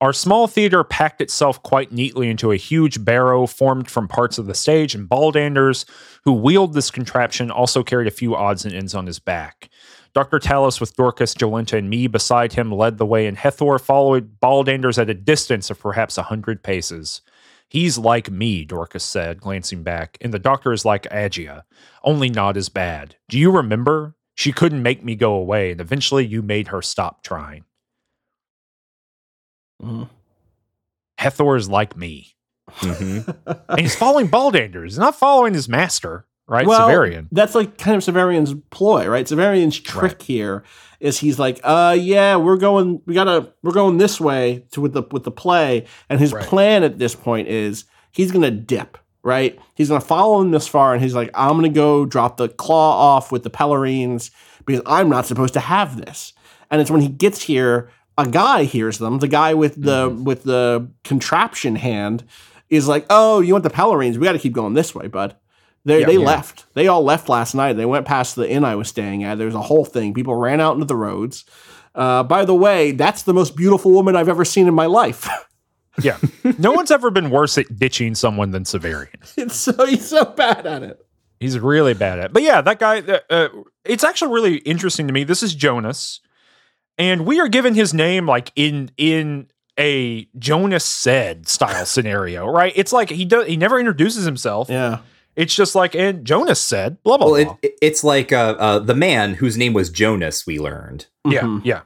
Our 0.00 0.12
small 0.12 0.46
theater 0.46 0.84
packed 0.84 1.22
itself 1.22 1.62
quite 1.62 1.90
neatly 1.90 2.28
into 2.28 2.52
a 2.52 2.56
huge 2.56 3.02
barrow 3.02 3.46
formed 3.46 3.90
from 3.90 4.06
parts 4.06 4.36
of 4.36 4.44
the 4.44 4.52
stage, 4.52 4.94
and 4.94 5.08
Baldanders, 5.08 5.86
who 6.24 6.34
wheeled 6.34 6.74
this 6.74 6.90
contraption, 6.90 7.50
also 7.50 7.82
carried 7.82 8.08
a 8.08 8.10
few 8.10 8.34
odds 8.34 8.66
and 8.66 8.74
ends 8.74 8.94
on 8.94 9.06
his 9.06 9.18
back. 9.18 9.70
Dr. 10.14 10.38
Talos, 10.38 10.80
with 10.80 10.94
Dorcas, 10.96 11.34
Jolenta, 11.34 11.76
and 11.76 11.90
me 11.90 12.06
beside 12.06 12.52
him, 12.52 12.70
led 12.70 12.98
the 12.98 13.06
way, 13.06 13.26
and 13.26 13.36
Hethor 13.36 13.80
followed 13.80 14.38
Baldanders 14.40 14.96
at 14.96 15.10
a 15.10 15.14
distance 15.14 15.70
of 15.70 15.80
perhaps 15.80 16.16
a 16.16 16.22
hundred 16.22 16.62
paces. 16.62 17.20
He's 17.68 17.98
like 17.98 18.30
me, 18.30 18.64
Dorcas 18.64 19.02
said, 19.02 19.40
glancing 19.40 19.82
back, 19.82 20.16
and 20.20 20.32
the 20.32 20.38
doctor 20.38 20.72
is 20.72 20.84
like 20.84 21.04
Agia, 21.10 21.62
only 22.04 22.28
not 22.30 22.56
as 22.56 22.68
bad. 22.68 23.16
Do 23.28 23.38
you 23.38 23.50
remember? 23.50 24.14
She 24.36 24.52
couldn't 24.52 24.82
make 24.82 25.02
me 25.04 25.16
go 25.16 25.34
away, 25.34 25.72
and 25.72 25.80
eventually 25.80 26.24
you 26.26 26.42
made 26.42 26.68
her 26.68 26.82
stop 26.82 27.22
trying. 27.22 27.64
Mhm. 29.82 30.08
Hethor 31.18 31.56
is 31.56 31.68
like 31.68 31.96
me. 31.96 32.34
Mhm. 32.70 33.36
And 33.68 33.80
he's 33.80 33.96
following 33.96 34.28
Baldanders, 34.28 34.84
He's 34.84 34.98
not 34.98 35.16
following 35.18 35.54
his 35.54 35.68
master, 35.68 36.26
right? 36.46 36.66
Well, 36.66 36.88
Severian. 36.88 37.28
That's 37.32 37.54
like 37.54 37.78
kind 37.78 37.96
of 37.96 38.02
Severian's 38.02 38.54
ploy, 38.70 39.06
right? 39.08 39.26
Severian's 39.26 39.78
trick 39.78 40.22
here 40.22 40.64
is 41.00 41.18
he's 41.18 41.38
like, 41.38 41.60
uh 41.64 41.96
yeah, 41.98 42.36
we're 42.36 42.56
going 42.56 43.00
we 43.06 43.14
gotta 43.14 43.52
we're 43.62 43.72
going 43.72 43.98
this 43.98 44.20
way 44.20 44.64
to 44.72 44.80
with 44.80 44.92
the 44.92 45.02
with 45.10 45.24
the 45.24 45.30
play. 45.30 45.86
And 46.08 46.20
his 46.20 46.32
Right. 46.32 46.44
plan 46.44 46.82
at 46.82 46.98
this 46.98 47.14
point 47.14 47.48
is 47.48 47.84
he's 48.12 48.30
gonna 48.32 48.50
dip, 48.50 48.96
right? 49.22 49.58
He's 49.74 49.88
gonna 49.88 50.00
follow 50.00 50.40
him 50.40 50.50
this 50.50 50.66
far 50.68 50.94
and 50.94 51.02
he's 51.02 51.14
like, 51.14 51.30
I'm 51.34 51.56
gonna 51.56 51.68
go 51.68 52.04
drop 52.06 52.36
the 52.36 52.48
claw 52.48 53.16
off 53.16 53.32
with 53.32 53.42
the 53.42 53.50
Pelerines 53.50 54.30
because 54.66 54.82
I'm 54.86 55.08
not 55.08 55.26
supposed 55.26 55.54
to 55.54 55.60
have 55.60 55.96
this. 55.96 56.32
And 56.70 56.80
it's 56.80 56.90
when 56.90 57.00
he 57.02 57.08
gets 57.08 57.42
here, 57.42 57.90
a 58.16 58.26
guy 58.26 58.64
hears 58.64 58.98
them, 58.98 59.18
the 59.18 59.28
guy 59.28 59.52
with 59.54 59.74
the 59.80 60.08
Mm-hmm. 60.10 60.24
with 60.24 60.44
the 60.44 60.88
contraption 61.04 61.76
hand 61.76 62.24
is 62.70 62.88
like, 62.88 63.04
Oh, 63.10 63.40
you 63.40 63.52
want 63.52 63.64
the 63.64 63.70
Pelerines? 63.70 64.16
We 64.16 64.24
gotta 64.24 64.38
keep 64.38 64.52
going 64.54 64.74
this 64.74 64.94
way, 64.94 65.06
bud. 65.08 65.36
They, 65.84 66.00
Yeah. 66.00 66.06
they 66.06 66.12
Yeah. 66.14 66.18
left. 66.26 66.64
They 66.74 66.88
all 66.88 67.02
left 67.04 67.28
last 67.28 67.54
night. 67.54 67.74
They 67.74 67.84
went 67.86 68.06
past 68.06 68.36
the 68.36 68.48
inn 68.48 68.64
I 68.64 68.74
was 68.74 68.88
staying 68.88 69.24
at. 69.24 69.36
There 69.38 69.46
was 69.46 69.54
a 69.54 69.60
whole 69.62 69.84
thing. 69.84 70.14
People 70.14 70.34
ran 70.34 70.60
out 70.60 70.74
into 70.74 70.86
the 70.86 70.96
roads. 70.96 71.44
Uh, 71.94 72.22
by 72.22 72.44
the 72.44 72.54
way, 72.54 72.90
that's 72.92 73.22
the 73.22 73.34
most 73.34 73.54
beautiful 73.56 73.92
woman 73.92 74.16
I've 74.16 74.28
ever 74.28 74.44
seen 74.44 74.66
in 74.68 74.74
my 74.74 74.86
life. 74.86 75.28
Yeah. 76.02 76.16
no 76.58 76.72
one's 76.72 76.90
ever 76.90 77.08
been 77.12 77.30
worse 77.30 77.56
at 77.56 77.78
ditching 77.78 78.16
someone 78.16 78.50
than 78.50 78.64
Severian. 78.64 79.14
it's 79.36 79.54
so 79.54 79.86
he's 79.86 80.04
so 80.08 80.24
bad 80.24 80.66
at 80.66 80.82
it. 80.82 80.98
He's 81.38 81.56
really 81.56 81.94
bad 81.94 82.18
at 82.18 82.24
it. 82.24 82.32
But 82.32 82.42
yeah, 82.42 82.60
that 82.62 82.80
guy, 82.80 82.98
uh, 82.98 83.20
uh, 83.30 83.48
it's 83.84 84.02
actually 84.02 84.32
really 84.34 84.56
interesting 84.56 85.06
to 85.06 85.12
me. 85.12 85.22
This 85.22 85.44
is 85.44 85.54
Jonas. 85.54 86.18
And 86.98 87.24
we 87.24 87.38
are 87.38 87.46
given 87.46 87.74
his 87.76 87.94
name 87.94 88.26
like 88.26 88.50
in 88.56 88.90
in 88.96 89.46
a 89.78 90.24
Jonas 90.36 90.84
said 90.84 91.46
style 91.46 91.86
scenario, 91.86 92.44
right? 92.48 92.72
It's 92.74 92.92
like 92.92 93.10
he 93.10 93.24
does 93.24 93.46
he 93.46 93.56
never 93.56 93.78
introduces 93.78 94.24
himself. 94.24 94.68
Yeah. 94.68 94.98
It's 95.36 95.54
just 95.54 95.74
like 95.74 95.94
and 95.94 96.24
Jonas 96.24 96.60
said, 96.60 97.02
blah 97.02 97.16
blah 97.18 97.30
Well, 97.30 97.44
blah. 97.44 97.56
it, 97.62 97.68
it- 97.72 97.78
it's 97.82 98.04
like 98.04 98.32
uh, 98.32 98.54
uh, 98.58 98.78
the 98.78 98.94
man 98.94 99.34
whose 99.34 99.56
name 99.56 99.72
was 99.72 99.90
Jonas. 99.90 100.46
We 100.46 100.58
learned. 100.58 101.06
Yeah, 101.26 101.42
Mhm. 101.42 101.60
yeah. 101.64 101.80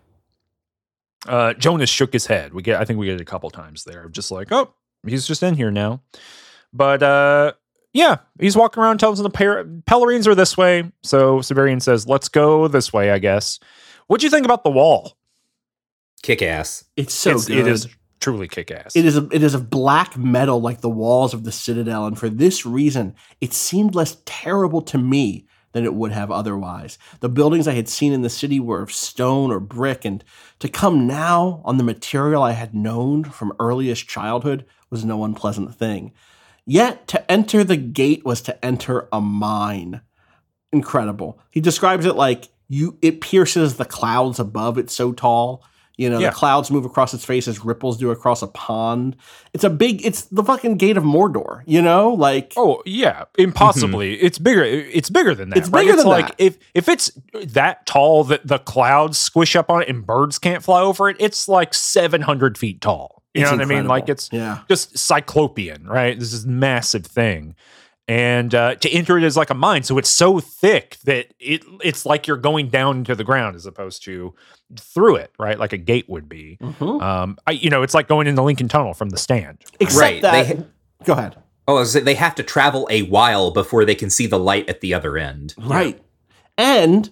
Uh, 1.27 1.53
Jonas 1.55 1.91
shook 1.91 2.13
his 2.13 2.27
head. 2.27 2.55
We 2.55 2.63
get, 2.63 2.81
I 2.81 2.85
think 2.85 2.99
we 2.99 3.07
get 3.07 3.17
it 3.17 3.21
a 3.21 3.25
couple 3.25 3.51
times 3.51 3.85
there, 3.85 4.09
just 4.09 4.31
like, 4.31 4.53
oh, 4.53 4.73
he's 5.07 5.27
just 5.27 5.43
in 5.43 5.55
here 5.55 5.71
now. 5.71 6.03
But 6.73 7.03
uh, 7.03 7.53
yeah, 7.93 8.19
he's 8.41 8.57
walking 8.57 8.83
around, 8.83 8.99
tells 8.99 9.19
them 9.19 9.25
the 9.25 9.31
par- 9.31 9.65
Pelerines 9.65 10.27
are 10.27 10.35
this 10.35 10.57
way. 10.57 10.91
So 11.03 11.39
Severian 11.41 11.83
says, 11.83 12.07
"Let's 12.07 12.29
go 12.29 12.69
this 12.69 12.93
way." 12.93 13.11
I 13.11 13.19
guess. 13.19 13.59
What 14.07 14.21
do 14.21 14.27
you 14.27 14.31
think 14.31 14.45
about 14.47 14.63
the 14.65 14.71
wall? 14.71 15.17
Kick 16.23 16.41
ass. 16.43 16.85
It's 16.97 17.15
so 17.15 17.31
It's- 17.31 17.47
good. 17.47 17.59
It 17.59 17.67
is 17.69 17.89
truly 18.21 18.49
kick 18.49 18.71
ass. 18.71 18.97
It 18.97 19.05
is 19.05 19.17
a, 19.17 19.29
it 19.33 19.43
is 19.43 19.55
of 19.55 19.71
black 19.71 20.17
metal 20.17 20.61
like 20.61 20.81
the 20.81 20.91
walls 20.91 21.35
of 21.35 21.45
the 21.45 21.53
citadel, 21.53 22.07
and 22.07 22.19
for 22.19 22.29
this 22.29 22.67
reason, 22.67 23.15
it 23.41 23.53
seemed 23.53 23.95
less 23.95 24.19
terrible 24.25 24.83
to 24.83 24.99
me 24.99 25.47
than 25.73 25.85
it 25.85 25.95
would 25.95 26.13
have 26.13 26.31
otherwise. 26.31 26.99
The 27.21 27.29
buildings 27.29 27.69
I 27.69 27.75
had 27.75 27.89
seen 27.89 28.13
in 28.13 28.23
the 28.23 28.31
city 28.31 28.59
were 28.59 28.83
of 28.83 28.93
stone 28.93 29.51
or 29.51 29.61
brick, 29.61 30.05
and 30.05 30.25
to 30.61 30.69
come 30.69 31.07
now 31.07 31.63
on 31.65 31.77
the 31.77 31.85
material 31.85 32.43
I 32.43 32.53
had 32.53 32.75
known 32.75 33.25
from 33.25 33.53
earliest 33.61 34.09
childhood 34.09 34.65
was 34.91 35.05
no 35.05 35.25
unpleasant 35.25 35.75
thing. 35.75 36.13
Yet 36.65 37.07
to 37.09 37.31
enter 37.31 37.65
the 37.65 37.77
gate 37.77 38.25
was 38.25 38.43
to 38.43 38.65
enter 38.65 39.09
a 39.13 39.21
mine. 39.21 40.03
Incredible. 40.73 41.41
He 41.51 41.61
describes 41.61 42.05
it 42.05 42.15
like 42.15 42.49
you 42.69 42.99
it 43.01 43.21
pierces 43.21 43.77
the 43.77 43.87
clouds 43.87 44.39
above, 44.39 44.77
it's 44.77 44.93
so 44.93 45.13
tall. 45.13 45.65
You 45.99 46.09
know, 46.09 46.19
Yeah. 46.21 46.31
the 46.31 46.37
clouds 46.37 46.71
move 46.71 46.85
across 46.85 47.13
its 47.13 47.25
face 47.25 47.47
as 47.49 47.65
ripples 47.65 47.99
do 47.99 48.11
across 48.13 48.41
a 48.41 48.47
pond. 48.47 49.17
It's 49.53 49.65
a 49.65 49.69
big 49.71 50.07
it's 50.07 50.23
the 50.27 50.45
fucking 50.45 50.77
gate 50.77 50.97
of 50.97 51.03
Mordor, 51.05 51.63
you 51.67 51.83
know? 51.83 52.15
Like 52.15 52.53
Oh 52.57 52.83
yeah, 52.87 53.25
impossibly. 53.37 54.15
Mm-hmm. 54.17 54.27
It's 54.27 54.39
bigger. 54.39 54.63
It's 54.63 55.11
bigger 55.11 55.35
than 55.35 55.51
that. 55.51 55.59
It's 55.59 55.69
right? 55.69 55.81
bigger 55.81 55.95
it's 55.95 56.03
than 56.05 56.09
like 56.11 56.29
that. 56.29 56.41
if 56.43 56.57
if 56.73 56.89
it's 56.89 57.11
that 57.35 57.85
tall 57.85 58.23
that 58.25 58.47
the 58.47 58.61
clouds 58.61 59.19
squish 59.19 59.57
up 59.57 59.71
on 59.71 59.83
it 59.83 59.89
and 59.89 60.07
birds 60.07 60.39
can't 60.39 60.63
fly 60.63 60.81
over 60.81 61.09
it. 61.09 61.17
It's 61.19 61.49
like 61.49 61.75
seven 61.75 62.21
hundred 62.23 62.57
feet 62.57 62.81
tall. 62.81 63.25
You 63.35 63.43
it's 63.43 63.51
know 63.51 63.57
what 63.59 63.67
I 63.67 63.69
mean? 63.69 63.87
Like 63.89 64.09
it's 64.09 64.29
Yeah. 64.33 64.61
just 64.69 64.97
cyclopean, 64.97 65.85
right? 65.87 66.19
This 66.19 66.33
is 66.33 66.47
massive 66.47 67.07
thing. 67.07 67.57
And 68.09 68.55
uh, 68.55 68.75
to 68.77 68.91
enter 68.91 69.19
it 69.19 69.25
is 69.25 69.37
like 69.37 69.51
a 69.51 69.55
mine, 69.55 69.83
so 69.83 69.99
it's 69.99 70.09
so 70.09 70.41
thick 70.41 70.97
that 71.05 71.27
it 71.39 71.63
it's 71.85 72.07
like 72.07 72.27
you're 72.27 72.39
going 72.39 72.69
down 72.71 72.99
into 72.99 73.15
the 73.15 73.23
ground 73.23 73.55
as 73.55 73.67
opposed 73.67 74.03
to 74.05 74.35
through 74.79 75.17
it, 75.17 75.31
right? 75.39 75.59
Like 75.59 75.75
a 75.75 75.77
gate 75.79 76.09
would 76.09 76.27
be. 76.27 76.57
Mhm. 76.63 77.03
Um, 77.03 77.39
I, 77.47 77.51
you 77.53 77.69
know, 77.69 77.83
it's 77.83 77.93
like 77.93 78.09
going 78.09 78.27
in 78.27 78.35
the 78.35 78.43
Lincoln 78.43 78.67
Tunnel 78.69 78.95
from 78.95 79.11
the 79.11 79.19
stand. 79.19 79.59
Except 79.79 80.01
Right, 80.01 80.23
that 80.23 80.47
they- 80.57 80.65
Go 81.05 81.13
ahead. 81.13 81.37
Oh, 81.67 81.77
I 81.77 81.81
was 81.81 81.93
gonna 81.93 82.01
say, 82.01 82.05
they 82.05 82.15
have 82.15 82.35
to 82.37 82.43
travel 82.43 82.89
a 82.91 83.03
while 83.03 83.51
before 83.51 83.85
they 83.85 83.95
can 83.95 84.09
see 84.09 84.27
the 84.27 84.39
light 84.39 84.69
at 84.71 84.81
the 84.81 84.95
other 84.95 85.19
end. 85.19 85.55
Right. 85.59 86.01
And 86.57 87.11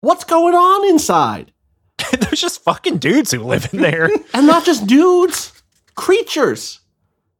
what's 0.00 0.22
going 0.22 0.54
on 0.54 0.88
inside? 0.88 1.52
There's 2.20 2.40
just 2.40 2.62
fucking 2.62 2.98
dudes 2.98 3.32
who 3.32 3.40
live 3.40 3.68
in 3.72 3.80
there. 3.80 4.08
And 4.34 4.46
not 4.46 4.64
just 4.64 4.86
dudes, 4.86 5.52
creatures. 5.96 6.78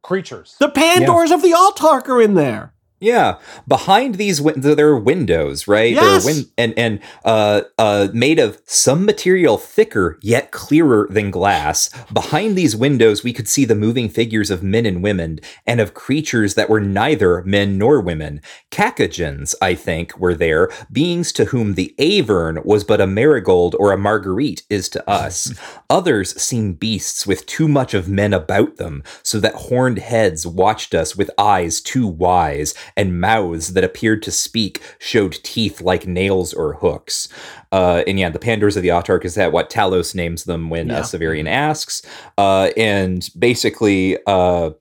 Creatures. 0.03 0.57
The 0.59 0.69
Pandours 0.69 1.31
of 1.31 1.41
the 1.41 1.51
Autarch 1.51 2.09
are 2.09 2.21
in 2.21 2.33
there. 2.33 2.72
Yeah, 3.03 3.39
behind 3.67 4.15
these 4.15 4.39
win- 4.39 4.61
there 4.61 4.87
are 4.87 4.97
windows, 4.97 5.67
right? 5.67 5.91
Yes. 5.93 6.23
Win- 6.25 6.45
and 6.57 6.73
and 6.77 6.99
uh 7.25 7.63
uh 7.77 8.07
made 8.13 8.39
of 8.39 8.61
some 8.65 9.03
material 9.03 9.57
thicker 9.57 10.17
yet 10.21 10.51
clearer 10.51 11.07
than 11.09 11.29
glass. 11.29 11.89
Behind 12.13 12.55
these 12.55 12.77
windows, 12.77 13.21
we 13.21 13.33
could 13.33 13.49
see 13.49 13.65
the 13.65 13.75
moving 13.75 14.07
figures 14.07 14.49
of 14.49 14.63
men 14.63 14.85
and 14.85 15.03
women, 15.03 15.41
and 15.67 15.81
of 15.81 15.93
creatures 15.93 16.55
that 16.55 16.69
were 16.69 16.79
neither 16.79 17.43
men 17.43 17.77
nor 17.77 17.99
women. 17.99 18.39
Cacogens, 18.71 19.53
I 19.61 19.75
think, 19.75 20.17
were 20.17 20.33
there, 20.33 20.69
beings 20.89 21.33
to 21.33 21.45
whom 21.45 21.73
the 21.73 21.93
Avern 21.99 22.63
was 22.63 22.85
but 22.85 23.01
a 23.01 23.07
marigold 23.07 23.75
or 23.79 23.91
a 23.91 23.97
marguerite 23.97 24.63
is 24.69 24.87
to 24.89 25.09
us. 25.09 25.53
Others 25.89 26.41
seem 26.41 26.71
beasts 26.71 27.27
with 27.27 27.45
too 27.47 27.67
much 27.67 27.93
of 27.93 28.07
men 28.07 28.31
about 28.31 28.77
them, 28.77 29.03
so 29.23 29.41
that 29.41 29.55
horned 29.55 29.99
heads 29.99 30.47
watched 30.47 30.95
us 30.95 31.17
with 31.17 31.29
eyes 31.37 31.81
too 31.81 32.07
wise, 32.07 32.73
and 32.95 33.19
mouths 33.19 33.73
that 33.73 33.83
appeared 33.83 34.21
to 34.23 34.31
speak 34.31 34.81
showed 34.99 35.33
teeth 35.43 35.81
like 35.81 36.07
nails 36.07 36.53
or 36.53 36.73
hooks. 36.73 37.27
Uh, 37.71 38.03
and 38.07 38.19
yeah, 38.19 38.29
the 38.29 38.39
Pandours 38.39 38.75
of 38.77 38.83
the 38.83 38.89
Autarch 38.89 39.25
is 39.25 39.35
that 39.35 39.51
what 39.51 39.69
Talos 39.69 40.13
names 40.13 40.43
them 40.43 40.69
when 40.69 40.89
Yeah. 40.89 40.99
uh, 40.99 41.03
Severian 41.03 41.47
asks. 41.47 42.01
Uh, 42.37 42.69
and 42.77 43.27
basically, 43.37 44.17
uh, 44.27 44.71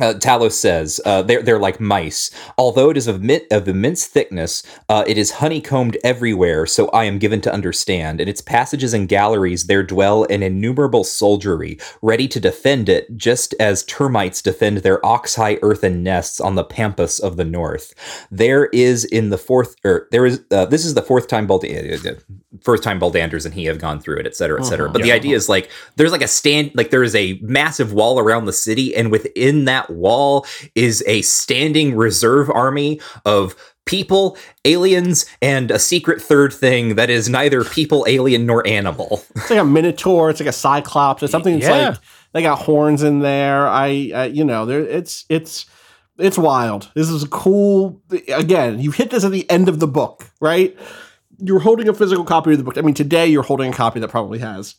Uh, 0.00 0.14
Talos 0.14 0.52
says 0.52 1.02
uh, 1.04 1.20
they're 1.20 1.42
they're 1.42 1.58
like 1.58 1.78
mice. 1.78 2.30
Although 2.56 2.88
it 2.88 2.96
is 2.96 3.06
of, 3.06 3.22
mi- 3.22 3.46
of 3.50 3.68
immense 3.68 4.06
thickness, 4.06 4.62
uh, 4.88 5.04
it 5.06 5.18
is 5.18 5.32
honeycombed 5.32 5.98
everywhere. 6.02 6.64
So 6.64 6.88
I 6.88 7.04
am 7.04 7.18
given 7.18 7.42
to 7.42 7.52
understand. 7.52 8.18
In 8.18 8.26
its 8.26 8.40
passages 8.40 8.94
and 8.94 9.06
galleries, 9.06 9.66
there 9.66 9.82
dwell 9.82 10.24
an 10.30 10.42
innumerable 10.42 11.04
soldiery, 11.04 11.78
ready 12.00 12.26
to 12.28 12.40
defend 12.40 12.88
it, 12.88 13.14
just 13.18 13.54
as 13.60 13.84
termites 13.84 14.40
defend 14.40 14.78
their 14.78 15.04
ox-high 15.04 15.58
earthen 15.60 16.02
nests 16.02 16.40
on 16.40 16.54
the 16.54 16.64
pampas 16.64 17.18
of 17.18 17.36
the 17.36 17.44
north. 17.44 17.92
There 18.30 18.66
is 18.66 19.04
in 19.04 19.28
the 19.28 19.36
fourth, 19.38 19.76
or 19.84 20.08
there 20.10 20.24
is 20.24 20.40
uh, 20.50 20.64
this 20.64 20.86
is 20.86 20.94
the 20.94 21.02
fourth 21.02 21.28
time 21.28 21.46
Bald- 21.46 21.66
uh, 21.66 22.14
first 22.62 22.82
time 22.82 22.98
Baldanders 22.98 23.44
and 23.44 23.52
he 23.52 23.66
have 23.66 23.78
gone 23.78 24.00
through 24.00 24.20
it, 24.20 24.26
et 24.26 24.36
cetera, 24.36 24.58
et 24.58 24.64
cetera. 24.64 24.88
Mhm. 24.88 24.94
But 24.94 25.02
the 25.02 25.12
idea 25.12 25.36
is 25.36 25.50
like 25.50 25.70
there's 25.96 26.12
like 26.12 26.22
a 26.22 26.28
stand, 26.28 26.70
like 26.74 26.88
there 26.88 27.02
is 27.02 27.14
a 27.14 27.38
massive 27.42 27.92
wall 27.92 28.18
around 28.18 28.46
the 28.46 28.54
city, 28.54 28.96
and 28.96 29.10
within 29.10 29.66
that 29.66 29.81
wall 29.90 30.46
is 30.74 31.02
a 31.06 31.22
standing 31.22 31.94
reserve 31.96 32.50
army 32.50 33.00
of 33.24 33.54
people, 33.84 34.36
aliens, 34.64 35.26
and 35.40 35.70
a 35.70 35.78
secret 35.78 36.22
third 36.22 36.52
thing 36.52 36.94
that 36.94 37.10
is 37.10 37.28
neither 37.28 37.64
people, 37.64 38.04
alien, 38.08 38.46
nor 38.46 38.66
animal. 38.66 39.22
It's 39.36 39.50
like 39.50 39.58
a 39.58 39.64
minotaur. 39.64 40.30
It's 40.30 40.40
like 40.40 40.48
a 40.48 40.52
cyclops. 40.52 41.22
It's 41.22 41.32
something 41.32 41.54
that's 41.58 41.66
Yeah. 41.66 41.88
like 41.90 41.98
they 42.32 42.42
got 42.42 42.58
horns 42.60 43.02
in 43.02 43.20
there. 43.20 43.66
I, 43.66 44.10
uh, 44.14 44.22
you 44.24 44.44
know, 44.44 44.64
there. 44.66 44.80
It's 44.80 45.24
it's 45.28 45.66
it's 46.18 46.38
wild. 46.38 46.90
This 46.94 47.08
is 47.10 47.22
a 47.24 47.28
cool. 47.28 48.00
Again, 48.28 48.78
you 48.78 48.90
hit 48.92 49.10
this 49.10 49.24
at 49.24 49.32
the 49.32 49.50
end 49.50 49.68
of 49.68 49.80
the 49.80 49.88
book, 49.88 50.30
right? 50.40 50.76
You're 51.38 51.58
holding 51.60 51.88
a 51.88 51.94
physical 51.94 52.24
copy 52.24 52.52
of 52.52 52.58
the 52.58 52.64
book. 52.64 52.78
I 52.78 52.82
mean, 52.82 52.94
today 52.94 53.26
you're 53.26 53.42
holding 53.42 53.72
a 53.72 53.76
copy 53.76 53.98
that 53.98 54.08
probably 54.10 54.38
has 54.38 54.76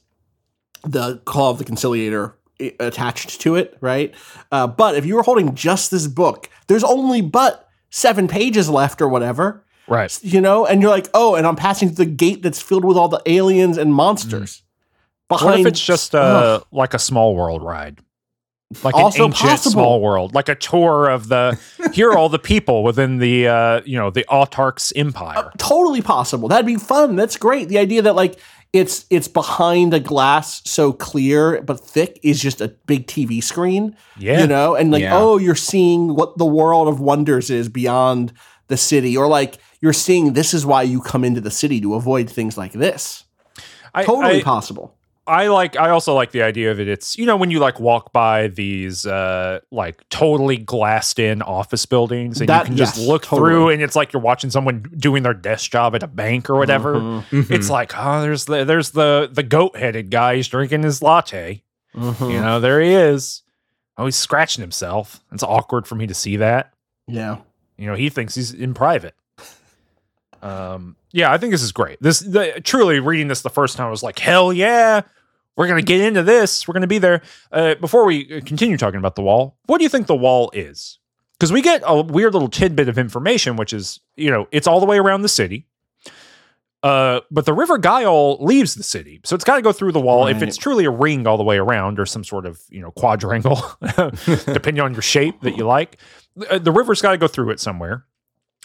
the 0.83 1.17
Claw 1.25 1.49
of 1.49 1.57
the 1.57 1.65
Conciliator 1.65 2.38
attached 2.80 3.41
to 3.41 3.56
it, 3.56 3.77
right? 3.82 4.14
Uh, 4.51 4.67
but 4.67 4.95
if 4.95 5.06
you 5.06 5.15
were 5.15 5.23
holding 5.23 5.56
just 5.56 5.91
this 5.91 6.07
book, 6.07 6.49
there's 6.67 6.83
only 6.83 7.22
but 7.22 7.67
seven 7.90 8.27
pages 8.27 8.69
left 8.69 9.01
or 9.01 9.07
whatever 9.07 9.64
Right. 9.88 10.17
you 10.23 10.40
know, 10.40 10.65
and 10.65 10.82
you're 10.82 10.90
like, 10.90 11.09
oh, 11.14 11.35
and 11.35 11.45
I'm 11.45 11.56
passing 11.57 11.90
through 11.90 12.06
the 12.06 12.11
gate 12.11 12.41
that's 12.41 12.61
filled 12.61 12.85
with 12.85 12.95
all 12.98 13.09
the 13.09 13.22
aliens 13.25 13.77
and 13.77 13.93
monsters. 13.93 14.61
Behind, 15.30 15.51
What 15.51 15.59
if 15.59 15.65
it's 15.67 15.85
just 15.85 16.15
uh, 16.15 16.61
like 16.72 16.93
a 16.93 16.99
small 16.99 17.35
world 17.35 17.64
ride? 17.64 17.99
Like 18.83 18.95
Also 18.95 19.25
an 19.25 19.32
ancient 19.32 19.49
possible. 19.51 19.72
small 19.72 20.01
world, 20.01 20.33
like 20.33 20.49
a 20.49 20.56
tour 20.56 21.07
of 21.09 21.27
the 21.27 21.59
here 21.93 22.09
are 22.09 22.17
all 22.17 22.30
the 22.30 22.40
people 22.40 22.83
within 22.83 23.19
the 23.19 23.48
uh, 23.48 23.82
you 23.85 23.98
know 23.99 24.09
the 24.09 24.25
Autarch's 24.30 24.91
empire. 24.95 25.51
totally 25.59 26.01
possible. 26.01 26.48
That'd 26.48 26.65
be 26.65 26.77
fun. 26.77 27.15
That's 27.15 27.38
great. 27.38 27.69
The 27.69 27.77
idea 27.77 28.01
that 28.03 28.15
like 28.15 28.40
it's 28.73 29.05
it's 29.11 29.27
behind 29.27 29.93
a 29.93 29.99
glass 29.99 30.61
so 30.65 30.91
clear 30.91 31.61
but 31.61 31.79
thick 31.79 32.19
is 32.23 32.41
just 32.41 32.59
a 32.59 32.69
big 32.87 33.05
TV 33.07 33.41
screen. 33.41 33.95
yeah, 34.17 34.41
You 34.41 34.47
know, 34.47 34.75
and 34.75 34.91
like, 34.91 35.01
Yeah. 35.03 35.15
oh, 35.17 35.37
you're 35.37 35.55
seeing 35.55 36.15
what 36.15 36.37
the 36.37 36.45
world 36.45 36.87
of 36.87 36.99
wonders 36.99 37.49
is 37.51 37.69
beyond 37.69 38.33
the 38.67 38.77
city, 38.77 39.15
or 39.15 39.27
like 39.27 39.59
you're 39.81 39.93
seeing 39.93 40.33
this 40.33 40.53
is 40.53 40.65
why 40.65 40.81
you 40.81 41.01
come 41.01 41.23
into 41.23 41.41
the 41.41 41.51
city 41.51 41.79
to 41.81 41.93
avoid 41.93 42.29
things 42.29 42.57
like 42.57 42.73
this. 42.73 43.25
I, 43.93 44.03
Totally 44.05 44.39
I, 44.39 44.43
possible. 44.43 44.95
I 45.25 45.47
like. 45.47 45.77
I 45.77 45.89
also 45.91 46.13
like 46.13 46.31
the 46.31 46.41
idea 46.43 46.71
of 46.71 46.79
it. 46.81 46.87
It's 46.89 47.17
you 47.17 47.25
know 47.25 47.37
when 47.37 47.49
you 47.49 47.59
like 47.59 47.79
walk 47.79 48.11
by 48.11 48.47
these 48.47 49.05
uh 49.05 49.59
like 49.71 50.03
totally 50.09 50.57
glassed 50.57 51.17
in 51.19 51.41
office 51.41 51.85
buildings 51.85 52.39
and 52.41 52.49
That- 52.49 52.63
you 52.63 52.65
can 52.67 52.77
just 52.77 52.97
look 52.99 53.23
totally. 53.23 53.39
through 53.51 53.69
and 53.69 53.81
it's 53.81 53.95
like 53.95 54.11
you're 54.11 54.21
watching 54.21 54.49
someone 54.49 54.81
doing 54.97 55.23
their 55.23 55.33
desk 55.33 55.71
job 55.71 55.95
at 55.95 56.03
a 56.03 56.07
bank 56.07 56.49
or 56.49 56.55
whatever. 56.57 56.95
Mhm, 56.95 57.49
It's 57.51 57.69
like 57.69 57.93
oh, 57.95 58.21
there's 58.21 58.45
the 58.45 58.65
there's 58.65 58.91
the 58.91 59.29
the 59.31 59.43
goat 59.43 59.77
headed 59.77 60.09
guy. 60.11 60.35
He's 60.35 60.47
drinking 60.49 60.83
his 60.83 61.01
latte. 61.01 61.63
mhm. 61.95 62.31
You 62.31 62.41
know, 62.41 62.59
there 62.59 62.81
he 62.81 62.91
is. 62.93 63.43
Oh, 63.97 64.05
he's 64.05 64.15
scratching 64.15 64.61
himself. 64.61 65.23
It's 65.31 65.43
awkward 65.43 65.87
for 65.87 65.95
me 65.95 66.07
to 66.07 66.13
see 66.13 66.37
that. 66.37 66.73
Yeah. 67.07 67.37
You 67.77 67.85
know, 67.87 67.95
he 67.95 68.09
thinks 68.09 68.35
he's 68.35 68.51
in 68.53 68.73
private. 68.73 69.13
Um, 70.43 70.97
yeah, 71.13 71.31
I 71.31 71.38
think 71.38 71.51
this 71.51 71.63
is 71.63 71.72
great. 71.72 72.01
This 72.01 72.19
the, 72.19 72.59
truly 72.61 72.99
reading 72.99 73.30
this 73.30 73.41
the 73.41 73.49
first 73.49 73.77
time 73.77 73.88
I 73.88 73.89
was 73.89 74.03
like, 74.03 74.19
hell 74.19 74.51
yeah, 74.51 75.01
we're 75.55 75.67
gonna 75.67 75.81
get 75.81 76.01
into 76.01 76.22
this. 76.22 76.67
We're 76.67 76.73
gonna 76.73 76.85
be 76.85 76.97
there. 76.97 77.22
Uh, 77.51 77.75
before 77.75 78.05
we 78.05 78.41
continue 78.41 78.77
talking 78.77 78.99
about 78.99 79.15
the 79.15 79.22
wall, 79.22 79.57
what 79.67 79.77
do 79.77 79.85
you 79.85 79.89
think 79.89 80.07
the 80.07 80.15
wall 80.15 80.51
is? 80.53 80.99
Because 81.39 81.53
we 81.53 81.61
get 81.61 81.81
a 81.85 82.01
weird 82.01 82.33
little 82.33 82.49
tidbit 82.49 82.89
of 82.89 82.97
information, 82.97 83.55
which 83.55 83.72
is 83.72 84.01
you 84.17 84.30
know 84.30 84.47
it's 84.51 84.67
all 84.67 84.81
the 84.81 84.85
way 84.85 84.97
around 84.99 85.22
the 85.22 85.30
city. 85.30 85.65
Uh, 86.83 87.22
but 87.31 87.45
the 87.45 87.53
River 87.53 87.80
Gyoll 87.80 88.41
leaves 88.41 88.75
the 88.75 88.83
city, 88.83 89.22
so 89.23 89.35
it's 89.35 89.45
got 89.45 89.55
to 89.55 89.61
go 89.61 89.72
through 89.72 89.93
the 89.93 90.01
wall. 90.01 90.27
If 90.27 90.41
it's 90.43 90.57
truly 90.57 90.83
a 90.83 90.91
ring 90.91 91.25
all 91.25 91.38
the 91.38 91.43
way 91.43 91.57
around, 91.57 91.97
or 91.97 92.05
some 92.05 92.25
sort 92.25 92.45
of 92.45 92.61
you 92.69 92.81
know 92.81 92.91
quadrangle, 92.91 93.61
depending 94.45 94.81
on 94.81 94.91
your 94.91 95.01
shape 95.01 95.39
that 95.43 95.55
you 95.55 95.65
like, 95.65 95.97
the, 96.35 96.59
the 96.59 96.72
river's 96.73 97.01
got 97.01 97.11
to 97.11 97.17
go 97.17 97.30
through 97.30 97.51
it 97.51 97.61
somewhere. 97.61 98.05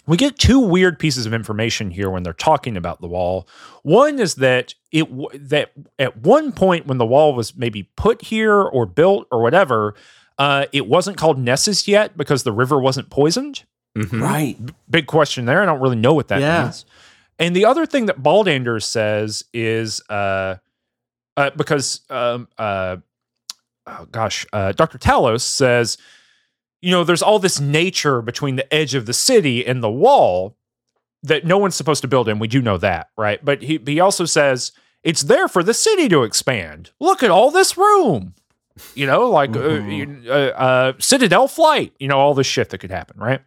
We 0.09 0.17
get 0.17 0.39
two 0.39 0.59
weird 0.59 0.97
pieces 0.97 1.25
of 1.27 1.33
information 1.35 1.91
here 1.91 2.09
when 2.09 2.23
they're 2.23 2.33
talking 2.33 2.75
about 2.75 2.99
the 2.99 3.07
wall. 3.07 3.47
One 3.83 4.19
is 4.19 4.35
that 4.35 4.73
it 4.91 5.07
that 5.49 5.71
at 5.99 6.17
one 6.17 6.51
point 6.51 6.87
when 6.87 6.97
the 6.97 7.05
wall 7.05 7.35
was 7.35 7.55
maybe 7.55 7.83
put 7.95 8.23
here 8.23 8.55
or 8.59 8.87
built 8.87 9.27
or 9.31 9.41
whatever, 9.41 9.93
uh, 10.39 10.65
it 10.71 10.87
wasn't 10.87 11.17
called 11.17 11.37
Nessus 11.37 11.87
yet 11.87 12.17
because 12.17 12.41
the 12.41 12.51
river 12.51 12.79
wasn't 12.79 13.09
poisoned 13.11 13.63
Mhm. 13.95 14.21
Right. 14.21 14.57
big 14.89 15.05
question 15.07 15.45
there. 15.45 15.61
I 15.61 15.65
don't 15.65 15.79
really 15.79 15.95
know 15.95 16.13
what 16.13 16.27
that 16.29 16.41
Yeah. 16.41 16.63
means. 16.63 16.85
And 17.37 17.55
the 17.55 17.65
other 17.65 17.85
thing 17.85 18.07
that 18.07 18.21
Baldander 18.23 18.81
says 18.81 19.43
is 19.53 20.01
uh, 20.09 20.55
uh, 21.37 21.51
because 21.55 22.01
um, 22.09 22.47
uh, 22.57 22.97
oh 23.85 24.07
gosh, 24.11 24.45
uh, 24.53 24.71
Dr. 24.71 24.97
Talos 24.97 25.41
says, 25.41 25.97
you 26.81 26.91
know, 26.91 27.03
there's 27.03 27.21
all 27.21 27.39
this 27.39 27.59
nature 27.59 28.21
between 28.21 28.55
the 28.55 28.73
edge 28.73 28.95
of 28.95 29.05
the 29.05 29.13
city 29.13 29.65
and 29.65 29.83
the 29.83 29.89
wall 29.91 30.55
that 31.23 31.45
no 31.45 31.57
one's 31.57 31.75
supposed 31.75 32.01
to 32.01 32.07
build 32.07 32.29
in. 32.29 32.39
We 32.39 32.47
do 32.47 32.61
know 32.61 32.77
that, 32.77 33.09
right? 33.17 33.43
But 33.43 33.61
he 33.63 33.79
he 33.85 33.99
also 33.99 34.25
says 34.25 34.71
it's 35.03 35.21
there 35.23 35.47
for 35.47 35.63
the 35.63 35.73
city 35.73 36.07
to 36.09 36.23
expand. 36.23 36.91
Look 36.99 37.23
at 37.23 37.31
all 37.31 37.51
this 37.51 37.77
room. 37.77 38.33
You 38.95 39.05
know, 39.07 39.29
like 39.29 39.49
uh, 39.57 39.59
Mhm. 39.59 40.23
you- 40.23 40.31
uh, 40.31 40.33
uh, 40.55 40.93
Citadel 40.99 41.49
flight. 41.49 41.93
You 41.99 42.07
know, 42.07 42.17
all 42.17 42.33
this 42.33 42.47
shit 42.47 42.69
that 42.69 42.77
could 42.77 42.91
happen, 42.91 43.19
right? 43.19 43.41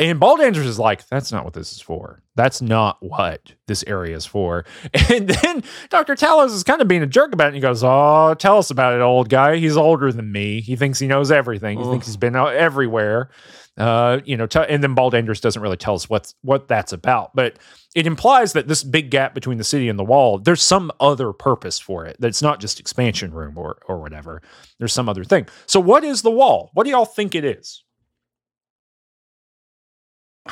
And 0.00 0.18
Baldanders 0.18 0.64
is 0.64 0.78
like, 0.78 1.06
that's 1.08 1.30
not 1.30 1.44
what 1.44 1.52
this 1.52 1.72
is 1.72 1.80
for. 1.82 2.22
That's 2.34 2.62
not 2.62 2.96
what 3.00 3.52
this 3.68 3.84
area 3.86 4.16
is 4.16 4.24
for. 4.24 4.64
And 5.10 5.28
then 5.28 5.62
Dr. 5.90 6.14
Talos 6.14 6.54
is 6.54 6.64
kind 6.64 6.80
of 6.80 6.88
being 6.88 7.02
a 7.02 7.06
jerk 7.06 7.32
about 7.34 7.44
it. 7.44 7.48
And 7.48 7.56
he 7.56 7.60
goes, 7.60 7.84
Oh, 7.84 8.34
tell 8.38 8.58
us 8.58 8.70
about 8.70 8.94
it, 8.94 9.00
old 9.00 9.28
guy. 9.28 9.56
He's 9.56 9.76
older 9.76 10.10
than 10.10 10.32
me. 10.32 10.60
He 10.62 10.74
thinks 10.74 10.98
he 10.98 11.06
knows 11.06 11.30
everything. 11.30 11.78
He 11.78 11.84
Ugh. 11.84 11.90
thinks 11.90 12.06
he's 12.06 12.16
been 12.16 12.34
out 12.34 12.54
everywhere. 12.54 13.30
Uh, 13.76 14.20
you 14.24 14.36
know, 14.36 14.46
t- 14.46 14.58
and 14.68 14.82
then 14.82 14.94
Baldanders 14.96 15.40
doesn't 15.40 15.62
really 15.62 15.76
tell 15.76 15.94
us 15.94 16.08
what's 16.08 16.34
what 16.42 16.68
that's 16.68 16.92
about. 16.92 17.34
But 17.34 17.58
it 17.94 18.06
implies 18.06 18.52
that 18.54 18.68
this 18.68 18.82
big 18.84 19.10
gap 19.10 19.34
between 19.34 19.58
the 19.58 19.64
city 19.64 19.88
and 19.88 19.98
the 19.98 20.04
wall, 20.04 20.38
there's 20.38 20.62
some 20.62 20.90
other 21.00 21.32
purpose 21.32 21.78
for 21.78 22.06
it. 22.06 22.16
That's 22.18 22.42
not 22.42 22.60
just 22.60 22.80
expansion 22.80 23.32
room 23.32 23.58
or 23.58 23.78
or 23.86 24.00
whatever. 24.00 24.42
There's 24.78 24.92
some 24.92 25.08
other 25.08 25.24
thing. 25.24 25.46
So 25.66 25.80
what 25.80 26.04
is 26.04 26.22
the 26.22 26.30
wall? 26.30 26.70
What 26.74 26.84
do 26.84 26.90
y'all 26.90 27.04
think 27.04 27.34
it 27.34 27.44
is? 27.44 27.82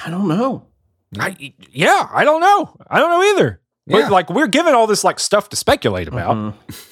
I 0.05 0.11
don't 0.11 0.29
know. 0.29 0.65
I, 1.19 1.55
yeah, 1.71 2.09
I 2.13 2.25
don't 2.25 2.41
know. 2.41 2.77
I 2.91 2.99
don't 2.99 3.11
know 3.11 3.23
either. 3.33 3.61
But 3.87 3.99
Yeah. 3.99 4.09
like 4.09 4.29
we're 4.31 4.47
given 4.47 4.75
all 4.75 4.87
this 4.87 5.05
like 5.05 5.19
stuff 5.19 5.49
to 5.51 5.57
speculate 5.57 6.09
about. 6.09 6.37
Mhm. 6.37 6.55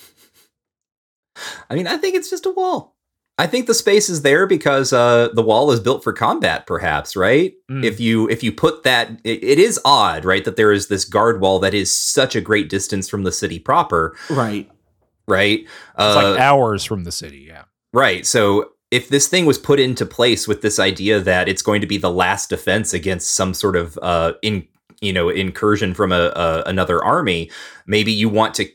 I 1.70 1.75
mean, 1.75 1.86
I 1.86 1.97
think 1.99 2.15
it's 2.15 2.31
just 2.31 2.47
a 2.47 2.51
wall. 2.51 2.94
I 3.39 3.47
think 3.47 3.67
the 3.67 3.75
space 3.75 4.09
is 4.09 4.23
there 4.23 4.47
because 4.47 4.94
uh, 4.94 5.28
the 5.35 5.43
wall 5.43 5.70
is 5.70 5.78
built 5.81 6.02
for 6.02 6.15
combat, 6.15 6.67
perhaps, 6.67 7.15
right? 7.15 7.52
Mm. 7.70 7.85
If 7.85 8.01
you 8.01 8.26
if 8.31 8.43
you 8.43 8.51
put 8.51 8.85
that, 8.85 9.10
it, 9.25 9.44
it 9.44 9.59
is 9.59 9.78
odd, 9.85 10.25
right, 10.25 10.43
that 10.47 10.57
there 10.57 10.73
is 10.73 10.89
this 10.89 11.05
guard 11.05 11.43
wall 11.43 11.59
that 11.59 11.75
is 11.75 11.94
such 11.94 12.35
a 12.35 12.41
great 12.41 12.70
distance 12.70 13.10
from 13.10 13.25
the 13.25 13.33
city 13.33 13.59
proper, 13.59 14.17
Right. 14.31 14.70
right? 15.28 15.60
It's 15.60 15.70
Uh, 15.99 16.15
like 16.15 16.41
hours 16.41 16.83
from 16.85 17.05
the 17.05 17.12
city. 17.12 17.44
Yeah. 17.47 17.65
Right. 17.93 18.25
So 18.25 18.70
if 18.90 19.08
this 19.08 19.28
thing 19.28 19.47
was 19.47 19.58
put 19.58 19.81
into 19.81 20.06
place 20.06 20.47
with 20.47 20.62
this 20.62 20.78
idea 20.78 21.20
that 21.20 21.48
it's 21.48 21.62
going 21.62 21.81
to 21.81 21.86
be 21.86 21.98
the 21.98 22.10
last 22.10 22.50
defense 22.50 22.94
against 22.94 23.34
some 23.34 23.52
sort 23.55 23.76
of 23.76 23.98
uh 24.02 24.32
in 24.42 24.66
you 25.00 25.12
know 25.12 25.28
incursion 25.28 25.94
from 25.94 26.12
a, 26.12 26.32
a 26.36 26.62
another 26.66 27.02
army, 27.05 27.50
maybe 27.86 28.12
you 28.12 28.28
want 28.28 28.55
to 28.55 28.66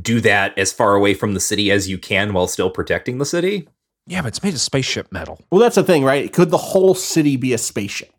do 0.00 0.20
that 0.20 0.56
as 0.58 0.72
far 0.72 0.94
away 0.94 1.14
from 1.14 1.34
the 1.34 1.40
city 1.40 1.70
as 1.70 1.88
you 1.88 1.98
can 1.98 2.32
while 2.32 2.46
still 2.46 2.70
protecting 2.70 3.18
the 3.18 3.24
city. 3.24 3.66
Yeah, 4.06 4.22
but 4.22 4.28
it's 4.28 4.42
made 4.42 4.54
of 4.54 4.60
spaceship 4.60 5.12
metal. 5.12 5.40
Well, 5.50 5.60
that's 5.60 5.76
the 5.76 5.84
thing, 5.84 6.04
right? 6.04 6.32
Could 6.32 6.50
the 6.50 6.58
whole 6.58 6.94
city 6.94 7.36
be 7.36 7.52
a 7.52 7.58
spaceship? 7.58 8.12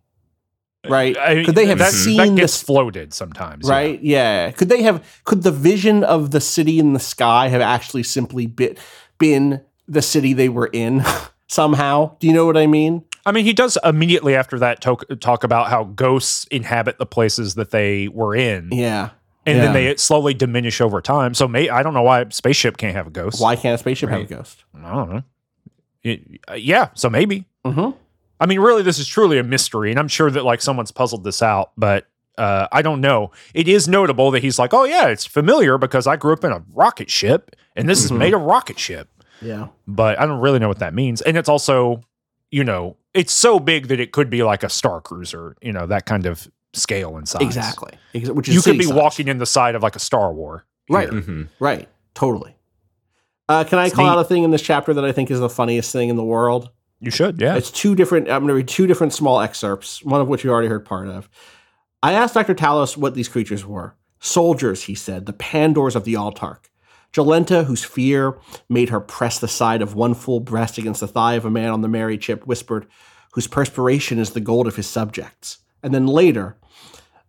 Right? 0.87 1.15
I 1.19 1.35
mean, 1.35 1.45
could 1.45 1.55
they 1.55 1.67
have 1.67 1.77
that, 1.77 1.91
seen 1.91 2.17
that 2.17 2.41
this? 2.41 2.63
floated 2.63 3.13
sometimes? 3.13 3.67
yeah. 3.67 3.73
Right? 3.73 4.01
Yeah. 4.01 4.51
Could 4.51 4.69
they 4.69 4.81
have? 4.81 5.21
Could 5.25 5.43
the 5.43 5.51
vision 5.51 6.03
of 6.03 6.31
the 6.31 6.41
city 6.41 6.79
in 6.79 6.93
the 6.93 6.99
sky 6.99 7.49
have 7.49 7.61
actually 7.61 8.03
simply 8.03 8.47
bit, 8.47 8.79
been 9.19 9.61
the 9.87 10.01
city 10.01 10.33
they 10.33 10.49
were 10.49 10.69
in 10.73 11.03
somehow? 11.51 12.15
Do 12.19 12.27
you 12.27 12.33
know 12.33 12.45
what 12.45 12.57
I 12.57 12.67
mean? 12.67 13.03
I 13.25 13.31
mean, 13.31 13.45
he 13.45 13.53
does 13.53 13.77
immediately 13.83 14.35
after 14.35 14.57
that 14.59 14.81
talk, 14.81 15.03
talk 15.19 15.43
about 15.43 15.69
how 15.69 15.83
ghosts 15.83 16.45
inhabit 16.49 16.97
the 16.97 17.05
places 17.05 17.55
that 17.55 17.69
they 17.71 18.07
were 18.07 18.35
in, 18.35 18.69
Yeah. 18.71 19.09
and 19.45 19.57
yeah. 19.57 19.63
then 19.65 19.73
they 19.73 19.95
slowly 19.97 20.33
diminish 20.33 20.81
over 20.81 21.01
time. 21.01 21.33
So, 21.35 21.47
may, 21.47 21.69
I 21.69 21.83
don't 21.83 21.93
know 21.93 22.01
why 22.01 22.21
a 22.21 22.31
spaceship 22.31 22.77
can't 22.77 22.95
have 22.95 23.05
a 23.07 23.11
ghost. 23.11 23.39
Why 23.41 23.55
can't 23.55 23.75
a 23.75 23.77
spaceship 23.77 24.09
Right. 24.09 24.21
have 24.21 24.31
a 24.31 24.33
ghost? 24.33 24.63
I 24.75 24.91
don't 24.95 25.09
know. 25.11 25.23
It- 26.03 26.39
uh, 26.49 26.53
yeah, 26.55 26.89
so 26.95 27.09
maybe 27.09 27.45
Mm-hmm. 27.63 27.95
I 28.39 28.47
mean, 28.47 28.59
really, 28.59 28.81
this 28.81 28.97
is 28.97 29.07
truly 29.07 29.37
a 29.37 29.43
mystery, 29.43 29.91
and 29.91 29.99
I'm 29.99 30.07
sure 30.07 30.31
that 30.31 30.43
like 30.43 30.63
someone's 30.63 30.89
puzzled 30.91 31.23
this 31.23 31.43
out, 31.43 31.73
but 31.77 32.07
uh, 32.39 32.67
I 32.71 32.81
don't 32.81 33.01
know. 33.01 33.29
It 33.53 33.67
is 33.67 33.87
notable 33.87 34.31
that 34.31 34.41
he's 34.41 34.57
like, 34.57 34.73
oh 34.73 34.83
yeah, 34.85 35.09
it's 35.09 35.27
familiar 35.27 35.77
because 35.77 36.07
I 36.07 36.15
grew 36.15 36.33
up 36.33 36.43
in 36.43 36.51
a 36.51 36.63
rocket 36.73 37.11
ship, 37.11 37.55
and 37.75 37.87
this 37.87 38.03
is 38.03 38.09
Mhm. 38.09 38.17
made 38.17 38.33
of 38.33 38.41
rocket 38.41 38.79
ship. 38.79 39.09
Yeah. 39.41 39.67
But 39.87 40.19
I 40.19 40.25
don't 40.25 40.39
really 40.39 40.59
know 40.59 40.67
what 40.67 40.79
that 40.79 40.93
means, 40.93 41.21
and 41.21 41.37
it's 41.37 41.49
also, 41.49 42.01
you 42.51 42.63
know, 42.63 42.97
it's 43.13 43.33
so 43.33 43.59
big 43.59 43.87
that 43.87 43.99
it 43.99 44.11
could 44.11 44.29
be 44.29 44.43
like 44.43 44.63
a 44.63 44.69
star 44.69 45.01
cruiser, 45.01 45.55
you 45.61 45.73
know, 45.73 45.85
that 45.87 46.05
kind 46.05 46.25
of 46.25 46.47
scale 46.73 47.17
and 47.17 47.27
size. 47.27 47.41
Exactly. 47.41 47.91
Ex- 48.13 48.29
Which 48.29 48.47
is 48.47 48.55
You 48.55 48.61
could 48.61 48.77
be 48.77 48.83
city-size. 48.85 48.97
walking 49.03 49.27
in 49.27 49.37
the 49.39 49.45
side 49.45 49.75
of 49.75 49.83
like 49.83 49.95
a 49.95 49.99
Star 49.99 50.31
War. 50.33 50.65
Right. 50.89 51.09
here. 51.11 51.21
Mhm. 51.21 51.47
Right. 51.59 51.87
Totally. 52.13 52.55
Uh, 53.49 53.63
can 53.65 53.79
I 53.79 53.85
It's 53.87 53.95
call 53.95 54.05
neat. 54.05 54.11
out 54.11 54.19
a 54.19 54.23
thing 54.23 54.43
in 54.43 54.51
this 54.51 54.61
chapter 54.61 54.93
that 54.93 55.03
I 55.03 55.11
think 55.11 55.29
is 55.31 55.39
the 55.39 55.49
funniest 55.49 55.91
thing 55.91 56.09
in 56.09 56.15
the 56.15 56.23
world? 56.23 56.69
You 57.01 57.11
should, 57.11 57.41
yeah. 57.41 57.55
It's 57.55 57.71
two 57.71 57.95
different. 57.95 58.29
I'm 58.29 58.39
going 58.41 58.49
to 58.49 58.53
read 58.53 58.67
two 58.67 58.87
different 58.87 59.11
small 59.13 59.41
excerpts, 59.41 60.03
one 60.05 60.21
of 60.21 60.27
which 60.27 60.43
you 60.43 60.51
already 60.51 60.67
heard 60.67 60.85
part 60.85 61.07
of. 61.07 61.27
I 62.03 62.13
asked 62.13 62.33
Dr. 62.35 62.53
Talos 62.55 62.95
what 62.95 63.13
these 63.15 63.27
creatures 63.27 63.65
were. 63.65 63.95
Soldiers, 64.19 64.83
he 64.83 64.95
said, 64.95 65.25
the 65.25 65.33
Pandours 65.33 65.95
of 65.95 66.03
the 66.05 66.13
Autarch. 66.13 66.65
Jolenta, 67.13 67.65
whose 67.65 67.83
fear 67.83 68.37
made 68.69 68.89
her 68.89 68.99
press 68.99 69.39
the 69.39 69.47
side 69.47 69.81
of 69.81 69.95
one 69.95 70.13
full 70.13 70.39
breast 70.39 70.77
against 70.77 71.01
the 71.01 71.07
thigh 71.07 71.33
of 71.33 71.45
a 71.45 71.51
man 71.51 71.71
on 71.71 71.81
the 71.81 71.87
merychip, 71.87 72.45
whispered, 72.45 72.87
whose 73.33 73.47
perspiration 73.47 74.19
is 74.19 74.31
the 74.31 74.39
gold 74.39 74.67
of 74.67 74.75
his 74.75 74.87
subjects. 74.87 75.57
And 75.83 75.93
then 75.93 76.07
later, 76.07 76.57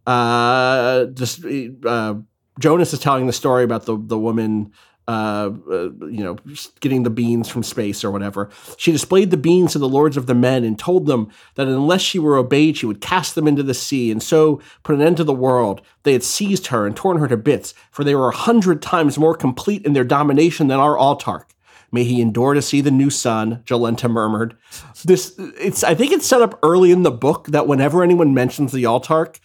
uh, 0.06 1.06
just, 1.06 1.44
uh, 1.44 2.14
Jonas 2.58 2.92
is 2.92 2.98
telling 2.98 3.26
the 3.26 3.32
story 3.32 3.64
about 3.64 3.86
the, 3.86 3.96
the 3.98 4.18
woman 4.18 4.72
uh, 5.12 5.50
uh, 5.70 5.90
you 6.06 6.24
know, 6.24 6.36
getting 6.80 7.02
the 7.02 7.10
beans 7.10 7.48
from 7.48 7.62
space 7.62 8.02
or 8.02 8.10
whatever. 8.10 8.48
She 8.78 8.92
displayed 8.92 9.30
the 9.30 9.36
beans 9.36 9.72
to 9.72 9.78
the 9.78 9.88
lords 9.88 10.16
of 10.16 10.26
the 10.26 10.34
men 10.34 10.64
and 10.64 10.78
told 10.78 11.06
them 11.06 11.30
that 11.56 11.68
unless 11.68 12.00
she 12.00 12.18
were 12.18 12.36
obeyed, 12.36 12.76
she 12.76 12.86
would 12.86 13.00
cast 13.00 13.34
them 13.34 13.46
into 13.46 13.62
the 13.62 13.74
sea 13.74 14.10
and 14.10 14.22
so 14.22 14.60
put 14.82 14.94
an 14.94 15.02
end 15.02 15.18
to 15.18 15.24
the 15.24 15.32
world. 15.32 15.82
They 16.04 16.14
had 16.14 16.24
seized 16.24 16.68
her 16.68 16.86
and 16.86 16.96
torn 16.96 17.18
her 17.18 17.28
to 17.28 17.36
bits, 17.36 17.74
for 17.90 18.04
they 18.04 18.14
were 18.14 18.30
a 18.30 18.36
hundred 18.36 18.80
times 18.80 19.18
more 19.18 19.34
complete 19.34 19.84
in 19.84 19.92
their 19.92 20.04
domination 20.04 20.68
than 20.68 20.80
our 20.80 20.96
Autarch. 20.96 21.44
May 21.94 22.04
he 22.04 22.22
endure 22.22 22.54
to 22.54 22.62
see 22.62 22.80
the 22.80 22.90
new 22.90 23.10
sun, 23.10 23.62
Jolenta 23.66 24.10
murmured. 24.10 24.56
This 25.04 25.34
it's 25.38 25.84
I 25.84 25.94
think 25.94 26.12
it's 26.12 26.26
set 26.26 26.40
up 26.40 26.58
early 26.62 26.90
in 26.90 27.02
the 27.02 27.10
book 27.10 27.48
that 27.48 27.66
whenever 27.66 28.02
anyone 28.02 28.32
mentions 28.32 28.72
the 28.72 28.84
Autarch, 28.84 29.40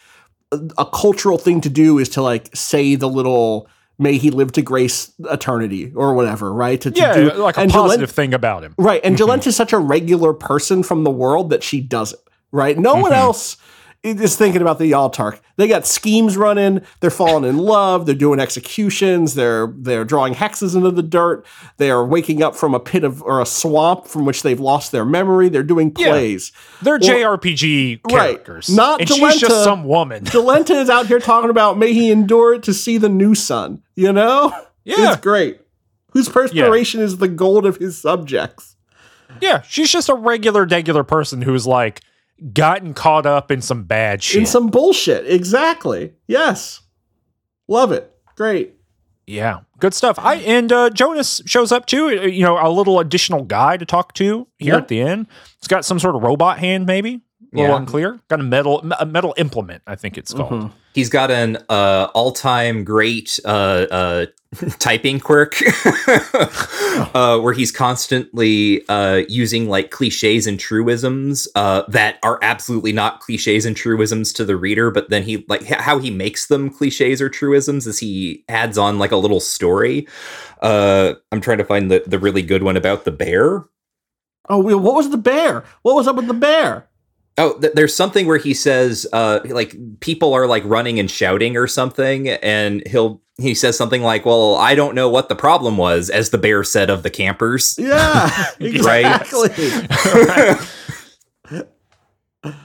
a, 0.53 0.59
a 0.77 0.85
cultural 0.85 1.37
thing 1.37 1.59
to 1.61 1.69
do 1.69 1.99
is 1.99 2.07
to 2.09 2.21
like 2.21 2.55
say 2.55 2.95
the 2.95 3.09
little 3.09 3.67
may 3.99 4.17
he 4.17 4.29
live 4.31 4.51
to 4.53 4.61
grace 4.61 5.11
eternity 5.29 5.91
or 5.95 6.13
whatever, 6.13 6.53
right? 6.53 6.79
To, 6.81 6.91
to 6.91 6.99
yeah, 6.99 7.13
do- 7.15 7.33
like 7.33 7.57
a 7.57 7.61
and 7.61 7.71
positive 7.71 8.11
thing 8.11 8.33
about 8.33 8.63
him. 8.63 8.75
Right. 8.77 9.01
And 9.03 9.17
Jolenta 9.17 9.47
is 9.47 9.55
such 9.55 9.73
a 9.73 9.77
regular 9.79 10.33
person 10.33 10.83
from 10.83 11.03
the 11.03 11.11
world 11.11 11.49
that 11.49 11.63
she 11.63 11.81
does 11.81 12.13
it. 12.13 12.19
Right. 12.51 12.77
No 12.77 12.95
one 12.95 13.11
Mhm. 13.11 13.15
else 13.17 13.57
is 14.03 14.35
thinking 14.37 14.61
about 14.61 14.79
the 14.79 14.91
Autarch. 14.91 15.39
They 15.57 15.67
got 15.67 15.85
schemes 15.85 16.37
running. 16.37 16.81
They're 17.01 17.09
falling 17.09 17.43
in 17.43 17.57
love. 17.57 18.05
They're 18.05 18.15
doing 18.15 18.39
executions. 18.39 19.33
They're 19.33 19.67
they're 19.75 20.05
drawing 20.05 20.33
hexes 20.35 20.75
into 20.75 20.91
the 20.91 21.03
dirt. 21.03 21.45
They 21.77 21.89
are 21.91 22.05
waking 22.05 22.41
up 22.43 22.55
from 22.55 22.73
a 22.73 22.79
pit 22.79 23.03
of 23.03 23.21
or 23.23 23.41
a 23.41 23.45
swamp 23.45 24.05
from 24.07 24.25
which 24.25 24.43
they've 24.43 24.59
lost 24.59 24.91
their 24.91 25.03
memory. 25.05 25.49
They're 25.49 25.63
doing 25.63 25.91
Yeah. 25.97 26.09
plays. 26.09 26.51
They're 26.81 26.99
JRPG 26.99 28.01
Right. 28.05 28.11
characters. 28.35 28.69
Not 28.69 29.01
and 29.01 29.09
she's 29.09 29.39
just 29.39 29.63
some 29.63 29.83
woman. 29.83 30.23
Jolenta 30.25 30.75
is 30.81 30.89
out 30.89 31.07
here 31.07 31.19
talking 31.19 31.49
about 31.49 31.77
may 31.77 31.93
he 31.93 32.11
endure 32.11 32.53
it 32.55 32.63
to 32.63 32.73
see 32.73 32.97
the 32.97 33.09
new 33.09 33.35
sun. 33.35 33.81
You 33.95 34.13
know? 34.13 34.53
Yeah. 34.85 35.13
It's 35.13 35.21
great. 35.21 35.59
Whose 36.11 36.29
perspiration 36.29 37.01
is 37.01 37.17
the 37.17 37.27
gold 37.27 37.65
of 37.65 37.77
his 37.77 37.97
subjects. 37.97 38.75
Yeah, 39.41 39.61
she's 39.63 39.91
just 39.91 40.07
a 40.09 40.15
regular, 40.15 40.65
regular 40.65 41.03
person 41.03 41.41
who's 41.41 41.67
like 41.67 42.01
gotten 42.53 42.93
caught 42.93 43.25
up 43.25 43.51
in 43.51 43.61
some 43.61 43.83
bad 43.83 44.21
shit. 44.23 44.39
in 44.41 44.45
some 44.45 44.67
bullshit. 44.67 45.27
Exactly. 45.31 46.13
Yes. 46.27 46.81
Love 47.67 47.91
it. 47.91 48.13
Great. 48.35 48.75
yeah, 49.25 49.61
good 49.79 49.93
stuff. 49.93 50.17
I 50.19 50.35
and 50.35 50.71
uh, 50.71 50.89
Jonas 50.91 51.41
shows 51.45 51.71
up 51.71 51.85
too. 51.85 52.09
You 52.29 52.43
know, 52.43 52.57
a 52.61 52.69
little 52.69 52.99
additional 52.99 53.43
guy 53.43 53.75
to 53.77 53.85
talk 53.85 54.13
to 54.13 54.47
here 54.57 54.73
Yeah. 54.73 54.77
at 54.77 54.87
the 54.87 55.01
end. 55.01 55.27
It's 55.57 55.67
got 55.67 55.83
some 55.85 55.99
sort 55.99 56.15
of 56.15 56.21
robot 56.23 56.59
hand, 56.59 56.85
maybe. 56.85 57.21
A 57.53 57.57
little 57.57 57.71
Yeah. 57.75 57.77
unclear. 57.77 58.19
Got 58.29 58.39
a 58.41 58.43
metal, 58.43 58.83
a 58.99 59.05
metal 59.05 59.33
implement. 59.37 59.81
I 59.87 59.95
think 59.95 60.17
it's 60.17 60.33
called. 60.33 60.51
Mhm. 60.51 60.71
He's 60.93 61.09
got 61.09 61.29
an 61.31 61.57
uh, 61.69 62.07
all-time 62.13 62.83
great 62.83 63.39
uh, 63.45 63.85
uh, 63.91 64.25
typing 64.79 65.19
quirk, 65.19 65.55
uh, 67.13 67.39
where 67.39 67.53
he's 67.53 67.71
constantly 67.71 68.83
uh, 68.89 69.21
using 69.29 69.69
like 69.69 69.91
cliches 69.91 70.47
and 70.47 70.59
truisms 70.59 71.47
uh, 71.55 71.83
that 71.87 72.17
are 72.23 72.39
absolutely 72.41 72.91
not 72.91 73.19
cliches 73.19 73.65
and 73.65 73.75
truisms 73.75 74.33
to 74.33 74.45
the 74.45 74.55
reader. 74.57 74.89
But 74.91 75.09
then 75.09 75.23
he 75.23 75.45
like 75.47 75.61
h- 75.63 75.77
how 75.79 75.99
he 75.99 76.09
makes 76.11 76.47
them 76.47 76.69
cliches 76.69 77.21
or 77.21 77.29
truisms 77.29 77.87
is 77.87 77.99
he 77.99 78.43
adds 78.49 78.77
on 78.77 78.97
like 78.99 79.11
a 79.11 79.17
little 79.17 79.39
story. 79.39 80.07
Uh, 80.61 81.13
I'm 81.31 81.41
trying 81.41 81.59
to 81.59 81.65
find 81.65 81.91
the 81.91 82.03
the 82.07 82.19
really 82.19 82.41
good 82.41 82.63
one 82.63 82.77
about 82.77 83.05
the 83.05 83.11
bear. 83.11 83.65
Oh, 84.49 84.59
what 84.77 84.95
was 84.95 85.09
the 85.09 85.17
bear? 85.17 85.65
What 85.81 85.95
was 85.95 86.07
up 86.07 86.15
with 86.15 86.27
the 86.27 86.33
bear? 86.33 86.86
Oh, 87.39 87.59
th- 87.59 87.73
there's 87.73 87.95
something 87.95 88.25
where 88.25 88.37
he 88.39 88.53
says, 88.55 89.05
uh, 89.13 89.39
like 89.45 89.75
people 89.99 90.33
are 90.33 90.47
like 90.47 90.63
running 90.65 90.99
and 90.99 91.09
shouting 91.09 91.55
or 91.55 91.67
something, 91.67 92.29
and 92.29 92.81
he'll 92.87 93.21
he 93.39 93.53
says 93.53 93.77
something 93.77 94.01
like, 94.01 94.25
"Well, 94.25 94.55
I 94.55 94.73
don't 94.73 94.95
know 94.95 95.07
what 95.09 95.29
the 95.29 95.35
problem 95.35 95.77
was," 95.77 96.09
as 96.09 96.31
the 96.31 96.39
bear 96.39 96.63
said 96.63 96.89
of 96.89 97.03
the 97.03 97.11
campers. 97.11 97.75
Yeah, 97.77 98.29
Right. 98.59 99.05
exactly. 99.05 99.49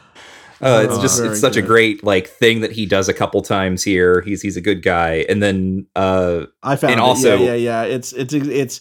Uh, 0.64 0.82
it's 0.84 0.94
Oh, 0.94 1.02
just 1.02 1.18
very 1.18 1.30
it's 1.32 1.40
such 1.40 1.56
a 1.56 1.62
great 1.62 2.04
like 2.04 2.28
thing 2.28 2.60
that 2.60 2.70
he 2.70 2.86
does 2.86 3.08
a 3.08 3.12
couple 3.12 3.42
times 3.42 3.82
here. 3.82 4.20
He's 4.20 4.40
he's 4.42 4.56
a 4.56 4.60
good 4.60 4.80
guy, 4.80 5.26
and 5.28 5.42
then 5.42 5.86
uh, 5.96 6.46
I 6.62 6.76
found 6.76 6.92
And 6.92 7.00
it. 7.00 7.02
also- 7.02 7.36
yeah, 7.36 7.54
yeah, 7.54 7.54
yeah. 7.54 7.82
It's 7.82 8.12
it's 8.12 8.32
it's. 8.32 8.80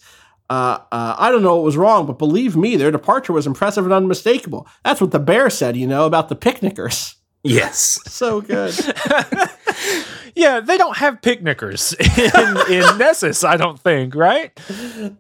Uh, 0.52 0.80
uh, 0.92 1.16
I 1.18 1.32
don't 1.32 1.44
know 1.44 1.56
what 1.56 1.64
was 1.64 1.78
wrong, 1.78 2.06
but 2.06 2.18
believe 2.18 2.58
me, 2.58 2.76
their 2.76 2.92
departure 2.92 3.32
was 3.32 3.48
impressive 3.48 3.86
and 3.86 3.94
unmistakable. 3.94 4.68
That's 4.84 5.00
what 5.00 5.12
the 5.12 5.20
bear 5.20 5.50
said, 5.50 5.78
you 5.78 5.88
know, 5.88 6.06
about 6.06 6.28
the 6.28 6.36
picnickers. 6.36 7.16
yes, 7.44 8.00
So 8.08 8.42
good. 8.42 8.74
yeah, 10.36 10.60
they 10.60 10.78
don't 10.78 10.98
have 10.98 11.22
picnickers 11.22 11.94
in, 11.94 12.74
in 12.74 12.98
Nessus, 12.98 13.44
I 13.46 13.58
don't 13.58 13.80
think, 13.80 14.14
right? 14.16 14.52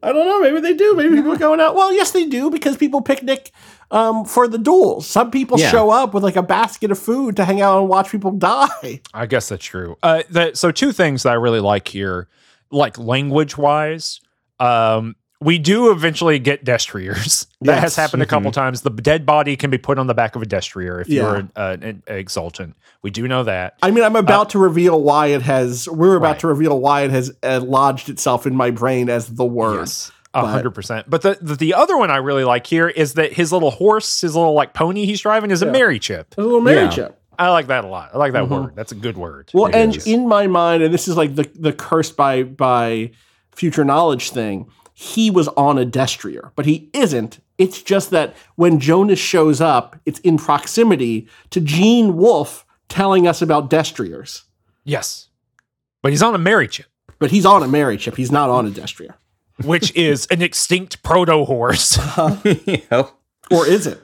I 0.03 0.11
don't 0.11 0.25
know. 0.25 0.41
Maybe 0.41 0.59
they 0.59 0.73
do. 0.73 0.95
Maybe 0.95 1.15
people 1.15 1.31
are 1.33 1.37
going 1.37 1.59
out. 1.59 1.75
Well, 1.75 1.93
yes, 1.93 2.11
they 2.11 2.25
do 2.25 2.49
because 2.49 2.75
people 2.77 3.01
picnic 3.01 3.51
um, 3.89 4.25
for 4.25 4.47
the 4.47 4.57
duels. 4.57 5.07
Some 5.07 5.31
people 5.31 5.59
Yeah. 5.59 5.69
show 5.69 5.89
up 5.91 6.13
with 6.13 6.23
like 6.23 6.35
a 6.35 6.43
basket 6.43 6.91
of 6.91 6.99
food 6.99 7.35
to 7.37 7.45
hang 7.45 7.61
out 7.61 7.79
and 7.79 7.89
watch 7.89 8.11
people 8.11 8.31
die. 8.31 9.01
I 9.13 9.25
guess 9.27 9.49
that's 9.49 9.63
true. 9.63 9.97
Uh, 10.03 10.23
the, 10.29 10.51
so 10.55 10.71
two 10.71 10.91
things 10.91 11.23
that 11.23 11.29
I 11.31 11.35
really 11.35 11.59
like 11.61 11.87
here, 11.87 12.27
like 12.69 12.97
language 12.97 13.57
wise, 13.57 14.21
um, 14.59 15.15
we 15.41 15.57
do 15.57 15.91
eventually 15.91 16.39
get 16.39 16.63
destriers. 16.63 17.47
That 17.61 17.73
Yes. 17.75 17.81
has 17.81 17.95
happened 17.95 18.23
a 18.23 18.25
couple 18.25 18.51
times. 18.51 18.81
The 18.81 18.89
dead 18.89 19.23
body 19.23 19.55
can 19.55 19.69
be 19.69 19.77
put 19.77 19.99
on 19.99 20.07
the 20.07 20.15
back 20.15 20.35
of 20.35 20.41
a 20.41 20.45
destrier 20.47 20.99
if 21.01 21.07
Yeah. 21.09 21.21
you're 21.21 21.35
an, 21.35 21.51
uh, 21.55 21.77
an 21.81 22.03
exultant. 22.07 22.75
We 23.03 23.11
do 23.11 23.27
know 23.27 23.43
that. 23.43 23.75
I 23.83 23.91
mean, 23.91 24.03
I'm 24.03 24.15
about 24.15 24.49
to 24.51 24.59
reveal 24.59 24.99
why 24.99 25.27
it 25.27 25.43
has. 25.43 25.87
We're 25.87 26.15
about 26.15 26.27
Right. 26.31 26.39
to 26.39 26.47
reveal 26.47 26.79
why 26.79 27.01
it 27.01 27.11
has 27.11 27.31
uh, 27.43 27.59
lodged 27.63 28.09
itself 28.09 28.47
in 28.47 28.55
my 28.55 28.71
brain 28.71 29.09
as 29.09 29.27
the 29.27 29.45
word. 29.45 29.79
Yes. 29.81 30.11
A 30.33 30.47
hundred 30.47 30.71
percent. 30.71 31.07
But 31.09 31.21
the, 31.23 31.37
the 31.41 31.55
the 31.55 31.73
other 31.75 31.97
one 31.97 32.09
I 32.09 32.17
really 32.17 32.45
like 32.45 32.65
here 32.65 32.87
is 32.87 33.13
that 33.15 33.33
his 33.33 33.51
little 33.51 33.69
horse, 33.71 34.21
his 34.21 34.33
little 34.35 34.53
like 34.53 34.73
pony 34.73 35.05
he's 35.05 35.19
driving 35.21 35.51
is 35.51 35.61
a 35.61 35.65
merychip. 35.67 36.25
A 36.37 36.41
little 36.41 36.61
Mary 36.61 36.83
Yeah. 36.83 36.89
chip. 36.89 37.19
I 37.37 37.49
like 37.49 37.67
that 37.67 37.83
a 37.83 37.87
lot. 37.87 38.11
I 38.13 38.17
like 38.17 38.31
that 38.33 38.45
Mhm. 38.45 38.49
word. 38.63 38.73
That's 38.75 38.91
a 38.93 38.95
good 38.95 39.17
word. 39.17 39.49
Well, 39.53 39.65
It 39.67 39.75
and 39.75 39.95
is. 39.95 40.07
in 40.07 40.27
my 40.27 40.47
mind, 40.47 40.81
and 40.83 40.93
this 40.93 41.07
is 41.09 41.15
like 41.17 41.35
the 41.35 41.47
the 41.59 41.73
cursed 41.73 42.15
by 42.15 42.43
by 42.43 43.11
future 43.53 43.83
knowledge 43.83 44.29
thing. 44.31 44.67
He 45.01 45.31
was 45.31 45.47
on 45.49 45.79
a 45.79 45.85
destrier, 45.85 46.51
but 46.55 46.67
he 46.67 46.87
isn't. 46.93 47.39
It's 47.57 47.81
just 47.81 48.11
that 48.11 48.35
when 48.55 48.79
Jonas 48.79 49.17
shows 49.17 49.59
up, 49.59 49.95
it's 50.05 50.19
in 50.19 50.37
proximity 50.37 51.27
to 51.49 51.59
Gene 51.59 52.15
Wolfe 52.17 52.67
telling 52.87 53.27
us 53.27 53.41
about 53.41 53.69
destriers. 53.71 54.43
yes. 54.83 55.27
But 56.03 56.11
he's 56.11 56.21
on 56.21 56.35
a 56.35 56.39
merychip. 56.39 56.85
But 57.17 57.31
he's 57.31 57.45
on 57.47 57.63
a 57.63 57.67
merychip. 57.67 58.15
He's 58.15 58.31
not 58.31 58.49
on 58.51 58.67
a 58.67 58.69
destrier. 58.69 59.15
which 59.63 59.91
is 59.95 60.27
an 60.27 60.41
extinct 60.43 61.01
proto 61.01 61.45
horse. 61.45 61.97
Yep. 62.45 63.11
Or 63.51 63.65
is 63.67 63.87
it? 63.87 63.99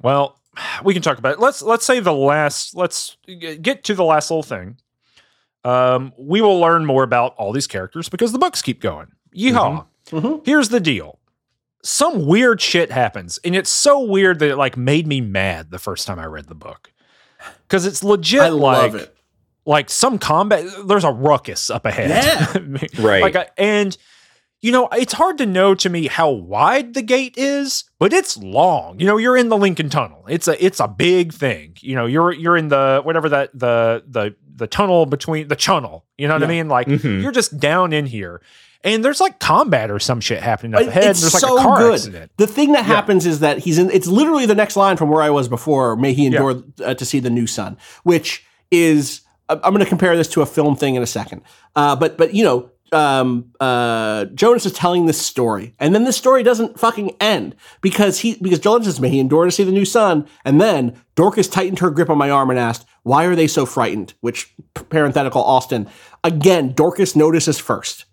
well, 0.00 0.38
we 0.84 0.92
can 0.94 1.02
talk 1.02 1.18
about 1.18 1.32
it. 1.34 1.40
Let's 1.40 1.60
let's 1.60 1.84
say 1.84 1.98
the 2.00 2.12
last. 2.12 2.76
Let's 2.76 3.16
get 3.26 3.82
to 3.84 3.94
the 3.94 4.04
last 4.04 4.30
little 4.30 4.42
thing. 4.44 4.76
Um, 5.64 6.12
we 6.16 6.40
will 6.40 6.58
learn 6.60 6.86
more 6.86 7.02
about 7.02 7.34
all 7.36 7.52
these 7.52 7.66
characters 7.66 8.08
because 8.08 8.30
the 8.32 8.38
books 8.38 8.62
keep 8.62 8.80
going. 8.80 9.08
Yeehaw! 9.36 9.86
Mhm. 10.06 10.44
Here's 10.44 10.68
the 10.70 10.80
deal. 10.80 11.18
Some 11.82 12.26
weird 12.26 12.60
shit 12.60 12.90
happens, 12.92 13.38
and 13.44 13.56
it's 13.56 13.70
so 13.70 14.00
weird 14.00 14.38
that 14.40 14.50
it 14.50 14.56
like 14.56 14.76
made 14.76 15.06
me 15.06 15.20
mad 15.20 15.70
the 15.70 15.78
first 15.78 16.06
time 16.06 16.18
I 16.18 16.26
read 16.26 16.46
the 16.46 16.54
book 16.54 16.92
because 17.66 17.86
it's 17.86 18.04
legit. 18.04 18.40
I 18.40 18.48
love 18.48 18.92
like, 18.94 19.02
it. 19.02 19.16
like 19.64 19.90
some 19.90 20.18
combat 20.18 20.66
there's 20.86 21.04
a 21.04 21.10
ruckus 21.10 21.70
up 21.70 21.86
ahead 21.86 22.10
Yeah. 22.10 22.78
Right. 23.02 23.22
like 23.22 23.34
a, 23.34 23.58
and 23.60 23.96
you 24.60 24.72
know, 24.72 24.88
it's 24.92 25.14
hard 25.14 25.38
to 25.38 25.46
know 25.46 25.74
to 25.76 25.88
me 25.88 26.06
how 26.06 26.28
wide 26.28 26.92
the 26.92 27.00
gate 27.00 27.34
is, 27.38 27.84
but 27.98 28.12
it's 28.12 28.36
long. 28.36 29.00
You 29.00 29.06
know, 29.06 29.16
you're 29.16 29.38
in 29.38 29.48
the 29.48 29.56
Lincoln 29.56 29.88
Tunnel. 29.88 30.22
It's 30.28 30.48
a 30.48 30.62
it's 30.62 30.80
a 30.80 30.88
big 30.88 31.32
thing. 31.32 31.76
You 31.80 31.94
know, 31.94 32.04
you're 32.04 32.30
you're 32.30 32.58
in 32.58 32.68
the 32.68 33.00
whatever 33.02 33.30
that 33.30 33.58
the 33.58 34.04
the 34.06 34.34
the 34.54 34.66
tunnel 34.66 35.06
between 35.06 35.48
the 35.48 35.56
channel. 35.56 36.04
You 36.18 36.28
know 36.28 36.34
what 36.34 36.42
I 36.42 36.46
mean? 36.46 36.68
Like 36.68 36.88
Mhm. 36.88 37.22
you're 37.22 37.32
just 37.32 37.58
down 37.58 37.94
in 37.94 38.04
here, 38.04 38.42
and 38.82 39.04
there's 39.04 39.20
like 39.20 39.38
combat 39.38 39.90
or 39.90 39.98
some 39.98 40.20
shit 40.20 40.42
happening 40.42 40.74
up 40.74 40.82
ahead. 40.82 41.02
and 41.02 41.10
it's 41.10 41.20
there's 41.20 41.34
like 41.34 41.40
so 41.40 41.58
a 41.58 41.62
car 41.62 41.78
good. 41.78 41.94
accident. 41.94 42.32
The 42.36 42.46
thing 42.46 42.72
that 42.72 42.84
happens 42.84 43.26
is 43.26 43.40
that 43.40 43.58
he's 43.58 43.78
in. 43.78 43.90
It's 43.90 44.06
literally 44.06 44.46
the 44.46 44.54
next 44.54 44.76
line 44.76 44.96
from 44.96 45.08
where 45.10 45.22
I 45.22 45.30
was 45.30 45.48
before. 45.48 45.96
May 45.96 46.12
he 46.12 46.26
endure 46.26 46.62
uh, 46.84 46.94
to 46.94 47.04
see 47.04 47.20
the 47.20 47.30
new 47.30 47.46
sun, 47.46 47.76
which 48.02 48.44
is. 48.70 49.22
I'm 49.48 49.58
going 49.60 49.80
to 49.80 49.86
compare 49.86 50.16
this 50.16 50.28
to 50.28 50.42
a 50.42 50.46
film 50.46 50.76
thing 50.76 50.94
in 50.94 51.02
a 51.02 51.06
second. 51.06 51.42
Uh, 51.74 51.96
but 51.96 52.16
but 52.16 52.34
you 52.34 52.44
know, 52.44 52.70
um, 52.92 53.52
uh, 53.58 54.26
Jonas 54.26 54.64
is 54.64 54.72
telling 54.72 55.06
this 55.06 55.20
story, 55.20 55.74
and 55.78 55.92
then 55.94 56.04
this 56.04 56.16
story 56.16 56.42
doesn't 56.42 56.78
fucking 56.78 57.16
end 57.20 57.56
because 57.80 58.20
he 58.20 58.36
because 58.40 58.60
Jonas 58.60 58.86
says, 58.86 59.00
"May 59.00 59.08
he 59.08 59.18
endure 59.18 59.44
to 59.44 59.50
see 59.50 59.64
the 59.64 59.72
new 59.72 59.84
sun," 59.84 60.26
and 60.44 60.60
then 60.60 61.00
Dorcas 61.16 61.48
tightened 61.48 61.80
her 61.80 61.90
grip 61.90 62.10
on 62.10 62.18
my 62.18 62.30
arm 62.30 62.50
and 62.50 62.58
asked, 62.58 62.86
"Why 63.02 63.24
are 63.24 63.34
they 63.34 63.46
so 63.46 63.66
frightened?" 63.66 64.14
Which 64.20 64.54
parenthetical 64.74 65.42
Austin 65.42 65.88
again. 66.22 66.72
Dorcas 66.72 67.16
notices 67.16 67.58
first. 67.58 68.04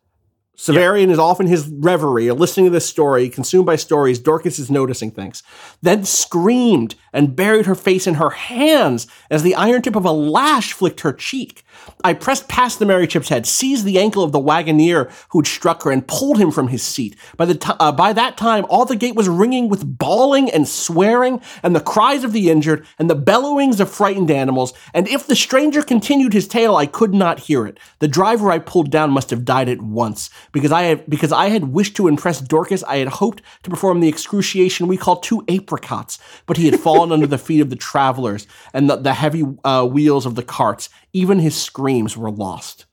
Severian 0.58 1.12
is 1.12 1.20
off 1.20 1.40
in 1.40 1.46
his 1.46 1.68
reverie, 1.68 2.32
listening 2.32 2.66
to 2.66 2.72
this 2.72 2.88
story, 2.88 3.30
consumed 3.30 3.68
by 3.68 3.76
stories. 3.76 4.18
Dorcas 4.18 4.58
is 4.58 4.72
noticing 4.72 5.12
things. 5.12 5.44
Then 5.84 6.04
screamed 6.04 6.96
and 7.14 7.36
buried 7.36 7.68
her 7.68 7.76
face 7.76 8.08
in 8.08 8.16
her 8.16 8.32
hands 8.32 9.06
as 9.30 9.44
the 9.44 9.54
iron 9.54 9.84
tip 9.84 9.96
of 9.96 10.06
a 10.06 10.12
lash 10.12 10.74
flicked 10.74 11.02
her 11.02 11.14
cheek. 11.14 11.64
I 12.04 12.14
pressed 12.14 12.48
past 12.48 12.80
the 12.80 12.86
merychip's 12.86 13.30
head, 13.30 13.46
seized 13.46 13.86
the 13.86 14.00
ankle 14.00 14.24
of 14.24 14.32
the 14.32 14.40
wagoneer 14.40 15.12
who'd 15.30 15.48
struck 15.48 15.84
her, 15.84 15.92
and 15.92 16.08
pulled 16.08 16.38
him 16.38 16.52
from 16.52 16.68
his 16.68 16.84
seat. 16.84 17.16
By, 17.36 17.46
the 17.46 17.56
ti- 17.56 17.74
uh, 17.80 17.92
by 17.92 18.14
that 18.14 18.38
time, 18.38 18.66
all 18.70 18.86
the 18.86 18.96
gate 18.96 19.16
was 19.16 19.30
ringing 19.30 19.70
with 19.70 19.98
bawling 19.98 20.50
and 20.50 20.68
swearing, 20.68 21.42
and 21.64 21.76
the 21.76 21.80
cries 21.80 22.24
of 22.24 22.34
the 22.34 22.50
injured, 22.50 22.86
and 23.00 23.10
the 23.10 23.16
bellowings 23.16 23.80
of 23.80 23.90
frightened 23.90 24.32
animals. 24.32 24.74
And 24.94 25.08
if 25.08 25.28
the 25.28 25.36
stranger 25.36 25.82
continued 25.82 26.34
his 26.34 26.48
tale, 26.48 26.76
I 26.76 26.86
could 26.86 27.14
not 27.14 27.40
hear 27.40 27.66
it. 27.66 27.80
The 28.00 28.08
driver 28.08 28.52
I 28.52 28.60
pulled 28.60 28.92
down 28.92 29.12
must 29.12 29.30
have 29.30 29.46
died 29.46 29.70
at 29.70 29.82
once, 29.82 30.30
because 30.52 30.72
I 30.72 30.84
had 30.84 31.10
because 31.10 31.32
I 31.32 31.50
had 31.50 31.66
wished 31.66 31.96
to 31.98 32.08
impress 32.08 32.42
Dorcas. 32.42 32.84
I 32.84 32.98
had 32.98 33.08
hoped 33.08 33.42
to 33.64 33.70
perform 33.70 34.00
the 34.00 34.10
excruciation 34.10 34.88
we 34.88 34.98
call 34.98 35.18
two 35.18 35.44
apricots, 35.48 36.20
but 36.46 36.58
he 36.58 36.66
had 36.66 36.80
fallen 36.80 37.12
under 37.12 37.28
the 37.28 37.38
feet 37.38 37.62
of 37.62 37.70
the 37.70 37.76
travelers 37.76 38.48
and 38.74 38.90
the, 38.90 38.96
the 38.98 39.14
heavy 39.14 39.44
uh, 39.64 39.86
wheels 39.86 40.26
of 40.26 40.36
the 40.36 40.44
carts. 40.44 40.90
Even 41.14 41.40
his 41.40 41.60
screams 41.60 42.18
were 42.18 42.32
lost. 42.32 42.86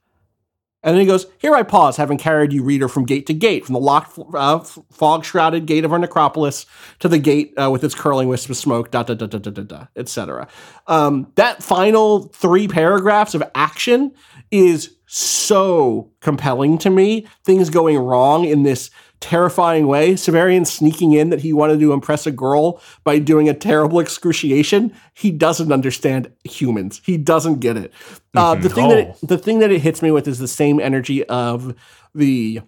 And 0.85 0.93
then 0.93 1.01
he 1.01 1.07
goes, 1.07 1.25
Here 1.39 1.55
I 1.55 1.63
pause, 1.63 1.97
having 1.97 2.19
carried 2.19 2.53
you, 2.53 2.63
reader, 2.63 2.87
from 2.87 3.05
gate 3.05 3.25
to 3.25 3.33
gate, 3.33 3.65
from 3.65 3.73
the 3.73 3.79
locked, 3.79 4.19
uh, 4.35 4.59
fog 4.59 5.25
shrouded 5.25 5.65
gate 5.65 5.83
of 5.83 5.91
our 5.91 5.97
necropolis 5.97 6.67
to 6.99 7.07
the 7.07 7.17
gate 7.17 7.53
uh, 7.57 7.71
with 7.71 7.83
its 7.83 7.95
curling 7.95 8.27
wisp 8.27 8.51
of 8.51 8.55
smoke, 8.55 8.91
da 8.91 9.01
da 9.01 9.15
da 9.15 9.25
da 9.25 9.39
da 9.39 9.49
da 9.49 9.63
da, 9.63 9.87
etc. 9.95 10.47
Um, 10.85 11.31
that 11.35 11.63
final 11.63 12.25
three 12.27 12.67
paragraphs 12.67 13.33
of 13.33 13.41
action 13.55 14.11
is 14.51 14.95
so 15.07 16.11
compelling 16.21 16.77
to 16.77 16.91
me. 16.91 17.27
Things 17.43 17.71
going 17.71 17.97
wrong 17.97 18.45
in 18.45 18.61
this 18.61 18.91
terrifying 19.19 19.87
way. 19.87 20.13
Severian 20.13 20.65
sneaking 20.65 21.13
in 21.13 21.29
that 21.29 21.41
he 21.41 21.53
wanted 21.53 21.79
to 21.79 21.93
impress 21.93 22.27
a 22.27 22.31
girl 22.31 22.81
by 23.03 23.19
doing 23.19 23.49
a 23.49 23.53
terrible 23.53 23.99
excruciation. 23.99 24.93
He 25.13 25.31
doesn't 25.31 25.71
understand 25.71 26.31
humans. 26.43 27.01
He 27.05 27.17
doesn't 27.17 27.59
get 27.59 27.77
it. 27.77 27.93
Uh, 28.35 28.55
the 28.55 28.69
thing 28.69 28.89
that 28.89 28.97
it, 28.97 29.17
the 29.23 29.37
thing 29.37 29.59
that 29.59 29.71
it 29.71 29.79
hits 29.81 30.01
me 30.01 30.11
with 30.11 30.27
is 30.27 30.39
the 30.39 30.47
same 30.47 30.79
energy 30.79 31.23
of 31.25 31.75
the 32.13 32.61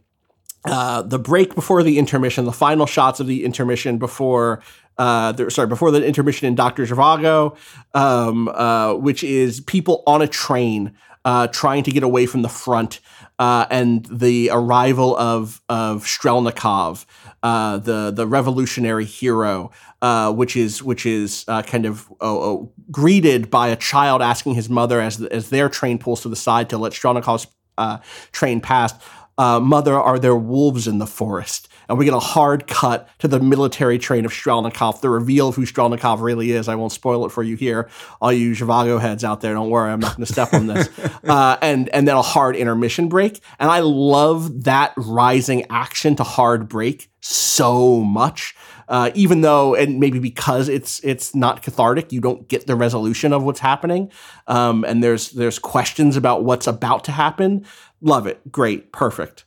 uh, 0.66 1.01
the 1.01 1.19
break 1.19 1.56
before 1.56 1.84
the 1.84 1.98
intermission, 1.98 2.45
the 2.45 2.51
final 2.51 2.85
shots 2.85 3.19
of 3.19 3.27
the 3.27 3.45
intermission 3.45 3.98
before, 3.98 4.61
uh, 4.98 5.32
the, 5.32 5.50
sorry, 5.50 5.67
before 5.67 5.92
the 5.92 6.06
intermission 6.06 6.48
in 6.48 6.56
Doctor 6.56 6.85
Zhivago, 6.85 7.56
um, 7.93 8.50
uh, 8.50 8.93
which 8.95 9.24
is 9.24 9.61
people 9.61 10.03
on 10.06 10.22
a 10.22 10.27
train 10.27 10.93
uh, 11.24 11.48
trying 11.48 11.84
to 11.84 11.92
get 11.92 12.03
away 12.03 12.26
from 12.26 12.42
the 12.42 12.50
front, 12.50 13.00
uh, 13.40 13.66
and 13.70 14.06
the 14.06 14.50
arrival 14.52 15.16
of 15.18 15.62
of 15.70 16.04
Strelnikov, 16.04 17.06
uh, 17.44 17.78
the 17.78 18.12
the 18.12 18.28
revolutionary 18.28 19.06
hero, 19.06 19.72
uh, 20.02 20.32
which 20.34 20.56
is 20.56 20.82
which 20.82 21.06
is 21.06 21.46
uh, 21.48 21.62
kind 21.62 21.86
of 21.86 22.08
oh, 22.22 22.42
oh, 22.42 22.72
greeted 22.92 23.50
by 23.50 23.70
a 23.70 23.76
child 23.76 24.22
asking 24.22 24.56
his 24.56 24.70
mother 24.70 25.02
as 25.02 25.22
as 25.22 25.50
their 25.50 25.70
train 25.70 25.98
pulls 25.98 26.22
to 26.22 26.30
the 26.30 26.36
side 26.36 26.70
to 26.70 26.78
let 26.78 26.94
Strelnikov's 26.94 27.48
uh, 27.78 28.00
train 28.32 28.60
past 28.60 29.00
uh, 29.38 29.60
Mother, 29.60 29.96
are 29.96 30.18
there 30.18 30.36
wolves 30.36 30.88
in 30.88 30.98
the 30.98 31.08
forest? 31.08 31.67
And 31.90 31.98
we 31.98 32.06
get 32.06 32.14
a 32.14 32.20
hard 32.20 32.68
cut 32.68 33.08
to 33.20 33.28
the 33.28 33.40
military 33.40 33.98
train 33.98 34.26
of 34.26 34.32
Strelnikov, 34.32 35.02
the 35.02 35.10
reveal 35.10 35.50
of 35.50 35.56
who 35.56 35.66
Strelnikov 35.66 36.22
really 36.22 36.52
is. 36.52 36.68
I 36.68 36.76
won't 36.76 36.92
spoil 36.92 37.26
it 37.26 37.32
for 37.32 37.44
you 37.44 37.56
here. 37.56 37.90
All 38.22 38.34
you 38.34 38.52
Zhivago 38.52 39.00
heads 39.00 39.24
out 39.24 39.42
there, 39.42 39.54
don't 39.54 39.70
worry, 39.70 39.92
I'm 39.92 40.00
not 40.00 40.16
going 40.16 40.26
to 40.26 40.32
step 40.32 40.54
on 40.54 40.68
this. 40.68 40.90
Uh, 41.28 41.58
and, 41.62 41.90
and 41.90 42.08
then 42.08 42.16
a 42.16 42.22
hard 42.22 42.56
intermission 42.56 43.10
break. 43.10 43.42
And 43.60 43.70
I 43.70 43.80
love 43.80 44.64
that 44.64 44.94
rising 44.96 45.66
action 45.70 46.16
to 46.18 46.24
hard 46.24 46.70
break 46.70 47.10
so 47.22 48.02
much. 48.02 48.56
Uh, 48.88 49.12
even 49.14 49.42
though, 49.42 49.76
and 49.76 50.00
maybe 50.00 50.20
because 50.20 50.70
it's 50.70 51.04
it's 51.04 51.36
not 51.36 51.62
cathartic, 51.62 52.14
you 52.14 52.22
don't 52.22 52.48
get 52.48 52.68
the 52.68 52.76
resolution 52.76 53.34
of 53.34 53.44
what's 53.44 53.60
happening, 53.60 54.10
um, 54.48 54.86
and 54.86 55.04
there's 55.04 55.32
there's 55.32 55.60
questions 55.60 56.16
about 56.16 56.46
what's 56.46 56.68
about 56.68 57.04
to 57.04 57.12
happen. 57.12 57.66
Love 58.00 58.28
it, 58.28 58.50
great, 58.50 58.94
perfect. 58.94 59.44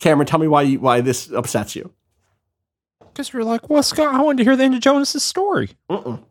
Cameron, 0.00 0.26
tell 0.26 0.38
me 0.38 0.48
why 0.48 0.62
you, 0.62 0.80
why 0.80 1.00
this 1.00 1.30
upsets 1.30 1.74
you. 1.74 1.92
Because 3.00 3.32
you're 3.32 3.44
like, 3.44 3.70
well, 3.70 3.82
Scott, 3.82 4.14
I 4.14 4.20
wanted 4.22 4.38
to 4.38 4.44
hear 4.44 4.56
the 4.56 4.64
end 4.64 4.74
of 4.74 4.80
Jonas's 4.80 5.22
story. 5.22 5.70
Mm-mm. 5.90 6.22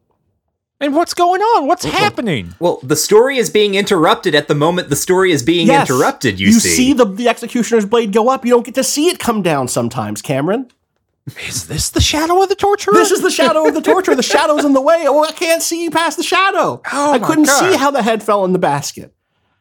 And 0.79 0.93
what's 0.93 1.13
going 1.13 1.41
on? 1.41 1.67
What's 1.67 1.85
happening? 1.85 2.53
Well, 2.59 2.79
the 2.83 2.97
story 2.97 3.37
is 3.37 3.49
being 3.49 3.75
interrupted 3.75 4.35
at 4.35 4.47
the 4.49 4.55
moment 4.55 4.89
the 4.89 4.95
story 4.97 5.31
is 5.31 5.41
being 5.41 5.67
Yes, 5.67 5.89
interrupted. 5.89 6.39
You, 6.39 6.47
you 6.47 6.59
see, 6.59 6.69
see 6.69 6.93
the 6.93 7.05
the 7.05 7.29
executioner's 7.29 7.85
blade 7.85 8.11
go 8.11 8.29
up. 8.29 8.43
You 8.45 8.51
don't 8.51 8.65
get 8.65 8.75
to 8.75 8.83
see 8.83 9.07
it 9.07 9.17
come 9.17 9.41
down 9.41 9.69
sometimes, 9.69 10.21
Cameron. 10.21 10.69
Is 11.47 11.67
this 11.67 11.89
the 11.89 12.01
shadow 12.01 12.43
of 12.43 12.49
the 12.49 12.55
torturer? 12.55 12.93
This 12.93 13.09
is 13.11 13.21
the 13.21 13.31
shadow 13.31 13.67
of 13.67 13.73
the 13.73 13.81
torturer. 13.81 14.15
The 14.15 14.21
shadow's 14.21 14.63
in 14.65 14.73
the 14.73 14.81
way. 14.81 15.05
Oh, 15.07 15.23
I 15.23 15.31
can't 15.31 15.63
see 15.63 15.89
past 15.89 16.17
the 16.17 16.23
shadow. 16.23 16.81
Oh 16.91 17.13
I 17.13 17.19
couldn't 17.19 17.45
God. 17.45 17.71
see 17.71 17.77
how 17.77 17.89
the 17.89 18.03
head 18.03 18.21
fell 18.21 18.43
in 18.45 18.51
the 18.53 18.59
basket. 18.59 19.13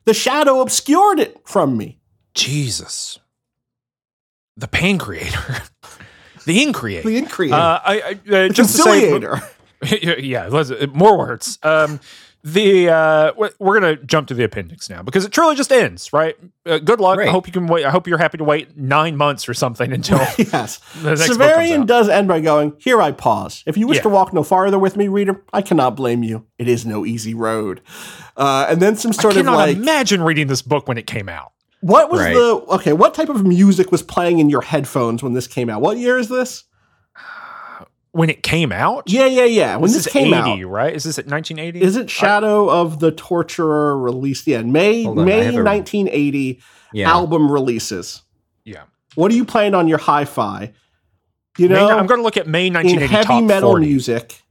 The 0.04 0.14
shadow 0.14 0.60
obscured 0.60 1.20
it 1.20 1.40
from 1.48 1.76
me. 1.78 2.00
Jesus. 2.34 3.18
The 4.56 4.68
pain 4.68 4.98
creator. 4.98 5.62
the 6.44 6.64
increator. 6.64 7.04
The 7.04 7.20
increator. 7.20 7.52
Uh, 7.52 7.80
I, 7.84 8.00
I, 8.00 8.10
uh, 8.12 8.14
the 8.24 8.48
just 8.50 8.74
say, 8.74 9.10
conciliator. 9.10 9.40
yeah, 10.20 10.48
more 10.92 11.18
words. 11.18 11.58
Um, 11.62 12.00
the 12.44 12.90
uh, 12.90 13.32
we're 13.58 13.80
gonna 13.80 13.96
jump 13.96 14.28
to 14.28 14.34
the 14.34 14.44
appendix 14.44 14.90
now 14.90 15.02
because 15.02 15.24
it 15.24 15.32
truly 15.32 15.56
just 15.56 15.72
ends, 15.72 16.12
right? 16.12 16.36
Uh, 16.66 16.76
good 16.78 17.00
luck. 17.00 17.18
I 17.18 17.28
hope 17.28 17.46
you 17.46 17.54
can 17.54 17.66
wait. 17.66 17.86
I 17.86 17.90
hope 17.90 18.06
you're 18.06 18.18
happy 18.18 18.36
to 18.36 18.44
wait 18.44 18.76
nine 18.76 19.16
months 19.16 19.48
or 19.48 19.54
something 19.54 19.90
until 19.90 20.18
yes. 20.38 20.78
the 21.00 21.14
next 21.14 21.28
book 21.28 21.38
comes 21.38 21.38
Severian 21.38 21.86
does 21.86 22.10
end 22.10 22.28
by 22.28 22.42
going, 22.42 22.74
Here 22.78 23.00
I 23.00 23.12
pause. 23.12 23.62
If 23.66 23.78
you 23.78 23.86
wish 23.86 23.96
Yeah. 23.96 24.02
to 24.02 24.08
walk 24.10 24.34
no 24.34 24.42
farther 24.42 24.78
with 24.78 24.94
me, 24.94 25.08
reader, 25.08 25.42
I 25.54 25.62
cannot 25.62 25.96
blame 25.96 26.22
you. 26.22 26.44
It 26.58 26.68
is 26.68 26.84
no 26.84 27.06
easy 27.06 27.32
road. 27.32 27.80
Uh, 28.36 28.66
and 28.68 28.82
then 28.82 28.96
some 28.96 29.12
I 29.12 29.14
sort 29.14 29.36
of 29.36 29.44
cannot 29.44 29.56
like, 29.56 29.76
imagine 29.78 30.20
reading 30.22 30.46
this 30.48 30.60
book 30.60 30.86
when 30.86 30.98
it 30.98 31.06
came 31.06 31.30
out. 31.30 31.53
What 31.84 32.10
was 32.10 32.20
Right. 32.22 32.32
the, 32.34 32.54
okay, 32.76 32.92
what 32.94 33.12
type 33.14 33.28
of 33.28 33.44
music 33.44 33.92
was 33.92 34.02
playing 34.02 34.38
in 34.38 34.48
your 34.48 34.62
headphones 34.62 35.22
when 35.22 35.34
this 35.34 35.46
came 35.46 35.68
out? 35.68 35.82
What 35.82 35.98
year 35.98 36.18
is 36.18 36.28
this? 36.30 36.64
When 38.12 38.30
it 38.30 38.42
came 38.44 38.70
out, 38.70 39.04
Yeah, 39.06 39.26
yeah, 39.26 39.44
yeah. 39.44 39.74
When 39.76 39.90
this, 39.90 40.06
is 40.06 40.12
came 40.12 40.32
80, 40.32 40.62
out. 40.64 40.68
right? 40.70 40.94
Is 40.94 41.02
this 41.02 41.18
at 41.18 41.26
1980? 41.26 41.82
Is 41.84 41.96
it 41.96 42.08
Shadow 42.08 42.70
of 42.70 43.00
the 43.00 43.10
Torturer 43.10 43.98
released? 43.98 44.46
Yeah, 44.46 44.62
May 44.62 45.04
on, 45.04 45.24
May 45.24 45.42
have 45.44 45.54
a- 45.56 45.62
1980 45.64 46.60
yeah. 46.92 47.10
album 47.10 47.50
releases. 47.50 48.22
yeah. 48.64 48.84
What 49.16 49.30
are 49.30 49.34
you 49.34 49.44
playing 49.44 49.74
on 49.74 49.86
your 49.88 49.98
hi-fi? 49.98 50.72
You 51.58 51.68
May- 51.68 51.74
know, 51.74 51.88
I'm 51.98 52.06
going 52.06 52.18
to 52.18 52.24
look 52.24 52.36
at 52.36 52.46
May 52.48 52.70
1980 52.70 53.04
in 53.04 53.10
1980 53.10 53.14
heavy 53.14 53.26
top 53.26 53.44
metal 53.48 53.70
40. 53.70 53.86
music. 53.86 54.42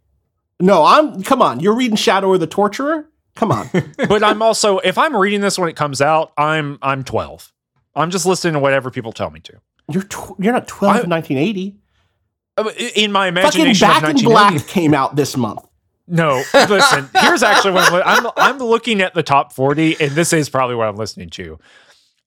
No, 0.59 0.83
I'm. 0.85 1.23
Come 1.23 1.41
on, 1.41 1.59
you're 1.61 1.75
reading 1.75 1.95
Shadow 1.97 2.33
of 2.33 2.39
the 2.41 2.47
Torturer. 2.47 3.09
Come 3.35 3.51
on. 3.51 3.69
but 3.97 4.23
I'm 4.23 4.41
also 4.41 4.79
if 4.79 4.97
I'm 4.97 5.15
reading 5.15 5.41
this 5.41 5.57
when 5.57 5.69
it 5.69 5.75
comes 5.75 6.01
out, 6.01 6.31
I'm 6.37 6.77
I'm 6.81 7.03
12. 7.03 7.51
I'm 7.95 8.09
just 8.11 8.25
listening 8.25 8.53
to 8.53 8.59
whatever 8.59 8.89
people 8.91 9.11
tell 9.11 9.29
me 9.31 9.39
to. 9.41 9.53
You're 9.89 10.03
tw- 10.03 10.35
you're 10.39 10.53
not 10.53 10.67
12 10.67 11.03
in 11.05 11.09
1980. 11.09 11.75
Uh, 12.55 12.69
In 12.95 13.11
my 13.11 13.29
Fucking 13.31 13.61
imagination 13.61 13.87
Back 13.87 14.03
of 14.03 14.09
in 14.11 14.25
Black 14.25 14.67
came 14.67 14.93
out 14.93 15.15
this 15.15 15.35
month. 15.35 15.59
No, 16.07 16.43
listen. 16.53 17.09
Here's 17.15 17.43
actually 17.43 17.73
what 17.73 18.05
I'm, 18.05 18.25
I'm. 18.27 18.31
I'm 18.37 18.57
looking 18.59 19.01
at 19.01 19.13
the 19.13 19.23
top 19.23 19.53
40, 19.53 19.99
and 20.01 20.11
this 20.11 20.33
is 20.33 20.49
probably 20.49 20.75
what 20.75 20.87
I'm 20.87 20.97
listening 20.97 21.29
to. 21.31 21.57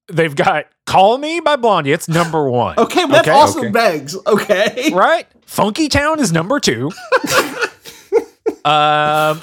They've 0.09 0.35
got 0.35 0.67
"Call 0.87 1.19
Me" 1.19 1.41
by 1.41 1.57
Blondie. 1.57 1.93
It's 1.93 2.09
number 2.09 2.49
one. 2.49 2.79
Okay, 2.79 3.05
but 3.07 3.25
that's 3.25 3.29
Okay. 3.29 3.37
also 3.37 3.59
Okay. 3.61 3.71
Begs. 3.71 4.17
Okay. 4.27 4.91
right? 4.95 5.27
Funky 5.45 5.89
Town 5.89 6.21
is 6.21 6.33
number 6.33 6.59
two. 6.59 6.91
um, 8.65 9.43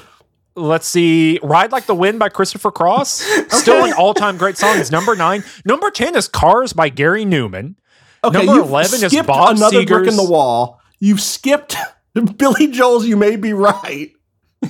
let's 0.56 0.88
see. 0.88 1.40
Ride 1.44 1.72
Like 1.72 1.86
the 1.86 1.96
Wind 1.96 2.20
by 2.20 2.30
Christopher 2.30 2.72
Cross. 2.72 3.22
Still 3.50 3.86
an 3.86 3.94
all 3.94 4.14
time 4.14 4.38
great 4.38 4.58
song. 4.58 4.78
It's 4.78 4.92
number 4.92 5.16
nine. 5.16 5.44
Number 5.66 5.90
10 5.92 6.16
is 6.16 6.28
Cars 6.28 6.74
by 6.74 6.90
Gary 6.90 7.26
Numan. 7.26 7.76
Okay, 8.24 8.46
Number 8.46 8.62
11 8.62 9.04
is 9.04 9.14
Bob 9.26 9.58
another 9.58 9.86
brick 9.86 10.08
in 10.08 10.16
the 10.16 10.24
wall. 10.24 10.80
You've 11.00 11.20
skipped 11.22 11.76
Billy 12.38 12.68
Joel's. 12.68 13.06
You 13.06 13.18
may 13.18 13.36
be 13.36 13.52
right. 13.54 14.12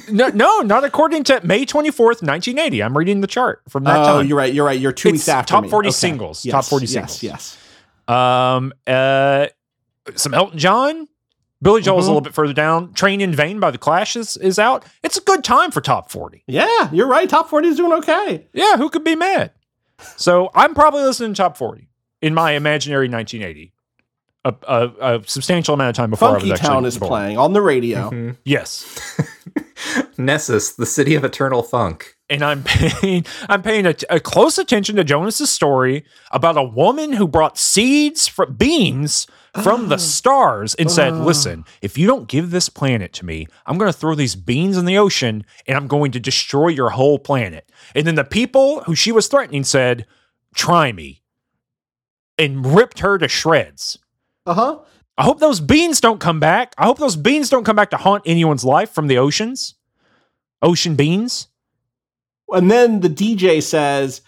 No, 0.10 0.30
no, 0.30 0.62
not 0.62 0.84
according 0.84 1.24
to 1.26 1.40
May 1.46 1.66
24th, 1.68 2.24
1980. 2.24 2.82
I'm 2.82 2.98
reading 2.98 3.22
the 3.22 3.28
chart 3.28 3.62
from 3.70 3.84
that 3.84 4.00
Oh, 4.00 4.04
time. 4.06 4.16
Oh, 4.16 4.20
you're 4.22 4.38
right. 4.38 4.52
You're 4.52 4.66
right. 4.66 4.80
You're 4.80 4.92
two 4.92 5.10
It's 5.10 5.14
weeks 5.14 5.30
after 5.30 5.52
top 5.52 5.66
me. 5.66 5.70
40 5.70 5.90
Okay. 5.90 5.94
singles, 5.94 6.44
Yes, 6.44 6.52
top 6.52 6.66
40 6.66 6.86
yes, 6.86 6.92
singles. 7.20 7.22
Yes. 7.24 7.58
Um, 8.08 8.74
uh, 8.88 9.48
some 10.16 10.34
Elton 10.34 10.58
John. 10.58 11.08
Billy 11.64 11.82
Joel's 11.82 12.04
Mhm. 12.04 12.08
a 12.08 12.12
little 12.12 12.22
bit 12.22 12.34
further 12.36 12.54
down. 12.54 12.94
Train 12.94 13.22
in 13.22 13.34
Vain 13.34 13.60
by 13.60 13.72
the 13.72 13.78
Clash 13.80 14.16
is, 14.16 14.38
is 14.38 14.60
out. 14.60 14.86
It's 15.02 15.18
a 15.18 15.22
good 15.22 15.44
time 15.44 15.72
for 15.72 15.82
top 15.82 16.12
40. 16.12 16.44
Yeah, 16.46 16.90
you're 16.92 17.08
right. 17.08 17.28
Top 17.28 17.50
40 17.50 17.70
is 17.70 17.78
doing 17.78 17.94
okay. 17.94 18.46
Yeah, 18.54 18.78
who 18.78 18.90
could 18.90 19.04
be 19.04 19.16
mad? 19.16 19.52
So 20.18 20.52
I'm 20.54 20.76
probably 20.76 21.02
listening 21.04 21.34
to 21.34 21.38
top 21.42 21.58
40 21.58 21.88
in 22.22 22.34
my 22.34 22.52
imaginary 22.52 23.08
1980. 23.08 23.72
A, 24.46 24.54
a, 24.68 25.16
a 25.16 25.22
substantial 25.26 25.74
amount 25.74 25.92
of 25.92 25.96
time 25.96 26.10
before 26.10 26.28
I 26.28 26.32
Funky 26.34 26.52
was 26.52 26.60
actually 26.60 26.74
Town 26.74 26.86
is 26.86 26.98
born. 26.98 27.08
playing 27.10 27.38
on 27.38 27.54
the 27.54 27.62
radio. 27.62 28.10
Mhm. 28.10 28.36
Yes. 28.44 29.00
Nessus, 30.18 30.72
the 30.76 30.86
city 30.86 31.16
of 31.16 31.24
eternal 31.24 31.64
funk. 31.64 32.16
and 32.30 32.44
I'm 32.44 32.64
paying 32.66 33.26
I'm 33.50 33.62
paying 33.62 33.86
a, 33.86 33.96
a 34.10 34.20
close 34.20 34.58
attention 34.58 34.96
to 34.98 35.04
Jonas's 35.04 35.50
story 35.50 36.04
about 36.32 36.58
a 36.58 36.64
woman 36.64 37.14
who 37.14 37.28
brought 37.28 37.58
seeds 37.58 38.28
from 38.28 38.54
beans 38.56 39.28
from 39.62 39.90
the 39.90 39.98
stars 39.98 40.74
and 40.76 40.90
said, 40.90 41.14
"Listen, 41.14 41.66
if 41.82 41.98
you 41.98 42.08
don't 42.08 42.28
give 42.28 42.50
this 42.50 42.70
planet 42.70 43.14
to 43.14 43.26
me, 43.26 43.48
I'm 43.66 43.78
going 43.78 43.92
to 43.92 43.98
throw 43.98 44.16
these 44.16 44.36
beans 44.36 44.78
in 44.78 44.86
the 44.86 44.98
ocean 44.98 45.46
and 45.68 45.78
I'm 45.78 45.88
going 45.88 46.12
to 46.14 46.20
destroy 46.20 46.70
your 46.70 46.90
whole 46.92 47.20
planet." 47.20 47.70
And 47.94 48.08
then 48.08 48.16
the 48.16 48.24
people 48.24 48.82
who 48.84 48.96
she 48.96 49.12
was 49.12 49.28
threatening 49.28 49.64
said, 49.64 50.06
"Try 50.56 50.92
me." 50.92 51.22
And 52.40 52.66
ripped 52.66 53.00
her 53.00 53.18
to 53.20 53.28
shreds. 53.28 54.00
Uh 54.46 54.54
huh. 54.54 54.80
I 55.18 55.24
hope 55.24 55.40
those 55.40 55.60
beans 55.60 56.02
don't 56.02 56.20
come 56.20 56.40
back. 56.40 56.74
I 56.78 56.86
hope 56.86 56.98
those 56.98 57.16
beans 57.16 57.50
don't 57.50 57.64
come 57.64 57.76
back 57.76 57.92
to 57.92 57.98
haunt 57.98 58.24
anyone's 58.26 58.66
life 58.66 58.90
from 58.90 59.08
the 59.08 59.20
oceans. 59.20 59.76
Ocean 60.64 60.96
beans. 60.96 61.48
And 62.50 62.72
then 62.72 63.02
the 63.02 63.10
DJ 63.10 63.62
says, 63.62 64.22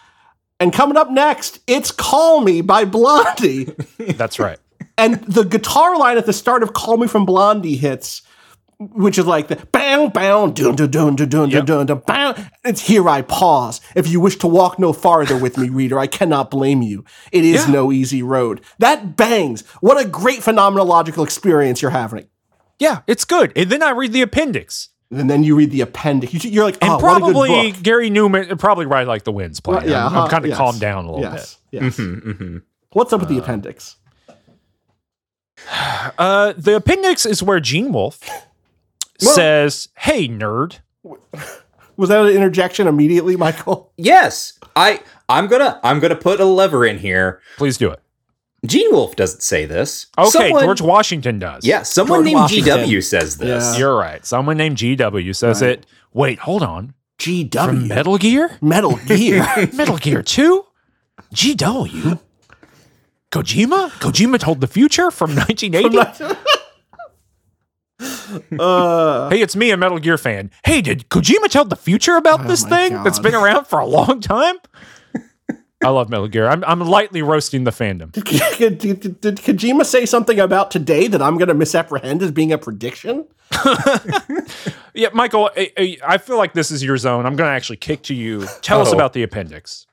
and 0.60 0.72
coming 0.72 0.98
up 0.98 1.10
next, 1.10 1.60
it's 1.68 1.92
Call 1.92 2.42
Me 2.42 2.62
by 2.62 2.86
Blondie. 2.86 3.66
That's 3.98 4.40
right. 4.40 4.60
And 4.98 5.24
the 5.26 5.44
guitar 5.44 5.98
line 5.98 6.18
at 6.18 6.26
the 6.26 6.34
start 6.34 6.64
of 6.64 6.74
Call 6.74 6.98
Me 6.98 7.08
from 7.08 7.26
Blondie 7.26 7.76
hits, 7.76 8.22
which 8.80 9.18
is 9.18 9.26
like 9.26 9.48
the 9.50 9.58
bow, 9.72 10.10
bow, 10.10 10.48
dun, 10.48 10.76
dun, 10.76 10.90
dun, 10.90 11.16
dun, 11.16 11.30
dun, 11.30 11.50
Yep. 11.50 11.66
dun, 11.66 11.86
dun, 11.86 12.02
bow. 12.06 12.36
It's 12.64 12.82
here 12.82 13.08
I 13.10 13.22
pause. 13.22 13.82
If 13.96 14.08
you 14.08 14.20
wish 14.22 14.38
to 14.38 14.48
walk 14.48 14.80
no 14.80 14.94
farther 14.94 15.38
with 15.38 15.58
me, 15.58 15.70
reader, 15.70 16.00
I 16.00 16.08
cannot 16.08 16.50
blame 16.52 16.82
you. 16.82 17.04
It 17.32 17.44
is 17.44 17.66
Yeah. 17.68 17.74
no 17.74 17.92
easy 17.92 18.24
road. 18.24 18.62
That 18.80 19.18
bangs. 19.18 19.64
What 19.82 20.00
a 20.04 20.08
great 20.08 20.40
phenomenological 20.40 21.24
experience 21.24 21.82
you're 21.82 21.92
having. 21.92 22.28
Yeah, 22.80 23.00
it's 23.08 23.26
good. 23.26 23.52
And 23.56 23.70
then 23.70 23.82
I 23.84 23.92
read 23.92 24.14
the 24.14 24.22
appendix. 24.22 24.90
And 25.12 25.30
then 25.30 25.44
you 25.44 25.56
read 25.56 25.72
the 25.72 25.82
appendix. 25.82 26.34
You- 26.34 26.50
You're 26.52 26.64
like, 26.66 26.78
And 26.82 26.90
oh, 26.90 26.94
what 26.96 27.00
a 27.00 27.20
probably 27.20 27.48
good 27.50 27.74
book. 27.76 27.84
Gary 27.84 28.10
Numan, 28.10 28.58
probably 28.60 28.86
right 28.86 29.08
like 29.08 29.24
the 29.24 29.32
wind's 29.32 29.60
playing. 29.60 29.82
Right, 29.82 29.90
yeah, 29.90 30.06
I'm, 30.08 30.16
uh-huh, 30.18 30.28
kind 30.30 30.44
of 30.44 30.50
yes. 30.50 30.58
calmed 30.58 30.80
down 30.82 31.06
a 31.06 31.12
little 31.12 31.22
yes, 31.34 31.58
Yes. 31.72 31.96
hmm 31.98 32.58
What's 32.92 33.14
up 33.14 33.20
with 33.22 33.30
the 33.30 33.38
appendix? 33.38 33.96
Bit. 35.66 36.14
Uh, 36.18 36.54
the 36.58 36.76
appendix 36.76 37.26
is 37.26 37.42
where 37.44 37.60
Gene 37.60 37.92
Wolfe 37.92 38.22
Well- 39.22 39.34
says, 39.34 39.90
Hey, 39.98 40.28
nerd. 40.28 40.80
Was 41.98 42.10
that 42.10 42.26
an 42.26 42.32
interjection 42.32 42.88
immediately, 42.88 43.38
Michael? 43.38 43.92
Yes, 43.96 44.60
I 44.76 45.00
I'm 45.30 45.48
gonna 45.48 45.80
I'm 45.82 46.02
gonna 46.02 46.16
put 46.18 46.42
a 46.42 46.46
lever 46.46 46.86
in 46.86 46.98
here. 47.00 47.40
Please 47.56 47.78
do 47.78 47.90
it. 47.90 48.02
Gene 48.66 48.92
Wolfe 48.92 49.16
doesn't 49.16 49.42
say 49.44 49.66
this. 49.66 50.08
Okay, 50.18 50.30
Someone- 50.30 50.64
George 50.64 50.82
Washington 50.82 51.40
does. 51.40 51.66
Yeah, 51.66 51.84
someone 51.84 52.18
George 52.20 52.26
named 52.26 52.36
Washington. 52.42 52.80
GW 52.80 53.02
says 53.04 53.38
this. 53.38 53.64
Yeah. 53.74 53.78
You're 53.78 53.96
right. 53.98 54.26
Someone 54.26 54.58
named 54.58 54.76
GW 54.78 55.34
says 55.36 55.62
Right. 55.62 55.72
it. 55.72 55.86
Wait, 56.14 56.40
hold 56.40 56.64
on. 56.64 56.94
GW. 57.20 57.64
From 57.66 57.88
Metal 57.88 58.18
Gear? 58.18 58.58
Metal 58.62 58.98
Gear. 58.98 59.46
Metal 59.74 59.98
Gear 59.98 60.22
2? 60.22 60.66
GW? 61.34 62.20
Kojima? 63.36 63.90
Kojima 64.00 64.40
told 64.40 64.62
the 64.62 64.68
future 64.68 65.12
from 65.12 65.36
1980? 65.36 66.36
uh, 68.60 69.30
Hey, 69.30 69.42
it's 69.42 69.56
me, 69.58 69.72
a 69.72 69.78
Metal 69.78 70.00
Gear 70.00 70.18
fan. 70.18 70.52
Hey, 70.64 70.82
did 70.82 71.10
Kojima 71.10 71.50
tell 71.50 71.66
the 71.66 71.76
future 71.76 72.16
about 72.16 72.42
Oh 72.42 72.48
this 72.48 72.64
thing 72.64 72.94
that's 73.04 73.20
been 73.20 73.36
around 73.36 73.66
for 73.68 73.80
a 73.80 73.86
long 73.86 74.22
time? 74.22 74.56
I 75.84 75.90
love 75.90 76.10
Metal 76.10 76.30
Gear. 76.30 76.48
I'm, 76.48 76.64
I'm 76.64 76.80
lightly 76.80 77.22
roasting 77.22 77.66
the 77.66 77.72
fandom. 77.72 78.12
did, 78.58 78.78
did, 78.78 79.20
did 79.20 79.36
Kojima 79.38 79.86
say 79.86 80.06
something 80.06 80.40
about 80.40 80.72
today 80.72 81.08
that 81.08 81.22
I'm 81.22 81.38
going 81.38 81.50
to 81.50 81.54
misapprehend 81.54 82.24
as 82.24 82.32
being 82.32 82.54
a 82.54 82.58
prediction? 82.58 83.28
Yeah, 84.94 85.10
Michael, 85.14 85.50
I, 85.58 85.98
I- 86.02 86.18
feel 86.20 86.38
like 86.38 86.54
this 86.54 86.72
is 86.72 86.82
your 86.82 86.96
zone. 86.96 87.26
I'm 87.26 87.36
going 87.36 87.50
to 87.50 87.54
actually 87.54 87.78
kick 87.78 88.04
to 88.04 88.14
you. 88.16 88.48
Tell 88.62 88.80
us 88.82 88.92
Oh. 88.92 88.94
about 88.96 89.12
the 89.12 89.24
appendix. 89.24 89.86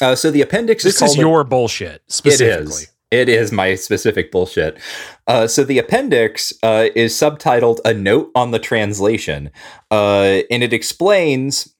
Uh, 0.00 0.14
so 0.14 0.30
the 0.30 0.40
appendix 0.40 0.82
This 0.84 0.94
is 0.94 0.98
called 0.98 1.10
is 1.12 1.16
your 1.16 1.44
bullshit, 1.44 2.02
It 2.06 2.12
specifically. 2.12 2.66
is. 2.84 2.92
It 3.10 3.28
is 3.28 3.50
my 3.50 3.74
specific 3.74 4.30
bullshit. 4.30 4.78
Uh, 5.26 5.46
so 5.48 5.64
the 5.64 5.78
appendix 5.78 6.52
uh, 6.62 6.88
is 6.94 7.12
subtitled 7.12 7.78
"A 7.84 7.92
Note 7.92 8.30
on 8.36 8.52
the 8.52 8.58
Translation," 8.60 9.50
uh, 9.90 10.42
and 10.50 10.62
it 10.62 10.72
explains. 10.72 11.74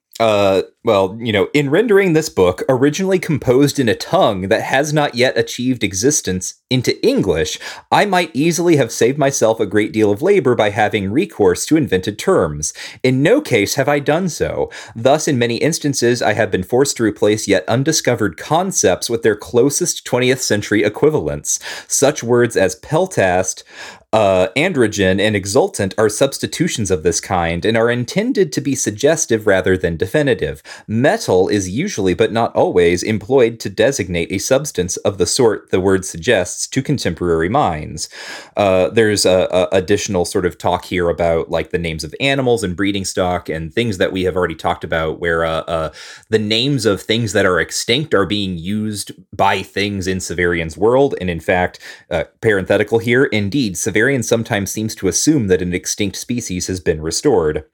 Well, 0.83 1.18
you 1.20 1.31
know, 1.31 1.50
in 1.52 1.68
rendering 1.68 2.15
this 2.15 2.31
book, 2.31 2.62
originally 2.67 3.18
composed 3.18 3.78
in 3.78 3.86
a 3.86 3.94
tongue 3.94 4.49
that 4.49 4.62
has 4.62 4.94
not 4.94 5.15
yet 5.15 5.36
achieved 5.36 5.84
existence 5.84 6.55
into 6.70 6.99
English, 7.07 7.59
I 7.92 8.07
might 8.07 8.31
easily 8.33 8.76
have 8.76 8.91
saved 8.91 9.18
myself 9.18 9.60
a 9.60 9.67
great 9.67 9.92
deal 9.92 10.10
of 10.10 10.23
labor 10.23 10.55
by 10.55 10.70
having 10.70 11.12
recourse 11.12 11.67
to 11.67 11.76
invented 11.76 12.18
terms. 12.18 12.73
In 13.02 13.23
no 13.23 13.42
case 13.42 13.75
have 13.75 13.91
I 13.91 13.99
done 13.99 14.31
so. 14.31 14.70
Thus, 14.97 15.28
in 15.28 15.39
many 15.39 15.57
instances, 15.57 16.23
I 16.23 16.33
have 16.33 16.50
been 16.50 16.62
forced 16.62 16.97
to 16.97 17.02
replace 17.02 17.47
yet 17.47 17.68
undiscovered 17.68 18.39
concepts 18.39 19.10
with 19.10 19.23
their 19.23 19.36
closest 19.36 20.07
20th 20.07 20.39
century 20.39 20.83
equivalents. 20.83 21.59
Such 21.89 22.23
words 22.23 22.57
as 22.57 22.81
peltast, 22.81 23.65
uh, 24.12 24.49
androgyn, 24.57 25.20
and 25.20 25.36
exultant 25.36 25.94
are 25.97 26.09
substitutions 26.09 26.91
of 26.91 27.02
this 27.02 27.20
kind 27.20 27.65
and 27.65 27.76
are 27.76 27.91
intended 27.91 28.52
to 28.52 28.60
be 28.60 28.75
suggestive 28.75 29.47
rather 29.47 29.76
than 29.76 29.97
definitive. 29.97 30.62
Metal 30.86 31.49
is 31.49 31.68
usually, 31.68 32.15
but 32.15 32.32
not 32.32 32.55
always, 32.55 33.02
employed 33.02 33.60
to 33.60 33.70
designate 33.70 34.31
a 34.32 34.39
substance 34.39 34.97
of 34.99 35.18
the 35.18 35.26
sort 35.26 35.70
the 35.70 35.81
word 35.81 36.05
suggests 36.05 36.66
to 36.66 36.82
contemporary 36.82 37.49
minds. 37.49 38.08
Uh, 38.57 38.89
there's 38.89 39.24
a, 39.24 39.49
a 39.50 39.68
additional 39.73 40.24
sort 40.24 40.47
of 40.47 40.58
talk 40.58 40.84
here 40.84 41.08
about 41.08 41.50
like 41.50 41.70
the 41.70 41.78
names 41.78 42.05
of 42.05 42.15
animals 42.20 42.62
and 42.62 42.76
breeding 42.76 43.05
stock 43.05 43.49
and 43.49 43.73
things 43.73 43.99
that 43.99 44.12
we 44.12 44.24
have 44.24 44.36
already 44.36 44.55
talked 44.55 44.84
about, 44.84 45.20
where 45.20 45.44
uh, 45.44 45.62
uh, 45.62 45.90
the 46.28 46.39
names 46.39 46.86
of 46.86 47.00
things 47.00 47.32
that 47.32 47.47
are 47.47 47.60
extinct 47.60 48.15
are 48.15 48.26
being 48.26 48.58
used 48.58 49.12
by 49.34 49.62
things 49.62 50.07
in 50.07 50.18
Severian's 50.18 50.76
world. 50.76 51.15
And 51.20 51.31
in 51.31 51.40
fact, 51.40 51.78
uh, 52.10 52.24
parenthetical 52.40 52.99
here, 52.99 53.24
indeed, 53.24 53.74
Severian 53.74 54.24
sometimes 54.24 54.70
seems 54.70 54.94
to 54.97 55.08
assume 55.08 55.49
that 55.49 55.62
an 55.62 55.74
extinct 55.74 56.16
species 56.16 56.66
has 56.66 56.81
been 56.81 57.00
restored. 57.00 57.65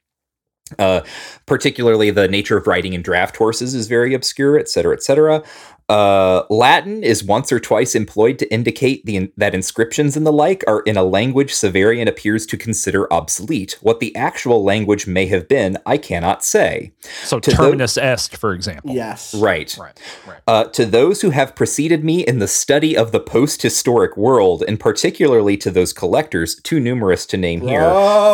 Uh, 0.78 1.02
particularly, 1.46 2.10
the 2.10 2.26
nature 2.28 2.56
of 2.56 2.66
riding 2.66 2.92
in 2.92 3.02
draft 3.02 3.36
horses 3.36 3.74
is 3.74 3.86
very 3.86 4.14
obscure, 4.14 4.58
et 4.58 4.68
cetera, 4.68 4.94
et 4.94 5.02
cetera. 5.02 5.42
Uh, 5.89 6.42
Latin 6.50 7.05
is 7.05 7.23
once 7.23 7.52
or 7.52 7.60
twice 7.60 7.94
employed 7.94 8.40
to 8.40 8.52
indicate 8.52 9.06
the, 9.06 9.31
that 9.36 9.55
inscriptions 9.55 10.16
and 10.16 10.26
the 10.26 10.32
like 10.32 10.65
are 10.66 10.81
in 10.81 10.97
a 10.97 11.05
language 11.05 11.52
Severian 11.52 12.08
appears 12.08 12.44
to 12.47 12.56
consider 12.56 13.12
obsolete. 13.12 13.78
What 13.82 14.00
the 14.00 14.15
actual 14.16 14.65
language 14.65 15.06
may 15.06 15.26
have 15.26 15.47
been, 15.47 15.78
I 15.86 15.97
cannot 15.97 16.44
say. 16.44 16.92
So 17.23 17.39
To 17.39 17.50
terminus 17.52 17.97
est, 17.97 18.36
for 18.36 18.52
example. 18.52 18.90
Yes. 18.92 19.32
Right. 19.32 19.76
Right. 19.78 20.00
Right. 20.26 20.40
Uh, 20.48 20.65
to 20.65 20.84
those 20.84 21.20
who 21.20 21.31
have 21.31 21.55
preceded 21.55 22.02
me 22.02 22.26
in 22.26 22.40
the 22.40 22.48
study 22.48 22.97
of 22.97 23.12
the 23.12 23.20
post 23.20 23.62
historic 23.62 24.16
world, 24.16 24.65
and 24.66 24.81
particularly 24.81 25.56
to 25.58 25.70
those 25.70 25.92
collectors, 25.92 26.56
too 26.56 26.81
numerous 26.81 27.26
to 27.26 27.36
name 27.36 27.60
here, 27.60 27.89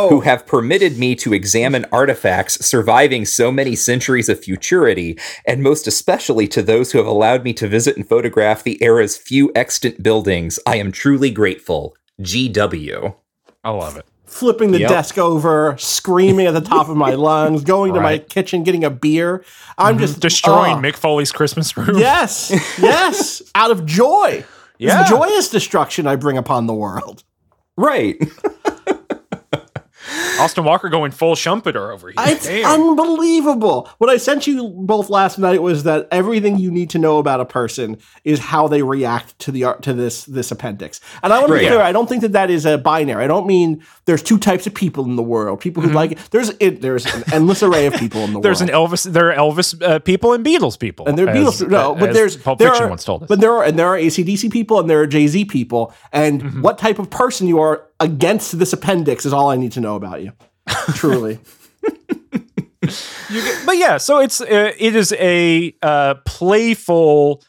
who 0.09 0.21
have 0.21 0.47
permitted 0.47 0.97
me 0.97 1.15
to 1.17 1.35
examine 1.35 1.85
artifacts 1.93 2.65
surviving 2.65 3.27
so 3.27 3.53
many 3.53 3.77
centuries 3.77 4.31
of 4.31 4.41
futurity, 4.41 5.19
and 5.45 5.63
most 5.63 5.87
especially 5.87 6.49
to 6.49 6.63
those 6.63 6.93
who 6.93 6.99
have 6.99 7.07
allowed 7.07 7.42
me 7.45 7.53
to 7.55 7.69
visit 7.69 7.97
and 7.97 8.09
photograph 8.09 8.63
the 8.63 8.83
era's 8.83 9.17
few 9.17 9.53
extant 9.55 10.03
buildings, 10.03 10.59
I 10.67 10.77
am 10.77 10.93
truly 10.93 11.31
grateful. 11.31 11.97
GW. 12.21 13.15
I 13.65 13.71
love 13.71 13.97
it. 13.97 14.07
Flipping 14.27 14.71
the 14.73 14.81
Yep. 14.81 14.89
desk 14.89 15.19
over, 15.19 15.77
screaming 15.79 16.47
at 16.47 16.55
the 16.55 16.61
top 16.61 16.89
of 16.89 16.97
my 16.97 17.15
lungs, 17.15 17.65
going 17.65 17.93
to 17.95 18.01
my 18.01 18.19
kitchen, 18.19 18.63
getting 18.63 18.85
a 18.85 18.91
beer. 18.91 19.45
I'm 19.77 19.95
mm-hmm. 19.95 20.05
just 20.05 20.21
Destroying 20.21 20.79
oh. 20.79 20.81
Mick 20.81 20.97
Foley's 20.97 21.33
Christmas 21.33 21.77
room. 21.77 21.99
Yes, 21.99 22.51
yes, 22.79 23.43
out 23.55 23.71
of 23.71 23.85
joy. 23.85 24.45
Yeah. 24.79 25.03
It's 25.03 25.11
joyous 25.11 25.49
destruction 25.49 26.07
I 26.07 26.17
bring 26.17 26.39
upon 26.39 26.67
the 26.67 26.75
world. 26.75 27.25
Right. 27.77 28.17
Austin 30.43 30.65
Walker 30.65 30.89
going 30.89 31.11
full 31.13 31.35
Schumpeter 31.35 31.93
over 31.93 32.09
here. 32.09 32.15
It's 32.19 32.47
Damn. 32.47 32.81
unbelievable. 32.81 33.89
What 33.99 34.11
I 34.11 34.17
sent 34.17 34.47
you 34.47 34.69
both 34.69 35.11
last 35.11 35.39
night 35.39 35.63
was 35.63 35.85
that 35.85 36.09
everything 36.11 36.59
you 36.59 36.71
need 36.71 36.91
to 36.91 36.99
know 36.99 37.19
about 37.19 37.41
a 37.41 37.45
person 37.45 37.99
is 38.25 38.39
how 38.39 38.69
they 38.69 38.83
react 38.83 39.39
to 39.41 39.53
the 39.53 39.65
art 39.65 39.83
to 39.83 39.93
this 39.95 40.25
this 40.25 40.51
appendix. 40.51 41.01
And 41.23 41.33
I 41.33 41.39
want 41.39 41.49
to 41.49 41.55
be 41.55 41.61
Right. 41.65 41.69
clear. 41.69 41.81
I 41.83 41.93
don't 41.93 42.09
think 42.09 42.23
that 42.23 42.33
that 42.33 42.51
is 42.51 42.67
a 42.67 42.79
binary. 42.79 43.25
I 43.25 43.27
don't 43.29 43.47
mean 43.47 43.83
there's 44.07 44.23
two 44.23 44.39
types 44.39 44.67
of 44.67 44.75
people 44.75 45.05
in 45.05 45.17
the 45.17 45.23
world. 45.23 45.61
People 45.61 45.83
who 45.83 45.91
like 45.91 46.13
it. 46.13 46.19
There's 46.31 46.51
it, 46.61 46.81
there's 46.83 47.07
an 47.07 47.25
endless 47.33 47.63
array 47.63 47.87
of 47.87 47.95
people 47.95 48.21
in 48.23 48.33
the 48.33 48.39
Mm-hmm. 48.39 48.43
There's 48.53 48.61
an 48.61 48.69
Elvis. 48.69 49.05
There 49.13 49.31
are 49.33 49.37
Elvis 49.37 49.81
uh, 49.83 49.99
people 50.01 50.33
and 50.33 50.45
Beatles 50.45 50.79
people, 50.79 51.07
and 51.07 51.17
there 51.17 51.29
are 51.29 51.35
Beatles. 51.35 51.69
No, 51.69 51.95
but 51.95 52.11
as 52.11 52.15
there's 52.17 52.37
Pulp 52.37 52.59
there 52.59 52.69
Fiction 52.71 52.87
are, 52.87 52.89
once 52.89 53.05
told 53.05 53.23
us. 53.23 53.29
But 53.29 53.41
there 53.41 53.53
are 53.53 53.63
and 53.65 53.79
there 53.79 53.87
are 53.89 53.97
ACDC 53.99 54.51
people 54.51 54.81
and 54.81 54.91
there 54.91 55.01
are 55.01 55.07
Jay 55.07 55.27
Z 55.29 55.45
people. 55.47 55.93
And 56.13 56.43
Mm-hmm. 56.43 56.63
what 56.63 56.79
type 56.79 56.99
of 56.99 57.09
person 57.11 57.47
you 57.47 57.61
are 57.61 57.87
against 58.03 58.59
this 58.59 58.73
appendix 58.73 59.25
is 59.25 59.33
all 59.33 59.49
I 59.51 59.57
need 59.57 59.73
to 59.73 59.81
know 59.81 59.97
about 59.97 60.23
you. 60.23 60.33
Truly. 60.95 61.39
but 63.67 63.77
yeah, 63.77 63.97
so 63.99 64.19
it's 64.21 64.41
uh, 64.41 64.73
it 64.79 64.97
is 64.97 65.13
a 65.19 65.75
uh, 65.83 66.15
playful 66.27 67.43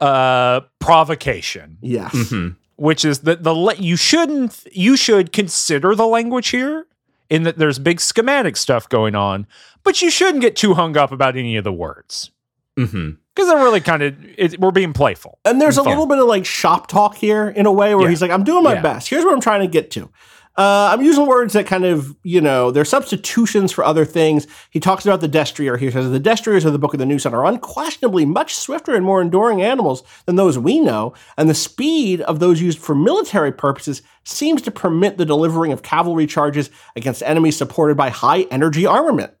uh, 0.00 0.60
provocation, 0.78 1.78
Yes. 1.82 2.14
Mhm. 2.14 2.56
which 2.76 3.04
is 3.04 3.20
that 3.20 3.42
the 3.42 3.54
le- 3.54 3.74
you 3.76 3.96
shouldn't 3.96 4.66
you 4.72 4.96
should 4.96 5.32
consider 5.32 5.94
the 5.94 6.06
language 6.06 6.48
here 6.48 6.86
in 7.28 7.42
that 7.44 7.58
there's 7.58 7.78
big 7.78 8.00
schematic 8.00 8.56
stuff 8.56 8.88
going 8.88 9.14
on, 9.14 9.46
but 9.84 10.00
you 10.02 10.10
shouldn't 10.10 10.40
get 10.40 10.56
too 10.56 10.74
hung 10.74 10.96
up 10.96 11.12
about 11.12 11.36
any 11.36 11.56
of 11.56 11.64
the 11.64 11.72
words 11.72 12.30
Mhm. 12.78 13.18
Because 13.40 13.52
they're 13.54 13.62
really 13.64 13.80
kind 13.80 14.02
of 14.02 14.16
we're 14.58 14.70
being 14.70 14.92
playful. 14.92 15.38
And 15.44 15.60
there's 15.60 15.78
a 15.78 15.82
Fun. 15.84 15.90
little 15.90 16.06
bit 16.06 16.18
of 16.18 16.26
like 16.26 16.44
shop 16.44 16.86
talk 16.88 17.16
here 17.16 17.48
in 17.48 17.66
a 17.66 17.72
way 17.72 17.94
where 17.94 18.04
Yeah. 18.04 18.10
he's 18.10 18.22
like, 18.22 18.30
I'm 18.30 18.44
doing 18.44 18.62
my 18.62 18.74
Yeah. 18.74 18.82
best. 18.82 19.08
Here's 19.08 19.24
what 19.24 19.32
I'm 19.34 19.40
trying 19.40 19.60
to 19.62 19.66
get 19.66 19.90
to. 19.92 20.10
Uh, 20.58 20.90
I'm 20.92 21.00
using 21.00 21.26
words 21.26 21.54
that 21.54 21.64
kind 21.66 21.84
of, 21.86 22.14
you 22.22 22.40
know, 22.40 22.70
they're 22.70 22.84
substitutions 22.84 23.72
for 23.72 23.82
other 23.84 24.04
things. 24.04 24.46
He 24.70 24.80
talks 24.80 25.06
about 25.06 25.20
the 25.20 25.28
destrier. 25.28 25.78
He 25.78 25.90
says 25.90 26.10
the 26.10 26.18
destriers 26.18 26.64
of 26.66 26.72
the 26.72 26.78
Book 26.78 26.92
of 26.92 26.98
the 26.98 27.06
New 27.06 27.18
Sun 27.18 27.32
are 27.34 27.46
unquestionably 27.46 28.26
much 28.26 28.54
swifter 28.56 28.94
and 28.94 29.04
more 29.04 29.22
enduring 29.22 29.62
animals 29.62 30.02
than 30.26 30.36
those 30.36 30.58
we 30.58 30.80
know, 30.80 31.14
and 31.38 31.48
the 31.48 31.54
speed 31.54 32.20
of 32.22 32.40
those 32.40 32.60
used 32.60 32.78
for 32.80 32.94
military 32.94 33.52
purposes 33.52 34.02
seems 34.24 34.60
to 34.62 34.70
permit 34.70 35.16
the 35.16 35.24
delivering 35.24 35.72
of 35.72 35.82
cavalry 35.82 36.26
charges 36.26 36.68
against 36.94 37.22
enemies 37.22 37.56
supported 37.56 37.96
by 37.96 38.10
high 38.10 38.42
energy 38.50 38.84
armament. 38.84 39.32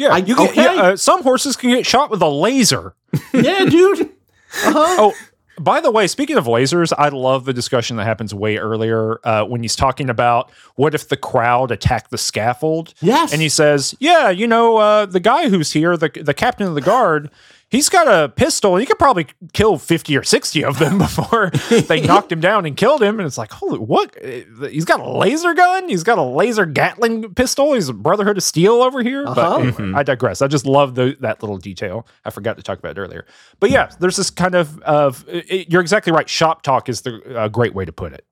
Yeah, 0.00 0.14
I- 0.14 0.18
you 0.18 0.34
get, 0.34 0.50
okay. 0.50 0.62
yeah, 0.76 0.82
uh, 0.82 0.96
some 0.96 1.22
horses 1.22 1.56
can 1.56 1.68
get 1.70 1.84
shot 1.84 2.10
with 2.10 2.22
a 2.22 2.28
laser. 2.28 2.94
yeah, 3.34 3.66
dude. 3.66 4.00
Uh-huh. 4.02 4.96
Oh, 4.98 5.14
by 5.60 5.82
the 5.82 5.90
way, 5.90 6.06
speaking 6.06 6.38
of 6.38 6.46
lasers, 6.46 6.90
I 6.96 7.10
love 7.10 7.44
the 7.44 7.52
discussion 7.52 7.98
that 7.98 8.04
happens 8.06 8.32
way 8.34 8.56
earlier 8.56 9.20
uh, 9.24 9.44
when 9.44 9.60
he's 9.62 9.76
talking 9.76 10.08
about 10.08 10.50
what 10.76 10.94
if 10.94 11.08
the 11.10 11.18
crowd 11.18 11.70
attacked 11.70 12.10
the 12.10 12.16
scaffold. 12.16 12.94
Yes. 13.02 13.30
And 13.34 13.42
he 13.42 13.50
says, 13.50 13.94
"Yeah, 14.00 14.30
you 14.30 14.46
know, 14.46 14.78
uh, 14.78 15.04
the 15.04 15.20
guy 15.20 15.50
who's 15.50 15.72
here, 15.72 15.98
the 15.98 16.08
the 16.08 16.32
captain 16.32 16.66
of 16.66 16.74
the 16.74 16.80
guard, 16.80 17.30
he's 17.70 17.88
got 17.88 18.06
a 18.06 18.28
pistol. 18.28 18.76
He 18.76 18.84
could 18.84 18.98
probably 18.98 19.26
kill 19.52 19.78
fifty 19.78 20.16
or 20.16 20.22
sixty 20.22 20.62
of 20.62 20.78
them 20.78 20.98
before 20.98 21.50
they 21.50 22.00
knocked 22.06 22.30
him 22.30 22.40
down 22.40 22.66
and 22.66 22.76
killed 22.76 23.02
him." 23.02 23.18
And 23.18 23.26
it's 23.26 23.38
like, 23.38 23.50
holy, 23.50 23.78
what? 23.78 24.14
He's 24.22 24.84
got 24.84 25.00
a 25.00 25.08
laser 25.08 25.54
gun. 25.54 25.88
He's 25.88 26.02
got 26.02 26.18
a 26.18 26.22
laser 26.22 26.66
Gatling 26.66 27.34
pistol. 27.34 27.72
He's 27.72 27.88
a 27.88 27.94
Brotherhood 27.94 28.36
of 28.36 28.42
Steel 28.42 28.82
over 28.82 29.02
here. 29.02 29.26
Uh-huh. 29.26 29.34
But 29.34 29.80
anyway, 29.80 29.98
I 29.98 30.02
digress. 30.02 30.42
I 30.42 30.48
just 30.48 30.66
love 30.66 30.94
the, 30.94 31.16
that 31.20 31.42
little 31.42 31.58
detail. 31.58 32.06
I 32.24 32.30
forgot 32.30 32.56
to 32.56 32.62
talk 32.62 32.78
about 32.78 32.98
it 32.98 33.00
earlier. 33.00 33.24
But 33.60 33.70
yeah, 33.70 33.90
there's 33.98 34.16
this 34.16 34.30
kind 34.30 34.54
of 34.54 34.78
of 34.82 35.24
it, 35.28 35.70
you're 35.70 35.80
exactly 35.80 36.12
right. 36.12 36.28
Shop 36.28 36.62
talk 36.62 36.88
is 36.88 37.02
the 37.02 37.20
a 37.40 37.48
great 37.48 37.74
way 37.74 37.84
to 37.84 37.92
put 37.92 38.12
it. 38.12 38.24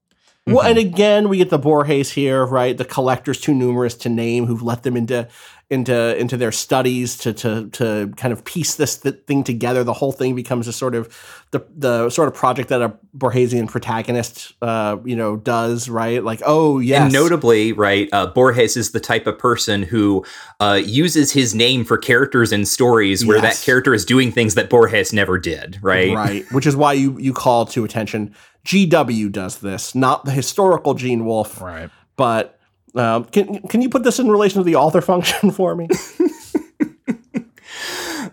Well, 0.47 0.62
and 0.62 0.78
again, 0.78 1.28
we 1.28 1.36
get 1.36 1.50
the 1.50 1.58
Borges 1.58 2.10
here, 2.12 2.44
right? 2.44 2.76
The 2.76 2.84
collectors 2.84 3.41
too 3.41 3.52
numerous 3.52 3.94
to 3.97 4.08
name 4.08 4.47
who've 4.47 4.62
let 4.62 4.83
them 4.83 4.97
into 4.97 5.28
into 5.70 6.16
into 6.18 6.36
their 6.38 6.50
studies 6.50 7.18
to 7.18 7.32
to 7.34 7.68
to 7.70 8.10
kind 8.16 8.32
of 8.32 8.42
piece 8.44 8.76
this 8.76 8.97
th- 8.97 9.16
thing 9.26 9.44
together. 9.44 9.84
The 9.84 9.92
whole 9.92 10.12
thing 10.12 10.34
becomes 10.34 10.66
a 10.66 10.72
sort 10.72 10.94
of 10.94 11.14
the 11.50 11.60
the 11.76 12.08
sort 12.08 12.26
of 12.28 12.34
project 12.34 12.70
that 12.70 12.80
a 12.80 12.97
Borgesian 13.16 13.68
protagonist, 13.68 14.55
uh, 14.62 14.97
you 15.05 15.14
know, 15.14 15.36
does, 15.36 15.90
right? 15.90 16.24
Like, 16.24 16.40
oh 16.47 16.78
yes, 16.78 17.02
And 17.02 17.12
notably, 17.12 17.72
right, 17.72 18.08
uh, 18.12 18.28
Borges 18.28 18.78
is 18.78 18.92
the 18.92 19.00
type 19.00 19.26
of 19.26 19.38
person 19.38 19.82
who 19.82 20.24
uh, 20.58 20.80
uses 20.82 21.32
his 21.32 21.55
name 21.55 21.84
for 21.84 21.98
characters 21.98 22.50
in 22.50 22.64
stories 22.64 23.26
where 23.26 23.36
Yes. 23.36 23.58
that 23.60 23.64
character 23.66 23.92
is 23.92 24.06
doing 24.06 24.32
things 24.32 24.55
that 24.55 24.70
Borges 24.70 25.12
never 25.12 25.36
did, 25.38 25.78
right? 25.82 26.14
right? 26.14 26.44
Which 26.50 26.66
is 26.66 26.76
why 26.76 26.94
you 26.94 27.18
you 27.18 27.34
call 27.34 27.66
to 27.66 27.84
attention. 27.84 28.34
GW 28.64 29.30
does 29.32 29.58
this, 29.58 29.94
not 29.94 30.24
the 30.24 30.30
historical 30.30 30.94
Gene 30.94 31.26
Wolfe, 31.26 31.60
Right. 31.60 31.90
but. 32.16 32.57
Um, 32.94 33.25
can 33.25 33.60
can 33.68 33.83
you 33.83 33.89
put 33.89 34.02
this 34.02 34.18
in 34.18 34.31
relation 34.31 34.58
to 34.60 34.65
the 34.65 34.76
author 34.76 35.00
function 35.12 35.50
for 35.50 35.75
me? 35.75 35.89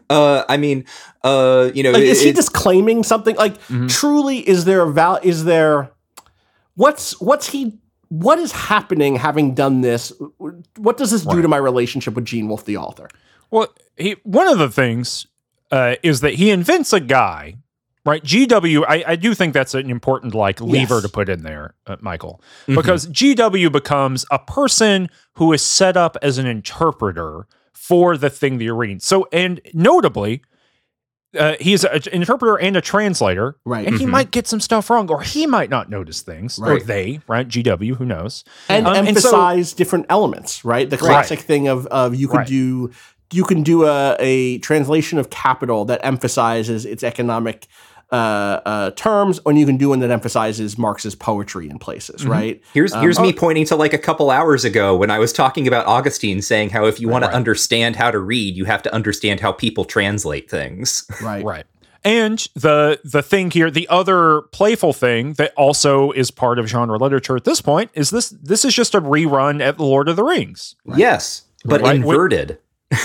Uh, 0.09 0.43
I 0.47 0.57
mean, 0.57 0.85
uh, 1.23 1.71
you 1.73 1.81
know, 1.83 1.91
like 1.91 2.03
is 2.03 2.21
it- 2.21 2.23
he 2.25 2.29
it- 2.29 2.35
just 2.35 2.53
claiming 2.53 3.03
something? 3.03 3.35
Like 3.35 3.55
truly 3.87 4.47
is 4.47 4.65
there 4.65 4.81
a 4.83 4.91
val 4.91 5.19
is 5.23 5.43
there 5.45 5.91
what's 6.75 7.19
what's 7.19 7.49
he 7.49 7.77
what 8.09 8.37
is 8.39 8.51
happening 8.51 9.15
having 9.15 9.53
done 9.55 9.81
this? 9.81 10.13
What 10.77 10.97
does 10.97 11.11
this 11.11 11.23
do 11.25 11.41
to 11.41 11.47
my 11.47 11.57
relationship 11.57 12.13
with 12.13 12.25
gene 12.25 12.47
wolfe 12.47 12.65
the 12.65 12.77
author? 12.77 13.09
Well, 13.51 13.67
he 13.97 14.15
one 14.23 14.47
of 14.47 14.59
the 14.59 14.69
things 14.69 15.25
uh, 15.71 15.95
is 16.03 16.21
that 16.21 16.35
he 16.35 16.51
invents 16.51 16.93
a 16.93 16.99
guy, 16.99 17.55
right? 18.05 18.23
GW. 18.23 18.85
I, 18.87 19.03
I 19.07 19.15
do 19.15 19.33
think 19.33 19.53
that's 19.53 19.73
an 19.73 19.89
important 19.89 20.33
like 20.35 20.61
lever 20.61 20.95
Yes. 20.95 21.03
to 21.03 21.09
put 21.09 21.27
in 21.29 21.43
there, 21.43 21.73
uh, 21.87 21.97
Michael, 22.01 22.41
because 22.67 23.07
GW 23.07 23.71
becomes 23.71 24.25
a 24.31 24.39
person 24.39 25.09
who 25.33 25.51
is 25.53 25.61
set 25.61 25.97
up 25.97 26.15
as 26.21 26.37
an 26.37 26.45
interpreter 26.45 27.47
for 27.73 28.15
the 28.17 28.29
thing 28.29 28.57
that 28.57 28.63
you're 28.63 28.75
reading. 28.75 28.99
So, 28.99 29.27
and 29.31 29.59
notably. 29.73 30.41
Uh, 31.37 31.55
he's 31.59 31.83
an 31.83 31.99
interpreter 32.13 32.55
and 32.55 32.77
a 32.77 32.81
translator, 32.81 33.57
Right. 33.65 33.85
And 33.85 33.99
he 33.99 34.05
might 34.05 34.31
get 34.31 34.47
some 34.47 34.61
stuff 34.61 34.89
wrong, 34.89 35.09
or 35.11 35.21
he 35.21 35.45
might 35.45 35.69
not 35.69 35.89
notice 35.89 36.21
things, 36.21 36.57
or 36.57 36.79
they, 36.79 37.19
right? 37.27 37.45
GW, 37.45 37.97
who 37.97 38.05
knows? 38.05 38.45
and 38.69 38.87
Um, 38.87 38.95
and 38.95 39.05
so- 39.05 39.09
emphasize 39.09 39.73
different 39.73 40.05
elements 40.07 40.63
right 40.63 40.89
the 40.89 40.95
classic 40.97 41.39
thing 41.41 41.67
of 41.67 41.87
of 41.87 42.15
you 42.15 42.29
can 42.29 42.37
Right. 42.37 42.47
do 42.47 42.89
you 43.33 43.43
can 43.43 43.63
do 43.63 43.83
a, 43.85 44.15
a 44.17 44.59
translation 44.59 45.19
of 45.19 45.29
capital 45.29 45.83
that 45.85 45.99
emphasizes 46.05 46.85
its 46.85 47.03
economic 47.03 47.67
uh, 48.15 48.61
uh, 48.65 48.91
terms, 48.91 49.39
and 49.45 49.59
you 49.59 49.65
can 49.65 49.77
do 49.77 49.89
one 49.89 49.99
that 49.99 50.11
emphasizes 50.11 50.77
Marx's 50.77 51.15
poetry 51.15 51.69
in 51.69 51.77
places, 51.79 52.21
Mm-hmm. 52.21 52.31
right? 52.31 52.61
Here's 52.73 52.93
Um, 52.93 53.01
here's 53.01 53.19
oh- 53.19 53.21
me 53.23 53.33
pointing 53.33 53.65
to 53.65 53.75
like 53.75 53.93
a 53.93 53.97
couple 53.97 54.29
hours 54.31 54.63
ago 54.65 54.95
when 54.95 55.11
I 55.11 55.19
was 55.19 55.33
talking 55.33 55.67
about 55.67 55.85
Augustine 55.87 56.41
saying 56.41 56.69
how 56.69 56.85
if 56.85 56.99
you 57.01 57.07
want 57.09 57.23
Right. 57.23 57.31
to 57.31 57.35
understand 57.37 57.95
how 57.95 58.11
to 58.11 58.19
read, 58.19 58.55
you 58.55 58.65
have 58.65 58.81
to 58.83 58.93
understand 58.93 59.39
how 59.39 59.51
people 59.51 59.83
translate 59.85 60.49
things. 60.49 61.05
Right. 61.21 61.43
Right. 61.55 61.65
And 62.03 62.37
the 62.53 62.99
the 63.03 63.23
thing 63.23 63.49
here, 63.49 63.71
the 63.71 63.87
other 63.89 64.43
playful 64.51 64.93
thing 64.93 65.33
that 65.33 65.53
also 65.57 66.11
is 66.11 66.29
part 66.29 66.59
of 66.59 66.67
genre 66.67 66.97
literature 66.99 67.35
at 67.35 67.45
this 67.45 67.61
point 67.61 67.89
is 67.95 68.11
this 68.11 68.29
this 68.29 68.63
is 68.63 68.75
just 68.75 68.93
a 68.93 69.01
rerun 69.01 69.59
at 69.59 69.77
the 69.77 69.83
Lord 69.83 70.07
of 70.07 70.15
the 70.15 70.23
Rings. 70.23 70.75
Yes, 70.95 71.43
but 71.65 71.81
Right. 71.81 71.95
inverted. 71.95 72.59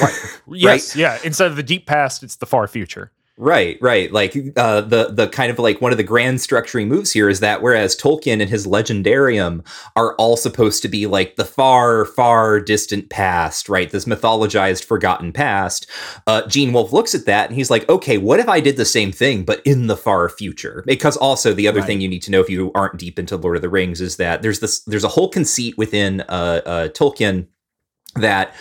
Yes, 0.47 0.95
yeah. 0.97 1.19
Instead 1.25 1.47
of 1.51 1.57
the 1.57 1.63
deep 1.63 1.87
past, 1.87 2.23
it's 2.23 2.37
the 2.37 2.47
far 2.47 2.67
future. 2.67 3.11
Right, 3.43 3.79
right. 3.81 4.13
Like 4.13 4.37
uh, 4.55 4.83
the 4.83 5.09
the 5.15 5.27
kind 5.27 5.51
of 5.51 5.59
like 5.59 5.81
one 5.81 5.93
of 5.93 5.97
the 5.97 6.05
grand 6.05 6.41
structuring 6.41 6.89
moves 6.89 7.11
here 7.11 7.31
is 7.31 7.41
that 7.41 7.63
whereas 7.63 7.97
Tolkien 7.97 8.43
and 8.43 8.51
his 8.51 8.67
legendarium 8.67 9.67
are 9.97 10.15
all 10.17 10.37
supposed 10.37 10.83
to 10.83 10.89
be 10.89 11.07
like 11.07 11.37
the 11.37 11.47
far, 11.47 12.05
far 12.05 12.61
distant 12.61 13.09
past, 13.09 13.71
right? 13.71 13.91
This 13.91 14.05
mythologized, 14.05 14.85
forgotten 14.85 15.33
past. 15.33 15.89
Uh, 16.27 16.47
Gene 16.49 16.75
Wolfe 16.75 16.93
looks 16.93 17.15
at 17.15 17.25
that 17.25 17.49
and 17.49 17.57
he's 17.57 17.71
like, 17.71 17.89
okay, 17.89 18.19
what 18.19 18.41
if 18.41 18.49
I 18.49 18.61
did 18.61 18.77
the 18.77 18.85
same 18.85 19.11
thing 19.11 19.45
but 19.45 19.63
in 19.65 19.87
the 19.87 19.97
far 19.97 20.29
future? 20.29 20.85
Because 20.87 21.17
also 21.17 21.55
the 21.55 21.67
other 21.67 21.81
Right. 21.81 21.87
thing 21.87 22.01
you 22.03 22.09
need 22.09 22.23
to 22.25 22.31
know 22.31 22.41
if 22.43 22.51
you 22.51 22.71
aren't 22.75 22.99
deep 22.99 23.19
into 23.19 23.39
Lord 23.39 23.57
of 23.57 23.63
the 23.63 23.71
Rings 23.71 24.03
is 24.03 24.17
that 24.17 24.43
there's 24.43 24.61
this 24.61 24.81
there's 24.81 25.03
a 25.05 25.09
whole 25.09 25.31
conceit 25.31 25.79
within 25.79 26.21
uh, 26.29 26.61
uh, 26.67 26.89
Tolkien 26.89 27.47
that 28.17 28.55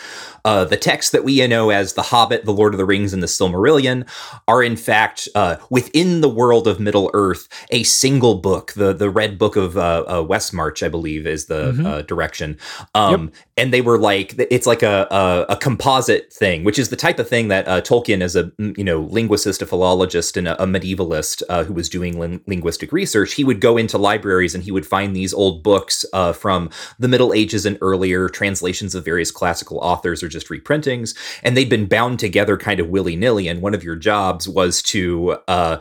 uh, 0.45 0.65
the 0.65 0.77
texts 0.77 1.11
that 1.11 1.23
we 1.23 1.45
know 1.47 1.69
as 1.69 1.93
The 1.93 2.01
Hobbit, 2.03 2.45
The 2.45 2.53
Lord 2.53 2.73
of 2.73 2.77
the 2.77 2.85
Rings, 2.85 3.13
and 3.13 3.21
The 3.23 3.27
Silmarillion 3.27 4.07
are 4.47 4.63
in 4.63 4.75
fact 4.75 5.27
uh, 5.35 5.57
within 5.69 6.21
the 6.21 6.29
world 6.29 6.67
of 6.67 6.79
Middle 6.79 7.09
Earth 7.13 7.47
a 7.71 7.83
single 7.83 8.35
book. 8.35 8.73
The 8.73 8.93
the 8.93 9.09
Red 9.09 9.37
Book 9.37 9.55
of 9.55 9.77
uh, 9.77 10.03
uh, 10.07 10.23
Westmarch, 10.23 10.83
I 10.85 10.89
believe, 10.89 11.25
is 11.27 11.45
the 11.45 11.71
Mhm. 11.73 11.85
uh, 11.85 12.01
direction. 12.03 12.57
Um, 12.95 13.31
And 13.57 13.73
they 13.73 13.81
were 13.81 13.97
like, 13.99 14.35
it's 14.49 14.65
like 14.65 14.83
a, 14.83 15.05
a 15.11 15.53
a 15.53 15.57
composite 15.57 16.31
thing, 16.31 16.63
which 16.63 16.79
is 16.79 16.87
the 16.89 16.95
type 16.95 17.19
of 17.19 17.27
thing 17.27 17.49
that 17.49 17.67
uh, 17.67 17.81
Tolkien, 17.81 18.21
as 18.21 18.35
a 18.37 18.49
you 18.57 18.85
know 18.85 19.01
linguist, 19.01 19.61
a 19.61 19.65
philologist, 19.65 20.37
and 20.37 20.47
a, 20.47 20.63
a 20.63 20.65
medievalist 20.65 21.43
uh, 21.49 21.65
who 21.65 21.73
was 21.73 21.89
doing 21.89 22.17
lin- 22.17 22.39
linguistic 22.47 22.93
research, 22.93 23.33
he 23.33 23.43
would 23.43 23.59
go 23.59 23.75
into 23.75 23.97
libraries 23.97 24.55
and 24.55 24.63
he 24.63 24.71
would 24.71 24.85
find 24.85 25.13
these 25.13 25.33
old 25.33 25.61
books 25.61 26.05
uh, 26.13 26.31
from 26.31 26.69
the 26.99 27.07
Middle 27.09 27.33
Ages 27.33 27.65
and 27.65 27.77
earlier, 27.81 28.29
translations 28.29 28.95
of 28.95 29.03
various 29.03 29.29
classical 29.31 29.77
authors 29.79 30.23
or 30.23 30.28
just 30.29 30.49
reprintings, 30.49 31.15
and 31.43 31.57
they'd 31.57 31.69
been 31.69 31.87
bound 31.87 32.19
together 32.19 32.57
kind 32.57 32.79
of 32.79 32.89
willy 32.89 33.15
nilly. 33.15 33.47
And 33.47 33.61
one 33.61 33.73
of 33.73 33.83
your 33.83 33.95
jobs 33.95 34.47
was 34.47 34.81
to 34.83 35.37
uh, 35.47 35.79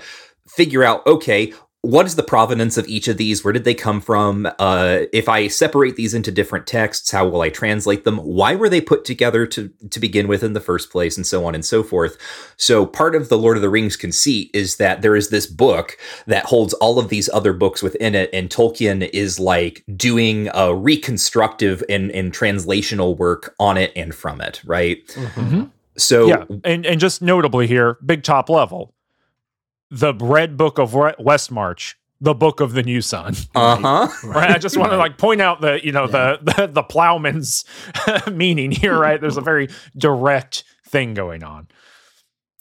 figure 0.49 0.83
out, 0.83 1.07
okay, 1.07 1.53
what 1.89 2.05
is 2.05 2.17
the 2.17 2.23
provenance 2.23 2.77
of 2.77 2.87
each 2.87 3.09
of 3.09 3.17
these? 3.17 3.43
Where 3.43 3.55
did 3.55 3.65
they 3.65 3.73
come 3.73 4.03
from? 4.03 4.47
Uh, 4.59 5.05
if 5.11 5.27
I 5.27 5.49
separate 5.49 5.97
these 5.97 6.13
into 6.13 6.31
different 6.31 6.67
texts, 6.67 7.11
how 7.11 7.27
will 7.27 7.41
I 7.41 7.49
translate 7.49 8.05
them? 8.05 8.19
Why 8.19 8.55
were 8.55 8.69
they 8.69 8.83
put 8.83 9.07
together 9.07 9.47
to 9.47 9.73
to 9.89 9.99
begin 9.99 10.29
with 10.29 10.43
in 10.43 10.53
the 10.53 10.61
first 10.61 10.91
place, 10.91 11.17
and 11.17 11.27
so 11.27 11.47
on 11.47 11.55
and 11.55 11.65
so 11.65 11.83
forth? 11.83 12.19
So 12.59 12.85
part 12.85 13.15
of 13.15 13.31
the 13.31 13.39
Lord 13.39 13.57
of 13.57 13.63
the 13.63 13.71
Rings 13.71 13.97
conceit 13.97 14.51
is 14.53 14.77
that 14.77 15.01
there 15.01 15.17
is 15.17 15.31
this 15.31 15.47
book 15.47 15.97
that 16.27 16.45
holds 16.45 16.75
all 16.75 16.99
of 16.99 17.09
these 17.09 17.31
other 17.31 17.55
books 17.55 17.83
within 17.83 18.15
it, 18.15 18.29
and 18.35 18.51
Tolkien 18.51 19.09
is 19.15 19.41
like 19.41 19.83
doing 19.97 20.51
a 20.53 20.75
reconstructive 20.75 21.83
and, 21.89 22.11
and 22.11 22.35
translational 22.35 23.17
work 23.17 23.55
on 23.59 23.79
it 23.79 23.93
and 23.97 24.15
from 24.15 24.43
it, 24.43 24.61
right? 24.67 25.07
Mm-hmm. 25.07 25.65
So 25.97 26.27
yeah, 26.27 26.45
and 26.65 26.85
and 26.85 27.01
just 27.01 27.23
notably 27.23 27.67
here, 27.67 27.97
big 28.05 28.25
top 28.25 28.51
level, 28.51 28.95
the 29.91 30.15
Red 30.15 30.57
Book 30.57 30.79
of 30.79 30.95
Re- 30.95 31.15
Westmarch, 31.19 31.95
the 32.21 32.35
Book 32.35 32.61
of 32.61 32.73
the 32.73 32.83
New 32.83 33.01
Sun. 33.01 33.35
uh 33.55 33.77
huh. 33.77 34.09
Right. 34.25 34.51
I 34.51 34.59
just 34.59 34.77
want 34.77 34.93
to 34.93 34.97
like 34.97 35.19
point 35.19 35.41
out 35.41 35.61
the 35.61 35.85
you 35.85 35.93
know 35.93 36.07
the 36.07 36.39
the, 36.43 36.67
the 36.67 36.83
plowman's 36.83 37.65
meaning 38.33 38.71
here. 38.71 38.99
Right. 38.99 39.21
There's 39.21 39.37
a 39.37 39.43
very 39.43 39.69
direct 39.97 40.65
thing 40.85 41.15
going 41.15 41.43
on. 41.43 41.69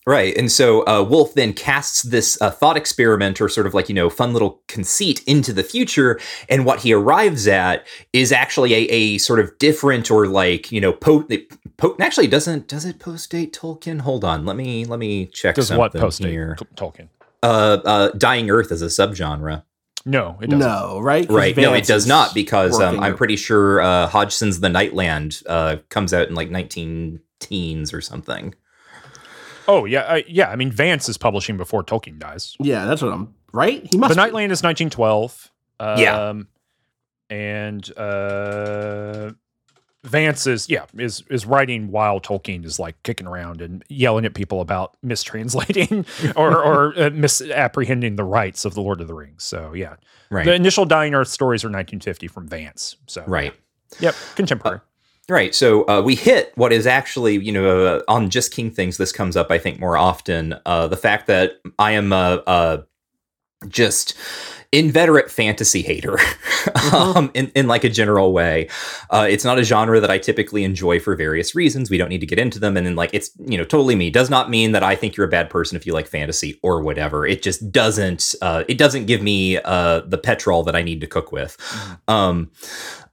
Right. 0.08 0.38
And 0.38 0.50
so 0.50 0.88
uh, 0.88 1.04
Wolfe 1.04 1.34
then 1.34 1.52
casts 1.52 2.04
this 2.04 2.42
uh, 2.42 2.50
thought 2.50 2.78
experiment 2.78 3.42
or 3.42 3.50
sort 3.50 3.68
of 3.68 3.74
like, 3.74 3.90
you 3.90 3.96
know, 3.96 4.10
fun 4.10 4.32
little 4.32 4.62
conceit 4.70 5.22
into 5.28 5.52
the 5.52 5.64
future. 5.64 6.18
And 6.48 6.64
what 6.66 6.80
he 6.80 6.94
arrives 6.94 7.46
at 7.46 7.86
is 8.14 8.32
actually 8.32 8.74
a, 8.74 8.88
a 8.88 9.18
sort 9.18 9.42
of 9.42 9.58
different 9.58 10.10
or 10.10 10.26
like, 10.26 10.72
you 10.72 10.80
know, 10.80 10.94
po- 10.94 11.28
po- 11.76 11.98
actually 12.00 12.28
doesn't, 12.28 12.70
does 12.70 12.86
it 12.86 13.00
post 13.00 13.32
date 13.32 13.52
Tolkien? 13.52 14.00
Hold 14.00 14.24
on. 14.24 14.46
Let 14.46 14.56
me, 14.56 14.86
let 14.86 14.98
me 14.98 15.26
check 15.26 15.56
Does 15.56 15.68
something 15.68 15.80
what 15.80 15.94
post 15.94 16.24
here. 16.24 16.56
Tolkien? 16.76 17.10
Uh, 17.44 17.78
uh, 17.86 18.10
Dying 18.18 18.50
Earth 18.50 18.72
is 18.72 18.82
a 18.82 18.88
subgenre. 18.88 19.64
No, 20.06 20.38
it 20.42 20.50
doesn't. 20.50 20.60
No, 20.60 21.00
right? 21.02 21.28
'Cause 21.28 21.36
Right. 21.36 21.58
No, 21.58 21.74
it 21.74 21.86
does 21.86 22.08
not 22.08 22.34
because 22.34 22.80
um, 22.80 23.00
I'm 23.02 23.16
pretty 23.18 23.36
sure 23.36 23.82
uh, 23.82 24.08
Hodgson's 24.08 24.62
The 24.62 24.70
Nightland 24.70 25.44
uh, 25.48 25.78
comes 25.90 26.14
out 26.14 26.30
in 26.30 26.36
like 26.36 26.50
19 26.50 27.20
teens 27.40 27.94
or 27.94 28.00
something. 28.02 28.56
Oh 29.68 29.84
yeah, 29.84 30.02
uh, 30.02 30.22
yeah. 30.28 30.50
I 30.50 30.56
mean, 30.56 30.72
Vance 30.72 31.10
is 31.10 31.18
publishing 31.18 31.58
before 31.58 31.84
Tolkien 31.84 32.20
dies. 32.20 32.56
Yeah, 32.60 32.86
that's 32.86 33.02
what 33.02 33.12
I'm. 33.12 33.34
Right? 33.52 33.86
He 33.92 33.98
must. 33.98 34.16
The 34.16 34.22
be. 34.22 34.22
Nightland 34.32 34.52
is 34.52 34.64
1912. 34.64 35.52
Um, 35.82 36.00
Yeah. 36.00 36.34
and 37.30 37.98
uh, 37.98 39.32
Vance 40.08 40.48
is 40.48 40.70
yeah 40.70 40.86
is 40.98 41.24
is 41.30 41.46
writing 41.46 41.92
while 41.92 42.20
Tolkien 42.20 42.64
is 42.66 42.80
like 42.80 43.02
kicking 43.04 43.28
around 43.28 43.62
and 43.62 43.84
yelling 43.90 44.26
at 44.26 44.34
people 44.34 44.62
about 44.62 44.96
mistranslating 45.06 46.06
or 46.36 46.64
or 46.64 47.00
uh, 47.00 47.10
misapprehending 47.12 48.16
the 48.16 48.24
rights 48.24 48.66
of 48.66 48.74
the 48.74 48.82
Lord 48.82 49.02
of 49.02 49.08
the 49.08 49.14
Rings. 49.14 49.44
So 49.44 49.74
yeah, 49.74 49.96
Right. 50.30 50.46
the 50.46 50.54
initial 50.54 50.86
Dying 50.86 51.14
Earth 51.14 51.30
stories 51.30 51.64
are 51.64 51.68
1950 51.68 52.28
from 52.28 52.48
Vance. 52.48 52.96
So 53.08 53.24
right. 53.28 53.54
yep, 54.00 54.16
contemporary. 54.36 54.82
Right. 55.30 55.54
So 55.54 55.86
uh, 55.90 56.02
we 56.02 56.16
hit 56.16 56.54
what 56.56 56.72
is 56.72 56.88
actually, 56.88 57.36
you 57.40 57.52
know, 57.52 57.86
uh, 57.86 58.02
on 58.08 58.30
Just 58.30 58.54
King 58.54 58.72
Things, 58.72 58.96
this 58.96 59.12
comes 59.12 59.36
up, 59.36 59.52
I 59.52 59.58
think, 59.58 59.78
more 59.78 59.98
often. 59.98 60.56
Uh, 60.66 60.88
the 60.88 60.96
fact 60.96 61.28
that 61.28 61.60
I 61.78 61.92
am 61.92 62.14
a, 62.14 62.42
a 62.48 62.84
just 63.68 64.16
inveterate 64.72 65.32
fantasy 65.32 65.82
hater 65.82 66.18
um, 66.94 67.32
in, 67.34 67.52
in 67.56 67.68
like 67.68 67.84
a 67.84 67.90
general 67.90 68.34
way. 68.34 68.70
Uh, 69.10 69.26
it's 69.30 69.46
not 69.46 69.60
a 69.60 69.64
genre 69.64 70.00
that 70.00 70.12
I 70.12 70.18
typically 70.18 70.64
enjoy 70.64 71.00
for 71.00 71.16
various 71.16 71.56
reasons. 71.56 71.90
We 71.90 71.98
don't 71.98 72.10
need 72.10 72.20
to 72.20 72.26
get 72.26 72.40
into 72.40 72.60
them. 72.60 72.78
And 72.78 72.86
then, 72.86 72.96
like, 72.96 73.12
it's, 73.14 73.32
you 73.40 73.58
know, 73.58 73.64
totally 73.64 73.96
me. 73.96 74.10
Does 74.10 74.30
not 74.30 74.50
mean 74.50 74.74
that 74.74 74.84
I 74.84 74.96
think 74.96 75.16
you're 75.16 75.26
a 75.26 75.30
bad 75.30 75.50
person 75.50 75.76
if 75.76 75.86
you 75.86 75.94
like 75.94 76.08
fantasy 76.08 76.60
or 76.64 76.82
whatever. 76.82 77.26
It 77.26 77.42
just 77.42 77.72
doesn't, 77.72 78.36
uh, 78.42 78.64
it 78.68 78.78
doesn't 78.78 79.06
give 79.06 79.22
me 79.22 79.58
uh, 79.58 80.02
the 80.02 80.18
petrol 80.18 80.64
that 80.64 80.76
I 80.76 80.82
need 80.82 81.02
to 81.02 81.08
cook 81.08 81.32
with. 81.32 81.58
Um, 82.08 82.52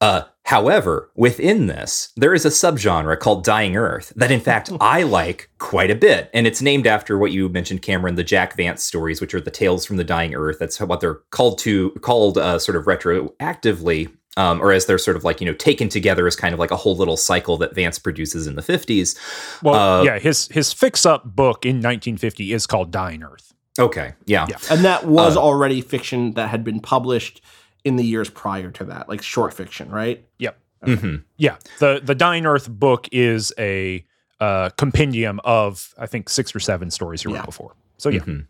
uh, 0.00 0.23
however, 0.44 1.10
within 1.16 1.66
this, 1.66 2.12
there 2.16 2.34
is 2.34 2.44
a 2.44 2.48
subgenre 2.50 3.18
called 3.18 3.44
Dying 3.44 3.76
Earth 3.76 4.12
that, 4.16 4.31
in 4.31 4.40
fact, 4.40 4.70
I 4.81 5.02
like 5.02 5.50
quite 5.58 5.90
a 5.90 5.94
bit, 5.94 6.31
and 6.32 6.47
it's 6.47 6.62
named 6.62 6.86
after 6.86 7.18
what 7.18 7.32
you 7.32 7.48
mentioned, 7.48 7.82
Cameron, 7.82 8.14
the 8.14 8.24
Jack 8.24 8.56
Vance 8.56 8.82
stories, 8.82 9.20
which 9.20 9.34
are 9.34 9.40
the 9.40 9.50
tales 9.50 9.84
from 9.84 9.97
the 9.97 10.05
Dying 10.05 10.34
Earth. 10.34 10.58
That's 10.60 10.81
what 10.81 11.00
they're 11.00 11.20
called 11.31 11.58
to 11.60 11.90
called 12.00 12.39
uh, 12.39 12.58
sort 12.58 12.76
of 12.76 12.84
retroactively. 12.86 14.10
Um, 14.36 14.60
or 14.60 14.73
as 14.73 14.86
they're 14.86 14.98
sort 14.98 15.16
of 15.16 15.23
like 15.23 15.40
you 15.40 15.47
know 15.47 15.55
taken 15.55 15.89
together 15.89 16.26
as 16.26 16.34
kind 16.34 16.52
of 16.52 16.58
like 16.58 16.73
a 16.73 16.76
whole 16.76 16.97
little 16.97 17.16
cycle 17.16 17.56
that 17.58 17.73
Vance 17.73 18.00
produces 18.00 18.48
in 18.48 18.56
the 18.56 18.62
fifties. 18.62 19.14
Well, 19.62 20.00
uh, 20.00 20.02
yeah, 20.02 20.18
his 20.18 20.48
his 20.48 20.73
fix 20.73 21.06
up 21.06 21.24
book 21.36 21.64
in 21.64 21.76
1950 21.76 22.52
is 22.52 22.66
called 22.66 22.90
Dying 22.90 23.23
Earth. 23.23 23.55
Okay, 23.78 24.14
yeah, 24.26 24.47
Yeah. 24.50 24.56
and 24.70 24.84
that 24.84 25.06
was 25.06 25.36
Uh, 25.36 25.40
already 25.40 25.81
fiction 25.82 26.32
that 26.32 26.48
had 26.48 26.64
been 26.64 26.81
published 26.81 27.42
in 27.85 27.97
the 27.97 28.05
years 28.05 28.31
prior 28.31 28.71
to 28.73 28.85
that, 28.85 29.09
like 29.09 29.23
short 29.23 29.53
fiction, 29.55 29.91
right? 29.91 30.25
Yep. 30.39 30.59
Mhm. 30.87 31.23
Yeah, 31.37 31.57
the 31.79 32.01
the 32.03 32.15
Dying 32.15 32.45
Earth 32.47 32.69
book 32.69 33.09
is 33.13 33.53
a 33.59 34.05
uh, 34.41 34.71
compendium 34.77 35.41
of 35.45 35.95
I 35.99 36.07
think 36.07 36.29
six 36.29 36.55
or 36.55 36.61
seven 36.61 36.91
stories 36.91 37.23
he 37.23 37.29
wrote 37.29 37.37
Yeah. 37.37 37.45
before. 37.47 37.75
So 37.99 38.09
yeah, 38.11 38.21
Mhm. 38.21 38.47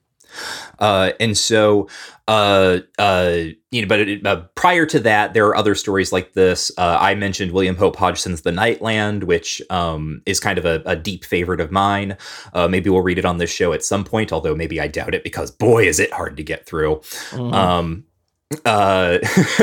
Uh, 0.80 1.12
and 1.20 1.38
so, 1.38 1.88
uh, 2.26 2.78
uh, 2.98 3.38
you 3.70 3.82
know, 3.82 3.86
but 3.86 4.00
it, 4.00 4.26
uh, 4.26 4.42
prior 4.56 4.84
to 4.86 4.98
that, 4.98 5.32
there 5.32 5.46
are 5.46 5.54
other 5.56 5.76
stories 5.76 6.10
like 6.10 6.32
this. 6.32 6.72
Uh, 6.76 6.98
I 7.00 7.14
mentioned 7.14 7.52
William 7.52 7.76
Hope 7.76 7.94
Hodgson's 7.94 8.40
The 8.42 8.50
Nightland, 8.50 9.24
which 9.24 9.62
um, 9.70 10.22
is 10.26 10.40
kind 10.40 10.58
of 10.58 10.64
a, 10.64 10.82
a 10.86 10.96
deep 10.96 11.24
favorite 11.24 11.60
of 11.60 11.70
mine. 11.70 12.16
Uh, 12.52 12.66
maybe 12.66 12.90
we'll 12.90 13.02
read 13.02 13.18
it 13.18 13.24
on 13.24 13.38
this 13.38 13.50
show 13.50 13.72
at 13.72 13.84
some 13.84 14.02
point, 14.02 14.32
although 14.32 14.56
maybe 14.56 14.80
I 14.80 14.88
doubt 14.88 15.14
it 15.14 15.22
because 15.22 15.52
boy, 15.52 15.86
is 15.86 16.00
it 16.00 16.12
hard 16.12 16.36
to 16.38 16.42
get 16.42 16.66
through. 16.66 17.00
Um, 17.32 18.02
uh, 18.64 19.18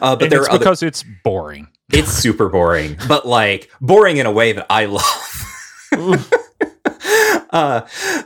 uh, 0.00 0.16
but 0.16 0.22
and 0.22 0.32
there 0.32 0.40
it's 0.40 0.48
are 0.48 0.52
other. 0.52 0.58
because 0.58 0.82
it's 0.82 1.04
boring. 1.24 1.68
It's 1.92 2.12
super 2.12 2.48
boring, 2.48 2.98
but 3.08 3.26
like 3.26 3.70
boring 3.80 4.18
in 4.18 4.26
a 4.26 4.32
way 4.32 4.52
that 4.52 4.66
I 4.68 4.84
love. 4.84 6.28
uh, 7.50 7.80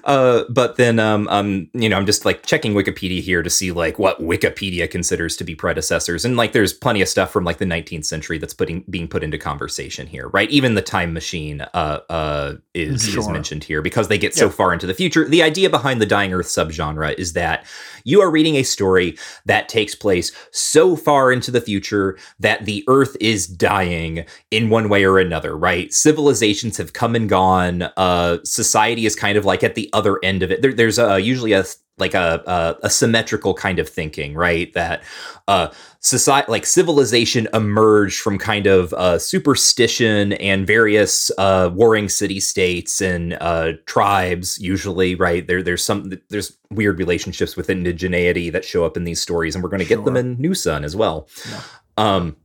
uh, 0.05 0.45
but 0.49 0.77
then, 0.77 0.99
um, 0.99 1.29
um, 1.29 1.69
you 1.75 1.89
know, 1.89 1.97
I'm 1.97 2.07
just 2.07 2.25
like 2.25 2.45
checking 2.45 2.75
Wikipedia 2.75 3.21
here 3.21 3.43
to 3.43 3.51
see 3.51 3.73
like 3.73 3.99
what 3.99 4.21
Wikipedia 4.21 4.91
considers 4.91 5.37
to 5.37 5.45
be 5.45 5.55
predecessors, 5.55 6.25
and 6.25 6.37
like 6.37 6.53
there's 6.53 6.73
plenty 6.73 7.03
of 7.03 7.09
stuff 7.09 7.31
from 7.31 7.45
like 7.45 7.59
the 7.59 7.65
19th 7.65 8.05
century 8.05 8.39
that's 8.39 8.55
putting 8.55 8.85
being 8.91 9.09
put 9.09 9.23
into 9.23 9.39
conversation 9.39 10.07
here, 10.07 10.29
right? 10.29 10.51
Even 10.51 10.75
the 10.75 10.83
time 10.83 11.13
machine, 11.13 11.61
uh, 11.61 12.01
uh, 12.11 12.55
is 12.75 13.07
is 13.15 13.29
mentioned 13.29 13.65
here 13.65 13.83
because 13.83 14.09
they 14.09 14.19
get 14.19 14.35
so 14.35 14.51
far 14.51 14.73
into 14.73 14.87
the 14.87 14.95
future. 14.95 15.29
The 15.29 15.43
idea 15.43 15.71
behind 15.71 16.01
the 16.01 16.07
Dying 16.07 16.33
Earth 16.33 16.47
subgenre 16.47 17.15
is 17.19 17.35
that 17.35 17.65
you 18.05 18.21
are 18.21 18.31
reading 18.31 18.57
a 18.57 18.63
story 18.63 19.17
that 19.47 19.69
takes 19.69 19.95
place 19.95 20.33
so 20.51 20.97
far 20.97 21.33
into 21.33 21.51
the 21.51 21.61
future 21.61 22.19
that 22.41 22.65
the 22.65 22.85
Earth 22.89 23.17
is 23.21 23.47
dying 23.47 24.25
in 24.51 24.71
one 24.71 24.89
way 24.89 25.05
or 25.05 25.19
another, 25.19 25.57
right? 25.57 25.93
Civilizations 25.93 26.77
have 26.77 26.93
come 26.93 27.15
and 27.15 27.29
gone. 27.29 27.83
Uh, 27.97 28.39
society 28.45 29.07
is 29.07 29.17
kind 29.17 29.39
of 29.39 29.45
like 29.45 29.63
at 29.63 29.75
the 29.75 29.91
other 29.93 30.19
end 30.23 30.43
of 30.43 30.51
it. 30.51 30.63
There, 30.63 30.73
there's 30.73 30.99
uh, 30.99 31.17
usually 31.17 31.53
a 31.53 31.65
like 31.99 32.15
a, 32.15 32.43
a 32.47 32.87
a 32.87 32.91
symmetrical 32.91 33.55
kind 33.55 33.79
of 33.79 33.89
thinking, 33.89 34.35
right? 34.35 34.73
That 34.73 35.03
uh, 35.47 35.69
society, 36.03 36.51
like 36.51 36.67
civilization, 36.67 37.49
emerged 37.55 38.21
from 38.21 38.39
kind 38.39 38.67
of 38.67 38.93
uh, 38.95 39.19
superstition 39.19 40.35
and 40.35 40.67
various 40.67 41.31
uh, 41.39 41.71
warring 41.73 42.09
city 42.09 42.41
states 42.41 43.01
and 43.01 43.35
uh, 43.41 43.73
tribes. 43.87 44.59
Usually, 44.59 45.15
right? 45.15 45.47
There, 45.47 45.63
there's 45.63 45.85
some 45.85 46.13
there's 46.29 46.57
weird 46.71 46.99
relationships 46.99 47.57
with 47.57 47.69
indigeneity 47.69 48.53
that 48.53 48.65
show 48.65 48.85
up 48.85 48.97
in 48.97 49.05
these 49.05 49.23
stories, 49.23 49.55
and 49.55 49.63
we're 49.63 49.71
going 49.71 49.81
to 49.81 49.87
get 49.87 50.05
them 50.05 50.17
in 50.17 50.37
New 50.39 50.55
Sun 50.55 50.85
as 50.85 50.95
well. 50.95 51.29
Yeah. 51.49 51.63
Um, 51.97 52.37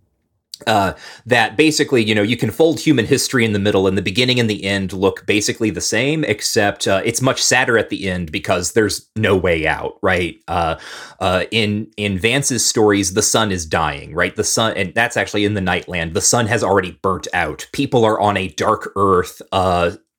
uh, 0.65 0.93
that 1.25 1.55
basically, 1.55 2.03
you 2.03 2.15
know, 2.15 2.23
you 2.23 2.37
can 2.37 2.49
fold 2.49 2.79
human 2.79 3.05
history 3.05 3.45
in 3.45 3.53
the 3.53 3.59
middle, 3.59 3.87
and 3.87 3.97
the 3.97 4.01
beginning 4.01 4.39
and 4.39 4.49
the 4.49 4.63
end 4.63 4.93
look 4.93 5.25
basically 5.25 5.69
the 5.69 5.81
same, 5.81 6.23
except 6.23 6.87
uh, 6.87 7.01
it's 7.05 7.21
much 7.21 7.43
sadder 7.43 7.77
at 7.77 7.89
the 7.89 8.09
end 8.09 8.31
because 8.31 8.71
there's 8.71 9.09
no 9.15 9.35
way 9.35 9.67
out, 9.67 9.99
right? 10.01 10.41
Uh, 10.47 10.77
uh, 11.19 11.43
in 11.51 11.91
in 11.97 12.17
Vance's 12.17 12.65
stories, 12.65 13.13
the 13.13 13.21
sun 13.21 13.51
is 13.51 13.65
dying, 13.65 14.15
right? 14.15 14.35
The 14.35 14.43
sun, 14.43 14.75
and 14.75 14.93
that's 14.95 15.17
actually 15.17 15.45
in 15.45 15.53
the 15.53 15.61
Nightland. 15.61 16.13
The 16.13 16.21
sun 16.21 16.47
has 16.47 16.63
already 16.63 16.97
burnt 17.01 17.27
out. 17.33 17.67
People 17.71 18.03
are 18.03 18.19
on 18.19 18.37
a 18.37 18.47
dark 18.49 18.91
Earth. 18.95 19.41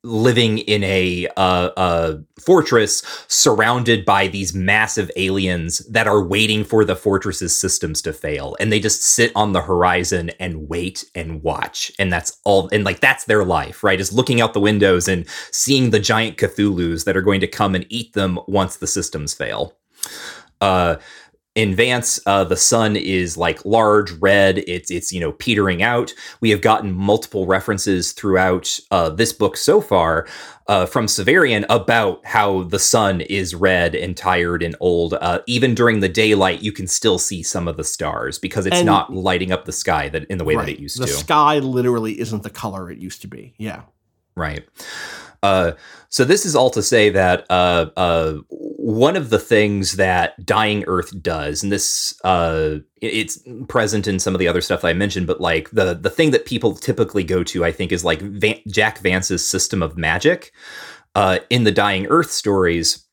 Living 0.04 0.58
in 0.58 0.84
a 0.84 1.26
uh, 1.36 1.70
uh, 1.76 2.18
fortress 2.40 3.02
surrounded 3.26 4.04
by 4.04 4.28
these 4.28 4.54
massive 4.54 5.10
aliens 5.16 5.78
that 5.90 6.06
are 6.06 6.22
waiting 6.22 6.62
for 6.62 6.84
the 6.84 6.94
fortress's 6.94 7.58
systems 7.58 8.00
to 8.02 8.12
fail. 8.12 8.56
And 8.60 8.70
they 8.70 8.78
just 8.78 9.02
sit 9.02 9.32
on 9.34 9.52
the 9.52 9.62
horizon 9.62 10.30
and 10.38 10.68
wait 10.68 11.04
and 11.14 11.42
watch. 11.42 11.90
And 11.98 12.12
that's 12.12 12.38
all 12.44 12.68
and 12.70 12.84
like 12.84 13.00
that's 13.00 13.24
their 13.24 13.44
life 13.44 13.82
right? 13.82 14.00
Is 14.00 14.12
looking 14.12 14.40
out 14.40 14.54
the 14.54 14.60
windows 14.60 15.08
and 15.08 15.26
seeing 15.50 15.90
the 15.90 16.00
giant 16.00 16.36
cthulhus 16.36 17.04
that 17.04 17.16
are 17.16 17.22
going 17.22 17.40
to 17.40 17.46
come 17.46 17.74
and 17.74 17.86
eat 17.88 18.12
them 18.12 18.38
once 18.46 18.76
the 18.76 18.86
systems 18.86 19.34
fail. 19.34 19.76
Uh 20.60 20.96
in 21.58 21.74
Vance, 21.74 22.20
uh, 22.24 22.44
the 22.44 22.56
sun 22.56 22.94
is 22.94 23.36
like 23.36 23.64
large, 23.64 24.12
red. 24.12 24.58
It's 24.58 24.92
it's 24.92 25.12
you 25.12 25.18
know 25.18 25.32
petering 25.32 25.82
out. 25.82 26.14
We 26.40 26.50
have 26.50 26.60
gotten 26.60 26.92
multiple 26.92 27.46
references 27.46 28.12
throughout 28.12 28.78
uh, 28.92 29.08
this 29.10 29.32
book 29.32 29.56
so 29.56 29.80
far 29.80 30.28
uh, 30.68 30.86
from 30.86 31.06
Severian 31.06 31.66
about 31.68 32.24
how 32.24 32.62
the 32.62 32.78
sun 32.78 33.22
is 33.22 33.56
red 33.56 33.96
and 33.96 34.16
tired 34.16 34.62
and 34.62 34.76
old. 34.78 35.14
Uh, 35.14 35.40
even 35.48 35.74
during 35.74 35.98
the 35.98 36.08
daylight, 36.08 36.62
you 36.62 36.70
can 36.70 36.86
still 36.86 37.18
see 37.18 37.42
some 37.42 37.66
of 37.66 37.76
the 37.76 37.82
stars 37.82 38.38
because 38.38 38.64
it's 38.64 38.76
And- 38.76 38.86
not 38.86 39.12
lighting 39.12 39.50
up 39.50 39.64
the 39.64 39.72
sky 39.72 40.08
that 40.10 40.26
in 40.26 40.38
the 40.38 40.44
way 40.44 40.54
that 40.54 40.68
it 40.68 40.78
used 40.78 41.00
the 41.00 41.06
to. 41.06 41.12
The 41.12 41.18
sky 41.18 41.58
literally 41.58 42.20
isn't 42.20 42.44
the 42.44 42.50
color 42.50 42.88
it 42.88 42.98
used 42.98 43.20
to 43.22 43.26
be. 43.26 43.54
Yeah. 43.58 43.82
Right. 44.36 44.64
Uh, 45.42 45.72
so 46.08 46.24
this 46.24 46.44
is 46.44 46.56
all 46.56 46.70
to 46.70 46.82
say 46.82 47.10
that 47.10 47.46
uh, 47.50 47.90
uh, 47.96 48.34
one 48.48 49.16
of 49.16 49.30
the 49.30 49.38
things 49.38 49.96
that 49.96 50.44
Dying 50.44 50.84
Earth 50.86 51.20
does, 51.22 51.62
and 51.62 51.70
this 51.70 52.18
uh, 52.24 52.78
it's 53.00 53.38
present 53.68 54.08
in 54.08 54.18
some 54.18 54.34
of 54.34 54.38
the 54.38 54.48
other 54.48 54.60
stuff 54.60 54.82
that 54.82 54.88
I 54.88 54.94
mentioned, 54.94 55.26
but 55.26 55.40
like 55.40 55.70
the 55.70 55.94
the 55.94 56.10
thing 56.10 56.32
that 56.32 56.46
people 56.46 56.74
typically 56.74 57.24
go 57.24 57.44
to, 57.44 57.64
I 57.64 57.72
think, 57.72 57.92
is 57.92 58.04
like 58.04 58.20
Van- 58.20 58.60
Jack 58.68 58.98
Vance's 58.98 59.48
system 59.48 59.82
of 59.82 59.96
magic 59.96 60.52
uh, 61.14 61.38
in 61.50 61.64
the 61.64 61.72
Dying 61.72 62.06
Earth 62.06 62.30
stories. 62.30 63.04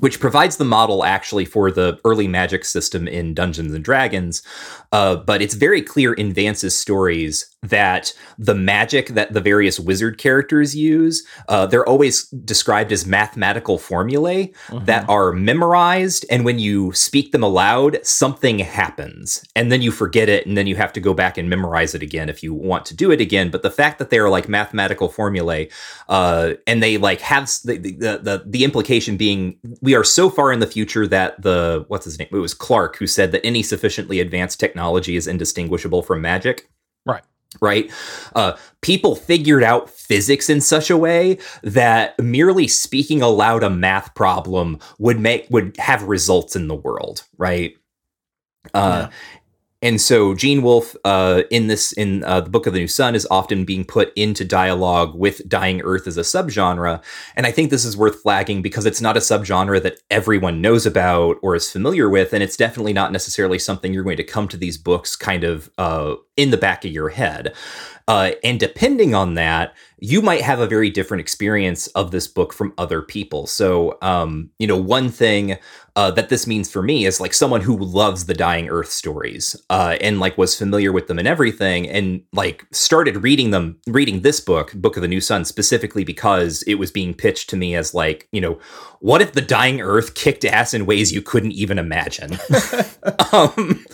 Which 0.00 0.20
provides 0.20 0.56
the 0.56 0.64
model 0.64 1.04
actually 1.04 1.44
for 1.44 1.70
the 1.70 2.00
early 2.06 2.26
magic 2.26 2.64
system 2.64 3.06
in 3.06 3.34
Dungeons 3.34 3.74
and 3.74 3.84
Dragons, 3.84 4.42
but 4.90 5.42
it's 5.42 5.52
very 5.52 5.82
clear 5.82 6.14
in 6.14 6.32
Vance's 6.32 6.74
stories 6.74 7.51
that 7.62 8.12
the 8.38 8.54
magic 8.54 9.08
that 9.08 9.32
the 9.32 9.40
various 9.40 9.78
wizard 9.78 10.18
characters 10.18 10.74
use, 10.74 11.24
uh, 11.48 11.64
they're 11.64 11.88
always 11.88 12.24
described 12.28 12.90
as 12.90 13.06
mathematical 13.06 13.78
formulae 13.78 14.52
that 14.84 15.08
are 15.08 15.32
memorized. 15.32 16.26
And 16.28 16.44
when 16.44 16.58
you 16.58 16.92
speak 16.92 17.30
them 17.30 17.44
aloud, 17.44 18.04
something 18.04 18.58
happens. 18.58 19.44
And 19.54 19.70
then 19.70 19.80
you 19.80 19.92
forget 19.92 20.28
it. 20.28 20.44
And 20.44 20.58
then 20.58 20.66
you 20.66 20.74
have 20.74 20.92
to 20.94 21.00
go 21.00 21.14
back 21.14 21.38
and 21.38 21.48
memorize 21.48 21.94
it 21.94 22.02
again 22.02 22.28
if 22.28 22.42
you 22.42 22.52
want 22.52 22.84
to 22.86 22.96
do 22.96 23.12
it 23.12 23.20
again. 23.20 23.50
But 23.50 23.62
the 23.62 23.70
fact 23.70 24.00
that 24.00 24.10
they're 24.10 24.28
like 24.28 24.48
mathematical 24.48 25.08
formulae, 25.08 25.68
uh, 26.08 26.54
and 26.66 26.82
they 26.82 26.98
like 26.98 27.20
have 27.20 27.48
the, 27.64 27.78
the, 27.78 27.92
the, 27.92 28.42
the 28.44 28.64
implication 28.64 29.16
being 29.16 29.56
we 29.80 29.94
are 29.94 30.04
so 30.04 30.28
far 30.30 30.52
in 30.52 30.58
the 30.58 30.66
future 30.66 31.06
that 31.06 31.40
the, 31.40 31.84
what's 31.88 32.04
his 32.04 32.18
name? 32.18 32.28
It 32.32 32.36
was 32.36 32.54
Clarke 32.54 32.96
who 32.96 33.06
said 33.06 33.30
that 33.32 33.46
any 33.46 33.62
sufficiently 33.62 34.18
advanced 34.18 34.58
technology 34.58 35.14
is 35.14 35.28
indistinguishable 35.28 36.02
from 36.02 36.20
magic 36.20 36.68
Right. 37.04 37.22
Right? 37.60 37.90
Uh, 38.34 38.56
people 38.80 39.14
figured 39.14 39.62
out 39.62 39.90
physics 39.90 40.48
in 40.48 40.60
such 40.60 40.90
a 40.90 40.96
way 40.96 41.38
that 41.62 42.18
merely 42.18 42.68
speaking 42.68 43.22
aloud 43.22 43.62
a 43.62 43.70
math 43.70 44.14
problem 44.14 44.78
would 44.98 45.20
make 45.20 45.46
would 45.50 45.76
have 45.78 46.02
results 46.04 46.56
in 46.56 46.68
the 46.68 46.74
world, 46.74 47.24
right? 47.36 47.76
Uh, 48.74 49.08
And 49.82 50.00
so 50.00 50.32
Gene 50.34 50.62
Wolfe, 50.62 50.94
uh, 51.04 51.42
in 51.50 51.66
this 51.66 51.90
in 51.92 52.22
uh, 52.22 52.40
the 52.40 52.50
Book 52.50 52.66
of 52.68 52.72
the 52.72 52.78
New 52.78 52.86
Sun, 52.86 53.16
is 53.16 53.26
often 53.32 53.64
being 53.64 53.84
put 53.84 54.12
into 54.14 54.44
dialogue 54.44 55.14
with 55.16 55.46
Dying 55.48 55.82
Earth 55.82 56.06
as 56.06 56.16
a 56.16 56.22
subgenre, 56.22 57.02
and 57.34 57.46
I 57.46 57.50
think 57.50 57.70
this 57.70 57.84
is 57.84 57.96
worth 57.96 58.22
flagging 58.22 58.62
because 58.62 58.86
it's 58.86 59.00
not 59.00 59.16
a 59.16 59.20
subgenre 59.20 59.82
that 59.82 59.98
everyone 60.08 60.60
knows 60.60 60.86
about 60.86 61.36
or 61.42 61.56
is 61.56 61.70
familiar 61.70 62.08
with, 62.08 62.32
and 62.32 62.44
it's 62.44 62.56
definitely 62.56 62.92
not 62.92 63.10
necessarily 63.10 63.58
something 63.58 63.92
you're 63.92 64.04
going 64.04 64.16
to 64.18 64.24
come 64.24 64.46
to 64.48 64.56
these 64.56 64.78
books 64.78 65.16
kind 65.16 65.42
of 65.42 65.68
uh, 65.78 66.14
in 66.36 66.50
the 66.50 66.56
back 66.56 66.84
of 66.84 66.92
your 66.92 67.08
head. 67.08 67.52
Uh, 68.08 68.32
and 68.42 68.58
depending 68.58 69.14
on 69.14 69.34
that, 69.34 69.74
you 69.98 70.20
might 70.20 70.42
have 70.42 70.58
a 70.60 70.66
very 70.66 70.90
different 70.90 71.20
experience 71.20 71.86
of 71.88 72.10
this 72.10 72.26
book 72.26 72.52
from 72.52 72.74
other 72.76 73.00
people. 73.00 73.46
So, 73.46 73.96
um, 74.02 74.50
you 74.58 74.66
know, 74.66 74.76
one 74.76 75.08
thing 75.08 75.56
uh, 75.94 76.10
that 76.12 76.30
this 76.30 76.46
means 76.46 76.70
for 76.70 76.82
me 76.82 77.04
is 77.04 77.20
like 77.20 77.34
someone 77.34 77.60
who 77.60 77.76
loves 77.76 78.24
the 78.24 78.34
Dying 78.34 78.68
Earth 78.70 78.90
stories 78.90 79.54
uh, 79.68 79.96
and 80.00 80.20
like 80.20 80.38
was 80.38 80.56
familiar 80.56 80.90
with 80.90 81.06
them 81.06 81.18
and 81.18 81.28
everything, 81.28 81.88
and 81.88 82.22
like 82.32 82.64
started 82.70 83.22
reading 83.22 83.50
them, 83.50 83.78
reading 83.86 84.22
this 84.22 84.40
book, 84.40 84.72
Book 84.74 84.96
of 84.96 85.02
the 85.02 85.08
New 85.08 85.20
Sun, 85.20 85.44
specifically 85.44 86.04
because 86.04 86.62
it 86.62 86.76
was 86.76 86.90
being 86.90 87.12
pitched 87.12 87.50
to 87.50 87.56
me 87.56 87.74
as 87.74 87.92
like, 87.92 88.26
you 88.32 88.40
know, 88.40 88.58
what 89.02 89.20
if 89.20 89.32
the 89.32 89.40
Dying 89.40 89.80
Earth 89.80 90.14
kicked 90.14 90.44
ass 90.44 90.72
in 90.72 90.86
ways 90.86 91.12
you 91.12 91.22
couldn't 91.22 91.50
even 91.52 91.76
imagine? 91.76 92.38
um, 93.32 93.84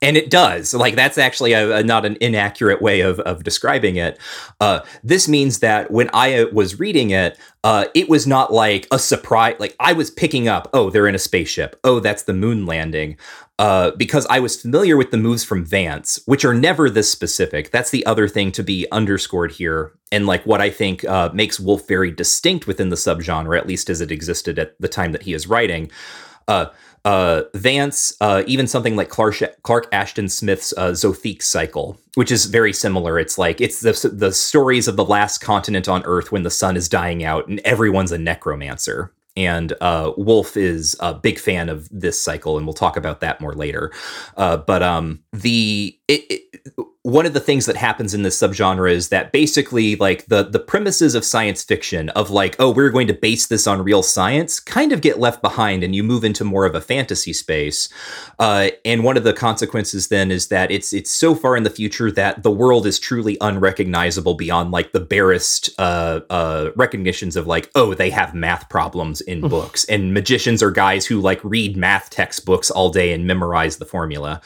and 0.00 0.16
it 0.16 0.30
does. 0.30 0.72
Like 0.72 0.96
that's 0.96 1.18
actually 1.18 1.52
a, 1.52 1.76
a- 1.76 1.82
not 1.82 2.06
an 2.06 2.16
inaccurate 2.22 2.80
way 2.80 3.00
of 3.00 3.20
of 3.20 3.44
describing 3.44 3.96
it. 3.96 4.18
Uh, 4.58 4.80
this 5.04 5.28
means 5.28 5.58
that 5.58 5.90
when 5.90 6.08
I 6.14 6.38
uh, 6.38 6.46
was 6.52 6.80
reading 6.80 7.10
it, 7.10 7.38
uh, 7.64 7.84
it 7.94 8.08
was 8.08 8.26
not 8.26 8.50
like 8.50 8.88
a 8.90 8.98
surprise. 8.98 9.56
Like 9.58 9.76
I 9.78 9.92
was 9.92 10.10
picking 10.10 10.48
up, 10.48 10.70
oh, 10.72 10.88
they're 10.88 11.06
in 11.06 11.14
a 11.14 11.18
spaceship. 11.18 11.78
Oh, 11.84 12.00
that's 12.00 12.22
the 12.22 12.32
moon 12.32 12.64
landing. 12.64 13.18
Uh, 13.58 13.90
because 13.92 14.26
I 14.28 14.38
was 14.38 14.60
familiar 14.60 14.98
with 14.98 15.10
the 15.10 15.16
moves 15.16 15.42
from 15.42 15.64
Vance, 15.64 16.20
which 16.26 16.44
are 16.44 16.52
never 16.52 16.90
this 16.90 17.10
specific. 17.10 17.70
That's 17.70 17.90
the 17.90 18.04
other 18.04 18.28
thing 18.28 18.52
to 18.52 18.62
be 18.62 18.86
underscored 18.92 19.52
here, 19.52 19.92
and 20.12 20.26
like 20.26 20.44
what 20.44 20.60
I 20.60 20.68
think 20.68 21.04
uh, 21.04 21.30
makes 21.32 21.58
Wolfe 21.58 21.88
very 21.88 22.10
distinct 22.10 22.66
within 22.66 22.90
the 22.90 22.96
subgenre, 22.96 23.56
at 23.56 23.66
least 23.66 23.88
as 23.88 24.02
it 24.02 24.10
existed 24.10 24.58
at 24.58 24.78
the 24.78 24.88
time 24.88 25.12
that 25.12 25.22
he 25.22 25.32
is 25.32 25.46
writing. 25.46 25.90
Uh, 26.46 26.66
uh, 27.06 27.44
Vance, 27.54 28.14
uh, 28.20 28.42
even 28.46 28.66
something 28.66 28.96
like 28.96 29.08
Clark, 29.08 29.36
Clark 29.62 29.86
Ashton 29.92 30.28
Smith's 30.28 30.74
uh, 30.76 30.90
Zothique 30.90 31.42
cycle, 31.42 31.98
which 32.14 32.32
is 32.32 32.46
very 32.46 32.72
similar. 32.72 33.18
It's 33.18 33.38
like 33.38 33.60
it's 33.60 33.80
the 33.80 34.10
the 34.12 34.32
stories 34.32 34.88
of 34.88 34.96
the 34.96 35.04
last 35.04 35.38
continent 35.38 35.88
on 35.88 36.02
Earth 36.04 36.32
when 36.32 36.42
the 36.42 36.50
sun 36.50 36.76
is 36.76 36.88
dying 36.88 37.22
out 37.22 37.46
and 37.46 37.60
everyone's 37.60 38.10
a 38.12 38.18
necromancer. 38.18 39.12
And 39.36 39.74
uh, 39.80 40.12
Wolfe 40.16 40.56
is 40.56 40.96
a 41.00 41.12
big 41.12 41.38
fan 41.38 41.68
of 41.68 41.88
this 41.90 42.20
cycle, 42.20 42.56
and 42.56 42.66
we'll 42.66 42.74
talk 42.74 42.96
about 42.96 43.20
that 43.20 43.40
more 43.40 43.54
later. 43.54 43.92
Uh, 44.36 44.56
but 44.56 44.82
um, 44.82 45.22
the 45.32 45.98
it, 46.08 46.24
it, 46.30 46.86
one 47.06 47.24
of 47.24 47.34
the 47.34 47.40
things 47.40 47.66
that 47.66 47.76
happens 47.76 48.14
in 48.14 48.24
this 48.24 48.36
subgenre 48.36 48.90
is 48.90 49.10
that 49.10 49.30
basically, 49.30 49.94
like 49.94 50.26
the 50.26 50.42
the 50.42 50.58
premises 50.58 51.14
of 51.14 51.24
science 51.24 51.62
fiction, 51.62 52.08
of 52.10 52.30
like, 52.30 52.56
oh, 52.58 52.72
we're 52.72 52.90
going 52.90 53.06
to 53.06 53.14
base 53.14 53.46
this 53.46 53.68
on 53.68 53.80
real 53.80 54.02
science, 54.02 54.58
kind 54.58 54.90
of 54.90 55.00
get 55.02 55.20
left 55.20 55.40
behind, 55.40 55.84
and 55.84 55.94
you 55.94 56.02
move 56.02 56.24
into 56.24 56.42
more 56.42 56.66
of 56.66 56.74
a 56.74 56.80
fantasy 56.80 57.32
space. 57.32 57.88
Uh, 58.40 58.70
and 58.84 59.04
one 59.04 59.16
of 59.16 59.22
the 59.22 59.32
consequences 59.32 60.08
then 60.08 60.32
is 60.32 60.48
that 60.48 60.72
it's 60.72 60.92
it's 60.92 61.12
so 61.12 61.36
far 61.36 61.56
in 61.56 61.62
the 61.62 61.70
future 61.70 62.10
that 62.10 62.42
the 62.42 62.50
world 62.50 62.88
is 62.88 62.98
truly 62.98 63.38
unrecognizable 63.40 64.34
beyond 64.34 64.72
like 64.72 64.90
the 64.90 64.98
barest 64.98 65.70
uh, 65.78 66.22
uh, 66.28 66.70
recognitions 66.74 67.36
of 67.36 67.46
like, 67.46 67.70
oh, 67.76 67.94
they 67.94 68.10
have 68.10 68.34
math 68.34 68.68
problems 68.68 69.20
in 69.20 69.42
books, 69.42 69.84
and 69.84 70.12
magicians 70.12 70.60
are 70.60 70.72
guys 70.72 71.06
who 71.06 71.20
like 71.20 71.38
read 71.44 71.76
math 71.76 72.10
textbooks 72.10 72.68
all 72.68 72.90
day 72.90 73.12
and 73.12 73.28
memorize 73.28 73.76
the 73.76 73.86
formula. 73.86 74.40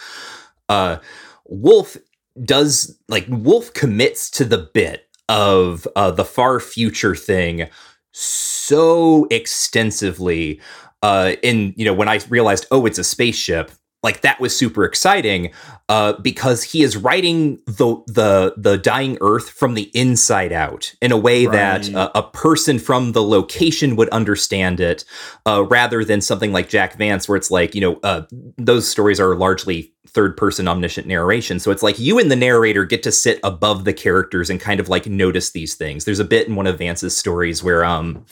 Uh, 0.69 0.99
Wolfe 1.47 1.97
does 2.45 2.99
like 3.09 3.27
Wolfe 3.29 3.73
commits 3.75 4.31
to 4.33 4.45
the 4.45 4.59
bit 4.59 5.09
of 5.29 5.87
uh, 5.97 6.11
the 6.11 6.25
far 6.25 6.61
future 6.61 7.15
thing 7.15 7.69
so 8.13 9.27
extensively. 9.31 10.61
Uh, 11.03 11.37
and 11.43 11.73
you 11.77 11.85
know, 11.85 11.95
when 11.95 12.09
I 12.09 12.21
realized, 12.29 12.67
oh, 12.71 12.87
it's 12.87 12.99
a 12.99 13.05
spaceship, 13.05 13.71
like 14.03 14.23
that 14.23 14.41
was 14.41 14.57
super 14.57 14.85
exciting 14.85 15.53
uh, 15.91 16.13
because 16.21 16.63
he 16.63 16.85
is 16.85 16.97
writing 16.97 17.59
the 17.67 18.01
the 18.07 18.55
the 18.57 18.79
dying 18.79 19.19
Earth 19.21 19.51
from 19.51 19.75
the 19.75 19.91
inside 19.93 20.53
out 20.53 20.95
in 21.03 21.11
a 21.11 21.17
way 21.17 21.47
that 21.47 21.93
uh, 21.93 22.13
a 22.15 22.23
person 22.23 22.79
from 22.79 23.11
the 23.11 23.25
location 23.25 23.97
would 23.97 24.09
understand 24.11 24.79
it, 24.79 25.05
uh, 25.47 25.65
rather 25.65 26.05
than 26.05 26.21
something 26.21 26.53
like 26.53 26.69
Jack 26.69 26.97
Vance, 26.97 27.29
where 27.29 27.37
it's 27.37 27.51
like 27.51 27.75
you 27.75 27.81
know 27.81 27.99
uh, 28.05 28.23
those 28.57 28.89
stories 28.89 29.19
are 29.19 29.35
largely 29.35 29.93
third 30.11 30.37
person 30.37 30.67
omniscient 30.67 31.07
narration. 31.07 31.61
So 31.61 31.71
it's 31.71 31.83
like 31.83 31.99
you 31.99 32.19
and 32.19 32.31
the 32.31 32.37
narrator 32.37 32.85
get 32.85 33.03
to 33.05 33.13
sit 33.13 33.39
above 33.45 33.85
the 33.85 33.93
characters 33.93 34.51
and 34.51 34.61
kind 34.61 34.81
of 34.81 34.89
like 34.89 35.07
notice 35.07 35.51
these 35.53 35.75
things. 35.75 36.05
There's 36.05 36.19
a 36.19 36.25
bit 36.25 36.49
in 36.49 36.57
one 36.57 36.67
of 36.67 36.79
Vance's 36.79 37.17
stories 37.17 37.63
where 37.63 37.85
um 37.85 38.25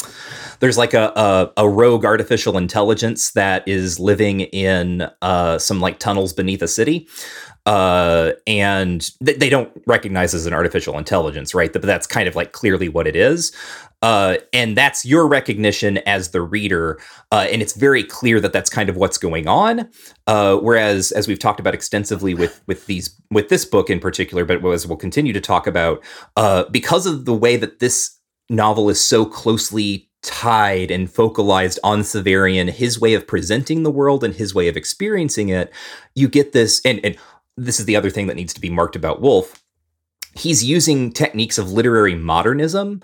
there's 0.61 0.79
like 0.79 0.95
a 0.95 1.13
a, 1.15 1.53
a 1.59 1.69
rogue 1.69 2.05
artificial 2.05 2.57
intelligence 2.57 3.31
that 3.33 3.67
is 3.69 4.01
living 4.01 4.41
in 4.41 5.09
uh 5.23 5.59
some 5.59 5.81
like 5.81 5.99
tunnels 5.99 6.33
beneath 6.33 6.63
a 6.63 6.69
city. 6.69 7.09
Uh, 7.69 8.33
and 8.47 9.11
th- 9.23 9.39
they 9.39 9.51
don't 9.51 9.71
recognize 9.87 10.33
as 10.33 10.47
an 10.47 10.55
artificial 10.55 10.97
intelligence, 10.97 11.55
right? 11.55 11.71
But 11.71 11.83
that's 11.83 12.07
kind 12.07 12.27
of 12.27 12.35
like 12.35 12.53
clearly 12.53 12.89
what 12.89 13.07
it 13.07 13.15
is. 13.15 13.55
Uh, 14.01 14.39
and 14.55 14.75
that's 14.75 15.05
your 15.05 15.29
recognition 15.29 15.99
as 15.99 16.31
the 16.31 16.41
reader. 16.41 16.99
Uh, 17.31 17.47
and 17.53 17.61
it's 17.61 17.75
very 17.75 18.03
clear 18.03 18.41
that 18.41 18.55
that's 18.55 18.71
kind 18.71 18.89
of 18.89 18.97
what's 18.97 19.19
going 19.19 19.47
on. 19.47 19.87
Uh, 20.27 20.57
whereas, 20.57 21.13
as 21.13 21.29
we've 21.29 21.39
talked 21.39 21.61
about 21.61 21.75
extensively 21.75 22.33
with 22.33 22.63
with 22.67 22.87
these 22.87 23.15
with 23.31 23.51
this 23.51 23.67
book 23.67 23.91
in 23.91 24.01
particular, 24.01 24.47
but 24.47 24.65
as 24.65 24.87
we'll 24.87 24.97
continue 24.97 25.35
to 25.35 25.41
talk 25.41 25.67
about, 25.67 26.03
uh, 26.37 26.65
because 26.71 27.05
of 27.05 27.27
the 27.27 27.35
way 27.35 27.59
that 27.59 27.81
this 27.81 28.17
novel 28.49 28.89
is 28.89 29.05
so 29.05 29.27
closely 29.27 30.09
tied 30.23 30.91
and 30.91 31.13
focalized 31.13 31.79
on 31.85 32.01
Severian, 32.01 32.71
his 32.71 32.99
way 32.99 33.13
of 33.13 33.27
presenting 33.27 33.83
the 33.83 33.91
world 33.91 34.25
and 34.25 34.35
his 34.35 34.55
way 34.55 34.69
of 34.69 34.77
experiencing 34.77 35.51
it, 35.51 35.71
you 36.15 36.29
get 36.29 36.53
this. 36.53 36.81
And 36.85 36.99
and 37.05 37.17
this 37.59 37.81
is 37.81 37.87
the 37.87 37.97
other 37.97 38.11
thing 38.11 38.27
that 38.29 38.37
needs 38.37 38.55
to 38.55 38.61
be 38.61 38.71
marked 38.71 38.97
about 38.97 39.21
Wolfe. 39.21 39.63
He's 40.35 40.65
using 40.65 41.13
techniques 41.13 41.59
of 41.59 41.73
literary 41.73 42.15
modernism 42.15 43.03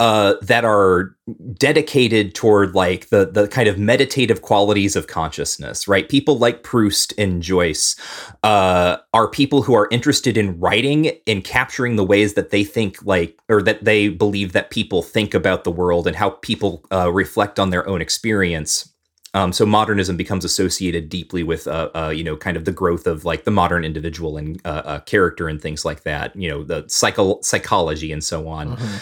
uh, 0.00 0.34
that 0.42 0.64
are 0.64 1.16
dedicated 1.54 2.32
toward 2.32 2.74
like 2.74 3.08
the 3.08 3.26
the 3.26 3.48
kind 3.48 3.68
of 3.68 3.78
meditative 3.78 4.42
qualities 4.42 4.94
of 4.94 5.08
consciousness, 5.08 5.88
right? 5.88 6.08
People 6.08 6.38
like 6.38 6.62
Proust 6.62 7.12
and 7.18 7.42
Joyce 7.42 7.96
uh, 8.44 8.98
are 9.12 9.28
people 9.28 9.62
who 9.62 9.74
are 9.74 9.88
interested 9.90 10.36
in 10.36 10.58
writing 10.60 11.06
in 11.26 11.42
capturing 11.42 11.96
the 11.96 12.04
ways 12.04 12.34
that 12.34 12.50
they 12.50 12.62
think 12.62 13.04
like 13.04 13.40
or 13.48 13.60
that 13.62 13.84
they 13.84 14.08
believe 14.08 14.52
that 14.52 14.70
people 14.70 15.02
think 15.02 15.34
about 15.34 15.64
the 15.64 15.72
world 15.72 16.06
and 16.06 16.14
how 16.14 16.30
people 16.30 16.84
uh, 16.92 17.10
reflect 17.12 17.58
on 17.58 17.70
their 17.70 17.86
own 17.88 18.00
experience. 18.00 18.92
Um, 19.34 19.52
so 19.52 19.66
modernism 19.66 20.16
becomes 20.16 20.44
associated 20.44 21.08
deeply 21.08 21.42
with, 21.42 21.68
uh, 21.68 21.90
uh, 21.94 22.08
you 22.08 22.24
know, 22.24 22.36
kind 22.36 22.56
of 22.56 22.64
the 22.64 22.72
growth 22.72 23.06
of 23.06 23.24
like 23.24 23.44
the 23.44 23.50
modern 23.50 23.84
individual 23.84 24.36
and 24.36 24.60
uh, 24.64 24.82
uh 24.84 25.00
character 25.00 25.48
and 25.48 25.60
things 25.60 25.84
like 25.84 26.02
that. 26.04 26.34
You 26.34 26.48
know, 26.48 26.64
the 26.64 26.84
psycho- 26.88 27.40
psychology 27.42 28.10
and 28.12 28.24
so 28.24 28.48
on. 28.48 28.76
Mm-hmm. 28.76 28.96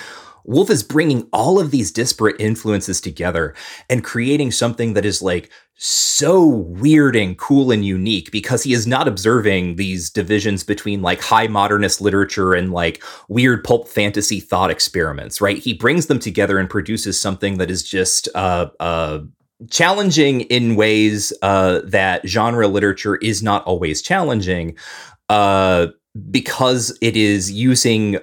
Wolfe 0.47 0.71
is 0.71 0.85
bringing 0.85 1.29
all 1.33 1.59
of 1.59 1.73
these 1.73 1.91
disparate 1.91 2.37
influences 2.41 3.01
together 3.01 3.55
and 3.91 4.05
creating 4.05 4.53
something 4.53 4.95
that 4.95 5.05
is 5.05 5.21
like 5.21 5.51
so 5.79 6.47
weird 6.47 7.15
and 7.17 7.37
cool 7.37 7.71
and 7.71 7.85
unique 7.85 8.31
because 8.31 8.63
he 8.63 8.73
is 8.73 8.87
not 8.87 9.07
observing 9.07 9.77
these 9.77 10.09
divisions 10.09 10.65
between 10.65 11.03
like 11.03 11.21
high 11.21 11.49
modernist 11.49 12.01
literature 12.01 12.55
and 12.55 12.73
like 12.73 13.03
weird 13.29 13.63
pulp 13.63 13.87
fantasy 13.87 14.41
thought 14.41 14.71
experiments, 14.71 15.41
right? 15.41 15.59
He 15.59 15.75
brings 15.75 16.07
them 16.07 16.19
together 16.19 16.59
and 16.59 16.71
produces 16.71 17.21
something 17.21 17.59
that 17.59 17.71
is 17.71 17.83
just 17.83 18.29
uh, 18.35 18.69
uh, 18.81 19.19
challenging 19.71 20.43
in 20.43 20.77
ways 20.77 21.33
uh, 21.43 21.81
that 21.85 22.27
genre 22.27 22.69
literature 22.69 23.17
is 23.17 23.43
not 23.43 23.65
always 23.65 24.03
challenging 24.03 24.77
uh, 25.29 25.87
because 26.31 26.97
it 27.01 27.17
is 27.17 27.51
using 27.51 28.19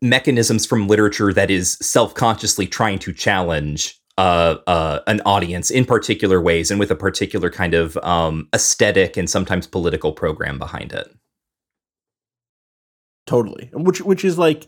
mechanisms 0.00 0.66
from 0.66 0.88
literature 0.88 1.32
that 1.32 1.50
is 1.50 1.76
self-consciously 1.80 2.66
trying 2.66 2.98
to 2.98 3.12
challenge 3.12 4.00
uh, 4.18 4.56
uh, 4.66 5.00
an 5.06 5.20
audience 5.24 5.70
in 5.70 5.84
particular 5.84 6.40
ways 6.40 6.70
and 6.70 6.78
with 6.78 6.90
a 6.90 6.96
particular 6.96 7.50
kind 7.50 7.74
of 7.74 7.96
um, 7.98 8.48
aesthetic 8.54 9.16
and 9.16 9.30
sometimes 9.30 9.66
political 9.66 10.12
program 10.12 10.58
behind 10.58 10.92
it. 10.92 11.08
Totally, 13.26 13.70
which 13.72 14.00
which 14.00 14.24
is 14.24 14.36
like, 14.36 14.66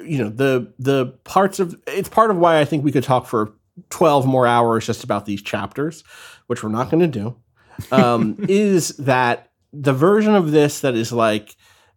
you 0.00 0.18
know, 0.18 0.28
the 0.28 0.72
the 0.78 1.06
parts 1.24 1.60
of 1.60 1.80
it's 1.86 2.08
part 2.08 2.30
of 2.30 2.36
why 2.36 2.60
I 2.60 2.64
think 2.64 2.84
we 2.84 2.92
could 2.92 3.04
talk 3.04 3.26
for 3.26 3.54
twelve 3.90 4.26
more 4.26 4.46
hours 4.46 4.86
just 4.86 5.04
about 5.04 5.26
these 5.26 5.42
chapters, 5.42 6.04
which 6.46 6.62
we're 6.62 6.70
not 6.70 6.90
going 6.90 7.10
to 7.10 7.20
do. 7.20 7.36
Um, 7.92 8.36
is 8.48 8.88
that 8.96 9.50
the 9.72 9.92
version 9.92 10.34
of 10.34 10.52
this 10.52 10.80
that 10.80 10.94
is 10.94 11.12
like 11.12 11.56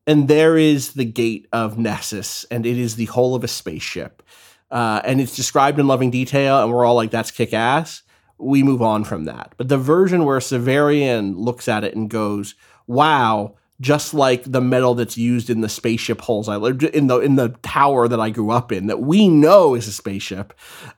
and 0.09 0.27
there 0.27 0.58
is 0.58 0.93
the 0.93 1.06
gate 1.06 1.48
of 1.53 1.77
Nessus, 1.77 2.43
and 2.49 2.66
it 2.66 2.80
is 2.80 2.95
the 2.95 3.06
hull 3.06 3.35
of 3.35 3.43
a 3.43 3.48
spaceship. 3.48 4.24
Uh, 4.72 5.01
and 5.03 5.22
it's 5.22 5.35
described 5.35 5.77
in 5.77 5.85
loving 5.85 6.09
detail, 6.09 6.64
and 6.64 6.74
we're 6.74 6.83
all 6.83 6.95
like, 6.95 7.11
that's 7.11 7.30
kick 7.30 7.53
ass. 7.53 8.01
We 8.40 8.64
move 8.64 8.82
on 8.82 9.03
from 9.03 9.25
that. 9.25 9.53
But 9.58 9.67
the 9.67 9.77
version 9.77 10.25
where 10.25 10.40
Severian 10.40 11.35
looks 11.38 11.67
at 11.67 11.83
it 11.83 11.95
and 11.95 12.09
goes, 12.09 12.56
wow, 12.88 13.53
just 13.82 14.14
like 14.14 14.43
the 14.43 14.61
metal 14.61 14.93
that's 14.93 15.17
used 15.17 15.49
in 15.49 15.61
the 15.61 15.69
spaceship 15.69 16.22
holes 16.22 16.49
I 16.49 16.58
lived 16.58 16.83
in 16.83 17.08
the 17.08 17.19
in 17.19 17.35
the 17.35 17.49
tower 17.61 18.08
that 18.08 18.19
I 18.19 18.30
grew 18.30 18.51
up 18.51 18.72
in 18.72 18.88
that 18.88 19.01
we 19.01 19.27
know 19.27 19.75
is 19.75 19.88
a 19.88 19.91
spaceship, 19.91 20.53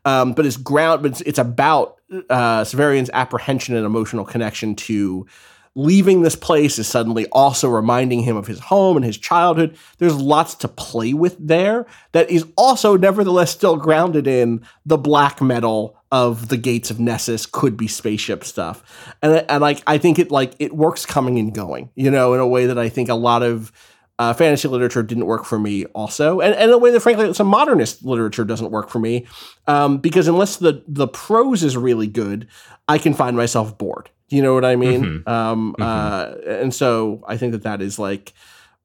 um, 0.05 0.33
but 0.33 0.45
it's 0.45 0.57
ground, 0.57 1.03
but 1.03 1.11
it's, 1.11 1.21
it's 1.21 1.39
about 1.39 1.99
uh, 2.29 2.63
Severian's 2.63 3.09
apprehension 3.13 3.75
and 3.75 3.85
emotional 3.85 4.25
connection 4.25 4.75
to 4.75 5.25
leaving 5.75 6.21
this 6.21 6.35
place 6.35 6.77
is 6.77 6.87
suddenly 6.87 7.25
also 7.27 7.69
reminding 7.69 8.21
him 8.21 8.35
of 8.35 8.47
his 8.47 8.59
home 8.59 8.97
and 8.97 9.05
his 9.05 9.17
childhood. 9.17 9.77
There's 9.97 10.17
lots 10.17 10.55
to 10.55 10.67
play 10.67 11.13
with 11.13 11.37
there 11.39 11.85
that 12.11 12.29
is 12.29 12.45
also 12.57 12.97
nevertheless 12.97 13.51
still 13.51 13.77
grounded 13.77 14.27
in 14.27 14.65
the 14.85 14.97
black 14.97 15.41
metal 15.41 15.97
of 16.11 16.49
the 16.49 16.57
gates 16.57 16.91
of 16.91 16.99
Nessus 16.99 17.45
could 17.45 17.77
be 17.77 17.87
spaceship 17.87 18.43
stuff. 18.43 19.15
And 19.21 19.45
and 19.49 19.61
like 19.61 19.81
I 19.87 19.97
think 19.97 20.19
it 20.19 20.29
like 20.29 20.53
it 20.59 20.75
works 20.75 21.05
coming 21.05 21.39
and 21.39 21.53
going, 21.53 21.89
you 21.95 22.11
know, 22.11 22.33
in 22.33 22.39
a 22.39 22.47
way 22.47 22.65
that 22.65 22.77
I 22.77 22.89
think 22.89 23.07
a 23.07 23.15
lot 23.15 23.43
of 23.43 23.71
uh, 24.19 24.33
fantasy 24.33 24.67
literature 24.67 25.01
didn't 25.01 25.25
work 25.25 25.45
for 25.45 25.57
me 25.57 25.85
also 25.85 26.41
and, 26.41 26.53
and 26.53 26.65
in 26.65 26.69
a 26.69 26.77
way 26.77 26.91
that 26.91 26.99
frankly 26.99 27.33
some 27.33 27.47
modernist 27.47 28.05
literature 28.05 28.45
doesn't 28.45 28.69
work 28.69 28.87
for 28.87 28.99
me 28.99 29.25
um, 29.65 29.97
because 29.97 30.27
unless 30.27 30.57
the 30.57 30.83
the 30.87 31.07
prose 31.07 31.63
is 31.63 31.75
really 31.75 32.05
good 32.05 32.47
i 32.87 32.99
can 32.99 33.15
find 33.15 33.35
myself 33.35 33.75
bored 33.79 34.11
you 34.31 34.41
know 34.41 34.53
what 34.53 34.65
I 34.65 34.75
mean? 34.75 35.03
Mm-hmm. 35.03 35.29
Um, 35.29 35.73
mm-hmm. 35.73 35.81
Uh, 35.81 36.53
and 36.59 36.73
so 36.73 37.23
I 37.27 37.37
think 37.37 37.51
that 37.51 37.63
that 37.63 37.81
is 37.81 37.99
like 37.99 38.33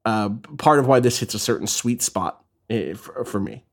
uh, 0.05 0.29
part 0.57 0.79
of 0.79 0.87
why 0.87 0.99
this 0.99 1.19
hits 1.19 1.33
a 1.33 1.39
certain 1.39 1.67
sweet 1.67 2.01
spot 2.01 2.43
eh, 2.69 2.93
for, 2.93 3.25
for 3.25 3.39
me. 3.39 3.65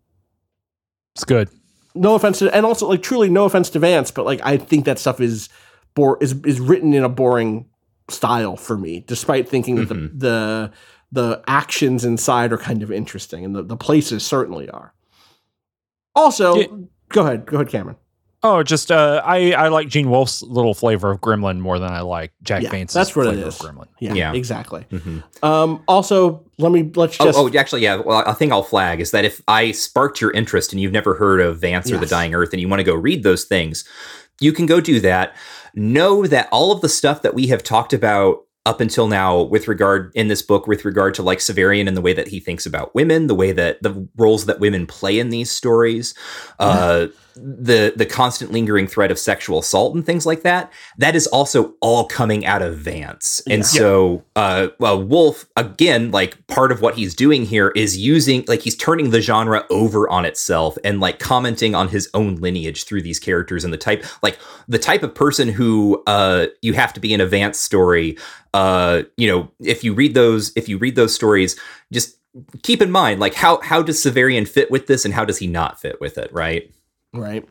It's 1.14 1.24
good. 1.24 1.48
No 1.94 2.14
offense 2.14 2.40
to, 2.40 2.54
and 2.54 2.66
also 2.66 2.88
like 2.88 3.02
truly 3.02 3.28
no 3.28 3.44
offense 3.44 3.70
to 3.70 3.78
Vance, 3.78 4.10
but 4.10 4.24
like 4.24 4.40
I 4.42 4.56
think 4.56 4.84
that 4.84 4.98
stuff 4.98 5.20
is 5.20 5.48
bore 5.94 6.18
is 6.20 6.34
is 6.44 6.60
written 6.60 6.92
in 6.92 7.04
a 7.04 7.08
boring 7.08 7.66
style 8.08 8.56
for 8.56 8.76
me, 8.76 9.04
despite 9.06 9.48
thinking 9.48 9.76
that 9.76 9.88
mm-hmm. 9.88 10.18
the 10.18 10.26
the 10.28 10.72
the 11.12 11.44
actions 11.46 12.04
inside 12.04 12.52
are 12.52 12.58
kind 12.58 12.82
of 12.82 12.90
interesting, 12.90 13.44
and 13.44 13.54
the, 13.54 13.62
the 13.62 13.76
places 13.76 14.26
certainly 14.26 14.68
are. 14.68 14.92
Also, 16.16 16.56
yeah. 16.56 16.66
go 17.08 17.22
ahead, 17.22 17.46
go 17.46 17.56
ahead, 17.58 17.68
Cameron. 17.68 17.96
Oh, 18.46 18.62
just 18.62 18.92
uh, 18.92 19.22
I 19.24 19.52
I 19.52 19.68
like 19.68 19.88
Gene 19.88 20.10
Wolfe's 20.10 20.42
little 20.42 20.74
flavor 20.74 21.10
of 21.10 21.22
Gremlin 21.22 21.60
more 21.60 21.78
than 21.78 21.90
I 21.90 22.02
like 22.02 22.30
Jack 22.42 22.62
yeah, 22.62 22.70
Vance's 22.70 22.94
that's 22.94 23.16
what 23.16 23.24
flavor 23.24 23.40
it 23.40 23.48
is. 23.48 23.58
of 23.58 23.66
Gremlin. 23.66 23.88
Yeah, 24.00 24.12
yeah. 24.12 24.32
exactly. 24.34 24.84
Mm-hmm. 24.90 25.20
Um, 25.42 25.82
also, 25.88 26.44
let 26.58 26.70
me 26.70 26.92
let's 26.94 27.18
oh, 27.20 27.24
just. 27.24 27.38
Oh, 27.38 27.48
oh, 27.48 27.58
actually, 27.58 27.80
yeah. 27.80 27.96
Well, 27.96 28.22
I 28.26 28.34
think 28.34 28.52
I'll 28.52 28.62
flag 28.62 29.00
is 29.00 29.12
that 29.12 29.24
if 29.24 29.40
I 29.48 29.72
sparked 29.72 30.20
your 30.20 30.30
interest 30.32 30.72
and 30.72 30.80
you've 30.80 30.92
never 30.92 31.14
heard 31.14 31.40
of 31.40 31.58
Vance 31.58 31.88
yes. 31.88 31.96
or 31.96 32.00
the 32.00 32.06
Dying 32.06 32.34
Earth 32.34 32.52
and 32.52 32.60
you 32.60 32.68
want 32.68 32.80
to 32.80 32.84
go 32.84 32.94
read 32.94 33.22
those 33.22 33.44
things, 33.44 33.88
you 34.40 34.52
can 34.52 34.66
go 34.66 34.78
do 34.78 35.00
that. 35.00 35.34
Know 35.74 36.26
that 36.26 36.50
all 36.52 36.70
of 36.70 36.82
the 36.82 36.88
stuff 36.90 37.22
that 37.22 37.32
we 37.32 37.46
have 37.46 37.62
talked 37.62 37.94
about 37.94 38.44
up 38.66 38.80
until 38.80 39.06
now 39.08 39.42
with 39.42 39.68
regard 39.68 40.12
in 40.14 40.28
this 40.28 40.42
book 40.42 40.66
with 40.66 40.84
regard 40.84 41.14
to 41.14 41.22
like 41.22 41.38
Severian 41.38 41.86
and 41.88 41.96
the 41.96 42.00
way 42.02 42.12
that 42.12 42.28
he 42.28 42.40
thinks 42.40 42.66
about 42.66 42.94
women, 42.94 43.26
the 43.26 43.34
way 43.34 43.52
that 43.52 43.82
the 43.82 44.06
roles 44.16 44.46
that 44.46 44.60
women 44.60 44.86
play 44.86 45.18
in 45.18 45.30
these 45.30 45.50
stories, 45.50 46.14
uh, 46.58 47.06
the 47.36 47.92
the 47.96 48.06
constant 48.06 48.52
lingering 48.52 48.86
threat 48.86 49.10
of 49.10 49.18
sexual 49.18 49.58
assault 49.58 49.94
and 49.94 50.06
things 50.06 50.24
like 50.24 50.42
that 50.42 50.72
that 50.98 51.16
is 51.16 51.26
also 51.28 51.74
all 51.80 52.06
coming 52.06 52.46
out 52.46 52.62
of 52.62 52.78
vance 52.78 53.42
and 53.48 53.58
yeah. 53.58 53.68
so 53.68 54.24
uh 54.36 54.68
well 54.78 55.02
Wolfe 55.02 55.46
again 55.56 56.10
like 56.10 56.46
part 56.46 56.70
of 56.70 56.80
what 56.80 56.94
he's 56.94 57.14
doing 57.14 57.44
here 57.44 57.70
is 57.74 57.96
using 57.96 58.44
like 58.46 58.60
he's 58.60 58.76
turning 58.76 59.10
the 59.10 59.20
genre 59.20 59.64
over 59.70 60.08
on 60.08 60.24
itself 60.24 60.78
and 60.84 61.00
like 61.00 61.18
commenting 61.18 61.74
on 61.74 61.88
his 61.88 62.08
own 62.14 62.36
lineage 62.36 62.84
through 62.84 63.02
these 63.02 63.18
characters 63.18 63.64
and 63.64 63.72
the 63.72 63.78
type 63.78 64.04
like 64.22 64.38
the 64.68 64.78
type 64.78 65.02
of 65.02 65.14
person 65.14 65.48
who 65.48 66.02
uh 66.06 66.46
you 66.62 66.72
have 66.72 66.92
to 66.92 67.00
be 67.00 67.12
in 67.12 67.20
a 67.20 67.26
vance 67.26 67.58
story 67.58 68.16
uh 68.52 69.02
you 69.16 69.26
know 69.26 69.50
if 69.60 69.82
you 69.82 69.92
read 69.92 70.14
those 70.14 70.52
if 70.54 70.68
you 70.68 70.78
read 70.78 70.94
those 70.94 71.14
stories 71.14 71.58
just 71.92 72.16
keep 72.62 72.80
in 72.80 72.90
mind 72.90 73.20
like 73.20 73.34
how 73.34 73.60
how 73.60 73.82
does 73.82 74.02
severian 74.02 74.46
fit 74.46 74.70
with 74.70 74.86
this 74.86 75.04
and 75.04 75.14
how 75.14 75.24
does 75.24 75.38
he 75.38 75.46
not 75.46 75.80
fit 75.80 76.00
with 76.00 76.16
it 76.18 76.32
right 76.32 76.72
right? 77.14 77.48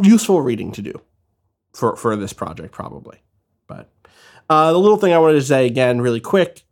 Useful 0.00 0.40
reading 0.40 0.72
to 0.72 0.82
do 0.82 1.00
for 1.74 1.96
for 1.96 2.16
this 2.16 2.32
project, 2.32 2.72
probably. 2.72 3.18
But 3.66 3.90
uh, 4.48 4.72
the 4.72 4.78
little 4.78 4.96
thing 4.96 5.12
I 5.12 5.18
wanted 5.18 5.34
to 5.34 5.42
say 5.42 5.66
again, 5.66 6.00
really 6.00 6.20
quick, 6.20 6.62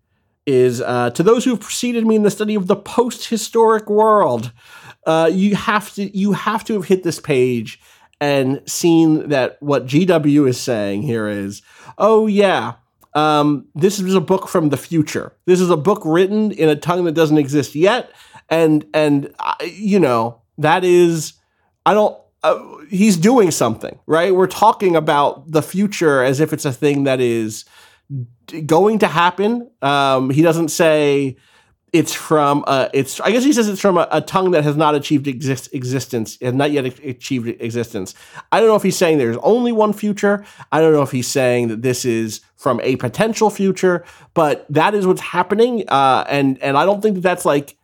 is 0.47 0.81
uh, 0.81 1.11
to 1.11 1.23
those 1.23 1.45
who've 1.45 1.61
preceded 1.61 2.07
me 2.07 2.17
in 2.17 2.23
the 2.23 2.31
study 2.31 2.55
of 2.55 2.67
the 2.67 2.77
post-historic 2.77 3.89
world, 3.89 4.53
uh, 5.07 5.31
you 5.33 5.57
have 5.57 5.93
to 5.95 6.17
you 6.17 6.33
have 6.33 6.65
to 6.65 6.75
have 6.75 6.85
hit 6.85 7.03
this 7.03 7.21
page 7.21 7.81
and 8.21 8.63
seen 8.67 9.29
that 9.31 9.57
what 9.61 9.87
GW 9.87 10.49
is 10.49 10.61
saying 10.61 11.03
here 11.03 11.27
is, 11.27 11.61
oh 11.99 12.29
yeah, 12.29 12.75
um, 13.15 13.67
this 13.75 13.99
is 13.99 14.15
a 14.15 14.21
book 14.21 14.49
from 14.49 14.69
the 14.69 14.77
future. 14.77 15.35
This 15.45 15.61
is 15.61 15.71
a 15.71 15.77
book 15.77 16.03
written 16.05 16.53
in 16.53 16.69
a 16.69 16.77
tongue 16.77 17.05
that 17.05 17.13
doesn't 17.13 17.39
exist 17.39 17.75
yet, 17.75 18.11
and 18.49 18.87
and 18.95 19.33
uh, 19.39 19.55
you 19.65 19.99
know 19.99 20.41
that 20.59 20.85
is 20.85 21.35
I 21.87 21.95
don't. 21.95 22.19
Uh, 22.43 22.79
he's 22.91 23.17
doing 23.17 23.53
something, 23.53 23.99
right? 24.07 24.35
We're 24.35 24.49
talking 24.49 24.97
about 24.97 25.51
the 25.53 25.63
future 25.63 26.25
as 26.25 26.41
if 26.41 26.53
it's 26.53 26.65
a 26.65 26.73
thing 26.73 27.05
that 27.05 27.21
is 27.21 27.65
going 28.67 28.99
to 29.01 29.07
happen. 29.07 29.71
Um, 29.81 30.31
he 30.31 30.43
doesn't 30.43 30.69
say 30.69 31.37
it's 31.93 32.15
from 32.15 32.65
uh, 32.67 32.89
it's 32.95 33.21
I 33.21 33.31
guess 33.31 33.45
he 33.45 33.53
says 33.53 33.69
it's 33.69 33.81
from 33.81 33.99
a, 33.99 34.09
a 34.11 34.21
tongue 34.23 34.53
that 34.53 34.65
has 34.65 34.77
not 34.77 34.95
achieved 34.95 35.29
exist, 35.29 35.69
existence, 35.75 36.39
has 36.41 36.55
not 36.55 36.71
yet 36.71 36.87
achieved 36.87 37.49
existence. 37.61 38.15
I 38.51 38.61
don't 38.61 38.69
know 38.69 38.77
if 38.77 38.83
he's 38.83 38.97
saying 38.97 39.19
there's 39.19 39.37
only 39.39 39.73
one 39.73 39.93
future. 39.93 40.45
I 40.73 40.81
don't 40.81 40.93
know 40.93 41.03
if 41.03 41.11
he's 41.11 41.29
saying 41.29 41.69
that 41.69 41.83
this 41.83 42.05
is 42.05 42.41
from 42.57 42.81
a 42.81 42.97
potential 42.97 43.51
future, 43.51 44.05
but 44.33 44.67
that 44.71 44.95
is 44.95 45.07
what's 45.07 45.21
happening. 45.21 45.85
Uh, 45.89 46.25
and 46.29 46.61
and 46.63 46.79
I 46.79 46.87
don't 46.87 47.03
think 47.03 47.17
that 47.17 47.23
that's 47.23 47.45
like 47.45 47.77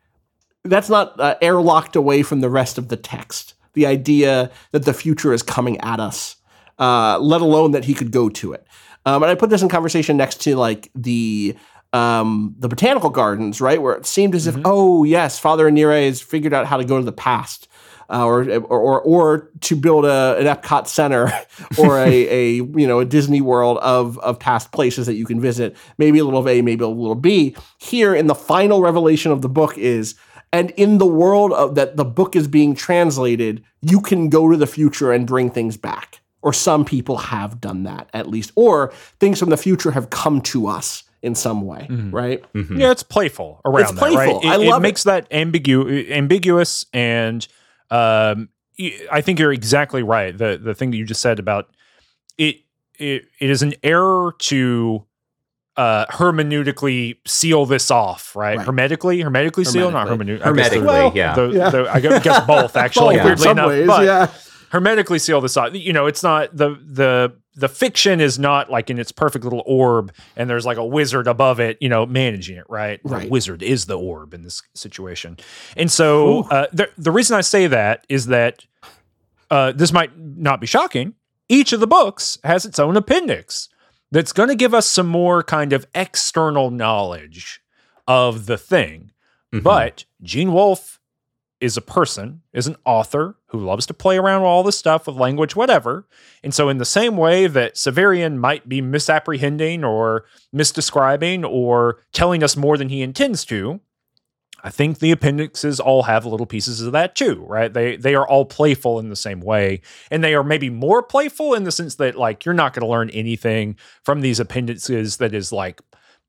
that's 0.65 0.89
not 0.89 1.21
uh, 1.21 1.37
airlocked 1.43 1.95
away 1.95 2.23
from 2.23 2.41
the 2.41 2.51
rest 2.51 2.79
of 2.79 2.89
the 2.89 2.97
text 2.97 3.55
the 3.75 3.87
idea 3.87 4.51
that 4.73 4.85
the 4.85 4.95
future 4.95 5.33
is 5.33 5.43
coming 5.43 5.81
at 5.81 6.01
us, 6.01 6.37
uh, 6.79 7.19
let 7.19 7.41
alone 7.41 7.73
that 7.73 7.85
he 7.85 7.95
could 7.95 8.11
go 8.11 8.29
to 8.29 8.53
it. 8.53 8.67
Um, 9.07 9.23
and 9.23 9.31
I 9.31 9.35
put 9.35 9.51
this 9.51 9.63
in 9.63 9.69
conversation 9.69 10.17
next 10.17 10.43
to 10.43 10.57
like 10.57 10.91
the 10.95 11.57
um, 11.93 12.55
the 12.59 12.69
botanical 12.69 13.11
gardens, 13.11 13.61
right, 13.61 13.81
where 13.81 13.95
it 13.95 14.05
seemed 14.05 14.35
as 14.35 14.47
mm-hmm. 14.47 14.59
if, 14.59 14.67
oh 14.67 15.05
yes, 15.05 15.39
Father 15.39 15.67
Inire 15.67 16.03
has 16.03 16.21
figured 16.21 16.53
out 16.53 16.67
how 16.67 16.77
to 16.77 16.85
go 16.85 16.99
to 16.99 17.05
the 17.05 17.13
past. 17.13 17.69
uh, 18.11 18.25
or, 18.25 18.51
or 18.67 19.01
or 19.03 19.51
to 19.61 19.77
build 19.77 20.05
a 20.05 20.37
an 20.39 20.47
Epcot 20.47 20.87
Center 20.87 21.31
or 21.79 21.99
a, 21.99 22.09
a 22.09 22.53
you 22.55 22.87
know 22.87 23.01
a 23.01 23.05
Disney 23.05 23.41
World 23.41 23.79
of 23.79 24.19
of 24.21 24.39
past 24.39 24.73
places 24.73 25.07
that 25.07 25.15
you 25.15 25.27
can 25.27 25.41
visit. 25.41 25.77
Maybe 25.99 26.19
a 26.19 26.25
little 26.25 26.41
of 26.41 26.49
A, 26.49 26.63
maybe 26.63 26.85
a 26.85 26.89
little 26.89 27.15
B. 27.15 27.55
Here 27.79 28.15
in 28.15 28.27
the 28.27 28.35
final 28.35 28.81
revelation 28.81 29.33
of 29.33 29.43
the 29.43 29.49
book 29.49 29.77
is. 29.77 30.15
And 30.53 30.71
in 30.73 30.99
the 30.99 31.07
world 31.07 31.53
of 31.53 31.75
that 31.75 31.97
the 31.97 32.05
book 32.05 32.35
is 32.37 32.49
being 32.49 32.75
translated, 32.75 33.63
you 33.83 34.01
can 34.01 34.29
go 34.29 34.51
to 34.51 34.57
the 34.57 34.67
future 34.67 35.13
and 35.13 35.27
bring 35.27 35.51
things 35.51 35.77
back. 35.77 36.21
Or 36.41 36.53
some 36.53 36.85
people 36.85 37.17
have 37.19 37.61
done 37.61 37.83
that 37.83 38.09
at 38.15 38.29
least. 38.29 38.53
Or 38.55 38.93
things 39.21 39.39
from 39.41 39.51
the 39.51 39.57
future 39.57 39.91
have 39.91 40.11
come 40.11 40.41
to 40.43 40.69
us 40.69 41.03
in 41.21 41.35
some 41.35 41.63
way, 41.63 41.87
right? 41.91 42.45
Yeah, 42.55 42.93
it's 42.93 43.03
playful 43.03 43.61
around 43.65 43.83
It's 43.83 43.91
that, 43.93 43.99
playful. 43.99 44.41
right? 44.41 44.47
I 44.47 44.55
it, 44.55 44.69
love 44.69 44.81
it. 44.81 44.83
makes 44.85 45.03
that 45.05 45.29
ambigu- 45.31 46.11
ambiguous, 46.13 46.87
and 46.93 47.47
um, 47.91 48.49
y- 48.79 48.95
I 49.11 49.21
think 49.21 49.41
you're 49.41 49.53
exactly 49.53 50.05
right. 50.05 50.37
The 50.37 50.59
the 50.63 50.75
thing 50.77 50.93
that 50.93 50.97
you 50.97 51.05
just 51.05 51.21
said 51.21 51.41
about 51.41 51.71
it, 52.39 52.59
it, 53.01 53.25
it 53.41 53.51
is 53.51 53.63
an 53.63 53.75
error 53.83 54.33
to 54.39 55.05
uh, 55.79 56.05
hermeneutically 56.11 57.17
seal 57.27 57.65
this 57.67 57.91
off, 57.91 58.35
right? 58.37 58.57
Right. 58.59 58.67
Hermetically, 58.67 59.21
hermetically 59.21 59.65
seal, 59.65 59.91
not 59.91 60.09
hermeneutic. 60.09 60.43
Hermetically, 60.43 60.87
Well, 60.87 61.13
yeah. 61.15 61.35
The, 61.35 61.49
Yeah. 61.51 61.71
the- 61.71 61.89
I 61.91 62.01
guess 62.01 62.23
guess 62.25 62.47
both 62.47 62.77
actually. 62.85 63.15
Both, 63.15 63.21
in 63.21 63.27
weirdly 63.27 63.43
some 63.45 63.53
enough, 63.59 63.69
ways, 63.69 63.87
but 63.87 64.05
yeah. 64.05 64.31
hermetically 64.71 65.19
seal 65.21 65.41
this 65.41 65.57
off. 65.57 65.73
You 65.75 65.93
know, 65.93 66.07
it's 66.07 66.23
not 66.23 66.55
the 66.57 66.71
the 66.85 67.33
the 67.55 67.69
fiction 67.69 68.21
is 68.21 68.39
not 68.39 68.71
like 68.71 68.91
in 68.91 68.99
its 68.99 69.13
perfect 69.13 69.45
little 69.45 69.63
orb, 69.67 70.13
and 70.37 70.51
there's 70.51 70.67
like 70.67 70.79
a 70.79 70.85
wizard 70.85 71.27
above 71.27 71.59
it, 71.61 71.77
you 71.81 71.89
know, 71.89 72.07
managing 72.07 72.57
it. 72.57 72.65
Right, 72.69 73.01
Right. 73.05 73.23
The 73.25 73.29
wizard 73.29 73.63
is 73.63 73.87
the 73.87 73.99
orb 73.99 74.35
in 74.35 74.43
this 74.43 74.63
situation, 74.75 75.37
and 75.77 75.91
so 75.91 76.41
uh, 76.51 76.67
the 76.73 76.89
the 76.99 77.11
reason 77.13 77.37
I 77.37 77.41
say 77.43 77.67
that 77.69 78.05
is 78.09 78.27
that 78.27 78.65
uh, 79.51 79.73
this 79.73 79.93
might 79.93 80.11
not 80.19 80.61
be 80.61 80.67
shocking. 80.67 81.15
Each 81.49 81.73
of 81.73 81.81
the 81.81 81.87
books 81.87 82.39
has 82.45 82.67
its 82.67 82.79
own 82.79 82.97
appendix 82.97 83.69
that's 84.11 84.33
going 84.33 84.49
to 84.49 84.55
give 84.55 84.75
us 84.75 84.87
some 84.87 85.07
more 85.07 85.43
kind 85.43 85.73
of 85.73 85.87
external 85.95 86.71
knowledge 86.71 87.61
of 88.07 88.47
the 88.47 88.57
thing. 88.59 89.13
Mhm. 89.53 89.63
But 89.63 90.05
Gene 90.23 90.53
Wolfe 90.53 90.99
is 91.61 91.77
a 91.77 91.83
person, 91.83 92.43
is 92.53 92.67
an 92.67 92.77
author 92.85 93.37
who 93.47 93.59
loves 93.59 93.85
to 93.87 93.95
play 93.95 94.17
around 94.17 94.43
with 94.43 94.49
all 94.49 94.63
this 94.63 94.79
stuff 94.79 95.07
with 95.07 95.17
language, 95.17 95.57
whatever. 95.57 96.07
And 96.45 96.55
so, 96.55 96.69
in 96.69 96.79
the 96.79 96.85
same 96.85 97.17
way 97.17 97.47
that 97.49 97.75
Severian 97.75 98.37
might 98.37 98.69
be 98.69 98.81
misapprehending 98.81 99.83
or 99.83 100.25
misdescribing 100.55 101.45
or 101.49 101.99
telling 102.13 102.43
us 102.45 102.57
more 102.57 102.77
than 102.77 102.89
he 102.91 103.03
intends 103.03 103.45
to, 103.47 103.81
I 104.65 104.71
think 104.71 104.99
the 104.99 105.13
appendixes 105.13 105.79
all 105.79 106.03
have 106.05 106.27
little 106.27 106.47
pieces 106.47 106.81
of 106.81 106.93
that 106.93 107.15
too, 107.15 107.45
right? 107.47 107.73
They 107.73 107.97
they 107.97 108.15
are 108.15 108.27
all 108.27 108.45
playful 108.45 108.99
in 108.99 109.09
the 109.09 109.17
same 109.17 109.41
way, 109.41 109.81
and 110.11 110.23
they 110.23 110.35
are 110.35 110.43
maybe 110.43 110.69
more 110.71 111.03
playful 111.03 111.55
in 111.55 111.65
the 111.65 111.73
sense 111.73 111.97
that 111.97 112.17
like 112.17 112.45
you're 112.45 112.55
not 112.55 112.73
going 112.75 112.83
to 112.83 112.89
learn 112.89 113.11
anything 113.11 113.77
from 114.03 114.21
these 114.21 114.41
appendices 114.41 115.19
that 115.19 115.35
is 115.35 115.53
like 115.53 115.81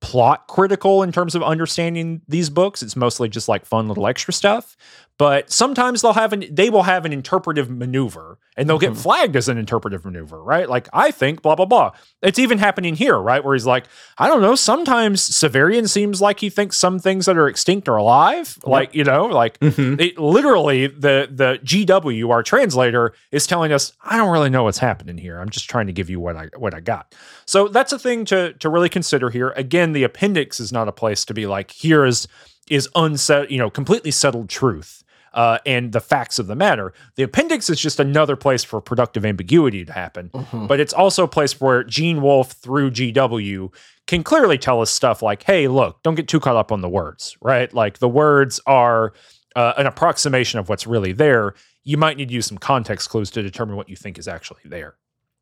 plot 0.02 0.48
critical 0.48 1.04
in 1.04 1.12
terms 1.12 1.36
of 1.36 1.44
understanding 1.44 2.22
these 2.28 2.50
books. 2.50 2.82
It's 2.82 2.96
mostly 2.96 3.30
just 3.30 3.50
like 3.50 3.66
fun 3.66 3.88
little 3.88 4.08
extra 4.08 4.34
stuff. 4.34 4.78
But 5.20 5.52
sometimes 5.52 6.02
they'll 6.02 6.14
have 6.14 6.32
an 6.32 6.46
they 6.50 6.70
will 6.70 6.84
have 6.84 7.04
an 7.06 7.12
interpretive 7.12 7.70
maneuver 7.70 8.40
and 8.56 8.70
they'll 8.70 8.80
get 8.80 8.96
flagged 8.96 9.36
as 9.36 9.50
an 9.50 9.58
interpretive 9.58 10.06
maneuver, 10.06 10.42
right? 10.42 10.68
Like 10.70 10.88
I 10.94 11.12
think 11.12 11.42
blah 11.42 11.56
blah 11.56 11.66
blah. 11.66 11.92
It's 12.22 12.40
even 12.40 12.58
happening 12.58 12.96
here, 12.96 13.18
right? 13.20 13.44
Where 13.44 13.54
he's 13.54 13.66
like, 13.66 13.84
I 14.18 14.28
don't 14.30 14.42
know, 14.42 14.56
sometimes 14.56 15.30
Severian 15.30 15.90
seems 15.90 16.22
like 16.22 16.40
he 16.40 16.50
thinks 16.50 16.78
some 16.78 17.00
things 17.00 17.26
that 17.26 17.38
are 17.38 17.50
extinct 17.50 17.90
are 17.90 17.98
alive. 17.98 18.58
Like, 18.64 18.96
you 18.96 19.04
know, 19.04 19.26
like 19.26 19.60
Mhm. 19.60 20.00
it 20.00 20.18
literally 20.18 20.88
the 20.88 21.28
the 21.30 21.60
GW, 21.66 22.30
our 22.32 22.42
translator, 22.42 23.14
is 23.34 23.46
telling 23.46 23.74
us, 23.74 23.92
I 24.02 24.16
don't 24.16 24.32
really 24.32 24.50
know 24.50 24.64
what's 24.64 24.78
happening 24.80 25.18
here. 25.18 25.38
I'm 25.38 25.50
just 25.50 25.70
trying 25.70 25.88
to 25.88 25.94
give 25.94 26.10
you 26.10 26.22
what 26.22 26.38
I 26.38 26.48
what 26.58 26.74
I 26.74 26.80
got. 26.80 27.14
So 27.46 27.68
that's 27.68 27.92
a 27.92 28.00
thing 28.00 28.24
to 28.26 28.54
to 28.54 28.70
really 28.70 28.88
consider 28.90 29.30
here. 29.30 29.50
Again, 29.58 29.92
the 29.92 30.04
appendix 30.06 30.62
is 30.62 30.72
not 30.72 30.88
a 30.88 30.94
place 30.94 31.26
to 31.26 31.34
be 31.34 31.46
like, 31.46 31.72
here 31.72 32.06
is 32.06 32.26
is 32.70 32.88
unset, 32.96 33.52
you 33.52 33.58
know, 33.58 33.70
completely 33.70 34.12
settled 34.12 34.48
truth. 34.48 35.04
Uh, 35.34 35.60
and 35.66 35.92
the 35.92 36.00
facts 36.00 36.40
of 36.40 36.48
the 36.48 36.56
matter. 36.56 36.92
The 37.16 37.24
appendix 37.24 37.70
is 37.70 37.80
just 37.80 38.00
another 38.00 38.36
place 38.36 38.64
for 38.64 38.82
productive 38.82 39.26
ambiguity 39.26 39.86
to 39.86 39.94
happen, 39.94 40.32
but 40.68 40.80
it's 40.80 40.94
also 40.94 41.24
a 41.24 41.28
place 41.28 41.62
where 41.62 41.84
Gene 41.84 42.22
Wolfe 42.22 42.52
through 42.54 42.92
GW 42.92 43.72
can 44.08 44.24
clearly 44.24 44.58
tell 44.58 44.82
us 44.82 44.90
stuff 44.90 45.22
like, 45.22 45.44
hey, 45.44 45.68
look, 45.68 46.02
don't 46.02 46.16
get 46.16 46.28
too 46.28 46.40
caught 46.40 46.56
up 46.56 46.72
on 46.72 46.82
the 46.82 46.90
words, 46.90 47.38
right? 47.42 47.72
Like 47.72 48.00
the 48.00 48.10
words 48.10 48.60
are 48.66 49.14
uh, 49.56 49.74
an 49.78 49.86
approximation 49.86 50.60
of 50.60 50.68
what's 50.68 50.88
really 50.88 51.12
there. 51.12 51.54
You 51.84 51.98
might 51.98 52.18
need 52.18 52.30
to 52.30 52.34
use 52.34 52.48
some 52.48 52.58
context 52.58 53.10
clues 53.10 53.30
to 53.32 53.44
determine 53.44 53.76
what 53.76 53.88
you 53.88 53.96
think 53.96 54.18
is 54.18 54.28
actually 54.28 54.62
there. 54.66 54.96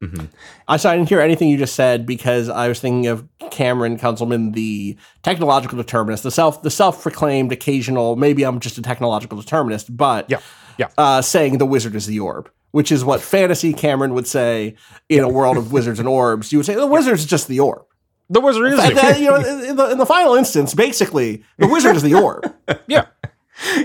Mhm. 0.03 0.27
I, 0.67 0.77
so 0.77 0.89
I 0.91 0.95
didn't 0.95 1.09
hear 1.09 1.19
anything 1.21 1.49
you 1.49 1.57
just 1.57 1.73
said 1.75 2.05
because 2.05 2.49
I 2.49 2.67
was 2.67 2.79
thinking 2.79 3.07
of 3.07 3.27
Cameron 3.49 3.97
Kunzelman, 3.97 4.53
the 4.53 4.95
technological 5.23 5.75
determinist, 5.77 6.21
the 6.21 6.29
self 6.29 6.61
the 6.61 6.69
self 6.69 7.01
proclaimed 7.01 7.51
occasional. 7.51 8.15
Maybe 8.15 8.43
I'm 8.43 8.59
just 8.59 8.77
a 8.77 8.81
technological 8.83 9.39
determinist, 9.39 9.95
but 9.97 10.29
Yeah, 10.29 10.39
yeah. 10.77 10.89
uh, 10.99 11.23
saying 11.23 11.57
the 11.57 11.65
wizard 11.65 11.95
is 11.95 12.05
the 12.05 12.19
orb, 12.19 12.51
which 12.71 12.91
is 12.91 13.03
what 13.03 13.21
fantasy 13.21 13.73
Cameron 13.73 14.13
would 14.13 14.27
say 14.27 14.75
in 15.09 15.23
a 15.23 15.29
world 15.29 15.57
of 15.57 15.71
wizards 15.77 15.97
and 15.97 16.07
orbs. 16.07 16.51
You 16.51 16.59
would 16.59 16.67
say 16.67 16.75
the 16.75 16.85
wizard 16.85 17.15
is 17.15 17.25
just 17.25 17.47
the 17.47 17.59
orb. 17.59 17.83
The 18.29 18.39
wizard 18.41 18.73
is 18.73 18.75
the- 18.89 18.93
that, 18.93 19.19
you 19.19 19.27
know, 19.31 19.35
in 19.37 19.77
the, 19.77 19.89
in 19.93 19.97
the 19.97 20.05
final 20.05 20.35
instance, 20.35 20.75
basically, 20.75 21.43
the 21.57 21.65
wizard 21.67 21.95
is 21.95 22.03
the 22.03 22.13
orb. 22.13 22.53
yeah. 22.87 23.05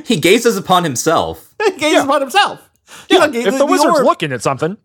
He 0.05 0.21
gazes 0.21 0.59
upon 0.59 0.85
himself. 0.85 1.55
He 1.65 1.71
gazes 1.71 1.93
Yeah. 1.95 2.05
upon 2.05 2.21
himself. 2.21 2.69
Yeah, 3.09 3.25
You 3.27 3.33
know, 3.45 3.49
if 3.53 3.59
the, 3.59 3.65
wizard's 3.65 3.97
orb- 3.99 4.05
looking 4.05 4.33
at 4.33 4.43
something, 4.43 4.77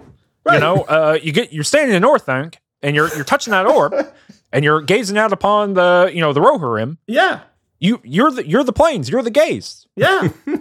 you 0.53 0.59
know, 0.59 0.81
uh, 0.83 1.17
you 1.21 1.31
get 1.31 1.51
you're 1.53 1.63
standing 1.63 1.95
in 1.95 2.03
Orthanc 2.03 2.55
and 2.81 2.95
you're 2.95 3.13
you're 3.15 3.23
touching 3.25 3.51
that 3.51 3.65
orb 3.65 3.93
and 4.53 4.63
you're 4.63 4.81
gazing 4.81 5.17
out 5.17 5.31
upon 5.33 5.73
the 5.73 6.11
you 6.13 6.21
know 6.21 6.33
the 6.33 6.39
Rohirrim. 6.41 6.97
yeah, 7.07 7.41
You 7.79 7.99
you're 8.03 8.31
the 8.31 8.47
you're 8.47 8.63
the 8.63 8.73
planes. 8.73 9.09
You're 9.09 9.23
the 9.23 9.31
gaze. 9.31 9.87
yeah. 9.95 10.29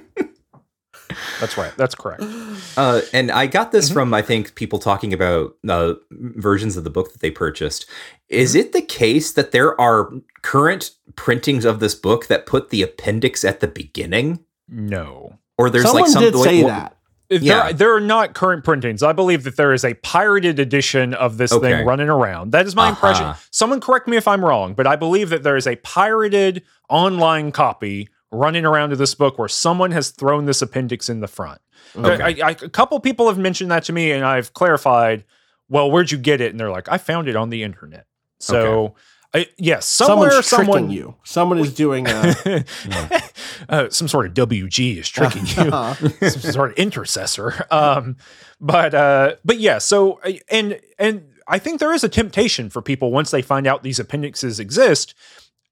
That's 1.40 1.56
right. 1.56 1.73
That's 1.76 1.94
correct. 1.94 2.23
Uh, 2.78 3.00
and 3.15 3.31
I 3.31 3.47
got 3.47 3.73
this 3.73 3.86
Mm-hmm. 3.86 3.94
from, 3.94 4.12
I 4.12 4.20
think, 4.20 4.55
people 4.55 4.78
talking 4.78 5.15
about 5.15 5.56
uh, 5.66 5.94
versions 6.10 6.76
of 6.76 6.84
the 6.84 6.90
book 6.90 7.12
that 7.12 7.23
they 7.23 7.31
purchased. 7.31 7.86
Is 8.28 8.50
Mm-hmm. 8.50 8.60
it 8.60 8.73
the 8.73 8.82
case 8.82 9.32
that 9.32 9.52
there 9.52 9.81
are 9.81 10.10
current 10.42 10.90
printings 11.15 11.65
of 11.65 11.81
this 11.81 11.94
book 11.94 12.26
that 12.26 12.44
put 12.44 12.68
the 12.68 12.82
appendix 12.82 13.44
at 13.47 13.60
the 13.60 13.66
beginning? 13.66 14.44
No. 14.68 15.39
Or 15.56 15.70
there's 15.70 15.84
Someone 15.86 16.02
like 16.02 16.10
some 16.10 16.23
did 16.23 16.34
like, 16.34 16.44
say 16.44 16.62
wh- 16.65 16.66
that. 16.66 16.95
There, 17.28 17.38
Yeah. 17.40 17.72
there 17.72 17.94
are 17.94 18.00
not 18.00 18.34
current 18.34 18.62
printings. 18.64 19.02
I 19.02 19.12
believe 19.12 19.44
that 19.44 19.56
there 19.56 19.72
is 19.72 19.84
a 19.84 19.94
pirated 19.94 20.58
edition 20.58 21.12
of 21.14 21.38
this 21.38 21.52
Okay. 21.52 21.68
thing 21.78 21.86
running 21.86 22.08
around. 22.08 22.52
That 22.52 22.66
is 22.66 22.76
my 22.76 22.88
impression. 22.88 23.24
Uh-huh. 23.26 23.40
Someone 23.50 23.80
correct 23.80 24.06
me 24.06 24.16
if 24.16 24.28
I'm 24.28 24.44
wrong, 24.44 24.74
but 24.74 24.86
I 24.86 24.96
believe 24.96 25.30
that 25.30 25.42
there 25.42 25.56
is 25.56 25.66
a 25.66 25.76
pirated 25.76 26.62
online 26.88 27.50
copy 27.52 28.08
running 28.30 28.64
around 28.64 28.92
of 28.92 28.98
this 28.98 29.14
book 29.14 29.38
where 29.38 29.48
someone 29.48 29.90
has 29.92 30.10
thrown 30.10 30.44
this 30.46 30.60
appendix 30.62 31.08
in 31.08 31.20
the 31.20 31.28
front. 31.28 31.60
Okay. 31.96 32.40
I, 32.42 32.48
I, 32.48 32.50
a 32.50 32.68
couple 32.68 32.98
people 33.00 33.28
have 33.28 33.38
mentioned 33.38 33.70
that 33.70 33.84
to 33.84 33.92
me, 33.92 34.12
and 34.12 34.24
I've 34.24 34.52
clarified. 34.52 35.24
Well, 35.68 35.90
where'd 35.90 36.12
you 36.12 36.18
get 36.18 36.40
it? 36.40 36.50
And 36.52 36.60
they're 36.60 36.70
like, 36.70 36.88
I 36.88 36.98
found 36.98 37.26
it 37.28 37.34
on 37.34 37.50
the 37.50 37.62
internet. 37.64 38.06
So, 38.38 38.94
I, 39.34 39.46
yes, 39.58 39.86
somewhere 39.86 40.30
Someone's 40.30 40.46
someone 40.46 40.78
tricking 40.78 40.90
you. 40.90 41.14
Someone 41.24 41.58
is 41.58 41.74
doing 41.74 42.06
a. 42.08 42.64
uh, 43.68 43.88
some 43.90 44.08
sort 44.08 44.26
of 44.26 44.34
WG 44.34 44.98
is 44.98 45.08
tricking 45.08 45.46
you, 45.46 45.70
some 46.30 46.52
sort 46.52 46.72
of 46.72 46.78
intercessor. 46.78 47.66
Um, 47.70 48.16
but 48.60 48.94
uh, 48.94 49.36
but 49.44 49.58
yeah, 49.58 49.78
so 49.78 50.20
uh, 50.24 50.32
and 50.50 50.80
and 50.98 51.28
I 51.48 51.58
think 51.58 51.80
there 51.80 51.92
is 51.92 52.05
a 52.05 52.08
temptation 52.08 52.70
for 52.70 52.82
people 52.82 53.10
once 53.10 53.30
they 53.30 53.42
find 53.42 53.66
out 53.66 53.82
these 53.82 53.98
appendixes 53.98 54.58
exist. 54.58 55.14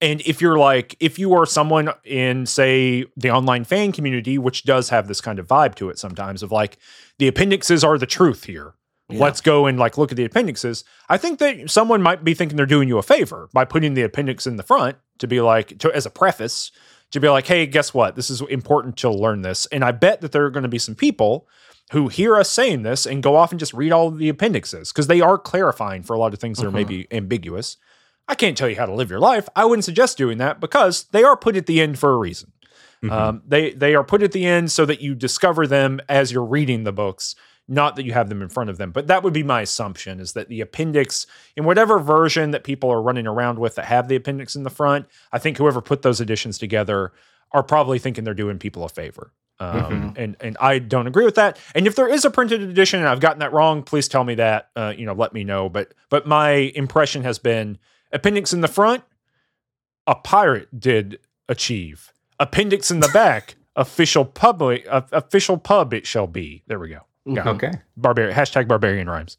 And 0.01 0.21
if 0.23 0.41
you're 0.41 0.59
like, 0.59 0.97
if 1.01 1.19
you 1.19 1.33
are 1.35 1.47
someone 1.47 1.91
in, 2.05 2.47
say, 2.47 3.07
the 3.17 3.31
online 3.31 3.65
fan 3.65 3.93
community, 3.93 4.39
which 4.39 4.65
does 4.65 4.91
have 4.91 5.09
this 5.09 5.21
kind 5.21 5.39
of 5.39 5.47
vibe 5.47 5.77
to 5.77 5.89
it 5.89 5.99
sometimes, 5.99 6.43
of 6.43 6.53
like, 6.53 6.79
the 7.19 7.29
appendixes 7.29 7.85
are 7.85 7.97
the 7.97 8.07
truth 8.07 8.45
here. 8.45 8.75
Let's 9.11 9.41
go 9.41 9.67
and 9.67 9.79
like 9.79 9.99
look 9.99 10.11
at 10.11 10.17
the 10.17 10.25
appendixes. 10.25 10.83
I 11.09 11.19
think 11.19 11.39
that 11.39 11.71
someone 11.71 12.03
might 12.03 12.25
be 12.25 12.35
thinking 12.35 12.57
they're 12.57 12.67
doing 12.67 12.89
you 12.89 12.99
a 12.99 13.03
favor 13.03 13.51
by 13.53 13.65
putting 13.65 13.95
the 13.95 14.03
appendix 14.03 14.47
in 14.47 14.57
the 14.57 14.63
front 14.63 14.97
to 15.19 15.27
be 15.27 15.41
like, 15.41 15.79
to, 15.81 15.95
as 15.95 16.07
a 16.07 16.11
preface, 16.11 16.73
to 17.11 17.21
be 17.21 17.29
like, 17.29 17.47
hey, 17.47 17.67
guess 17.67 17.93
what? 17.93 18.17
This 18.17 18.31
is 18.31 18.41
important 18.43 18.97
to 18.99 19.11
learn 19.11 19.43
this. 19.43 19.67
And 19.67 19.85
I 19.85 19.93
bet 19.93 20.21
that 20.23 20.33
there 20.33 20.45
are 20.47 20.51
going 20.51 20.63
to 20.63 20.69
be 20.69 20.79
some 20.79 20.95
people 20.95 21.47
who 21.93 22.09
hear 22.09 22.37
us 22.37 22.51
saying 22.51 22.83
this 22.83 23.05
and 23.05 23.23
go 23.23 23.37
off 23.37 23.53
and 23.53 23.61
just 23.61 23.75
read 23.75 23.93
all 23.93 24.11
the 24.11 24.31
appendixes 24.31 24.91
because 24.91 25.07
they 25.07 25.21
are 25.21 25.39
clarifying 25.39 26.03
for 26.03 26.15
a 26.15 26.19
lot 26.19 26.33
of 26.33 26.41
things 26.41 26.59
that 26.59 26.67
are 26.67 26.73
maybe 26.73 27.07
ambiguous. 27.11 27.77
I 28.27 28.35
can't 28.35 28.57
tell 28.57 28.71
you 28.71 28.77
how 28.77 28.87
to 28.87 28.95
live 28.95 29.11
your 29.11 29.21
life. 29.21 29.49
I 29.55 29.67
wouldn't 29.67 29.85
suggest 29.85 30.17
doing 30.17 30.39
that 30.39 30.61
because 30.61 31.05
they 31.13 31.23
are 31.23 31.37
put 31.37 31.57
at 31.57 31.67
the 31.67 31.83
end 31.83 31.99
for 31.99 32.15
a 32.15 32.17
reason. 32.17 32.53
Um, 33.11 33.43
they 33.47 33.73
they 33.73 33.95
are 33.95 34.03
put 34.03 34.23
at 34.23 34.33
the 34.33 34.47
end 34.47 34.73
so 34.73 34.87
that 34.87 35.03
you 35.03 35.15
discover 35.15 35.67
them 35.67 36.01
as 36.09 36.33
you're 36.33 36.43
reading 36.43 36.85
the 36.85 36.93
books, 36.93 37.35
not 37.67 37.97
that 37.97 38.05
you 38.05 38.13
have 38.13 38.29
them 38.29 38.43
in 38.43 38.49
front 38.49 38.71
of 38.71 38.79
them. 38.79 38.91
But 38.91 39.07
that 39.07 39.23
would 39.23 39.33
be 39.33 39.43
my 39.43 39.63
assumption 39.63 40.21
is 40.21 40.33
that 40.33 40.49
the 40.49 40.61
appendix 40.61 41.27
in 41.57 41.65
whatever 41.65 41.99
version 41.99 42.51
that 42.51 42.65
people 42.65 42.91
are 42.91 43.01
running 43.01 43.27
around 43.27 43.59
with 43.59 43.77
that 43.77 43.87
have 43.87 44.09
the 44.09 44.17
appendix 44.17 44.55
in 44.55 44.63
the 44.65 44.71
front, 44.71 45.07
I 45.33 45.39
think 45.39 45.57
whoever 45.57 45.81
put 45.81 46.03
those 46.03 46.21
editions 46.21 46.59
together 46.59 47.13
are 47.53 47.63
probably 47.63 47.99
thinking 47.99 48.25
they're 48.25 48.35
doing 48.35 48.59
people 48.59 48.85
a 48.85 48.89
favor. 48.89 49.33
Um, 49.61 50.15
and 50.17 50.37
and 50.41 50.57
I 50.61 50.81
don't 50.81 51.07
agree 51.07 51.25
with 51.25 51.37
that. 51.37 51.59
And 51.75 51.87
if 51.87 51.95
there 51.95 52.09
is 52.09 52.25
a 52.25 52.31
printed 52.31 52.61
edition 52.61 52.99
and 52.99 53.09
I've 53.09 53.21
gotten 53.21 53.39
that 53.39 53.53
wrong, 53.53 53.83
please 53.85 54.09
tell 54.09 54.25
me 54.25 54.35
that. 54.35 54.71
Uh, 54.75 54.93
you 54.97 55.07
know, 55.07 55.13
let 55.13 55.33
me 55.33 55.45
know. 55.45 55.69
But 55.69 55.95
but 56.11 56.27
my 56.27 56.51
impression 56.75 57.23
has 57.23 57.39
been 57.39 57.79
appendix 58.13 58.53
in 58.53 58.63
the 58.63 58.69
front, 58.69 59.05
a 60.07 60.17
pirate 60.17 60.81
did 60.81 61.21
achieve. 61.49 62.13
Appendix 62.41 62.91
in 62.91 62.99
the 62.99 63.11
back, 63.15 63.55
official 63.77 64.25
public, 64.25 64.87
uh, 64.91 65.03
official 65.13 65.57
pub 65.57 65.95
it 65.95 66.05
shall 66.05 66.27
be. 66.27 66.65
There 66.67 66.81
we 66.81 66.89
go. 66.89 67.03
Yeah. 67.27 67.49
Okay. 67.51 67.73
Barbarian 67.97 68.35
hashtag 68.35 68.69
barbarian 68.69 69.09
rhymes. 69.09 69.39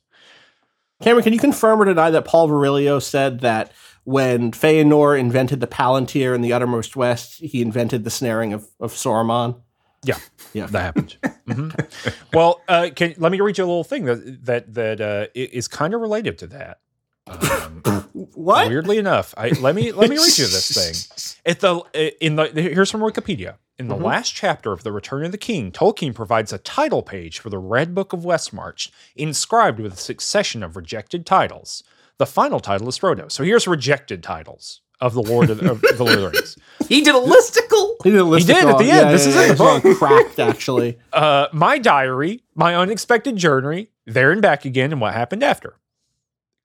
Cameron, 1.01 1.23
can 1.23 1.33
you 1.33 1.39
confirm 1.39 1.81
or 1.81 1.85
deny 1.85 2.09
that 2.09 2.25
Paul 2.25 2.47
Virilio 2.49 3.01
said 3.01 3.41
that 3.41 3.71
when 4.05 4.51
Feanor 4.51 5.19
invented 5.19 5.59
the 5.59 5.67
Palantir 5.67 6.33
in 6.33 6.41
the 6.41 6.53
Uttermost 6.53 6.95
West, 6.95 7.39
he 7.41 7.61
invented 7.61 8.03
the 8.05 8.09
snaring 8.09 8.53
of, 8.53 8.67
of 8.79 8.93
Sauron? 8.93 9.61
Yeah, 10.05 10.17
Yeah. 10.53 10.67
that 10.67 10.81
happened. 10.81 11.17
Mhm. 11.47 12.23
Well, 12.33 12.61
uh, 12.67 12.89
can 12.95 13.13
let 13.17 13.31
me 13.31 13.39
read 13.41 13.57
you 13.57 13.63
a 13.63 13.67
little 13.67 13.83
thing 13.83 14.05
that 14.05 14.45
that 14.45 14.73
that 14.73 15.01
uh, 15.01 15.27
is 15.35 15.67
kind 15.67 15.93
of 15.93 16.01
related 16.01 16.37
to 16.39 16.47
that. 16.47 16.79
Um, 17.27 17.81
What? 18.33 18.67
weirdly 18.69 18.97
enough, 18.97 19.33
I 19.37 19.49
let 19.49 19.75
me 19.75 19.91
let 19.91 20.09
me 20.09 20.17
read 20.17 20.37
you 20.37 20.45
this 20.45 20.71
thing. 21.35 21.41
At 21.51 21.59
the 21.59 21.81
in 22.23 22.35
the 22.35 22.47
here's 22.49 22.91
from 22.91 23.01
Wikipedia. 23.01 23.55
In 23.77 23.89
the 23.89 23.95
Mhm. 23.95 24.03
last 24.03 24.33
chapter 24.33 24.71
of 24.71 24.83
The 24.83 24.91
Return 24.93 25.25
of 25.25 25.31
the 25.33 25.37
King, 25.37 25.69
Tolkien 25.71 26.13
provides 26.15 26.53
a 26.53 26.57
title 26.57 27.03
page 27.03 27.39
for 27.39 27.49
the 27.49 27.57
Red 27.57 27.93
Book 27.93 28.13
of 28.13 28.21
Westmarch, 28.21 28.89
inscribed 29.17 29.79
with 29.81 29.93
a 29.95 29.97
succession 29.97 30.63
of 30.63 30.77
rejected 30.77 31.25
titles. 31.25 31.83
The 32.17 32.25
final 32.25 32.61
title 32.61 32.87
is 32.87 32.97
Frodo. 32.97 33.29
So 33.29 33.43
here's 33.43 33.67
rejected 33.67 34.23
titles 34.23 34.79
of 35.01 35.13
the 35.13 35.21
Lord 35.21 35.49
of, 35.49 35.61
of 35.61 35.81
the 35.81 36.03
Lord 36.03 36.13
of 36.15 36.21
the 36.21 36.29
Rings. 36.29 36.57
He 36.87 37.01
did 37.01 37.15
a 37.15 37.19
listicle. 37.19 37.95
He 38.03 38.11
did, 38.11 38.19
a 38.21 38.23
list 38.23 38.47
did 38.47 38.65
at 38.65 38.77
the 38.77 38.89
end. 38.91 39.09
This 39.13 39.25
is 39.25 39.35
in 39.35 39.49
the 39.49 39.55
book. 39.55 39.97
cracked, 39.97 40.39
actually. 40.39 40.97
Uh, 41.11 41.47
my 41.51 41.77
diary, 41.77 42.43
my 42.53 42.75
unexpected 42.75 43.35
journey, 43.35 43.89
there 44.05 44.31
and 44.31 44.41
back 44.41 44.63
again, 44.63 44.91
and 44.93 45.01
what 45.01 45.13
happened 45.13 45.43
after. 45.43 45.75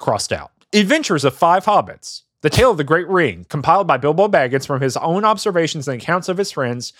Crossed 0.01 0.33
out. 0.33 0.51
Adventures 0.73 1.25
of 1.25 1.37
Five 1.37 1.67
Hobbits. 1.67 2.23
The 2.41 2.49
Tale 2.49 2.71
of 2.71 2.79
the 2.79 2.85
Great 2.85 3.07
Ring, 3.07 3.45
compiled 3.51 3.87
by 3.87 3.99
Bilbo 3.99 4.29
Baggins 4.29 4.67
from 4.67 4.81
his 4.81 4.97
own 4.97 5.27
observations 5.27 5.87
and 5.87 6.01
accounts 6.01 6.29
of 6.31 6.39
his 6.39 6.51
friends. 6.51 6.95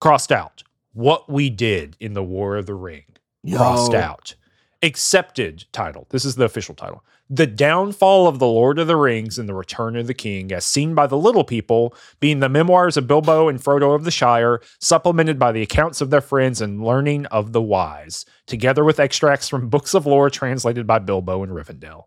Crossed 0.00 0.30
out. 0.30 0.62
What 0.92 1.28
we 1.28 1.50
did 1.50 1.96
in 1.98 2.14
the 2.14 2.22
War 2.22 2.56
of 2.56 2.66
the 2.66 2.74
Ring. 2.74 3.04
Crossed 3.52 3.92
Yo. 3.92 3.98
out. 3.98 4.36
Accepted 4.84 5.64
title. 5.72 6.06
This 6.10 6.24
is 6.24 6.36
the 6.36 6.44
official 6.44 6.76
title. 6.76 7.02
The 7.28 7.46
Downfall 7.46 8.28
of 8.28 8.38
the 8.38 8.46
Lord 8.46 8.78
of 8.78 8.86
the 8.86 8.96
Rings 8.96 9.36
and 9.36 9.48
the 9.48 9.54
Return 9.54 9.96
of 9.96 10.06
the 10.06 10.14
King, 10.14 10.52
as 10.52 10.64
seen 10.64 10.94
by 10.94 11.08
the 11.08 11.16
little 11.18 11.42
people, 11.42 11.92
being 12.20 12.38
the 12.38 12.48
memoirs 12.48 12.96
of 12.96 13.08
Bilbo 13.08 13.48
and 13.48 13.60
Frodo 13.60 13.94
of 13.96 14.04
the 14.04 14.12
Shire, 14.12 14.60
supplemented 14.80 15.36
by 15.38 15.50
the 15.50 15.62
accounts 15.62 16.00
of 16.00 16.10
their 16.10 16.20
friends 16.20 16.60
and 16.60 16.84
learning 16.84 17.26
of 17.26 17.52
the 17.52 17.60
wise, 17.62 18.24
together 18.46 18.84
with 18.84 19.00
extracts 19.00 19.48
from 19.48 19.68
books 19.68 19.92
of 19.92 20.06
lore 20.06 20.30
translated 20.30 20.86
by 20.86 21.00
Bilbo 21.00 21.42
and 21.42 21.52
Rivendell. 21.52 22.04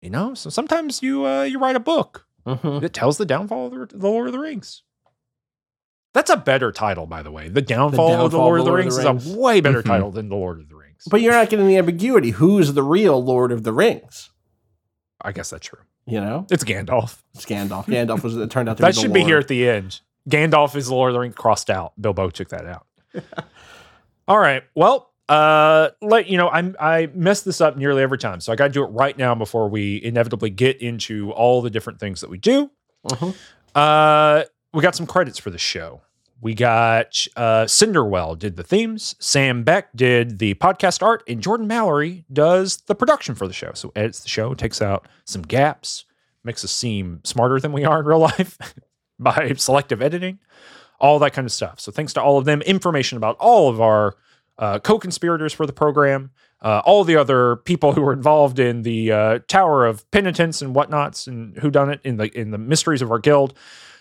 You 0.00 0.10
know, 0.10 0.34
so 0.34 0.50
sometimes 0.50 1.02
you 1.02 1.26
uh, 1.26 1.42
you 1.42 1.58
write 1.58 1.74
a 1.74 1.80
book 1.80 2.26
Mhm. 2.46 2.80
that 2.80 2.92
tells 2.94 3.18
the 3.18 3.26
downfall 3.26 3.66
of 3.66 3.90
the, 3.90 3.96
the 3.98 4.08
Lord 4.08 4.28
of 4.28 4.32
the 4.32 4.38
Rings. 4.38 4.84
That's 6.14 6.30
a 6.30 6.36
better 6.36 6.70
title, 6.72 7.06
by 7.06 7.22
the 7.22 7.30
way. 7.32 7.48
The 7.48 7.60
Downfall, 7.60 8.12
of 8.12 8.30
the 8.30 8.38
Downfall 8.38 8.40
Lord 8.46 8.60
of 8.60 8.66
the 8.66 8.72
Rings, 8.72 8.96
is 8.96 9.04
a 9.04 9.36
way 9.38 9.60
better 9.60 9.82
Mhm. 9.82 9.86
title 9.86 10.10
than 10.12 10.28
the 10.28 10.36
Lord 10.36 10.60
of 10.60 10.68
the 10.68 10.76
Rings. 10.76 10.77
But 11.10 11.20
you're 11.20 11.32
not 11.32 11.48
getting 11.50 11.66
the 11.66 11.76
ambiguity. 11.76 12.30
Who's 12.30 12.72
the 12.74 12.82
real 12.82 13.22
Lord 13.22 13.52
of 13.52 13.62
the 13.62 13.72
Rings? 13.72 14.30
I 15.22 15.32
guess 15.32 15.50
that's 15.50 15.66
true. 15.66 15.80
You 16.06 16.20
know? 16.20 16.46
It's 16.50 16.64
Gandalf. 16.64 17.22
It's 17.34 17.44
Gandalf. 17.44 17.84
Gandalf 17.86 18.22
was 18.22 18.36
it 18.36 18.50
turned 18.50 18.68
out 18.68 18.78
to 18.78 18.82
That 18.82 18.94
be 18.94 19.00
should 19.00 19.12
be 19.12 19.22
here 19.24 19.38
at 19.38 19.48
the 19.48 19.68
end. 19.68 20.00
Gandalf 20.28 20.74
is 20.76 20.88
the 20.88 20.94
Lord 20.94 21.10
of 21.10 21.14
the 21.14 21.20
Rings 21.20 21.34
crossed 21.34 21.70
out. 21.70 21.92
Bilbo 22.00 22.30
took 22.30 22.48
that 22.48 22.66
out. 22.66 22.86
All 24.28 24.38
right. 24.38 24.62
Well, 24.74 25.12
uh, 25.28 25.90
let 26.00 26.28
you 26.28 26.36
know, 26.38 26.48
I 26.48 26.72
I 26.80 27.06
mess 27.14 27.42
this 27.42 27.60
up 27.60 27.76
nearly 27.76 28.02
every 28.02 28.18
time, 28.18 28.40
so 28.40 28.52
I 28.52 28.56
got 28.56 28.68
to 28.68 28.72
do 28.72 28.82
it 28.84 28.88
right 28.88 29.16
now 29.16 29.34
before 29.34 29.68
we 29.68 30.02
inevitably 30.02 30.50
get 30.50 30.80
into 30.80 31.32
all 31.32 31.60
the 31.62 31.70
different 31.70 32.00
things 32.00 32.20
that 32.22 32.30
we 32.30 32.38
do. 32.38 32.70
Mhm. 33.06 33.34
Uh, 33.74 34.44
we 34.72 34.82
got 34.82 34.94
some 34.94 35.06
credits 35.06 35.38
for 35.38 35.50
the 35.50 35.58
show. 35.58 36.00
We 36.40 36.54
got 36.54 37.26
uh, 37.36 37.66
Cinder 37.66 38.04
Well 38.04 38.36
did 38.36 38.56
the 38.56 38.62
themes, 38.62 39.16
Sam 39.18 39.64
Beck 39.64 39.88
did 39.94 40.38
the 40.38 40.54
podcast 40.54 41.02
art, 41.02 41.24
and 41.26 41.42
Jordan 41.42 41.66
Mallory 41.66 42.24
does 42.32 42.78
the 42.82 42.94
production 42.94 43.34
for 43.34 43.48
the 43.48 43.52
show. 43.54 43.72
So 43.74 43.92
edits 43.96 44.20
the 44.20 44.28
show, 44.28 44.54
takes 44.54 44.80
out 44.80 45.08
some 45.24 45.42
gaps, 45.42 46.04
makes 46.44 46.64
us 46.64 46.70
seem 46.70 47.20
smarter 47.24 47.58
than 47.58 47.72
we 47.72 47.84
are 47.84 48.00
in 48.00 48.06
real 48.06 48.18
life 48.20 48.56
by 49.18 49.52
selective 49.56 50.00
editing, 50.00 50.38
all 51.00 51.18
that 51.18 51.32
kind 51.32 51.44
of 51.44 51.52
stuff. 51.52 51.80
So 51.80 51.90
thanks 51.90 52.12
to 52.12 52.22
all 52.22 52.38
of 52.38 52.44
them. 52.44 52.62
Information 52.62 53.16
about 53.16 53.36
all 53.40 53.68
of 53.68 53.80
our 53.80 54.14
uh, 54.58 54.78
co-conspirators 54.78 55.52
for 55.52 55.66
the 55.66 55.72
program, 55.72 56.30
uh, 56.62 56.82
all 56.84 57.02
the 57.02 57.16
other 57.16 57.56
people 57.56 57.92
who 57.92 58.02
were 58.02 58.12
involved 58.12 58.58
in 58.58 58.82
the 58.82 59.10
uh, 59.10 59.38
Tower 59.48 59.86
of 59.86 60.08
Penitence 60.12 60.62
and 60.62 60.74
whatnots, 60.74 61.26
and 61.26 61.56
who 61.58 61.70
done 61.70 61.90
it 61.90 62.00
in 62.04 62.16
the 62.16 62.26
in 62.38 62.50
the 62.50 62.58
mysteries 62.58 63.02
of 63.02 63.10
our 63.10 63.18
guild. 63.18 63.54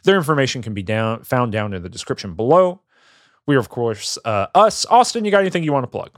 Their 0.03 0.15
information 0.15 0.61
can 0.61 0.73
be 0.73 0.83
down 0.83 1.23
found 1.23 1.51
down 1.51 1.73
in 1.73 1.83
the 1.83 1.89
description 1.89 2.33
below. 2.33 2.81
We 3.45 3.55
are, 3.55 3.59
of 3.59 3.69
course, 3.69 4.17
uh, 4.25 4.47
us. 4.53 4.85
Austin, 4.87 5.23
you 5.25 5.31
got 5.31 5.41
anything 5.41 5.63
you 5.63 5.73
want 5.73 5.83
to 5.83 5.87
plug? 5.87 6.11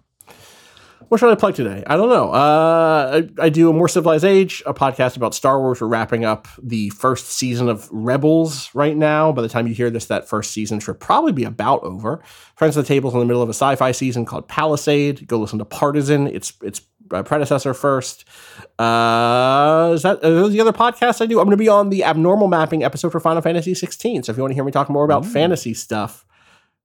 What 1.09 1.19
should 1.19 1.32
I 1.32 1.35
plug 1.35 1.56
today? 1.56 1.83
I 1.88 1.98
don't 1.98 2.09
know. 2.09 2.32
Uh, 2.32 3.22
I, 3.40 3.45
I 3.45 3.49
do 3.49 3.69
a 3.69 3.74
more 3.74 3.88
civilized 3.88 4.25
age, 4.25 4.61
a 4.67 4.75
podcast 4.75 5.17
about 5.17 5.33
Star 5.33 5.59
Wars. 5.59 5.82
We're 5.82 5.88
wrapping 5.88 6.24
up 6.24 6.48
the 6.61 6.90
first 6.91 7.32
season 7.32 7.67
of 7.67 7.90
Rebels 7.91 8.69
right 8.75 8.95
now. 8.95 9.32
By 9.32 9.41
the 9.41 9.49
time 9.49 9.66
you 9.66 9.74
hear 9.74 9.90
this, 9.90 10.06
that 10.06 10.30
first 10.30 10.51
season 10.51 10.80
should 10.80 10.99
probably 10.99 11.32
be 11.32 11.45
about 11.45 11.82
over. 11.82 12.22
Friends 12.56 12.77
of 12.77 12.83
the 12.83 12.88
Table's 12.88 13.16
in 13.16 13.22
the 13.22 13.25
middle 13.25 13.41
of 13.41 13.49
a 13.49 13.53
sci-fi 13.53 13.91
season 13.91 14.24
called 14.24 14.48
Palisade. 14.48 15.25
Go 15.27 15.40
listen 15.40 15.58
to 15.58 15.66
Partisan. 15.66 16.27
It's 16.27 16.53
its 16.61 16.82
predecessor 17.10 17.74
first. 17.74 18.26
Uh, 18.78 19.92
is 19.94 20.04
that 20.04 20.22
those 20.22 20.52
the 20.52 20.62
other 20.62 20.74
podcasts 20.74 21.22
I 21.22 21.26
do? 21.26 21.40
I'm 21.40 21.46
going 21.46 21.52
to 21.52 21.58
be 21.58 21.70
on 21.70 21.90
the 21.90 22.04
abnormal 22.04 22.48
mapping 22.48 22.84
episode 22.84 23.12
for 23.12 23.20
Final 23.20 23.42
Fantasy 23.42 23.74
16. 23.74 24.24
So 24.24 24.32
if 24.32 24.38
you 24.38 24.44
want 24.44 24.52
to 24.52 24.56
hear 24.56 24.64
me 24.64 24.72
talk 24.72 24.90
more 24.90 25.06
about 25.06 25.26
fantasy 25.26 25.74
stuff, 25.74 26.26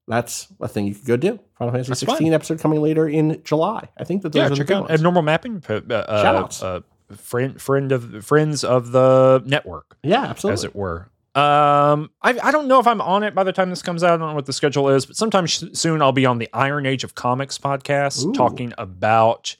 that's 0.06 0.48
a 0.60 0.68
thing 0.68 0.86
you 0.86 0.94
could 0.94 1.06
go 1.06 1.16
do. 1.16 1.40
Final 1.58 1.72
Fantasy 1.72 1.90
That's 1.90 2.00
16 2.00 2.32
episode 2.32 2.60
coming 2.60 2.80
later 2.80 3.08
in 3.08 3.40
July. 3.44 3.88
I 3.96 4.04
think 4.04 4.22
that 4.22 4.32
those 4.32 4.40
yeah, 4.40 4.46
are 4.46 4.56
check 4.56 4.66
big 4.66 4.76
out 4.76 4.82
ones. 4.82 4.92
abnormal 4.92 5.22
mapping. 5.22 5.62
Uh, 5.68 5.74
uh, 5.94 6.22
Shout-outs. 6.22 6.62
uh, 6.62 6.80
friend, 7.16 7.60
friend 7.60 7.92
of 7.92 8.24
friends 8.24 8.64
of 8.64 8.92
the 8.92 9.42
network. 9.46 9.96
Yeah, 10.02 10.24
absolutely. 10.24 10.54
as 10.54 10.64
it 10.64 10.76
were. 10.76 11.10
Um, 11.34 12.10
I, 12.22 12.38
I 12.42 12.50
don't 12.52 12.68
know 12.68 12.78
if 12.78 12.86
I'm 12.86 13.00
on 13.00 13.24
it 13.24 13.34
by 13.34 13.42
the 13.42 13.52
time 13.52 13.70
this 13.70 13.82
comes 13.82 14.04
out. 14.04 14.12
I 14.12 14.16
don't 14.18 14.28
know 14.28 14.34
what 14.34 14.46
the 14.46 14.52
schedule 14.52 14.88
is, 14.88 15.04
but 15.04 15.16
sometime 15.16 15.46
sh- 15.46 15.64
soon 15.72 16.00
I'll 16.00 16.12
be 16.12 16.26
on 16.26 16.38
the 16.38 16.48
Iron 16.52 16.86
Age 16.86 17.02
of 17.02 17.16
Comics 17.16 17.58
podcast 17.58 18.24
Ooh. 18.24 18.32
talking 18.32 18.72
about 18.78 19.56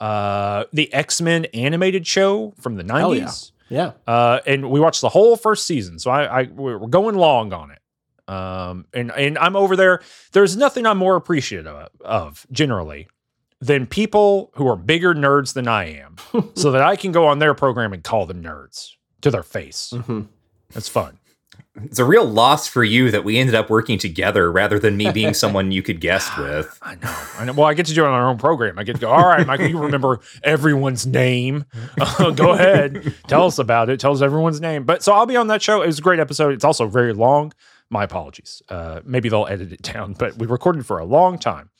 uh 0.00 0.64
the 0.72 0.92
X 0.92 1.20
Men 1.20 1.44
animated 1.46 2.06
show 2.06 2.54
from 2.60 2.76
the 2.76 2.84
Hell 2.92 3.14
yeah. 3.14 3.24
90s. 3.24 3.52
yeah. 3.68 3.92
Uh, 4.06 4.38
and 4.46 4.70
we 4.70 4.80
watched 4.80 5.00
the 5.00 5.08
whole 5.08 5.36
first 5.36 5.66
season, 5.66 5.98
so 5.98 6.10
I, 6.10 6.40
I 6.40 6.42
we're 6.44 6.78
going 6.86 7.16
long 7.16 7.52
on 7.52 7.70
it. 7.70 7.78
Um, 8.32 8.84
and 8.92 9.10
and 9.12 9.38
I'm 9.38 9.56
over 9.56 9.74
there. 9.76 10.00
There's 10.32 10.56
nothing 10.56 10.86
I'm 10.86 10.98
more 10.98 11.16
appreciative 11.16 11.66
of, 11.66 11.88
of 12.00 12.46
generally 12.52 13.08
than 13.60 13.86
people 13.86 14.52
who 14.54 14.68
are 14.68 14.76
bigger 14.76 15.14
nerds 15.14 15.54
than 15.54 15.66
I 15.66 15.96
am, 15.96 16.16
so 16.54 16.70
that 16.70 16.82
I 16.82 16.94
can 16.94 17.10
go 17.10 17.26
on 17.26 17.38
their 17.40 17.54
program 17.54 17.92
and 17.92 18.04
call 18.04 18.26
them 18.26 18.42
nerds 18.42 18.90
to 19.22 19.30
their 19.30 19.42
face. 19.42 19.92
hmm 20.04 20.22
That's 20.74 20.88
fun. 20.88 21.18
It's 21.84 21.98
a 21.98 22.04
real 22.04 22.24
loss 22.24 22.66
for 22.68 22.84
you 22.84 23.10
that 23.10 23.24
we 23.24 23.38
ended 23.38 23.54
up 23.54 23.70
working 23.70 23.98
together 23.98 24.50
rather 24.50 24.78
than 24.78 24.96
me 24.96 25.10
being 25.10 25.34
someone 25.42 25.72
you 25.72 25.82
could 25.82 26.00
guest 26.00 26.36
with. 26.38 26.78
I 26.82 26.94
know. 26.96 27.16
I 27.38 27.44
know. 27.44 27.52
Well, 27.52 27.66
I 27.66 27.74
get 27.74 27.86
to 27.86 27.94
do 27.94 28.04
it 28.04 28.08
on 28.08 28.12
our 28.14 28.28
own 28.28 28.38
program. 28.38 28.78
I 28.78 28.84
get 28.84 28.94
to 28.94 29.00
go, 29.00 29.10
all 29.10 29.26
right, 29.26 29.46
Michael, 29.46 29.66
you 29.68 29.78
remember 29.78 30.20
everyone's 30.42 31.06
name. 31.06 31.64
Uh, 32.00 32.30
go 32.30 32.52
ahead. 32.52 33.14
Tell 33.26 33.44
us 33.46 33.58
about 33.58 33.90
it. 33.90 33.98
Tell 34.00 34.12
us 34.12 34.22
everyone's 34.22 34.60
name. 34.60 34.84
But 34.84 35.02
so 35.02 35.12
I'll 35.12 35.26
be 35.26 35.36
on 35.36 35.48
that 35.48 35.62
show. 35.62 35.82
It 35.82 35.86
was 35.86 35.98
a 35.98 36.02
great 36.02 36.20
episode. 36.20 36.52
It's 36.52 36.64
also 36.64 36.86
very 36.86 37.12
long. 37.12 37.52
My 37.90 38.04
apologies. 38.04 38.62
Uh, 38.68 39.00
maybe 39.04 39.28
they'll 39.28 39.46
edit 39.46 39.72
it 39.72 39.82
down, 39.94 40.12
but 40.12 40.36
we 40.36 40.46
recorded 40.46 40.84
for 40.84 40.98
a 40.98 41.04
long 41.04 41.38
time. 41.38 41.70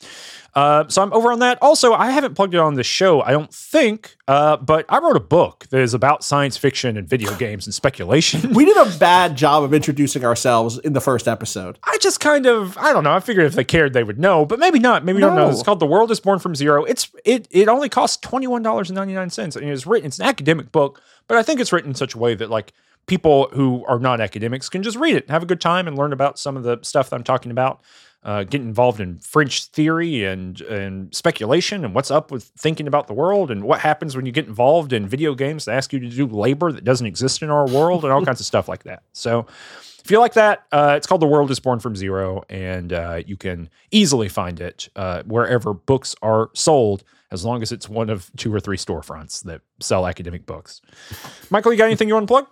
Uh, 0.55 0.87
so 0.87 1.03
I'm 1.03 1.13
over 1.13 1.31
on 1.31 1.39
that. 1.39 1.59
Also, 1.61 1.93
I 1.93 2.09
haven't 2.09 2.33
plugged 2.33 2.55
it 2.55 2.59
on 2.59 2.73
the 2.73 2.83
show, 2.83 3.21
I 3.21 3.31
don't 3.31 3.53
think, 3.53 4.17
uh, 4.27 4.57
but 4.57 4.85
I 4.89 4.97
wrote 4.97 5.15
a 5.15 5.19
book 5.21 5.67
that 5.69 5.79
is 5.79 5.93
about 5.93 6.23
science 6.23 6.57
fiction 6.57 6.97
and 6.97 7.07
video 7.07 7.35
games 7.37 7.67
and 7.67 7.73
speculation. 7.73 8.53
We 8.55 8.65
did 8.65 8.75
a 8.75 8.97
bad 8.97 9.37
job 9.37 9.63
of 9.63 9.75
introducing 9.75 10.25
ourselves 10.25 10.79
in 10.79 10.93
the 10.93 11.01
first 11.01 11.27
episode. 11.27 11.77
I 11.83 11.99
just 12.01 12.19
kind 12.19 12.47
of 12.47 12.75
I 12.79 12.91
don't 12.93 13.03
know. 13.03 13.13
I 13.13 13.19
figured 13.19 13.45
if 13.45 13.53
they 13.53 13.63
cared, 13.63 13.93
they 13.93 14.03
would 14.03 14.19
know, 14.19 14.43
but 14.45 14.57
maybe 14.57 14.79
not. 14.79 15.05
Maybe 15.05 15.19
don't 15.19 15.35
know. 15.35 15.49
It's 15.51 15.61
called 15.61 15.79
"The 15.79 15.85
World 15.85 16.09
Is 16.09 16.19
Born 16.19 16.39
from 16.39 16.55
Zero. 16.55 16.83
It's 16.83 17.11
it 17.23 17.47
it 17.51 17.67
only 17.67 17.87
costs 17.87 18.17
twenty 18.17 18.47
one 18.47 18.63
dollars 18.63 18.89
and 18.89 18.95
ninety 18.95 19.13
nine 19.13 19.29
cents, 19.29 19.55
and 19.55 19.69
it's 19.69 19.85
written. 19.85 20.07
It's 20.07 20.17
an 20.17 20.25
academic 20.25 20.71
book, 20.71 21.01
but 21.27 21.37
I 21.37 21.43
think 21.43 21.59
it's 21.59 21.71
written 21.71 21.91
in 21.91 21.95
such 21.95 22.15
a 22.15 22.17
way 22.17 22.33
that 22.33 22.49
like 22.49 22.73
people 23.09 23.49
who 23.51 23.83
are 23.87 23.99
not 23.99 24.21
academics 24.21 24.69
can 24.69 24.83
just 24.83 24.95
read 24.95 25.15
it, 25.15 25.29
have 25.29 25.43
a 25.43 25.45
good 25.45 25.59
time, 25.59 25.87
and 25.87 25.97
learn 25.97 26.13
about 26.13 26.39
some 26.39 26.55
of 26.55 26.63
the 26.63 26.79
stuff 26.83 27.09
that 27.09 27.17
I'm 27.17 27.23
talking 27.23 27.51
about. 27.51 27.81
Uh, 28.21 28.43
get 28.43 28.59
involved 28.59 28.99
in 28.99 29.17
French 29.17 29.65
theory 29.67 30.25
and 30.25 30.59
and 30.61 31.15
speculation, 31.15 31.85
and 31.85 31.95
what's 31.95 32.11
up 32.11 32.31
with 32.31 32.51
thinking 32.57 32.85
about 32.85 33.07
the 33.07 33.13
world, 33.13 33.49
and 33.49 33.63
what 33.63 33.79
happens 33.79 34.15
when 34.15 34.25
you 34.25 34.31
get 34.31 34.45
involved 34.45 34.91
in 34.91 35.07
video 35.07 35.33
games 35.33 35.65
that 35.65 35.75
ask 35.75 35.93
you 35.93 35.99
to 35.99 36.09
do 36.09 36.27
labor 36.27 36.71
that 36.71 36.83
doesn't 36.83 37.07
exist 37.07 37.41
in 37.41 37.49
our 37.49 37.65
world, 37.67 38.03
and 38.03 38.13
all 38.13 38.23
kinds 38.23 38.41
of 38.41 38.45
stuff 38.45 38.67
like 38.67 38.83
that. 38.83 39.03
So 39.13 39.47
if 40.03 40.11
you 40.11 40.19
like 40.19 40.33
that, 40.33 40.65
uh, 40.71 40.95
it's 40.97 41.07
called 41.07 41.21
The 41.21 41.27
World 41.27 41.49
is 41.49 41.59
Born 41.61 41.79
from 41.79 41.95
Zero, 41.95 42.43
and 42.49 42.91
uh, 42.91 43.21
you 43.25 43.37
can 43.37 43.69
easily 43.91 44.27
find 44.27 44.59
it 44.59 44.89
uh, 44.97 45.23
wherever 45.23 45.73
books 45.73 46.13
are 46.21 46.49
sold, 46.53 47.05
as 47.31 47.45
long 47.45 47.61
as 47.61 47.71
it's 47.71 47.87
one 47.87 48.09
of 48.09 48.31
two 48.37 48.53
or 48.53 48.59
three 48.59 48.77
storefronts 48.77 49.43
that 49.43 49.61
sell 49.79 50.07
academic 50.07 50.45
books. 50.45 50.81
Michael, 51.49 51.71
you 51.71 51.77
got 51.77 51.85
anything 51.85 52.07
you 52.07 52.15
want 52.15 52.27
to 52.27 52.31
plug? 52.31 52.47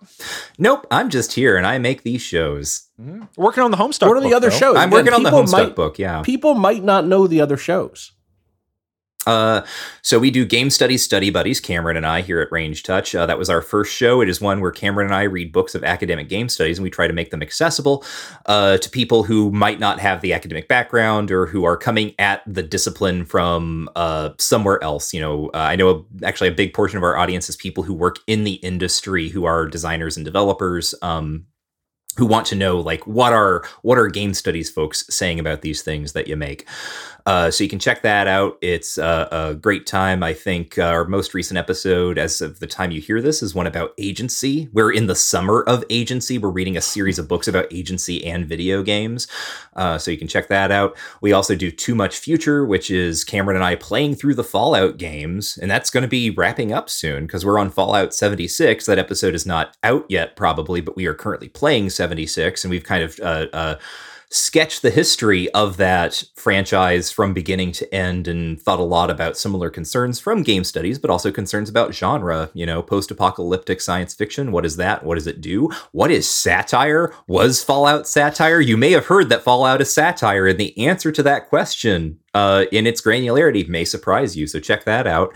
Nope, 0.59 0.85
I'm 0.91 1.09
just 1.09 1.33
here 1.33 1.57
and 1.57 1.65
I 1.65 1.77
make 1.79 2.03
these 2.03 2.21
shows. 2.21 2.87
Mm-hmm. 3.01 3.23
Working 3.41 3.63
on 3.63 3.71
the 3.71 3.77
Homestuck. 3.77 4.07
What 4.07 4.17
are 4.17 4.21
the 4.21 4.27
book, 4.29 4.35
other 4.35 4.49
though. 4.49 4.55
shows? 4.57 4.77
I'm 4.77 4.89
working 4.91 5.13
on 5.13 5.23
the 5.23 5.29
people 5.29 5.43
Homestuck 5.43 5.51
might- 5.51 5.75
book, 5.75 5.97
yeah. 5.99 6.21
People 6.21 6.53
might 6.53 6.83
not 6.83 7.05
know 7.07 7.25
the 7.27 7.41
other 7.41 7.57
shows. 7.57 8.11
Uh, 9.27 9.65
so 10.01 10.17
we 10.17 10.31
do 10.31 10.45
game 10.45 10.69
studies, 10.69 11.03
study 11.03 11.29
buddies, 11.29 11.59
Cameron 11.59 11.97
and 11.97 12.05
I 12.05 12.21
here 12.21 12.39
at 12.39 12.51
Ranged 12.51 12.85
Touch. 12.85 13.13
Uh, 13.13 13.25
that 13.25 13.37
was 13.37 13.49
our 13.49 13.61
first 13.61 13.93
show. 13.93 14.21
It 14.21 14.29
is 14.29 14.39
one 14.39 14.61
where 14.61 14.71
Cameron 14.71 15.07
and 15.07 15.15
I 15.15 15.23
read 15.23 15.51
books 15.51 15.75
of 15.75 15.83
academic 15.83 16.29
game 16.29 16.47
studies, 16.47 16.77
and 16.77 16.83
we 16.83 16.89
try 16.89 17.07
to 17.07 17.13
make 17.13 17.29
them 17.29 17.41
accessible 17.41 18.05
uh, 18.45 18.77
to 18.77 18.89
people 18.89 19.23
who 19.23 19.51
might 19.51 19.79
not 19.79 19.99
have 19.99 20.21
the 20.21 20.33
academic 20.33 20.69
background 20.69 21.29
or 21.29 21.45
who 21.45 21.65
are 21.65 21.75
coming 21.75 22.15
at 22.17 22.41
the 22.47 22.63
discipline 22.63 23.25
from 23.25 23.89
uh, 23.97 24.29
somewhere 24.39 24.81
else. 24.81 25.13
You 25.13 25.19
know, 25.19 25.47
uh, 25.53 25.57
I 25.57 25.75
know 25.75 26.05
actually 26.23 26.47
a 26.47 26.53
big 26.53 26.73
portion 26.73 26.97
of 26.97 27.03
our 27.03 27.17
audience 27.17 27.49
is 27.49 27.57
people 27.57 27.83
who 27.83 27.93
work 27.93 28.19
in 28.27 28.45
the 28.45 28.53
industry, 28.53 29.27
who 29.27 29.43
are 29.43 29.67
designers 29.67 30.15
and 30.15 30.25
developers. 30.25 30.95
Um, 31.01 31.47
who 32.17 32.25
want 32.25 32.45
to 32.47 32.55
know 32.55 32.79
like 32.79 33.05
what 33.07 33.33
are 33.33 33.63
what 33.81 33.97
are 33.97 34.07
game 34.07 34.33
studies 34.33 34.69
folks 34.69 35.05
saying 35.09 35.39
about 35.39 35.61
these 35.61 35.81
things 35.81 36.13
that 36.13 36.27
you 36.27 36.35
make. 36.35 36.67
Uh, 37.25 37.51
so 37.51 37.61
you 37.61 37.69
can 37.69 37.79
check 37.79 38.03
that 38.03 38.25
out. 38.25 38.57
It's 38.61 38.97
uh, 38.97 39.27
a 39.31 39.53
great 39.53 39.85
time. 39.85 40.23
I 40.23 40.33
think 40.33 40.77
uh, 40.77 40.83
our 40.83 41.03
most 41.03 41.33
recent 41.33 41.57
episode 41.57 42.17
as 42.17 42.39
of 42.39 42.59
the 42.59 42.67
time 42.67 42.91
you 42.91 43.01
hear 43.01 43.21
this 43.21 43.43
is 43.43 43.53
one 43.53 43.67
about 43.67 43.93
agency. 43.97 44.69
We're 44.71 44.93
in 44.93 45.07
the 45.07 45.15
summer 45.15 45.63
of 45.63 45.83
agency. 45.89 46.37
We're 46.37 46.49
reading 46.49 46.77
a 46.77 46.81
series 46.81 47.19
of 47.19 47.27
books 47.27 47.49
about 47.49 47.71
agency 47.71 48.25
and 48.25 48.45
video 48.45 48.81
games. 48.81 49.27
Uh, 49.75 49.97
so 49.97 50.09
you 50.09 50.17
can 50.17 50.29
check 50.29 50.47
that 50.47 50.71
out. 50.71 50.95
We 51.19 51.33
also 51.33 51.53
do 51.53 51.69
too 51.69 51.95
much 51.95 52.17
future 52.17 52.65
which 52.65 52.89
is 52.91 53.23
cameron 53.23 53.55
and 53.55 53.63
i 53.63 53.75
playing 53.75 54.15
through 54.15 54.35
the 54.35 54.43
fallout 54.43 54.97
games 54.97 55.57
and 55.57 55.69
that's 55.69 55.89
going 55.89 56.01
to 56.01 56.07
be 56.07 56.29
wrapping 56.29 56.73
up 56.73 56.89
soon 56.89 57.25
because 57.25 57.45
we're 57.45 57.59
on 57.59 57.69
fallout 57.69 58.13
76 58.13 58.85
that 58.85 58.99
episode 58.99 59.35
is 59.35 59.45
not 59.45 59.75
out 59.83 60.05
yet 60.09 60.35
probably 60.35 60.81
but 60.81 60.95
we 60.95 61.05
are 61.05 61.13
currently 61.13 61.49
playing 61.49 61.89
76 61.89 62.06
and 62.11 62.69
we've 62.69 62.83
kind 62.83 63.03
of 63.03 63.19
uh, 63.19 63.47
uh, 63.53 63.75
sketched 64.29 64.81
the 64.81 64.89
history 64.89 65.49
of 65.51 65.77
that 65.77 66.21
franchise 66.35 67.09
from 67.09 67.33
beginning 67.33 67.71
to 67.71 67.95
end 67.95 68.27
and 68.27 68.61
thought 68.61 68.79
a 68.79 68.83
lot 68.83 69.09
about 69.09 69.37
similar 69.37 69.69
concerns 69.69 70.19
from 70.19 70.43
game 70.43 70.65
studies 70.65 70.99
but 70.99 71.09
also 71.09 71.31
concerns 71.31 71.69
about 71.69 71.93
genre 71.93 72.49
you 72.53 72.65
know 72.65 72.81
post-apocalyptic 72.81 73.79
science 73.79 74.13
fiction. 74.13 74.51
What 74.51 74.65
is 74.65 74.75
that 74.77 75.03
what 75.05 75.15
does 75.15 75.27
it 75.27 75.39
do? 75.39 75.69
What 75.93 76.11
is 76.11 76.29
satire? 76.29 77.13
Was 77.27 77.63
fallout 77.63 78.05
satire? 78.05 78.59
You 78.59 78.75
may 78.75 78.91
have 78.91 79.05
heard 79.05 79.29
that 79.29 79.43
fallout 79.43 79.81
is 79.81 79.93
satire 79.93 80.47
and 80.47 80.59
the 80.59 80.77
answer 80.77 81.11
to 81.13 81.23
that 81.23 81.47
question 81.47 82.19
uh, 82.33 82.65
in 82.71 82.85
its 82.85 83.01
granularity 83.01 83.67
may 83.67 83.85
surprise 83.85 84.35
you 84.35 84.45
so 84.45 84.59
check 84.59 84.83
that 84.83 85.07
out. 85.07 85.33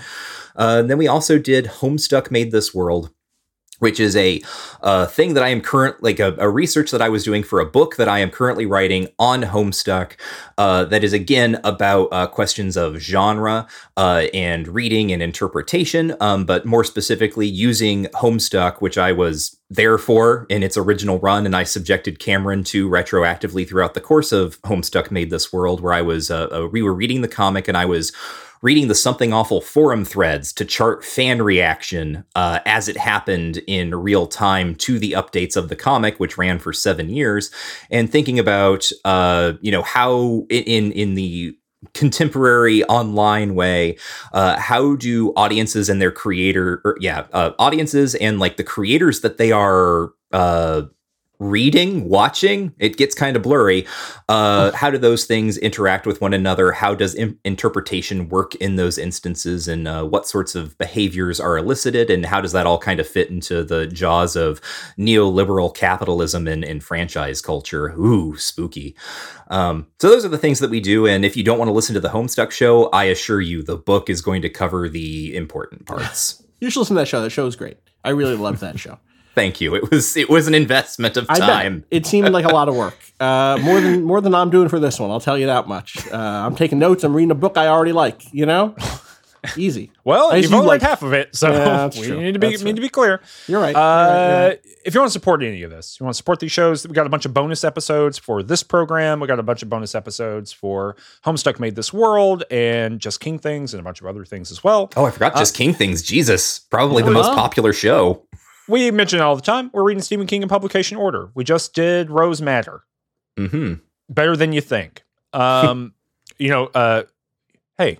Uh, 0.58 0.80
and 0.80 0.90
then 0.90 0.98
we 0.98 1.08
also 1.08 1.40
did 1.40 1.66
homestuck 1.66 2.30
made 2.30 2.52
this 2.52 2.74
world 2.74 3.12
which 3.82 4.00
is 4.00 4.16
a 4.16 4.40
uh, 4.84 5.08
thing 5.08 5.34
that 5.34 5.44
I 5.44 5.50
am 5.50 5.60
current 5.60 6.02
like 6.04 6.20
a, 6.20 6.36
a 6.38 6.48
research 6.48 6.92
that 6.92 7.02
I 7.02 7.10
was 7.10 7.24
doing 7.24 7.42
for 7.42 7.60
a 7.60 7.66
book 7.66 7.96
that 7.96 8.08
I 8.08 8.20
am 8.20 8.30
currently 8.30 8.68
writing 8.68 9.08
on 9.18 9.42
Homestuck. 9.42 10.14
Uh, 10.58 10.86
that 10.86 11.04
is 11.04 11.14
again 11.14 11.60
about 11.64 12.10
uh, 12.12 12.28
questions 12.28 12.78
of 12.78 12.98
genre 12.98 13.68
uh, 13.98 14.28
and 14.36 14.68
reading 14.68 15.12
and 15.12 15.24
interpretation, 15.24 16.16
um, 16.22 16.46
but 16.46 16.64
more 16.64 16.84
specifically 16.84 17.48
using 17.48 18.06
Homestuck, 18.14 18.82
which 18.82 19.00
I 19.00 19.12
was 19.12 19.58
there 19.72 19.98
for 19.98 20.46
in 20.50 20.62
its 20.62 20.78
original 20.78 21.18
run, 21.20 21.46
and 21.48 21.56
I 21.56 21.64
subjected 21.64 22.20
Cameron 22.20 22.64
to 22.66 22.88
retroactively 22.88 23.68
throughout 23.68 23.96
the 23.96 24.02
course 24.02 24.32
of 24.32 24.62
Homestuck 24.62 25.10
Made 25.10 25.32
This 25.32 25.52
World, 25.52 25.82
where 25.82 25.94
I 25.94 26.04
was 26.04 26.30
uh, 26.30 26.48
uh, 26.52 26.68
we 26.68 26.84
were 26.84 26.94
reading 26.94 27.22
the 27.22 27.28
comic 27.28 27.68
and 27.68 27.78
I 27.78 27.86
was 27.86 28.12
reading 28.62 28.88
the 28.88 28.96
Something 28.96 29.34
Awful 29.34 29.62
forum 29.62 30.06
threads 30.06 30.54
to 30.54 30.66
chart 30.66 31.04
fan 31.04 31.42
reaction 31.42 32.24
uh, 32.36 32.60
as 32.66 32.88
it 32.88 32.98
happened 32.98 33.58
in 33.68 33.96
real 33.96 34.28
time 34.28 34.76
to 34.76 35.00
the 35.00 35.14
updates 35.14 35.56
of 35.56 35.70
the 35.70 35.76
comic, 35.76 36.20
which 36.20 36.38
ran 36.38 36.60
for 36.60 36.74
seven 36.74 37.10
years, 37.10 37.52
and 37.90 38.12
thinking 38.12 38.40
about 38.40 38.92
uh, 39.06 39.54
you 39.62 39.72
know 39.72 39.82
how 39.82 40.46
in 40.50 40.92
in 40.92 41.16
the 41.16 41.56
contemporary 41.96 42.84
online 42.84 43.56
way 43.56 43.98
uh, 44.34 44.58
how 44.60 44.96
do 44.96 45.34
audiences 45.36 45.90
and 45.90 46.00
their 46.00 46.12
creator 46.12 46.80
or, 46.86 46.96
yeah 47.00 47.26
uh, 47.34 47.52
audiences 47.58 48.14
and 48.16 48.40
like 48.40 48.58
the 48.58 48.64
creators 48.64 49.22
that 49.22 49.38
they 49.38 49.52
are 49.52 50.12
uh, 50.32 50.84
reading 51.42 52.08
watching 52.08 52.72
it 52.78 52.98
gets 52.98 53.16
kind 53.16 53.36
of 53.36 53.42
blurry. 53.42 53.86
Uh 54.30 54.72
how 54.74 54.92
do 54.92 54.98
those 55.00 55.26
things 55.26 55.58
interact 55.58 56.06
with 56.06 56.22
one 56.22 56.34
another? 56.34 56.72
How 56.72 56.94
does 56.94 57.16
im- 57.16 57.40
interpretation 57.44 58.30
work 58.30 58.54
in 58.56 58.76
those 58.76 59.00
instances? 59.00 59.68
And 59.68 59.88
uh, 59.88 60.06
what 60.06 60.28
sorts 60.28 60.54
of 60.54 60.78
behaviors 60.78 61.40
are 61.40 61.58
elicited? 61.58 62.12
And 62.12 62.28
how 62.28 62.42
does 62.42 62.52
that 62.52 62.68
all 62.68 62.78
kind 62.78 63.00
of 63.00 63.08
fit 63.08 63.32
into 63.32 63.64
the 63.64 63.88
jaws 63.88 64.36
of 64.36 64.62
neoliberal 65.00 65.74
capitalism 65.74 66.48
and, 66.48 66.64
and 66.64 66.84
franchise 66.84 67.42
culture? 67.42 67.90
Ooh 68.00 68.38
spooky. 68.38 68.96
Um, 69.50 69.88
so 70.00 70.10
those 70.10 70.24
are 70.24 70.30
the 70.30 70.38
things 70.38 70.60
that 70.60 70.70
we 70.70 70.80
do. 70.80 71.08
And 71.08 71.26
if 71.26 71.36
you 71.36 71.44
don't 71.44 71.58
want 71.58 71.70
to 71.70 71.74
listen 71.74 71.96
to 71.96 72.00
the 72.00 72.10
homestuck 72.10 72.52
show 72.52 72.86
i 72.94 73.06
assure 73.06 73.42
you 73.42 73.64
the 73.64 73.78
book 73.78 74.10
is 74.10 74.22
going 74.22 74.42
to 74.44 74.50
cover 74.50 74.88
the 74.88 75.36
important 75.36 75.86
parts. 75.88 76.44
You 76.60 76.70
should 76.70 76.82
listen 76.82 76.96
to 76.96 77.02
that 77.02 77.08
show. 77.08 77.22
That 77.22 77.32
show 77.32 77.48
is 77.48 77.56
great. 77.56 77.78
I 78.04 78.12
really 78.12 78.36
love 78.36 78.60
that 78.60 78.80
show. 78.80 79.00
Thank 79.36 79.62
you 79.62 79.76
it 79.76 79.90
was 79.92 80.16
it 80.18 80.30
was 80.30 80.48
an 80.48 80.54
investment 80.56 81.18
of 81.18 81.26
I 81.30 81.38
time 81.40 81.80
bet. 81.80 81.88
It 81.92 82.06
seemed 82.06 82.30
like 82.30 82.46
a 82.46 82.50
lot 82.54 82.68
of 82.70 82.76
work. 82.76 82.98
Uh, 83.20 83.58
more 83.62 83.80
than 83.82 84.04
more 84.04 84.22
than 84.22 84.34
I'm 84.36 84.50
doing 84.50 84.70
for 84.70 84.80
this 84.80 85.00
one. 85.00 85.12
I'll 85.12 85.20
tell 85.20 85.38
you 85.38 85.46
that 85.48 85.68
much. 85.68 86.08
Uh, 86.12 86.18
I'm 86.18 86.56
taking 86.56 86.80
notes. 86.80 87.04
I'm 87.04 87.16
reading 87.16 87.32
a 87.32 87.36
book 87.36 87.58
I 87.58 87.68
already 87.68 87.92
like. 87.94 88.34
You 88.34 88.46
know, 88.46 88.76
easy. 89.58 89.92
Well, 90.04 90.32
I 90.32 90.38
you've 90.38 90.46
assume, 90.46 90.56
only 90.56 90.68
like- 90.70 90.82
read 90.82 90.90
half 90.90 91.04
of 91.04 91.14
it, 91.14 91.36
so 91.36 91.52
Yeah, 91.52 91.86
we 91.96 92.08
true. 92.08 92.20
need 92.20 92.32
to 92.32 92.40
be 92.40 92.48
That's 92.50 92.64
need 92.64 92.70
fair. 92.72 92.76
to 92.78 92.82
be 92.82 92.90
clear. 92.90 93.22
You're 93.48 93.62
right. 93.62 93.76
Uh, 93.76 93.80
You're 93.80 94.08
right, 94.08 94.40
you're 94.40 94.48
right. 94.50 94.60
If 94.84 94.96
you 94.96 95.00
want 95.00 95.10
to 95.10 95.14
support 95.14 95.44
any 95.44 95.62
of 95.62 95.70
this, 95.70 96.00
you 96.00 96.04
want 96.04 96.16
to 96.16 96.18
support 96.18 96.40
these 96.40 96.52
shows, 96.52 96.88
we 96.88 96.94
got 96.96 97.06
a 97.06 97.10
bunch 97.10 97.26
of 97.28 97.36
bonus 97.36 97.64
episodes 97.64 98.18
for 98.18 98.42
this 98.42 98.64
program. 98.64 99.20
We 99.20 99.28
got 99.28 99.38
a 99.38 99.44
bunch 99.44 99.62
of 99.62 99.70
bonus 99.70 99.94
episodes 99.94 100.52
for 100.52 100.96
Homestuck 101.24 101.60
Made 101.60 101.76
This 101.76 101.94
World 101.94 102.46
and 102.50 103.00
Just 103.00 103.20
King 103.20 103.38
Things 103.38 103.76
and 103.76 103.80
a 103.80 103.84
bunch 103.84 104.02
of 104.02 104.08
other 104.08 104.26
things 104.26 104.50
as 104.50 104.64
well. 104.64 104.90
Oh, 104.98 105.06
I 105.06 105.12
forgot 105.12 105.36
just 105.36 105.54
King 105.56 105.76
Things. 105.76 106.02
Jesus, 106.02 106.58
probably 106.58 107.04
the 107.04 107.10
Oh, 107.10 107.14
most 107.14 107.36
popular 107.36 107.74
show. 107.74 108.24
We 108.68 108.92
mention 108.92 109.20
it 109.20 109.24
all 109.24 109.36
the 109.36 109.42
time. 109.42 109.70
We're 109.74 109.84
reading 109.84 110.02
Stephen 110.02 110.28
King 110.28 110.44
in 110.44 110.50
publication 110.50 110.98
order. 110.98 111.30
We 111.34 111.44
just 111.44 111.74
did 111.74 112.10
Rose 112.10 112.42
Madder. 112.42 112.84
hmm 113.38 113.74
Better 114.10 114.36
than 114.36 114.54
you 114.54 114.62
think. 114.62 115.04
Um, 115.34 115.94
you 116.38 116.50
know, 116.50 116.66
uh, 116.68 117.04
hey, 117.78 118.00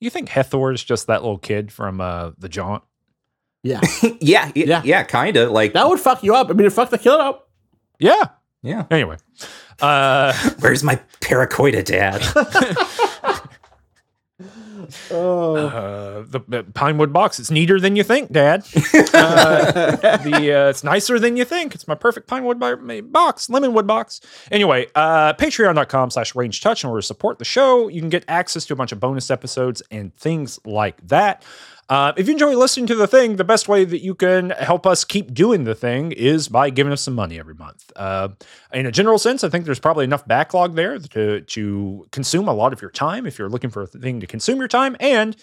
you 0.00 0.10
think 0.10 0.28
Hethor 0.28 0.74
is 0.74 0.82
just 0.84 1.06
that 1.06 1.22
little 1.22 1.38
kid 1.38 1.72
from 1.72 2.00
uh, 2.00 2.32
the 2.38 2.48
Jaunt? 2.48 2.82
Yeah, 3.62 3.80
yeah, 4.20 4.50
yeah, 4.54 4.64
Yeah. 4.66 4.82
yeah, 4.84 5.02
kind 5.04 5.36
of 5.36 5.50
like. 5.50 5.72
that 5.72 5.88
would 5.88 5.98
fuck 6.00 6.22
you 6.22 6.34
up. 6.34 6.50
I 6.50 6.52
mean, 6.52 6.66
it 6.66 6.72
fucked 6.72 6.90
the 6.92 6.98
kid 6.98 7.12
up. 7.12 7.48
Yeah. 7.98 8.22
yeah. 8.62 8.84
Anyway, 8.90 9.16
uh, 9.80 10.32
Where's 10.60 10.82
my 10.84 11.00
paracoida 11.20 11.84
dad? 11.84 12.22
Oh, 15.10 15.56
uh, 15.56 16.24
the, 16.28 16.40
the 16.48 16.64
Pinewood 16.74 17.12
box. 17.12 17.38
It's 17.38 17.50
neater 17.50 17.80
than 17.80 17.96
you 17.96 18.02
think, 18.02 18.32
Dad. 18.32 18.64
Uh, 19.16 20.16
the 20.18 20.52
uh, 20.52 20.68
it's 20.68 20.84
nicer 20.84 21.18
than 21.18 21.36
you 21.36 21.44
think. 21.44 21.74
It's 21.74 21.88
my 21.88 21.94
perfect 21.94 22.26
Pinewood 22.28 22.58
box, 22.58 23.46
Lemonwood 23.48 23.86
box. 23.86 24.20
Anyway, 24.50 24.86
uh, 24.94 25.32
patreon.com 25.34 26.10
slash 26.10 26.32
rangedtouch 26.34 26.84
in 26.84 26.90
order 26.90 27.00
to 27.00 27.06
support 27.06 27.38
the 27.38 27.44
show. 27.44 27.88
You 27.88 28.00
can 28.00 28.10
get 28.10 28.24
access 28.28 28.64
to 28.66 28.72
a 28.74 28.76
bunch 28.76 28.92
of 28.92 29.00
bonus 29.00 29.30
episodes 29.30 29.82
and 29.90 30.14
things 30.16 30.58
like 30.64 31.06
that. 31.08 31.44
Uh, 31.88 32.12
if 32.16 32.26
you 32.26 32.32
enjoy 32.32 32.56
listening 32.56 32.86
to 32.86 32.96
the 32.96 33.06
thing, 33.06 33.36
the 33.36 33.44
best 33.44 33.68
way 33.68 33.84
that 33.84 34.00
you 34.00 34.14
can 34.14 34.50
help 34.50 34.86
us 34.86 35.04
keep 35.04 35.32
doing 35.32 35.64
the 35.64 35.74
thing 35.74 36.10
is 36.10 36.48
by 36.48 36.68
giving 36.68 36.92
us 36.92 37.00
some 37.00 37.14
money 37.14 37.38
every 37.38 37.54
month. 37.54 37.92
Uh, 37.94 38.28
in 38.72 38.86
a 38.86 38.90
general 38.90 39.18
sense, 39.18 39.44
I 39.44 39.48
think 39.48 39.64
there's 39.64 39.78
probably 39.78 40.04
enough 40.04 40.26
backlog 40.26 40.74
there 40.74 40.98
to 40.98 41.42
to 41.42 42.06
consume 42.10 42.48
a 42.48 42.52
lot 42.52 42.72
of 42.72 42.82
your 42.82 42.90
time 42.90 43.24
if 43.24 43.38
you're 43.38 43.48
looking 43.48 43.70
for 43.70 43.82
a 43.82 43.86
thing 43.86 44.18
to 44.18 44.26
consume 44.26 44.58
your 44.58 44.68
time. 44.68 44.96
And 44.98 45.36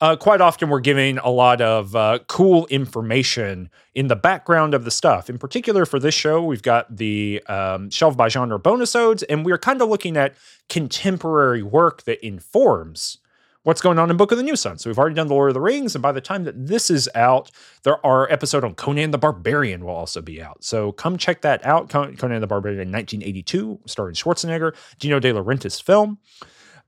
uh, 0.00 0.14
quite 0.14 0.40
often, 0.40 0.68
we're 0.68 0.80
giving 0.80 1.18
a 1.18 1.28
lot 1.28 1.60
of 1.60 1.94
uh, 1.96 2.20
cool 2.28 2.66
information 2.68 3.68
in 3.94 4.06
the 4.06 4.16
background 4.16 4.74
of 4.74 4.84
the 4.84 4.90
stuff. 4.92 5.28
In 5.28 5.38
particular, 5.38 5.84
for 5.84 5.98
this 5.98 6.14
show, 6.14 6.42
we've 6.42 6.62
got 6.62 6.96
the 6.96 7.42
um, 7.48 7.90
Shelved 7.90 8.16
by 8.16 8.28
Genre 8.28 8.58
bonus 8.60 8.94
odes, 8.94 9.24
and 9.24 9.44
we're 9.44 9.58
kind 9.58 9.82
of 9.82 9.88
looking 9.88 10.16
at 10.16 10.36
contemporary 10.68 11.62
work 11.64 12.04
that 12.04 12.24
informs 12.24 13.18
what's 13.62 13.80
going 13.80 13.98
on 13.98 14.10
in 14.10 14.16
Book 14.16 14.32
of 14.32 14.38
the 14.38 14.44
New 14.44 14.56
Sun. 14.56 14.78
So 14.78 14.88
we've 14.88 14.98
already 14.98 15.14
done 15.14 15.28
the 15.28 15.34
Lord 15.34 15.50
of 15.50 15.54
the 15.54 15.60
Rings, 15.60 15.94
and 15.94 16.02
by 16.02 16.12
the 16.12 16.20
time 16.20 16.44
that 16.44 16.66
this 16.66 16.90
is 16.90 17.08
out, 17.14 17.50
there 17.82 18.04
our 18.04 18.30
episode 18.32 18.64
on 18.64 18.74
Conan 18.74 19.10
the 19.10 19.18
Barbarian 19.18 19.84
will 19.84 19.94
also 19.94 20.20
be 20.20 20.42
out. 20.42 20.64
So 20.64 20.92
come 20.92 21.16
check 21.16 21.42
that 21.42 21.64
out. 21.64 21.88
Conan 21.88 22.40
the 22.40 22.46
Barbarian 22.46 22.80
in 22.80 22.92
1982, 22.92 23.80
starring 23.86 24.14
Schwarzenegger, 24.14 24.74
Dino 24.98 25.20
De 25.20 25.32
Laurentiis 25.32 25.82
film. 25.82 26.18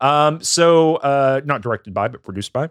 Um, 0.01 0.43
so 0.43 0.97
uh, 0.97 1.41
not 1.45 1.63
directed 1.63 1.95
by, 1.95 2.09
but 2.09 2.23
produced 2.23 2.53
by. 2.53 2.71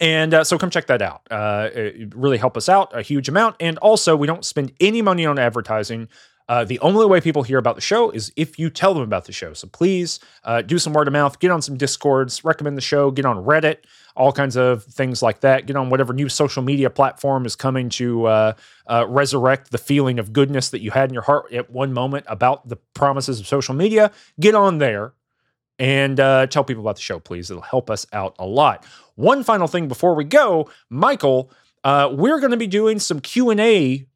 And 0.00 0.34
uh, 0.34 0.44
so 0.44 0.58
come 0.58 0.70
check 0.70 0.86
that 0.88 1.02
out. 1.02 1.22
Uh, 1.30 1.68
really 2.14 2.38
help 2.38 2.56
us 2.56 2.68
out 2.68 2.96
a 2.96 3.02
huge 3.02 3.28
amount. 3.28 3.56
And 3.60 3.78
also, 3.78 4.16
we 4.16 4.26
don't 4.26 4.44
spend 4.44 4.72
any 4.80 5.02
money 5.02 5.26
on 5.26 5.38
advertising. 5.38 6.08
Uh, 6.48 6.64
the 6.64 6.78
only 6.78 7.04
way 7.06 7.20
people 7.20 7.42
hear 7.42 7.58
about 7.58 7.74
the 7.74 7.80
show 7.80 8.10
is 8.10 8.32
if 8.36 8.58
you 8.58 8.70
tell 8.70 8.94
them 8.94 9.02
about 9.02 9.24
the 9.24 9.32
show. 9.32 9.52
So 9.52 9.66
please 9.66 10.20
uh, 10.44 10.62
do 10.62 10.78
some 10.78 10.92
word 10.92 11.08
of 11.08 11.12
mouth, 11.12 11.40
get 11.40 11.50
on 11.50 11.60
some 11.60 11.76
discords, 11.76 12.44
recommend 12.44 12.76
the 12.76 12.82
show, 12.82 13.10
get 13.10 13.24
on 13.24 13.44
Reddit, 13.44 13.78
all 14.14 14.32
kinds 14.32 14.56
of 14.56 14.84
things 14.84 15.22
like 15.22 15.40
that. 15.40 15.66
Get 15.66 15.74
on 15.74 15.90
whatever 15.90 16.12
new 16.12 16.28
social 16.28 16.62
media 16.62 16.88
platform 16.88 17.46
is 17.46 17.56
coming 17.56 17.88
to 17.90 18.26
uh, 18.26 18.52
uh, 18.86 19.06
resurrect 19.08 19.72
the 19.72 19.78
feeling 19.78 20.18
of 20.18 20.32
goodness 20.32 20.70
that 20.70 20.80
you 20.80 20.92
had 20.92 21.10
in 21.10 21.14
your 21.14 21.24
heart 21.24 21.52
at 21.52 21.70
one 21.70 21.92
moment 21.92 22.24
about 22.28 22.68
the 22.68 22.76
promises 22.94 23.40
of 23.40 23.46
social 23.46 23.74
media. 23.74 24.12
Get 24.38 24.54
on 24.54 24.78
there 24.78 25.14
and 25.78 26.18
uh, 26.20 26.46
tell 26.46 26.64
people 26.64 26.82
about 26.82 26.96
the 26.96 27.02
show, 27.02 27.18
please. 27.18 27.50
It'll 27.50 27.60
help 27.62 27.90
us 27.90 28.06
out 28.12 28.36
a 28.38 28.46
lot. 28.46 28.84
One 29.16 29.42
final 29.42 29.66
thing 29.66 29.88
before 29.88 30.14
we 30.14 30.24
go, 30.24 30.70
Michael, 30.90 31.50
uh, 31.84 32.08
we're 32.12 32.38
going 32.38 32.52
to 32.52 32.56
be 32.56 32.66
doing 32.66 32.98
some 32.98 33.20
Q 33.20 33.50
and 33.50 33.60
A 33.60 34.06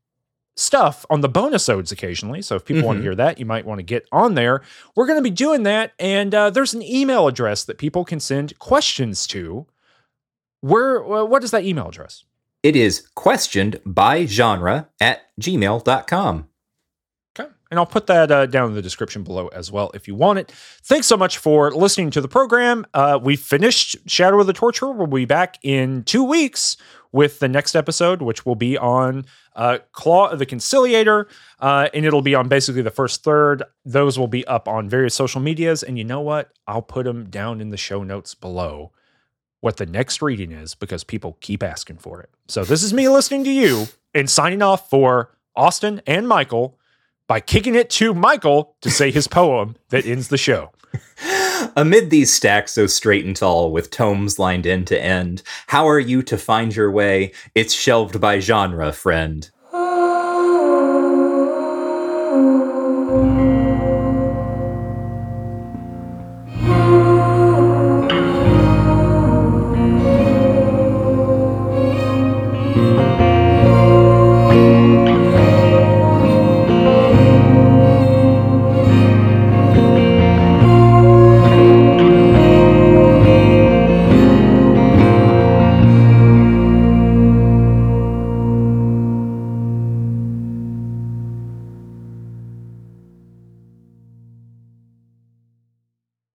stuff 0.60 1.05
on 1.10 1.20
the 1.22 1.28
bonus 1.28 1.68
odes 1.68 1.90
occasionally. 1.90 2.42
So 2.42 2.55
if 2.56 2.64
people 2.64 2.82
want 2.84 2.98
to 2.98 3.00
Mhm. 3.00 3.05
hear 3.05 3.14
that, 3.16 3.39
you 3.39 3.47
might 3.47 3.64
want 3.66 3.78
to 3.78 3.82
get 3.82 4.06
on 4.12 4.34
there. 4.34 4.62
We're 4.94 5.06
going 5.06 5.18
to 5.18 5.22
be 5.22 5.30
doing 5.30 5.62
that, 5.64 5.92
and 5.98 6.34
uh, 6.34 6.50
there's 6.50 6.74
an 6.74 6.82
email 6.82 7.26
address 7.26 7.64
that 7.64 7.78
people 7.78 8.05
can 8.05 8.20
send 8.20 8.58
questions 8.58 9.26
to. 9.28 9.66
Where? 10.60 11.02
What 11.02 11.42
is 11.42 11.50
that 11.52 11.64
email 11.64 11.89
address? 11.89 12.24
It 12.62 12.76
is 12.76 13.08
questioned 13.14 13.80
by 13.86 14.26
genre 14.26 14.89
at 15.00 15.22
gmail.com. 15.40 16.48
And 17.70 17.78
I'll 17.78 17.86
put 17.86 18.07
that 18.08 18.31
uh, 18.31 18.47
down 18.47 18.70
in 18.70 18.74
the 18.74 18.82
description 18.82 19.23
below 19.23 19.49
as 19.49 19.70
well 19.70 19.90
if 19.94 20.08
you 20.08 20.15
want 20.15 20.40
it. 20.40 20.50
Thanks 20.82 21.07
so 21.07 21.16
much 21.16 21.39
for 21.39 21.70
listening 21.70 22.10
to 22.10 22.20
the 22.20 22.28
program. 22.28 22.84
Uh, 22.94 23.18
we 23.23 23.36
finished 23.36 23.97
Shadow 24.07 24.40
of 24.40 24.47
the 24.47 24.52
Torturer. 24.52 24.92
We'll 24.92 25.07
be 25.07 25.24
back 25.24 25.58
in 25.62 26.02
two 26.02 26.24
weeks 26.24 26.76
with 27.12 27.39
the 27.39 27.49
next 27.49 27.74
episode, 27.76 28.23
which 28.23 28.44
will 28.44 28.55
be 28.57 28.76
on 28.76 29.24
uh, 29.55 29.78
Claw 29.92 30.28
of 30.28 30.39
the 30.39 30.47
Conciliator. 30.47 31.28
Uh, 31.60 31.89
and 31.94 32.05
it'll 32.05 32.23
be 32.23 32.34
on 32.34 32.49
basically 32.49 32.82
the 32.82 32.90
first 32.90 33.23
third. 33.23 33.62
Those 33.84 34.18
will 34.18 34.28
be 34.28 34.44
up 34.47 34.66
on 34.68 34.89
various 34.89 35.15
social 35.15 35.40
medias. 35.40 35.82
And 35.82 35.97
you 35.97 36.05
know 36.05 36.20
what? 36.20 36.52
I'll 36.66 36.82
put 36.82 37.05
them 37.05 37.31
down 37.31 37.60
in 37.60 37.70
the 37.70 37.76
show 37.76 38.02
notes 38.02 38.34
below 38.34 38.92
what 39.60 39.76
the 39.76 39.86
next 39.86 40.23
reading 40.23 40.52
is 40.52 40.74
because 40.74 41.05
people 41.05 41.36
keep 41.40 41.62
asking 41.62 41.99
for 41.99 42.20
it. 42.20 42.31
So 42.49 42.65
this 42.65 42.82
is 42.82 42.92
me 42.92 43.08
listening 43.08 43.44
to 43.44 43.50
you 43.50 43.86
and 44.15 44.28
signing 44.28 44.62
off 44.62 44.89
for 44.89 45.31
Austin 45.55 46.00
and 46.07 46.26
Michael 46.26 46.78
by 47.31 47.39
kicking 47.39 47.76
it 47.76 47.89
to 47.89 48.12
Michael 48.12 48.75
to 48.81 48.91
say 48.91 49.12
his 49.12 49.28
poem 49.28 49.76
that 49.91 50.05
ends 50.05 50.26
the 50.26 50.36
show. 50.36 50.73
Amid 51.76 52.10
these 52.10 52.33
stacks 52.33 52.73
so 52.73 52.89
straight 52.89 53.25
and 53.25 53.36
tall, 53.36 53.70
with 53.70 53.92
tomes 53.92 54.41
lined 54.41 54.67
end 54.67 54.89
to 54.89 55.00
end, 55.00 55.44
how 55.68 55.89
are 55.89 56.00
you 56.00 56.25
to 56.25 56.36
find 56.36 56.75
your 56.75 56.91
way? 56.91 57.31
It's 57.55 57.73
shelved 57.73 58.20
by 58.20 58.41
genre, 58.41 58.91
friend. 58.91 59.49